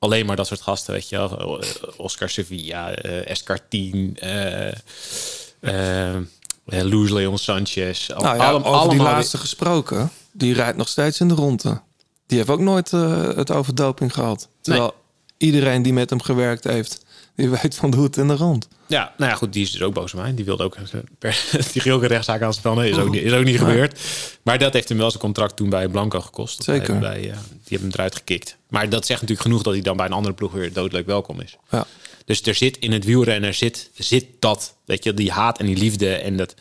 alleen 0.00 0.26
maar 0.26 0.36
dat 0.36 0.46
soort 0.46 0.60
gasten, 0.60 0.92
weet 0.92 1.08
je 1.08 1.16
wel. 1.16 1.62
Oscar 1.96 2.28
Sevilla, 2.28 2.92
eh 2.94 3.30
Escartin, 3.30 4.16
eh 4.20 4.68
eh, 5.60 6.16
eh, 6.16 6.22
Luis 6.64 7.10
Leon 7.10 7.38
Sanchez. 7.38 8.10
Al- 8.10 8.22
Nou 8.22 8.36
ja, 8.36 8.50
over 8.50 8.90
die 8.90 8.98
laatste 9.02 9.38
gesproken. 9.38 10.10
Die 10.32 10.54
rijdt 10.54 10.76
nog 10.76 10.88
steeds 10.88 11.20
in 11.20 11.28
de 11.28 11.34
ronde. 11.34 11.80
Die 12.26 12.38
heeft 12.38 12.50
ook 12.50 12.60
nooit 12.60 12.90
het 12.90 13.50
over 13.50 13.74
doping 13.74 14.12
gehad. 14.14 14.48
Terwijl 14.60 14.94
iedereen 15.36 15.82
die 15.82 15.92
met 15.92 16.10
hem 16.10 16.22
gewerkt 16.22 16.64
heeft, 16.64 17.04
die 17.36 17.48
weet 17.50 17.74
van 17.74 17.90
de 17.90 17.96
hoed 17.96 18.16
en 18.16 18.28
de 18.28 18.34
rond. 18.36 18.68
Ja, 18.86 19.12
nou 19.16 19.30
ja, 19.30 19.36
goed, 19.36 19.52
die 19.52 19.62
is 19.62 19.70
dus 19.70 19.82
ook 19.82 19.94
boos 19.94 20.14
op 20.14 20.20
mij. 20.20 20.34
Die 20.34 20.44
wilde 20.44 20.64
ook 20.64 20.76
per, 21.18 21.44
die 21.72 21.80
gilke 21.82 22.06
rechtszaak 22.06 22.42
aanspannen. 22.42 22.88
Is 22.88 22.96
ook 22.96 23.10
niet, 23.10 23.22
is 23.22 23.32
ook 23.32 23.44
niet 23.44 23.58
gebeurd. 23.58 24.00
Maar 24.42 24.58
dat 24.58 24.72
heeft 24.72 24.88
hem 24.88 24.98
wel 24.98 25.10
zijn 25.10 25.22
contract 25.22 25.56
toen 25.56 25.68
bij 25.70 25.88
Blanco 25.88 26.20
gekost. 26.20 26.62
Zeker. 26.62 26.98
Bij, 26.98 27.20
die 27.20 27.30
hebben 27.30 27.80
hem 27.88 27.90
eruit 27.92 28.14
gekikt. 28.16 28.56
Maar 28.70 28.88
dat 28.88 29.06
zegt 29.06 29.20
natuurlijk 29.20 29.48
genoeg 29.48 29.62
dat 29.62 29.72
hij 29.72 29.82
dan 29.82 29.96
bij 29.96 30.06
een 30.06 30.12
andere 30.12 30.34
ploeg 30.34 30.52
weer 30.52 30.72
doodleuk 30.72 31.06
welkom 31.06 31.40
is. 31.40 31.56
Ja. 31.70 31.86
Dus 32.24 32.42
er 32.42 32.54
zit 32.54 32.76
in 32.78 32.92
het 32.92 33.04
wielrennen 33.04 33.54
zit, 33.54 33.90
zit 33.94 34.24
dat, 34.38 34.74
weet 34.84 35.04
je, 35.04 35.14
die 35.14 35.30
haat 35.30 35.58
en 35.58 35.66
die 35.66 35.76
liefde 35.76 36.14
en 36.14 36.36
dat 36.36 36.54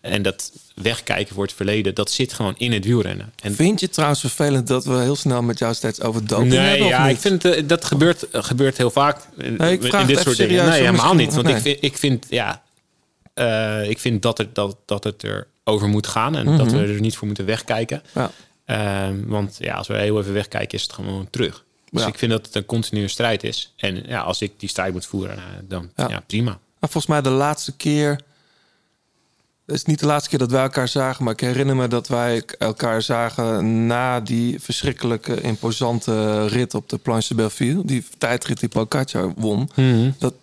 En 0.00 0.22
dat 0.22 0.52
wegkijken 0.74 1.34
voor 1.34 1.44
het 1.44 1.52
verleden, 1.52 1.94
dat 1.94 2.10
zit 2.10 2.32
gewoon 2.32 2.54
in 2.58 2.72
het 2.72 2.84
wielrennen. 2.84 3.32
En 3.42 3.54
Vind 3.54 3.80
je 3.80 3.84
het 3.84 3.94
trouwens 3.94 4.20
vervelend 4.20 4.66
dat 4.66 4.84
we 4.84 4.94
heel 4.94 5.16
snel 5.16 5.42
met 5.42 5.58
jou 5.58 5.74
steeds 5.74 6.00
over 6.00 6.26
doping 6.26 6.48
nee, 6.50 6.58
hebben? 6.68 6.86
ja, 6.86 7.08
ik 7.08 7.18
vind 7.18 7.44
eh, 7.44 7.62
dat 7.66 7.84
gebeurt, 7.84 8.30
eh, 8.30 8.42
gebeurt 8.44 8.76
heel 8.76 8.90
vaak 8.90 9.18
in, 9.38 9.54
Nee, 9.56 9.72
ik 9.72 9.82
vraag 9.82 10.00
in 10.00 10.06
dit 10.06 10.18
soort 10.18 10.36
dingen. 10.36 10.66
Nee, 10.66 10.80
helemaal 10.80 11.14
niet. 11.14 11.34
Want 11.34 11.46
nee. 11.46 11.56
ik, 11.56 11.62
vind, 11.62 11.78
ik 11.82 11.96
vind, 11.98 12.26
ja, 12.28 12.62
eh, 13.34 13.88
ik 13.90 13.98
vind 13.98 14.22
dat, 14.22 14.38
er, 14.38 14.48
dat, 14.52 14.76
dat 14.86 15.04
het 15.04 15.22
er 15.22 15.46
over 15.64 15.88
moet 15.88 16.06
gaan 16.06 16.36
en 16.36 16.44
dat 16.56 16.66
Mhm. 16.66 16.76
we 16.76 16.82
er 16.92 17.00
niet 17.00 17.16
voor 17.16 17.26
moeten 17.26 17.44
wegkijken. 17.46 18.02
Ja. 18.14 18.30
Ehm, 18.64 19.26
want 19.26 19.56
ja, 19.58 19.74
als 19.74 19.86
we 19.86 19.96
heel 19.96 20.20
even 20.20 20.32
wegkijken, 20.32 20.78
is 20.78 20.82
het 20.82 20.92
gewoon 20.92 21.30
terug. 21.30 21.64
Dus 21.90 22.02
Ja. 22.02 22.08
ik 22.08 22.18
vind 22.18 22.30
dat 22.30 22.46
het 22.46 22.54
een 22.54 22.64
continue 22.66 23.08
strijd 23.08 23.44
is. 23.44 23.72
En 23.76 24.02
ja, 24.06 24.20
als 24.20 24.42
ik 24.42 24.52
die 24.56 24.68
strijd 24.68 24.92
moet 24.92 25.06
voeren, 25.06 25.36
nou, 25.36 25.48
dan 25.68 25.90
Ja. 25.96 26.08
ja. 26.08 26.22
prima. 26.26 26.50
Maar 26.80 26.90
volgens 26.90 27.06
mij 27.06 27.22
de 27.22 27.28
laatste 27.30 27.76
keer. 27.76 28.20
Het 29.66 29.74
is 29.74 29.84
niet 29.84 29.98
de 30.00 30.06
laatste 30.06 30.28
keer 30.30 30.38
dat 30.38 30.50
wij 30.50 30.62
elkaar 30.62 30.88
zagen, 30.88 31.24
maar 31.24 31.32
ik 31.32 31.40
herinner 31.40 31.76
me 31.76 31.88
dat 31.88 32.08
wij 32.08 32.42
elkaar 32.58 33.02
zagen 33.02 33.86
na 33.86 34.20
die 34.20 34.60
verschrikkelijke, 34.60 35.40
imposante 35.40 36.46
rit 36.46 36.74
op 36.74 36.88
de 36.88 36.98
Planche 36.98 37.28
de 37.28 37.34
Belleville. 37.34 37.84
Die 37.84 38.04
tijdrit 38.18 38.60
die 38.60 38.68
Pogacar 38.68 39.32
won. 39.36 39.70
Mhm. 39.74 40.10
Dat 40.18 40.34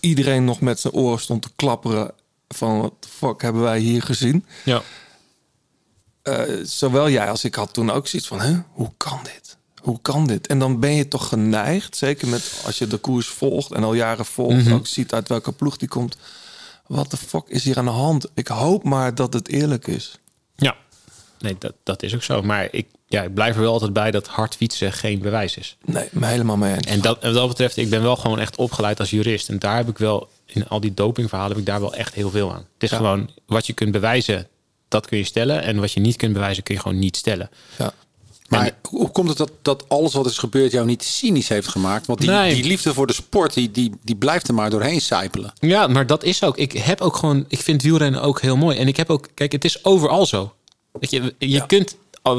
iedereen 0.00 0.44
nog 0.44 0.60
met 0.60 0.80
zijn 0.80 0.92
oren 0.92 1.20
stond 1.20 1.42
te 1.42 1.48
klapperen 1.56 2.10
van 2.48 2.80
wat 2.80 2.92
fuck 3.08 3.42
hebben 3.42 3.62
wij 3.62 3.78
hier 3.78 4.02
gezien. 4.02 4.44
Ja. 4.64 4.82
Eh, 6.28 6.54
zowel 6.64 7.10
jij 7.10 7.30
als 7.30 7.44
ik 7.44 7.54
had 7.54 7.72
toen 7.72 7.90
ook 7.90 8.06
zoiets 8.06 8.28
van, 8.28 8.40
hè, 8.40 8.56
hoe 8.72 8.90
kan 8.96 9.20
dit? 9.22 9.56
Hoe 9.82 9.98
kan 10.02 10.26
dit? 10.26 10.46
En 10.46 10.58
dan 10.58 10.80
ben 10.80 10.94
je 10.94 11.08
toch 11.08 11.28
geneigd, 11.28 11.96
zeker 11.96 12.28
met 12.28 12.62
als 12.64 12.78
je 12.78 12.86
de 12.86 12.96
koers 12.96 13.26
volgt 13.26 13.72
en 13.72 13.84
al 13.84 13.94
jaren 13.94 14.24
volgt, 14.24 14.64
Mhm. 14.64 14.72
ook 14.74 14.86
ziet 14.86 15.12
uit 15.12 15.28
welke 15.28 15.52
ploeg 15.52 15.76
die 15.76 15.88
komt. 15.88 16.16
Wat 16.86 17.10
de 17.10 17.16
fuck 17.16 17.42
is 17.46 17.64
hier 17.64 17.78
aan 17.78 17.84
de 17.84 17.90
hand? 17.90 18.26
Ik 18.34 18.48
hoop 18.48 18.84
maar 18.84 19.14
dat 19.14 19.32
het 19.32 19.48
eerlijk 19.48 19.86
is. 19.86 20.18
Ja, 20.56 20.76
nee, 21.38 21.56
dat, 21.58 21.72
dat 21.82 22.02
is 22.02 22.14
ook 22.14 22.22
zo. 22.22 22.42
Maar 22.42 22.68
ik, 22.70 22.86
ja, 23.06 23.22
ik 23.22 23.34
blijf 23.34 23.54
er 23.54 23.60
wel 23.60 23.72
altijd 23.72 23.92
bij 23.92 24.10
dat 24.10 24.26
hard 24.26 24.56
fietsen 24.56 24.92
geen 24.92 25.18
bewijs 25.18 25.56
is. 25.56 25.76
Nee, 25.84 26.08
me 26.12 26.26
helemaal 26.26 26.56
mee 26.56 26.74
eens. 26.74 26.86
En 26.86 27.00
dat, 27.00 27.18
en 27.18 27.26
wat 27.28 27.34
dat 27.38 27.48
betreft, 27.48 27.76
ik 27.76 27.90
ben 27.90 28.02
wel 28.02 28.16
gewoon 28.16 28.38
echt 28.38 28.56
opgeleid 28.56 29.00
als 29.00 29.10
jurist. 29.10 29.48
En 29.48 29.58
daar 29.58 29.76
heb 29.76 29.88
ik 29.88 29.98
wel, 29.98 30.28
in 30.46 30.68
al 30.68 30.80
die 30.80 30.94
dopingverhalen, 30.94 31.50
heb 31.52 31.60
ik 31.60 31.66
daar 31.66 31.80
wel 31.80 31.94
echt 31.94 32.14
heel 32.14 32.30
veel 32.30 32.50
aan. 32.52 32.66
Het 32.74 32.82
is 32.82 32.90
Ja. 32.90 32.96
gewoon, 32.96 33.30
wat 33.46 33.66
je 33.66 33.72
kunt 33.72 33.92
bewijzen, 33.92 34.46
dat 34.88 35.06
kun 35.06 35.18
je 35.18 35.24
stellen. 35.24 35.62
En 35.62 35.80
wat 35.80 35.92
je 35.92 36.00
niet 36.00 36.16
kunt 36.16 36.32
bewijzen, 36.32 36.62
kun 36.62 36.74
je 36.74 36.80
gewoon 36.80 36.98
niet 36.98 37.16
stellen. 37.16 37.50
Ja. 37.78 37.92
Maar 38.48 38.72
hoe 38.82 39.10
komt 39.10 39.28
het 39.28 39.38
dat, 39.38 39.50
dat 39.62 39.88
alles 39.88 40.14
wat 40.14 40.26
is 40.26 40.38
gebeurd 40.38 40.72
jou 40.72 40.86
niet 40.86 41.04
cynisch 41.04 41.48
heeft 41.48 41.68
gemaakt? 41.68 42.06
Want 42.06 42.20
die, 42.20 42.30
Nee. 42.30 42.54
die 42.54 42.64
liefde 42.64 42.94
voor 42.94 43.06
de 43.06 43.12
sport, 43.12 43.54
die, 43.54 43.70
die, 43.70 43.92
die 44.02 44.16
blijft 44.16 44.48
er 44.48 44.54
maar 44.54 44.70
doorheen 44.70 45.00
sijpelen. 45.00 45.52
Ja, 45.60 45.86
maar 45.86 46.06
dat 46.06 46.24
is 46.24 46.42
ook. 46.42 46.56
Ik 46.56 46.72
heb 46.72 47.00
ook 47.00 47.16
gewoon. 47.16 47.44
Ik 47.48 47.60
vind 47.60 47.82
wielrennen 47.82 48.22
ook 48.22 48.40
heel 48.40 48.56
mooi. 48.56 48.76
En 48.78 48.88
ik 48.88 48.96
heb 48.96 49.10
ook. 49.10 49.28
Kijk, 49.34 49.52
het 49.52 49.64
is 49.64 49.84
overal 49.84 50.26
zo. 50.26 50.52
Weet 50.92 51.10
je, 51.10 51.34
je 51.38 51.66
kunt 51.66 51.96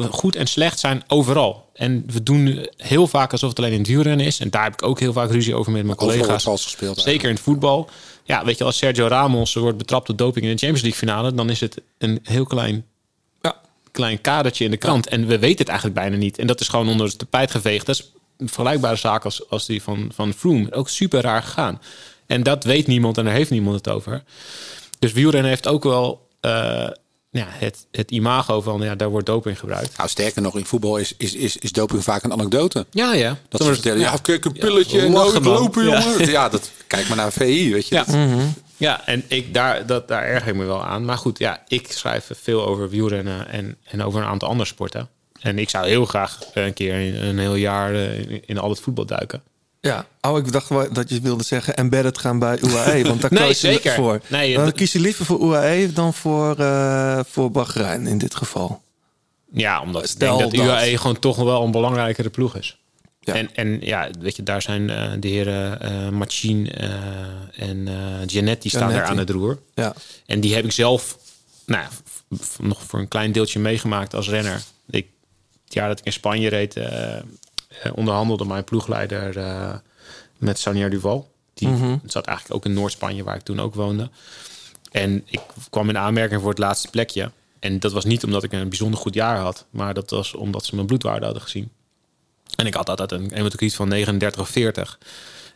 goed 0.10 0.36
en 0.36 0.48
slecht 0.48 0.80
zijn 0.80 1.04
overal. 1.08 1.70
En 1.74 2.04
we 2.08 2.24
doen 2.24 2.68
heel 2.78 3.08
vaak 3.08 3.32
alsof 3.32 3.50
het 3.50 3.58
alleen 3.60 3.72
in 3.72 3.80
het 3.80 3.88
wielrennen 3.88 4.26
is. 4.26 4.40
En 4.40 4.50
daar 4.50 4.64
heb 4.64 4.74
ik 4.74 4.84
ook 4.84 5.00
heel 5.00 5.14
vaak 5.14 5.32
ruzie 5.32 5.56
over 5.56 5.72
met 5.72 5.86
mijn 5.86 5.98
collega's. 5.98 6.44
gespeeld 6.44 7.00
Zeker 7.02 7.30
in 7.30 7.34
het 7.36 7.44
voetbal. 7.44 7.90
Ja, 8.30 8.46
weet 8.46 8.58
je, 8.58 8.64
als 8.64 8.78
Sergio 8.78 9.08
Ramos 9.08 9.54
wordt 9.54 9.78
betrapt 9.78 10.10
op 10.10 10.18
doping 10.18 10.46
in 10.46 10.52
de 10.52 10.58
Champions 10.58 10.82
League 10.82 11.00
finale, 11.00 11.34
dan 11.34 11.50
is 11.50 11.60
het 11.60 11.82
een 11.98 12.20
heel 12.24 12.46
klein, 12.46 12.86
klein 13.92 14.22
kadertje 14.22 14.66
in 14.66 14.72
de 14.72 14.78
krant. 14.78 15.08
En 15.08 15.28
we 15.28 15.40
weten 15.40 15.58
het 15.58 15.68
eigenlijk 15.68 16.00
bijna 16.00 16.16
niet. 16.16 16.38
En 16.38 16.48
dat 16.48 16.60
is 16.60 16.68
gewoon 16.68 16.90
onder 16.90 17.08
het 17.08 17.18
tapijt 17.18 17.52
geveegd. 17.52 17.86
Dat 17.86 17.96
is 17.96 18.12
een 18.38 18.48
vergelijkbare 18.48 18.96
zaak 18.96 19.26
als, 19.26 19.50
als 19.50 19.66
die 19.66 19.82
van, 19.82 20.12
van 20.14 20.34
Froome. 20.34 20.72
Ook 20.72 20.90
super 20.90 21.22
raar 21.22 21.44
gegaan. 21.44 21.82
En 22.26 22.44
dat 22.44 22.64
weet 22.64 22.88
niemand 22.88 23.18
en 23.18 23.26
daar 23.26 23.34
heeft 23.34 23.50
niemand 23.50 23.76
het 23.76 23.90
over. 23.90 24.24
Dus 25.00 25.12
wielrennen 25.12 25.50
heeft 25.50 25.68
ook 25.68 25.84
wel 25.84 26.28
eh, 26.40 26.88
ja, 27.32 27.46
het, 27.50 27.86
het 27.92 28.12
imago 28.12 28.62
van 28.62 28.82
ja, 28.82 28.96
daar 28.96 29.10
wordt 29.10 29.26
doping 29.26 29.60
gebruikt. 29.60 29.98
Nou, 29.98 30.10
sterker 30.10 30.42
nog, 30.42 30.56
in 30.58 30.66
voetbal 30.66 30.98
is, 30.98 31.14
is, 31.18 31.34
is, 31.36 31.58
is 31.58 31.72
doping 31.72 32.04
vaak 32.04 32.24
een 32.24 32.32
anekdote. 32.32 32.86
Ja, 32.92 33.14
ja. 33.14 33.38
Dat 33.50 33.64
ze 33.64 33.74
vertellen, 33.74 34.00
ja, 34.00 34.18
kijk, 34.22 34.46
een 34.46 34.52
pilletje 34.52 35.02
Ja, 35.02 35.10
man. 35.10 35.44
lopen, 35.44 35.86
Ja. 35.88 36.02
jongen. 36.02 36.30
Ja, 36.30 36.50
dat, 36.50 36.72
kijk 36.88 37.08
maar 37.08 37.18
naar 37.18 37.32
VI, 37.32 37.72
weet 37.74 37.88
je. 37.88 37.96
Ja. 37.96 38.04
Dat- 38.04 38.16
Ja, 38.78 39.06
en 39.06 39.24
ik, 39.28 39.54
daar, 39.54 39.86
dat, 39.86 40.08
daar 40.08 40.24
erger 40.24 40.48
ik 40.50 40.56
me 40.56 40.66
wel 40.66 40.86
aan. 40.86 41.06
Maar 41.06 41.18
goed, 41.18 41.40
ja, 41.40 41.64
ik 41.68 41.92
schrijf 41.92 42.30
veel 42.42 42.66
over 42.68 42.90
wielrennen 42.90 43.48
en, 43.50 43.78
en 43.84 44.04
over 44.04 44.22
een 44.22 44.28
aantal 44.28 44.50
andere 44.50 44.70
sporten. 44.70 45.10
En 45.42 45.60
ik 45.60 45.70
zou 45.70 45.88
heel 45.88 46.06
graag 46.06 46.40
een 46.54 46.74
keer 46.74 46.94
een, 46.94 47.26
een 47.28 47.40
heel 47.40 47.56
jaar 47.56 47.94
eh, 47.94 48.20
in, 48.20 48.42
in 48.46 48.58
al 48.58 48.70
het 48.70 48.80
voetbal 48.80 49.06
duiken. 49.06 49.42
Ja, 49.82 50.06
oh, 50.22 50.38
ik 50.38 50.52
dacht 50.52 50.96
dat 50.96 51.10
je 51.10 51.22
wilde 51.22 51.44
zeggen 51.44 51.76
embedded 51.76 52.18
gaan 52.18 52.40
bij 52.40 52.60
UAE. 52.62 53.04
Want 53.08 53.22
daar 53.22 53.34
Nee, 53.34 53.44
koos 53.48 53.62
je 53.62 53.68
zeker. 53.68 53.94
voor. 53.94 54.22
Nee, 54.28 54.56
dan 54.56 54.72
kies 54.72 54.92
je 54.92 55.00
liever 55.00 55.26
voor 55.26 55.42
UAE 55.42 55.94
dan 55.94 56.14
voor, 56.14 56.60
eh 56.60 57.20
voor 57.30 57.52
Bahrein 57.52 58.08
in 58.08 58.18
dit 58.18 58.36
geval. 58.36 58.82
Ja, 59.52 59.82
omdat 59.82 60.10
ik 60.10 60.20
denk 60.20 60.40
dat 60.40 60.52
dat. 60.52 60.60
UAE 60.60 60.98
gewoon 60.98 61.20
toch 61.20 61.38
wel 61.38 61.64
een 61.64 61.72
belangrijkere 61.72 62.30
ploeg 62.30 62.56
is. 62.56 62.78
En, 63.24 63.50
en 63.56 63.80
ja, 63.82 64.10
weet 64.20 64.36
je, 64.36 64.44
daar 64.44 64.62
zijn 64.62 64.90
eh, 64.90 65.12
de 65.20 65.28
heren 65.28 65.82
eh 65.82 66.10
Machine 66.10 66.70
en 67.56 67.88
eh 67.88 67.94
Gianetti 68.28 68.70
staan 68.70 68.92
daar 68.92 69.04
aan 69.04 69.18
het 69.18 69.30
roer. 69.30 69.60
Ja. 69.76 69.94
En 70.26 70.40
die 70.40 70.56
heb 70.56 70.66
ik 70.66 70.72
zelf 70.72 71.18
nou, 71.66 71.84
ja, 71.84 71.90
nog 72.60 72.84
voor 72.84 73.00
een 73.00 73.08
klein 73.08 73.32
deeltje 73.32 73.60
meegemaakt 73.60 74.14
als 74.16 74.30
renner. 74.30 74.62
Ik, 74.90 75.08
het 75.64 75.74
jaar 75.74 75.88
dat 75.88 76.00
ik 76.00 76.06
in 76.06 76.14
Spanje 76.14 76.50
reed, 76.50 76.76
onderhandelde 77.94 78.46
mijn 78.46 78.64
ploegleider 78.64 79.38
eh, 79.38 79.74
met 80.38 80.60
Sanier 80.60 80.90
Duval. 80.90 81.32
Die 81.54 81.68
Mhm. 81.68 81.98
zat 82.06 82.26
eigenlijk 82.26 82.58
ook 82.58 82.66
in 82.66 82.74
Noord-Spanje, 82.74 83.24
waar 83.24 83.36
ik 83.36 83.42
toen 83.42 83.60
ook 83.60 83.76
woonde. 83.76 84.10
En 84.92 85.22
ik 85.26 85.42
kwam 85.70 85.90
in 85.90 85.98
aanmerking 85.98 86.42
voor 86.42 86.50
het 86.50 86.60
laatste 86.60 86.88
plekje. 86.90 87.32
En 87.60 87.80
dat 87.80 87.92
was 87.92 88.06
niet 88.06 88.24
omdat 88.24 88.44
ik 88.44 88.52
een 88.52 88.70
bijzonder 88.70 89.00
goed 89.00 89.14
jaar 89.14 89.38
had, 89.38 89.66
maar 89.70 89.94
dat 89.94 90.10
was 90.10 90.34
omdat 90.34 90.66
ze 90.66 90.76
mijn 90.76 90.88
bloedwaarde 90.88 91.26
hadden 91.26 91.44
gezien. 91.44 91.70
En 92.56 92.66
ik 92.66 92.74
had 92.74 92.90
altijd 92.90 93.12
een 93.12 93.32
hematocriet 93.34 93.76
van 93.76 93.88
39 93.88 94.42
of 94.42 94.50
40. 94.50 95.00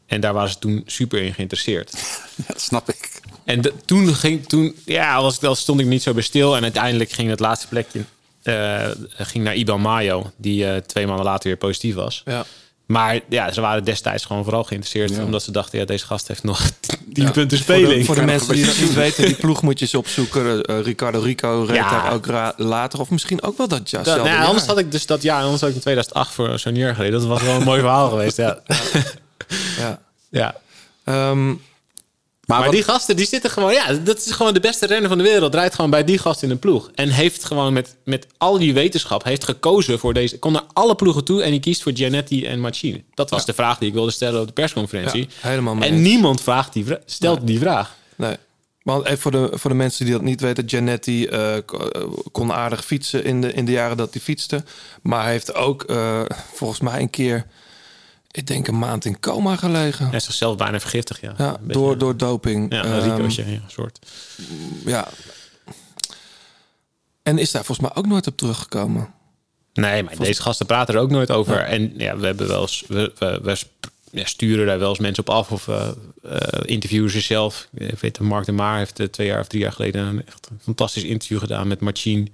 En 0.06 0.22
daar 0.22 0.34
waren 0.34 0.50
ze 0.50 0.60
toen 0.60 0.84
super 0.86 1.22
in 1.22 1.34
geïnteresseerd. 1.34 1.92
Ja, 2.36 2.44
dat 2.48 2.62
snap 2.62 2.90
ik. 2.90 3.22
En 3.44 3.62
de- 3.62 3.74
toen 3.86 4.16
ging, 4.16 4.48
toen, 4.48 4.76
ja, 4.86 5.22
was, 5.22 5.40
wel- 5.40 5.56
stond 5.56 5.80
ik 5.80 5.86
niet 5.86 6.02
zo 6.04 6.14
bij 6.14 6.24
stil. 6.24 6.56
En 6.56 6.64
uiteindelijk 6.64 7.12
ging 7.12 7.30
het 7.30 7.40
laatste 7.40 7.68
plekje 7.68 8.04
eh, 8.44 8.88
ging 9.18 9.44
naar 9.44 9.56
Iban 9.56 9.82
Mayo, 9.82 10.32
die 10.38 10.68
eh, 10.70 10.78
twee 10.78 11.08
maanden 11.08 11.26
later 11.26 11.48
weer 11.48 11.58
positief 11.58 11.96
was. 11.96 12.22
Ja. 12.26 12.46
Maar 12.86 13.20
ja, 13.30 13.52
ze 13.52 13.62
waren 13.62 13.84
destijds 13.84 14.26
gewoon 14.26 14.44
vooral 14.44 14.64
geïnteresseerd, 14.64 15.24
omdat 15.24 15.44
ze 15.44 15.52
dachten, 15.52 15.80
ja, 15.80 15.86
deze 15.86 16.06
gast 16.06 16.28
heeft 16.28 16.44
nog 16.44 16.62
10 17.14 17.24
Ja. 17.26 17.32
punten 17.32 17.58
Voor 17.58 17.76
de, 17.76 17.82
speling. 17.82 18.06
voor 18.06 18.16
de 18.16 18.22
mensen 18.22 18.54
die 18.54 18.66
dat 18.66 18.78
niet 18.80 18.94
weten, 19.04 19.26
die 19.26 19.36
ploeg 19.36 19.62
moet 19.62 19.80
je 19.80 19.86
eens 19.86 19.96
opzoeken. 19.96 20.62
Eh, 20.64 20.80
Ricardo 20.82 21.20
Rico 21.20 21.64
reed 21.68 21.76
Ja. 21.76 21.90
daar 21.90 22.14
ook 22.14 22.28
later. 22.58 23.00
Of 23.00 23.10
misschien 23.10 23.42
ook 23.44 23.58
wel 23.58 23.68
dat 23.68 23.90
jaar. 23.90 24.04
Dat, 24.04 24.16
nou, 24.16 24.28
jaar. 24.28 24.46
anders 24.46 24.66
had 24.66 24.78
ik 24.78 24.92
dus 24.92 25.06
dat 25.06 25.22
jaar, 25.22 25.42
anders 25.44 25.62
had 25.62 25.70
ik 25.70 25.76
in 25.76 25.82
2008 25.82 26.34
voor 26.34 26.60
Sonier 26.60 26.96
gereden. 26.96 27.20
Dat 27.20 27.28
was 27.30 27.42
wel 27.42 27.56
een 27.56 27.64
mooi 27.64 27.80
verhaal 27.80 28.10
geweest. 28.10 28.38
Ja. 28.38 28.60
Ja. 29.78 30.00
ja. 30.42 30.56
Ehm, 31.04 31.54
maar 32.60 32.72
die 32.72 32.84
gasten, 32.84 33.16
die 33.16 33.26
zitten 33.26 33.50
gewoon... 33.50 33.74
Ja, 33.74 33.94
dat 33.94 34.18
is 34.18 34.32
gewoon 34.32 34.54
de 34.54 34.60
beste 34.60 34.86
renner 34.86 35.10
van 35.10 35.18
de 35.18 35.24
wereld. 35.24 35.52
Draait 35.52 35.76
gewoon 35.76 35.90
bij 35.90 36.04
die 36.04 36.18
gast 36.18 36.44
in 36.44 36.50
een 36.50 36.60
ploeg. 36.60 36.90
En 36.96 37.10
heeft 37.10 37.46
gewoon 37.46 37.74
met, 37.74 37.96
met 38.06 38.28
al 38.38 38.58
die 38.58 38.74
wetenschap... 38.74 39.24
heeft 39.24 39.44
gekozen 39.44 40.00
voor 40.00 40.14
deze... 40.14 40.40
kon 40.40 40.52
naar 40.52 40.66
alle 40.74 40.96
ploegen 40.96 41.24
toe 41.24 41.44
en 41.44 41.52
die 41.52 41.60
kiest 41.60 41.84
voor 41.84 41.92
Gianetti 41.96 42.46
en 42.46 42.60
Machine. 42.60 43.04
Dat 43.14 43.30
was 43.30 43.46
de 43.46 43.54
vraag 43.54 43.78
die 43.78 43.88
ik 43.88 43.94
wilde 43.94 44.12
stellen 44.12 44.42
op 44.42 44.48
de 44.48 44.54
persconferentie. 44.54 45.22
Ja, 45.42 45.50
helemaal 45.50 45.78
En 45.80 46.02
niemand 46.02 46.42
vraagt 46.42 46.74
die, 46.74 46.86
stelt 47.06 47.48
die 47.48 47.60
vraag. 47.60 47.96
Nee. 48.16 48.36
Maar 48.84 49.02
even 49.02 49.18
voor 49.18 49.32
de, 49.32 49.50
voor 49.52 49.70
de 49.70 49.76
mensen 49.76 50.06
die 50.06 50.14
dat 50.14 50.24
niet 50.24 50.42
weten. 50.42 50.70
Giannetti 50.70 51.26
eh, 51.26 51.58
eh, 51.58 51.64
kon 52.32 52.54
aardig 52.54 52.86
fietsen 52.86 53.24
in 53.24 53.42
de, 53.42 53.54
in 53.54 53.66
de 53.66 53.72
jaren 53.72 53.98
dat 53.98 54.14
hij 54.14 54.22
fietste. 54.22 54.64
Maar 55.02 55.24
hij 55.24 55.32
heeft 55.32 55.56
ook 55.56 55.84
eh, 55.84 56.22
volgens 56.54 56.80
mij 56.80 57.02
een 57.02 57.10
keer... 57.10 57.46
Ik 58.34 58.48
denk 58.48 58.68
een 58.68 58.80
maand 58.80 59.06
in 59.06 59.20
coma 59.20 59.56
gelegen. 59.56 60.06
Hij 60.08 60.16
is 60.16 60.24
zichzelf 60.24 60.58
bijna 60.58 60.80
vergiftigd, 60.80 61.22
ja. 61.22 61.34
Ja, 61.38 61.50
Een 61.50 61.58
beetje- 61.62 61.82
door, 61.82 61.98
door 61.98 62.18
doping. 62.18 62.74
Ja, 62.74 62.86
een 62.86 63.06
ja, 63.06 63.18
een 63.18 63.62
soort. 63.68 64.00
ja. 64.86 65.08
En 67.24 67.38
is 67.38 67.52
daar 67.52 67.66
volgens 67.66 67.88
mij 67.88 67.98
ook 68.04 68.08
nooit 68.08 68.28
op 68.28 68.38
teruggekomen. 68.38 69.14
Nee, 69.74 70.04
maar 70.04 70.18
deze 70.18 70.42
gasten 70.42 70.66
praten 70.66 70.96
er 70.96 71.02
ook 71.02 71.10
nooit 71.10 71.32
over. 71.32 71.60
En 71.60 71.94
ja, 71.98 72.18
we 72.18 72.26
hebben 72.26 72.48
wel 72.48 72.62
eens, 72.62 72.84
we, 72.88 73.12
we, 73.42 74.26
sturen 74.26 74.66
daar 74.66 74.80
wel 74.80 74.90
eens 74.90 75.00
mensen 75.00 75.24
op 75.24 75.30
af 75.30 75.52
of 75.52 75.68
eh 75.68 75.90
eh, 76.24 76.60
interviewen 76.66 77.10
ze 77.10 77.22
zelf. 77.22 77.68
Ik 77.74 78.00
weet, 78.00 78.20
Mark 78.20 78.46
de 78.46 78.52
Maar 78.52 78.78
heeft 78.78 79.00
eh, 79.00 79.08
twee 79.08 79.28
jaar 79.28 79.40
of 79.40 79.48
drie 79.48 79.62
jaar 79.62 79.72
geleden 79.72 80.06
een 80.06 80.26
echt 80.26 80.50
fantastisch 80.62 81.04
interview 81.04 81.40
gedaan 81.40 81.68
met 81.68 81.80
Machine. 81.80 82.28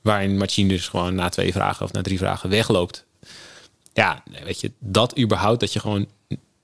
Waarin 0.00 0.36
Machine 0.38 0.68
dus 0.68 0.88
gewoon 0.88 1.14
na 1.14 1.28
twee 1.28 1.52
vragen 1.52 1.84
of 1.84 1.92
na 1.92 2.02
drie 2.02 2.18
vragen 2.18 2.50
wegloopt. 2.50 3.04
Ja, 3.96 4.22
weet 4.44 4.60
je, 4.60 4.72
dat 4.78 5.18
überhaupt, 5.18 5.60
dat 5.60 5.72
je 5.72 5.80
gewoon 5.80 6.06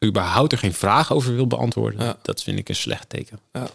überhaupt 0.05 0.53
er 0.53 0.59
geen 0.59 0.75
vraag 0.75 1.13
over 1.13 1.35
wil 1.35 1.47
beantwoorden. 1.47 2.17
Dat 2.23 2.43
vind 2.43 2.59
ik 2.59 2.69
een 2.69 2.75
slecht 2.77 3.09
teken. 3.09 3.39
Ja. 3.53 3.69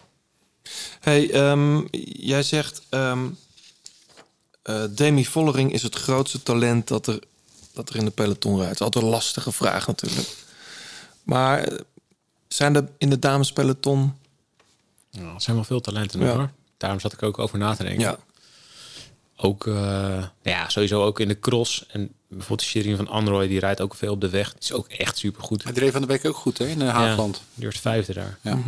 Hey, 0.99 1.31
ehm, 1.31 1.81
jij 2.19 2.43
zegt... 2.43 2.81
eh, 2.89 4.83
Demi 4.89 5.25
Vollering 5.25 5.71
is 5.73 5.83
het 5.83 5.95
grootste 5.95 6.43
talent 6.43 6.87
dat 6.87 7.07
er, 7.07 7.19
dat 7.73 7.89
er 7.89 7.95
in 7.95 8.05
de 8.05 8.11
peloton 8.11 8.59
rijdt. 8.61 8.81
Altijd 8.81 9.03
een 9.03 9.09
lastige 9.09 9.51
vraag 9.51 9.87
natuurlijk. 9.87 10.27
Maar 11.23 11.59
eh, 11.63 11.77
zijn 12.47 12.75
er 12.75 12.89
in 12.97 13.09
de 13.09 13.19
damespeloton... 13.19 14.15
Ja, 15.09 15.33
er 15.33 15.41
zijn 15.41 15.55
wel 15.55 15.65
veel 15.65 15.81
talenten 15.81 16.19
Ja. 16.19 16.35
hoor. 16.35 16.51
daarom 16.77 16.99
zat 16.99 17.13
ik 17.13 17.23
ook 17.23 17.39
over 17.39 17.57
na 17.57 17.75
te 17.75 17.83
denken. 17.83 18.01
Ja. 18.01 18.17
Ook, 19.35 19.67
eh, 19.67 20.23
ja, 20.41 20.69
sowieso 20.69 21.03
ook 21.03 21.19
in 21.19 21.27
de 21.27 21.39
cross. 21.39 21.85
En 21.87 22.11
bijvoorbeeld 22.27 22.59
de 22.59 22.65
Shirin 22.65 22.95
van 22.95 23.07
Android, 23.07 23.49
die 23.49 23.59
rijdt 23.59 23.81
ook 23.81 23.95
veel 23.95 24.11
op 24.11 24.21
de 24.21 24.29
weg. 24.29 24.49
Die 24.49 24.61
is 24.61 24.73
ook 24.73 24.87
echt 24.87 25.17
supergoed. 25.17 25.63
Hij 25.63 25.73
dreef 25.73 25.91
van 25.91 26.01
de 26.01 26.07
week 26.07 26.25
ook 26.25 26.35
goed 26.35 26.57
hè, 26.57 26.67
in 26.67 26.81
uh, 26.81 26.89
Haagland. 26.89 27.35
Ja, 27.35 27.43
die 27.53 27.63
wordt 27.63 27.79
vijfde 27.79 28.13
daar. 28.13 28.37
Ja. 28.41 28.59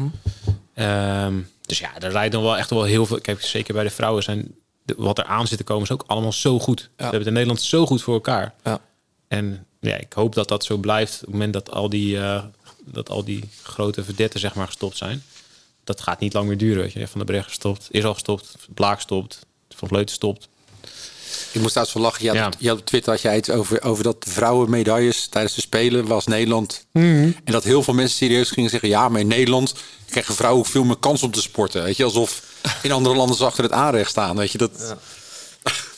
Ehm, 0.73 1.39
dus 1.61 1.79
ja, 1.79 1.99
er 1.99 2.11
rijdt 2.11 2.33
dan 2.33 2.43
wel 2.43 2.57
echt 2.57 2.69
wel 2.69 2.83
heel 2.83 3.05
veel. 3.05 3.21
Kijk, 3.21 3.41
zeker 3.41 3.73
bij 3.73 3.83
de 3.83 3.89
vrouwen 3.89 4.23
zijn 4.23 4.55
de, 4.83 4.95
wat 4.97 5.17
er 5.17 5.25
aan 5.25 5.47
zit 5.47 5.57
te 5.57 5.63
komen 5.63 5.83
is 5.83 5.91
ook 5.91 6.03
allemaal 6.07 6.33
zo 6.33 6.59
goed. 6.59 6.81
We 6.81 6.87
hebben 6.95 7.19
het 7.19 7.27
in 7.27 7.33
Nederland 7.33 7.61
zo 7.61 7.85
goed 7.85 8.01
voor 8.01 8.13
elkaar. 8.13 8.53
Ja. 8.63 8.81
En 9.27 9.65
ja, 9.79 9.95
ik 9.95 10.13
hoop 10.13 10.35
dat 10.35 10.47
dat 10.47 10.63
zo 10.63 10.77
blijft 10.77 11.13
op 11.13 11.21
het 11.21 11.31
moment 11.31 11.53
dat 11.53 11.71
al 11.71 11.89
die, 11.89 12.19
eh, 12.19 12.43
dat 12.85 13.09
al 13.09 13.23
die 13.23 13.49
grote 13.63 14.03
verdetten 14.03 14.39
zeg 14.39 14.55
maar 14.55 14.65
gestopt 14.65 14.97
zijn. 14.97 15.23
Dat 15.83 16.01
gaat 16.01 16.19
niet 16.19 16.33
lang 16.33 16.47
meer 16.47 16.57
duren. 16.57 16.83
Weet 16.83 16.93
je. 16.93 17.07
Van 17.07 17.19
de 17.19 17.25
Breggen 17.25 17.49
gestopt, 17.49 17.87
is 17.91 18.05
al 18.05 18.13
gestopt, 18.13 18.55
Blaak 18.73 18.99
stopt, 18.99 19.45
Van 19.69 19.87
Vleuten 19.87 20.15
stopt. 20.15 20.48
Ik 21.51 21.61
moest 21.61 21.69
trouwens 21.71 21.93
wel 21.97 22.03
lachen. 22.03 22.23
Je 22.23 22.29
had, 22.29 22.37
Ja. 22.37 22.51
je 22.59 22.69
had 22.69 22.79
op 22.79 22.85
Twitter 22.85 23.11
had 23.11 23.21
jij 23.21 23.37
iets 23.37 23.49
over, 23.49 23.83
over 23.83 24.03
dat 24.03 24.15
vrouwenmedailles 24.27 25.27
tijdens 25.27 25.55
de 25.55 25.61
Spelen 25.61 26.07
was 26.07 26.25
Nederland. 26.25 26.85
Mhm. 26.93 27.05
En 27.43 27.51
dat 27.51 27.63
heel 27.63 27.83
veel 27.83 27.93
mensen 27.93 28.17
serieus 28.17 28.49
gingen 28.51 28.69
zeggen... 28.69 28.89
ja, 28.89 29.09
maar 29.09 29.19
in 29.21 29.27
Nederland 29.27 29.73
krijgen 30.09 30.35
vrouwen 30.35 30.65
veel 30.65 30.83
meer 30.83 30.97
kans 30.99 31.23
om 31.23 31.31
te 31.31 31.41
sporten. 31.41 31.83
Weet 31.83 31.97
je, 31.97 32.03
alsof 32.03 32.41
in 32.81 32.91
andere 32.91 33.15
landen 33.15 33.37
ze 33.37 33.45
achter 33.45 33.63
het 33.63 33.73
aanrecht 33.73 34.09
staan. 34.09 34.35
Weet 34.37 34.51
je, 34.51 34.57
dat... 34.57 34.71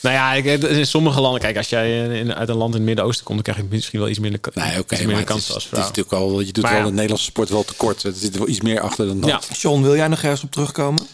Nou 0.01 0.15
ja, 0.15 0.33
ik, 0.33 0.63
in 0.63 0.85
sommige 0.87 1.21
landen, 1.21 1.41
kijk, 1.41 1.57
als 1.57 1.69
jij 1.69 2.19
in, 2.19 2.33
uit 2.33 2.49
een 2.49 2.55
land 2.55 2.69
in 2.73 2.77
het 2.79 2.87
Midden-Oosten 2.87 3.25
komt, 3.25 3.43
dan 3.45 3.53
krijg 3.53 3.69
je 3.69 3.75
misschien 3.75 3.99
wel 3.99 4.09
iets 4.09 4.19
minder, 4.19 4.39
Nee, 4.53 4.79
oké, 4.79 4.79
iets 4.79 4.89
maar 4.89 5.05
minder 5.07 5.23
kansen 5.25 5.47
is, 5.49 5.53
als 5.53 5.63
het 5.63 5.71
is 5.73 5.77
vrouw. 5.79 5.87
natuurlijk 5.87 6.15
al, 6.15 6.39
je 6.39 6.51
doet 6.51 6.63
Maar 6.63 6.71
wel 6.71 6.81
ja. 6.81 6.87
de 6.87 6.91
Nederlandse 6.93 7.25
sport 7.25 7.49
wel 7.49 7.63
tekort. 7.63 8.03
Er 8.03 8.13
zit 8.15 8.37
wel 8.37 8.47
iets 8.47 8.61
meer 8.61 8.79
achter 8.79 9.07
dan 9.07 9.19
dat. 9.21 9.29
Ja. 9.29 9.39
John, 9.57 9.81
wil 9.81 9.95
jij 9.95 10.07
nog 10.07 10.21
ergens 10.23 10.43
op 10.43 10.51
terugkomen? 10.51 11.07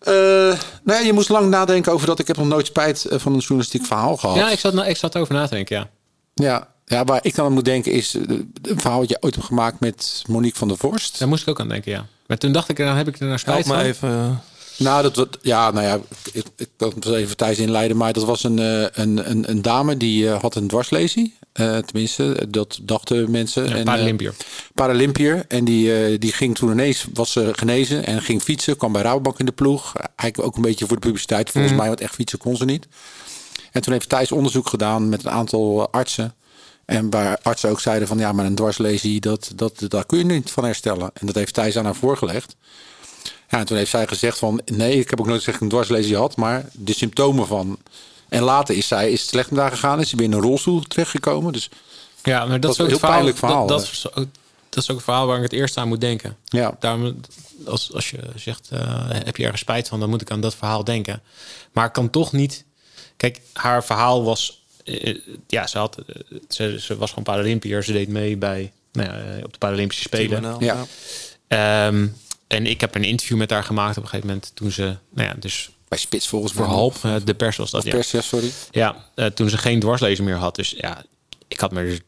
Eh, 0.00 0.12
nou 0.12 0.58
ja, 0.84 0.98
je 0.98 1.12
moest 1.12 1.28
lang 1.28 1.50
nadenken 1.50 1.92
over 1.92 2.06
dat 2.06 2.18
ik 2.18 2.26
heb 2.26 2.36
nog 2.36 2.46
nooit 2.46 2.66
spijt 2.66 3.04
eh, 3.04 3.18
van 3.18 3.32
een 3.32 3.38
journalistiek 3.38 3.84
verhaal 3.86 4.16
gehad. 4.16 4.36
Ja, 4.36 4.50
ik 4.50 4.58
zat, 4.58 4.72
nou, 4.72 4.88
ik 4.88 4.96
zat 4.96 5.14
erover 5.14 5.34
na 5.34 5.46
te 5.46 5.54
denken, 5.54 5.76
ja. 5.76 5.88
Ja, 6.34 6.68
ja, 6.84 7.04
waar 7.04 7.20
ik 7.22 7.34
dan 7.34 7.46
aan 7.46 7.52
moet 7.52 7.64
denken 7.64 7.92
is 7.92 8.14
eh, 8.14 8.22
een 8.62 8.80
verhaal 8.80 9.00
dat 9.00 9.08
je 9.08 9.16
ooit 9.20 9.34
hebt 9.34 9.46
gemaakt 9.46 9.80
met 9.80 10.22
Monique 10.26 10.58
van 10.58 10.68
der 10.68 10.76
Vorst. 10.76 11.18
Daar 11.18 11.28
moest 11.28 11.42
ik 11.42 11.48
ook 11.48 11.60
aan 11.60 11.68
denken, 11.68 11.92
ja. 11.92 12.06
Maar 12.26 12.38
toen 12.38 12.52
dacht 12.52 12.68
ik, 12.68 12.76
dan 12.76 12.96
heb 12.96 13.08
ik 13.08 13.20
er 13.20 13.26
naar 13.26 13.42
Help 13.44 13.62
spijt 13.62 13.66
me 13.66 13.72
van. 13.72 14.08
even. 14.10 14.40
Nou, 14.80 15.10
dat, 15.10 15.38
ja, 15.42 15.70
nou 15.70 15.86
ja, 15.86 16.00
ik, 16.32 16.44
ik 16.56 16.68
kan 16.76 16.92
het 16.94 17.06
even 17.06 17.36
Thijs 17.36 17.58
inleiden, 17.58 17.96
maar 17.96 18.12
dat 18.12 18.24
was 18.24 18.44
een, 18.44 18.58
eh, 18.58 18.80
een, 18.92 19.30
een, 19.30 19.50
een 19.50 19.62
dame 19.62 19.96
die 19.96 20.28
eh, 20.30 20.40
had 20.40 20.54
een 20.54 20.68
dwarslesie. 20.68 21.34
Eh, 21.52 21.76
tenminste, 21.78 22.46
dat 22.48 22.78
dachten 22.82 23.30
mensen. 23.30 23.68
Ja, 23.68 23.74
En, 23.74 23.84
Paralympiër. 23.84 24.30
eh, 24.38 24.44
Paralympiër. 24.74 25.44
En 25.48 25.64
die, 25.64 26.18
die 26.18 26.32
ging 26.32 26.54
toen 26.56 26.70
ineens, 26.70 27.06
was 27.14 27.32
ze 27.32 27.50
genezen 27.52 28.06
en 28.06 28.22
ging 28.22 28.42
fietsen. 28.42 28.76
Kwam 28.76 28.92
bij 28.92 29.02
Rabobank 29.02 29.38
in 29.38 29.46
de 29.46 29.52
ploeg. 29.52 29.92
Eigenlijk 29.96 30.48
ook 30.48 30.56
een 30.56 30.62
beetje 30.70 30.86
voor 30.86 30.96
de 31.00 31.06
publiciteit 31.06 31.50
volgens 31.50 31.72
Mhm. 31.72 31.80
mij, 31.80 31.88
want 31.90 32.00
echt 32.00 32.14
fietsen 32.14 32.38
kon 32.38 32.56
ze 32.56 32.64
niet. 32.64 32.86
En 33.72 33.80
toen 33.82 33.92
heeft 33.92 34.08
Thijs 34.08 34.32
onderzoek 34.32 34.68
gedaan 34.68 35.08
met 35.08 35.24
een 35.24 35.30
aantal 35.30 35.90
artsen. 35.92 36.34
En 36.84 37.10
waar 37.10 37.38
artsen 37.42 37.70
ook 37.70 37.80
zeiden 37.80 38.08
van 38.08 38.18
ja, 38.18 38.32
maar 38.32 38.44
een 38.46 38.54
dwarslesie, 38.54 39.20
dat, 39.20 39.52
dat, 39.54 39.84
daar 39.88 40.06
kun 40.06 40.18
je 40.18 40.24
niet 40.24 40.50
van 40.50 40.64
herstellen. 40.64 41.10
En 41.14 41.26
dat 41.26 41.34
heeft 41.34 41.54
Thijs 41.54 41.76
aan 41.76 41.84
haar 41.84 41.94
voorgelegd. 41.94 42.56
Ja, 43.50 43.58
en 43.58 43.64
toen 43.66 43.76
heeft 43.76 43.90
zij 43.90 44.06
gezegd 44.06 44.38
van 44.38 44.60
nee, 44.64 44.98
ik 44.98 45.10
heb 45.10 45.20
ook 45.20 45.26
nooit 45.26 45.38
gezegd 45.38 45.58
dat 45.60 45.68
ik 45.68 45.72
een 45.74 45.84
dwarslesie 45.84 46.16
had, 46.16 46.36
maar 46.36 46.68
de 46.72 46.94
symptomen 46.94 47.46
van. 47.46 47.78
En 48.28 48.42
later 48.42 48.76
is 48.76 48.88
zij 48.88 49.10
is 49.10 49.20
het 49.20 49.28
slecht 49.30 49.50
met 49.50 49.60
haar 49.60 49.70
gegaan, 49.70 50.00
is 50.00 50.08
ze 50.08 50.16
weer 50.16 50.24
in 50.26 50.32
een 50.32 50.40
rolstoel 50.40 50.80
terechtgekomen. 50.82 51.52
Dus 51.52 51.68
Ja, 52.22 52.46
maar 52.46 52.60
dat, 52.60 52.62
Dat 52.62 52.70
is 52.72 52.80
ook 52.80 52.86
een 52.86 52.92
heel 52.92 53.08
pijnlijk 53.10 53.36
verhaal, 53.36 53.66
Dat, 53.66 53.78
dat, 53.80 53.88
is 53.90 54.06
ook, 54.14 54.26
dat 54.68 54.82
is 54.82 54.90
ook 54.90 54.96
een 54.96 55.02
verhaal 55.02 55.26
waar 55.26 55.36
ik 55.36 55.42
het 55.42 55.52
eerst 55.52 55.76
aan 55.76 55.88
moet 55.88 56.00
denken. 56.00 56.36
ja, 56.44 56.76
Daarom, 56.80 57.20
als, 57.66 57.92
als 57.94 58.10
je 58.10 58.18
zegt, 58.36 58.68
eh, 58.72 59.04
heb 59.08 59.36
je 59.36 59.42
ergens 59.42 59.60
spijt 59.60 59.88
van, 59.88 60.00
dan 60.00 60.08
moet 60.10 60.20
ik 60.20 60.30
aan 60.30 60.40
dat 60.40 60.54
verhaal 60.54 60.84
denken. 60.84 61.22
Maar 61.72 61.86
ik 61.86 61.92
kan 61.92 62.10
toch 62.10 62.32
niet... 62.32 62.64
Kijk, 63.16 63.40
haar 63.52 63.84
verhaal 63.84 64.24
was... 64.24 64.62
eh, 64.84 65.16
ja, 65.46 65.66
ze, 65.66 65.78
had, 65.78 65.96
eh, 66.06 66.38
ze, 66.48 66.76
ze 66.80 66.96
was 66.96 67.08
gewoon 67.08 67.24
Paralympiër. 67.24 67.82
Ze 67.84 67.92
deed 67.92 68.08
mee 68.08 68.36
bij, 68.36 68.72
nou 68.92 69.08
ja, 69.08 69.14
eh, 69.36 69.44
op 69.44 69.52
de 69.52 69.58
Paralympische 69.58 70.02
Spelen. 70.02 70.56
Ja. 70.58 70.86
Ehm, 71.48 72.06
en 72.50 72.66
ik 72.66 72.80
heb 72.80 72.94
een 72.94 73.04
interview 73.04 73.36
met 73.36 73.50
haar 73.50 73.64
gemaakt 73.64 73.96
op 73.96 74.02
een 74.02 74.08
gegeven 74.08 74.28
moment... 74.28 74.50
toen 74.54 74.70
ze, 74.70 74.96
nou 75.10 75.28
ja, 75.28 75.34
dus 75.38 75.70
bij 75.88 75.98
Spits 75.98 76.28
volgens 76.28 76.52
mij. 76.52 76.66
eh, 77.02 77.14
de 77.24 77.34
pers 77.34 77.56
was 77.56 77.70
dat, 77.70 77.84
ja. 77.84 77.90
pers, 77.90 78.10
ja, 78.10 78.20
sorry. 78.20 78.50
Ja, 78.70 79.04
eh, 79.14 79.26
toen 79.26 79.48
ze 79.48 79.58
geen 79.58 79.80
dwarslezen 79.80 80.24
meer 80.24 80.36
had. 80.36 80.54
Dus 80.54 80.74
ja, 80.76 81.04
ik 81.48 81.60
had 81.60 81.72
me 81.72 81.82
dus 81.82 82.00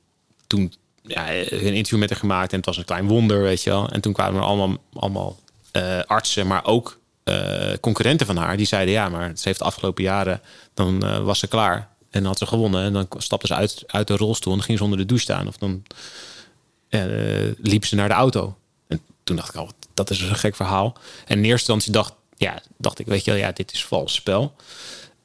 toen 0.46 0.72
ja, 1.02 1.34
een 1.34 1.74
interview 1.74 1.98
met 1.98 2.10
haar 2.10 2.18
gemaakt 2.18 2.50
en 2.50 2.56
het 2.56 2.66
was 2.66 2.76
een 2.76 2.84
klein 2.84 3.06
wonder, 3.06 3.42
weet 3.42 3.62
je 3.62 3.70
wel. 3.70 3.88
En 3.88 4.00
toen 4.00 4.12
kwamen 4.12 4.40
er 4.40 4.46
allemaal, 4.46 4.76
allemaal 4.92 5.38
eh, 5.72 6.00
artsen, 6.00 6.46
maar 6.46 6.64
ook 6.64 7.00
concurrenten 7.80 8.26
van 8.26 8.36
haar, 8.36 8.56
die 8.56 8.66
zeiden 8.66 8.94
ja, 8.94 9.08
maar 9.08 9.32
ze 9.34 9.42
heeft 9.48 9.58
de 9.58 9.64
afgelopen 9.64 10.02
jaren, 10.02 10.40
dan 10.74 11.24
was 11.24 11.38
ze 11.38 11.46
klaar 11.46 11.88
en 12.10 12.24
had 12.24 12.38
ze 12.38 12.46
gewonnen 12.46 12.84
en 12.84 12.92
dan 12.92 13.06
stapte 13.16 13.46
ze 13.46 13.54
uit, 13.54 13.84
uit 13.86 14.06
de 14.06 14.16
rolstoel 14.16 14.54
en 14.54 14.62
ging 14.62 14.78
ze 14.78 14.84
onder 14.84 14.98
de 14.98 15.06
douche 15.06 15.24
staan 15.24 15.48
of 15.48 15.56
dan 15.56 15.82
liep 17.56 17.84
ze 17.84 17.94
naar 17.94 18.08
de 18.08 18.14
auto. 18.14 18.56
En 18.88 19.00
toen 19.24 19.36
dacht 19.36 19.48
ik 19.48 19.54
al, 19.54 19.70
dat 20.08 20.16
is 20.16 20.22
een 20.22 20.34
gek 20.36 20.56
verhaal. 20.56 20.96
En 21.26 21.38
in 21.38 21.44
eerste 21.44 21.72
instantie 21.72 21.92
dacht, 21.92 22.12
ja, 22.36 22.60
dacht 22.78 22.98
ik, 22.98 23.06
weet 23.06 23.24
je 23.24 23.30
wel, 23.30 23.40
ja, 23.40 23.52
dit 23.52 23.72
is 23.72 23.84
vals 23.84 24.14
spel. 24.14 24.54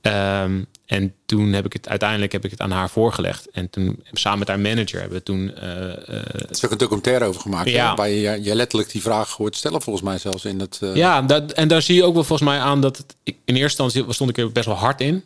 Ehm, 0.01 0.63
en 0.85 1.13
toen 1.25 1.53
heb 1.53 1.65
ik 1.65 1.73
het 1.73 1.89
uiteindelijk 1.89 2.31
heb 2.31 2.45
ik 2.45 2.51
het 2.51 2.59
aan 2.61 2.71
haar 2.71 2.89
voorgelegd. 2.89 3.49
En 3.51 3.69
toen 3.69 4.03
samen 4.11 4.39
met 4.39 4.47
haar 4.47 4.59
manager 4.59 4.99
hebben 4.99 5.17
we 5.17 5.23
toen. 5.23 5.55
eh, 5.55 5.91
eh, 5.91 6.07
Er 6.09 6.49
is 6.49 6.65
ook 6.65 6.71
een 6.71 6.77
documentaire 6.77 7.25
over 7.25 7.41
gemaakt. 7.41 7.69
Ja. 7.69 7.95
Waar 7.95 8.09
je, 8.09 8.43
je 8.43 8.55
letterlijk 8.55 8.91
die 8.91 9.01
vraag 9.01 9.31
hoort 9.31 9.55
stellen, 9.55 9.81
volgens 9.81 10.05
mij 10.05 10.17
zelfs 10.17 10.45
in 10.45 10.59
het. 10.59 10.79
eh, 10.81 10.95
ja, 10.95 11.21
dat, 11.21 11.51
en 11.51 11.67
daar 11.67 11.81
zie 11.81 11.95
je 11.95 12.03
ook 12.03 12.13
wel 12.13 12.23
volgens 12.23 12.49
mij 12.49 12.59
aan 12.59 12.81
dat 12.81 12.97
het. 12.97 13.15
Ik, 13.23 13.35
in 13.45 13.55
eerste 13.55 13.83
instantie 13.83 14.13
stond 14.13 14.29
ik 14.29 14.37
er 14.37 14.51
best 14.51 14.65
wel 14.65 14.75
hard 14.75 15.01
in. 15.01 15.23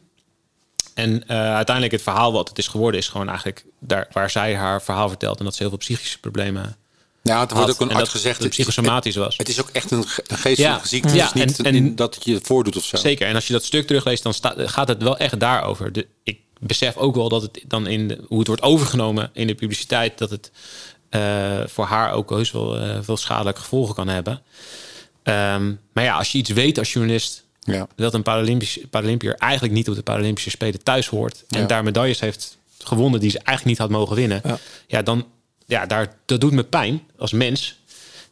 En 0.94 1.28
eh, 1.28 1.38
uiteindelijk 1.56 1.94
het 1.96 2.04
verhaal 2.04 2.34
wat 2.34 2.50
het 2.50 2.58
is 2.58 2.68
geworden, 2.68 3.00
is 3.00 3.08
gewoon 3.08 3.28
eigenlijk 3.28 3.66
daar 3.80 4.08
waar 4.12 4.30
zij 4.30 4.56
haar 4.56 4.82
verhaal 4.82 5.10
vertelt. 5.10 5.40
En 5.40 5.46
dat 5.46 5.54
ze 5.54 5.60
heel 5.62 5.70
veel 5.70 5.78
psychische 5.78 6.20
problemen. 6.20 6.76
Ja, 7.24 7.40
het 7.40 7.52
wordt 7.52 7.66
had. 7.66 7.76
ook 7.76 7.82
een 7.82 7.90
En 7.90 7.96
arts 7.96 8.12
dat 8.12 8.22
gezegd. 8.22 8.40
het 8.40 8.50
psychosomatisch 8.50 9.16
was. 9.16 9.38
Het 9.38 9.50
is 9.50 9.62
ook 9.62 9.70
echt 9.72 9.92
een, 9.92 10.08
ge- 10.08 10.24
een 10.28 10.38
geestelijke 10.38 10.80
Ja. 10.82 10.88
ziekte. 10.88 11.16
Ja, 11.16 11.26
Het 11.26 11.34
niet 11.36 11.60
en- 11.60 11.76
en- 11.76 11.96
dat 11.96 12.16
het 12.16 12.24
je 12.26 12.40
voordoet 12.44 12.76
of 12.78 12.84
zo. 12.84 12.98
Zeker. 12.98 13.28
En 13.28 13.36
als 13.36 13.48
je 13.48 13.54
dat 13.54 13.64
stuk 13.64 13.88
terugleest, 13.88 14.24
dan 14.24 14.34
gaat 14.58 14.88
het 14.88 15.04
wel 15.04 15.18
echt 15.18 15.40
daarover. 15.40 15.92
De, 15.92 16.08
ik 16.24 16.40
besef 16.60 16.98
ook 16.98 17.16
wel 17.16 17.30
dat 17.30 17.42
het 17.42 17.64
dan 17.68 17.88
in 17.88 18.08
de, 18.08 18.20
hoe 18.28 18.38
het 18.40 18.48
wordt 18.48 18.62
overgenomen 18.62 19.30
in 19.34 19.48
de 19.48 19.56
publiciteit, 19.56 20.18
dat 20.18 20.30
het 20.30 20.52
eh, 21.10 21.60
voor 21.66 21.86
haar 21.86 22.14
ook 22.14 22.30
heus 22.30 22.52
wel 22.52 22.78
eh, 22.80 22.98
veel 23.02 23.18
schadelijke 23.18 23.62
gevolgen 23.62 23.96
kan 23.96 24.08
hebben. 24.08 24.42
Ehm, 25.24 25.74
maar 25.94 26.04
ja, 26.04 26.18
als 26.18 26.32
je 26.32 26.38
iets 26.38 26.50
weet 26.50 26.78
als 26.78 26.94
journalist, 26.94 27.44
Ja. 27.60 27.88
dat 27.96 28.14
een 28.14 28.24
Paralympisch, 28.24 28.80
Paralympiër 28.90 29.36
eigenlijk 29.36 29.74
niet 29.74 29.90
op 29.90 29.96
de 29.96 30.02
Paralympische 30.04 30.50
Spelen 30.50 30.84
thuis 30.84 31.08
hoort 31.08 31.44
en 31.50 31.60
Ja. 31.62 31.66
daar 31.68 31.84
medailles 31.84 32.20
heeft 32.20 32.58
gewonnen 32.84 33.20
die 33.20 33.30
ze 33.30 33.38
eigenlijk 33.38 33.66
niet 33.68 33.78
had 33.78 33.90
mogen 34.00 34.16
winnen, 34.16 34.42
ja, 34.88 35.02
dan 35.02 35.26
ja, 35.72 35.86
daar, 35.86 36.16
dat 36.26 36.42
doet 36.42 36.52
me 36.52 36.64
pijn 36.64 37.02
als 37.18 37.32
mens. 37.32 37.80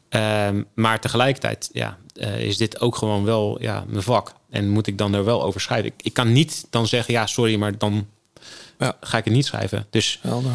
Ehm, 0.09 0.63
maar 0.75 0.99
tegelijkertijd 0.99 1.69
ja, 1.73 1.97
eh, 2.15 2.39
is 2.41 2.57
dit 2.57 2.79
ook 2.79 2.95
gewoon 2.95 3.23
wel 3.23 3.61
ja, 3.61 3.83
mijn 3.87 4.03
vak. 4.03 4.33
En 4.49 4.69
moet 4.69 4.87
ik 4.87 4.97
dan 4.97 5.13
er 5.13 5.25
wel 5.25 5.43
over 5.43 5.61
schrijven. 5.61 5.85
Ik, 5.85 5.93
ik 6.01 6.13
kan 6.13 6.31
niet 6.31 6.65
dan 6.69 6.87
zeggen, 6.87 7.13
ja, 7.13 7.25
sorry, 7.25 7.55
maar 7.55 7.77
dan 7.77 8.07
Ja. 8.79 8.97
ga 9.01 9.17
ik 9.17 9.23
het 9.25 9.33
niet 9.33 9.45
schrijven. 9.45 9.87
Dus 9.89 10.19
Helder. 10.21 10.51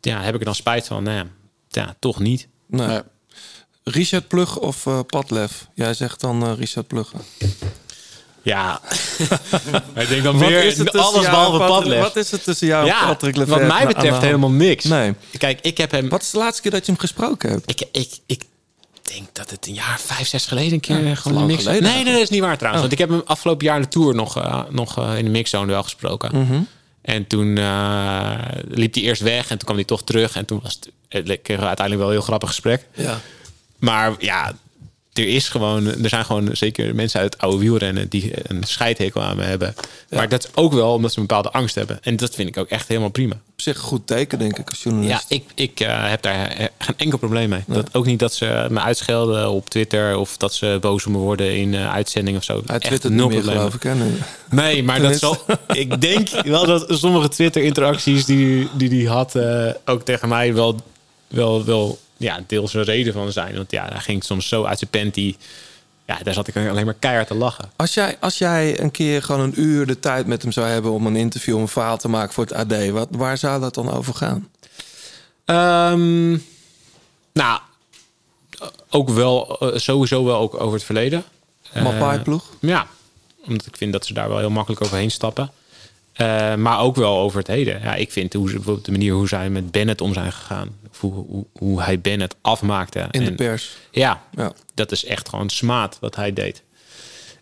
ja, 0.00 0.22
heb 0.22 0.32
ik 0.34 0.38
er 0.40 0.46
dan 0.46 0.54
spijt 0.54 0.86
van? 0.86 1.02
Nou 1.02 1.26
ja, 1.68 1.96
toch 1.98 2.18
niet. 2.18 2.48
Nee. 2.66 2.86
Nee. 2.86 3.00
Richard 3.84 4.28
Plug 4.28 4.58
of 4.58 4.86
eh 4.86 5.00
Padlef? 5.06 5.68
Jij 5.74 5.94
zegt 5.94 6.20
dan 6.20 6.42
eh, 6.42 6.52
Richard 6.58 6.86
Plugge. 6.86 7.16
Ja, 8.46 8.80
ik 10.02 10.08
denk 10.08 10.22
dan 10.22 10.38
Wat 10.38 10.48
weer 10.48 10.64
is 10.64 10.78
het 10.78 10.90
tussen 10.90 11.10
alles 11.10 11.24
behalve 11.24 11.52
en 11.52 11.58
Patrick- 11.58 11.82
Padlef. 11.82 12.00
Wat 12.00 12.16
is 12.16 12.30
het 12.30 12.44
tussen 12.44 12.66
jou 12.66 12.80
en 12.80 12.86
Ja, 12.86 13.06
Patrick 13.06 13.36
wat 13.36 13.46
Lefevre 13.48 13.66
mij 13.66 13.86
betreft 13.86 14.20
helemaal 14.20 14.50
niks. 14.50 14.84
Nee. 14.84 15.14
Kijk, 15.38 15.58
ik 15.62 15.78
heb 15.78 15.90
hem... 15.90 16.08
Wat 16.08 16.22
is 16.22 16.30
de 16.30 16.38
laatste 16.38 16.62
keer 16.62 16.70
dat 16.70 16.86
je 16.86 16.92
hem 16.92 17.00
gesproken 17.00 17.50
hebt? 17.50 17.70
Ik, 17.70 17.82
ik, 17.92 18.18
ik 18.26 18.42
denk 19.02 19.28
dat 19.32 19.50
het 19.50 19.66
een 19.66 19.74
jaar 19.74 20.00
vijf, 20.00 20.28
zes 20.28 20.46
geleden 20.46 20.72
een 20.72 20.80
keer 20.80 21.04
Ja, 21.04 21.10
eh, 21.10 21.16
gewoon 21.16 21.50
geleden 21.58 21.82
Nee, 21.82 22.04
nee, 22.04 22.12
dat 22.12 22.22
is 22.22 22.28
niet 22.28 22.40
waar 22.40 22.56
trouwens. 22.58 22.84
Oh. 22.84 22.88
Want 22.88 22.92
ik 22.92 22.98
heb 22.98 23.08
hem 23.08 23.22
afgelopen 23.26 23.66
jaar 23.66 23.76
in 23.76 23.82
de 23.82 23.88
tour 23.88 24.14
nog, 24.14 24.36
eh, 24.36 24.62
nog 24.70 24.98
eh, 24.98 25.18
in 25.18 25.24
de 25.24 25.30
mixzone 25.30 25.72
wel 25.72 25.82
gesproken. 25.82 26.38
Mhm. 26.40 26.60
En 27.02 27.26
toen 27.26 27.48
liep 28.68 28.94
hij 28.94 29.02
eerst 29.02 29.22
weg 29.22 29.42
en 29.42 29.48
toen 29.48 29.64
kwam 29.64 29.76
hij 29.76 29.84
toch 29.84 30.02
terug. 30.02 30.36
En 30.36 30.44
toen 30.44 30.60
was 30.62 30.78
het, 31.08 31.26
het 31.28 31.48
uiteindelijk 31.48 31.96
wel 31.96 32.06
een 32.06 32.12
heel 32.12 32.20
grappig 32.22 32.48
gesprek. 32.48 32.86
Ja. 32.94 33.20
Maar 33.78 34.14
ja, 34.18 34.52
er 35.16 35.28
is 35.28 35.48
gewoon, 35.48 35.86
er 35.86 36.08
zijn 36.08 36.24
gewoon 36.24 36.48
zeker 36.52 36.94
mensen 36.94 37.20
uit 37.20 37.32
het 37.32 37.42
oude 37.42 37.58
wielrennen 37.58 38.08
die 38.08 38.32
een 38.42 38.64
scheidhekel 38.64 39.22
aan 39.22 39.36
me 39.36 39.42
hebben. 39.42 39.74
Maar 40.10 40.28
dat 40.28 40.44
is 40.44 40.50
ook 40.54 40.72
wel 40.72 40.92
omdat 40.92 41.12
ze 41.12 41.20
een 41.20 41.26
bepaalde 41.26 41.50
angst 41.50 41.74
hebben. 41.74 41.98
En 42.02 42.16
dat 42.16 42.34
vind 42.34 42.48
ik 42.48 42.56
ook 42.56 42.68
echt 42.68 42.88
helemaal 42.88 43.10
prima. 43.10 43.34
Op 43.34 43.60
zich 43.62 43.78
goed 43.78 44.06
teken, 44.06 44.38
denk 44.38 44.58
ik, 44.58 44.68
als 44.68 44.82
journalist. 44.82 45.24
Ja, 45.28 45.36
ik, 45.36 45.44
ik 45.54 45.80
eh, 45.80 46.10
heb 46.10 46.22
daar 46.22 46.70
geen 46.78 46.94
enkel 46.96 47.18
probleem 47.18 47.48
mee. 47.48 47.62
Dat, 47.66 47.94
ook 47.94 48.06
niet 48.06 48.18
dat 48.18 48.34
ze 48.34 48.66
me 48.70 48.80
uitschelden 48.80 49.50
op 49.50 49.70
Twitter 49.70 50.16
of 50.16 50.36
dat 50.36 50.54
ze 50.54 50.78
boos 50.80 51.06
op 51.06 51.12
me 51.12 51.18
worden 51.18 51.56
in 51.56 51.74
eh 51.74 51.92
uitzending 51.92 52.36
of 52.36 52.44
zo. 52.44 52.62
Hij 52.66 52.78
Echt 52.78 53.08
nul 53.08 53.28
probleem. 53.28 53.54
geloof 53.56 53.74
ik. 53.74 53.82
Hè? 53.82 53.94
Nee, 54.50 54.82
maar 54.82 55.00
dat 55.00 55.18
zal. 55.18 55.38
Ik 55.72 56.00
denk 56.00 56.28
wel 56.28 56.66
dat 56.66 56.86
sommige 56.88 57.28
Twitter-interacties 57.28 58.24
die 58.24 58.68
die, 58.76 58.88
die 58.88 59.08
had 59.08 59.34
eh, 59.34 59.70
ook 59.84 60.02
tegen 60.02 60.28
mij 60.28 60.54
wel, 60.54 60.76
wel, 61.28 61.64
wel 61.64 61.98
ja, 62.16 62.40
deels 62.46 62.74
een 62.74 62.82
reden 62.82 63.12
van 63.12 63.32
zijn. 63.32 63.56
Want 63.56 63.70
ja, 63.70 63.88
hij 63.88 64.00
ging 64.00 64.24
soms 64.24 64.48
zo 64.48 64.64
uit 64.64 64.78
zijn 64.78 64.90
panty. 64.90 65.36
ja, 66.06 66.18
daar 66.22 66.34
zat 66.34 66.48
ik 66.48 66.56
alleen 66.56 66.84
maar 66.84 66.94
keihard 66.94 67.26
te 67.26 67.34
lachen. 67.34 67.70
Als 67.76 67.94
jij, 67.94 68.16
als 68.20 68.38
jij 68.38 68.80
een 68.80 68.90
keer 68.90 69.22
gewoon 69.22 69.40
een 69.40 69.60
uur 69.60 69.86
de 69.86 70.00
tijd 70.00 70.26
met 70.26 70.42
hem 70.42 70.52
zou 70.52 70.66
hebben 70.66 70.90
om 70.90 71.06
een 71.06 71.16
interview, 71.16 71.54
om 71.54 71.60
een 71.60 71.68
verhaal 71.68 71.98
te 71.98 72.08
maken 72.08 72.34
voor 72.34 72.44
het 72.44 72.52
AD, 72.52 72.88
wat, 72.88 73.08
waar 73.10 73.38
zou 73.38 73.60
dat 73.60 73.74
dan 73.74 73.92
over 73.92 74.14
gaan? 74.14 74.48
Ehm, 75.44 76.30
nou, 77.32 77.60
ook 78.90 79.08
wel, 79.08 79.58
eh, 79.58 79.78
sowieso 79.78 80.24
wel 80.24 80.38
ook 80.38 80.60
over 80.60 80.74
het 80.74 80.84
verleden. 80.84 81.24
Mapai-ploeg? 81.82 82.50
Eh, 82.60 82.68
ja, 82.68 82.86
omdat 83.46 83.66
ik 83.66 83.76
vind 83.76 83.92
dat 83.92 84.06
ze 84.06 84.12
daar 84.12 84.28
wel 84.28 84.38
heel 84.38 84.50
makkelijk 84.50 84.82
overheen 84.82 85.10
stappen. 85.10 85.50
Eh, 86.16 86.54
maar 86.54 86.80
ook 86.80 86.96
wel 86.96 87.18
over 87.18 87.38
het 87.38 87.46
heden. 87.46 87.80
Ja, 87.82 87.94
ik 87.94 88.12
vind 88.12 88.32
hoe 88.32 88.48
ze, 88.48 88.54
bijvoorbeeld 88.54 88.84
de 88.84 88.90
manier 88.92 89.12
hoe 89.12 89.28
zij 89.28 89.50
met 89.50 89.70
Bennett 89.70 90.00
om 90.00 90.12
zijn 90.12 90.32
gegaan. 90.32 90.76
Hoe, 90.98 91.12
hoe, 91.12 91.46
hoe 91.52 91.82
hij 91.82 92.00
Bennett 92.00 92.36
afmaakte. 92.40 93.06
In 93.10 93.24
de 93.24 93.32
pers. 93.32 93.76
Ja, 93.90 94.22
Ja. 94.36 94.52
dat 94.74 94.92
is 94.92 95.04
echt 95.04 95.28
gewoon 95.28 95.48
smaad 95.48 95.98
wat 96.00 96.16
hij 96.16 96.32
deed. 96.32 96.62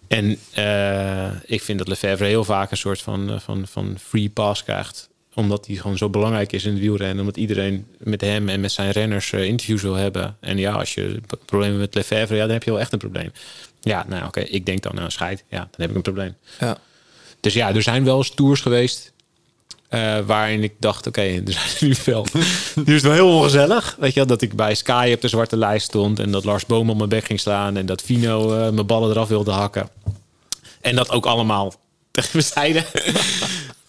En 0.08 0.38
eh, 0.52 1.30
ik 1.44 1.62
vind 1.62 1.78
dat 1.78 1.88
Lefebvre 1.88 2.26
heel 2.26 2.44
vaak 2.44 2.70
een 2.70 2.76
soort 2.76 3.02
van, 3.02 3.30
eh, 3.30 3.38
van, 3.40 3.66
van 3.66 3.96
free 4.00 4.30
pass 4.30 4.64
krijgt. 4.64 5.08
Omdat 5.34 5.66
hij 5.66 5.76
gewoon 5.76 5.98
zo 5.98 6.08
belangrijk 6.10 6.52
is 6.52 6.64
in 6.64 6.70
het 6.72 6.80
wielrennen. 6.80 7.18
Omdat 7.20 7.36
iedereen 7.36 7.86
met 7.98 8.20
hem 8.20 8.48
en 8.48 8.60
met 8.60 8.72
zijn 8.72 8.90
renners 8.90 9.32
interviews 9.32 9.82
wil 9.82 9.94
hebben. 9.94 10.36
En 10.40 10.58
ja, 10.58 10.72
als 10.72 10.94
je 10.94 11.20
problemen 11.44 11.78
met 11.78 11.94
Lefebvre, 11.94 12.34
ja, 12.36 12.42
dan 12.42 12.52
heb 12.52 12.62
je 12.62 12.70
wel 12.70 12.80
echt 12.80 12.92
een 12.92 12.98
probleem. 12.98 13.32
Ja, 13.80 14.04
nou 14.08 14.24
oké, 14.26 14.40
ik 14.40 14.66
denk 14.66 14.82
dan, 14.82 14.94
nou 14.94 15.10
scheid, 15.10 15.44
ja, 15.48 15.58
dan 15.58 15.68
heb 15.76 15.90
ik 15.90 15.96
een 15.96 16.02
probleem. 16.02 16.34
Ja. 16.60 16.78
Dus 17.44 17.54
ja, 17.54 17.74
er 17.74 17.82
zijn 17.82 18.04
wel 18.04 18.16
eens 18.16 18.30
tours 18.30 18.60
geweest 18.60 19.12
eh, 19.88 20.18
waarin 20.26 20.62
ik 20.62 20.72
dacht, 20.78 21.06
oké, 21.06 21.20
er 21.20 21.42
zijn 21.52 21.66
nu 21.80 21.94
wel. 22.04 22.26
nu 22.74 22.84
is 22.94 23.02
het 23.02 23.02
wel 23.02 23.12
heel 23.12 23.36
ongezellig. 23.36 23.96
Weet 23.98 24.12
je 24.12 24.18
wel, 24.18 24.28
dat 24.28 24.42
ik 24.42 24.56
bij 24.56 24.74
Sky 24.74 25.10
op 25.14 25.20
de 25.20 25.28
zwarte 25.28 25.56
lijst 25.56 25.86
stond 25.86 26.18
en 26.18 26.30
dat 26.30 26.44
Lars 26.44 26.66
Boom 26.66 26.90
op 26.90 26.96
mijn 26.96 27.08
bek 27.08 27.24
ging 27.24 27.40
slaan 27.40 27.76
en 27.76 27.86
dat 27.86 28.02
Vino 28.02 28.52
eh, 28.52 28.70
mijn 28.70 28.86
ballen 28.86 29.10
eraf 29.10 29.28
wilde 29.28 29.50
hakken. 29.50 29.88
En 30.80 30.96
dat 30.96 31.10
ook 31.10 31.26
allemaal 31.26 31.74
tegen 32.10 32.30
me 32.32 32.40
zeiden. 32.42 32.84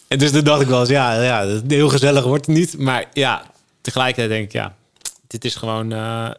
en 0.07 0.17
dus 0.17 0.31
toen 0.31 0.43
dacht 0.43 0.61
ik 0.61 0.67
wel 0.67 0.79
eens, 0.79 0.89
ja, 0.89 1.21
ja, 1.21 1.61
heel 1.67 1.89
gezellig 1.89 2.23
wordt 2.23 2.45
het 2.45 2.55
niet. 2.55 2.77
Maar 2.77 3.05
ja, 3.13 3.43
tegelijkertijd 3.81 4.29
denk 4.29 4.45
ik, 4.45 4.51
ja, 4.51 4.75
dit 5.27 5.45
is 5.45 5.55
gewoon, 5.55 5.91
eh, 5.91 6.29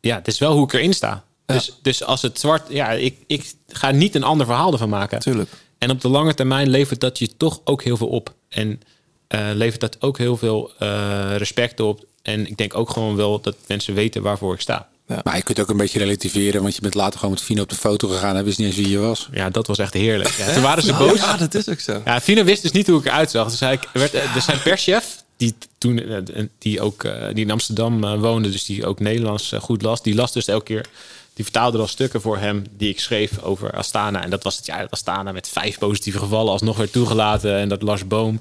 ja, 0.00 0.16
het 0.16 0.28
is 0.28 0.38
wel 0.38 0.52
hoe 0.52 0.64
ik 0.64 0.72
erin 0.72 0.94
sta. 0.94 1.24
Dus, 1.46 1.78
dus 1.82 2.04
als 2.04 2.22
het 2.22 2.40
zwart, 2.40 2.62
ja, 2.68 2.90
ik, 2.90 3.16
ik 3.26 3.54
ga 3.68 3.90
niet 3.90 4.14
een 4.14 4.22
ander 4.22 4.46
verhaal 4.46 4.72
ervan 4.72 4.88
maken. 4.88 5.18
Tuurlijk. 5.18 5.50
En 5.82 5.90
op 5.90 6.00
de 6.00 6.08
lange 6.08 6.34
termijn 6.34 6.68
levert 6.68 7.00
dat 7.00 7.18
je 7.18 7.36
toch 7.36 7.60
ook 7.64 7.82
heel 7.82 7.96
veel 7.96 8.06
op. 8.06 8.34
En 8.48 8.80
eh, 9.28 9.40
levert 9.52 9.80
dat 9.80 9.96
ook 10.00 10.18
heel 10.18 10.36
veel 10.36 10.70
eh, 10.78 11.36
respect 11.36 11.80
op. 11.80 12.04
En 12.22 12.46
ik 12.46 12.56
denk 12.56 12.76
ook 12.76 12.90
gewoon 12.90 13.16
wel 13.16 13.40
dat 13.40 13.56
mensen 13.66 13.94
weten 13.94 14.22
waarvoor 14.22 14.54
ik 14.54 14.60
sta. 14.60 14.88
Maar 15.24 15.36
je 15.36 15.42
kunt 15.42 15.60
ook 15.60 15.68
een 15.68 15.76
beetje 15.76 15.98
relativeren, 15.98 16.62
want 16.62 16.74
je 16.74 16.80
bent 16.80 16.94
later 16.94 17.18
gewoon 17.18 17.34
met 17.34 17.42
Fino 17.42 17.62
op 17.62 17.68
de 17.68 17.74
foto 17.74 18.08
gegaan 18.08 18.36
en 18.36 18.44
wist 18.44 18.58
niet 18.58 18.66
eens 18.66 18.76
wie 18.76 18.88
je 18.88 18.98
was. 18.98 19.28
Ja, 19.32 19.50
dat 19.50 19.66
was 19.66 19.78
echt 19.78 19.94
heerlijk. 19.94 20.30
Ja, 20.30 20.52
toen 20.52 20.62
waren 20.62 20.82
ze 20.82 20.92
boos. 21.04 21.18
Ja, 21.18 21.36
dat 21.36 21.54
is 21.54 21.68
ook 21.68 21.80
zo. 21.80 22.02
Ja, 22.04 22.20
Fino 22.20 22.44
wist 22.44 22.62
dus 22.62 22.72
niet 22.72 22.86
hoe 22.86 22.98
ik 22.98 23.06
eruit 23.06 23.30
zag. 23.30 23.50
Dus 23.50 23.60
hij 23.60 23.78
werd, 23.92 24.14
eh, 24.14 24.34
dus 24.34 24.44
zijn 24.44 24.62
perschef, 24.62 25.22
die 25.36 25.54
toen 25.78 26.24
die 26.58 26.80
ook 26.80 27.04
eh, 27.04 27.26
die 27.34 27.44
in 27.44 27.50
Amsterdam 27.50 28.20
woonde, 28.20 28.50
dus 28.50 28.64
die 28.64 28.86
ook 28.86 29.00
Nederlands 29.00 29.52
goed 29.60 29.82
las, 29.82 30.02
die 30.02 30.14
las 30.14 30.32
dus 30.32 30.46
elke 30.46 30.64
keer. 30.64 30.86
Die 31.34 31.44
vertaalde 31.44 31.78
dan 31.78 31.88
stukken 31.88 32.20
voor 32.20 32.38
hem 32.38 32.64
die 32.76 32.88
ik 32.88 33.00
schreef 33.00 33.42
over 33.42 33.72
Astana. 33.72 34.22
En 34.22 34.30
dat 34.30 34.42
was 34.42 34.56
het 34.56 34.66
jaar 34.66 34.80
dat 34.80 34.90
Astana 34.90 35.32
met 35.32 35.48
vijf 35.48 35.78
positieve 35.78 36.18
gevallen 36.18 36.52
alsnog 36.52 36.76
werd 36.76 36.92
toegelaten. 36.92 37.56
En 37.56 37.68
dat 37.68 37.82
Lars 37.82 38.06
Boom 38.06 38.40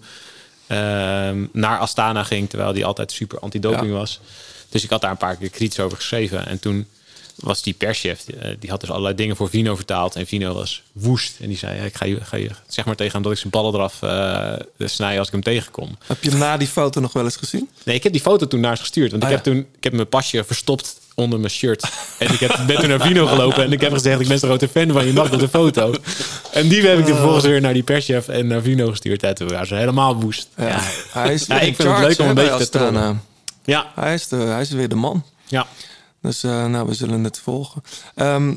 ehm, 0.68 1.46
naar 1.52 1.80
Astana 1.80 2.24
ging, 2.24 2.50
terwijl 2.50 2.74
die 2.74 2.86
altijd 2.86 3.12
super 3.12 3.40
antidoping 3.40 3.92
Ja. 3.92 3.98
was. 3.98 4.20
Dus 4.70 4.84
ik 4.84 4.90
had 4.90 5.02
daar 5.02 5.12
een 5.12 5.18
paar 5.18 5.36
keer 5.36 5.50
kritisch 5.50 5.80
over 5.80 5.98
geschreven. 5.98 6.46
En 6.46 6.60
toen 6.60 6.88
was 7.42 7.62
die 7.64 7.74
perschef, 7.74 8.24
die, 8.24 8.36
eh, 8.36 8.56
die 8.60 8.70
had 8.70 8.80
dus 8.80 8.90
allerlei 8.90 9.16
dingen 9.16 9.36
voor 9.36 9.50
Vino 9.50 9.76
vertaald. 9.76 10.16
En 10.16 10.28
Vino 10.28 10.54
was 10.54 10.82
woest. 10.92 11.34
En 11.40 11.48
die 11.48 11.58
zei, 11.58 11.86
ik 11.86 11.96
ga 11.96 12.06
je, 12.06 12.18
ga 12.24 12.38
je 12.38 12.50
zeg 12.68 12.86
maar 12.86 12.96
tegen 12.96 13.14
hem 13.14 13.22
dat 13.22 13.32
ik 13.32 13.38
zijn 13.38 13.52
ballen 13.52 13.74
eraf 13.74 14.02
eh 14.02 14.54
snij 14.88 15.18
als 15.18 15.28
ik 15.28 15.34
hem 15.34 15.44
tegenkom. 15.44 15.98
Heb 16.08 16.24
je 16.24 16.30
hem 16.30 16.40
na 16.40 16.58
die 16.58 16.68
foto 16.68 17.00
nog 17.02 17.14
wel 17.14 17.24
eens 17.24 17.36
gezien? 17.36 17.70
Nee, 17.84 17.96
ik 17.96 18.04
heb 18.04 18.12
die 18.12 18.22
foto 18.22 18.48
toen 18.48 18.60
naar 18.60 18.76
ze 18.76 18.82
gestuurd. 18.82 19.12
Want 19.12 19.24
Ah, 19.24 19.30
ik, 19.30 19.36
heb 19.36 19.44
toen, 19.46 19.58
ik 19.78 19.84
heb 19.84 19.94
mijn 19.94 20.08
pasje 20.10 20.44
verstopt 20.44 21.00
onder 21.16 21.40
mijn 21.40 21.52
shirt. 21.52 21.84
En 22.18 22.34
ik 22.34 22.40
heb, 22.40 22.60
ben 22.68 22.80
toen 22.80 22.90
naar 22.90 23.02
Vino 23.02 23.26
gelopen. 23.28 23.64
En 23.64 23.72
ik 23.72 23.82
heb 23.82 23.94
gezegd, 23.94 24.20
ik 24.20 24.28
ben 24.28 24.40
zo'n 24.40 24.50
grote 24.50 24.68
fan 24.68 24.92
van 24.92 25.06
je 25.06 25.14
mag 25.14 25.32
op 25.32 25.40
de 25.40 25.50
foto. 25.50 25.94
En 26.52 26.68
die 26.68 26.82
heb 26.88 26.98
ik 27.00 27.06
toen 27.06 27.14
vervolgens 27.16 27.46
weer 27.46 27.62
naar 27.62 27.74
die 27.74 27.84
perschef 27.84 28.28
en 28.28 28.48
naar 28.48 28.62
Vino 28.62 28.90
gestuurd. 28.90 29.24
En 29.24 29.36
toen 29.36 29.48
waren 29.48 29.68
ze 29.68 29.76
helemaal 29.76 30.16
woest. 30.16 30.48
Ja, 30.58 30.80
Hij 31.12 31.34
is 31.34 31.46
Ja, 31.46 31.60
ik 31.60 31.68
in 31.68 31.76
vind 31.76 31.90
het 31.90 32.00
leuk 32.00 32.20
om 32.20 32.28
een 32.28 32.34
beetje 32.36 32.58
te 32.58 32.70
trollen. 32.70 33.22
Ja. 33.66 33.92
Hij 33.96 34.14
is, 34.14 34.28
de, 34.28 34.36
hij 34.36 34.62
is 34.62 34.70
weer 34.72 34.90
de 34.90 34.96
man. 34.96 35.24
Ja. 35.48 35.68
Dus 36.22 36.44
eh, 36.44 36.66
nou, 36.66 36.88
we 36.88 36.94
zullen 36.94 37.24
het 37.24 37.40
volgen. 37.40 37.82
Ehm, 38.16 38.56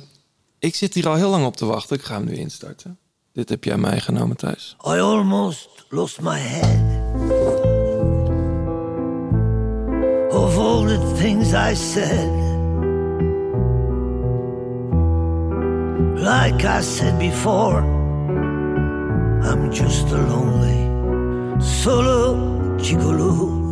ik 0.59 0.74
zit 0.74 0.95
hier 0.95 1.09
al 1.09 1.15
heel 1.15 1.31
lang 1.31 1.47
op 1.47 1.57
te 1.57 1.65
wachten. 1.66 1.97
Ik 1.97 2.03
ga 2.03 2.15
hem 2.15 2.24
nu 2.24 2.35
instarten. 2.35 2.99
Dit 3.32 3.49
heb 3.49 3.65
jij 3.65 3.77
meegenomen 3.77 4.36
thuis. 4.36 4.77
I 4.86 4.99
almost 4.99 5.69
lost 5.89 6.20
my 6.20 6.39
head. 6.39 6.82
Of 10.32 10.59
all 10.59 10.86
the 10.86 11.12
things 11.19 11.53
I 11.53 11.74
said. 11.74 12.43
Like 16.16 16.65
I 16.65 16.82
said 16.82 17.19
before, 17.19 17.82
I'm 19.43 19.70
just 19.70 20.12
a 20.12 20.19
lonely 20.19 20.89
solo 21.61 22.36
gigolo. 22.78 23.64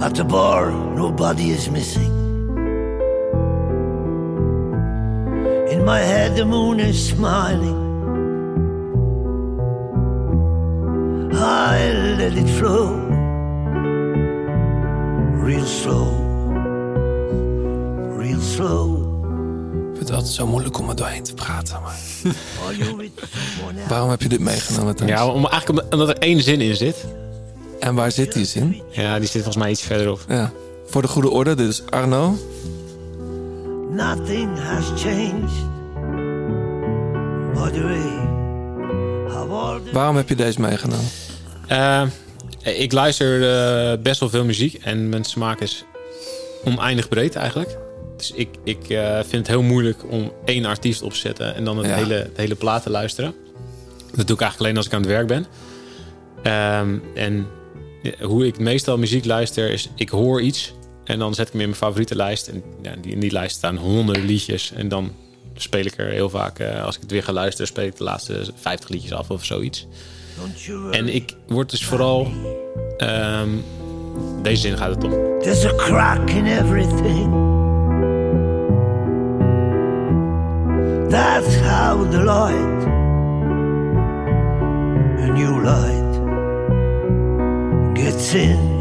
At 0.00 0.14
the 0.14 0.24
bar, 0.24 0.70
nobody 0.94 1.50
is 1.50 1.68
missing. 1.70 2.10
In 5.70 5.84
my 5.84 5.98
head, 6.00 6.36
the 6.36 6.44
moon 6.44 6.80
is 6.80 7.06
smiling. 7.08 7.88
I 11.32 11.92
let 12.18 12.32
it 12.36 12.48
flow, 12.50 12.94
real 15.44 15.64
slow, 15.66 16.08
real 18.18 18.40
slow. 18.40 18.98
Ik 19.90 19.96
vind 19.96 20.08
het 20.08 20.12
altijd 20.12 20.34
zo 20.34 20.46
moeilijk 20.46 20.78
om 20.78 20.88
er 20.88 20.96
doorheen 20.96 21.22
te 21.22 21.34
praten. 21.34 21.80
Maar... 21.82 21.98
Waarom 23.88 24.10
heb 24.10 24.22
je 24.22 24.28
dit 24.28 24.40
meegenomen 24.40 24.96
thuis? 24.96 25.10
Ja, 25.10 25.26
om, 25.26 25.46
eigenlijk 25.46 25.84
om- 25.84 25.92
omdat 25.92 26.08
er 26.08 26.18
één 26.22 26.40
zin 26.42 26.60
in 26.60 26.76
zit. 26.76 27.06
En 27.80 27.94
waar 27.94 28.12
zit 28.12 28.32
die 28.32 28.44
zin? 28.44 28.82
Ja, 28.90 29.18
die 29.18 29.28
zit 29.28 29.42
volgens 29.42 29.56
mij 29.56 29.70
iets 29.70 29.82
verderop. 29.82 30.20
Ja. 30.28 30.52
Voor 30.86 31.02
de 31.02 31.08
goede 31.08 31.30
orde, 31.30 31.54
dit 31.54 31.68
is 31.68 31.82
Arno. 31.90 32.36
Nothing 33.90 34.58
has 34.58 35.02
changed. 35.02 35.68
Waarom 39.92 40.16
heb 40.16 40.28
je 40.28 40.34
deze 40.34 40.60
meegenomen? 40.60 41.04
Eh, 41.66 42.02
ik 42.62 42.92
luister 42.92 43.42
eh, 43.92 43.98
best 44.02 44.20
wel 44.20 44.28
veel 44.28 44.44
muziek 44.44 44.74
en 44.74 45.08
mijn 45.08 45.24
smaak 45.24 45.60
is 45.60 45.84
oneindig 46.64 47.08
breed 47.08 47.34
eigenlijk. 47.34 47.76
Dus 48.16 48.30
ik, 48.30 48.48
ik 48.64 48.88
eh, 48.88 49.14
vind 49.14 49.30
het 49.32 49.46
heel 49.46 49.62
moeilijk 49.62 50.10
om 50.10 50.32
één 50.44 50.64
artiest 50.64 51.02
op 51.02 51.12
te 51.12 51.18
zetten 51.18 51.54
en 51.54 51.64
dan 51.64 51.76
het 51.78 51.86
Ja. 51.86 51.94
hele, 51.94 52.14
het 52.14 52.36
hele 52.36 52.54
plaat 52.54 52.82
te 52.82 52.90
luisteren. 52.90 53.34
Dat 54.14 54.26
doe 54.26 54.36
ik 54.36 54.42
eigenlijk 54.42 54.60
alleen 54.60 54.76
als 54.76 54.86
ik 54.86 54.92
aan 54.92 55.00
het 55.00 55.10
werk 55.10 55.26
ben. 55.26 55.46
Ehm, 56.42 56.98
en 57.14 57.46
hoe 58.20 58.46
ik 58.46 58.58
meestal 58.58 58.98
muziek 58.98 59.24
luister 59.24 59.70
is, 59.70 59.88
ik 59.94 60.08
hoor 60.08 60.40
iets 60.42 60.74
en 61.04 61.18
dan 61.18 61.34
zet 61.34 61.46
ik 61.46 61.52
hem 61.52 61.60
in 61.60 61.68
mijn 61.68 61.80
favoriete 61.80 62.16
lijst. 62.16 62.48
En 62.48 62.62
ja, 62.82 62.94
die, 63.00 63.12
in 63.12 63.20
die 63.20 63.32
lijst 63.32 63.56
staan 63.56 63.76
honderden 63.76 64.24
liedjes 64.24 64.72
en 64.72 64.88
dan 64.88 65.12
speel 65.54 65.84
ik 65.84 65.98
er 65.98 66.06
heel 66.06 66.30
vaak, 66.30 66.58
eh, 66.58 66.84
als 66.84 66.94
ik 66.94 67.00
het 67.00 67.10
weer 67.10 67.22
ga 67.22 67.32
luisteren, 67.32 67.66
speel 67.66 67.84
ik 67.86 67.96
de 67.96 68.04
laatste 68.04 68.44
50 68.54 68.88
liedjes 68.88 69.12
af 69.12 69.30
of 69.30 69.44
zoiets. 69.44 69.86
En 70.90 71.14
ik 71.14 71.34
word 71.46 71.70
dus 71.70 71.84
vooral. 71.84 72.28
ehm, 72.98 73.48
deze 74.42 74.60
zin 74.60 74.76
gaat 74.76 74.94
het 74.94 75.04
om. 75.04 75.10
There's 75.40 75.64
a 75.64 75.74
crack 75.76 76.30
in 76.30 76.46
everything. 76.46 77.48
That's 81.10 81.56
how 81.56 82.10
the 82.10 82.22
light, 82.22 82.84
a 85.20 85.26
new 85.32 85.62
light, 85.64 85.99
gets 88.20 88.34
in. 88.34 88.78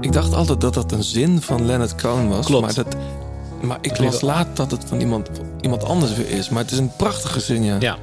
Ik 0.00 0.12
dacht 0.12 0.34
altijd 0.34 0.60
dat 0.60 0.74
dat 0.74 0.92
een 0.92 1.02
zin 1.02 1.40
van 1.40 1.66
Leonard 1.66 1.94
Cohen 1.94 2.28
was. 2.28 2.46
Klopt. 2.46 2.64
Maar, 2.64 2.74
dat, 2.74 2.96
maar 3.62 3.78
ik 3.80 3.98
las 3.98 4.20
laat 4.20 4.56
dat 4.56 4.70
het 4.70 4.84
van 4.84 5.00
iemand, 5.00 5.30
iemand 5.60 5.84
anders 5.84 6.14
weer 6.14 6.30
is. 6.30 6.48
Maar 6.48 6.62
het 6.62 6.72
is 6.72 6.78
een 6.78 6.96
prachtige 6.96 7.40
zin, 7.40 7.62
ja. 7.62 7.76
Ja. 7.80 7.98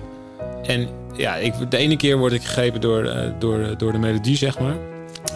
En 0.63 0.89
ja, 1.15 1.35
ik, 1.35 1.53
de 1.69 1.77
ene 1.77 1.97
keer 1.97 2.17
word 2.17 2.33
ik 2.33 2.43
gegrepen 2.43 2.81
door, 2.81 3.05
eh, 3.05 3.31
door, 3.39 3.77
door 3.77 3.91
de 3.91 3.97
melodie, 3.97 4.37
zeg 4.37 4.59
maar. 4.59 4.75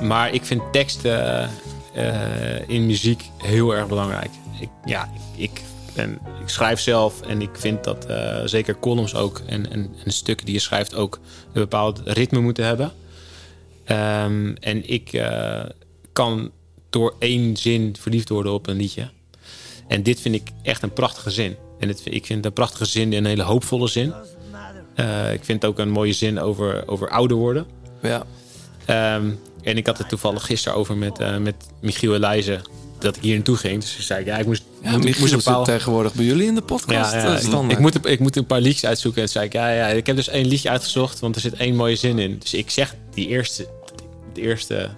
Maar 0.01 0.33
ik 0.33 0.45
vind 0.45 0.61
teksten 0.71 1.49
eh, 1.93 2.69
in 2.69 2.85
muziek 2.85 3.29
heel 3.37 3.75
erg 3.75 3.87
belangrijk. 3.87 4.29
Ik, 4.59 4.69
ja, 4.85 5.09
ik, 5.35 5.51
ik, 5.51 5.61
ben, 5.93 6.19
ik 6.41 6.49
schrijf 6.49 6.79
zelf 6.79 7.21
en 7.21 7.41
ik 7.41 7.49
vind 7.53 7.83
dat 7.83 8.05
eh, 8.05 8.41
zeker 8.45 8.79
columns 8.79 9.15
ook 9.15 9.41
en, 9.45 9.71
en, 9.71 9.95
en 10.05 10.11
stukken 10.11 10.45
die 10.45 10.55
je 10.55 10.61
schrijft 10.61 10.95
ook 10.95 11.19
een 11.45 11.61
bepaald 11.61 12.01
ritme 12.05 12.39
moeten 12.39 12.65
hebben. 12.65 12.93
Ehm, 13.85 14.53
en 14.59 14.89
ik 14.89 15.13
eh, 15.13 15.63
kan 16.13 16.51
door 16.89 17.15
één 17.19 17.57
zin 17.57 17.95
verliefd 17.99 18.29
worden 18.29 18.53
op 18.53 18.67
een 18.67 18.75
liedje. 18.75 19.09
En 19.87 20.03
dit 20.03 20.21
vind 20.21 20.35
ik 20.35 20.49
echt 20.61 20.83
een 20.83 20.93
prachtige 20.93 21.29
zin. 21.29 21.55
En 21.79 21.87
het, 21.87 22.01
ik 22.03 22.25
vind 22.25 22.37
het 22.37 22.45
een 22.45 22.53
prachtige 22.53 22.85
zin, 22.85 23.13
een 23.13 23.25
hele 23.25 23.43
hoopvolle 23.43 23.87
zin. 23.87 24.13
Eh, 24.95 25.33
ik 25.33 25.43
vind 25.43 25.61
het 25.61 25.71
ook 25.71 25.79
een 25.79 25.89
mooie 25.89 26.13
zin 26.13 26.39
over, 26.39 26.87
over 26.87 27.09
ouder 27.09 27.37
worden. 27.37 27.65
Ja. 28.01 28.25
Ehm, 28.85 29.31
en 29.63 29.77
ik 29.77 29.85
had 29.85 29.97
het 29.97 30.09
toevallig 30.09 30.45
gisteren 30.45 30.77
over 30.77 30.97
met, 30.97 31.19
eh, 31.19 31.37
met 31.37 31.55
Michiel 31.81 32.13
Elijzen. 32.13 32.61
Dat 32.99 33.15
ik 33.15 33.21
hier 33.21 33.35
naartoe 33.35 33.57
ging. 33.57 33.81
Dus 33.81 33.95
ik 33.95 34.01
zei, 34.01 34.25
ja, 34.25 34.37
ik 34.37 34.45
moest, 34.45 34.63
Ja, 34.83 34.91
moet- 34.91 35.05
ik 35.05 35.19
moest 35.19 35.33
een 35.33 35.41
paar... 35.43 35.63
tegenwoordig 35.63 36.13
bij 36.13 36.25
jullie 36.25 36.47
in 36.47 36.55
de 36.55 36.61
podcast. 36.61 37.11
Ja, 37.13 37.17
ja, 37.19 37.37
eh, 37.37 37.69
ik- 37.69 37.79
moet, 37.79 38.05
ik 38.07 38.19
moet 38.19 38.35
een 38.35 38.45
paar 38.45 38.61
liedjes 38.61 38.85
uitzoeken. 38.85 39.21
En 39.21 39.27
toen 39.27 39.33
zei 39.41 39.45
ik, 39.45 39.53
ja, 39.53 39.69
ja, 39.69 39.87
ik 39.87 40.05
heb 40.05 40.15
dus 40.15 40.27
één 40.27 40.45
liedje 40.45 40.69
uitgezocht, 40.69 41.19
want 41.19 41.35
er 41.35 41.41
zit 41.41 41.53
één 41.53 41.75
mooie 41.75 41.95
zin 41.95 42.19
in. 42.19 42.37
Dus 42.39 42.53
ik 42.53 42.69
zeg 42.69 42.95
die 43.13 43.27
eerste, 43.27 43.67
de 44.33 44.41
eerste, 44.41 44.89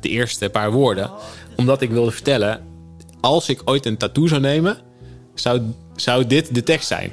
de 0.00 0.08
eerste 0.08 0.48
paar 0.48 0.72
woorden, 0.72 1.10
omdat 1.56 1.80
ik 1.82 1.90
wilde 1.90 2.10
vertellen, 2.10 2.60
als 3.20 3.48
ik 3.48 3.60
ooit 3.64 3.86
een 3.86 3.96
tattoo 3.96 4.26
zou 4.26 4.40
nemen, 4.40 4.78
zou, 5.34 5.60
zou 5.96 6.26
dit 6.26 6.54
de 6.54 6.62
tekst 6.62 6.86
zijn. 6.88 7.12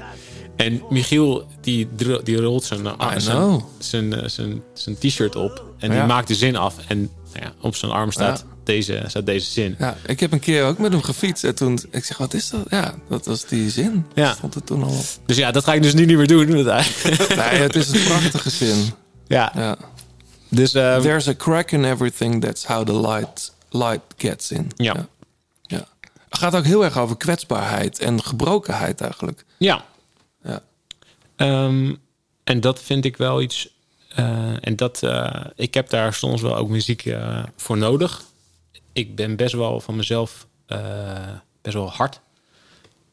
En 0.55 0.81
Michiel, 0.89 1.43
die, 1.61 1.87
die 2.23 2.37
rolt 2.41 2.63
zijn, 2.63 2.87
zijn, 3.17 3.61
zijn, 3.79 4.13
eh, 4.13 4.27
zijn, 4.27 4.61
zijn 4.73 4.97
t-shirt 4.97 5.35
op 5.35 5.63
en 5.79 5.89
die 5.91 5.99
maakt 6.03 6.27
de 6.27 6.35
zin 6.35 6.55
af. 6.55 6.75
En 6.87 7.09
nou 7.33 7.45
ja, 7.45 7.53
op 7.61 7.75
zijn 7.75 7.91
arm 7.91 8.11
staat, 8.11 8.39
Ja. 8.39 8.55
deze, 8.63 9.03
staat 9.07 9.25
deze 9.25 9.51
zin. 9.51 9.75
Ja, 9.79 9.97
ik 10.05 10.19
heb 10.19 10.31
een 10.31 10.39
keer 10.39 10.65
ook 10.65 10.77
met 10.77 10.91
hem 10.91 11.01
gefietst. 11.01 11.43
En 11.43 11.55
toen, 11.55 11.79
ik 11.91 12.05
zeg, 12.05 12.17
wat 12.17 12.33
is 12.33 12.49
dat? 12.49 12.65
Ja, 12.69 12.95
dat 13.09 13.25
was 13.25 13.45
die 13.45 13.69
zin. 13.69 14.05
Ja. 14.13 14.33
Stond 14.33 14.55
er 14.55 14.63
toen 14.63 14.83
al 14.83 14.89
op. 14.89 15.05
Dus 15.25 15.37
ja, 15.37 15.51
dat 15.51 15.63
ga 15.63 15.73
ik 15.73 15.81
dus 15.81 15.93
nu 15.93 16.05
niet 16.05 16.17
meer 16.17 16.27
doen. 16.27 16.49
Nee, 16.65 17.59
het 17.59 17.75
is 17.75 17.89
een 17.91 18.03
prachtige 18.03 18.49
zin. 18.49 18.91
Ja. 19.27 19.51
ja. 19.55 19.77
Dus, 20.49 20.73
ehm, 20.73 21.01
There's 21.01 21.27
a 21.27 21.35
crack 21.35 21.71
in 21.71 21.85
everything, 21.85 22.41
that's 22.41 22.65
how 22.65 22.85
the 22.85 22.99
light, 23.07 23.53
light 23.69 24.01
gets 24.17 24.51
in. 24.51 24.71
Ja. 24.75 24.93
ja. 24.93 25.07
Ja. 25.61 25.85
Het 26.29 26.37
gaat 26.39 26.55
ook 26.55 26.65
heel 26.65 26.83
erg 26.83 26.97
over 26.97 27.17
kwetsbaarheid 27.17 27.99
en 27.99 28.23
gebrokenheid 28.23 29.01
eigenlijk. 29.01 29.45
Ja. 29.57 29.85
Ja. 30.43 30.61
Ehm, 31.35 31.93
en 32.43 32.59
dat 32.61 32.81
vind 32.81 33.05
ik 33.05 33.17
wel 33.17 33.41
iets. 33.41 33.69
Eh, 34.15 34.53
en 34.61 34.75
dat, 34.75 35.03
eh, 35.03 35.45
ik 35.55 35.73
heb 35.73 35.89
daar 35.89 36.13
soms 36.13 36.41
wel 36.41 36.55
ook 36.55 36.69
muziek 36.69 37.05
eh, 37.05 37.43
voor 37.55 37.77
nodig. 37.77 38.23
Ik 38.93 39.15
ben 39.15 39.35
best 39.35 39.53
wel 39.53 39.79
van 39.79 39.95
mezelf 39.95 40.47
best 41.61 41.75
wel 41.75 41.89
hard. 41.89 42.19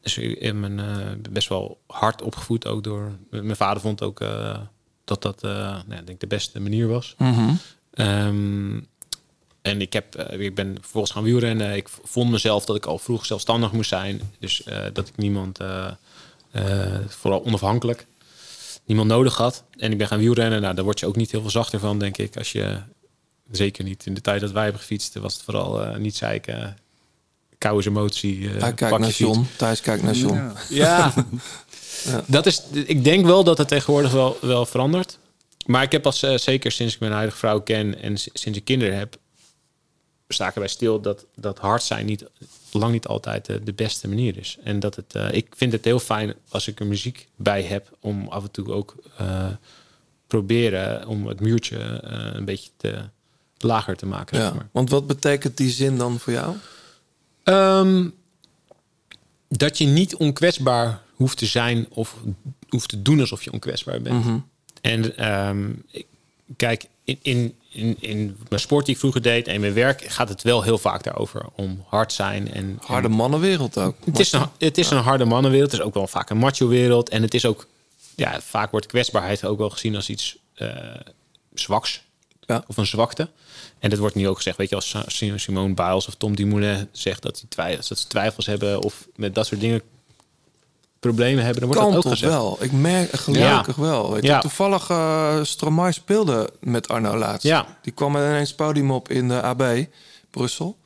Dus 0.01 0.17
ik 0.17 0.61
ben 0.61 0.81
best 1.29 1.49
wel 1.49 1.79
hard 1.87 2.21
opgevoed 2.21 2.67
ook 2.67 2.83
door. 2.83 3.11
Mijn 3.29 3.55
vader 3.55 3.81
vond 3.81 4.01
ook 4.01 4.19
dat 5.03 5.21
dat 5.21 5.41
nou, 5.41 5.99
ik 5.99 6.07
denk 6.07 6.19
de 6.19 6.27
beste 6.27 6.59
manier 6.59 6.87
was. 6.87 7.15
Mhm. 7.17 7.53
Ehm, 7.91 8.79
en 9.61 9.81
ik, 9.81 9.93
heb, 9.93 10.15
ik 10.15 10.55
ben 10.55 10.77
vervolgens 10.81 11.13
gaan 11.13 11.23
wielrennen. 11.23 11.75
Ik 11.75 11.89
vond 12.03 12.31
mezelf 12.31 12.65
dat 12.65 12.75
ik 12.75 12.85
al 12.85 12.97
vroeg 12.97 13.25
zelfstandig 13.25 13.71
moest 13.71 13.89
zijn. 13.89 14.21
Dus 14.39 14.63
dat 14.93 15.07
ik 15.07 15.17
niemand, 15.17 15.59
vooral 17.07 17.45
onafhankelijk, 17.45 18.07
niemand 18.89 19.09
nodig 19.09 19.35
had. 19.37 19.63
En 19.77 19.91
ik 19.91 19.97
ben 19.97 20.07
gaan 20.07 20.19
wielrennen. 20.19 20.61
Nou, 20.61 20.75
daar 20.75 20.83
word 20.83 20.99
je 20.99 21.05
ook 21.05 21.15
niet 21.15 21.31
heel 21.31 21.41
veel 21.41 21.49
zachter 21.49 21.79
van, 21.79 21.99
denk 21.99 22.17
ik. 22.17 22.37
Als 22.37 22.51
je, 22.51 22.77
zeker 23.51 23.83
niet 23.83 24.05
in 24.05 24.13
de 24.13 24.21
tijd 24.21 24.41
dat 24.41 24.51
wij 24.51 24.63
hebben 24.63 24.81
gefietst, 24.81 25.13
was 25.15 25.33
het 25.33 25.43
vooral 25.43 25.81
eh, 25.83 25.97
niet 25.97 26.15
zeiken. 26.15 26.77
Koude 27.57 27.89
emotie. 27.89 28.49
eh, 28.53 28.61
Hij 28.61 28.73
kijkt 28.73 28.93
je 28.95 28.99
naar. 29.01 29.09
John, 29.09 29.47
Thijs 29.57 29.81
kijkt 29.81 30.03
naar 30.03 30.13
John. 30.15 30.51
Ja. 30.69 31.13
Ja. 32.05 32.23
Dat 32.27 32.45
is, 32.45 32.61
ik 32.71 33.03
denk 33.03 33.25
wel 33.25 33.43
dat 33.43 33.57
het 33.57 33.67
tegenwoordig 33.67 34.11
wel, 34.11 34.37
wel 34.41 34.65
verandert. 34.65 35.19
Maar 35.65 35.83
ik 35.83 35.91
heb 35.91 36.01
pas 36.01 36.23
eh, 36.23 36.37
zeker 36.37 36.71
sinds 36.71 36.93
ik 36.93 36.99
mijn 36.99 37.11
huidige 37.11 37.37
vrouw 37.37 37.61
ken 37.61 38.01
en 38.01 38.17
sinds 38.17 38.57
ik 38.57 38.63
kinderen 38.65 38.97
heb, 38.97 39.17
sta 40.27 40.47
ik 40.47 40.53
erbij 40.53 40.69
stil 40.69 41.01
dat, 41.01 41.25
dat 41.35 41.57
hard 41.59 41.83
zijn 41.83 42.05
niet, 42.05 42.25
lang 42.73 42.91
niet 42.91 43.07
altijd 43.07 43.45
de, 43.45 43.63
de 43.63 43.73
beste 43.73 44.07
manier 44.07 44.37
is. 44.37 44.57
En 44.63 44.79
dat 44.79 44.95
het, 44.95 45.15
eh, 45.15 45.33
ik 45.33 45.47
vind 45.55 45.71
het 45.71 45.85
heel 45.85 45.99
fijn 45.99 46.33
als 46.49 46.67
ik 46.67 46.79
er 46.79 46.85
muziek 46.85 47.27
bij 47.35 47.63
heb 47.63 47.97
om 47.99 48.27
af 48.27 48.43
en 48.43 48.51
toe 48.51 48.71
ook 48.71 48.95
eh, 49.17 49.47
proberen 50.27 51.07
om 51.07 51.27
het 51.27 51.39
muurtje 51.39 51.77
eh, 51.77 52.29
een 52.33 52.45
beetje 52.45 52.69
te, 52.77 53.01
lager 53.57 53.95
te 53.95 54.05
maken. 54.05 54.37
zeg 54.37 54.47
Ja. 54.47 54.53
maar. 54.53 54.67
Want 54.71 54.89
wat 54.89 55.07
betekent 55.07 55.57
die 55.57 55.69
zin 55.69 55.97
dan 55.97 56.19
voor 56.19 56.33
jou? 56.33 56.55
Ehm, 57.43 58.07
dat 59.47 59.77
je 59.77 59.85
niet 59.85 60.15
onkwetsbaar 60.15 61.01
hoeft 61.13 61.37
te 61.37 61.45
zijn 61.45 61.87
of 61.89 62.15
hoeft 62.69 62.89
te 62.89 63.01
doen 63.01 63.19
alsof 63.19 63.43
je 63.43 63.51
onkwetsbaar 63.51 64.01
bent. 64.01 64.25
Mhm. 64.25 64.37
En 64.81 65.17
ehm, 65.17 65.71
kijk, 66.55 66.85
in, 67.03 67.19
in, 67.21 67.55
in, 67.69 67.95
in 67.99 68.37
mijn 68.49 68.61
sport 68.61 68.85
die 68.85 68.93
ik 68.93 68.99
vroeger 68.99 69.21
deed 69.21 69.47
en 69.47 69.59
mijn 69.59 69.73
werk 69.73 70.01
gaat 70.07 70.29
het 70.29 70.41
wel 70.41 70.61
heel 70.61 70.77
vaak 70.77 71.03
daarover 71.03 71.45
om 71.55 71.83
hard 71.87 72.13
zijn. 72.13 72.53
En, 72.53 72.77
Harde 72.81 73.07
en- 73.07 73.13
mannenwereld 73.13 73.77
ook. 73.77 73.95
het 74.05 74.19
is, 74.19 74.31
een, 74.31 74.45
het 74.57 74.77
is 74.77 74.89
een 74.89 74.97
harde 74.97 75.25
mannenwereld. 75.25 75.71
Het 75.71 75.79
is 75.79 75.85
ook 75.85 75.93
wel 75.93 76.07
vaak 76.07 76.29
een 76.29 76.37
macho-wereld. 76.37 77.09
En 77.09 77.21
het 77.21 77.33
is 77.33 77.45
ook, 77.45 77.67
ja, 78.15 78.41
vaak 78.41 78.71
wordt 78.71 78.85
kwetsbaarheid 78.85 79.45
ook 79.45 79.57
wel 79.57 79.69
gezien 79.69 79.95
als 79.95 80.09
iets 80.09 80.37
eh, 80.53 80.69
zwaks. 81.53 82.01
Of 82.67 82.77
een 82.77 82.85
zwakte. 82.85 83.29
En 83.79 83.89
dat 83.89 83.99
wordt 83.99 84.15
nu 84.15 84.27
ook 84.27 84.35
gezegd, 84.35 84.57
weet 84.57 84.69
je, 84.69 84.75
als 84.75 84.95
Simone 85.35 85.73
Biles 85.73 86.07
of 86.07 86.15
Tom 86.15 86.35
Dumoulin 86.35 86.87
zegt 86.91 87.21
dat, 87.21 87.35
die 87.35 87.47
twijfels, 87.47 87.87
dat 87.87 87.99
ze 87.99 88.07
twijfels 88.07 88.45
hebben 88.45 88.81
of 88.81 89.07
met 89.15 89.35
dat 89.35 89.45
soort 89.47 89.61
dingen 89.61 89.81
problemen 90.99 91.43
hebben, 91.43 91.61
dan 91.61 91.69
wordt 91.69 91.81
kan 91.81 91.89
dat 91.93 91.97
ook 91.97 92.03
toch 92.11 92.11
gezegd. 92.19 92.31
wel. 92.33 92.57
Ik 92.61 92.71
merk 92.71 93.11
gelukkig 93.11 93.75
Ja. 93.75 93.81
wel. 93.81 94.11
Weet 94.13 94.21
je, 94.21 94.27
Ja. 94.27 94.39
Toevallig 94.39 94.89
eh 94.89 95.39
Stromae 95.43 95.91
speelde 95.91 96.49
met 96.59 96.87
Arno 96.87 97.17
laatst. 97.17 97.43
Ja. 97.43 97.77
Die 97.81 97.93
kwam 97.93 98.15
ineens 98.15 98.53
podium 98.53 98.91
op 98.91 99.09
in 99.09 99.27
de 99.27 99.41
AB, 99.41 99.63
Brussel. 100.31 100.77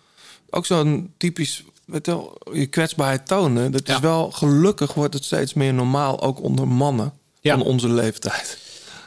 Ook 0.50 0.66
zo'n 0.66 1.14
typisch, 1.18 1.64
weet 1.86 2.06
je, 2.06 2.30
je 2.54 2.66
kwetsbaarheid 2.66 3.28
tonen. 3.28 3.72
Dat 3.72 3.90
is 3.90 4.00
wel, 4.00 4.32
gelukkig 4.32 4.94
wordt 4.94 5.14
het 5.14 5.24
steeds 5.26 5.54
meer 5.54 5.74
normaal, 5.74 6.22
ook 6.22 6.42
onder 6.42 6.68
mannen 6.68 7.14
Ja. 7.42 7.58
van 7.58 7.66
onze 7.66 7.90
leeftijd. 7.90 8.58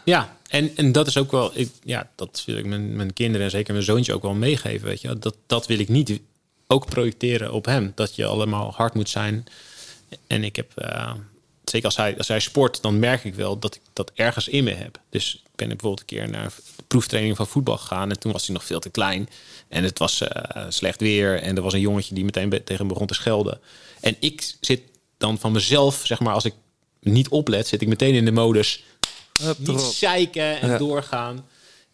Ja, 0.05 0.37
en, 0.49 0.71
en 0.77 0.93
dat 0.93 1.07
is 1.07 1.17
ook 1.17 1.31
wel, 1.31 1.51
ik, 1.55 1.71
ja, 1.85 2.09
dat 2.15 2.43
wil 2.47 2.57
ik 2.57 2.67
mijn, 2.67 2.97
mijn 2.97 3.13
kinderen 3.13 3.45
en 3.45 3.51
zeker 3.51 3.73
mijn 3.73 3.85
zoontje 3.85 4.15
ook 4.15 4.23
wel 4.23 4.35
meegeven. 4.35 4.89
Weet 4.89 5.01
je, 5.01 5.19
dat, 5.19 5.37
dat 5.47 5.67
wil 5.67 5.79
ik 5.79 5.89
niet 5.89 6.21
ook 6.67 6.87
projecteren 6.87 7.53
op 7.53 7.65
hem. 7.65 7.93
Dat 7.95 8.15
je 8.15 8.25
allemaal 8.27 8.73
hard 8.77 8.95
moet 8.95 9.09
zijn. 9.09 9.45
En 10.27 10.45
ik 10.45 10.57
heb, 10.57 10.73
eh, 10.77 11.13
zeker 11.65 11.87
als 11.87 11.97
hij, 11.97 12.17
als 12.19 12.29
hij 12.29 12.41
sport, 12.41 12.83
dan 12.83 12.99
merk 12.99 13.25
ik 13.25 13.35
wel 13.35 13.59
dat 13.59 13.75
ik 13.75 13.81
dat 13.93 14.11
ergens 14.15 14.49
in 14.49 14.65
me 14.65 14.71
heb. 14.75 15.01
Dus 15.11 15.35
ik 15.35 15.51
ben 15.57 15.69
bijvoorbeeld 15.69 16.01
een 16.01 16.07
keer 16.07 16.29
naar 16.31 16.53
de 16.77 16.83
proeftraining 16.87 17.37
van 17.37 17.47
voetbal 17.47 17.77
gegaan. 17.77 18.11
En 18.11 18.19
toen 18.19 18.33
was 18.33 18.47
hij 18.47 18.55
nog 18.55 18.65
veel 18.65 18.81
te 18.81 18.91
klein. 18.91 19.29
En 19.69 19.85
het 19.85 19.99
was 19.99 20.21
eh, 20.21 20.65
slecht 20.69 21.01
weer. 21.01 21.41
En 21.43 21.57
er 21.57 21.63
was 21.63 21.73
een 21.73 21.81
jongetje 21.81 22.15
die 22.15 22.25
meteen 22.25 22.49
be- 22.49 22.63
tegen 22.65 22.77
hem 22.77 22.89
begon 22.89 23.07
te 23.07 23.15
schelden. 23.15 23.61
En 24.01 24.17
ik 24.21 24.55
zit 24.61 24.81
dan 25.19 25.39
van 25.39 25.53
mezelf, 25.53 26.01
zeg 26.05 26.21
maar, 26.21 26.35
als 26.35 26.45
ik 26.45 26.55
niet 27.01 27.29
oplet, 27.29 27.67
zit 27.67 27.83
ik 27.83 27.89
meteen 27.89 28.15
in 28.15 28.25
de 28.25 28.33
modus. 28.33 28.85
Hup, 29.43 29.59
niet 29.59 29.81
zeiken 29.81 30.61
en 30.61 30.69
Ja. 30.69 30.79
doorgaan. 30.79 31.47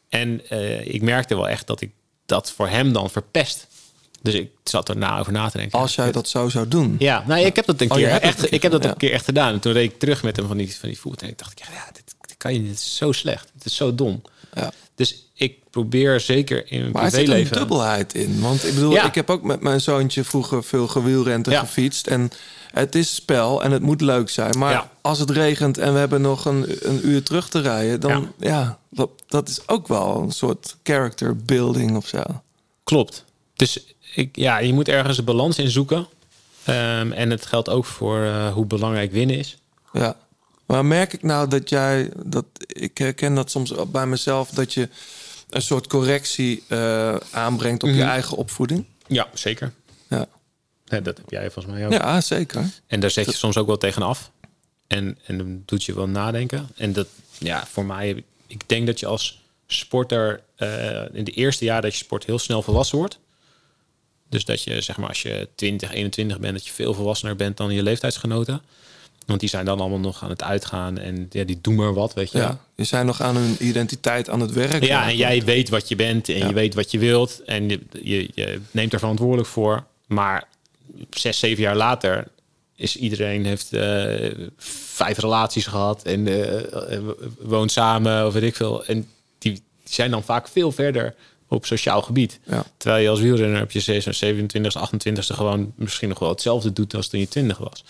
En 0.09 0.49
eh, 0.49 0.87
ik 0.87 1.03
merkte 1.03 1.35
wel 1.35 1.49
echt 1.49 1.67
dat 1.67 1.81
ik 1.81 1.91
dat 2.27 2.53
voor 2.53 2.69
hem 2.69 2.93
dan 2.93 3.11
verpest. 3.11 3.67
Dus 4.23 4.35
ik 4.35 4.51
zat 4.65 4.89
er 4.89 4.97
na 4.97 5.19
over 5.19 5.33
na 5.33 5.49
te 5.49 5.59
denken. 5.59 5.79
Als 5.79 5.95
jij 5.95 6.13
dat 6.13 6.29
zo 6.29 6.49
zou 6.49 6.69
doen. 6.69 6.97
Ja, 6.99 7.25
nou, 7.27 7.41
ik 7.41 7.57
heb 7.57 7.67
dat 7.67 7.81
een 7.81 7.91
Oh, 7.91 7.97
keer 7.97 8.09
echt. 8.09 8.53
ik 8.53 8.63
heb 8.63 8.73
dat 8.73 8.85
een 8.85 8.97
keer 8.97 9.13
echt 9.13 9.25
gedaan. 9.25 9.53
En 9.53 9.61
toen 9.61 9.73
reed 9.73 9.93
ik 9.93 9.99
terug 9.99 10.23
met 10.23 10.37
hem 10.37 10.47
van 10.47 10.57
die, 10.57 10.77
van 10.77 10.89
die 10.89 10.99
voet. 10.99 11.23
En 11.23 11.29
ik 11.29 11.39
dacht, 11.39 11.59
ja, 11.59 11.87
dit, 11.93 12.15
dit 12.21 12.37
kan 12.37 12.53
je 12.53 12.59
niet. 12.59 12.69
Dit 12.69 12.79
is 12.79 12.97
zo 12.97 13.13
slecht. 13.13 13.51
Het 13.55 13.65
is 13.65 13.77
zo 13.77 13.95
dom. 13.95 14.23
Ja. 14.55 14.73
Dus 14.95 15.27
ik 15.35 15.71
probeer 15.71 16.21
zeker 16.21 16.71
in 16.71 16.81
mijn 16.81 16.93
Maar 16.93 17.03
er 17.05 17.11
zit 17.11 17.19
een 17.19 17.25
privéleven. 17.25 17.57
dubbelheid 17.57 18.15
in. 18.15 18.41
Want 18.41 18.65
ik 18.67 18.75
bedoel, 18.75 18.93
Ja. 18.93 19.05
ik 19.07 19.15
heb 19.15 19.31
ook 19.31 19.43
met 19.43 19.61
mijn 19.61 19.81
zoontje 19.81 20.25
vroeger 20.25 20.65
veel 20.65 20.89
gewielrend 20.89 21.49
en 21.49 21.59
gefietst. 21.59 22.07
En 22.07 22.31
het 22.73 22.95
is 22.95 23.15
spel 23.15 23.63
en 23.63 23.71
het 23.71 23.83
moet 23.83 24.01
leuk 24.01 24.31
zijn. 24.31 24.59
Maar 24.59 24.89
als 25.01 25.19
het 25.19 25.31
regent 25.31 25.79
en 25.79 25.93
we 25.93 25.99
hebben 25.99 26.21
nog 26.21 26.45
een, 26.45 26.67
een 26.81 27.09
uur 27.09 27.23
terug 27.23 27.49
te 27.49 27.61
rijden... 27.61 28.01
dan 28.01 28.33
ja, 28.39 28.79
dat, 28.91 29.11
dat 29.29 29.49
is 29.49 29.69
ook 29.69 29.89
wel 29.89 30.23
een 30.23 30.33
soort 30.33 30.77
character 30.83 31.37
building 31.37 31.97
of 31.97 32.07
zo. 32.07 32.23
Klopt. 32.85 33.25
Dus 33.57 33.85
ik, 34.15 34.37
ja, 34.37 34.59
je 34.59 34.73
moet 34.73 34.89
ergens 34.89 35.19
een 35.19 35.25
balans 35.25 35.59
in 35.59 35.71
zoeken. 35.71 36.07
Ehm, 36.65 37.13
en 37.13 37.31
het 37.31 37.47
geldt 37.47 37.69
ook 37.69 37.85
voor 37.85 38.23
eh, 38.25 38.53
hoe 38.53 38.67
belangrijk 38.67 39.13
winnen 39.13 39.39
is. 39.39 39.59
Ja. 39.93 40.17
Maar 40.67 40.85
merk 40.85 41.13
ik 41.13 41.23
nou 41.23 41.49
dat 41.49 41.69
jij... 41.69 42.11
Dat, 42.27 42.45
ik 42.67 42.99
herken 42.99 43.35
dat 43.35 43.51
soms 43.51 43.73
bij 43.91 44.07
mezelf... 44.07 44.51
dat 44.51 44.75
je 44.75 44.89
een 45.51 45.63
soort 45.63 45.87
correctie 45.87 46.63
eh, 46.69 47.17
aanbrengt 47.31 47.83
op 47.83 47.89
je 47.89 47.95
Mhm. 47.95 48.09
eigen 48.09 48.37
opvoeding. 48.37 48.85
Ja, 49.07 49.29
zeker. 49.35 49.73
Ja. 50.09 50.27
Dat 50.85 51.05
heb 51.17 51.31
jij 51.31 51.51
volgens 51.51 51.75
mij 51.75 51.87
ook. 51.87 51.93
Ja, 51.93 52.21
zeker. 52.21 52.65
En 52.87 53.01
daar 53.01 53.11
zet 53.11 53.25
je 53.27 53.33
soms 53.33 53.57
ook 53.57 53.67
wel 53.67 53.79
tegenaf. 53.79 54.31
En, 54.87 55.19
en 55.27 55.39
dan 55.39 55.63
doet 55.67 55.85
je 55.85 55.95
wel 55.95 56.09
nadenken. 56.09 56.69
En 56.77 56.93
dat, 56.93 57.07
ja, 57.39 57.67
voor 57.71 57.85
mij, 57.85 58.25
ik 58.47 58.69
denk 58.69 58.87
dat 58.87 59.01
je 59.01 59.07
als 59.07 59.41
sporter 59.67 60.43
eh, 60.57 61.15
in 61.15 61.25
de 61.25 61.31
eerste 61.31 61.65
jaar 61.65 61.83
dat 61.83 61.93
je 61.93 62.05
sport 62.05 62.25
heel 62.25 62.39
snel 62.39 62.63
volwassen 62.63 62.99
wordt. 62.99 63.19
Dus 64.33 64.45
dat 64.45 64.63
je, 64.63 64.81
zeg 64.81 64.97
maar, 64.97 65.09
als 65.09 65.23
je 65.23 65.49
20, 65.55 65.93
21 65.93 66.39
bent, 66.39 66.53
dat 66.53 66.67
je 66.67 66.73
veel 66.73 66.95
volwassener 66.95 67.37
bent 67.37 67.57
dan 67.57 67.73
je 67.73 67.83
leeftijdsgenoten. 67.83 68.63
Want 69.27 69.41
die 69.41 69.49
zijn 69.49 69.65
dan 69.65 69.81
allemaal 69.81 69.99
nog 69.99 70.23
aan 70.23 70.31
het 70.31 70.43
uitgaan 70.43 70.99
en 70.99 71.27
ja, 71.31 71.45
die 71.45 71.59
doen 71.61 71.75
maar 71.75 71.95
wat, 71.95 72.15
weet 72.15 72.33
je. 72.33 72.39
Ja, 72.39 72.59
je 72.77 72.85
zijn 72.85 73.07
nog 73.07 73.21
aan 73.21 73.37
hun 73.37 73.57
identiteit 73.59 74.31
aan 74.31 74.41
het 74.41 74.53
werk. 74.53 74.85
Ja, 74.85 75.09
en 75.09 75.17
jij 75.17 75.43
weet 75.43 75.69
wat 75.69 75.89
je 75.89 75.97
bent 75.97 76.29
en 76.29 76.47
je 76.47 76.53
weet 76.53 76.75
wat 76.75 76.91
je 76.91 76.99
wilt 76.99 77.43
en 77.45 77.69
je, 77.69 77.81
je, 78.03 78.29
je 78.35 78.61
neemt 78.71 78.93
er 78.93 78.99
verantwoordelijk 78.99 79.49
voor. 79.49 79.85
Maar 80.07 80.49
zes, 81.11 81.39
zeven 81.39 81.63
jaar 81.63 81.77
later 81.77 82.29
is 82.77 82.97
iedereen 82.97 83.45
heeft 83.45 83.73
eh, 83.73 84.31
vijf 84.93 85.19
relaties 85.19 85.67
gehad 85.67 86.03
en 86.03 86.27
eh, 86.27 86.99
woont 87.39 87.73
samen 87.73 88.27
of 88.27 88.33
weet 88.33 88.43
ik 88.43 88.57
veel. 88.57 88.85
En 88.85 89.09
die, 89.39 89.53
die 89.53 89.63
zijn 89.85 90.11
dan 90.11 90.25
vaak 90.25 90.49
veel 90.49 90.73
verder 90.73 91.15
op 91.53 91.67
sociaal 91.67 92.03
gebied. 92.03 92.41
Ja. 92.45 92.65
Terwijl 92.77 93.03
je 93.03 93.09
als 93.09 93.21
wielrenner 93.21 93.63
op 93.63 93.71
je 93.71 93.81
27, 93.81 94.77
28 94.77 95.27
gewoon 95.27 95.73
misschien 95.77 96.09
nog 96.09 96.19
wel 96.19 96.29
hetzelfde 96.29 96.73
doet 96.73 96.95
als 96.95 97.09
toen 97.09 97.21
je 97.21 97.29
20 97.29 97.59
was. 97.59 97.85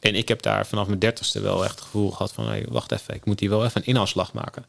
En 0.00 0.14
ik 0.14 0.28
heb 0.28 0.42
daar 0.42 0.66
vanaf 0.66 0.86
mijn 0.86 0.98
dertigste 0.98 1.40
wel 1.40 1.64
echt 1.64 1.74
het 1.74 1.84
gevoel 1.84 2.10
gehad 2.10 2.32
van... 2.32 2.46
Hey, 2.46 2.66
wacht 2.68 2.92
even, 2.92 3.14
ik 3.14 3.24
moet 3.24 3.40
hier 3.40 3.50
wel 3.50 3.64
even 3.64 3.80
een 3.80 3.86
inhaalslag 3.86 4.32
maken. 4.32 4.64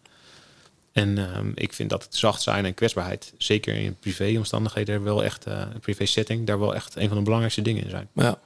En 0.92 1.18
ehm, 1.18 1.52
ik 1.56 1.74
vind 1.74 1.90
dat 1.90 2.04
het 2.04 2.16
zacht 2.16 2.42
zijn 2.42 2.66
en 2.66 2.74
kwetsbaarheid... 2.74 3.34
zeker 3.38 3.76
in 3.76 3.96
privéomstandigheden 4.00 5.04
wel 5.04 5.24
echt... 5.24 5.46
eh, 5.46 5.60
een 5.74 5.80
privé 5.80 6.06
setting, 6.06 6.48
daar 6.48 6.60
wel 6.60 6.76
echt 6.76 6.96
een 6.96 7.08
van 7.08 7.18
de 7.18 7.24
belangrijkste 7.24 7.62
dingen 7.62 7.84
in 7.84 7.90
zijn. 7.90 8.08
Ja. 8.14 8.40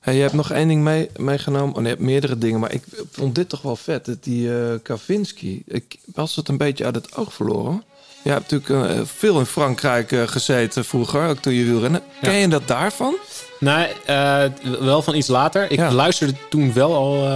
Hey, 0.00 0.14
je 0.14 0.20
hebt 0.20 0.32
nog 0.32 0.50
één 0.50 0.68
ding 0.68 0.82
mee, 0.82 1.10
meegenomen. 1.16 1.68
Oh, 1.68 1.74
nee, 1.74 1.82
je 1.82 1.88
hebt 1.88 2.00
meerdere 2.00 2.38
dingen, 2.38 2.60
maar 2.60 2.72
ik 2.72 2.82
vond 3.10 3.34
dit 3.34 3.48
toch 3.48 3.62
wel 3.62 3.76
vet. 3.76 4.04
Dat 4.04 4.24
die 4.24 4.58
eh 4.58 4.74
Kavinsky, 4.82 5.62
ik 5.66 5.98
was 6.14 6.36
het 6.36 6.48
een 6.48 6.56
beetje 6.56 6.84
uit 6.84 6.94
het 6.94 7.16
oog 7.16 7.34
verloren. 7.34 7.82
Je 8.28 8.34
hebt 8.34 8.50
natuurlijk 8.50 8.90
eh, 8.90 9.00
veel 9.16 9.38
in 9.38 9.46
Frankrijk 9.46 10.12
eh, 10.12 10.22
gezeten 10.26 10.84
vroeger, 10.84 11.28
ook 11.28 11.38
toen 11.38 11.52
je 11.52 11.64
wielrennen. 11.64 12.02
Ken 12.20 12.34
je 12.34 12.48
dat 12.48 12.68
daarvan? 12.68 13.14
Nee, 13.58 13.86
eh, 14.04 14.44
wel 14.80 15.02
van 15.02 15.14
iets 15.14 15.28
later. 15.28 15.70
Ik 15.70 15.90
luisterde 15.90 16.34
toen 16.50 16.72
wel 16.72 16.94
al 16.94 17.26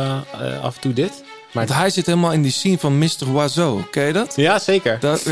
af 0.63 0.75
en 0.75 0.81
toe 0.81 0.93
dit. 0.93 1.23
Maar 1.53 1.67
Want 1.67 1.79
hij 1.79 1.91
zit 1.91 2.07
helemaal 2.07 2.33
in 2.33 2.43
die 2.43 2.53
scene 2.53 2.79
van 2.79 2.99
Mr. 2.99 3.35
Oiseau. 3.35 3.83
Ken 3.91 4.07
je 4.07 4.13
dat? 4.13 4.33
Ja, 4.37 4.59
zeker. 4.59 4.99
Dat, 5.01 5.23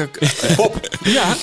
ja. 1.02 1.34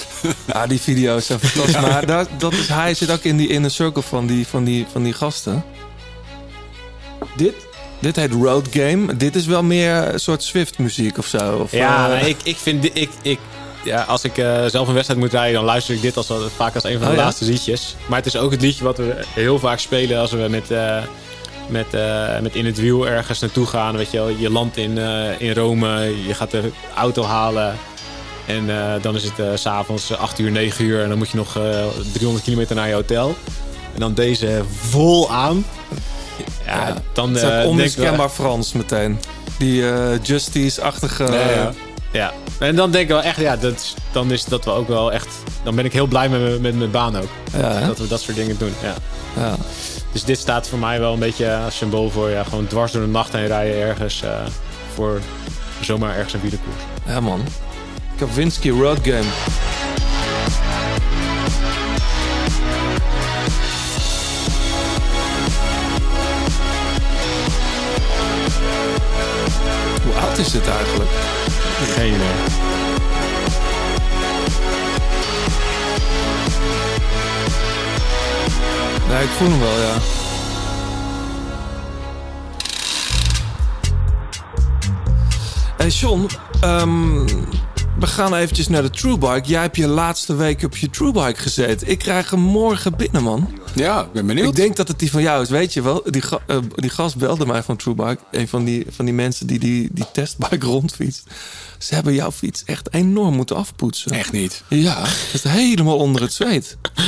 ja, 0.45 0.67
die 0.67 0.81
video's 0.81 1.25
zijn 1.25 1.39
fantastisch. 1.39 1.81
Maar 1.81 2.05
dat, 2.05 2.29
dat 2.37 2.53
is, 2.53 2.67
hij 2.67 2.93
zit 2.93 3.11
ook 3.11 3.23
in 3.23 3.37
die 3.37 3.49
inner 3.49 3.71
circle 3.71 4.01
van 4.01 4.27
die, 4.27 4.47
van 4.47 4.63
die, 4.63 4.85
van 4.91 5.03
die 5.03 5.13
gasten. 5.13 5.63
Dit, 7.35 7.53
dit 7.99 8.15
heet 8.15 8.31
Road 8.31 8.67
Game. 8.71 9.15
Dit 9.15 9.35
is 9.35 9.45
wel 9.45 9.63
meer 9.63 10.13
een 10.13 10.19
soort 10.19 10.43
Swift 10.43 10.77
muziek 10.77 11.17
of 11.17 11.25
zo. 11.25 11.57
Of, 11.57 11.71
Ja, 11.71 12.19
ik, 12.19 12.37
ik 12.43 12.57
vind 12.57 12.85
ik, 12.85 13.09
ik, 13.21 13.39
ja, 13.87 14.01
als 14.01 14.23
ik 14.23 14.37
eh, 14.37 14.65
zelf 14.65 14.87
een 14.87 14.93
wedstrijd 14.93 15.19
moet 15.21 15.31
rijden, 15.31 15.53
dan 15.53 15.63
luister 15.63 15.95
ik 15.95 16.01
dit 16.01 16.17
als, 16.17 16.31
vaak 16.55 16.75
als 16.75 16.83
een 16.83 16.91
van 16.91 17.01
de 17.01 17.07
Oh, 17.07 17.13
ja? 17.15 17.23
laatste 17.23 17.45
liedjes. 17.45 17.95
Maar 18.07 18.17
het 18.17 18.25
is 18.27 18.37
ook 18.37 18.51
het 18.51 18.61
liedje 18.61 18.83
wat 18.83 18.97
we 18.97 19.15
heel 19.33 19.59
vaak 19.59 19.79
spelen 19.79 20.19
als 20.19 20.31
we 20.31 20.45
met, 20.49 20.71
eh, 20.71 20.97
met, 21.67 21.93
eh, 21.93 22.39
met 22.39 22.55
in 22.55 22.65
het 22.65 22.77
wiel 22.79 23.07
ergens 23.07 23.39
naartoe 23.39 23.65
gaan. 23.65 23.97
Weet 23.97 24.11
je, 24.11 24.17
wel. 24.17 24.29
je 24.29 24.49
landt 24.49 24.77
in, 24.77 24.97
eh, 24.97 25.41
in 25.41 25.53
Rome, 25.53 26.13
je 26.27 26.33
gaat 26.33 26.51
de 26.51 26.71
auto 26.95 27.23
halen. 27.23 27.75
En 28.45 28.69
eh, 28.69 29.01
dan 29.01 29.15
is 29.15 29.23
het 29.23 29.39
eh, 29.39 29.45
s 29.55 29.61
s'avonds 29.61 30.17
8 30.17 30.39
uur, 30.39 30.51
9 30.51 30.85
uur. 30.85 31.01
En 31.03 31.09
dan 31.09 31.17
moet 31.17 31.29
je 31.29 31.37
nog 31.37 31.57
eh, 31.57 31.63
300 32.13 32.45
kilometer 32.45 32.75
naar 32.75 32.87
je 32.87 32.93
hotel. 32.93 33.35
En 33.93 33.99
dan 33.99 34.13
deze 34.13 34.61
vol 34.89 35.31
aan. 35.31 35.65
Ja, 36.65 36.93
dan 37.13 37.33
het 37.33 37.43
is 37.43 37.49
eh, 37.49 37.65
onmiskenbaar 37.65 38.29
Frans 38.29 38.73
meteen. 38.73 39.19
Die 39.57 39.89
eh, 39.89 40.23
Justice-achtige... 40.23 41.23
Ja, 41.23 41.73
ja. 42.11 42.33
En 42.59 42.75
dan 42.75 42.91
denk 42.91 43.03
ik 43.03 43.09
wel 43.09 43.21
echt, 43.21 43.39
ja, 43.39 43.55
dat, 43.57 43.93
dan 44.11 44.31
is 44.31 44.45
dat 44.45 44.65
wel 44.65 44.75
ook 44.75 44.87
wel 44.87 45.11
echt. 45.11 45.27
Dan 45.63 45.75
ben 45.75 45.85
ik 45.85 45.93
heel 45.93 46.05
blij 46.07 46.29
met, 46.29 46.41
mijn- 46.41 46.61
met 46.61 46.75
mijn 46.77 46.91
baan 46.91 47.17
ook. 47.17 47.29
Ja, 47.57 47.79
dat 47.87 47.97
we 47.97 48.07
dat 48.07 48.21
soort 48.21 48.37
dingen 48.37 48.57
doen. 48.57 48.73
Ja. 48.81 48.93
Ja. 49.41 49.55
Dus 50.11 50.23
dit 50.23 50.39
staat 50.39 50.67
voor 50.67 50.79
mij 50.79 50.99
wel 50.99 51.13
een 51.13 51.19
beetje 51.19 51.55
als 51.65 51.77
symbool 51.77 52.09
voor 52.09 52.29
ja, 52.29 52.43
gewoon 52.43 52.67
dwars 52.67 52.91
door 52.91 53.01
de 53.01 53.07
nacht 53.07 53.33
heen 53.33 53.47
rijden 53.47 53.75
ergens. 53.81 54.21
eh, 54.23 54.29
voor 54.93 55.19
zomaar 55.81 56.15
ergens 56.15 56.33
een 56.33 56.41
wielerkoers. 56.41 56.81
Ja, 57.07 57.19
man. 57.19 57.41
Kavinsky 58.17 58.69
Road 58.69 58.97
Game. 59.03 59.23
Hoe 70.03 70.13
oud 70.13 70.37
is 70.37 70.51
dit 70.51 70.67
eigenlijk? 70.67 71.09
Geen 71.85 72.13
idee. 72.13 72.17
Nee, 79.07 79.23
ik 79.23 79.29
voel 79.29 79.49
hem 79.49 79.59
wel, 79.59 79.79
ja. 79.79 79.97
Hey 85.77 85.87
John, 85.87 86.29
ehm, 86.61 87.25
we 87.99 88.07
gaan 88.07 88.33
eventjes 88.35 88.67
naar 88.67 88.81
de 88.81 88.89
Truebike. 88.89 89.47
Jij 89.49 89.61
hebt 89.61 89.75
je 89.75 89.87
laatste 89.87 90.35
week 90.35 90.63
op 90.63 90.77
je 90.77 90.89
Truebike 90.89 91.39
gezeten. 91.41 91.87
Ik 91.87 91.97
krijg 91.99 92.29
hem 92.29 92.39
morgen 92.39 92.95
binnen, 92.95 93.23
man. 93.23 93.59
Ja, 93.75 94.01
ik 94.03 94.11
ben 94.11 94.25
benieuwd. 94.25 94.47
Ik 94.49 94.55
denk 94.55 94.75
dat 94.75 94.87
het 94.87 94.99
die 94.99 95.11
van 95.11 95.21
jou 95.21 95.41
is. 95.41 95.49
Weet 95.49 95.73
je 95.73 95.81
wel, 95.81 96.03
die, 96.05 96.21
ga- 96.21 96.39
eh, 96.47 96.57
die 96.75 96.89
gast 96.89 97.15
belde 97.17 97.45
mij 97.45 97.63
van 97.63 97.75
Truebike. 97.77 98.21
Een 98.31 98.47
van 98.47 98.63
die, 98.65 98.85
van 98.89 99.05
die 99.05 99.13
mensen 99.13 99.47
die 99.47 99.59
die, 99.59 99.89
die 99.91 100.05
testbike 100.13 100.65
rondfietst. 100.75 101.23
Ze 101.77 101.93
hebben 101.95 102.13
jouw 102.13 102.31
fiets 102.31 102.63
echt 102.63 102.93
enorm 102.93 103.35
moeten 103.35 103.55
afpoetsen. 103.55 104.11
Echt 104.11 104.31
niet. 104.31 104.63
Ja, 104.67 104.99
het 105.01 105.29
is 105.33 105.43
helemaal 105.43 105.97
onder 105.97 106.21
het 106.21 106.33
zweet. 106.33 106.77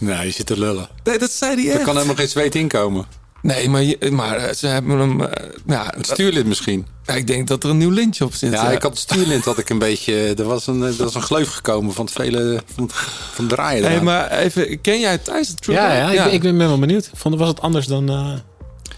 Nou, 0.00 0.24
je 0.24 0.30
zit 0.30 0.46
te 0.46 0.58
lullen. 0.58 0.88
Nee, 1.04 1.18
dat 1.18 1.30
zei 1.30 1.54
hij 1.54 1.66
Er 1.68 1.74
echt. 1.74 1.84
kan 1.84 1.94
helemaal 1.94 2.14
geen 2.16 2.28
zweet 2.28 2.54
inkomen. 2.54 3.06
Nee, 3.42 3.68
maar, 3.68 3.82
je- 3.82 4.10
maar 4.10 4.36
eh, 4.36 4.54
ze 4.54 4.66
hebben 4.66 4.98
hem... 4.98 5.20
eh, 5.24 5.46
ja, 5.66 5.92
Het 5.96 6.06
stuurlid 6.06 6.46
misschien. 6.46 6.86
Ja, 7.04 7.14
ik 7.14 7.26
denk 7.26 7.48
dat 7.48 7.64
er 7.64 7.70
een 7.70 7.76
nieuw 7.78 7.90
lintje 7.90 8.24
op 8.24 8.34
zit. 8.34 8.52
Ja, 8.52 8.70
ik 8.70 8.82
had 8.82 8.90
het 8.90 9.00
stuurlint 9.00 9.44
had 9.44 9.58
ik 9.58 9.68
een 9.70 9.78
beetje. 9.78 10.34
Er 10.38 10.44
was 10.44 10.66
een, 10.66 10.82
er 10.82 10.94
was 10.96 11.14
een 11.14 11.22
gleuf 11.22 11.48
gekomen 11.52 11.92
van 11.92 12.04
het 12.04 12.14
vele 12.14 12.62
van, 12.74 12.90
van 13.32 13.44
het 13.44 13.54
draaien. 13.54 13.82
Hey, 13.82 13.92
eraan. 13.92 14.04
maar 14.04 14.30
even, 14.30 14.80
ken 14.80 15.00
jij 15.00 15.18
Thijs 15.18 15.48
de 15.48 15.54
Truebike? 15.54 15.88
Ja, 15.88 16.10
ja, 16.10 16.24
Ik, 16.26 16.32
ik 16.32 16.40
ben 16.42 16.58
wel 16.58 16.78
benieuwd. 16.78 17.10
Vond, 17.14 17.38
was 17.38 17.48
het 17.48 17.60
anders 17.60 17.86
dan, 17.86 18.08
eh, 18.10 18.32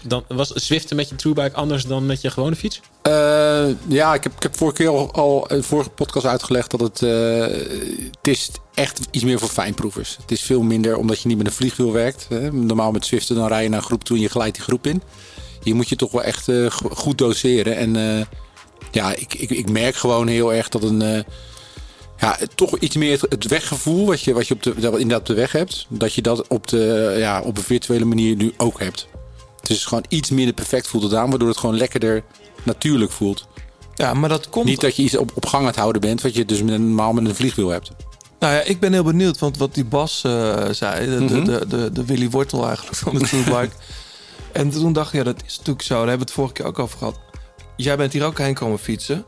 dan. 0.03 0.23
Was 0.27 0.49
Zwiften 0.49 0.95
met 0.95 1.09
je 1.09 1.15
Truebike 1.15 1.55
anders 1.55 1.85
dan 1.85 2.05
met 2.05 2.21
je 2.21 2.29
gewone 2.29 2.55
fiets? 2.55 2.81
Eh, 3.01 3.65
ja, 3.87 4.13
ik 4.13 4.23
heb, 4.23 4.33
ik 4.35 4.43
heb 4.43 4.57
vorige 4.57 4.77
keer 4.77 5.11
al, 5.11 5.47
in 5.47 5.57
de 5.57 5.63
vorige 5.63 5.89
podcast 5.89 6.25
uitgelegd 6.25 6.71
dat 6.71 6.79
het, 6.79 7.01
eh, 7.01 7.39
het 8.17 8.27
is 8.27 8.49
echt 8.73 8.99
iets 9.11 9.23
meer 9.23 9.39
voor 9.39 9.49
fijnproevers. 9.49 10.17
Het 10.21 10.31
is 10.31 10.41
veel 10.41 10.61
minder 10.61 10.97
omdat 10.97 11.21
je 11.21 11.27
niet 11.27 11.37
met 11.37 11.47
een 11.47 11.53
vliegwiel 11.53 11.91
werkt. 11.91 12.25
Hè. 12.29 12.51
Normaal 12.51 12.91
met 12.91 13.05
Zwiften 13.05 13.35
dan 13.35 13.47
rij 13.47 13.63
je 13.63 13.69
naar 13.69 13.79
een 13.79 13.85
groep 13.85 14.03
toe 14.03 14.15
en 14.15 14.21
je 14.21 14.29
glijdt 14.29 14.55
die 14.55 14.63
groep 14.63 14.87
in. 14.87 15.01
Hier 15.63 15.75
moet 15.75 15.89
je 15.89 15.95
toch 15.95 16.11
wel 16.11 16.23
echt 16.23 16.47
eh, 16.47 16.65
go- 16.71 16.89
goed 16.89 17.17
doseren. 17.17 17.75
En 17.75 18.27
ja, 18.91 19.15
ik, 19.15 19.33
ik, 19.33 19.49
ik 19.49 19.69
merk 19.69 19.95
gewoon 19.95 20.27
heel 20.27 20.53
erg 20.53 20.69
dat 20.69 20.83
een... 20.83 21.25
ja, 22.17 22.37
toch 22.55 22.77
iets 22.79 22.95
meer 22.95 23.21
het, 23.29 23.47
weggevoel 23.47 24.05
wat 24.05 24.21
je, 24.21 24.33
wat 24.33 24.47
je 24.47 24.53
op 24.53 24.63
de, 24.63 24.73
inderdaad 24.75 25.19
op 25.19 25.25
de 25.25 25.33
weg 25.33 25.51
hebt. 25.51 25.85
Dat 25.89 26.13
je 26.13 26.21
dat 26.21 26.47
op, 26.47 26.67
de, 26.67 27.15
ja, 27.17 27.41
op 27.41 27.57
een 27.57 27.63
virtuele 27.63 28.05
manier 28.05 28.35
nu 28.35 28.53
ook 28.57 28.79
hebt. 28.79 29.07
Het 29.63 29.71
is 29.71 29.85
gewoon 29.85 30.05
iets 30.07 30.29
minder 30.29 30.53
perfect 30.53 30.87
voelt 30.87 31.03
het 31.03 31.13
aan, 31.13 31.29
waardoor 31.29 31.47
het 31.47 31.57
gewoon 31.57 31.77
lekkerder 31.77 32.23
natuurlijk 32.63 33.11
voelt. 33.11 33.47
Ja, 33.95 34.13
maar 34.13 34.29
dat 34.29 34.49
komt... 34.49 34.65
Niet 34.65 34.81
dat 34.81 34.95
je 34.95 35.03
iets 35.03 35.17
op, 35.17 35.31
op 35.33 35.45
gang 35.45 35.61
aan 35.61 35.67
het 35.67 35.75
houden 35.77 36.01
bent, 36.01 36.21
wat 36.21 36.35
je 36.35 36.45
dus 36.45 36.61
normaal 36.61 37.13
met 37.13 37.25
een 37.25 37.35
vliegwiel 37.35 37.69
hebt. 37.69 37.91
Nou 38.39 38.53
ja, 38.53 38.61
ik 38.61 38.79
ben 38.79 38.93
heel 38.93 39.03
benieuwd, 39.03 39.39
want 39.39 39.57
wat 39.57 39.73
die 39.73 39.85
Bas 39.85 40.23
eh, 40.23 40.65
zei, 40.71 41.05
de, 41.05 41.23
Mhm. 41.23 41.43
de, 41.43 41.65
de, 41.67 41.91
de 41.91 42.05
Willy 42.05 42.29
Wortel 42.29 42.65
eigenlijk 42.67 42.97
van 42.97 43.13
de 43.13 43.25
Truebike. 43.25 43.75
en 44.51 44.69
toen 44.69 44.93
dacht 44.93 45.07
ik, 45.13 45.17
ja, 45.19 45.23
dat 45.23 45.41
is 45.45 45.57
natuurlijk 45.57 45.85
zo. 45.85 45.93
Daar 45.93 46.07
hebben 46.07 46.17
we 46.27 46.31
het 46.31 46.33
vorige 46.33 46.53
keer 46.53 46.65
ook 46.65 46.79
over 46.79 46.97
gehad. 46.97 47.19
Jij 47.75 47.97
bent 47.97 48.13
hier 48.13 48.25
ook 48.25 48.37
heen 48.37 48.53
komen 48.53 48.79
fietsen. 48.79 49.25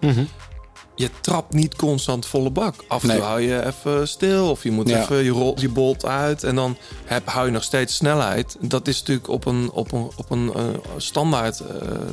Je 0.96 1.10
trapt 1.22 1.54
niet 1.54 1.76
constant 1.76 2.26
volle 2.26 2.50
bak. 2.50 2.76
Af 2.88 3.02
en 3.04 3.10
toe 3.10 3.18
Nee. 3.18 3.28
hou 3.28 3.42
je 3.42 3.66
even 3.66 4.08
stil. 4.08 4.50
Of 4.50 4.64
je 4.64 4.72
moet 4.72 4.90
Ja. 4.90 5.02
even, 5.02 5.24
je 5.24 5.30
rolt 5.30 5.62
je 5.62 5.70
bolt 5.70 6.06
uit. 6.06 6.44
En 6.44 6.56
dan 6.56 6.78
heb, 7.06 7.28
hou 7.28 7.46
je 7.46 7.52
nog 7.52 7.64
steeds 7.64 7.96
snelheid. 7.96 8.56
Dat 8.60 8.88
is 8.88 9.00
natuurlijk 9.00 9.28
op 9.28 9.46
een, 9.46 9.70
op 9.72 9.92
een, 9.92 10.10
op 10.16 10.32
een 10.32 10.52
eh, 10.56 10.64
standaard 10.98 11.60
eh, 11.60 11.66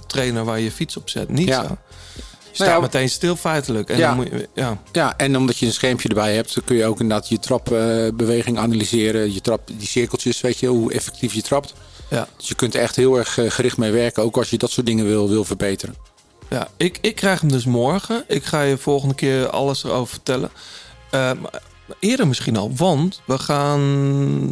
trainer 0.06 0.44
waar 0.44 0.58
je 0.58 0.64
je 0.64 0.70
fiets 0.72 0.96
op 0.96 1.08
zet. 1.10 1.28
Niet 1.28 1.48
Ja. 1.48 1.62
zo. 1.62 1.76
Je 2.50 2.58
staat 2.58 2.66
ja, 2.68 2.80
meteen 2.80 3.08
stil 3.10 3.36
feitelijk. 3.36 3.88
En 3.90 3.98
Ja. 3.98 4.06
dan 4.06 4.16
moet 4.16 4.28
je, 4.30 4.48
ja. 4.54 4.78
Ja, 4.92 5.16
en 5.16 5.36
omdat 5.36 5.58
je 5.58 5.66
een 5.66 5.72
schermpje 5.72 6.08
erbij 6.08 6.34
hebt, 6.34 6.54
dan 6.54 6.64
kun 6.64 6.76
je 6.76 6.86
ook 6.86 7.00
inderdaad 7.00 7.28
je 7.28 7.38
trapbeweging 7.38 8.58
analyseren. 8.58 9.32
Je 9.34 9.40
trap, 9.40 9.60
die 9.78 9.86
cirkeltjes, 9.88 10.40
weet 10.40 10.58
je, 10.58 10.66
hoe 10.66 10.92
effectief 10.92 11.32
je 11.34 11.42
trapt. 11.42 11.72
Ja. 12.10 12.28
Dus 12.36 12.48
je 12.48 12.54
kunt 12.54 12.74
er 12.74 12.80
echt 12.80 12.96
heel 12.96 13.18
erg 13.18 13.38
eh, 13.38 13.50
gericht 13.50 13.76
mee 13.76 13.90
werken, 13.90 14.22
ook 14.22 14.36
als 14.36 14.50
je 14.50 14.58
dat 14.58 14.70
soort 14.70 14.86
dingen 14.86 15.06
wil, 15.06 15.28
wil 15.28 15.44
verbeteren. 15.44 15.94
Ja, 16.52 16.68
ik, 16.76 16.98
ik 17.00 17.14
krijg 17.14 17.40
hem 17.40 17.50
dus 17.50 17.64
morgen. 17.64 18.24
Ik 18.28 18.44
ga 18.44 18.60
je 18.62 18.78
volgende 18.78 19.14
keer 19.14 19.48
alles 19.50 19.84
erover 19.84 20.08
vertellen. 20.14 20.50
Eh, 21.10 21.30
eerder 22.00 22.26
misschien 22.28 22.56
al, 22.56 22.72
want 22.76 23.20
we 23.24 23.38
gaan 23.38 23.80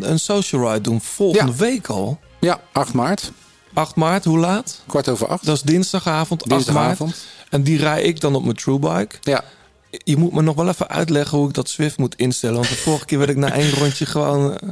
een 0.01 0.19
social 0.21 0.67
ride 0.69 0.81
doen 0.81 1.01
volgende 1.01 1.57
week 1.57 1.87
al. 1.87 2.19
Ja, 2.41 2.61
8 2.73 2.93
maart. 2.93 3.33
8 3.75 3.95
maart, 3.95 4.25
hoe 4.25 4.39
laat? 4.39 4.83
Kwart 4.87 5.09
over 5.09 5.27
acht. 5.27 5.45
Dat 5.45 5.57
is 5.57 5.63
dinsdagavond, 5.63 6.41
8 6.43 6.51
Dinsdagavond. 6.51 7.11
maart. 7.11 7.23
En 7.51 7.63
die 7.63 7.79
rij 7.79 8.03
ik 8.03 8.21
dan 8.21 8.35
op 8.35 8.45
mijn 8.45 8.57
Truebike. 8.57 9.17
Ja. 9.23 9.45
Je 9.91 10.17
moet 10.17 10.33
me 10.33 10.43
nog 10.43 10.55
wel 10.57 10.69
even 10.69 10.89
uitleggen 10.89 11.39
hoe 11.39 11.49
ik 11.49 11.55
dat 11.55 11.69
Swift 11.69 11.99
moet 11.99 12.15
instellen. 12.17 12.57
Want 12.57 12.69
de 12.69 12.75
vorige 12.77 13.05
keer 13.05 13.19
werd 13.19 13.31
ik 13.31 13.37
na 13.37 13.53
één 13.53 13.71
rondje 13.71 14.07
gewoon 14.07 14.59
eh, 14.59 14.69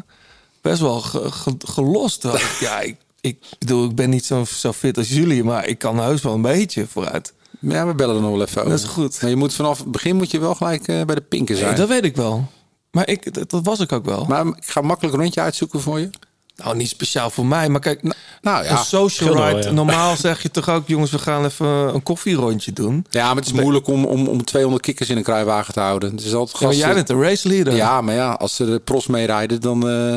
best 0.61 0.81
wel 0.81 1.01
ge- 1.01 1.31
ge- 1.33 1.57
gelost. 1.67 2.27
Ja, 2.61 2.81
ik, 2.81 2.97
ik 3.21 3.39
bedoel, 3.59 3.85
ik 3.85 3.95
ben 3.95 4.11
niet 4.11 4.25
zo, 4.25 4.45
zo 4.45 4.73
fit 4.73 4.99
als 4.99 5.09
jullie, 5.09 5.45
maar 5.45 5.67
ik 5.67 5.79
kan 5.79 5.99
heus 6.01 6.23
wel 6.23 6.35
een 6.35 6.43
beetje 6.43 6.87
vooruit. 6.87 7.33
Ja, 7.61 7.87
we 7.87 7.95
bellen 7.95 8.15
er 8.17 8.21
nog 8.23 8.31
wel 8.31 8.43
even 8.43 8.59
over. 8.61 8.71
Dat 8.71 8.81
is 8.83 8.89
goed. 8.89 9.19
Maar 9.21 9.31
je 9.31 9.37
moet 9.37 9.55
vanaf 9.55 9.79
het 9.79 9.91
begin 9.93 10.17
moet 10.17 10.31
je 10.31 10.39
wel 10.39 10.55
gelijk 10.55 10.89
eh, 10.89 11.03
bij 11.05 11.15
de 11.15 11.21
pinken 11.21 11.57
zijn. 11.57 11.69
Nee, 11.69 11.77
dat 11.79 11.89
weet 11.89 12.05
ik 12.05 12.17
wel. 12.17 12.47
Maar 12.91 13.09
ik, 13.09 13.35
dat, 13.35 13.51
dat 13.51 13.65
was 13.65 13.81
ik 13.81 13.93
ook 13.93 14.05
wel. 14.05 14.25
Maar 14.29 14.47
ik 14.47 14.55
ga 14.67 14.81
makkelijk 14.81 15.15
een 15.17 15.21
rondje 15.23 15.41
uitzoeken 15.41 15.81
voor 15.81 16.01
je. 16.01 16.11
Nou, 16.57 16.77
niet 16.77 16.89
speciaal 16.89 17.31
voor 17.31 17.47
mij, 17.47 17.69
maar 17.69 17.81
kijk, 17.81 18.03
Nou 18.41 18.65
ja, 18.65 18.71
een 18.71 18.77
social 18.85 19.35
wel, 19.35 19.49
ride. 19.49 19.63
ja. 19.69 19.71
Normaal 19.75 20.17
zeg 20.27 20.43
je 20.43 20.51
toch 20.51 20.69
ook, 20.69 20.89
jongens, 20.89 21.11
we 21.11 21.19
gaan 21.19 21.45
even 21.45 21.67
een 21.67 22.03
koffierondje 22.03 22.73
doen. 22.73 23.07
Ja, 23.11 23.27
maar 23.27 23.37
het 23.37 23.47
is 23.47 23.53
moeilijk 23.53 23.87
om, 23.87 24.05
om, 24.05 24.27
om 24.27 24.45
200 24.45 24.83
kikkers 24.85 25.09
in 25.11 25.17
een 25.17 25.23
kruiwagen 25.23 25.75
te 25.75 25.81
houden. 25.81 26.11
Het 26.11 26.25
is 26.25 26.35
altijd 26.35 26.59
Ja, 26.59 26.65
maar 26.67 26.75
gasten- 26.75 26.87
jij 26.87 26.95
bent 27.05 27.07
de 27.19 27.29
race 27.29 27.49
leader. 27.49 27.75
Ja, 27.75 28.01
maar 28.01 28.15
ja, 28.15 28.33
als 28.33 28.59
er 28.59 28.67
de 28.67 28.79
pros 28.79 29.07
meerijden, 29.07 29.61
dan, 29.61 29.89
eh 29.89 30.15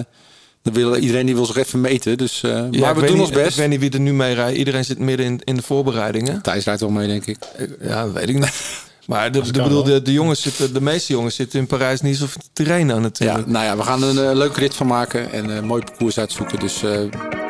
dan 0.64 0.74
wil 0.74 0.96
iedereen 0.96 1.26
die 1.26 1.36
wil 1.36 1.46
zich 1.46 1.56
even 1.56 1.82
meten. 1.82 2.18
Dus, 2.18 2.44
eh, 2.44 2.52
Ja, 2.72 2.80
maar 2.80 2.96
we 2.96 3.02
doen 3.02 3.12
niet- 3.12 3.20
ons 3.22 3.30
best. 3.30 3.50
Ik 3.50 3.56
weet 3.56 3.70
niet 3.70 3.80
wie 3.80 3.92
er 3.92 4.00
nu 4.00 4.14
mee 4.14 4.34
rijdt. 4.34 4.58
Iedereen 4.58 4.86
zit 4.86 5.00
midden 5.00 5.26
in, 5.26 5.42
in 5.44 5.56
de 5.56 5.62
voorbereidingen. 5.62 6.42
Thijs 6.42 6.66
rijdt 6.66 6.82
wel 6.82 6.90
mee, 6.90 7.08
denk 7.08 7.26
ik. 7.26 7.38
Ja, 7.82 8.04
dat 8.04 8.14
weet 8.14 8.30
ik 8.30 8.36
niet. 8.40 8.52
Maar 9.08 9.32
de, 9.32 9.52
de, 9.52 9.62
bedoel, 9.64 9.84
de, 9.84 10.02
de, 10.02 10.14
jongens 10.14 10.42
zitten, 10.42 10.74
de 10.74 10.82
meeste 10.82 11.14
jongens 11.14 11.36
zitten 11.36 11.60
in 11.60 11.68
Parijs 11.68 12.02
niet 12.02 12.22
of 12.22 12.36
Tirreno 12.54 13.00
natuurlijk. 13.00 13.46
Ja, 13.46 13.52
nou 13.52 13.66
ja, 13.66 13.78
we 13.78 13.84
gaan 13.84 14.04
er 14.04 14.10
een 14.10 14.30
eh, 14.30 14.36
leuke 14.36 14.60
rit 14.60 14.74
van 14.76 14.88
maken 14.88 15.32
en 15.32 15.50
een 15.50 15.66
mooi 15.66 15.84
parcours 15.84 16.20
uitzoeken. 16.20 16.60
Dus 16.60 16.84
eh, 16.84 17.02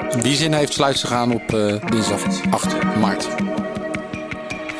in 0.09 0.19
die 0.21 0.35
zin 0.35 0.53
heeft 0.53 0.73
sluit 0.73 0.99
te 0.99 1.07
gaan 1.07 1.33
op 1.33 1.53
eh, 1.53 1.89
dinsdag 1.89 2.21
8 2.51 2.67
maart. 2.99 3.27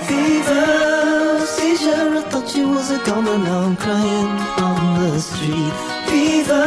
Fever, 0.05 1.47
seizure, 1.57 2.19
I 2.19 2.23
thought 2.29 2.53
you 2.55 2.73
was 2.73 2.89
a 2.89 2.99
goner, 3.05 3.37
now 3.39 3.65
I'm 3.67 3.75
crying 3.77 4.29
on 4.61 4.99
the 4.99 5.19
street. 5.19 5.73
Fever, 6.05 6.65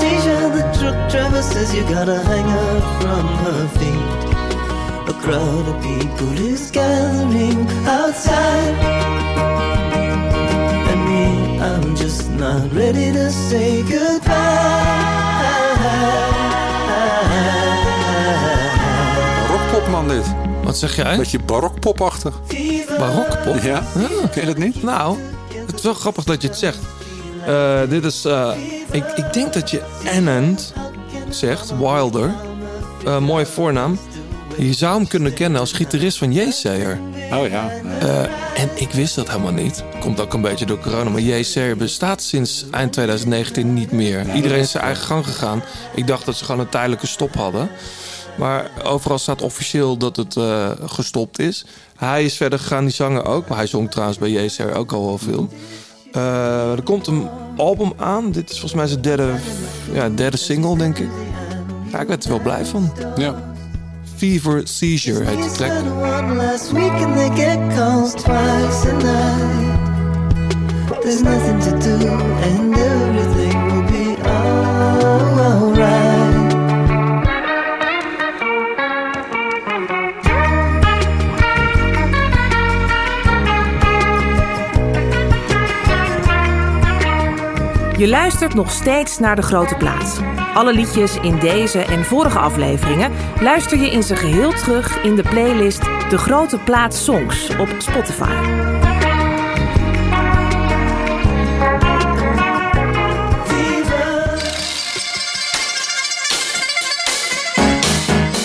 seizure, 0.00 0.36
the 0.40 0.43
truck 0.84 1.10
driver 1.10 1.42
says 1.42 1.74
you 1.74 1.82
gotta 1.84 2.18
hang 2.30 2.48
her 2.48 2.80
from 3.00 3.26
her 3.44 3.68
feet. 3.78 4.20
A 5.08 5.14
crowd 5.22 5.66
of 5.72 5.76
people 5.82 6.32
is 6.52 6.70
gathering 6.70 7.60
outside. 7.86 8.76
And 10.90 11.00
me, 11.08 11.24
I'm 11.68 11.96
just 11.96 12.30
not 12.30 12.72
ready 12.72 13.12
to 13.12 13.30
say 13.30 13.82
goodbye. 13.82 14.32
Rockpop 19.48 19.88
man 19.90 20.08
dit. 20.08 20.26
Wat 20.64 20.76
zeg 20.76 20.96
jij? 20.96 21.16
Beetje 21.16 21.38
barokpopachtig. 21.38 22.40
Barokpop? 22.98 23.62
Ja, 23.62 23.82
ken 24.30 24.40
je 24.40 24.46
dat 24.46 24.58
niet? 24.58 24.82
Nou, 24.82 25.18
het 25.66 25.74
is 25.74 25.82
wel 25.82 25.94
grappig 25.94 26.24
dat 26.24 26.42
je 26.42 26.48
het 26.48 26.56
zegt. 26.56 26.93
Eh, 27.46 27.80
dit 27.88 28.04
is, 28.04 28.24
eh, 28.24 28.50
ik, 28.90 29.04
ik 29.16 29.32
denk 29.32 29.52
dat 29.52 29.70
je 29.70 29.82
Annand 30.16 30.72
zegt, 31.28 31.78
Wilder. 31.78 32.34
Eh, 33.04 33.18
mooie 33.18 33.46
voornaam. 33.46 33.98
Je 34.58 34.72
zou 34.72 34.96
hem 34.96 35.06
kunnen 35.06 35.34
kennen 35.34 35.60
als 35.60 35.72
gitarist 35.72 36.18
van 36.18 36.32
Jesayer. 36.32 37.00
Oh 37.32 37.48
ja. 37.48 37.70
En 38.54 38.70
ik 38.74 38.90
wist 38.90 39.14
dat 39.14 39.28
helemaal 39.28 39.52
niet. 39.52 39.84
Komt 40.00 40.20
ook 40.20 40.32
een 40.32 40.40
beetje 40.40 40.66
door 40.66 40.78
corona. 40.78 41.10
Maar 41.10 41.20
Jesayer 41.20 41.76
bestaat 41.76 42.22
sinds 42.22 42.64
eind 42.70 42.92
2019 42.92 43.74
niet 43.74 43.92
meer. 43.92 44.34
Iedereen 44.34 44.60
is 44.60 44.70
zijn 44.70 44.84
eigen 44.84 45.04
gang 45.04 45.24
gegaan. 45.24 45.62
Ik 45.94 46.06
dacht 46.06 46.24
dat 46.24 46.36
ze 46.36 46.44
gewoon 46.44 46.60
een 46.60 46.68
tijdelijke 46.68 47.06
stop 47.06 47.34
hadden. 47.34 47.70
Maar 48.36 48.70
overal 48.82 49.18
staat 49.18 49.42
officieel 49.42 49.96
dat 49.96 50.16
het 50.16 50.36
gestopt 50.84 51.38
is. 51.38 51.64
Hij 51.96 52.24
is 52.24 52.36
verder 52.36 52.58
gegaan, 52.58 52.84
die 52.84 52.94
zanger 52.94 53.24
ook. 53.24 53.48
Maar 53.48 53.58
hij 53.58 53.66
zong 53.66 53.90
trouwens 53.90 54.18
bij 54.18 54.30
Jesayer 54.30 54.74
ook 54.74 54.92
al 54.92 55.06
wel 55.06 55.18
veel. 55.18 55.48
Eh, 56.14 56.72
er 56.72 56.82
komt 56.82 57.06
een 57.06 57.28
album 57.56 57.92
aan. 57.96 58.30
Dit 58.30 58.50
is 58.50 58.60
volgens 58.60 58.74
mij 58.74 58.86
zijn 58.86 59.00
derde, 59.00 59.30
ja, 59.92 60.08
derde 60.08 60.36
single, 60.36 60.76
denk 60.76 60.98
ik. 60.98 61.08
Ja, 61.92 62.00
ik 62.00 62.08
werd 62.08 62.24
er 62.24 62.30
wel 62.30 62.40
blij 62.40 62.64
van. 62.64 62.92
Ja. 63.16 63.34
Fever 64.16 64.60
Seizure 64.64 65.24
heet 65.24 65.42
de 65.42 65.50
track. 65.50 65.72
There's 71.02 71.20
nothing 71.20 71.60
to 71.60 71.70
do 71.78 72.08
and 72.08 72.76
everything 72.76 73.72
will 73.72 73.82
be 73.82 74.16
alright. 75.42 76.13
Je 87.96 88.08
luistert 88.08 88.54
nog 88.54 88.70
steeds 88.70 89.18
naar 89.18 89.36
De 89.36 89.42
Grote 89.42 89.74
Plaats. 89.74 90.18
Alle 90.54 90.72
liedjes 90.72 91.16
in 91.16 91.38
deze 91.38 91.78
en 91.84 92.04
vorige 92.04 92.38
afleveringen 92.38 93.12
luister 93.40 93.78
je 93.78 93.90
in 93.90 94.02
zijn 94.02 94.18
geheel 94.18 94.52
terug 94.52 95.02
in 95.02 95.14
de 95.14 95.22
playlist 95.22 95.82
De 96.08 96.18
Grote 96.18 96.58
Plaats 96.58 97.04
Songs 97.04 97.48
op 97.56 97.68
Spotify. 97.78 98.34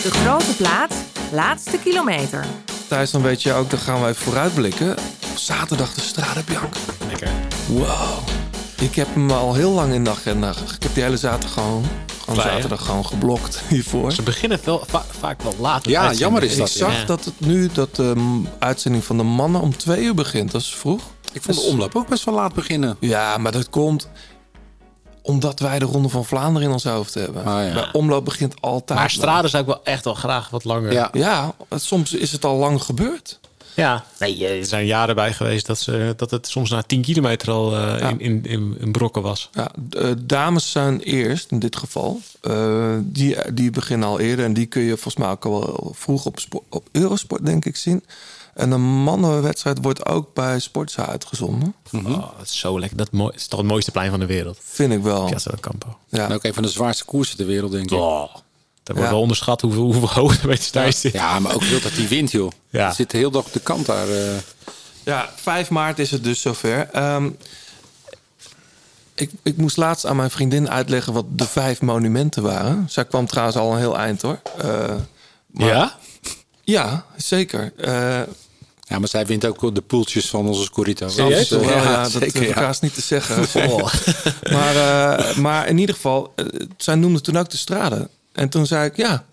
De 0.04 0.12
Grote 0.12 0.56
Plaats, 0.58 0.96
laatste 1.32 1.80
kilometer. 1.80 2.46
Thijs, 2.88 3.12
dan 3.12 3.22
weet 3.22 3.44
je 3.44 3.54
ook, 3.54 3.70
dan 3.70 3.80
gaan 3.80 4.02
wij 4.02 4.14
vooruitblikken. 4.14 4.96
Zaterdag 5.36 5.94
de 5.94 6.02
Strade 6.02 6.44
Bianca. 6.44 6.80
Lekker. 7.08 7.30
Wow. 7.68 8.39
Ik 8.80 8.96
heb 8.96 9.08
hem 9.14 9.32
al 9.32 9.54
heel 9.54 9.72
lang 9.72 9.94
in 9.94 10.04
de 10.04 10.10
agenda. 10.10 10.50
Ik 10.50 10.84
heb 10.84 10.94
die 10.94 11.04
hele 11.04 11.18
zaterdag 11.18 11.54
gewoon, 11.54 11.84
gewoon 12.24 12.36
Vrij, 12.40 12.50
hè? 12.50 12.62
zaterdag 12.62 12.86
gewoon 12.86 13.06
geblokt 13.06 13.60
hiervoor. 13.70 14.12
Ze 14.12 14.22
beginnen 14.22 14.60
wel, 14.64 14.84
va- 14.88 15.06
vaak 15.20 15.42
wel 15.42 15.54
laat. 15.60 15.86
met 15.86 15.94
Ja, 15.94 16.14
jammer 16.14 16.44
is 16.44 16.52
Ik 16.52 16.58
dat. 16.58 16.70
zag 16.70 17.00
Ja. 17.00 17.06
dat 17.06 17.26
het 17.26 17.40
nu, 17.40 17.68
dat 17.74 17.96
de 17.96 18.14
mm, 18.16 18.48
uitzending 18.60 19.04
van 19.04 19.18
de 19.18 19.24
mannen 19.24 19.62
om 19.62 19.78
twee 19.78 20.04
uur 20.04 20.14
begint. 20.16 20.52
Dat 20.52 20.62
is 20.62 20.76
vroeg. 20.76 21.02
Ik 21.32 21.42
vond 21.42 21.58
de 21.58 21.64
omloop 21.64 21.96
ook 21.96 22.08
best 22.08 22.24
wel 22.24 22.34
laat 22.36 22.54
beginnen. 22.54 22.98
Ja, 23.00 23.38
maar 23.38 23.52
dat 23.52 23.70
komt 23.70 24.10
omdat 25.22 25.60
wij 25.60 25.80
de 25.80 25.86
Ronde 25.86 26.10
van 26.10 26.26
Vlaanderen 26.26 26.68
in 26.68 26.74
ons 26.74 26.84
hoofd 26.84 27.14
hebben. 27.14 27.46
Ah, 27.46 27.68
ja. 27.68 27.74
Bij 27.74 27.90
omloop 27.92 28.26
begint 28.26 28.62
altijd. 28.62 29.00
Maar. 29.00 29.10
Strade 29.10 29.48
zou 29.48 29.62
ik 29.64 29.70
wel 29.70 29.84
echt 29.84 30.04
wel 30.04 30.14
graag 30.14 30.50
wat 30.50 30.64
langer. 30.64 30.92
Ja. 30.92 31.10
Ja, 31.14 31.54
soms 31.76 32.14
is 32.14 32.32
het 32.32 32.46
al 32.46 32.56
lang 32.56 32.82
gebeurd. 32.84 33.39
Ja. 33.80 34.06
Nee, 34.20 34.48
er 34.48 34.66
zijn 34.66 34.86
jaren 34.86 35.16
bij 35.16 35.34
geweest 35.34 35.66
dat, 35.66 35.80
ze, 35.80 36.14
dat 36.18 36.32
het 36.32 36.48
soms 36.48 36.70
na 36.70 36.82
10 36.82 37.02
kilometer 37.02 37.52
al 37.52 37.76
eh, 37.76 38.10
in, 38.10 38.20
in, 38.20 38.46
in, 38.46 38.78
in 38.80 38.92
brokken 38.92 39.22
was. 39.22 39.50
Ja, 39.52 39.72
eh, 39.90 40.12
dames 40.24 40.72
zijn 40.72 41.00
eerst 41.00 41.52
in 41.52 41.60
dit 41.60 41.76
geval. 41.76 42.22
Eh, 42.42 42.98
die, 43.02 43.54
die 43.54 43.72
beginnen 43.72 44.08
al 44.08 44.20
eerder 44.20 44.46
en 44.46 44.54
die 44.54 44.66
kun 44.66 44.82
je 44.82 44.94
volgens 44.94 45.16
mij 45.16 45.30
ook 45.30 45.46
al 45.46 45.60
wel 45.60 45.94
vroeg 45.96 46.26
op, 46.26 46.40
op 46.70 46.88
Eurosport 46.92 47.46
denk 47.46 47.66
ik 47.66 47.76
zien. 47.76 48.04
En 48.54 48.72
een 48.72 49.04
mannenwedstrijd 49.04 49.78
wordt 49.82 50.06
ook 50.06 50.34
bij 50.34 50.60
Sportza 50.60 51.06
uitgezonden. 51.06 51.74
Oh, 51.92 52.04
dat 52.38 52.46
is 52.46 52.60
zo 52.60 52.80
lekker. 52.80 52.98
Dat 52.98 53.12
mooi, 53.12 53.32
is 53.36 53.48
toch 53.48 53.60
het 53.60 53.68
mooiste 53.68 53.92
plein 53.92 54.10
van 54.10 54.20
de 54.20 54.26
wereld. 54.26 54.58
Vind 54.62 54.94
ik 54.94 55.02
wel. 55.02 55.26
Piazza 55.26 55.50
del 55.50 55.60
Campo. 55.60 55.98
Ja. 56.08 56.26
En 56.26 56.34
ook 56.34 56.44
een 56.44 56.54
van 56.54 56.64
de 56.64 56.70
zwaarste 56.70 57.06
koersen 57.06 57.38
ter 57.38 57.46
wereld, 57.46 57.72
denk 57.72 57.92
ik. 57.92 57.98
Oh, 57.98 58.36
dat 58.90 58.98
wordt 58.98 59.10
Ja. 59.10 59.10
wel 59.10 59.20
onderschat 59.22 59.62
hoeveel, 59.62 59.82
hoeveel 59.84 60.10
hoogtemeters 60.24 60.72
daar 60.72 60.94
zit. 60.94 61.14
Ja, 61.14 61.40
maar 61.40 61.54
ook 61.54 61.64
veel 61.64 61.82
dat 61.82 61.96
die 61.96 62.08
wint, 62.08 62.32
joh. 62.32 62.52
Ja. 62.70 62.86
Het 62.88 62.96
zit 62.96 63.12
de 63.12 63.18
hele 63.18 63.32
dag 63.32 63.46
op 63.46 63.54
de 63.54 63.60
kant 63.60 63.86
daar. 63.86 64.10
eh. 64.10 64.32
Ja, 65.04 65.30
5 65.36 65.70
maart 65.70 66.00
is 66.00 66.12
het 66.12 66.24
dus 66.24 66.42
zover. 66.42 66.90
Ehm, 66.92 67.30
ik, 69.16 69.32
ik 69.44 69.58
moest 69.58 69.78
laatst 69.78 70.06
aan 70.06 70.16
mijn 70.16 70.30
vriendin 70.30 70.70
uitleggen 70.70 71.14
wat 71.14 71.26
de 71.30 71.48
vijf 71.48 71.82
monumenten 71.82 72.44
waren. 72.44 72.86
Zij 72.90 73.06
kwam 73.06 73.26
trouwens 73.26 73.58
al 73.58 73.72
een 73.72 73.78
heel 73.80 73.98
eind 73.98 74.22
hoor. 74.22 74.40
Eh, 74.58 74.68
maar- 75.48 75.68
Ja? 75.68 75.98
Ja, 76.64 77.06
zeker. 77.18 77.74
Eh, 77.78 78.20
Ja, 78.88 79.00
maar 79.00 79.08
zij 79.08 79.26
wint 79.26 79.46
ook 79.46 79.76
de 79.76 79.82
poeltjes 79.82 80.30
van 80.30 80.48
onze 80.48 80.64
Scorito. 80.64 81.08
Serieus? 81.08 81.50
Ja, 81.50 81.62
ja, 81.62 82.02
dat 82.04 82.12
zeker, 82.12 82.48
ja. 82.48 82.54
haast 82.54 82.82
niet 82.82 82.94
te 82.94 83.02
zeggen. 83.02 83.46
Oh. 83.72 83.94
maar, 84.52 84.76
eh, 84.76 85.36
maar 85.36 85.68
in 85.68 85.78
ieder 85.78 85.96
geval, 85.96 86.34
zij 86.78 86.96
noemde 86.96 87.22
toen 87.22 87.38
ook 87.38 87.50
de 87.50 87.58
straden. 87.58 88.10
En 88.40 88.50
toen 88.50 88.66
zei 88.66 88.86
ik, 88.90 88.96
ja, 88.98 89.26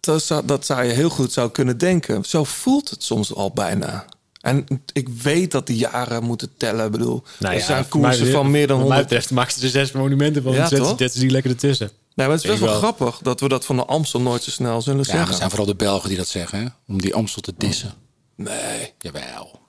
dat 0.00 0.22
zou, 0.22 0.46
dat 0.46 0.66
zou 0.66 0.84
je 0.84 0.92
heel 0.92 1.08
goed 1.10 1.32
zou 1.32 1.50
kunnen 1.50 1.78
denken. 1.78 2.24
Zo 2.24 2.44
voelt 2.44 2.90
het 2.90 3.02
soms 3.02 3.34
al 3.34 3.50
bijna. 3.52 4.04
En 4.40 4.66
ik 4.92 5.08
weet 5.08 5.50
dat 5.50 5.66
die 5.66 5.76
jaren 5.76 6.22
moeten 6.24 6.50
tellen. 6.56 6.84
Ik 6.86 6.90
bedoel, 6.92 7.22
Nou 7.38 7.54
er 7.54 7.60
ja, 7.60 7.66
zijn 7.66 7.78
mij- 7.80 7.88
koersen 7.88 8.30
van 8.30 8.50
meer 8.50 8.66
dan 8.66 8.78
Wat 8.78 8.88
mij 8.88 8.96
100. 8.96 9.02
betreft 9.08 9.30
maakt 9.30 9.54
ze 9.54 9.62
er 9.64 9.68
zes 9.70 9.92
monumenten 9.92 10.42
van. 10.42 10.52
Ja, 10.52 10.58
Ja, 10.58 10.68
zet, 10.68 10.78
toch? 10.78 10.94
zet 10.98 11.12
ze 11.12 11.18
die 11.20 11.30
lekker 11.30 11.50
ertussen. 11.50 11.90
Nee, 12.14 12.26
maar 12.26 12.36
het 12.36 12.44
is 12.44 12.50
best 12.50 12.62
wel 12.62 12.74
grappig 12.78 13.18
dat 13.22 13.40
we 13.40 13.48
dat 13.48 13.64
van 13.64 13.76
de 13.76 13.84
Amstel 13.84 14.20
nooit 14.20 14.42
zo 14.42 14.50
snel 14.50 14.82
zullen 14.82 14.98
Ja, 14.98 15.04
zeggen. 15.04 15.26
het 15.28 15.36
zijn 15.36 15.48
vooral 15.50 15.66
de 15.66 15.74
Belgen 15.74 16.08
die 16.08 16.18
dat 16.18 16.28
zeggen, 16.28 16.58
hè? 16.60 16.66
Om 16.86 17.00
die 17.00 17.14
Amstel 17.14 17.42
te 17.42 17.54
dissen. 17.58 17.92
Nee, 18.36 18.92
Jawel. 18.98 19.60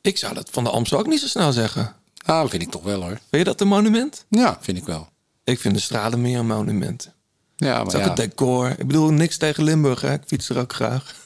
ik 0.00 0.18
zou 0.18 0.34
dat 0.34 0.48
van 0.52 0.64
de 0.64 0.70
Amstel 0.70 0.98
ook 0.98 1.06
niet 1.06 1.20
zo 1.20 1.26
snel 1.26 1.52
zeggen. 1.52 1.94
Ah, 2.24 2.48
vind 2.48 2.62
ik 2.62 2.70
toch 2.70 2.82
wel, 2.82 3.00
hoor. 3.00 3.08
Vind 3.10 3.20
je 3.30 3.44
dat 3.44 3.60
een 3.60 3.68
monument? 3.68 4.24
Ja, 4.28 4.58
vind 4.60 4.78
ik 4.78 4.84
wel. 4.84 5.08
Ik 5.44 5.60
vind 5.60 5.74
de 5.74 5.80
straden 5.80 6.20
meer 6.20 6.38
een 6.38 6.46
monument. 6.46 7.12
Ja, 7.56 7.68
Het 7.68 7.76
maar 7.76 7.86
is 7.86 7.94
ook 7.94 8.00
ja. 8.00 8.08
het 8.08 8.16
decor. 8.16 8.70
Ik 8.78 8.86
bedoel, 8.86 9.10
niks 9.10 9.36
tegen 9.36 9.64
Limburg, 9.64 10.00
hè? 10.00 10.12
Ik 10.12 10.22
fiets 10.26 10.48
er 10.48 10.58
ook 10.58 10.72
graag. 10.72 11.14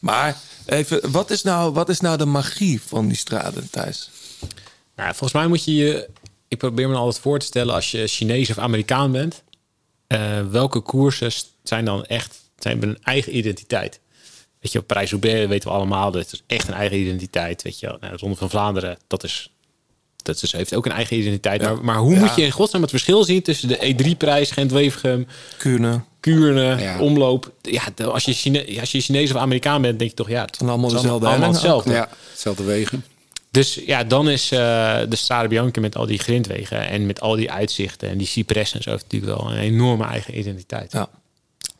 Maar 0.00 0.36
even, 0.66 1.10
wat 1.10 1.30
is 1.30 1.42
nou, 1.42 1.72
wat 1.72 1.88
is 1.88 2.00
nou 2.00 2.16
de 2.16 2.24
magie 2.24 2.82
van 2.82 3.06
die 3.08 3.16
straden, 3.16 3.70
Thijs? 3.70 4.10
Nou, 4.96 5.08
volgens 5.08 5.32
mij 5.32 5.46
moet 5.46 5.64
je 5.64 5.74
je... 5.74 6.08
Ik 6.48 6.58
probeer 6.58 6.88
me 6.88 6.94
altijd 6.94 7.22
voor 7.22 7.38
te 7.38 7.46
stellen 7.46 7.74
als 7.74 7.90
je 7.90 8.06
Chinees 8.06 8.50
of 8.50 8.58
Amerikaan 8.58 9.12
bent. 9.12 9.42
eh, 10.06 10.46
welke 10.50 10.80
koersen 10.80 11.32
zijn 11.62 11.84
dan 11.84 12.04
echt 12.04 12.40
zijn 12.58 12.78
hebben 12.78 12.96
een 12.96 13.02
eigen 13.02 13.36
identiteit. 13.36 14.00
Weet 14.60 14.72
je, 14.72 14.82
Parijs-Roubaix 14.82 15.46
weten 15.46 15.68
we 15.68 15.74
allemaal, 15.74 16.10
dat 16.10 16.32
is 16.32 16.42
echt 16.46 16.68
een 16.68 16.74
eigen 16.74 16.98
identiteit. 16.98 17.62
Weet 17.62 17.78
je, 17.80 17.86
wel. 17.86 17.96
nou, 18.00 18.12
de 18.12 18.18
Ronde 18.18 18.36
van 18.36 18.50
Vlaanderen, 18.50 18.98
dat 19.06 19.24
is 19.24 19.52
dat 20.22 20.42
is, 20.42 20.52
heeft 20.52 20.74
ook 20.74 20.86
een 20.86 20.92
eigen 20.92 21.16
identiteit. 21.18 21.62
Maar, 21.62 21.84
maar 21.84 21.96
hoe 21.96 22.14
Ja. 22.14 22.20
moet 22.20 22.34
je 22.34 22.42
in 22.42 22.50
godsnaam 22.50 22.82
het 22.82 22.90
verschil 22.90 23.24
zien 23.24 23.42
tussen 23.42 23.68
de 23.68 23.94
E3-prijs, 23.94 24.50
Gent-Wevergem, 24.50 25.26
Kuurne, 25.56 26.00
Kuurne, 26.20 26.96
Omloop? 27.00 27.52
Ja, 27.62 27.82
als 28.04 28.24
je, 28.24 28.32
Chine, 28.32 28.80
als 28.80 28.92
je 28.92 29.00
Chinees 29.00 29.30
of 29.30 29.36
Amerikaan 29.36 29.82
bent, 29.82 29.98
denk 29.98 30.10
je 30.10 30.16
toch, 30.16 30.28
ja, 30.28 30.44
het 30.44 30.56
zijn 30.56 30.68
allemaal 30.68 30.90
dezelfde 30.90 31.26
allemaal 31.26 31.50
hetzelfde. 31.52 31.92
Ja, 31.92 32.08
hetzelfde 32.30 32.64
wegen. 32.64 33.04
Dus 33.50 33.80
ja, 33.86 34.04
dan 34.04 34.28
is 34.30 34.50
eh, 34.50 34.58
de 35.08 35.16
Strade 35.16 35.48
Bianca 35.48 35.80
met 35.80 35.96
al 35.96 36.06
die 36.06 36.18
grindwegen 36.18 36.88
en 36.88 37.06
met 37.06 37.20
al 37.20 37.36
die 37.36 37.50
uitzichten 37.50 38.08
en 38.08 38.18
die 38.18 38.26
cypress 38.26 38.74
en 38.74 38.82
zo 38.82 38.90
heeft 38.90 39.02
natuurlijk 39.02 39.40
wel 39.40 39.50
een 39.52 39.58
enorme 39.58 40.04
eigen 40.04 40.38
identiteit. 40.38 40.92
Ja. 40.92 41.08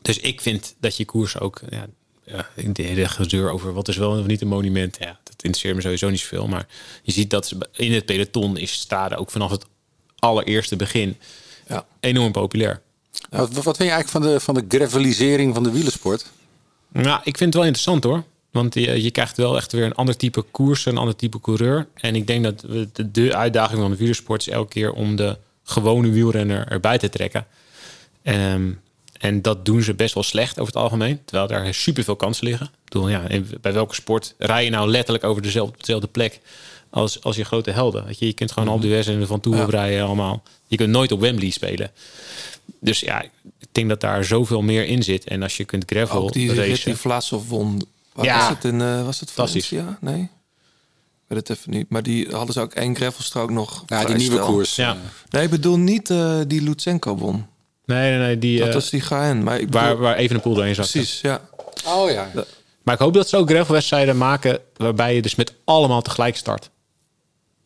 Dus 0.01 0.19
ik 0.19 0.41
vind 0.41 0.75
dat 0.79 0.97
je 0.97 1.05
koers 1.05 1.39
ook, 1.39 1.61
ja, 1.69 1.85
ja, 2.29 2.47
de 2.73 2.83
hele 2.83 3.07
gezeur 3.07 3.51
over 3.51 3.73
wat 3.73 3.87
is 3.87 3.97
wel 3.97 4.19
of 4.19 4.25
niet 4.25 4.41
een 4.41 4.47
monument, 4.47 4.97
ja, 4.99 5.19
dat 5.23 5.43
interesseert 5.43 5.75
me 5.75 5.81
sowieso 5.81 6.09
niet 6.09 6.19
zoveel. 6.19 6.47
Maar 6.47 6.67
je 7.03 7.11
ziet 7.11 7.29
dat 7.29 7.47
ze 7.47 7.57
in 7.73 7.93
het 7.93 8.05
peloton 8.05 8.57
is 8.57 8.71
Strade 8.71 9.15
ook 9.15 9.31
vanaf 9.31 9.51
het 9.51 9.65
allereerste 10.19 10.75
begin 10.75 11.17
ja. 11.67 11.85
enorm 11.99 12.31
populair. 12.31 12.81
Wat, 13.29 13.53
wat 13.53 13.77
vind 13.77 13.89
je 13.89 13.95
eigenlijk 13.95 14.09
van 14.09 14.21
de, 14.21 14.39
van 14.39 14.53
de 14.53 14.65
gravelisering 14.67 15.53
van 15.53 15.63
de 15.63 15.71
wielersport? 15.71 16.31
Nou, 16.91 17.19
ik 17.23 17.37
vind 17.37 17.39
het 17.39 17.53
wel 17.53 17.63
interessant 17.63 18.03
hoor. 18.03 18.23
Want 18.51 18.73
je, 18.73 19.03
je 19.03 19.11
krijgt 19.11 19.37
wel 19.37 19.57
echt 19.57 19.71
weer 19.71 19.85
een 19.85 19.95
ander 19.95 20.17
type 20.17 20.41
koers, 20.41 20.85
een 20.85 20.97
ander 20.97 21.15
type 21.15 21.41
coureur. 21.41 21.87
En 21.93 22.15
ik 22.15 22.27
denk 22.27 22.43
dat 22.43 22.61
we 22.61 22.89
de, 22.93 23.11
de 23.11 23.35
uitdaging 23.35 23.79
van 23.79 23.91
de 23.91 23.97
wielersport 23.97 24.41
is 24.41 24.53
elke 24.53 24.69
keer 24.69 24.91
om 24.91 25.15
de 25.15 25.37
gewone 25.63 26.09
wielrenner 26.09 26.67
erbij 26.67 26.97
te 26.97 27.09
trekken. 27.09 27.47
Ehm, 28.23 28.71
en 29.19 29.41
dat 29.41 29.65
doen 29.65 29.81
ze 29.83 29.93
best 29.93 30.13
wel 30.13 30.23
slecht 30.23 30.59
over 30.59 30.73
het 30.73 30.81
algemeen. 30.83 31.19
Terwijl 31.25 31.47
daar 31.47 31.73
superveel 31.73 32.15
kansen 32.15 32.45
liggen. 32.47 32.65
Ik 32.65 32.71
bedoel, 32.93 33.09
ja, 33.09 33.23
bij 33.61 33.73
welke 33.73 33.93
sport 33.95 34.33
rij 34.37 34.63
je 34.63 34.69
nou 34.69 34.89
letterlijk 34.89 35.23
over 35.23 35.41
dezelfde, 35.41 35.77
dezelfde 35.77 36.07
plek 36.07 36.39
als, 36.89 37.23
als 37.23 37.35
je 37.35 37.43
grote 37.43 37.71
helden? 37.71 38.05
Weet 38.05 38.19
je, 38.19 38.25
je 38.25 38.33
kunt 38.33 38.51
gewoon 38.51 38.69
Alpe 38.69 38.87
d'Huez 38.87 39.07
en 39.07 39.19
de 39.19 39.25
Van 39.27 39.41
Ja. 39.43 39.65
rijden 39.65 40.05
allemaal. 40.05 40.43
Je 40.67 40.75
kunt 40.77 40.89
nooit 40.89 41.11
op 41.11 41.19
Wembley 41.19 41.49
spelen. 41.49 41.91
Dus 42.79 42.99
ja, 42.99 43.21
ik 43.21 43.31
denk 43.71 43.89
dat 43.89 44.01
daar 44.01 44.23
zoveel 44.23 44.61
meer 44.61 44.85
in 44.85 45.03
zit. 45.03 45.23
En 45.23 45.43
als 45.43 45.57
je 45.57 45.65
kunt 45.65 45.83
gravel 45.85 46.21
Ook 46.21 46.33
die 46.33 46.53
racen... 46.53 46.85
die 46.85 46.95
Vlasov 46.95 47.47
won. 47.47 47.81
Waar 48.13 48.25
Ja. 48.25 48.37
was 48.39 48.49
het 48.49 48.63
in? 48.63 48.81
eh, 48.81 49.05
was 49.05 49.19
het 49.19 49.31
Fantastisch. 49.31 49.67
Valencia? 49.67 49.97
Nee. 50.01 50.21
Ik 50.21 51.35
weet 51.35 51.47
het 51.47 51.57
even 51.57 51.71
niet. 51.71 51.89
Maar 51.89 52.03
die 52.03 52.27
hadden 52.31 52.53
ze 52.53 52.59
ook 52.61 52.73
één 52.73 52.95
gravelstrook 52.95 53.49
nog. 53.49 53.83
Ja, 53.87 54.03
die 54.05 54.15
nieuwe 54.15 54.39
koers. 54.39 54.75
Ja. 54.75 54.97
Nee, 55.29 55.43
ik 55.43 55.49
bedoel 55.49 55.77
niet 55.77 56.09
eh, 56.09 56.39
die 56.47 56.61
Lutsenko 56.61 57.15
won. 57.17 57.45
Nee, 57.89 58.09
nee, 58.09 58.19
nee. 58.19 58.39
Die, 58.39 58.59
Dat 58.59 58.67
eh, 58.67 58.73
was 58.73 58.89
die 58.89 59.01
GN. 59.01 59.41
Maar 59.43 59.59
ik 59.59 59.67
waar, 59.71 59.97
waar 59.97 60.15
even 60.15 60.35
een 60.35 60.41
pool 60.41 60.53
doorheen 60.53 60.75
zat. 60.75 60.91
Precies, 60.91 61.21
ja. 61.21 61.41
Oh 61.85 62.11
ja. 62.11 62.31
Maar 62.83 62.93
ik 62.93 62.99
hoop 62.99 63.13
dat 63.13 63.29
ze 63.29 63.37
ook 63.37 63.49
gravelwedstrijden 63.49 64.17
maken 64.17 64.59
waarbij 64.77 65.15
je 65.15 65.21
dus 65.21 65.35
met 65.35 65.53
allemaal 65.63 66.01
tegelijk 66.01 66.35
start. 66.37 66.69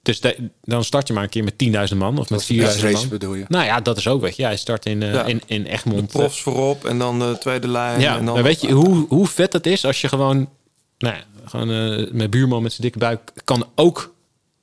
Dus 0.01 0.19
de- 0.19 0.49
dan 0.61 0.83
start 0.83 1.07
je 1.07 1.13
maar 1.13 1.23
een 1.23 1.29
keer 1.29 1.43
met 1.43 1.57
10.000 1.57 1.97
man 1.97 2.17
of 2.19 2.29
met 2.29 2.39
was 2.39 2.47
de 2.47 2.53
4.000 2.53 2.81
race 2.83 2.91
man. 2.97 3.07
bedoel 3.09 3.33
je? 3.33 3.45
Nou 3.47 3.65
ja, 3.65 3.79
dat 3.81 3.97
is 3.97 4.07
ook 4.07 4.21
weet 4.21 4.35
je. 4.35 4.43
Hij 4.43 4.57
start 4.57 4.85
in, 4.85 5.03
eh, 5.03 5.13
Ja. 5.13 5.23
in, 5.25 5.41
in 5.45 5.65
Egmond. 5.65 6.07
Profs 6.07 6.41
voorop 6.41 6.85
en 6.85 6.97
dan 6.99 7.19
de 7.19 7.35
tweede 7.39 7.67
lijn. 7.67 7.99
Ja, 7.99 8.17
en 8.17 8.25
dan 8.25 8.33
maar 8.33 8.43
weet 8.43 8.61
je 8.61 8.71
hoe, 8.71 9.05
hoe 9.09 9.27
vet 9.27 9.51
dat 9.51 9.65
is 9.65 9.85
als 9.85 10.01
je 10.01 10.07
gewoon, 10.07 10.49
nou 10.97 11.15
ja, 11.15 11.23
gewoon 11.45 11.69
eh, 11.71 12.11
mijn 12.11 12.29
buurman 12.29 12.61
met 12.61 12.71
zijn 12.71 12.81
dikke 12.83 12.97
buik 12.99 13.31
kan 13.43 13.65
ook 13.75 14.12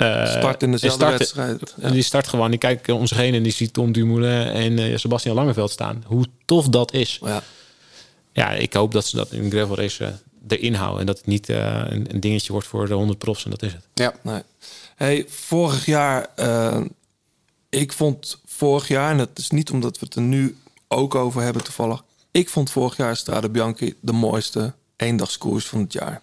eh, 0.01 0.27
Start 0.27 0.63
in 0.63 0.71
dezelfde 0.71 0.99
starten. 0.99 1.19
wedstrijd. 1.19 1.75
Ja. 1.77 1.83
En 1.83 1.93
die 1.93 2.03
start 2.03 2.29
gewoon, 2.29 2.51
die 2.51 2.59
kijkt 2.59 2.89
om 2.89 3.07
zich 3.07 3.17
heen 3.17 3.35
en 3.35 3.43
die 3.43 3.53
ziet 3.53 3.73
Tom 3.73 3.93
Dumoulin 3.93 4.47
en 4.47 4.79
eh, 4.79 4.97
Sebastian 4.97 5.35
Langeveld 5.35 5.71
staan. 5.71 6.03
Hoe 6.07 6.27
tof 6.45 6.69
dat 6.69 6.93
is. 6.93 7.19
Ja. 7.25 7.43
Ja, 8.33 8.51
ik 8.51 8.73
hoop 8.73 8.93
dat 8.93 9.07
ze 9.07 9.17
dat 9.17 9.33
in 9.33 9.51
gravel 9.51 9.77
race 9.77 10.05
eh, 10.05 10.13
erin 10.49 10.75
houden. 10.75 11.01
En 11.01 11.07
dat 11.07 11.17
het 11.17 11.27
niet 11.27 11.49
een, 11.49 12.15
een 12.15 12.21
dingetje 12.21 12.53
wordt 12.53 12.67
voor 12.67 12.87
de 12.87 12.95
100 12.95 13.19
profs 13.19 13.45
en 13.45 13.51
dat 13.51 13.63
is 13.63 13.73
het. 13.73 13.87
Ja. 13.95 14.15
Nee. 14.23 14.43
Hey, 14.97 15.25
vorig 15.29 15.87
jaar, 15.87 16.29
ik 17.69 17.93
vond 17.93 18.41
vorig 18.47 18.89
jaar, 18.89 19.11
en 19.11 19.19
dat 19.19 19.29
is 19.35 19.51
niet 19.51 19.71
omdat 19.71 19.99
we 19.99 20.07
het 20.07 20.15
er 20.15 20.23
nu 20.23 20.57
ook 20.89 21.15
over 21.15 21.43
hebben 21.43 21.65
toevallig. 21.65 22.03
Ik 22.31 22.49
vond 22.49 22.71
vorig 22.71 22.97
jaar 22.97 23.17
Strade 23.17 23.49
Bianchi 23.51 23.95
de 24.01 24.13
mooiste 24.13 24.73
eendagskoers 24.97 25.67
van 25.67 25.81
het 25.81 25.93
jaar. 25.93 26.23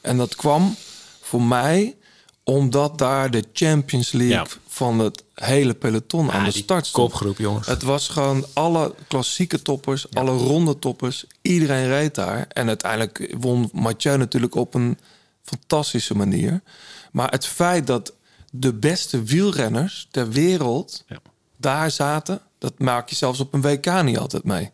En 0.00 0.16
dat 0.16 0.36
kwam 0.36 0.76
voor 1.20 1.42
mij 1.42 1.96
omdat 2.44 2.98
daar 2.98 3.30
de 3.30 3.44
Champions 3.52 4.12
League 4.12 4.36
Ja. 4.36 4.46
van 4.66 4.98
het 4.98 5.24
hele 5.34 5.74
peloton 5.74 6.30
aan 6.32 6.44
de 6.44 6.50
start 6.50 6.86
stond. 6.86 7.10
kopgroep, 7.12 7.38
jongens. 7.38 7.66
Het 7.66 7.82
was 7.82 8.08
gewoon 8.08 8.46
alle 8.52 8.94
klassieke 9.08 9.62
toppers, 9.62 10.06
alle 10.14 10.30
ronde 10.36 10.78
toppers. 10.78 11.24
Iedereen 11.42 11.86
reed 11.86 12.14
daar. 12.14 12.46
En 12.48 12.68
uiteindelijk 12.68 13.34
won 13.38 13.70
Mathieu 13.72 14.16
natuurlijk 14.16 14.54
op 14.54 14.74
een 14.74 14.98
fantastische 15.42 16.14
manier. 16.16 16.62
Maar 17.12 17.30
het 17.30 17.46
feit 17.46 17.86
dat 17.86 18.12
de 18.50 18.72
beste 18.74 19.22
wielrenners 19.22 20.08
ter 20.10 20.30
wereld 20.30 21.04
daar 21.56 21.90
zaten... 21.90 22.40
dat 22.58 22.78
maak 22.78 23.08
je 23.08 23.14
zelfs 23.16 23.40
op 23.40 23.54
een 23.54 23.60
WK 23.62 24.02
niet 24.02 24.18
altijd 24.18 24.44
mee. 24.44 24.70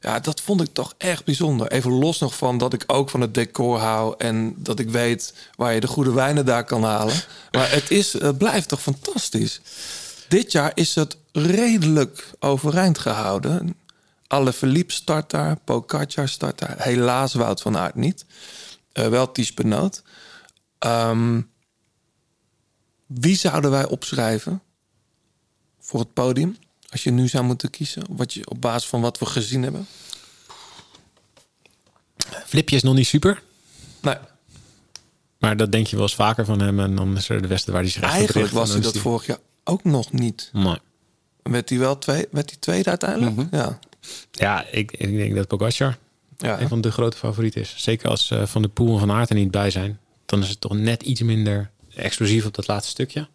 Ja, 0.00 0.20
dat 0.20 0.40
vond 0.40 0.60
ik 0.60 0.72
toch 0.72 0.94
echt 0.98 1.24
bijzonder. 1.24 1.70
Even 1.70 1.90
los 1.90 2.18
nog 2.18 2.36
van 2.36 2.58
dat 2.58 2.72
ik 2.72 2.84
ook 2.86 3.10
van 3.10 3.20
het 3.20 3.34
decor 3.34 3.78
hou... 3.78 4.14
en 4.18 4.54
dat 4.56 4.78
ik 4.78 4.90
weet 4.90 5.34
waar 5.56 5.74
je 5.74 5.80
de 5.80 5.86
goede 5.86 6.12
wijnen 6.12 6.46
daar 6.46 6.64
kan 6.64 6.82
halen. 6.82 7.14
Maar 7.50 7.70
het, 7.70 7.90
is, 7.90 8.12
het 8.12 8.38
blijft 8.38 8.68
toch 8.68 8.82
fantastisch. 8.82 9.60
Dit 10.28 10.52
jaar 10.52 10.72
is 10.74 10.94
het 10.94 11.16
redelijk 11.32 12.30
overeind 12.38 12.98
gehouden. 12.98 13.76
Alle 14.26 14.52
Philippe 14.52 14.92
start 14.92 15.30
daar, 15.30 15.56
Pogacar 15.64 16.28
start 16.28 16.58
daar. 16.58 16.74
Helaas 16.78 17.34
Wout 17.34 17.60
van 17.60 17.76
Aert 17.76 17.94
niet. 17.94 18.24
Eh, 18.92 19.08
wel 19.08 19.32
Ties 19.32 19.54
Benoot. 19.54 20.02
Ehm, 20.78 21.40
wie 23.06 23.36
zouden 23.36 23.70
wij 23.70 23.86
opschrijven 23.86 24.62
voor 25.80 26.00
het 26.00 26.12
podium? 26.12 26.56
Als 26.96 27.04
je 27.04 27.10
nu 27.10 27.28
zou 27.28 27.44
moeten 27.44 27.70
kiezen, 27.70 28.02
wat 28.10 28.34
je, 28.34 28.48
op 28.50 28.60
basis 28.60 28.88
van 28.88 29.00
wat 29.00 29.18
we 29.18 29.26
gezien 29.26 29.62
hebben. 29.62 29.86
Flipje 32.46 32.76
is 32.76 32.82
nog 32.82 32.94
niet 32.94 33.06
super. 33.06 33.42
Nee. 34.00 34.14
Maar 35.38 35.56
dat 35.56 35.72
denk 35.72 35.86
je 35.86 35.96
wel 35.96 36.04
eens 36.04 36.14
vaker 36.14 36.44
van 36.44 36.60
hem. 36.60 36.80
En 36.80 36.94
dan 36.94 37.16
is 37.16 37.28
er 37.28 37.42
de 37.42 37.48
westen 37.48 37.72
waar 37.72 37.82
hij 37.82 37.90
zich 37.90 38.02
Eigenlijk 38.02 38.50
was 38.52 38.70
hij 38.72 38.80
dat 38.80 38.92
die- 38.92 39.00
vorig 39.02 39.26
jaar 39.26 39.38
ook 39.64 39.84
nog 39.84 40.12
niet. 40.12 40.50
Nee. 40.52 40.78
Werd 41.42 41.68
hij 41.68 41.78
wel 41.78 41.98
twee, 41.98 42.26
werd 42.30 42.50
hij 42.50 42.58
tweede 42.58 42.88
uiteindelijk? 42.88 43.48
Ja. 43.50 43.78
Ja, 44.30 44.66
ik, 44.70 44.92
ik 44.92 45.16
denk 45.16 45.34
dat 45.34 45.46
Pogacar 45.48 45.98
Ja. 46.36 46.60
een 46.60 46.68
van 46.68 46.80
de 46.80 46.90
grote 46.90 47.16
favorieten 47.16 47.60
is. 47.60 47.74
Zeker 47.76 48.08
als 48.08 48.30
eh, 48.30 48.46
Van 48.46 48.62
de 48.62 48.68
Poel 48.68 48.92
en 48.92 48.98
Van 48.98 49.10
Aert 49.10 49.28
er 49.30 49.36
niet 49.36 49.50
bij 49.50 49.70
zijn. 49.70 49.98
Dan 50.26 50.42
is 50.42 50.48
het 50.48 50.60
toch 50.60 50.72
net 50.74 51.02
iets 51.02 51.20
minder 51.22 51.70
explosief 51.94 52.46
op 52.46 52.54
dat 52.54 52.66
laatste 52.66 52.90
stukje. 52.90 53.28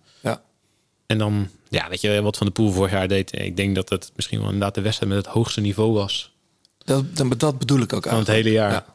En 1.11 1.17
dan, 1.17 1.47
ja, 1.69 1.89
weet 1.89 2.01
je 2.01 2.21
wat 2.21 2.37
Van 2.37 2.47
de 2.47 2.53
Poel 2.53 2.71
vorig 2.71 2.91
jaar 2.91 3.07
deed? 3.07 3.39
Ik 3.39 3.57
denk 3.57 3.75
dat 3.75 3.89
het 3.89 4.11
misschien 4.15 4.39
wel 4.39 4.47
inderdaad 4.47 4.75
de 4.75 4.81
wedstrijd 4.81 5.13
met 5.13 5.25
het 5.25 5.33
hoogste 5.33 5.61
niveau 5.61 5.93
was 5.93 6.31
Dat, 6.77 7.17
dat, 7.17 7.39
dat 7.39 7.59
bedoel 7.59 7.79
ik 7.79 7.93
ook 7.93 8.07
van 8.07 8.17
het 8.17 8.27
hele 8.27 8.51
jaar. 8.51 8.71
Ja. 8.71 8.85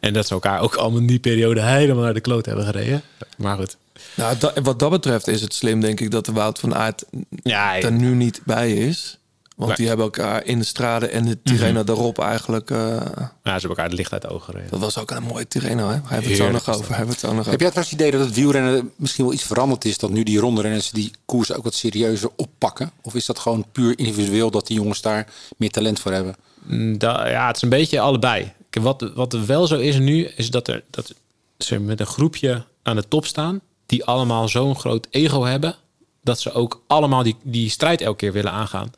En 0.00 0.12
dat 0.12 0.26
ze 0.26 0.34
elkaar 0.34 0.60
ook 0.60 0.74
allemaal 0.74 1.00
in 1.00 1.06
die 1.06 1.18
periode 1.18 1.62
helemaal 1.62 2.02
naar 2.04 2.14
de 2.14 2.20
kloot 2.20 2.46
hebben 2.46 2.64
gereden. 2.64 3.02
Maar 3.36 3.56
goed. 3.56 3.76
Nou, 4.14 4.38
dat, 4.38 4.58
wat 4.58 4.78
dat 4.78 4.90
betreft 4.90 5.26
is 5.26 5.40
het 5.40 5.54
slim, 5.54 5.80
denk 5.80 6.00
ik, 6.00 6.10
dat 6.10 6.26
de 6.26 6.32
Wout 6.32 6.58
van 6.58 6.74
Aert 6.74 7.04
Ja, 7.42 7.76
er 7.76 7.92
nu 7.92 8.14
niet 8.14 8.40
bij 8.44 8.72
is. 8.72 9.18
Want 9.56 9.68
Nee. 9.68 9.76
die 9.76 9.86
hebben 9.86 10.04
elkaar 10.04 10.44
in 10.44 10.58
de 10.58 10.64
straden 10.64 11.10
en 11.10 11.24
de 11.24 11.42
Tirreno 11.42 11.84
daarop 11.84 12.18
eigenlijk... 12.18 12.70
eh, 12.70 12.78
Ja, 12.78 12.98
ze 13.42 13.50
hebben 13.50 13.68
elkaar 13.68 13.84
het 13.84 13.92
licht 13.94 14.12
uit 14.12 14.22
de 14.22 14.28
ogen 14.28 14.44
gereden. 14.44 14.70
dat 14.70 14.80
was 14.80 14.98
ook 14.98 15.10
een 15.10 15.22
mooie 15.22 15.48
Tirreno, 15.48 15.88
hè? 15.88 15.92
Hij 15.94 16.00
heeft 16.08 16.26
het 16.28 16.36
zo 16.36 16.50
nog 16.50 16.68
over. 16.68 16.96
het 17.08 17.18
zo 17.18 17.26
nog 17.26 17.36
Heb 17.36 17.46
over. 17.46 17.50
jij 17.50 17.56
trouwens 17.70 17.90
het 17.90 18.00
idee 18.00 18.10
dat 18.10 18.20
het 18.20 18.34
wielrennen 18.34 18.90
misschien 18.96 19.24
wel 19.24 19.32
iets 19.34 19.42
veranderd 19.42 19.84
is? 19.84 19.98
Dat 19.98 20.10
nu 20.10 20.22
die 20.22 20.38
rondrenners 20.38 20.90
die 20.90 21.10
koers 21.24 21.52
ook 21.52 21.64
wat 21.64 21.74
serieuzer 21.74 22.30
oppakken? 22.36 22.90
Of 23.02 23.14
is 23.14 23.26
dat 23.26 23.38
gewoon 23.38 23.66
puur 23.72 23.98
individueel 23.98 24.50
dat 24.50 24.66
die 24.66 24.76
jongens 24.76 25.00
daar 25.00 25.26
meer 25.56 25.70
talent 25.70 26.00
voor 26.00 26.12
hebben? 26.12 26.34
Mm, 26.62 26.98
da- 26.98 27.28
ja, 27.28 27.46
het 27.46 27.56
is 27.56 27.62
een 27.62 27.68
beetje 27.68 28.00
allebei. 28.00 28.52
Kijk, 28.70 28.84
Wat, 28.84 29.10
wat 29.14 29.32
er 29.32 29.46
wel 29.46 29.66
zo 29.66 29.76
is 29.78 29.98
nu, 29.98 30.24
is 30.24 30.50
dat, 30.50 30.68
er, 30.68 30.84
dat 30.90 31.14
ze 31.58 31.78
met 31.78 32.00
een 32.00 32.06
groepje 32.06 32.64
aan 32.82 32.96
de 32.96 33.08
top 33.08 33.26
staan... 33.26 33.60
die 33.86 34.04
allemaal 34.04 34.48
zo'n 34.48 34.76
groot 34.76 35.06
ego 35.10 35.42
hebben... 35.44 35.74
dat 36.22 36.40
ze 36.40 36.52
ook 36.52 36.82
allemaal 36.86 37.22
die, 37.22 37.36
die 37.42 37.70
strijd 37.70 38.00
elke 38.00 38.16
keer 38.16 38.32
willen 38.32 38.52
aangaan. 38.52 38.90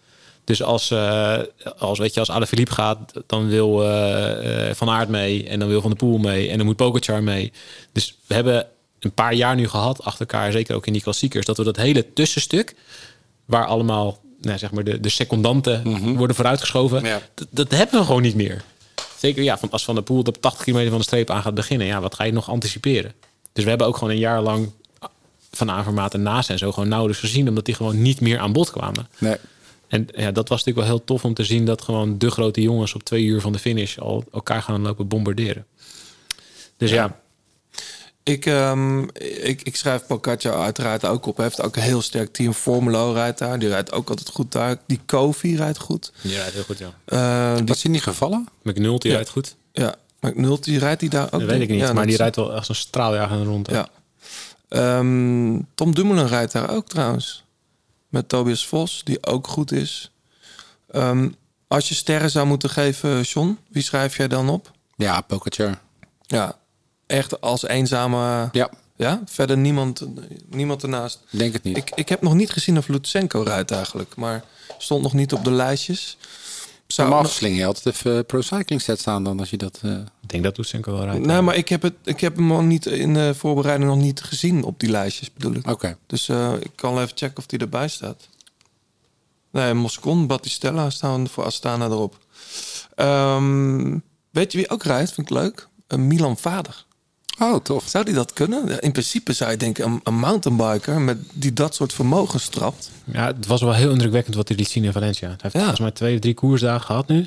Dus 0.48 0.62
als, 0.62 0.90
eh, 0.90 1.38
als, 1.78 1.98
weet 1.98 2.14
je, 2.14 2.20
als 2.20 2.48
Philippe 2.48 2.72
gaat, 2.72 3.12
dan 3.26 3.48
wil 3.48 3.84
eh, 3.84 4.68
eh, 4.68 4.74
Van 4.74 4.88
Aert 4.88 5.08
mee... 5.08 5.48
en 5.48 5.58
dan 5.58 5.68
wil 5.68 5.80
Van 5.80 5.90
der 5.90 5.98
Poel 5.98 6.18
mee 6.18 6.50
en 6.50 6.56
dan 6.56 6.66
moet 6.66 6.76
Pogacar 6.76 7.22
mee. 7.22 7.52
Dus 7.92 8.16
we 8.26 8.34
hebben 8.34 8.66
een 9.00 9.12
paar 9.12 9.34
jaar 9.34 9.54
nu 9.54 9.68
gehad 9.68 10.04
achter 10.04 10.20
elkaar... 10.20 10.52
zeker 10.52 10.74
ook 10.74 10.86
in 10.86 10.92
die 10.92 11.02
klassiekers... 11.02 11.46
dat 11.46 11.56
we 11.56 11.64
dat 11.64 11.76
hele 11.76 12.12
tussenstuk 12.12 12.74
waar 13.44 13.66
allemaal 13.66 14.20
nou, 14.40 14.58
zeg 14.58 14.70
maar 14.70 14.84
de, 14.84 15.00
de 15.00 15.08
secondanten 15.08 15.82
worden 16.16 16.36
vooruitgeschoven. 16.36 17.02
Dat, 17.34 17.46
dat 17.50 17.70
hebben 17.70 18.00
we 18.00 18.06
gewoon 18.06 18.22
niet 18.22 18.34
meer. 18.34 18.62
Zeker 19.18 19.42
ja, 19.42 19.58
van, 19.58 19.70
als 19.70 19.84
Van 19.84 19.94
der 19.94 20.04
Poel 20.04 20.22
op 20.22 20.40
80 20.40 20.64
kilometer 20.64 20.90
van 20.90 20.98
de 20.98 21.06
streep 21.06 21.30
aan 21.30 21.42
gaat 21.42 21.54
beginnen. 21.54 21.86
Ja, 21.86 22.00
wat 22.00 22.14
ga 22.14 22.24
je 22.24 22.32
nog 22.32 22.50
anticiperen? 22.50 23.12
Dus 23.52 23.64
we 23.64 23.70
hebben 23.70 23.86
ook 23.86 23.96
gewoon 23.96 24.12
een 24.12 24.18
jaar 24.18 24.42
lang 24.42 24.70
van 25.50 25.70
Avermaat 25.70 26.14
en 26.14 26.22
Naast 26.22 26.50
en 26.50 26.58
zo 26.58 26.72
gewoon 26.72 26.88
nauwelijks 26.88 27.20
gezien. 27.20 27.48
Omdat 27.48 27.64
die 27.64 27.74
gewoon 27.74 28.02
niet 28.02 28.20
meer 28.20 28.38
aan 28.38 28.52
bod 28.52 28.70
kwamen. 28.70 29.08
Nee. 29.18 29.36
En 29.88 30.06
ja, 30.14 30.30
dat 30.32 30.48
was 30.48 30.58
natuurlijk 30.64 30.86
wel 30.86 30.96
heel 30.96 31.04
tof 31.06 31.24
om 31.24 31.34
te 31.34 31.44
zien 31.44 31.64
dat 31.64 31.82
gewoon 31.82 32.18
de 32.18 32.30
grote 32.30 32.60
jongens 32.62 32.94
op 32.94 33.02
twee 33.02 33.24
uur 33.24 33.40
van 33.40 33.52
de 33.52 33.58
finish 33.58 33.98
al 33.98 34.24
elkaar 34.32 34.62
gaan 34.62 34.82
lopen 34.82 35.08
bombarderen. 35.08 35.66
Dus 36.76 36.90
ja, 36.90 37.20
Ik, 38.22 38.46
ehm, 38.46 39.02
ik, 39.42 39.62
ik 39.62 39.76
schrijf 39.76 40.06
Pocaccia 40.06 40.52
uiteraard 40.52 41.04
ook 41.04 41.26
op. 41.26 41.36
Hij 41.36 41.44
heeft 41.44 41.62
ook 41.62 41.76
een 41.76 41.82
heel 41.82 42.02
sterk 42.02 42.32
team. 42.32 42.52
Formelo 42.52 43.12
rijdt 43.12 43.38
daar. 43.38 43.58
Die 43.58 43.68
rijdt 43.68 43.92
ook 43.92 44.08
altijd 44.08 44.28
goed 44.28 44.52
daar. 44.52 44.76
Die 44.86 45.00
Kofi 45.06 45.56
rijdt 45.56 45.78
goed. 45.78 46.12
die 46.22 46.34
rijdt 46.36 46.52
heel 46.54 46.62
goed, 46.62 46.78
ja. 46.78 46.86
Eh, 47.04 47.56
die, 47.64 47.74
hij 47.82 47.90
niet 47.90 48.02
gevallen? 48.02 48.48
McNulty 48.62 49.08
Ja. 49.08 49.14
rijdt 49.14 49.28
goed. 49.28 49.56
ja, 49.72 49.94
McNulty 50.20 50.76
rijdt 50.76 51.00
die 51.00 51.08
daar 51.08 51.24
ook? 51.24 51.30
Dat 51.40 51.42
weet 51.50 51.60
ik 51.60 51.68
niet, 51.68 51.78
Ja, 51.80 51.84
maar 51.86 51.94
dat 51.94 52.02
die 52.04 52.12
is- 52.12 52.18
rijdt 52.18 52.36
wel 52.36 52.54
echt 52.54 52.68
een 52.68 52.74
straaljager 52.74 53.44
rond. 53.44 53.66
hè. 53.66 53.74
Ja. 53.76 53.88
Ehm, 54.68 55.60
Tom 55.74 55.94
Dumoulin 55.94 56.26
rijdt 56.26 56.52
daar 56.52 56.70
ook 56.70 56.88
trouwens. 56.88 57.44
Met 58.08 58.28
Tobias 58.28 58.66
Vos, 58.66 59.00
die 59.04 59.26
ook 59.26 59.46
goed 59.46 59.72
is. 59.72 60.12
Ehm, 60.90 61.28
als 61.66 61.88
je 61.88 61.94
sterren 61.94 62.30
zou 62.30 62.46
moeten 62.46 62.70
geven, 62.70 63.22
John, 63.22 63.58
wie 63.68 63.82
schrijf 63.82 64.16
jij 64.16 64.28
dan 64.28 64.48
op? 64.48 64.70
Ja, 64.96 65.20
Pogacar. 65.20 65.78
Ja, 66.26 66.58
echt 67.06 67.40
als 67.40 67.66
eenzame... 67.66 68.48
Ja. 68.52 68.70
Ja? 68.96 69.22
Verder 69.24 69.56
niemand, 69.56 70.06
niemand 70.48 70.82
ernaast. 70.82 71.20
Denk 71.30 71.52
het 71.52 71.62
niet. 71.62 71.76
Ik, 71.76 71.90
ik 71.94 72.08
heb 72.08 72.22
nog 72.22 72.34
niet 72.34 72.50
gezien 72.50 72.78
of 72.78 72.88
Lutsenko 72.88 73.42
rijdt 73.42 73.70
eigenlijk. 73.70 74.16
Maar 74.16 74.44
stond 74.78 75.02
nog 75.02 75.12
niet 75.12 75.32
op 75.32 75.44
de 75.44 75.50
lijstjes. 75.50 76.16
Zou 76.88 77.08
Normaal 77.08 77.26
nog- 77.26 77.32
sling 77.36 77.56
je 77.56 77.64
altijd 77.66 77.94
even 77.94 78.16
eh, 78.18 78.24
Pro 78.26 78.40
Cycling 78.40 78.80
set 78.82 79.00
staan 79.00 79.24
dan 79.24 79.38
als 79.40 79.50
je 79.50 79.56
dat... 79.56 79.78
eh, 79.82 79.92
Ik 80.22 80.28
denk 80.28 80.42
dat 80.44 80.56
Lutsenko 80.56 80.92
wel 80.92 81.04
rijdt. 81.04 81.26
Nee, 81.26 81.40
maar 81.40 81.54
ik 81.56 81.68
heb, 81.68 81.82
het, 81.82 81.94
ik 82.04 82.20
heb 82.20 82.36
hem 82.36 82.46
nog 82.46 82.62
niet 82.62 82.86
in 82.86 83.14
de 83.14 83.34
voorbereiding 83.34 83.90
nog 83.90 83.98
niet 84.00 84.20
gezien 84.20 84.62
op 84.64 84.80
die 84.80 84.90
lijstjes, 84.90 85.32
bedoel 85.32 85.54
ik. 85.54 85.66
Oké. 85.70 85.96
Dus 86.06 86.28
eh, 86.28 86.52
ik 86.60 86.70
kan 86.74 86.94
even 86.98 87.16
checken 87.16 87.36
of 87.36 87.46
die 87.46 87.58
erbij 87.58 87.88
staat. 87.88 88.28
Nee, 89.50 89.74
Moscon, 89.74 90.26
Battistella 90.26 90.90
staan 90.90 91.28
voor 91.28 91.44
Astana 91.44 91.84
erop. 91.84 92.18
Ehm, 92.94 93.98
weet 94.30 94.52
je 94.52 94.58
wie 94.58 94.70
ook 94.70 94.82
rijdt? 94.82 95.12
Vind 95.12 95.30
ik 95.30 95.36
leuk. 95.36 95.68
Een 95.86 96.06
Milan 96.06 96.36
Vader. 96.36 96.84
Oh, 97.40 97.56
tof. 97.62 97.84
Zou 97.88 98.04
die 98.04 98.14
dat 98.14 98.32
kunnen? 98.32 98.80
In 98.80 98.92
principe 98.92 99.32
zou 99.32 99.50
je 99.50 99.56
denken, 99.56 99.84
een, 99.84 100.00
een 100.04 100.14
mountainbiker 100.18 101.00
met, 101.00 101.18
die 101.32 101.52
dat 101.52 101.74
soort 101.74 101.92
vermogens 101.92 102.48
trapt. 102.48 102.90
Ja, 103.04 103.26
het 103.26 103.46
was 103.46 103.60
wel 103.60 103.74
heel 103.74 103.90
indrukwekkend 103.90 104.34
wat 104.36 104.48
hij 104.48 104.56
liet 104.56 104.68
zien 104.68 104.84
in 104.84 104.92
Valencia. 104.92 105.26
Hij 105.28 105.36
heeft 105.42 105.54
Ja. 105.54 105.60
volgens 105.60 105.80
mij 105.80 105.90
twee 105.90 106.14
of 106.14 106.20
drie 106.20 106.34
koersdagen 106.34 106.86
gehad 106.86 107.08
nu. 107.08 107.26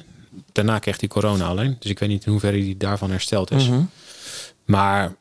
Daarna 0.51 0.79
kreeg 0.79 0.99
hij 0.99 1.09
corona 1.09 1.45
alleen. 1.45 1.75
Dus 1.79 1.91
ik 1.91 1.99
weet 1.99 2.09
niet 2.09 2.25
in 2.25 2.31
hoeverre 2.31 2.57
hij 2.57 2.75
daarvan 2.77 3.11
hersteld 3.11 3.51
is. 3.51 3.67
Mhm. 3.67 3.81
Maar 4.65 5.15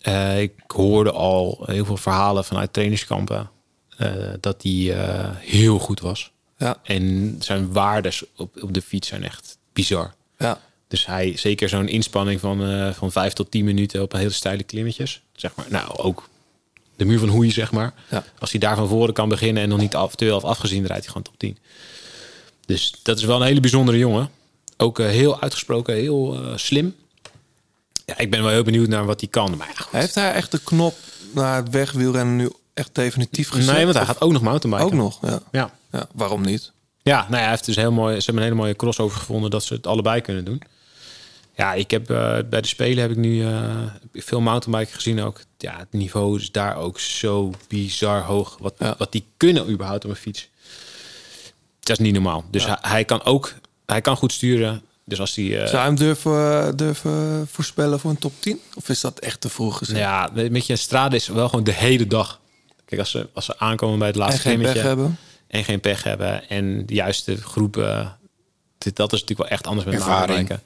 eh, 0.00 0.40
ik 0.40 0.52
hoorde 0.66 1.12
al 1.12 1.62
heel 1.66 1.84
veel 1.84 1.96
verhalen 1.96 2.44
vanuit 2.44 2.72
trainingskampen... 2.72 3.50
eh, 3.96 4.08
dat 4.40 4.62
hij 4.62 4.94
eh, 4.98 5.28
heel 5.38 5.78
goed 5.78 6.00
was. 6.00 6.32
Ja. 6.58 6.76
En 6.82 7.36
zijn 7.38 7.72
waardes 7.72 8.24
op, 8.36 8.62
op 8.62 8.74
de 8.74 8.82
fiets 8.82 9.08
zijn 9.08 9.24
echt 9.24 9.58
bizar. 9.72 10.14
Ja. 10.38 10.58
Dus 10.94 11.06
hij, 11.06 11.36
zeker 11.36 11.68
zo'n 11.68 11.88
inspanning 11.88 12.40
van, 12.40 12.64
eh 12.64 12.92
van 12.92 13.12
vijf 13.12 13.32
tot 13.32 13.50
tien 13.50 13.64
minuten 13.64 14.02
op 14.02 14.12
een 14.12 14.18
hele 14.18 14.30
steile 14.30 14.62
klimmetjes. 14.62 15.22
Zeg 15.32 15.54
maar, 15.54 15.66
nou 15.68 15.96
ook 15.96 16.28
de 16.96 17.04
muur 17.04 17.18
van 17.18 17.28
Hoei, 17.28 17.50
zeg 17.50 17.72
maar. 17.72 17.94
Ja. 18.10 18.24
Als 18.38 18.50
hij 18.50 18.60
daar 18.60 18.76
van 18.76 18.88
voren 18.88 19.14
kan 19.14 19.28
beginnen 19.28 19.62
en 19.62 19.68
nog 19.68 19.78
niet 19.78 19.94
af, 19.94 20.14
te 20.14 20.30
af 20.30 20.44
afgezien, 20.44 20.86
rijdt 20.86 21.02
hij 21.02 21.06
gewoon 21.06 21.22
top 21.22 21.38
10. 21.38 21.58
Dus 22.66 22.94
dat 23.02 23.18
is 23.18 23.24
wel 23.24 23.40
een 23.40 23.46
hele 23.46 23.60
bijzondere 23.60 23.98
jongen. 23.98 24.30
Ook 24.76 24.98
eh, 24.98 25.06
heel 25.06 25.40
uitgesproken, 25.40 25.94
heel 25.94 26.34
eh, 26.34 26.56
slim. 26.56 26.94
Ja, 28.06 28.18
ik 28.18 28.30
ben 28.30 28.42
wel 28.42 28.52
heel 28.52 28.62
benieuwd 28.62 28.88
naar 28.88 29.04
wat 29.04 29.20
hij 29.20 29.28
kan. 29.28 29.56
Maar 29.56 29.68
ja, 29.68 29.82
goed. 29.82 29.92
Heeft 29.92 30.14
hij 30.14 30.32
echt 30.32 30.50
de 30.50 30.58
knop 30.58 30.94
naar 31.30 31.56
het 31.56 31.70
wegwielrennen 31.70 32.36
nu 32.36 32.50
echt 32.74 32.94
definitief 32.94 33.48
gezet? 33.48 33.74
Nee, 33.74 33.82
want 33.84 33.96
hij 33.96 34.02
Of- 34.02 34.08
gaat 34.08 34.20
ook 34.20 34.32
nog 34.32 34.42
mountainbiken. 34.42 34.86
Ook 34.86 35.02
nog, 35.02 35.18
ja. 35.22 35.40
Ja. 35.52 35.70
ja. 35.92 36.08
Waarom 36.12 36.42
niet? 36.42 36.72
Ja, 37.02 37.20
nou 37.20 37.32
ja, 37.34 37.38
hij 37.38 37.50
heeft 37.50 37.64
dus 37.64 37.76
heel 37.76 37.92
mooi, 37.92 38.18
ze 38.18 38.24
hebben 38.24 38.42
een 38.42 38.48
hele 38.48 38.60
mooie 38.62 38.76
crossover 38.76 39.18
gevonden 39.18 39.50
dat 39.50 39.64
ze 39.64 39.74
het 39.74 39.86
allebei 39.86 40.20
kunnen 40.20 40.44
doen. 40.44 40.62
Ja, 41.56 41.74
ik 41.74 41.90
heb 41.90 42.10
eh, 42.10 42.36
bij 42.50 42.60
de 42.60 42.66
Spelen 42.68 42.98
heb 43.02 43.10
ik 43.10 43.16
nu 43.16 43.44
eh, 43.46 43.82
veel 44.12 44.40
mountainbiken 44.40 44.94
gezien 44.94 45.20
ook. 45.22 45.40
Ja, 45.58 45.78
het 45.78 45.92
niveau 45.92 46.40
is 46.40 46.52
daar 46.52 46.76
ook 46.76 47.00
zo 47.00 47.52
bizar 47.68 48.20
hoog. 48.22 48.56
Wat, 48.60 48.74
wat 48.98 49.12
die 49.12 49.24
kunnen 49.36 49.70
überhaupt 49.70 50.04
op 50.04 50.10
een 50.10 50.16
fiets. 50.16 50.48
Dat 51.80 51.98
is 51.98 52.04
niet 52.04 52.12
normaal. 52.14 52.44
Dus 52.50 52.66
hij, 52.66 52.78
hij 52.80 53.04
kan 53.04 53.24
ook, 53.24 53.54
hij 53.86 54.00
kan 54.00 54.16
goed 54.16 54.32
sturen. 54.32 54.82
Dus 55.04 55.20
als 55.20 55.34
hij... 55.34 55.44
eh, 55.62 55.66
Zou 55.68 55.78
je 55.82 55.86
hem 55.86 55.94
durven, 55.96 56.76
durven 56.76 57.46
voorspellen 57.50 58.00
voor 58.00 58.10
een 58.10 58.18
top 58.18 58.32
10? 58.38 58.60
Of 58.74 58.88
is 58.88 59.00
dat 59.00 59.18
echt 59.18 59.40
te 59.40 59.48
vroeg 59.48 59.78
gezegd? 59.78 59.98
ja, 59.98 60.30
met 60.50 60.66
je 60.66 60.76
strade 60.76 61.16
is 61.16 61.28
wel 61.28 61.48
gewoon 61.48 61.64
de 61.64 61.72
hele 61.72 62.06
dag. 62.06 62.40
Kijk, 62.84 63.00
als 63.00 63.10
ze, 63.10 63.28
als 63.34 63.44
ze 63.44 63.58
aankomen 63.58 63.98
bij 63.98 64.08
het 64.08 64.16
laatste 64.16 64.48
En 64.48 64.54
geen 64.56 64.62
pech 64.72 64.82
hebben. 64.82 65.18
En 65.46 65.64
geen 65.64 65.80
pech 65.80 66.02
hebben. 66.02 66.48
En 66.48 66.86
de 66.86 66.94
juiste 66.94 67.36
groepen. 67.36 68.16
dit- 68.78 68.96
Dat 68.96 69.12
is 69.12 69.20
natuurlijk 69.20 69.48
wel 69.48 69.58
echt 69.58 69.66
anders 69.66 69.86
met 69.86 69.94
mountainbiken. 70.26 70.62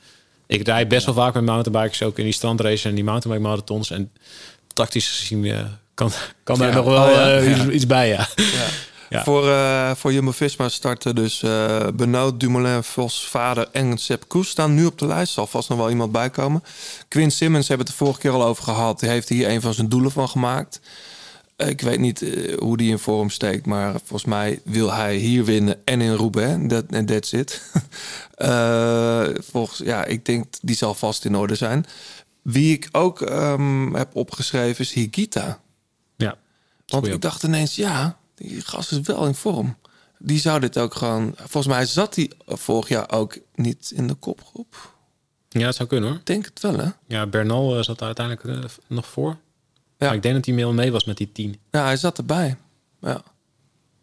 Ik 0.49 0.67
rijd 0.67 0.89
best 0.89 1.07
wel 1.07 1.15
vaak 1.15 1.35
met 1.35 1.45
mountainbikers. 1.45 2.03
Ook 2.03 2.19
in 2.19 2.25
die 2.25 2.33
strandraces 2.33 2.85
en 2.85 2.95
die 2.95 3.05
mountainbike 3.05 3.49
marathons. 3.49 3.91
En 3.91 4.13
tactisch 4.73 5.09
gezien 5.09 5.45
eh, 5.45 5.59
kan, 5.95 6.11
kan 6.43 6.59
daar 6.59 6.75
nog 6.75 6.85
wel 6.85 7.03
Oh 7.03 7.37
eh, 7.37 7.51
iets, 7.51 7.67
iets 7.67 7.87
bij, 7.87 8.09
ja. 8.09 8.29
Ja. 9.09 9.23
Voor, 9.25 9.49
eh 9.49 9.91
voor 9.95 10.13
Jumbo-Visma 10.13 10.69
starten 10.69 11.15
dus 11.15 11.45
Benoot, 11.95 12.41
Dumoulin, 12.41 12.83
Vos, 12.83 13.29
Vader 13.29 13.69
en 13.73 13.99
Sepp 13.99 14.29
Koes 14.29 14.49
staan 14.49 14.75
nu 14.75 14.85
op 14.85 14.99
de 14.99 15.07
lijst. 15.07 15.33
Zal 15.33 15.47
vast 15.47 15.69
nog 15.69 15.79
wel 15.79 15.91
iemand 15.91 16.13
bijkomen. 16.13 16.63
Quinn 17.09 17.31
Simmons 17.31 17.69
hebben 17.69 17.87
het 17.87 17.97
de 17.97 18.05
vorige 18.05 18.21
keer 18.21 18.31
al 18.31 18.45
over 18.45 18.63
gehad. 18.63 19.01
Die 19.01 19.09
heeft 19.09 19.29
hier 19.29 19.49
een 19.49 19.61
van 19.61 19.75
zijn 19.75 19.89
doelen 19.89 20.11
van 20.11 20.29
gemaakt. 20.29 20.81
Ik 21.67 21.81
weet 21.81 21.99
niet 21.99 22.23
eh, 22.23 22.59
hoe 22.59 22.77
die 22.77 22.91
in 22.91 22.99
vorm 22.99 23.31
steekt, 23.31 23.67
maar 23.67 23.93
volgens 23.93 24.25
mij 24.25 24.61
wil 24.65 24.93
hij 24.93 25.17
hier 25.17 25.45
winnen 25.45 25.81
en 25.85 26.01
in 26.01 26.15
Roubaix. 26.15 26.69
Dat 26.69 26.85
en 26.91 27.07
that's 27.07 27.33
it. 27.33 27.63
Eh, 28.39 29.29
volgens, 29.39 29.79
ja, 29.79 30.05
ik 30.05 30.25
denk 30.25 30.47
die 30.63 30.77
zal 30.77 30.95
vast 30.95 31.25
in 31.25 31.37
orde 31.37 31.55
zijn. 31.55 31.87
Wie 32.43 32.73
ik 32.73 32.89
ook 32.93 33.23
ehm, 33.23 33.95
heb 33.95 34.17
opgeschreven 34.17 34.85
is 34.85 34.93
Higita. 34.93 35.61
Ja. 36.17 36.37
Want 36.87 37.07
ik 37.07 37.21
dacht 37.21 37.43
ineens, 37.43 37.75
ja, 37.75 38.19
die 38.35 38.61
gast 38.61 38.93
is 38.93 39.01
wel 39.01 39.27
in 39.27 39.35
vorm. 39.35 39.77
Die 40.19 40.41
zou 40.41 40.61
dit 40.61 40.79
ook 40.79 40.95
gewoon... 40.95 41.35
Volgens 41.37 41.75
mij 41.75 41.87
zat 41.87 42.15
hij 42.15 42.31
vorig 42.47 42.89
jaar 42.89 43.11
ook 43.11 43.39
niet 43.55 43.93
in 43.95 44.07
de 44.07 44.15
kopgroep. 44.15 44.95
Ja, 45.49 45.67
het 45.67 45.77
zou 45.77 45.89
kunnen 45.89 46.09
hoor. 46.09 46.19
Ik 46.19 46.27
denk 46.27 46.45
het 46.45 46.61
wel, 46.61 46.79
hè? 46.79 46.89
Ja, 47.07 47.27
Bernal 47.27 47.79
eh, 47.79 47.83
zat 47.83 47.99
daar 47.99 48.15
uiteindelijk 48.17 48.71
nog 48.87 49.07
voor. 49.07 49.37
Ja. 49.99 50.07
Maar 50.07 50.15
ik 50.15 50.23
denk 50.23 50.35
dat 50.35 50.45
hij 50.45 50.55
meer 50.55 50.75
mee 50.75 50.93
was 50.93 51.05
met 51.05 51.17
die 51.17 51.33
tien. 51.33 51.59
Ja, 51.71 51.85
hij 51.85 51.97
zat 51.97 52.19
erbij. 52.19 52.57
Ja. 53.01 53.23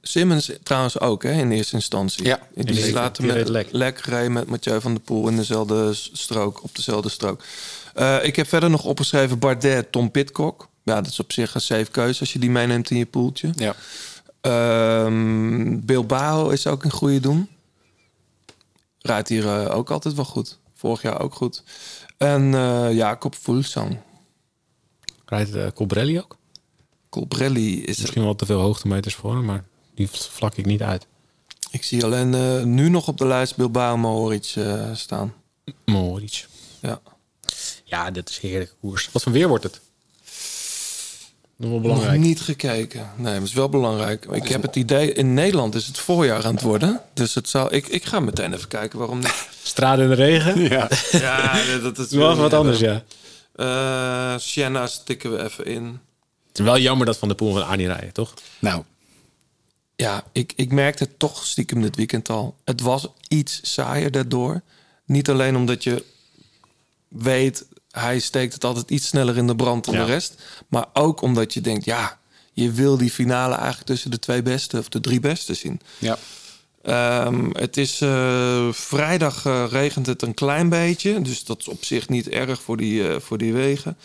Simmons 0.02 0.52
trouwens 0.64 1.00
ook, 1.00 1.24
hè, 1.24 1.32
in 1.32 1.52
eerste 1.52 1.76
instantie. 1.76 2.26
Ja, 2.26 2.40
die 2.56 2.66
die- 2.66 2.76
die 2.76 2.94
met 2.94 3.18
reed 3.20 3.48
lek. 3.50 3.68
lek 3.72 4.00
reed 4.00 4.30
met 4.30 4.48
Mathieu 4.48 4.82
van 4.82 4.94
der 4.94 5.02
Poel 5.04 5.28
in 5.28 5.36
dezelfde 5.36 5.94
strook, 5.94 6.64
op 6.64 6.76
dezelfde 6.76 7.10
strook. 7.10 7.44
Eh, 7.94 8.18
ik 8.24 8.36
heb 8.36 8.48
verder 8.48 8.70
nog 8.70 8.84
opgeschreven 8.84 9.40
Bardet, 9.40 9.92
Tom 9.92 10.12
Pitcock. 10.12 10.70
Ja, 10.84 10.96
dat 11.02 11.08
is 11.12 11.20
op 11.20 11.32
zich 11.32 11.56
een 11.56 11.62
safe 11.62 11.92
keuze 11.92 12.20
als 12.20 12.34
je 12.34 12.40
die 12.40 12.50
meeneemt 12.50 12.90
in 12.90 12.98
je 12.98 13.06
poeltje. 13.06 13.50
Ja. 13.56 13.76
Ehm, 14.42 15.80
Bilbao 15.86 16.50
is 16.50 16.68
ook 16.68 16.84
een 16.84 16.92
goede 16.92 17.20
doen. 17.20 17.50
Rijdt 19.00 19.30
hier 19.30 19.46
eh, 19.48 19.76
ook 19.76 19.90
altijd 19.92 20.16
wel 20.16 20.26
goed. 20.26 20.58
Vorig 20.76 21.02
jaar 21.02 21.22
ook 21.22 21.34
goed. 21.34 21.64
En 22.18 22.54
eh, 22.54 22.88
Jacob 22.94 23.36
Fulsang. 23.36 23.98
Rijdt 25.26 25.56
uh, 25.56 25.68
Colbrelli 25.74 26.20
ook? 26.20 26.38
Colbrelli 27.10 27.84
is... 27.84 27.98
Misschien 27.98 28.24
wel 28.24 28.36
te 28.36 28.46
veel 28.46 28.60
hoogtemeters 28.60 29.16
voor 29.16 29.36
hem, 29.36 29.46
maar 29.46 29.64
die 29.96 30.10
vlak 30.10 30.56
ik 30.56 30.66
niet 30.66 30.82
uit. 30.82 31.08
Ik 31.72 31.84
zie 31.84 32.04
alleen 32.04 32.34
eh, 32.34 32.64
nu 32.64 32.90
nog 32.90 33.08
op 33.08 33.18
de 33.18 33.26
lijst 33.26 33.56
Bilbao 33.56 33.98
Mohoric 33.98 34.54
eh, 34.56 34.94
staan. 34.94 35.34
Mohoric. 35.86 36.48
Ja. 36.80 37.02
Ja, 37.84 38.12
dit 38.12 38.30
is 38.30 38.40
een 38.42 38.50
heerlijke 38.50 38.76
koers. 38.80 39.10
Wat 39.12 39.24
voor 39.24 39.32
weer 39.32 39.48
wordt 39.48 39.64
het? 39.64 39.82
Nog 41.58 41.70
wel 41.70 41.80
belangrijk. 41.80 42.18
Nog 42.18 42.22
niet 42.28 42.42
gekeken. 42.42 43.00
Nee, 43.16 43.24
maar 43.24 43.34
het 43.34 43.44
is 43.44 43.54
wel 43.54 43.70
belangrijk. 43.70 44.26
Ik 44.26 44.48
heb 44.48 44.62
het 44.62 44.76
idee, 44.76 45.14
in 45.14 45.34
Nederland 45.34 45.76
is 45.76 45.88
het 45.88 45.98
voorjaar 45.98 46.46
aan 46.46 46.54
het 46.54 46.64
worden. 46.64 47.02
Dus 47.14 47.36
het 47.36 47.50
zal, 47.50 47.74
ik, 47.74 47.88
ik 47.88 48.06
ga 48.06 48.20
meteen 48.20 48.54
even 48.54 48.68
kijken 48.68 49.00
waarom 49.00 49.20
niet. 49.20 49.48
Straden 49.64 50.04
in 50.04 50.10
de 50.10 50.16
regen? 50.16 50.62
Ja. 50.62 50.90
Ja, 51.12 51.80
dat 51.82 51.98
is 51.98 52.12
wel 52.26 52.36
wat 52.36 52.54
anders, 52.54 52.80
ja. 52.80 53.04
Eh 53.56 54.38
Sienna 54.38 54.88
stikken 54.88 55.32
we 55.32 55.44
even 55.44 55.66
in. 55.66 55.86
Het 56.48 56.60
is 56.60 56.66
wel 56.66 56.78
jammer 56.78 57.06
dat 57.06 57.18
Van 57.18 57.28
de 57.28 57.36
Poel 57.36 57.54
van 57.54 57.66
Arnie 57.68 57.88
rijden, 57.88 58.14
toch? 58.14 58.34
Nou, 58.60 58.84
Ja, 59.96 60.24
ik, 60.32 60.54
ik 60.56 60.72
merkte 60.72 61.04
het 61.04 61.20
toch 61.20 61.46
stiekem 61.46 61.82
dit 61.82 61.96
weekend 61.96 62.30
al. 62.30 62.56
Het 62.66 62.82
was 62.82 63.08
iets 63.28 63.60
saaier 63.74 64.12
daardoor. 64.12 64.62
Niet 65.06 65.30
alleen 65.30 65.56
omdat 65.56 65.84
je 65.84 66.04
weet, 67.08 67.66
hij 67.92 68.20
steekt 68.20 68.54
het 68.54 68.64
altijd 68.64 68.90
iets 68.90 69.08
sneller 69.08 69.38
in 69.38 69.48
de 69.48 69.56
brand 69.56 69.86
dan 69.86 69.94
Ja. 69.94 70.06
de 70.06 70.12
rest. 70.12 70.42
Maar 70.68 70.86
ook 70.94 71.22
omdat 71.22 71.54
je 71.54 71.62
denkt, 71.62 71.86
ja, 71.86 72.20
je 72.54 72.72
wil 72.72 72.98
die 72.98 73.12
finale 73.12 73.56
eigenlijk 73.56 73.86
tussen 73.86 74.12
de 74.12 74.20
twee 74.20 74.42
beste 74.42 74.78
of 74.78 74.90
de 74.90 75.00
drie 75.02 75.20
beste 75.20 75.54
zien. 75.54 75.82
ja. 75.98 76.18
Ehm, 76.86 77.50
het 77.52 77.78
is 77.78 78.02
eh, 78.02 78.72
vrijdag 78.72 79.46
eh, 79.46 79.66
regent 79.70 80.06
het 80.06 80.22
een 80.22 80.34
klein 80.34 80.70
beetje. 80.70 81.22
Dus 81.22 81.44
dat 81.44 81.60
is 81.60 81.68
op 81.68 81.84
zich 81.84 82.10
niet 82.10 82.30
erg 82.30 82.62
voor 82.62 82.78
die, 82.78 83.08
eh, 83.08 83.20
voor 83.20 83.38
die 83.38 83.54
wegen. 83.54 83.98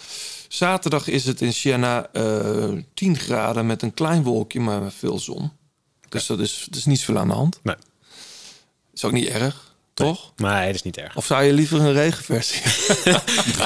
Zaterdag 0.49 1.09
is 1.09 1.25
het 1.25 1.41
in 1.41 1.53
Siena 1.53 2.09
eh 2.13 2.73
10 2.95 3.17
graden 3.17 3.67
met 3.67 3.83
een 3.83 3.95
klein 3.95 4.23
wolkje, 4.23 4.61
maar 4.61 4.83
met 4.83 4.95
veel 4.95 5.19
zon. 5.19 5.51
Dus 6.09 6.27
dat 6.27 6.41
is, 6.41 6.67
dat 6.71 6.79
is 6.79 6.85
niet 6.85 6.99
zoveel 6.99 7.19
aan 7.19 7.29
de 7.29 7.35
hand. 7.35 7.61
Nee. 7.63 7.77
Is 8.95 9.05
ook 9.05 9.13
niet 9.13 9.29
erg, 9.29 9.70
toch? 9.95 10.33
Nee, 10.37 10.67
dat 10.67 10.75
is 10.75 10.83
niet 10.83 10.97
erg. 10.97 11.17
Of 11.17 11.27
zou 11.27 11.43
je 11.43 11.53
liever 11.53 11.81
een 11.81 11.93
regenversie? 11.93 12.63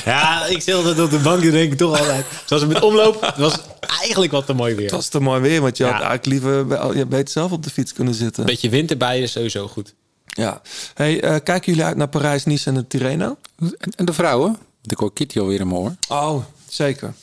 Ja, 0.04 0.46
ik 0.46 0.62
zit 0.62 0.74
altijd 0.74 1.00
op 1.00 1.10
de 1.10 1.18
bank 1.18 1.42
en 1.42 1.50
denk 1.50 1.72
ik 1.72 1.78
toch 1.78 1.98
altijd. 1.98 2.26
Zoals 2.44 2.62
het 2.62 2.72
met 2.72 2.82
omloop, 2.82 3.20
het 3.20 3.36
was 3.36 3.58
eigenlijk 4.00 4.32
wat 4.32 4.46
te 4.46 4.52
mooi 4.52 4.74
weer. 4.74 4.84
Het 4.84 4.94
was 4.94 5.08
te 5.08 5.20
mooi 5.20 5.40
weer, 5.40 5.60
want 5.60 5.76
je 5.76 5.84
Ja. 5.84 5.90
had 5.92 6.02
eigenlijk 6.02 6.26
liever 6.26 6.66
bij- 6.66 6.92
je 6.96 7.06
beter 7.06 7.28
zelf 7.32 7.52
op 7.52 7.62
de 7.62 7.70
fiets 7.70 7.92
kunnen 7.92 8.14
zitten. 8.14 8.40
Een 8.42 8.48
beetje 8.48 8.68
wind 8.68 8.90
erbij 8.90 9.20
is 9.20 9.32
sowieso 9.32 9.68
goed. 9.68 9.94
Ja. 10.26 10.60
Hey, 10.94 11.20
eh, 11.22 11.30
kijken 11.44 11.72
jullie 11.72 11.84
uit 11.84 11.96
naar 11.96 12.08
Parijs, 12.08 12.44
Nice 12.44 12.68
en 12.68 12.74
de 12.74 12.86
Tirreno? 12.86 13.36
En, 13.58 13.76
en 13.96 14.04
de 14.04 14.12
vrouwen? 14.12 14.56
Ik 14.82 14.98
hoor 14.98 15.12
Kitty 15.12 15.38
alweer 15.40 15.60
in 15.60 15.68
mijn. 15.68 15.98
Oh, 16.08 16.44
zeker. 16.68 17.14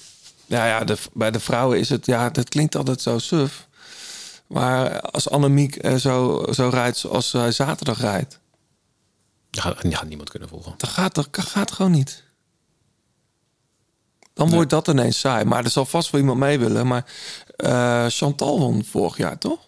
Ja, 0.46 0.66
ja 0.68 0.84
de, 0.84 0.98
bij 1.14 1.32
de 1.32 1.40
vrouwen 1.40 1.80
is 1.80 1.90
het, 1.90 2.06
ja, 2.06 2.30
dat 2.30 2.50
klinkt 2.50 2.76
altijd 2.76 3.02
zo 3.02 3.18
suf. 3.18 3.68
Maar 4.48 5.02
als 5.02 5.30
Annemiek 5.30 5.78
er 5.86 6.00
zo, 6.00 6.46
zo 6.52 6.70
rijdt 6.70 6.98
zoals 6.98 7.30
zij 7.30 7.52
zaterdag 7.52 8.00
rijdt, 8.02 8.40
Die 9.52 9.62
gaat, 9.62 9.82
die 9.82 9.96
gaat 9.96 10.08
niemand 10.08 10.30
kunnen 10.30 10.50
volgen. 10.50 10.74
dan 10.78 10.90
gaat 10.90 11.16
dat 11.16 11.28
gaat 11.32 11.72
gewoon 11.72 11.92
niet. 11.92 12.24
Dan 14.34 14.50
wordt 14.50 14.70
dat 14.70 14.88
ineens 14.88 15.20
saai. 15.20 15.46
Maar 15.46 15.64
er 15.64 15.70
zal 15.70 15.86
vast 15.86 16.10
wel 16.10 16.22
iemand 16.22 16.40
mee 16.40 16.60
willen. 16.60 16.88
Maar 16.88 17.06
eh, 17.56 18.06
Chantal 18.10 18.60
won 18.60 18.84
vorig 18.86 19.18
jaar, 19.18 19.38
toch? 19.38 19.60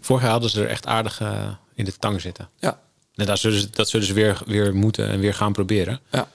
Vorig 0.00 0.22
jaar 0.22 0.30
hadden 0.30 0.50
ze 0.50 0.62
er 0.62 0.68
echt 0.68 0.86
aardig 0.86 1.20
eh, 1.20 1.52
in 1.74 1.84
de 1.84 1.92
tang 1.98 2.20
zitten. 2.20 2.48
Ja. 2.58 2.80
En 3.14 3.26
dat 3.26 3.38
zullen 3.38 3.60
ze, 3.60 3.70
dat 3.70 3.88
zullen 3.88 4.06
ze 4.06 4.12
weer, 4.12 4.40
weer 4.46 4.74
moeten 4.74 5.08
en 5.08 5.20
weer 5.20 5.34
gaan 5.34 5.52
proberen. 5.52 6.00
Ja. 6.10 6.28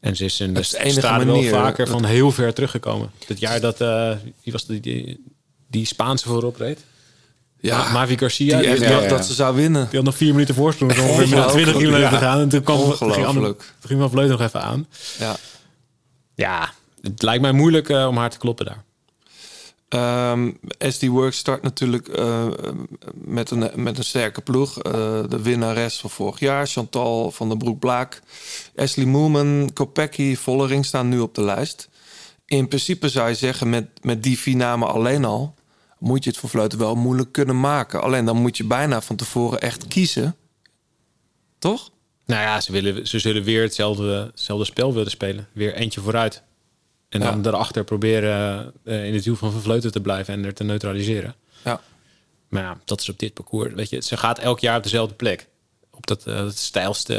En 0.00 0.16
ze 0.16 0.24
is 0.24 0.40
in 0.40 0.54
de, 0.54 0.60
Dat 0.60 0.72
enige 0.72 0.90
strade 0.98 1.24
wel 1.24 1.34
manier. 1.34 1.50
vaker 1.50 1.84
Dat- 1.86 1.94
van 1.94 2.04
heel 2.04 2.30
ver 2.32 2.54
teruggekomen. 2.54 3.10
Het 3.26 3.38
jaar 3.40 3.60
dat, 3.60 3.80
eh 3.80 4.12
wie 4.42 4.52
was 4.52 4.66
die, 4.66 4.80
die, 4.80 5.24
die 5.66 5.84
Spaanse 5.84 6.26
voorop 6.26 6.56
reed? 6.56 6.80
Ja, 7.60 7.78
Ma- 7.78 7.92
Mavi 7.92 8.18
Garcia. 8.18 8.58
die 8.58 8.66
echt 8.66 8.88
dacht 8.88 9.08
dat 9.08 9.26
ze 9.26 9.34
zou 9.34 9.56
winnen. 9.56 9.86
Die 9.88 9.96
had 9.96 10.04
nog 10.04 10.16
vier 10.16 10.32
minuten 10.32 10.54
voorsprong. 10.54 10.92
Zo 10.92 11.02
ongeveer 11.02 11.38
met 11.38 11.48
20 11.48 11.76
kilometer 11.76 12.18
gaan. 12.18 12.40
En 12.40 12.48
toen 12.48 12.62
kwam 12.62 12.76
toen 12.78 12.86
Ongelooflijk. 12.90 13.58
toen 13.58 13.88
ging 13.88 14.00
Van 14.00 14.10
Vleuten 14.10 14.38
nog 14.38 14.46
even 14.46 14.62
aan. 14.62 14.86
Ja. 15.18 15.36
Ja, 16.34 16.72
het 17.00 17.22
lijkt 17.22 17.42
mij 17.42 17.52
moeilijk 17.52 17.88
eh, 17.88 18.06
om 18.06 18.16
haar 18.16 18.30
te 18.30 18.38
kloppen 18.38 18.66
daar. 18.66 18.84
Ehm, 19.88 20.50
SD 20.78 21.06
Works 21.06 21.36
start 21.36 21.62
natuurlijk 21.62 22.08
eh, 22.08 22.46
met, 23.14 23.50
een, 23.50 23.70
met 23.74 23.98
een 23.98 24.04
sterke 24.04 24.40
ploeg. 24.40 24.78
Eh, 24.82 24.92
de 25.28 25.42
winnares 25.42 25.96
van 25.96 26.10
vorig 26.10 26.38
jaar, 26.40 26.66
Chantal 26.66 27.30
van 27.30 27.48
der 27.48 27.56
Broek-Blaak. 27.56 28.22
Ashley 28.76 29.06
Moolman, 29.06 29.70
Kopecky, 29.74 30.36
Vollering 30.36 30.84
staan 30.86 31.08
nu 31.08 31.18
op 31.18 31.34
de 31.34 31.42
lijst. 31.42 31.88
In 32.46 32.68
principe 32.68 33.08
zou 33.08 33.28
je 33.28 33.34
zeggen, 33.34 33.68
met, 33.70 33.86
met 34.02 34.22
die 34.22 34.38
vier 34.38 34.56
namen 34.56 34.88
alleen 34.88 35.24
al... 35.24 35.54
moet 36.00 36.24
je 36.24 36.30
het 36.30 36.38
voor 36.38 36.48
Vleuten 36.48 36.78
wel 36.78 36.94
moeilijk 36.94 37.32
kunnen 37.32 37.60
maken. 37.60 38.02
Alleen 38.02 38.24
dan 38.24 38.36
moet 38.36 38.56
je 38.56 38.64
bijna 38.64 39.00
van 39.00 39.16
tevoren 39.16 39.60
echt 39.60 39.88
kiezen. 39.88 40.36
Toch? 41.58 41.90
Nou 42.26 42.42
ja, 42.42 42.60
ze, 42.60 42.72
willen, 42.72 43.06
ze 43.08 43.18
zullen 43.18 43.42
weer 43.42 43.62
hetzelfde, 43.62 44.26
hetzelfde 44.30 44.64
spel 44.64 44.94
willen 44.94 45.10
spelen. 45.10 45.48
Weer 45.52 45.74
eentje 45.74 46.00
vooruit. 46.00 46.42
En 47.08 47.20
dan 47.20 47.42
daarachter 47.42 47.84
proberen 47.84 48.72
eh, 48.84 49.06
in 49.06 49.14
het 49.14 49.24
wiel 49.24 49.36
van 49.36 49.52
Van 49.52 49.60
Vleuten 49.60 49.92
te 49.92 50.00
blijven 50.00 50.34
en 50.34 50.44
er 50.44 50.54
te 50.54 50.64
neutraliseren. 50.64 51.34
Ja. 51.64 51.80
Maar 52.48 52.62
ja, 52.62 52.78
dat 52.84 53.00
is 53.00 53.08
op 53.08 53.18
dit 53.18 53.34
parcours. 53.34 53.72
Weet 53.74 53.90
je, 53.90 54.00
ze 54.02 54.16
gaat 54.16 54.38
elk 54.38 54.60
jaar 54.60 54.76
op 54.76 54.82
dezelfde 54.82 55.14
plek. 55.14 55.46
Op 55.90 56.06
dat 56.06 56.26
eh, 56.26 56.36
het 56.44 56.58
stijlste, 56.58 57.12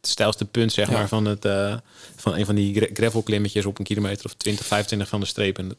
het 0.00 0.10
stijlste 0.10 0.44
punt, 0.44 0.72
zeg 0.72 0.88
Ja. 0.88 0.92
maar, 0.92 1.08
van, 1.08 1.24
het, 1.24 1.44
eh, 1.44 1.76
van 2.16 2.34
een 2.34 2.46
van 2.46 2.54
die 2.54 2.74
gra- 2.74 2.88
gravelklimmetjes 2.94 3.64
op 3.66 3.78
een 3.78 3.84
kilometer 3.84 4.24
of 4.26 4.34
20, 4.34 4.66
25 4.66 5.08
van 5.08 5.20
de 5.20 5.26
streep. 5.26 5.58
En 5.58 5.76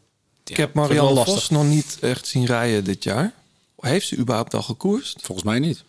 Ik 0.51 0.57
ja, 0.57 0.63
heb 0.63 0.73
Marianne 0.73 1.13
lastig. 1.13 1.33
Vos 1.33 1.49
nog 1.49 1.63
niet 1.65 1.97
echt 2.01 2.27
zien 2.27 2.45
rijden 2.45 2.83
dit 2.83 3.03
jaar. 3.03 3.33
Heeft 3.79 4.07
ze 4.07 4.17
überhaupt 4.17 4.53
al 4.53 4.61
gekoerst? 4.61 5.17
Volgens 5.21 5.47
mij 5.47 5.59
niet. 5.59 5.83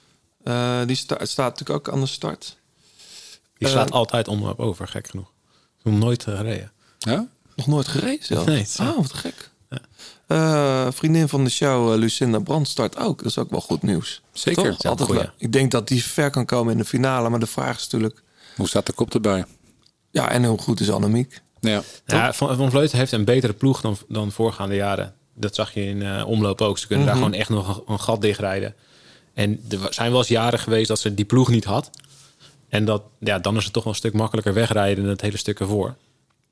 Eh, 0.44 0.80
die 0.86 0.96
sta- 0.96 1.24
staat 1.24 1.58
natuurlijk 1.58 1.88
ook 1.88 1.94
aan 1.94 2.00
de 2.00 2.06
start. 2.06 2.56
Die 3.58 3.68
slaat 3.68 3.88
Eh, 3.88 3.94
altijd 3.94 4.28
omloop 4.28 4.60
over, 4.60 4.88
gek 4.88 5.08
genoeg. 5.08 5.30
Nog 5.82 5.94
nooit 5.98 6.24
eh, 6.26 6.36
gereden. 6.36 6.72
Ja? 6.98 7.28
Nog 7.56 7.66
nooit 7.66 7.88
gereden 7.88 8.24
zelf? 8.26 8.46
Nee, 8.46 8.58
het 8.58 8.68
is- 8.68 8.80
Oh, 8.80 8.96
wat 8.96 9.12
gek. 9.12 9.50
Eh, 10.26 10.86
vriendin 10.90 11.28
van 11.28 11.44
de 11.44 11.50
show, 11.50 11.96
Lucinda 11.98 12.38
Brand, 12.38 12.68
start 12.68 12.96
ook. 12.98 13.18
Dat 13.18 13.26
is 13.26 13.38
ook 13.38 13.50
wel 13.50 13.60
goed 13.60 13.82
nieuws. 13.82 14.22
Zeker. 14.32 14.62
Toch? 14.70 14.82
Ja, 14.82 14.88
Altijd 14.88 15.08
goeie. 15.08 15.22
leuk. 15.22 15.32
Ik 15.36 15.52
denk 15.52 15.70
dat 15.70 15.88
die 15.88 16.04
ver 16.04 16.30
kan 16.30 16.44
komen 16.44 16.72
in 16.72 16.78
de 16.78 16.84
finale. 16.84 17.28
Maar 17.28 17.40
de 17.40 17.46
vraag 17.46 17.76
is 17.76 17.82
natuurlijk... 17.82 18.22
Hoe 18.56 18.68
staat 18.68 18.86
de 18.86 18.92
kop 18.92 19.14
erbij? 19.14 19.44
Ja, 20.10 20.30
en 20.30 20.44
hoe 20.44 20.58
goed 20.58 20.80
is 20.80 20.90
Annemiek? 20.90 21.42
Ja. 21.70 21.82
Ja, 22.06 22.32
Van, 22.32 22.56
van 22.56 22.70
Vleuten 22.70 22.98
heeft 22.98 23.12
een 23.12 23.24
betere 23.24 23.52
ploeg 23.52 23.80
dan, 23.80 23.96
dan 24.08 24.32
voorgaande 24.32 24.74
jaren. 24.74 25.14
Dat 25.34 25.54
zag 25.54 25.74
je 25.74 25.84
in 25.84 26.02
eh, 26.02 26.26
omloop 26.26 26.60
ook. 26.60 26.78
Ze 26.78 26.86
kunnen 26.86 27.04
Mhm. 27.06 27.14
daar 27.14 27.24
gewoon 27.24 27.38
echt 27.40 27.48
nog 27.48 27.76
een, 27.76 27.92
een 27.92 28.00
gat 28.00 28.20
dichtrijden. 28.20 28.74
En 29.34 29.60
er 29.70 29.78
zijn 29.90 30.10
wel 30.10 30.18
eens 30.18 30.28
jaren 30.28 30.58
geweest 30.58 30.88
dat 30.88 30.98
ze 30.98 31.14
die 31.14 31.24
ploeg 31.24 31.48
niet 31.48 31.64
had. 31.64 31.90
En 32.68 32.84
dat, 32.84 33.02
ja, 33.18 33.38
dan 33.38 33.56
is 33.56 33.64
het 33.64 33.72
toch 33.72 33.84
wel 33.84 33.92
een 33.92 33.98
stuk 33.98 34.12
makkelijker 34.12 34.54
wegrijden 34.54 35.02
dan 35.02 35.12
het 35.12 35.20
hele 35.20 35.36
stuk 35.36 35.60
ervoor. 35.60 35.94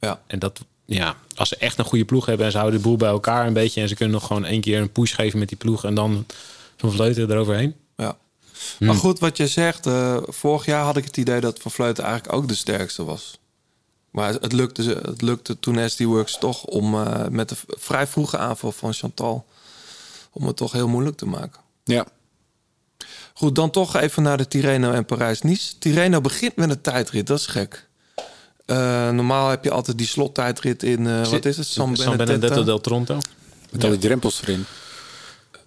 Ja. 0.01 0.20
En 0.27 0.39
dat, 0.39 0.61
ja, 0.85 1.15
als 1.35 1.49
ze 1.49 1.57
echt 1.57 1.78
een 1.78 1.85
goede 1.85 2.05
ploeg 2.05 2.27
hebben 2.27 2.47
en 2.47 2.53
ze 2.53 2.59
houden 2.59 2.81
de 2.81 2.87
boel 2.89 2.97
bij 2.97 3.09
elkaar 3.09 3.47
een 3.47 3.53
beetje. 3.53 3.81
En 3.81 3.89
ze 3.89 3.95
kunnen 3.95 4.15
nog 4.15 4.27
gewoon 4.27 4.45
één 4.45 4.61
keer 4.61 4.81
een 4.81 4.93
push 4.93 5.15
geven 5.15 5.39
met 5.39 5.49
die 5.49 5.57
ploeg 5.59 5.85
en 5.85 5.95
dan 5.95 6.27
van 6.77 6.93
Vleuten 6.93 7.31
eroverheen. 7.31 7.74
Ja. 7.97 8.16
Hm. 8.78 8.85
Maar 8.85 8.95
goed, 8.95 9.19
wat 9.19 9.37
je 9.37 9.47
zegt, 9.47 9.87
eh, 9.87 10.16
vorig 10.27 10.65
jaar 10.65 10.85
had 10.85 10.97
ik 10.97 11.05
het 11.05 11.16
idee 11.16 11.41
dat 11.41 11.59
Van 11.61 11.70
Vleuten 11.70 12.05
eigenlijk 12.05 12.35
ook 12.35 12.49
de 12.49 12.55
sterkste 12.55 13.05
was. 13.05 13.39
Maar 14.11 14.32
het 14.32 14.53
lukte, 14.53 14.82
het 14.82 15.23
lukte 15.23 15.59
toen 15.59 15.91
SD 15.91 16.01
Works 16.01 16.39
toch 16.39 16.65
om 16.65 16.95
eh, 16.95 17.27
met 17.28 17.49
de 17.49 17.57
vrij 17.66 18.07
vroege 18.07 18.39
aanval 18.39 18.73
van 18.73 18.93
Chantal... 18.93 19.47
om 20.32 20.47
het 20.47 20.57
toch 20.57 20.73
heel 20.73 20.89
moeilijk 20.89 21.16
te 21.16 21.27
maken. 21.27 21.61
Ja. 21.85 22.07
Goed, 23.35 23.55
dan 23.55 23.70
toch 23.70 23.97
even 23.97 24.23
naar 24.23 24.37
de 24.37 24.49
Tirreno 24.49 24.93
en 24.93 25.05
Parijs-Nice. 25.05 25.78
Tirreno 25.78 26.20
begint 26.20 26.57
met 26.57 26.70
een 26.70 26.81
tijdrit, 26.81 27.27
dat 27.27 27.39
is 27.39 27.47
gek. 27.47 27.89
Eh, 28.66 29.11
normaal 29.11 29.49
heb 29.49 29.65
je 29.65 29.70
altijd 29.70 29.99
die 29.99 30.07
slottijdrit 30.07 30.82
in, 30.82 31.07
eh, 31.07 31.27
wat 31.27 31.45
is 31.45 31.57
het? 31.57 31.66
San, 31.66 31.97
San 31.97 32.16
Benedetto 32.16 32.65
del 32.65 32.81
Tronto. 32.81 33.19
Met 33.70 33.85
al 33.85 33.91
die 33.91 33.99
drempels 33.99 34.43
erin. 34.43 34.65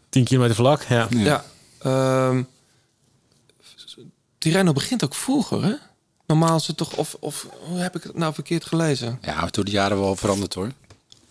10 0.10 0.24
kilometer 0.24 0.56
vlak, 0.56 0.84
ja. 0.84 1.08
Ja. 1.10 1.46
ehm, 1.80 2.44
Tirreno 4.38 4.72
begint 4.74 5.04
ook 5.04 5.16
vroeger, 5.16 5.64
hè? 5.64 5.74
Normaal 6.26 6.56
is 6.56 6.68
het 6.68 6.78
toch... 6.78 6.96
Of, 6.96 7.16
of 7.20 7.48
hoe 7.60 7.80
heb 7.80 7.96
ik 7.96 8.04
het 8.04 8.18
nou 8.18 8.34
verkeerd 8.34 8.66
gelezen? 8.66 9.20
Ja, 9.22 9.40
maar 9.42 9.52
door 9.52 9.66
de 9.66 9.72
jaren 9.72 10.00
wel 10.00 10.16
veranderd 10.16 10.54
hoor. 10.54 10.72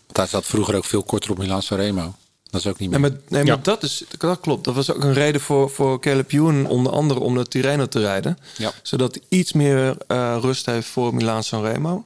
Want 0.05 0.17
hij 0.17 0.27
zat 0.27 0.45
vroeger 0.45 0.75
ook 0.75 0.85
veel 0.85 1.03
korter 1.03 1.31
op 1.31 1.37
Milan 1.37 1.61
Sanremo. 1.61 2.15
Dat 2.49 2.61
is 2.61 2.67
ook 2.67 2.79
niet 2.79 2.89
meer. 2.89 2.99
Nee, 2.99 3.09
maar, 3.09 3.19
nee, 3.27 3.43
maar 3.43 3.63
dat, 3.63 3.83
is, 3.83 4.03
dat 4.17 4.39
klopt. 4.39 4.63
Dat 4.63 4.75
was 4.75 4.91
ook 4.91 5.03
een 5.03 5.13
reden 5.13 5.41
voor, 5.41 5.69
voor 5.69 5.99
Caleb 5.99 6.31
Ewan 6.31 6.67
onder 6.67 6.91
andere 6.91 7.19
om 7.19 7.33
naar 7.33 7.47
Tirreno 7.47 7.85
te 7.85 7.99
rijden. 7.99 8.37
Ja. 8.57 8.71
Zodat 8.81 9.13
hij 9.15 9.39
iets 9.39 9.53
meer 9.53 9.97
eh, 10.07 10.37
rust 10.41 10.65
heeft 10.65 10.87
voor 10.87 11.13
Milaan 11.13 11.43
Sanremo. 11.43 12.03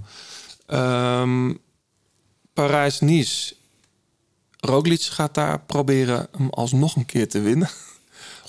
Ehm 0.66 1.52
Parijs-Nice. 2.54 3.56
Roglic 4.60 5.02
gaat 5.02 5.34
daar 5.34 5.60
proberen 5.60 6.28
hem 6.38 6.50
alsnog 6.50 6.96
een 6.96 7.06
keer 7.06 7.30
te 7.30 7.40
winnen. 7.40 7.70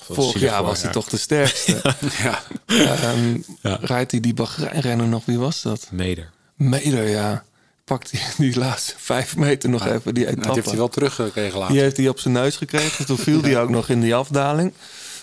Vorig 0.09 0.41
jaar 0.41 0.63
was 0.63 0.81
hij 0.81 0.91
toch 0.91 1.09
de 1.09 1.17
sterkste. 1.17 1.95
ja. 2.23 2.43
Ehm, 2.65 3.37
Ja. 3.61 3.77
Rijdt 3.81 4.11
hij 4.11 4.19
die 4.19 4.33
Bahrein-renner 4.33 5.07
nog? 5.07 5.25
Wie 5.25 5.39
was 5.39 5.61
dat? 5.61 5.87
Meder. 5.91 6.29
Meder, 6.55 7.07
ja. 7.07 7.43
Pakt 7.83 8.11
hij 8.11 8.21
die 8.37 8.57
laatste 8.57 8.93
vijf 8.97 9.37
meter 9.37 9.69
nog 9.69 9.85
even 9.87 10.13
die 10.13 10.25
etappe. 10.27 10.45
dat 10.45 10.55
heeft 10.55 10.67
hij 10.67 10.77
wel 10.77 10.87
teruggekregen 10.89 11.59
later. 11.59 11.73
Die 11.73 11.83
heeft 11.83 11.97
hij 11.97 12.07
op 12.09 12.19
zijn 12.19 12.33
neus 12.33 12.55
gekregen. 12.55 13.05
Toen 13.05 13.17
viel 13.17 13.41
hij 13.41 13.61
ook 13.61 13.69
nog 13.69 13.89
in 13.89 14.01
die 14.01 14.15
afdaling. 14.15 14.73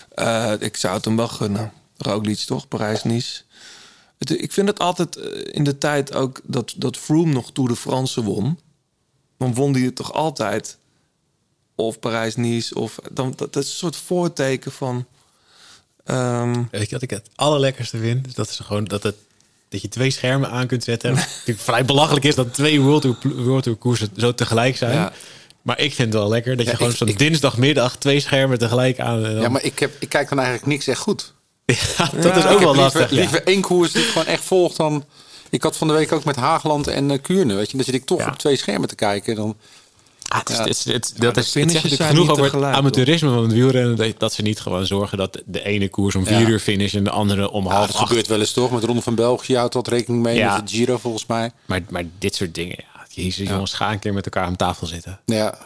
Eh, 0.09 0.53
ik 0.59 0.77
zou 0.77 0.95
het 0.95 1.05
hem 1.05 1.15
wel 1.15 1.27
gunnen. 1.27 1.71
Roglic 1.97 2.37
toch? 2.39 2.67
Parijs-Nice. 2.67 3.41
Ik 4.17 4.51
vind 4.51 4.67
het 4.67 4.79
altijd 4.79 5.15
eh, 5.15 5.25
in 5.51 5.63
de 5.63 5.77
tijd 5.77 6.13
ook 6.13 6.41
dat, 6.43 6.73
dat 6.77 6.97
Froome 6.97 7.33
nog 7.33 7.51
Tour 7.51 7.69
de 7.69 7.75
France 7.75 8.23
won. 8.23 8.59
Dan 9.37 9.53
won 9.53 9.73
hij 9.73 9.81
het 9.81 9.95
toch 9.95 10.13
altijd. 10.13 10.77
Of 11.79 11.99
Parijs-Nice. 11.99 12.75
Of, 12.75 12.95
dan, 13.11 13.33
dat, 13.35 13.53
dat 13.53 13.63
is 13.63 13.69
een 13.69 13.75
soort 13.75 13.95
voorteken 13.95 14.71
van... 14.71 15.05
ehm, 16.05 16.63
Weet 16.71 16.85
je 16.85 16.91
wat 16.91 17.01
ik 17.01 17.09
het 17.09 17.29
allerlekkerste 17.35 17.97
vind? 17.97 18.35
Dat 18.35 18.49
is 18.49 18.59
gewoon 18.59 18.85
dat, 18.85 19.03
het, 19.03 19.15
dat 19.69 19.81
je 19.81 19.87
twee 19.87 20.09
schermen 20.11 20.49
aan 20.49 20.67
kunt 20.67 20.83
zetten. 20.83 21.13
Natuurlijk 21.37 21.59
vrij 21.59 21.85
belachelijk 21.85 22.25
is 22.25 22.35
dat 22.35 22.53
twee 22.53 22.81
World 22.81 23.01
Tour, 23.01 23.43
World 23.43 23.63
Tour 23.63 23.77
koersen 23.77 24.09
zo 24.17 24.33
tegelijk 24.33 24.77
zijn. 24.77 24.93
Ja. 24.93 25.11
Maar 25.61 25.79
ik 25.79 25.93
vind 25.93 26.13
het 26.13 26.21
wel 26.21 26.29
lekker 26.29 26.55
dat 26.57 26.65
je 26.65 26.71
Ja, 26.71 26.77
gewoon 26.77 26.91
zo'n 26.93 27.07
dinsdagmiddag 27.17 27.97
twee 27.97 28.19
schermen 28.19 28.57
tegelijk 28.57 28.99
aan. 28.99 29.25
En 29.25 29.31
dan- 29.33 29.41
Ja, 29.41 29.49
maar 29.49 29.63
ik, 29.63 29.79
heb, 29.79 29.91
ik 29.99 30.09
kijk 30.09 30.29
dan 30.29 30.37
eigenlijk 30.39 30.67
niks 30.67 30.87
echt 30.87 30.99
goed. 30.99 31.33
dat 32.21 32.37
is 32.37 32.45
ook 32.45 32.59
wel 32.59 32.59
liever, 32.59 32.75
lastig. 32.75 33.09
ja. 33.09 33.15
liever 33.15 33.43
één 33.43 33.61
koers 33.61 33.91
die 33.91 34.01
ik 34.03 34.09
gewoon 34.09 34.27
echt 34.27 34.43
volg 34.43 34.75
dan... 34.75 35.05
Ik 35.49 35.63
had 35.63 35.77
van 35.77 35.87
de 35.87 35.93
week 35.93 36.11
ook 36.11 36.23
met 36.23 36.35
Haagland 36.35 36.87
en 36.87 37.09
uh, 37.11 37.17
Kuurne. 37.21 37.53
Weet 37.55 37.71
je, 37.71 37.75
dan 37.77 37.85
zit 37.85 37.95
ik 37.95 38.05
toch 38.05 38.19
Ja. 38.19 38.27
op 38.27 38.37
twee 38.37 38.55
schermen 38.57 38.87
te 38.87 38.95
kijken. 38.95 39.35
Dan, 39.35 39.57
Ah, 40.27 40.39
het 40.39 40.49
is, 40.49 40.55
Ja. 40.57 40.61
het 40.63 40.69
is- 40.69 40.83
het- 40.85 41.13
Ja, 41.15 41.19
dat 41.21 41.37
is, 41.37 41.53
het 41.53 41.71
zegt 41.71 42.03
genoeg 42.03 42.27
niet 42.27 42.39
over 42.39 42.65
het 42.65 42.75
amateurisme 42.75 43.29
van 43.29 43.43
het 43.43 43.53
wielrennen. 43.53 43.95
Dat, 43.95 44.19
dat 44.19 44.33
ze 44.33 44.41
niet 44.41 44.59
gewoon 44.59 44.85
zorgen 44.85 45.17
dat 45.17 45.41
de 45.45 45.63
ene 45.63 45.89
koers 45.89 46.15
om 46.15 46.25
vier 46.25 46.39
Ja. 46.39 46.47
uur 46.47 46.59
finish 46.59 46.93
en 46.95 47.03
de 47.03 47.09
andere 47.09 47.51
om 47.51 47.63
ja, 47.65 47.69
half 47.71 47.87
dat 47.87 47.95
acht. 47.95 48.07
gebeurt 48.07 48.27
wel 48.27 48.39
eens 48.39 48.53
toch? 48.53 48.71
Met 48.71 48.83
Ronde 48.83 49.01
van 49.01 49.15
België 49.15 49.55
houdt 49.55 49.73
dat 49.73 49.87
rekening 49.87 50.23
mee. 50.23 50.35
Ja. 50.35 50.55
Met 50.55 50.67
de 50.69 50.75
Giro 50.75 50.97
volgens 50.97 51.25
mij. 51.25 51.51
Maar, 51.65 51.81
maar 51.89 52.03
dit 52.19 52.35
soort 52.35 52.55
dingen, 52.55 52.75
ja, 52.77 53.05
jezus 53.09 53.47
jongens, 53.47 53.73
ga 53.73 53.91
een 53.91 53.99
keer 53.99 54.13
met 54.13 54.25
elkaar 54.25 54.45
aan 54.45 54.55
tafel 54.55 54.87
zitten. 54.87 55.19
Ja, 55.25 55.57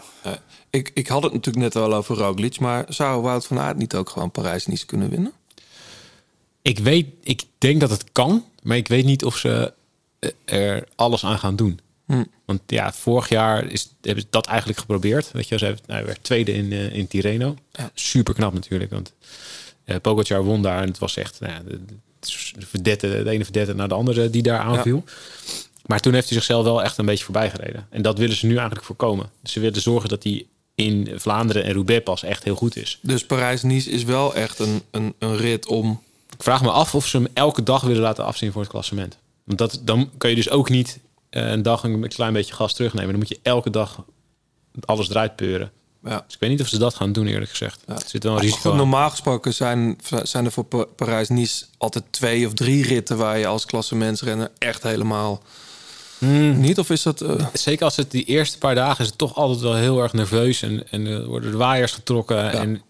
ik, 0.70 0.92
ik 0.94 1.08
had 1.08 1.24
het 1.24 1.34
natuurlijk 1.34 1.64
net 1.74 1.84
al 1.84 1.94
over 1.94 2.16
Roglic. 2.16 2.60
Maar 2.60 2.86
zou 2.90 3.22
Wout 3.22 3.46
van 3.46 3.60
Aert 3.60 3.78
niet 3.78 3.96
ook 3.96 4.10
gewoon 4.10 4.32
Parijs-Nice 4.32 4.86
kunnen 4.86 5.10
winnen? 5.10 5.32
Ik 6.62 6.80
weet, 6.80 7.08
ik 7.24 7.44
denk 7.58 7.80
dat 7.80 7.90
het 7.90 8.04
kan, 8.12 8.46
maar 8.64 8.78
ik 8.78 8.88
weet 8.88 9.06
niet 9.06 9.26
of 9.26 9.38
ze 9.38 9.74
eh, 10.20 10.30
er 10.46 10.88
alles 10.96 11.26
aan 11.26 11.40
gaan 11.40 11.56
doen. 11.56 11.80
Hm. 12.06 12.24
Want 12.46 12.62
ja, 12.66 12.94
vorig 12.94 13.30
jaar 13.30 13.66
is, 13.66 13.94
hebben 14.02 14.24
ze 14.24 14.30
dat 14.30 14.46
eigenlijk 14.48 14.80
geprobeerd. 14.80 15.32
Weet 15.32 15.48
je, 15.48 15.58
ze 15.58 15.66
nou, 15.66 15.78
hij 15.86 16.06
werd 16.06 16.24
tweede 16.24 16.54
in, 16.54 16.72
eh, 16.72 16.94
in 16.94 17.08
Tirreno. 17.08 17.56
Super 17.94 18.34
knap 18.34 18.54
natuurlijk, 18.54 18.92
want 18.92 19.14
eh 19.84 19.96
Pogacar 20.02 20.44
won 20.44 20.62
daar 20.62 20.82
en 20.82 20.88
het 20.88 20.98
was 20.98 21.18
echt 21.18 21.40
nou 21.40 21.54
ja, 21.54 21.62
de, 21.68 21.80
de, 22.60 22.66
verdette, 22.66 23.24
de 23.24 23.30
ene 23.30 23.44
verdette 23.44 23.74
naar 23.74 23.88
de 23.88 23.94
andere 23.94 24.30
die 24.30 24.42
daar 24.42 24.60
aanviel. 24.60 25.04
Maar 25.86 26.00
toen 26.00 26.14
heeft 26.14 26.30
hij 26.30 26.38
zichzelf 26.38 26.64
wel 26.64 26.84
echt 26.84 26.98
een 26.98 27.06
beetje 27.06 27.24
voorbij 27.24 27.50
gereden. 27.50 27.88
En 27.90 28.02
dat 28.02 28.18
willen 28.18 28.36
ze 28.36 28.46
nu 28.46 28.54
eigenlijk 28.56 28.86
voorkomen. 28.86 29.30
Dus 29.42 29.52
ze 29.52 29.60
willen 29.60 29.82
zorgen 29.82 30.10
dat 30.10 30.24
hij 30.24 30.46
in 30.76 31.12
Vlaanderen 31.16 31.64
en 31.64 31.74
Roubaix 31.74 32.04
pas 32.04 32.24
echt 32.24 32.44
heel 32.44 32.56
goed 32.56 32.76
is. 32.76 33.00
Dus 33.02 33.26
Parijs-Nice 33.26 33.90
is 33.90 34.04
wel 34.04 34.36
echt 34.36 34.60
een, 34.60 34.82
een, 34.92 35.14
een 35.20 35.38
rit 35.38 35.68
om... 35.68 36.02
Ik 36.38 36.44
vraag 36.44 36.62
me 36.62 36.72
af 36.72 36.96
of 36.96 37.08
ze 37.08 37.18
hem 37.18 37.28
elke 37.34 37.64
dag 37.64 37.82
willen 37.82 38.02
laten 38.02 38.26
afzien 38.26 38.52
voor 38.52 38.62
het 38.62 38.72
klassement. 38.72 39.18
Want 39.44 39.58
dat, 39.58 39.82
dan 39.84 40.10
kan 40.18 40.30
je 40.30 40.36
dus 40.36 40.50
ook 40.50 40.70
niet 40.70 41.00
een 41.40 41.62
dag 41.62 41.84
een 41.84 42.08
klein 42.08 42.34
beetje 42.34 42.54
gas 42.54 42.74
terugnemen. 42.74 43.10
Dan 43.10 43.20
moet 43.20 43.30
je 43.30 43.40
elke 43.44 43.70
dag 43.70 44.04
alles 44.86 45.10
eruit 45.10 45.36
peuren. 45.36 45.72
Ja. 46.04 46.24
Dus 46.26 46.34
ik 46.34 46.40
weet 46.40 46.50
niet 46.50 46.62
of 46.62 46.68
ze 46.68 46.78
dat 46.78 46.96
gaan 46.96 47.12
doen, 47.14 47.28
eerlijk 47.28 47.50
gezegd. 47.50 47.82
Er 47.88 48.02
zit 48.06 48.24
wel 48.24 48.34
een 48.36 48.40
risico 48.42 48.70
goed, 48.70 48.78
normaal 48.80 49.10
gesproken 49.10 49.54
zijn, 49.54 49.98
zijn 50.24 50.46
er 50.46 50.52
voor 50.52 50.64
Pa- 50.66 50.86
Parijs-Nice 50.96 51.66
altijd 51.78 52.04
twee 52.10 52.46
of 52.48 52.54
drie 52.54 52.84
ritten... 52.88 53.18
waar 53.18 53.38
je 53.38 53.48
als 53.48 53.66
klassementsrenner 53.66 54.52
echt 54.58 54.84
helemaal... 54.84 55.44
Niet? 56.56 56.80
Of 56.80 56.90
is 56.90 57.02
dat... 57.02 57.22
eh, 57.22 57.46
Zeker 57.54 57.86
als 57.86 57.96
het 57.96 58.12
die 58.12 58.24
eerste 58.26 58.58
paar 58.58 58.76
dagen 58.76 59.00
is 59.04 59.08
het 59.10 59.18
toch 59.18 59.36
altijd 59.36 59.60
wel 59.60 59.76
heel 59.76 60.02
erg 60.02 60.14
nerveus. 60.14 60.62
En, 60.62 60.90
en 60.92 61.06
er 61.06 61.26
worden 61.26 61.52
de 61.52 61.58
waaiers 61.58 61.92
getrokken. 61.92 62.52
En 62.52 62.82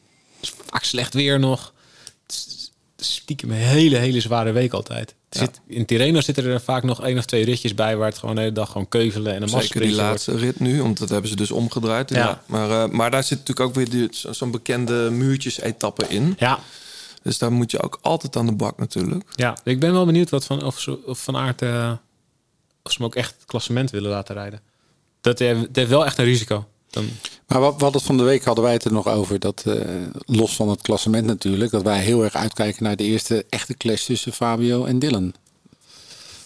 vaak 0.42 0.84
slecht 0.84 1.14
weer 1.14 1.40
nog. 1.40 1.74
Het 2.28 2.36
is- 2.36 2.72
het 2.96 3.10
is 3.10 3.16
stiekem 3.16 3.50
een 3.52 3.56
hele, 3.58 3.98
hele 3.98 4.20
zware 4.22 4.52
week 4.52 4.74
altijd. 4.74 5.16
Zit, 5.40 5.62
in 5.68 5.86
Tirreno 5.86 6.22
zitten 6.22 6.46
er 6.46 6.62
vaak 6.62 6.84
nog 6.84 7.04
één 7.04 7.18
of 7.18 7.26
twee 7.26 7.46
ritjes 7.46 7.76
bij... 7.76 7.98
waar 7.98 8.08
het 8.08 8.18
gewoon 8.18 8.36
de 8.36 8.42
hele 8.42 8.54
dag 8.54 8.72
gewoon 8.72 8.90
keuvelen 8.90 9.34
en 9.34 9.42
een 9.42 9.50
massa 9.50 9.68
Zeker 9.68 9.82
die 9.82 9.96
laatste 9.96 10.38
rit 10.38 10.60
nu, 10.60 10.82
want 10.82 10.98
dat 10.98 11.10
hebben 11.10 11.30
ze 11.30 11.36
dus 11.36 11.52
omgedraaid. 11.52 12.10
Ja. 12.10 12.44
Maar, 12.46 12.70
eh, 12.70 12.90
maar 12.90 13.12
daar 13.12 13.24
zit 13.24 13.38
natuurlijk 13.38 13.68
ook 13.68 13.76
weer 13.76 14.08
zo'n 14.12 14.52
bekende 14.52 15.10
muurtjes-etappe 15.12 16.08
in. 16.08 16.36
Ja. 16.38 16.60
Dus 17.24 17.38
daar 17.38 17.52
moet 17.52 17.72
je 17.72 17.82
ook 17.82 18.00
altijd 18.02 18.36
aan 18.36 18.46
de 18.46 18.52
bak 18.52 18.78
natuurlijk. 18.78 19.24
Ja, 19.36 19.58
ik 19.64 19.80
ben 19.80 19.92
wel 19.92 20.06
benieuwd 20.06 20.30
wat 20.30 20.46
van, 20.46 20.64
of, 20.64 20.80
ze, 20.80 21.06
of 21.06 21.24
Van 21.24 21.38
Aert... 21.38 21.62
eh, 21.62 21.92
of 22.84 22.92
ze 22.92 22.98
hem 22.98 23.06
ook 23.06 23.16
echt 23.16 23.34
het 23.38 23.46
klassement 23.46 23.90
willen 23.90 24.10
laten 24.10 24.36
rijden. 24.36 24.62
Dat 25.22 25.40
heeft, 25.40 25.62
het 25.62 25.76
heeft 25.76 25.90
wel 25.90 26.06
echt 26.06 26.18
een 26.18 26.26
risico. 26.26 26.68
Dan, 26.92 27.10
Maar 27.48 27.60
wat, 27.60 27.82
wat 27.82 27.94
het 27.94 28.04
van 28.04 28.18
de 28.18 28.24
week 28.24 28.44
hadden 28.44 28.64
wij 28.64 28.74
het 28.74 28.84
er 28.86 28.92
nog 28.94 29.08
over. 29.08 29.40
Dat 29.40 29.64
eh, 29.66 29.74
los 30.26 30.56
van 30.56 30.70
het 30.70 30.82
klassement 30.82 31.26
natuurlijk. 31.26 31.72
Dat 31.72 31.82
wij 31.84 32.00
heel 32.00 32.24
erg 32.24 32.36
uitkijken 32.36 32.84
naar 32.84 32.96
de 32.96 33.04
eerste 33.04 33.46
echte 33.50 33.74
clash 33.78 34.06
tussen 34.06 34.34
Fabio 34.34 34.86
en 34.86 35.00
Dylan. 35.00 35.34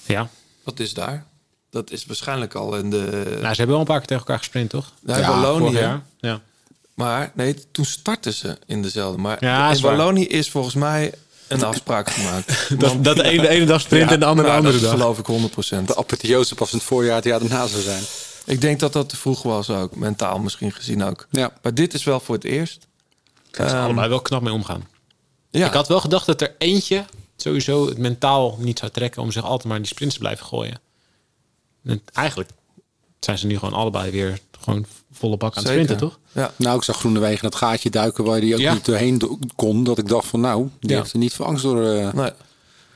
ja. 0.06 0.30
Wat 0.64 0.80
is 0.80 0.94
daar? 0.94 1.26
Dat 1.70 1.92
is 1.92 2.06
waarschijnlijk 2.06 2.54
al 2.56 2.76
in 2.78 2.90
de... 2.90 2.98
Nou, 3.26 3.40
ze 3.40 3.46
hebben 3.48 3.68
wel 3.68 3.80
een 3.80 3.86
paar 3.86 3.98
keer 3.98 4.08
tegen 4.08 4.24
elkaar 4.24 4.38
gesprint, 4.38 4.70
toch? 4.70 4.92
Ja, 5.06 5.16
in 5.18 5.28
Wallonië. 5.28 6.02
Ja. 6.20 6.42
Maar 6.94 7.32
nee, 7.36 7.56
toen 7.72 7.86
startten 7.86 8.34
ze 8.34 8.58
in 8.66 8.82
dezelfde. 8.82 9.22
Maar 9.22 9.38
Ja, 9.40 9.72
in. 9.74 9.82
Wallonië 9.82 10.26
is 10.28 10.50
volgens 10.50 10.76
mij 10.76 11.14
een 11.48 11.64
afspraak 11.64 12.10
gemaakt. 12.10 12.70
Dat- 12.80 13.04
dat 13.04 13.16
de 13.16 13.24
ene- 13.24 13.42
de 13.42 13.48
ene 13.48 13.66
dag 13.66 13.82
sprint 13.82 14.12
en 14.12 14.20
de 14.20 14.26
andere 14.26 14.48
de 14.48 14.54
nou, 14.54 14.66
andere 14.66 14.80
dat 14.84 14.90
dag. 14.90 15.00
geloof 15.00 15.20
ik 15.20 15.82
100%. 15.82 15.86
De 15.86 15.96
apotheose 15.98 16.56
pas 16.56 16.72
in 16.72 16.78
het 16.78 16.88
voorjaar 16.88 17.16
het 17.16 17.24
jaar 17.26 17.40
daarna 17.40 17.68
zou 17.68 17.82
zijn. 17.82 18.04
Ik 18.46 18.62
denk 18.62 18.80
dat 18.80 18.94
dat 18.94 19.10
te 19.10 19.18
vroeg 19.18 19.44
was 19.44 19.70
ook. 19.70 19.96
Mentaal 19.96 20.40
misschien 20.40 20.72
gezien 20.72 21.04
ook. 21.04 21.28
Ja. 21.30 21.54
Maar 21.62 21.74
dit 21.74 21.94
is 21.94 22.04
wel 22.04 22.20
voor 22.20 22.36
het 22.36 22.44
eerst. 22.44 22.88
Daar 23.52 23.70
ze 23.70 23.76
Ehm, 23.76 23.84
allebei 23.84 24.10
wel 24.10 24.22
knap 24.22 24.42
mee 24.42 24.54
omgaan. 24.54 24.88
Ja. 25.50 25.68
Ik 25.68 25.74
had 25.74 25.88
wel 25.88 26.00
gedacht 26.00 26.26
dat 26.26 26.42
er 26.42 26.56
eentje 26.58 27.06
sowieso 27.36 27.88
het 27.88 27.98
mentaal 27.98 28.58
niet 28.60 28.80
zou 28.80 28.92
trekken 28.92 29.22
om 29.22 29.32
zich 29.32 29.44
altijd 29.44 29.64
maar 29.64 29.76
in 29.76 29.82
die 29.82 29.92
sprints 29.92 30.14
te 30.14 30.20
blijven 30.20 30.46
gooien. 30.46 30.80
En 31.84 32.02
eigenlijk 32.14 32.50
zijn 33.20 33.38
ze 33.38 33.48
nu 33.48 33.58
gewoon 33.58 33.74
allebei 33.74 34.12
weer 34.12 34.40
gewoon 34.60 34.86
volle 35.12 35.38
bak 35.38 35.56
aan 35.56 35.64
het 35.64 35.72
Zeker. 35.72 35.84
sprinten, 35.84 36.08
toch? 36.10 36.20
Ja. 36.32 36.52
Nou, 36.56 36.78
ik 36.78 36.84
zag 36.84 36.98
Groenewegen 36.98 37.44
dat 37.44 37.56
gaatje 37.56 37.90
duiken 37.90 38.24
waar 38.24 38.40
hij 38.40 38.54
ook 38.54 38.60
Ja. 38.60 38.74
niet 38.74 38.86
doorheen 38.86 39.18
do- 39.18 39.40
kon. 39.56 39.84
Dat 39.84 39.98
ik 39.98 40.08
dacht 40.08 40.28
van 40.28 40.40
nou, 40.40 40.70
die 40.80 40.90
Ja. 40.92 40.98
heeft 40.98 41.14
er 41.14 41.20
niet 41.20 41.34
voor 41.34 41.46
angst 41.46 41.64
door. 41.64 41.84
eh 41.86 42.14
Nee. 42.14 42.32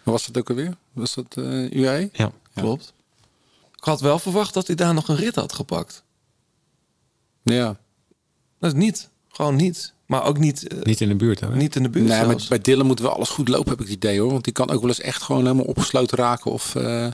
Was 0.04 0.26
dat 0.26 0.38
ook 0.38 0.50
alweer? 0.50 0.76
Was 0.94 1.14
dat 1.14 1.26
eh 1.38 1.72
UAE? 1.72 2.10
Ja, 2.14 2.32
klopt. 2.56 2.94
Ik 3.80 3.86
had 3.86 4.02
wel 4.02 4.20
verwacht 4.20 4.54
dat 4.54 4.68
hij 4.68 4.76
daar 4.76 4.94
nog 4.94 5.08
een 5.08 5.16
rit 5.16 5.36
had 5.36 5.54
gepakt. 5.54 6.04
Ja. 7.44 7.80
Dat 8.60 8.74
is 8.74 8.78
niet. 8.80 9.10
Gewoon 9.30 9.56
niet. 9.56 9.94
Maar 10.06 10.24
ook 10.24 10.38
niet... 10.38 10.68
eh, 10.68 10.82
Niet 10.82 11.02
in 11.02 11.08
de 11.08 11.16
buurt, 11.16 11.40
hè? 11.40 11.56
Niet 11.56 11.76
in 11.76 11.84
de 11.84 11.90
buurt 11.90 12.08
Nee, 12.08 12.26
maar 12.26 12.46
bij 12.50 12.60
Dylan 12.60 12.86
moet 12.86 13.00
wel 13.00 13.14
alles 13.14 13.30
goed 13.30 13.48
lopen, 13.48 13.70
heb 13.70 13.80
ik 13.80 13.86
het 13.86 13.96
idee 13.96 14.20
hoor. 14.20 14.32
Want 14.32 14.44
die 14.44 14.54
kan 14.54 14.70
ook 14.70 14.80
wel 14.80 14.90
eens 14.90 15.00
echt 15.02 15.22
gewoon 15.22 15.42
helemaal 15.42 15.66
opgesloten 15.66 16.18
raken. 16.18 16.52
Of 16.52 16.76
eh, 16.76 17.08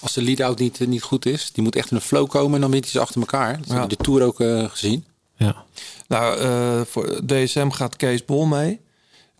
als 0.00 0.12
de 0.12 0.22
lead-out 0.22 0.58
niet, 0.58 0.80
eh, 0.80 0.86
niet 0.86 1.02
goed 1.02 1.26
is. 1.26 1.52
Die 1.52 1.62
moet 1.64 1.76
echt 1.76 1.90
in 1.90 1.96
een 1.96 2.02
flow 2.02 2.28
komen 2.28 2.54
en 2.54 2.60
dan 2.60 2.70
wint 2.70 2.82
hij 2.84 2.92
ze 2.92 3.00
achter 3.00 3.20
elkaar. 3.20 3.58
Dat 3.58 3.66
Ja. 3.68 3.74
heb 3.80 3.90
je 3.90 3.96
de 3.96 4.02
Tour 4.02 4.22
ook 4.22 4.36
gezien. 4.70 5.04
Ja. 5.36 5.64
Nou, 6.08 6.38
eh, 6.38 6.80
voor 6.86 7.20
DSM 7.26 7.68
gaat 7.70 7.96
Kees 7.96 8.24
Bol 8.24 8.44
mee. 8.44 8.80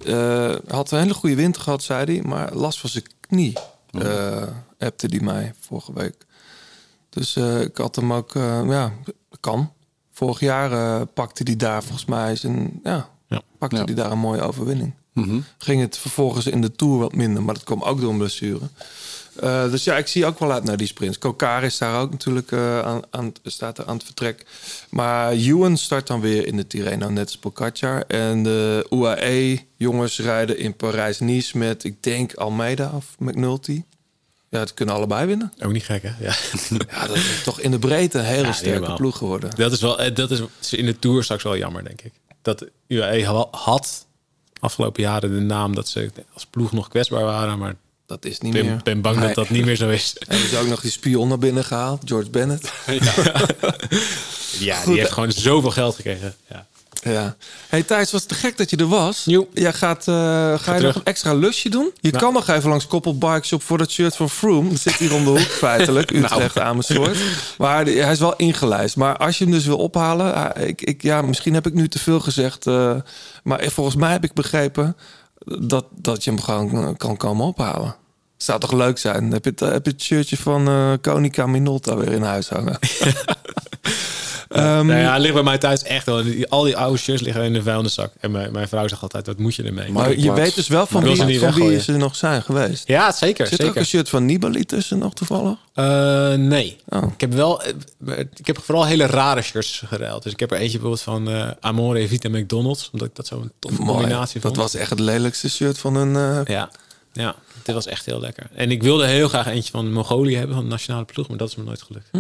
Eh, 0.05 0.55
had 0.69 0.91
een 0.91 0.99
hele 0.99 1.15
goede 1.15 1.35
winter 1.35 1.63
gehad, 1.63 1.83
zei 1.83 2.05
hij. 2.05 2.23
Maar 2.29 2.55
last 2.55 2.81
van 2.81 2.91
zijn 2.91 3.05
knie. 3.21 3.53
Eh 4.03 4.43
appte 4.79 5.09
die 5.09 5.23
mij 5.23 5.55
vorige 5.61 5.93
week. 5.93 6.27
Dus 7.11 7.37
eh, 7.37 7.61
ik 7.61 7.77
had 7.77 7.97
hem 7.97 8.13
ook... 8.13 8.35
eh, 8.35 8.61
ja, 8.69 8.93
kan. 9.41 9.73
Vorig 10.13 10.41
jaar 10.41 10.73
eh, 10.73 11.07
pakte 11.15 11.43
hij 11.43 11.57
daar 11.57 11.83
volgens 11.83 12.05
mij 12.05 12.37
zijn... 12.37 12.81
Ja, 12.83 13.09
pakte 13.59 13.77
Ja. 13.77 13.85
hij 13.85 13.95
daar 13.95 14.11
een 14.11 14.19
mooie 14.19 14.41
overwinning. 14.43 14.95
Mhm. 15.13 15.41
Ging 15.59 15.81
het 15.81 15.99
vervolgens 15.99 16.47
in 16.47 16.61
de 16.61 16.73
Tour 16.73 16.99
wat 16.99 17.15
minder. 17.15 17.43
Maar 17.43 17.55
dat 17.55 17.65
kwam 17.65 17.83
ook 17.83 18.01
door 18.01 18.11
een 18.11 18.19
blessure. 18.19 18.69
Eh, 19.41 19.71
dus 19.71 19.85
ja, 19.85 19.97
ik 19.97 20.07
zie 20.07 20.27
ook 20.27 20.39
wel 20.39 20.53
uit 20.53 20.65
naar 20.65 20.77
die 20.77 20.87
sprints. 20.87 21.19
Kokar 21.19 21.63
is 21.63 21.79
daar 21.79 22.01
ook 22.01 22.11
natuurlijk 22.11 22.53
eh, 22.53 22.81
aan, 22.81 23.03
aan, 23.11 23.33
staat 23.45 23.79
er 23.79 23.87
aan 23.87 23.95
het 23.97 24.05
vertrek. 24.05 24.45
Maar 24.91 25.33
Ewan 25.33 25.77
start 25.77 26.07
dan 26.07 26.21
weer 26.21 26.47
in 26.47 26.57
de 26.57 26.67
Tirreno, 26.67 27.09
net 27.09 27.27
als 27.27 27.37
Pogacar. 27.39 28.05
En 28.07 28.43
de 28.43 28.87
UAE-jongens 28.91 30.19
rijden 30.19 30.59
in 30.59 30.77
Parijs-Nice 30.77 31.59
met, 31.59 31.85
ik 31.85 32.03
denk, 32.03 32.35
Almeida 32.35 32.91
of 32.95 33.05
McNulty. 33.19 33.83
Ja, 34.49 34.61
het 34.61 34.75
kunnen 34.75 34.95
allebei 34.95 35.27
winnen. 35.27 35.53
Ook 35.65 35.73
niet 35.73 35.85
gek, 35.85 36.03
hè? 36.03 36.09
Ja, 36.25 36.35
Ja, 36.91 37.07
dat 37.07 37.17
is 37.17 37.43
toch 37.45 37.61
in 37.61 37.71
de 37.71 37.79
breedte 37.79 38.19
een 38.19 38.25
hele 38.25 38.47
Ja, 38.47 38.53
sterke 38.53 38.95
ploeg 38.95 39.17
geworden. 39.19 39.51
Dat 39.57 39.73
is 39.73 39.81
wel, 39.81 39.99
eh, 39.99 40.15
dat 40.15 40.31
is 40.31 40.73
in 40.73 40.87
de 40.87 40.99
Tour 40.99 41.23
straks 41.25 41.43
wel 41.43 41.57
jammer, 41.57 41.85
denk 41.85 42.03
ik. 42.03 42.13
Dat 42.43 42.65
UAE 42.87 43.25
ha- 43.27 43.49
had 43.51 44.07
afgelopen 44.61 45.03
jaren 45.03 45.31
de 45.35 45.41
naam 45.41 45.75
dat 45.75 45.89
ze 45.89 46.11
als 46.33 46.47
ploeg 46.47 46.73
nog 46.73 46.89
kwetsbaar 46.89 47.25
waren, 47.25 47.59
maar 47.59 47.75
Dat 48.07 48.25
is 48.25 48.41
niet 48.41 48.53
ben, 48.53 48.65
meer. 48.67 48.81
ben 48.85 49.01
bang 49.01 49.17
Nee. 49.17 49.27
dat 49.27 49.35
dat 49.35 49.51
niet 49.51 49.65
meer 49.65 49.77
zo 49.77 49.89
is. 49.89 50.17
En 50.29 50.39
er 50.39 50.45
is 50.45 50.57
ook 50.57 50.69
nog 50.69 50.81
die 50.81 50.91
spion 50.91 51.29
naar 51.29 51.39
binnen 51.39 51.65
gehaald, 51.65 52.03
George 52.05 52.31
Bennett. 52.31 52.73
Ja, 54.59 54.77
Goed, 54.77 54.87
die 54.87 54.99
heeft 54.99 55.13
gewoon 55.13 55.33
zoveel 55.33 55.71
geld 55.71 55.95
gekregen. 55.95 56.35
Ja. 56.51 56.67
Ja. 57.03 57.37
Hey 57.69 57.83
Thijs, 57.83 58.11
was 58.13 58.21
het 58.21 58.29
te 58.31 58.35
gek 58.37 58.57
dat 58.57 58.71
je 58.71 58.77
er 58.77 58.89
was? 58.89 59.27
Jij 59.55 59.73
gaat, 59.73 60.09
eh, 60.09 60.15
ga 60.15 60.53
je 60.53 60.59
terug. 60.59 60.83
nog 60.83 60.95
een 60.95 61.05
extra 61.05 61.35
lusje 61.35 61.69
doen? 61.69 61.91
Je 62.01 62.11
Nou. 62.11 62.23
kan 62.25 62.33
nog 62.33 62.49
even 62.49 62.69
langs 62.69 62.87
Koppel 62.87 63.19
Bike 63.19 63.47
Shop 63.47 63.63
voor 63.63 63.79
dat 63.79 63.91
shirt 63.91 64.17
van 64.17 64.31
Froome. 64.31 64.71
Dat 64.71 64.81
zit 64.81 64.95
hier 64.95 65.15
om 65.15 65.25
de 65.25 65.31
hoek 65.31 65.39
feitelijk. 65.41 66.11
Utrecht, 66.11 66.59
Amersfoort. 66.59 67.19
Maar 67.59 67.85
die- 67.85 68.01
hij 68.03 68.13
is 68.13 68.19
wel 68.19 68.37
ingelijst. 68.37 68.97
Maar 68.97 69.17
als 69.17 69.39
je 69.39 69.45
hem 69.45 69.53
dus 69.53 69.65
wil 69.67 69.79
ophalen... 69.79 70.35
ah, 70.35 70.67
ik, 70.69 70.83
ik, 70.83 71.03
ja, 71.03 71.23
misschien 71.23 71.55
heb 71.55 71.67
ik 71.67 71.75
nu 71.75 71.89
te 71.89 71.99
veel 71.99 72.21
gezegd. 72.21 72.67
eh, 72.67 72.95
maar 73.43 73.65
volgens 73.73 73.97
mij 73.97 74.13
heb 74.13 74.25
ik 74.25 74.33
begrepen... 74.33 74.97
dat, 75.45 75.87
dat 75.91 76.25
je 76.25 76.31
hem 76.31 76.41
gewoon 76.41 76.71
eh, 76.73 76.89
kan 76.97 77.17
komen 77.17 77.47
ophalen. 77.47 77.97
Zou 78.37 78.61
toch 78.61 78.73
leuk 78.73 78.99
zijn? 78.99 79.33
Heb 79.33 79.45
je 79.45 79.51
het, 79.51 79.61
heb 79.61 79.85
je 79.85 79.91
het 79.91 80.03
shirtje 80.03 80.37
van 80.37 80.69
eh 80.69 80.93
Konica 81.01 81.47
Minolta 81.47 81.97
weer 81.97 82.13
in 82.13 82.23
huis 82.23 82.49
hangen? 82.49 82.79
Ehm, 84.55 84.87
nou 84.87 85.01
ja, 85.01 85.17
ligt 85.19 85.35
bij 85.35 85.43
mij 85.43 85.59
thuis 85.59 85.83
echt 85.83 86.07
wel. 86.07 86.23
Al 86.49 86.63
die 86.63 86.77
oude 86.77 86.99
shirts 86.99 87.23
liggen 87.23 87.43
in 87.45 87.53
de 87.53 87.63
vuilniszak. 87.63 88.13
En 88.21 88.31
mijn, 88.31 88.53
mijn 88.53 88.69
vrouw 88.69 88.89
zegt 88.89 89.03
altijd, 89.03 89.27
wat 89.27 89.39
moet 89.39 89.55
je 89.55 89.63
ermee? 89.63 89.91
Maar 89.93 90.19
je 90.19 90.33
weet 90.33 90.55
dus 90.55 90.69
wel 90.69 90.87
van 90.87 91.03
wie, 91.03 91.39
van 91.39 91.53
wie 91.55 91.81
ze 91.81 91.93
nog 91.93 92.17
zijn 92.17 92.43
geweest. 92.43 92.89
Ja, 92.89 93.13
zeker. 93.13 93.47
Zit 93.47 93.59
er 93.59 93.65
zeker. 93.65 93.69
ook 93.69 93.77
een 93.77 93.87
shirt 93.87 94.09
van 94.09 94.25
Nibali 94.25 94.65
tussen 94.65 94.99
nog 94.99 95.15
toevallig? 95.15 95.57
Eh, 95.75 96.33
nee. 96.35 96.77
Oh. 96.89 97.03
Ik 97.13 97.21
heb 97.21 97.33
wel. 97.33 97.63
eh, 97.63 98.19
Ik 98.35 98.47
heb 98.47 98.59
vooral 98.63 98.85
hele 98.87 99.07
rare 99.07 99.43
shirts 99.43 99.83
geruild. 99.87 100.23
Dus 100.23 100.33
ik 100.33 100.41
heb 100.41 100.51
er 100.51 100.57
eentje 100.59 100.79
bijvoorbeeld 100.79 101.03
van 101.03 101.29
eh 101.31 101.51
Amore 101.61 102.09
Vita 102.09 102.29
McDonald's. 102.29 102.89
Omdat 102.93 103.09
ik 103.09 103.15
dat 103.17 103.27
zo'n 103.27 103.53
toffe 103.59 103.83
Mooi. 103.83 103.93
combinatie 103.99 104.41
Dat 104.41 104.43
vond. 104.43 104.57
was 104.57 104.75
echt 104.75 104.91
het 104.91 105.01
lelijkste 105.01 105.51
shirt 105.51 105.79
van 105.79 105.95
een... 105.97 106.17
eh, 106.47 106.55
Ja. 106.55 106.71
Ja, 107.13 107.35
dit 107.63 107.75
was 107.75 107.87
echt 107.87 108.07
heel 108.07 108.21
lekker. 108.21 108.47
En 108.55 108.71
ik 108.71 108.83
wilde 108.83 109.07
heel 109.07 109.29
graag 109.29 109.47
eentje 109.47 109.71
van 109.71 109.93
Mongolië 109.93 110.37
hebben, 110.37 110.55
van 110.55 110.65
de 110.65 110.71
nationale 110.71 111.05
ploeg. 111.05 111.29
Maar 111.29 111.37
dat 111.37 111.49
is 111.49 111.57
me 111.57 111.65
nooit 111.65 111.83
gelukt. 111.83 112.11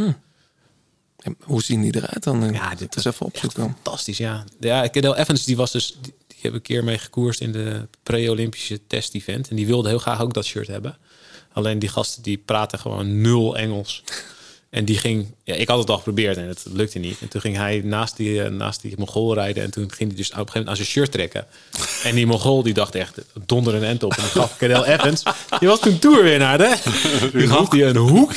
En 1.24 1.36
Hoe 1.40 1.62
zien 1.62 1.82
die 1.82 1.96
eruit 1.96 2.24
dan? 2.24 2.52
Ja, 2.52 2.74
dit 2.74 2.96
is 2.96 3.04
even 3.04 3.26
opzoeken. 3.26 3.62
Fantastisch, 3.62 4.18
ja. 4.18 4.44
Ja, 4.60 4.88
Cadel 4.88 5.16
Evans, 5.16 5.44
die 5.44 5.56
was 5.56 5.70
dus... 5.70 5.96
Die, 6.00 6.14
die 6.26 6.38
heb 6.40 6.50
ik 6.50 6.56
een 6.56 6.62
keer 6.62 6.84
mee 6.84 6.98
gekoerst 6.98 7.40
in 7.40 7.52
de 7.52 7.88
pre-Olympische 8.02 8.80
test-event. 8.86 9.48
En 9.48 9.56
die 9.56 9.66
wilde 9.66 9.88
heel 9.88 9.98
graag 9.98 10.20
ook 10.20 10.34
dat 10.34 10.44
shirt 10.44 10.66
hebben. 10.66 10.96
Alleen 11.52 11.78
die 11.78 11.88
gasten, 11.88 12.22
die 12.22 12.38
praten 12.38 12.78
gewoon 12.78 13.20
nul 13.20 13.56
Engels. 13.56 14.02
En 14.70 14.84
die 14.84 14.98
ging, 14.98 15.34
ja, 15.44 15.54
ik 15.54 15.68
had 15.68 15.78
het 15.78 15.90
al 15.90 15.96
geprobeerd 15.96 16.36
en 16.36 16.48
het 16.48 16.64
lukte 16.72 16.98
niet. 16.98 17.20
En 17.20 17.28
toen 17.28 17.40
ging 17.40 17.56
hij 17.56 17.80
naast 17.84 18.16
die, 18.16 18.42
eh, 18.42 18.50
naast 18.50 18.82
die 18.82 18.94
Mongool 18.98 19.34
rijden. 19.34 19.62
En 19.62 19.70
toen 19.70 19.92
ging 19.92 20.08
hij 20.08 20.18
dus 20.18 20.30
op 20.30 20.32
een 20.32 20.38
gegeven 20.38 20.60
moment 20.60 20.68
aan 20.68 20.76
zijn 20.76 20.88
shirt 20.88 21.12
trekken. 21.12 21.46
En 22.02 22.14
die 22.14 22.26
Mongool 22.26 22.62
die 22.62 22.74
dacht 22.74 22.94
echt, 22.94 23.18
donder 23.46 23.74
een 23.74 23.84
end 23.84 24.02
op. 24.02 24.12
En 24.12 24.22
dan 24.22 24.30
gaf 24.30 24.56
Cadel 24.56 24.84
Evans, 24.84 25.22
die 25.58 25.68
was 25.68 25.80
toen 25.80 25.98
toerwinnaar 25.98 26.58
hè. 26.58 26.74
Die 27.38 27.48
gaf 27.48 27.70
hij 27.70 27.86
een 27.86 27.96
hoek. 27.96 28.32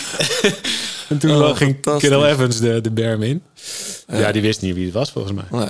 en 1.10 1.18
toen 1.18 1.44
Oh, 1.44 1.56
ging. 1.56 1.82
Cadel 1.82 2.28
Evans 2.28 2.60
de, 2.60 2.82
de 2.82 2.92
berm 2.92 3.24
in. 3.24 3.44
Ja. 4.08 4.18
Ja. 4.18 4.32
die 4.32 4.42
wist 4.42 4.62
niet 4.62 4.76
wie 4.76 4.86
het 4.86 4.94
was 4.94 5.12
volgens 5.12 5.34
mij. 5.34 5.46
Nee. 5.60 5.70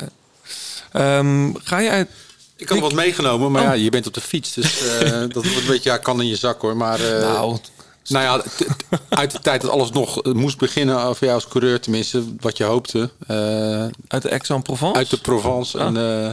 Ehm, 0.92 1.54
ga 1.64 1.82
jij... 1.82 2.06
Ik 2.56 2.70
had 2.70 2.80
wat 2.80 2.94
meegenomen, 2.94 3.52
maar 3.52 3.64
ja, 3.64 3.72
je 3.74 3.90
bent 3.90 4.08
op 4.08 4.14
de 4.14 4.22
fiets. 4.22 4.54
Dus 4.54 4.88
eh, 4.88 5.10
dat 5.20 5.34
wordt 5.34 5.58
een 5.58 5.66
beetje, 5.68 5.90
ja, 5.90 5.98
kan 5.98 6.22
in 6.22 6.28
je 6.28 6.36
zak 6.36 6.62
hoor. 6.62 6.78
Maar, 6.78 7.00
eh, 7.00 7.22
Nou. 7.22 7.58
nou 8.08 8.24
ja, 8.26 8.44
uit 9.10 9.32
de 9.32 9.40
tijd 9.40 9.62
dat 9.62 9.72
alles 9.72 9.92
nog 9.92 10.22
eh, 10.22 10.32
moest 10.34 10.58
beginnen, 10.58 11.10
of 11.10 11.20
jou 11.20 11.32
als 11.34 11.48
coureur 11.48 11.80
tenminste, 11.80 12.24
wat 12.40 12.58
je 12.58 12.64
hoopte. 12.64 13.10
eh, 13.28 13.38
uit 14.08 14.22
de 14.22 14.30
Aix-en-Provence? 14.32 14.96
Uit 14.98 15.10
de 15.10 15.18
Provence. 15.18 15.78
En, 15.80 15.98
eh, 15.98 16.30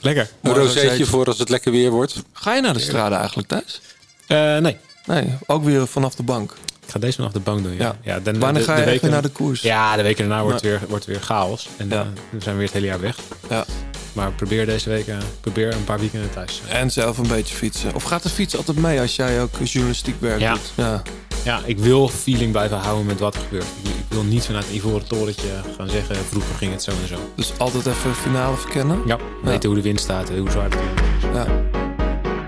Lekker. 0.00 0.30
Een 0.42 0.54
rozeetje 0.54 1.04
voor 1.06 1.26
als 1.26 1.38
het 1.38 1.48
lekker 1.48 1.72
weer 1.72 1.90
wordt. 1.90 2.14
Ga 2.32 2.54
je 2.54 2.60
naar 2.60 2.72
de 2.74 2.80
strade 2.80 3.14
eigenlijk 3.14 3.48
thuis? 3.48 3.80
Eh, 4.26 4.56
nee. 4.56 4.76
Nee, 5.06 5.34
ook 5.46 5.64
weer 5.64 5.86
vanaf 5.86 6.14
de 6.14 6.22
bank. 6.22 6.52
Ik 6.86 6.92
ga 6.92 6.98
deze 6.98 7.16
vanaf 7.16 7.32
de 7.32 7.40
bank 7.40 7.62
doen. 7.62 7.74
Ja. 7.76 7.96
Ja. 8.02 8.20
dan, 8.20 8.38
Wanneer 8.38 8.62
ga 8.62 8.76
je 8.76 8.84
weken- 8.84 9.10
naar 9.10 9.22
de 9.22 9.28
koers? 9.28 9.60
Ja, 9.62 9.96
de 9.96 10.02
weken 10.02 10.28
daarna 10.28 10.44
wordt, 10.44 10.60
weer, 10.62 10.80
wordt 10.88 11.04
weer 11.04 11.20
chaos. 11.20 11.68
En 11.76 11.92
eh, 11.92 11.98
dan 12.30 12.40
zijn 12.40 12.44
we 12.54 12.60
weer 12.60 12.62
het 12.64 12.72
hele 12.72 12.86
jaar 12.86 13.00
weg. 13.00 13.16
Ja. 13.50 13.64
Maar 14.12 14.32
probeer 14.32 14.66
deze 14.66 14.88
week 14.90 15.06
eh, 15.06 15.16
probeer 15.40 15.72
een 15.74 15.84
paar 15.84 15.98
weekenden 15.98 16.30
thuis. 16.30 16.60
En 16.68 16.90
zelf 16.90 17.18
een 17.18 17.26
beetje 17.28 17.54
fietsen. 17.54 17.94
Of 17.94 18.02
gaat 18.02 18.22
de 18.22 18.28
fiets 18.28 18.56
altijd 18.56 18.78
mee 18.78 19.00
als 19.00 19.16
jij 19.16 19.42
ook 19.42 19.50
journalistiek 19.64 20.14
werk 20.20 20.40
Ja. 20.40 20.52
doet? 20.52 20.72
Ja. 20.74 21.02
Ja, 21.44 21.60
ik 21.64 21.78
wil 21.78 22.08
feeling 22.08 22.52
blijven 22.52 22.76
houden 22.76 23.06
met 23.06 23.20
wat 23.20 23.34
er 23.34 23.40
gebeurt. 23.40 23.64
Ik, 23.82 23.88
ik 23.90 24.04
wil 24.08 24.22
niet 24.22 24.44
vanuit 24.46 24.64
het 24.64 24.74
ivoren 24.74 25.06
torentje 25.08 25.48
gaan 25.76 25.88
zeggen... 25.88 26.16
vroeger 26.16 26.54
ging 26.54 26.72
het 26.72 26.82
zo 26.82 26.90
en 27.02 27.08
zo. 27.08 27.16
Dus 27.36 27.52
altijd 27.58 27.86
even 27.86 28.14
finale 28.14 28.56
verkennen? 28.56 29.02
Ja, 29.06 29.18
weten 29.42 29.68
hoe 29.68 29.78
de 29.78 29.84
wind 29.84 30.00
staat, 30.00 30.28
hoe 30.28 30.50
zwaar 30.50 30.64
het 30.70 30.74
is. 30.74 31.28
Ja. 31.34 31.46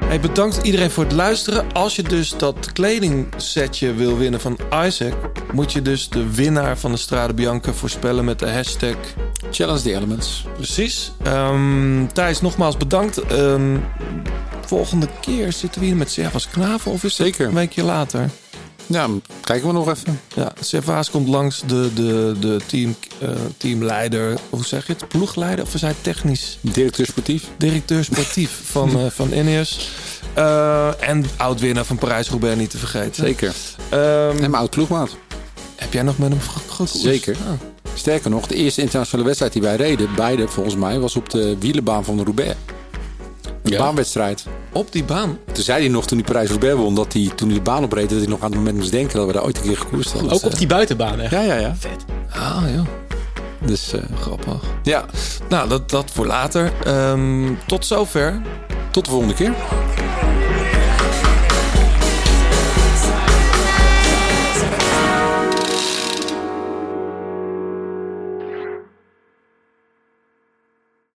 Hey, 0.09 0.21
bedankt 0.21 0.57
iedereen 0.63 0.91
voor 0.91 1.05
het 1.05 1.13
luisteren. 1.13 1.73
Als 1.73 1.97
je 1.97 2.03
dus 2.03 2.37
dat 2.37 2.73
kledingsetje 2.73 3.95
wil 3.95 4.17
winnen 4.19 4.41
van 4.41 4.59
Isaac... 4.85 5.15
moet 5.53 5.73
je 5.73 5.83
dus 5.83 6.09
de 6.09 6.33
winnaar 6.33 6.79
van 6.79 6.91
de 6.93 6.97
Strade 6.97 7.35
Bianca 7.35 7.73
voorspellen 7.73 8.25
met 8.25 8.39
de 8.39 8.51
hashtag... 8.51 8.97
Challenge 9.51 9.83
the 9.83 9.95
Elements. 9.95 10.45
Precies. 10.55 11.13
Ehm, 11.23 12.07
Thijs, 12.13 12.41
nogmaals 12.41 12.77
bedankt. 12.77 13.19
Ehm, 13.19 13.77
volgende 14.67 15.09
keer 15.21 15.53
zitten 15.53 15.81
we 15.81 15.87
hier 15.87 15.97
met 15.97 16.11
Servas 16.11 16.49
Knaven 16.49 16.91
of 16.93 17.05
is 17.05 17.19
het 17.19 17.27
Zeker. 17.27 17.47
een 17.47 17.55
weekje 17.55 17.83
later? 17.83 18.31
Ja, 18.89 19.09
kijken 19.44 19.66
we 19.66 19.73
nog 19.73 19.89
even. 19.89 20.20
Ja, 20.35 20.52
Servaas 20.60 21.10
komt 21.10 21.28
langs 21.28 21.62
de, 21.66 21.90
de, 21.94 22.35
de 22.40 22.56
team, 22.66 22.97
eh, 23.19 23.28
teamleider, 23.56 24.39
hoe 24.51 24.65
zeg 24.65 24.86
je 24.86 24.93
het? 24.93 25.09
Ploegleider 25.09 25.65
of 25.65 25.74
is 25.74 25.81
hij 25.81 25.94
technisch? 26.01 26.59
Directeur 26.60 27.06
sportief. 27.06 27.44
Directeur 27.56 28.05
sportief 28.05 28.60
van, 28.73 28.90
eh, 28.98 29.06
van 29.10 29.32
Ineos. 29.32 29.90
Eh, 30.35 31.09
en 31.09 31.24
oud-winnaar 31.36 31.85
van 31.85 31.98
Parijs-Roubaix 31.98 32.56
niet 32.59 32.70
te 32.70 32.78
vergeten. 32.78 33.24
Zeker. 33.24 33.55
Ehm, 33.89 34.31
En 34.31 34.36
mijn 34.40 34.55
oud 34.55 34.70
ploegmaat. 34.70 35.10
heb 35.77 35.93
jij 35.93 36.02
nog 36.02 36.19
met 36.19 36.28
hem 36.31 36.40
ge- 36.40 36.59
gekoerst? 36.69 36.97
Zeker. 36.97 37.36
Ah. 37.47 37.52
Sterker 37.94 38.31
nog, 38.31 38.47
de 38.47 38.55
eerste 38.55 38.81
internationale 38.81 39.24
wedstrijd 39.27 39.52
die 39.52 39.62
wij 39.62 39.77
reden, 39.77 40.09
beide 40.16 40.48
volgens 40.48 40.77
mij, 40.77 40.98
was 40.98 41.16
op 41.16 41.31
de 41.31 41.56
wielenbaan 41.59 42.05
van 42.05 42.16
de 42.16 42.23
Roubaix. 42.24 42.55
Ja. 43.62 43.78
baanwedstrijd. 43.78 44.44
Op 44.73 44.93
die 44.93 45.05
baan? 45.05 45.39
Toen 45.52 45.65
zei 45.65 45.81
hij 45.81 45.89
nog, 45.89 46.06
toen 46.06 46.19
hij 46.19 46.27
Parijs-Roubaix 46.27 46.74
won, 46.77 46.94
dat 46.94 47.12
hij 47.12 47.31
toen 47.35 47.48
hij 47.48 47.56
de 47.56 47.62
baan 47.62 47.85
opreed, 47.85 48.09
dat 48.10 48.19
hij 48.19 48.28
nog 48.28 48.40
aan 48.40 48.47
het 48.51 48.59
moment 48.59 48.77
moest 48.77 48.90
denken 48.90 49.16
dat 49.16 49.27
we 49.27 49.32
daar 49.32 49.44
ooit 49.44 49.56
een 49.56 49.62
keer 49.62 49.77
gekoerst 49.77 50.12
hadden. 50.12 50.31
Ook 50.32 50.43
op 50.44 50.59
die 50.59 50.66
buitenbaan, 50.66 51.20
echt. 51.20 51.31
Ja, 51.31 51.40
ja, 51.43 51.55
ja. 51.55 51.74
Vet. 51.78 52.05
Ah, 52.31 52.62
ja. 52.74 52.82
Dus 53.66 53.93
eh, 53.93 54.01
Grappig. 54.20 54.60
ja, 54.82 55.05
Nou, 55.48 55.69
dat, 55.69 55.90
dat 55.90 56.10
voor 56.12 56.27
later. 56.27 56.73
Ehm, 56.85 57.52
tot 57.66 57.86
zover. 57.86 58.40
tot 58.90 59.05
de 59.05 59.10
volgende 59.10 59.35
keer. 59.35 59.52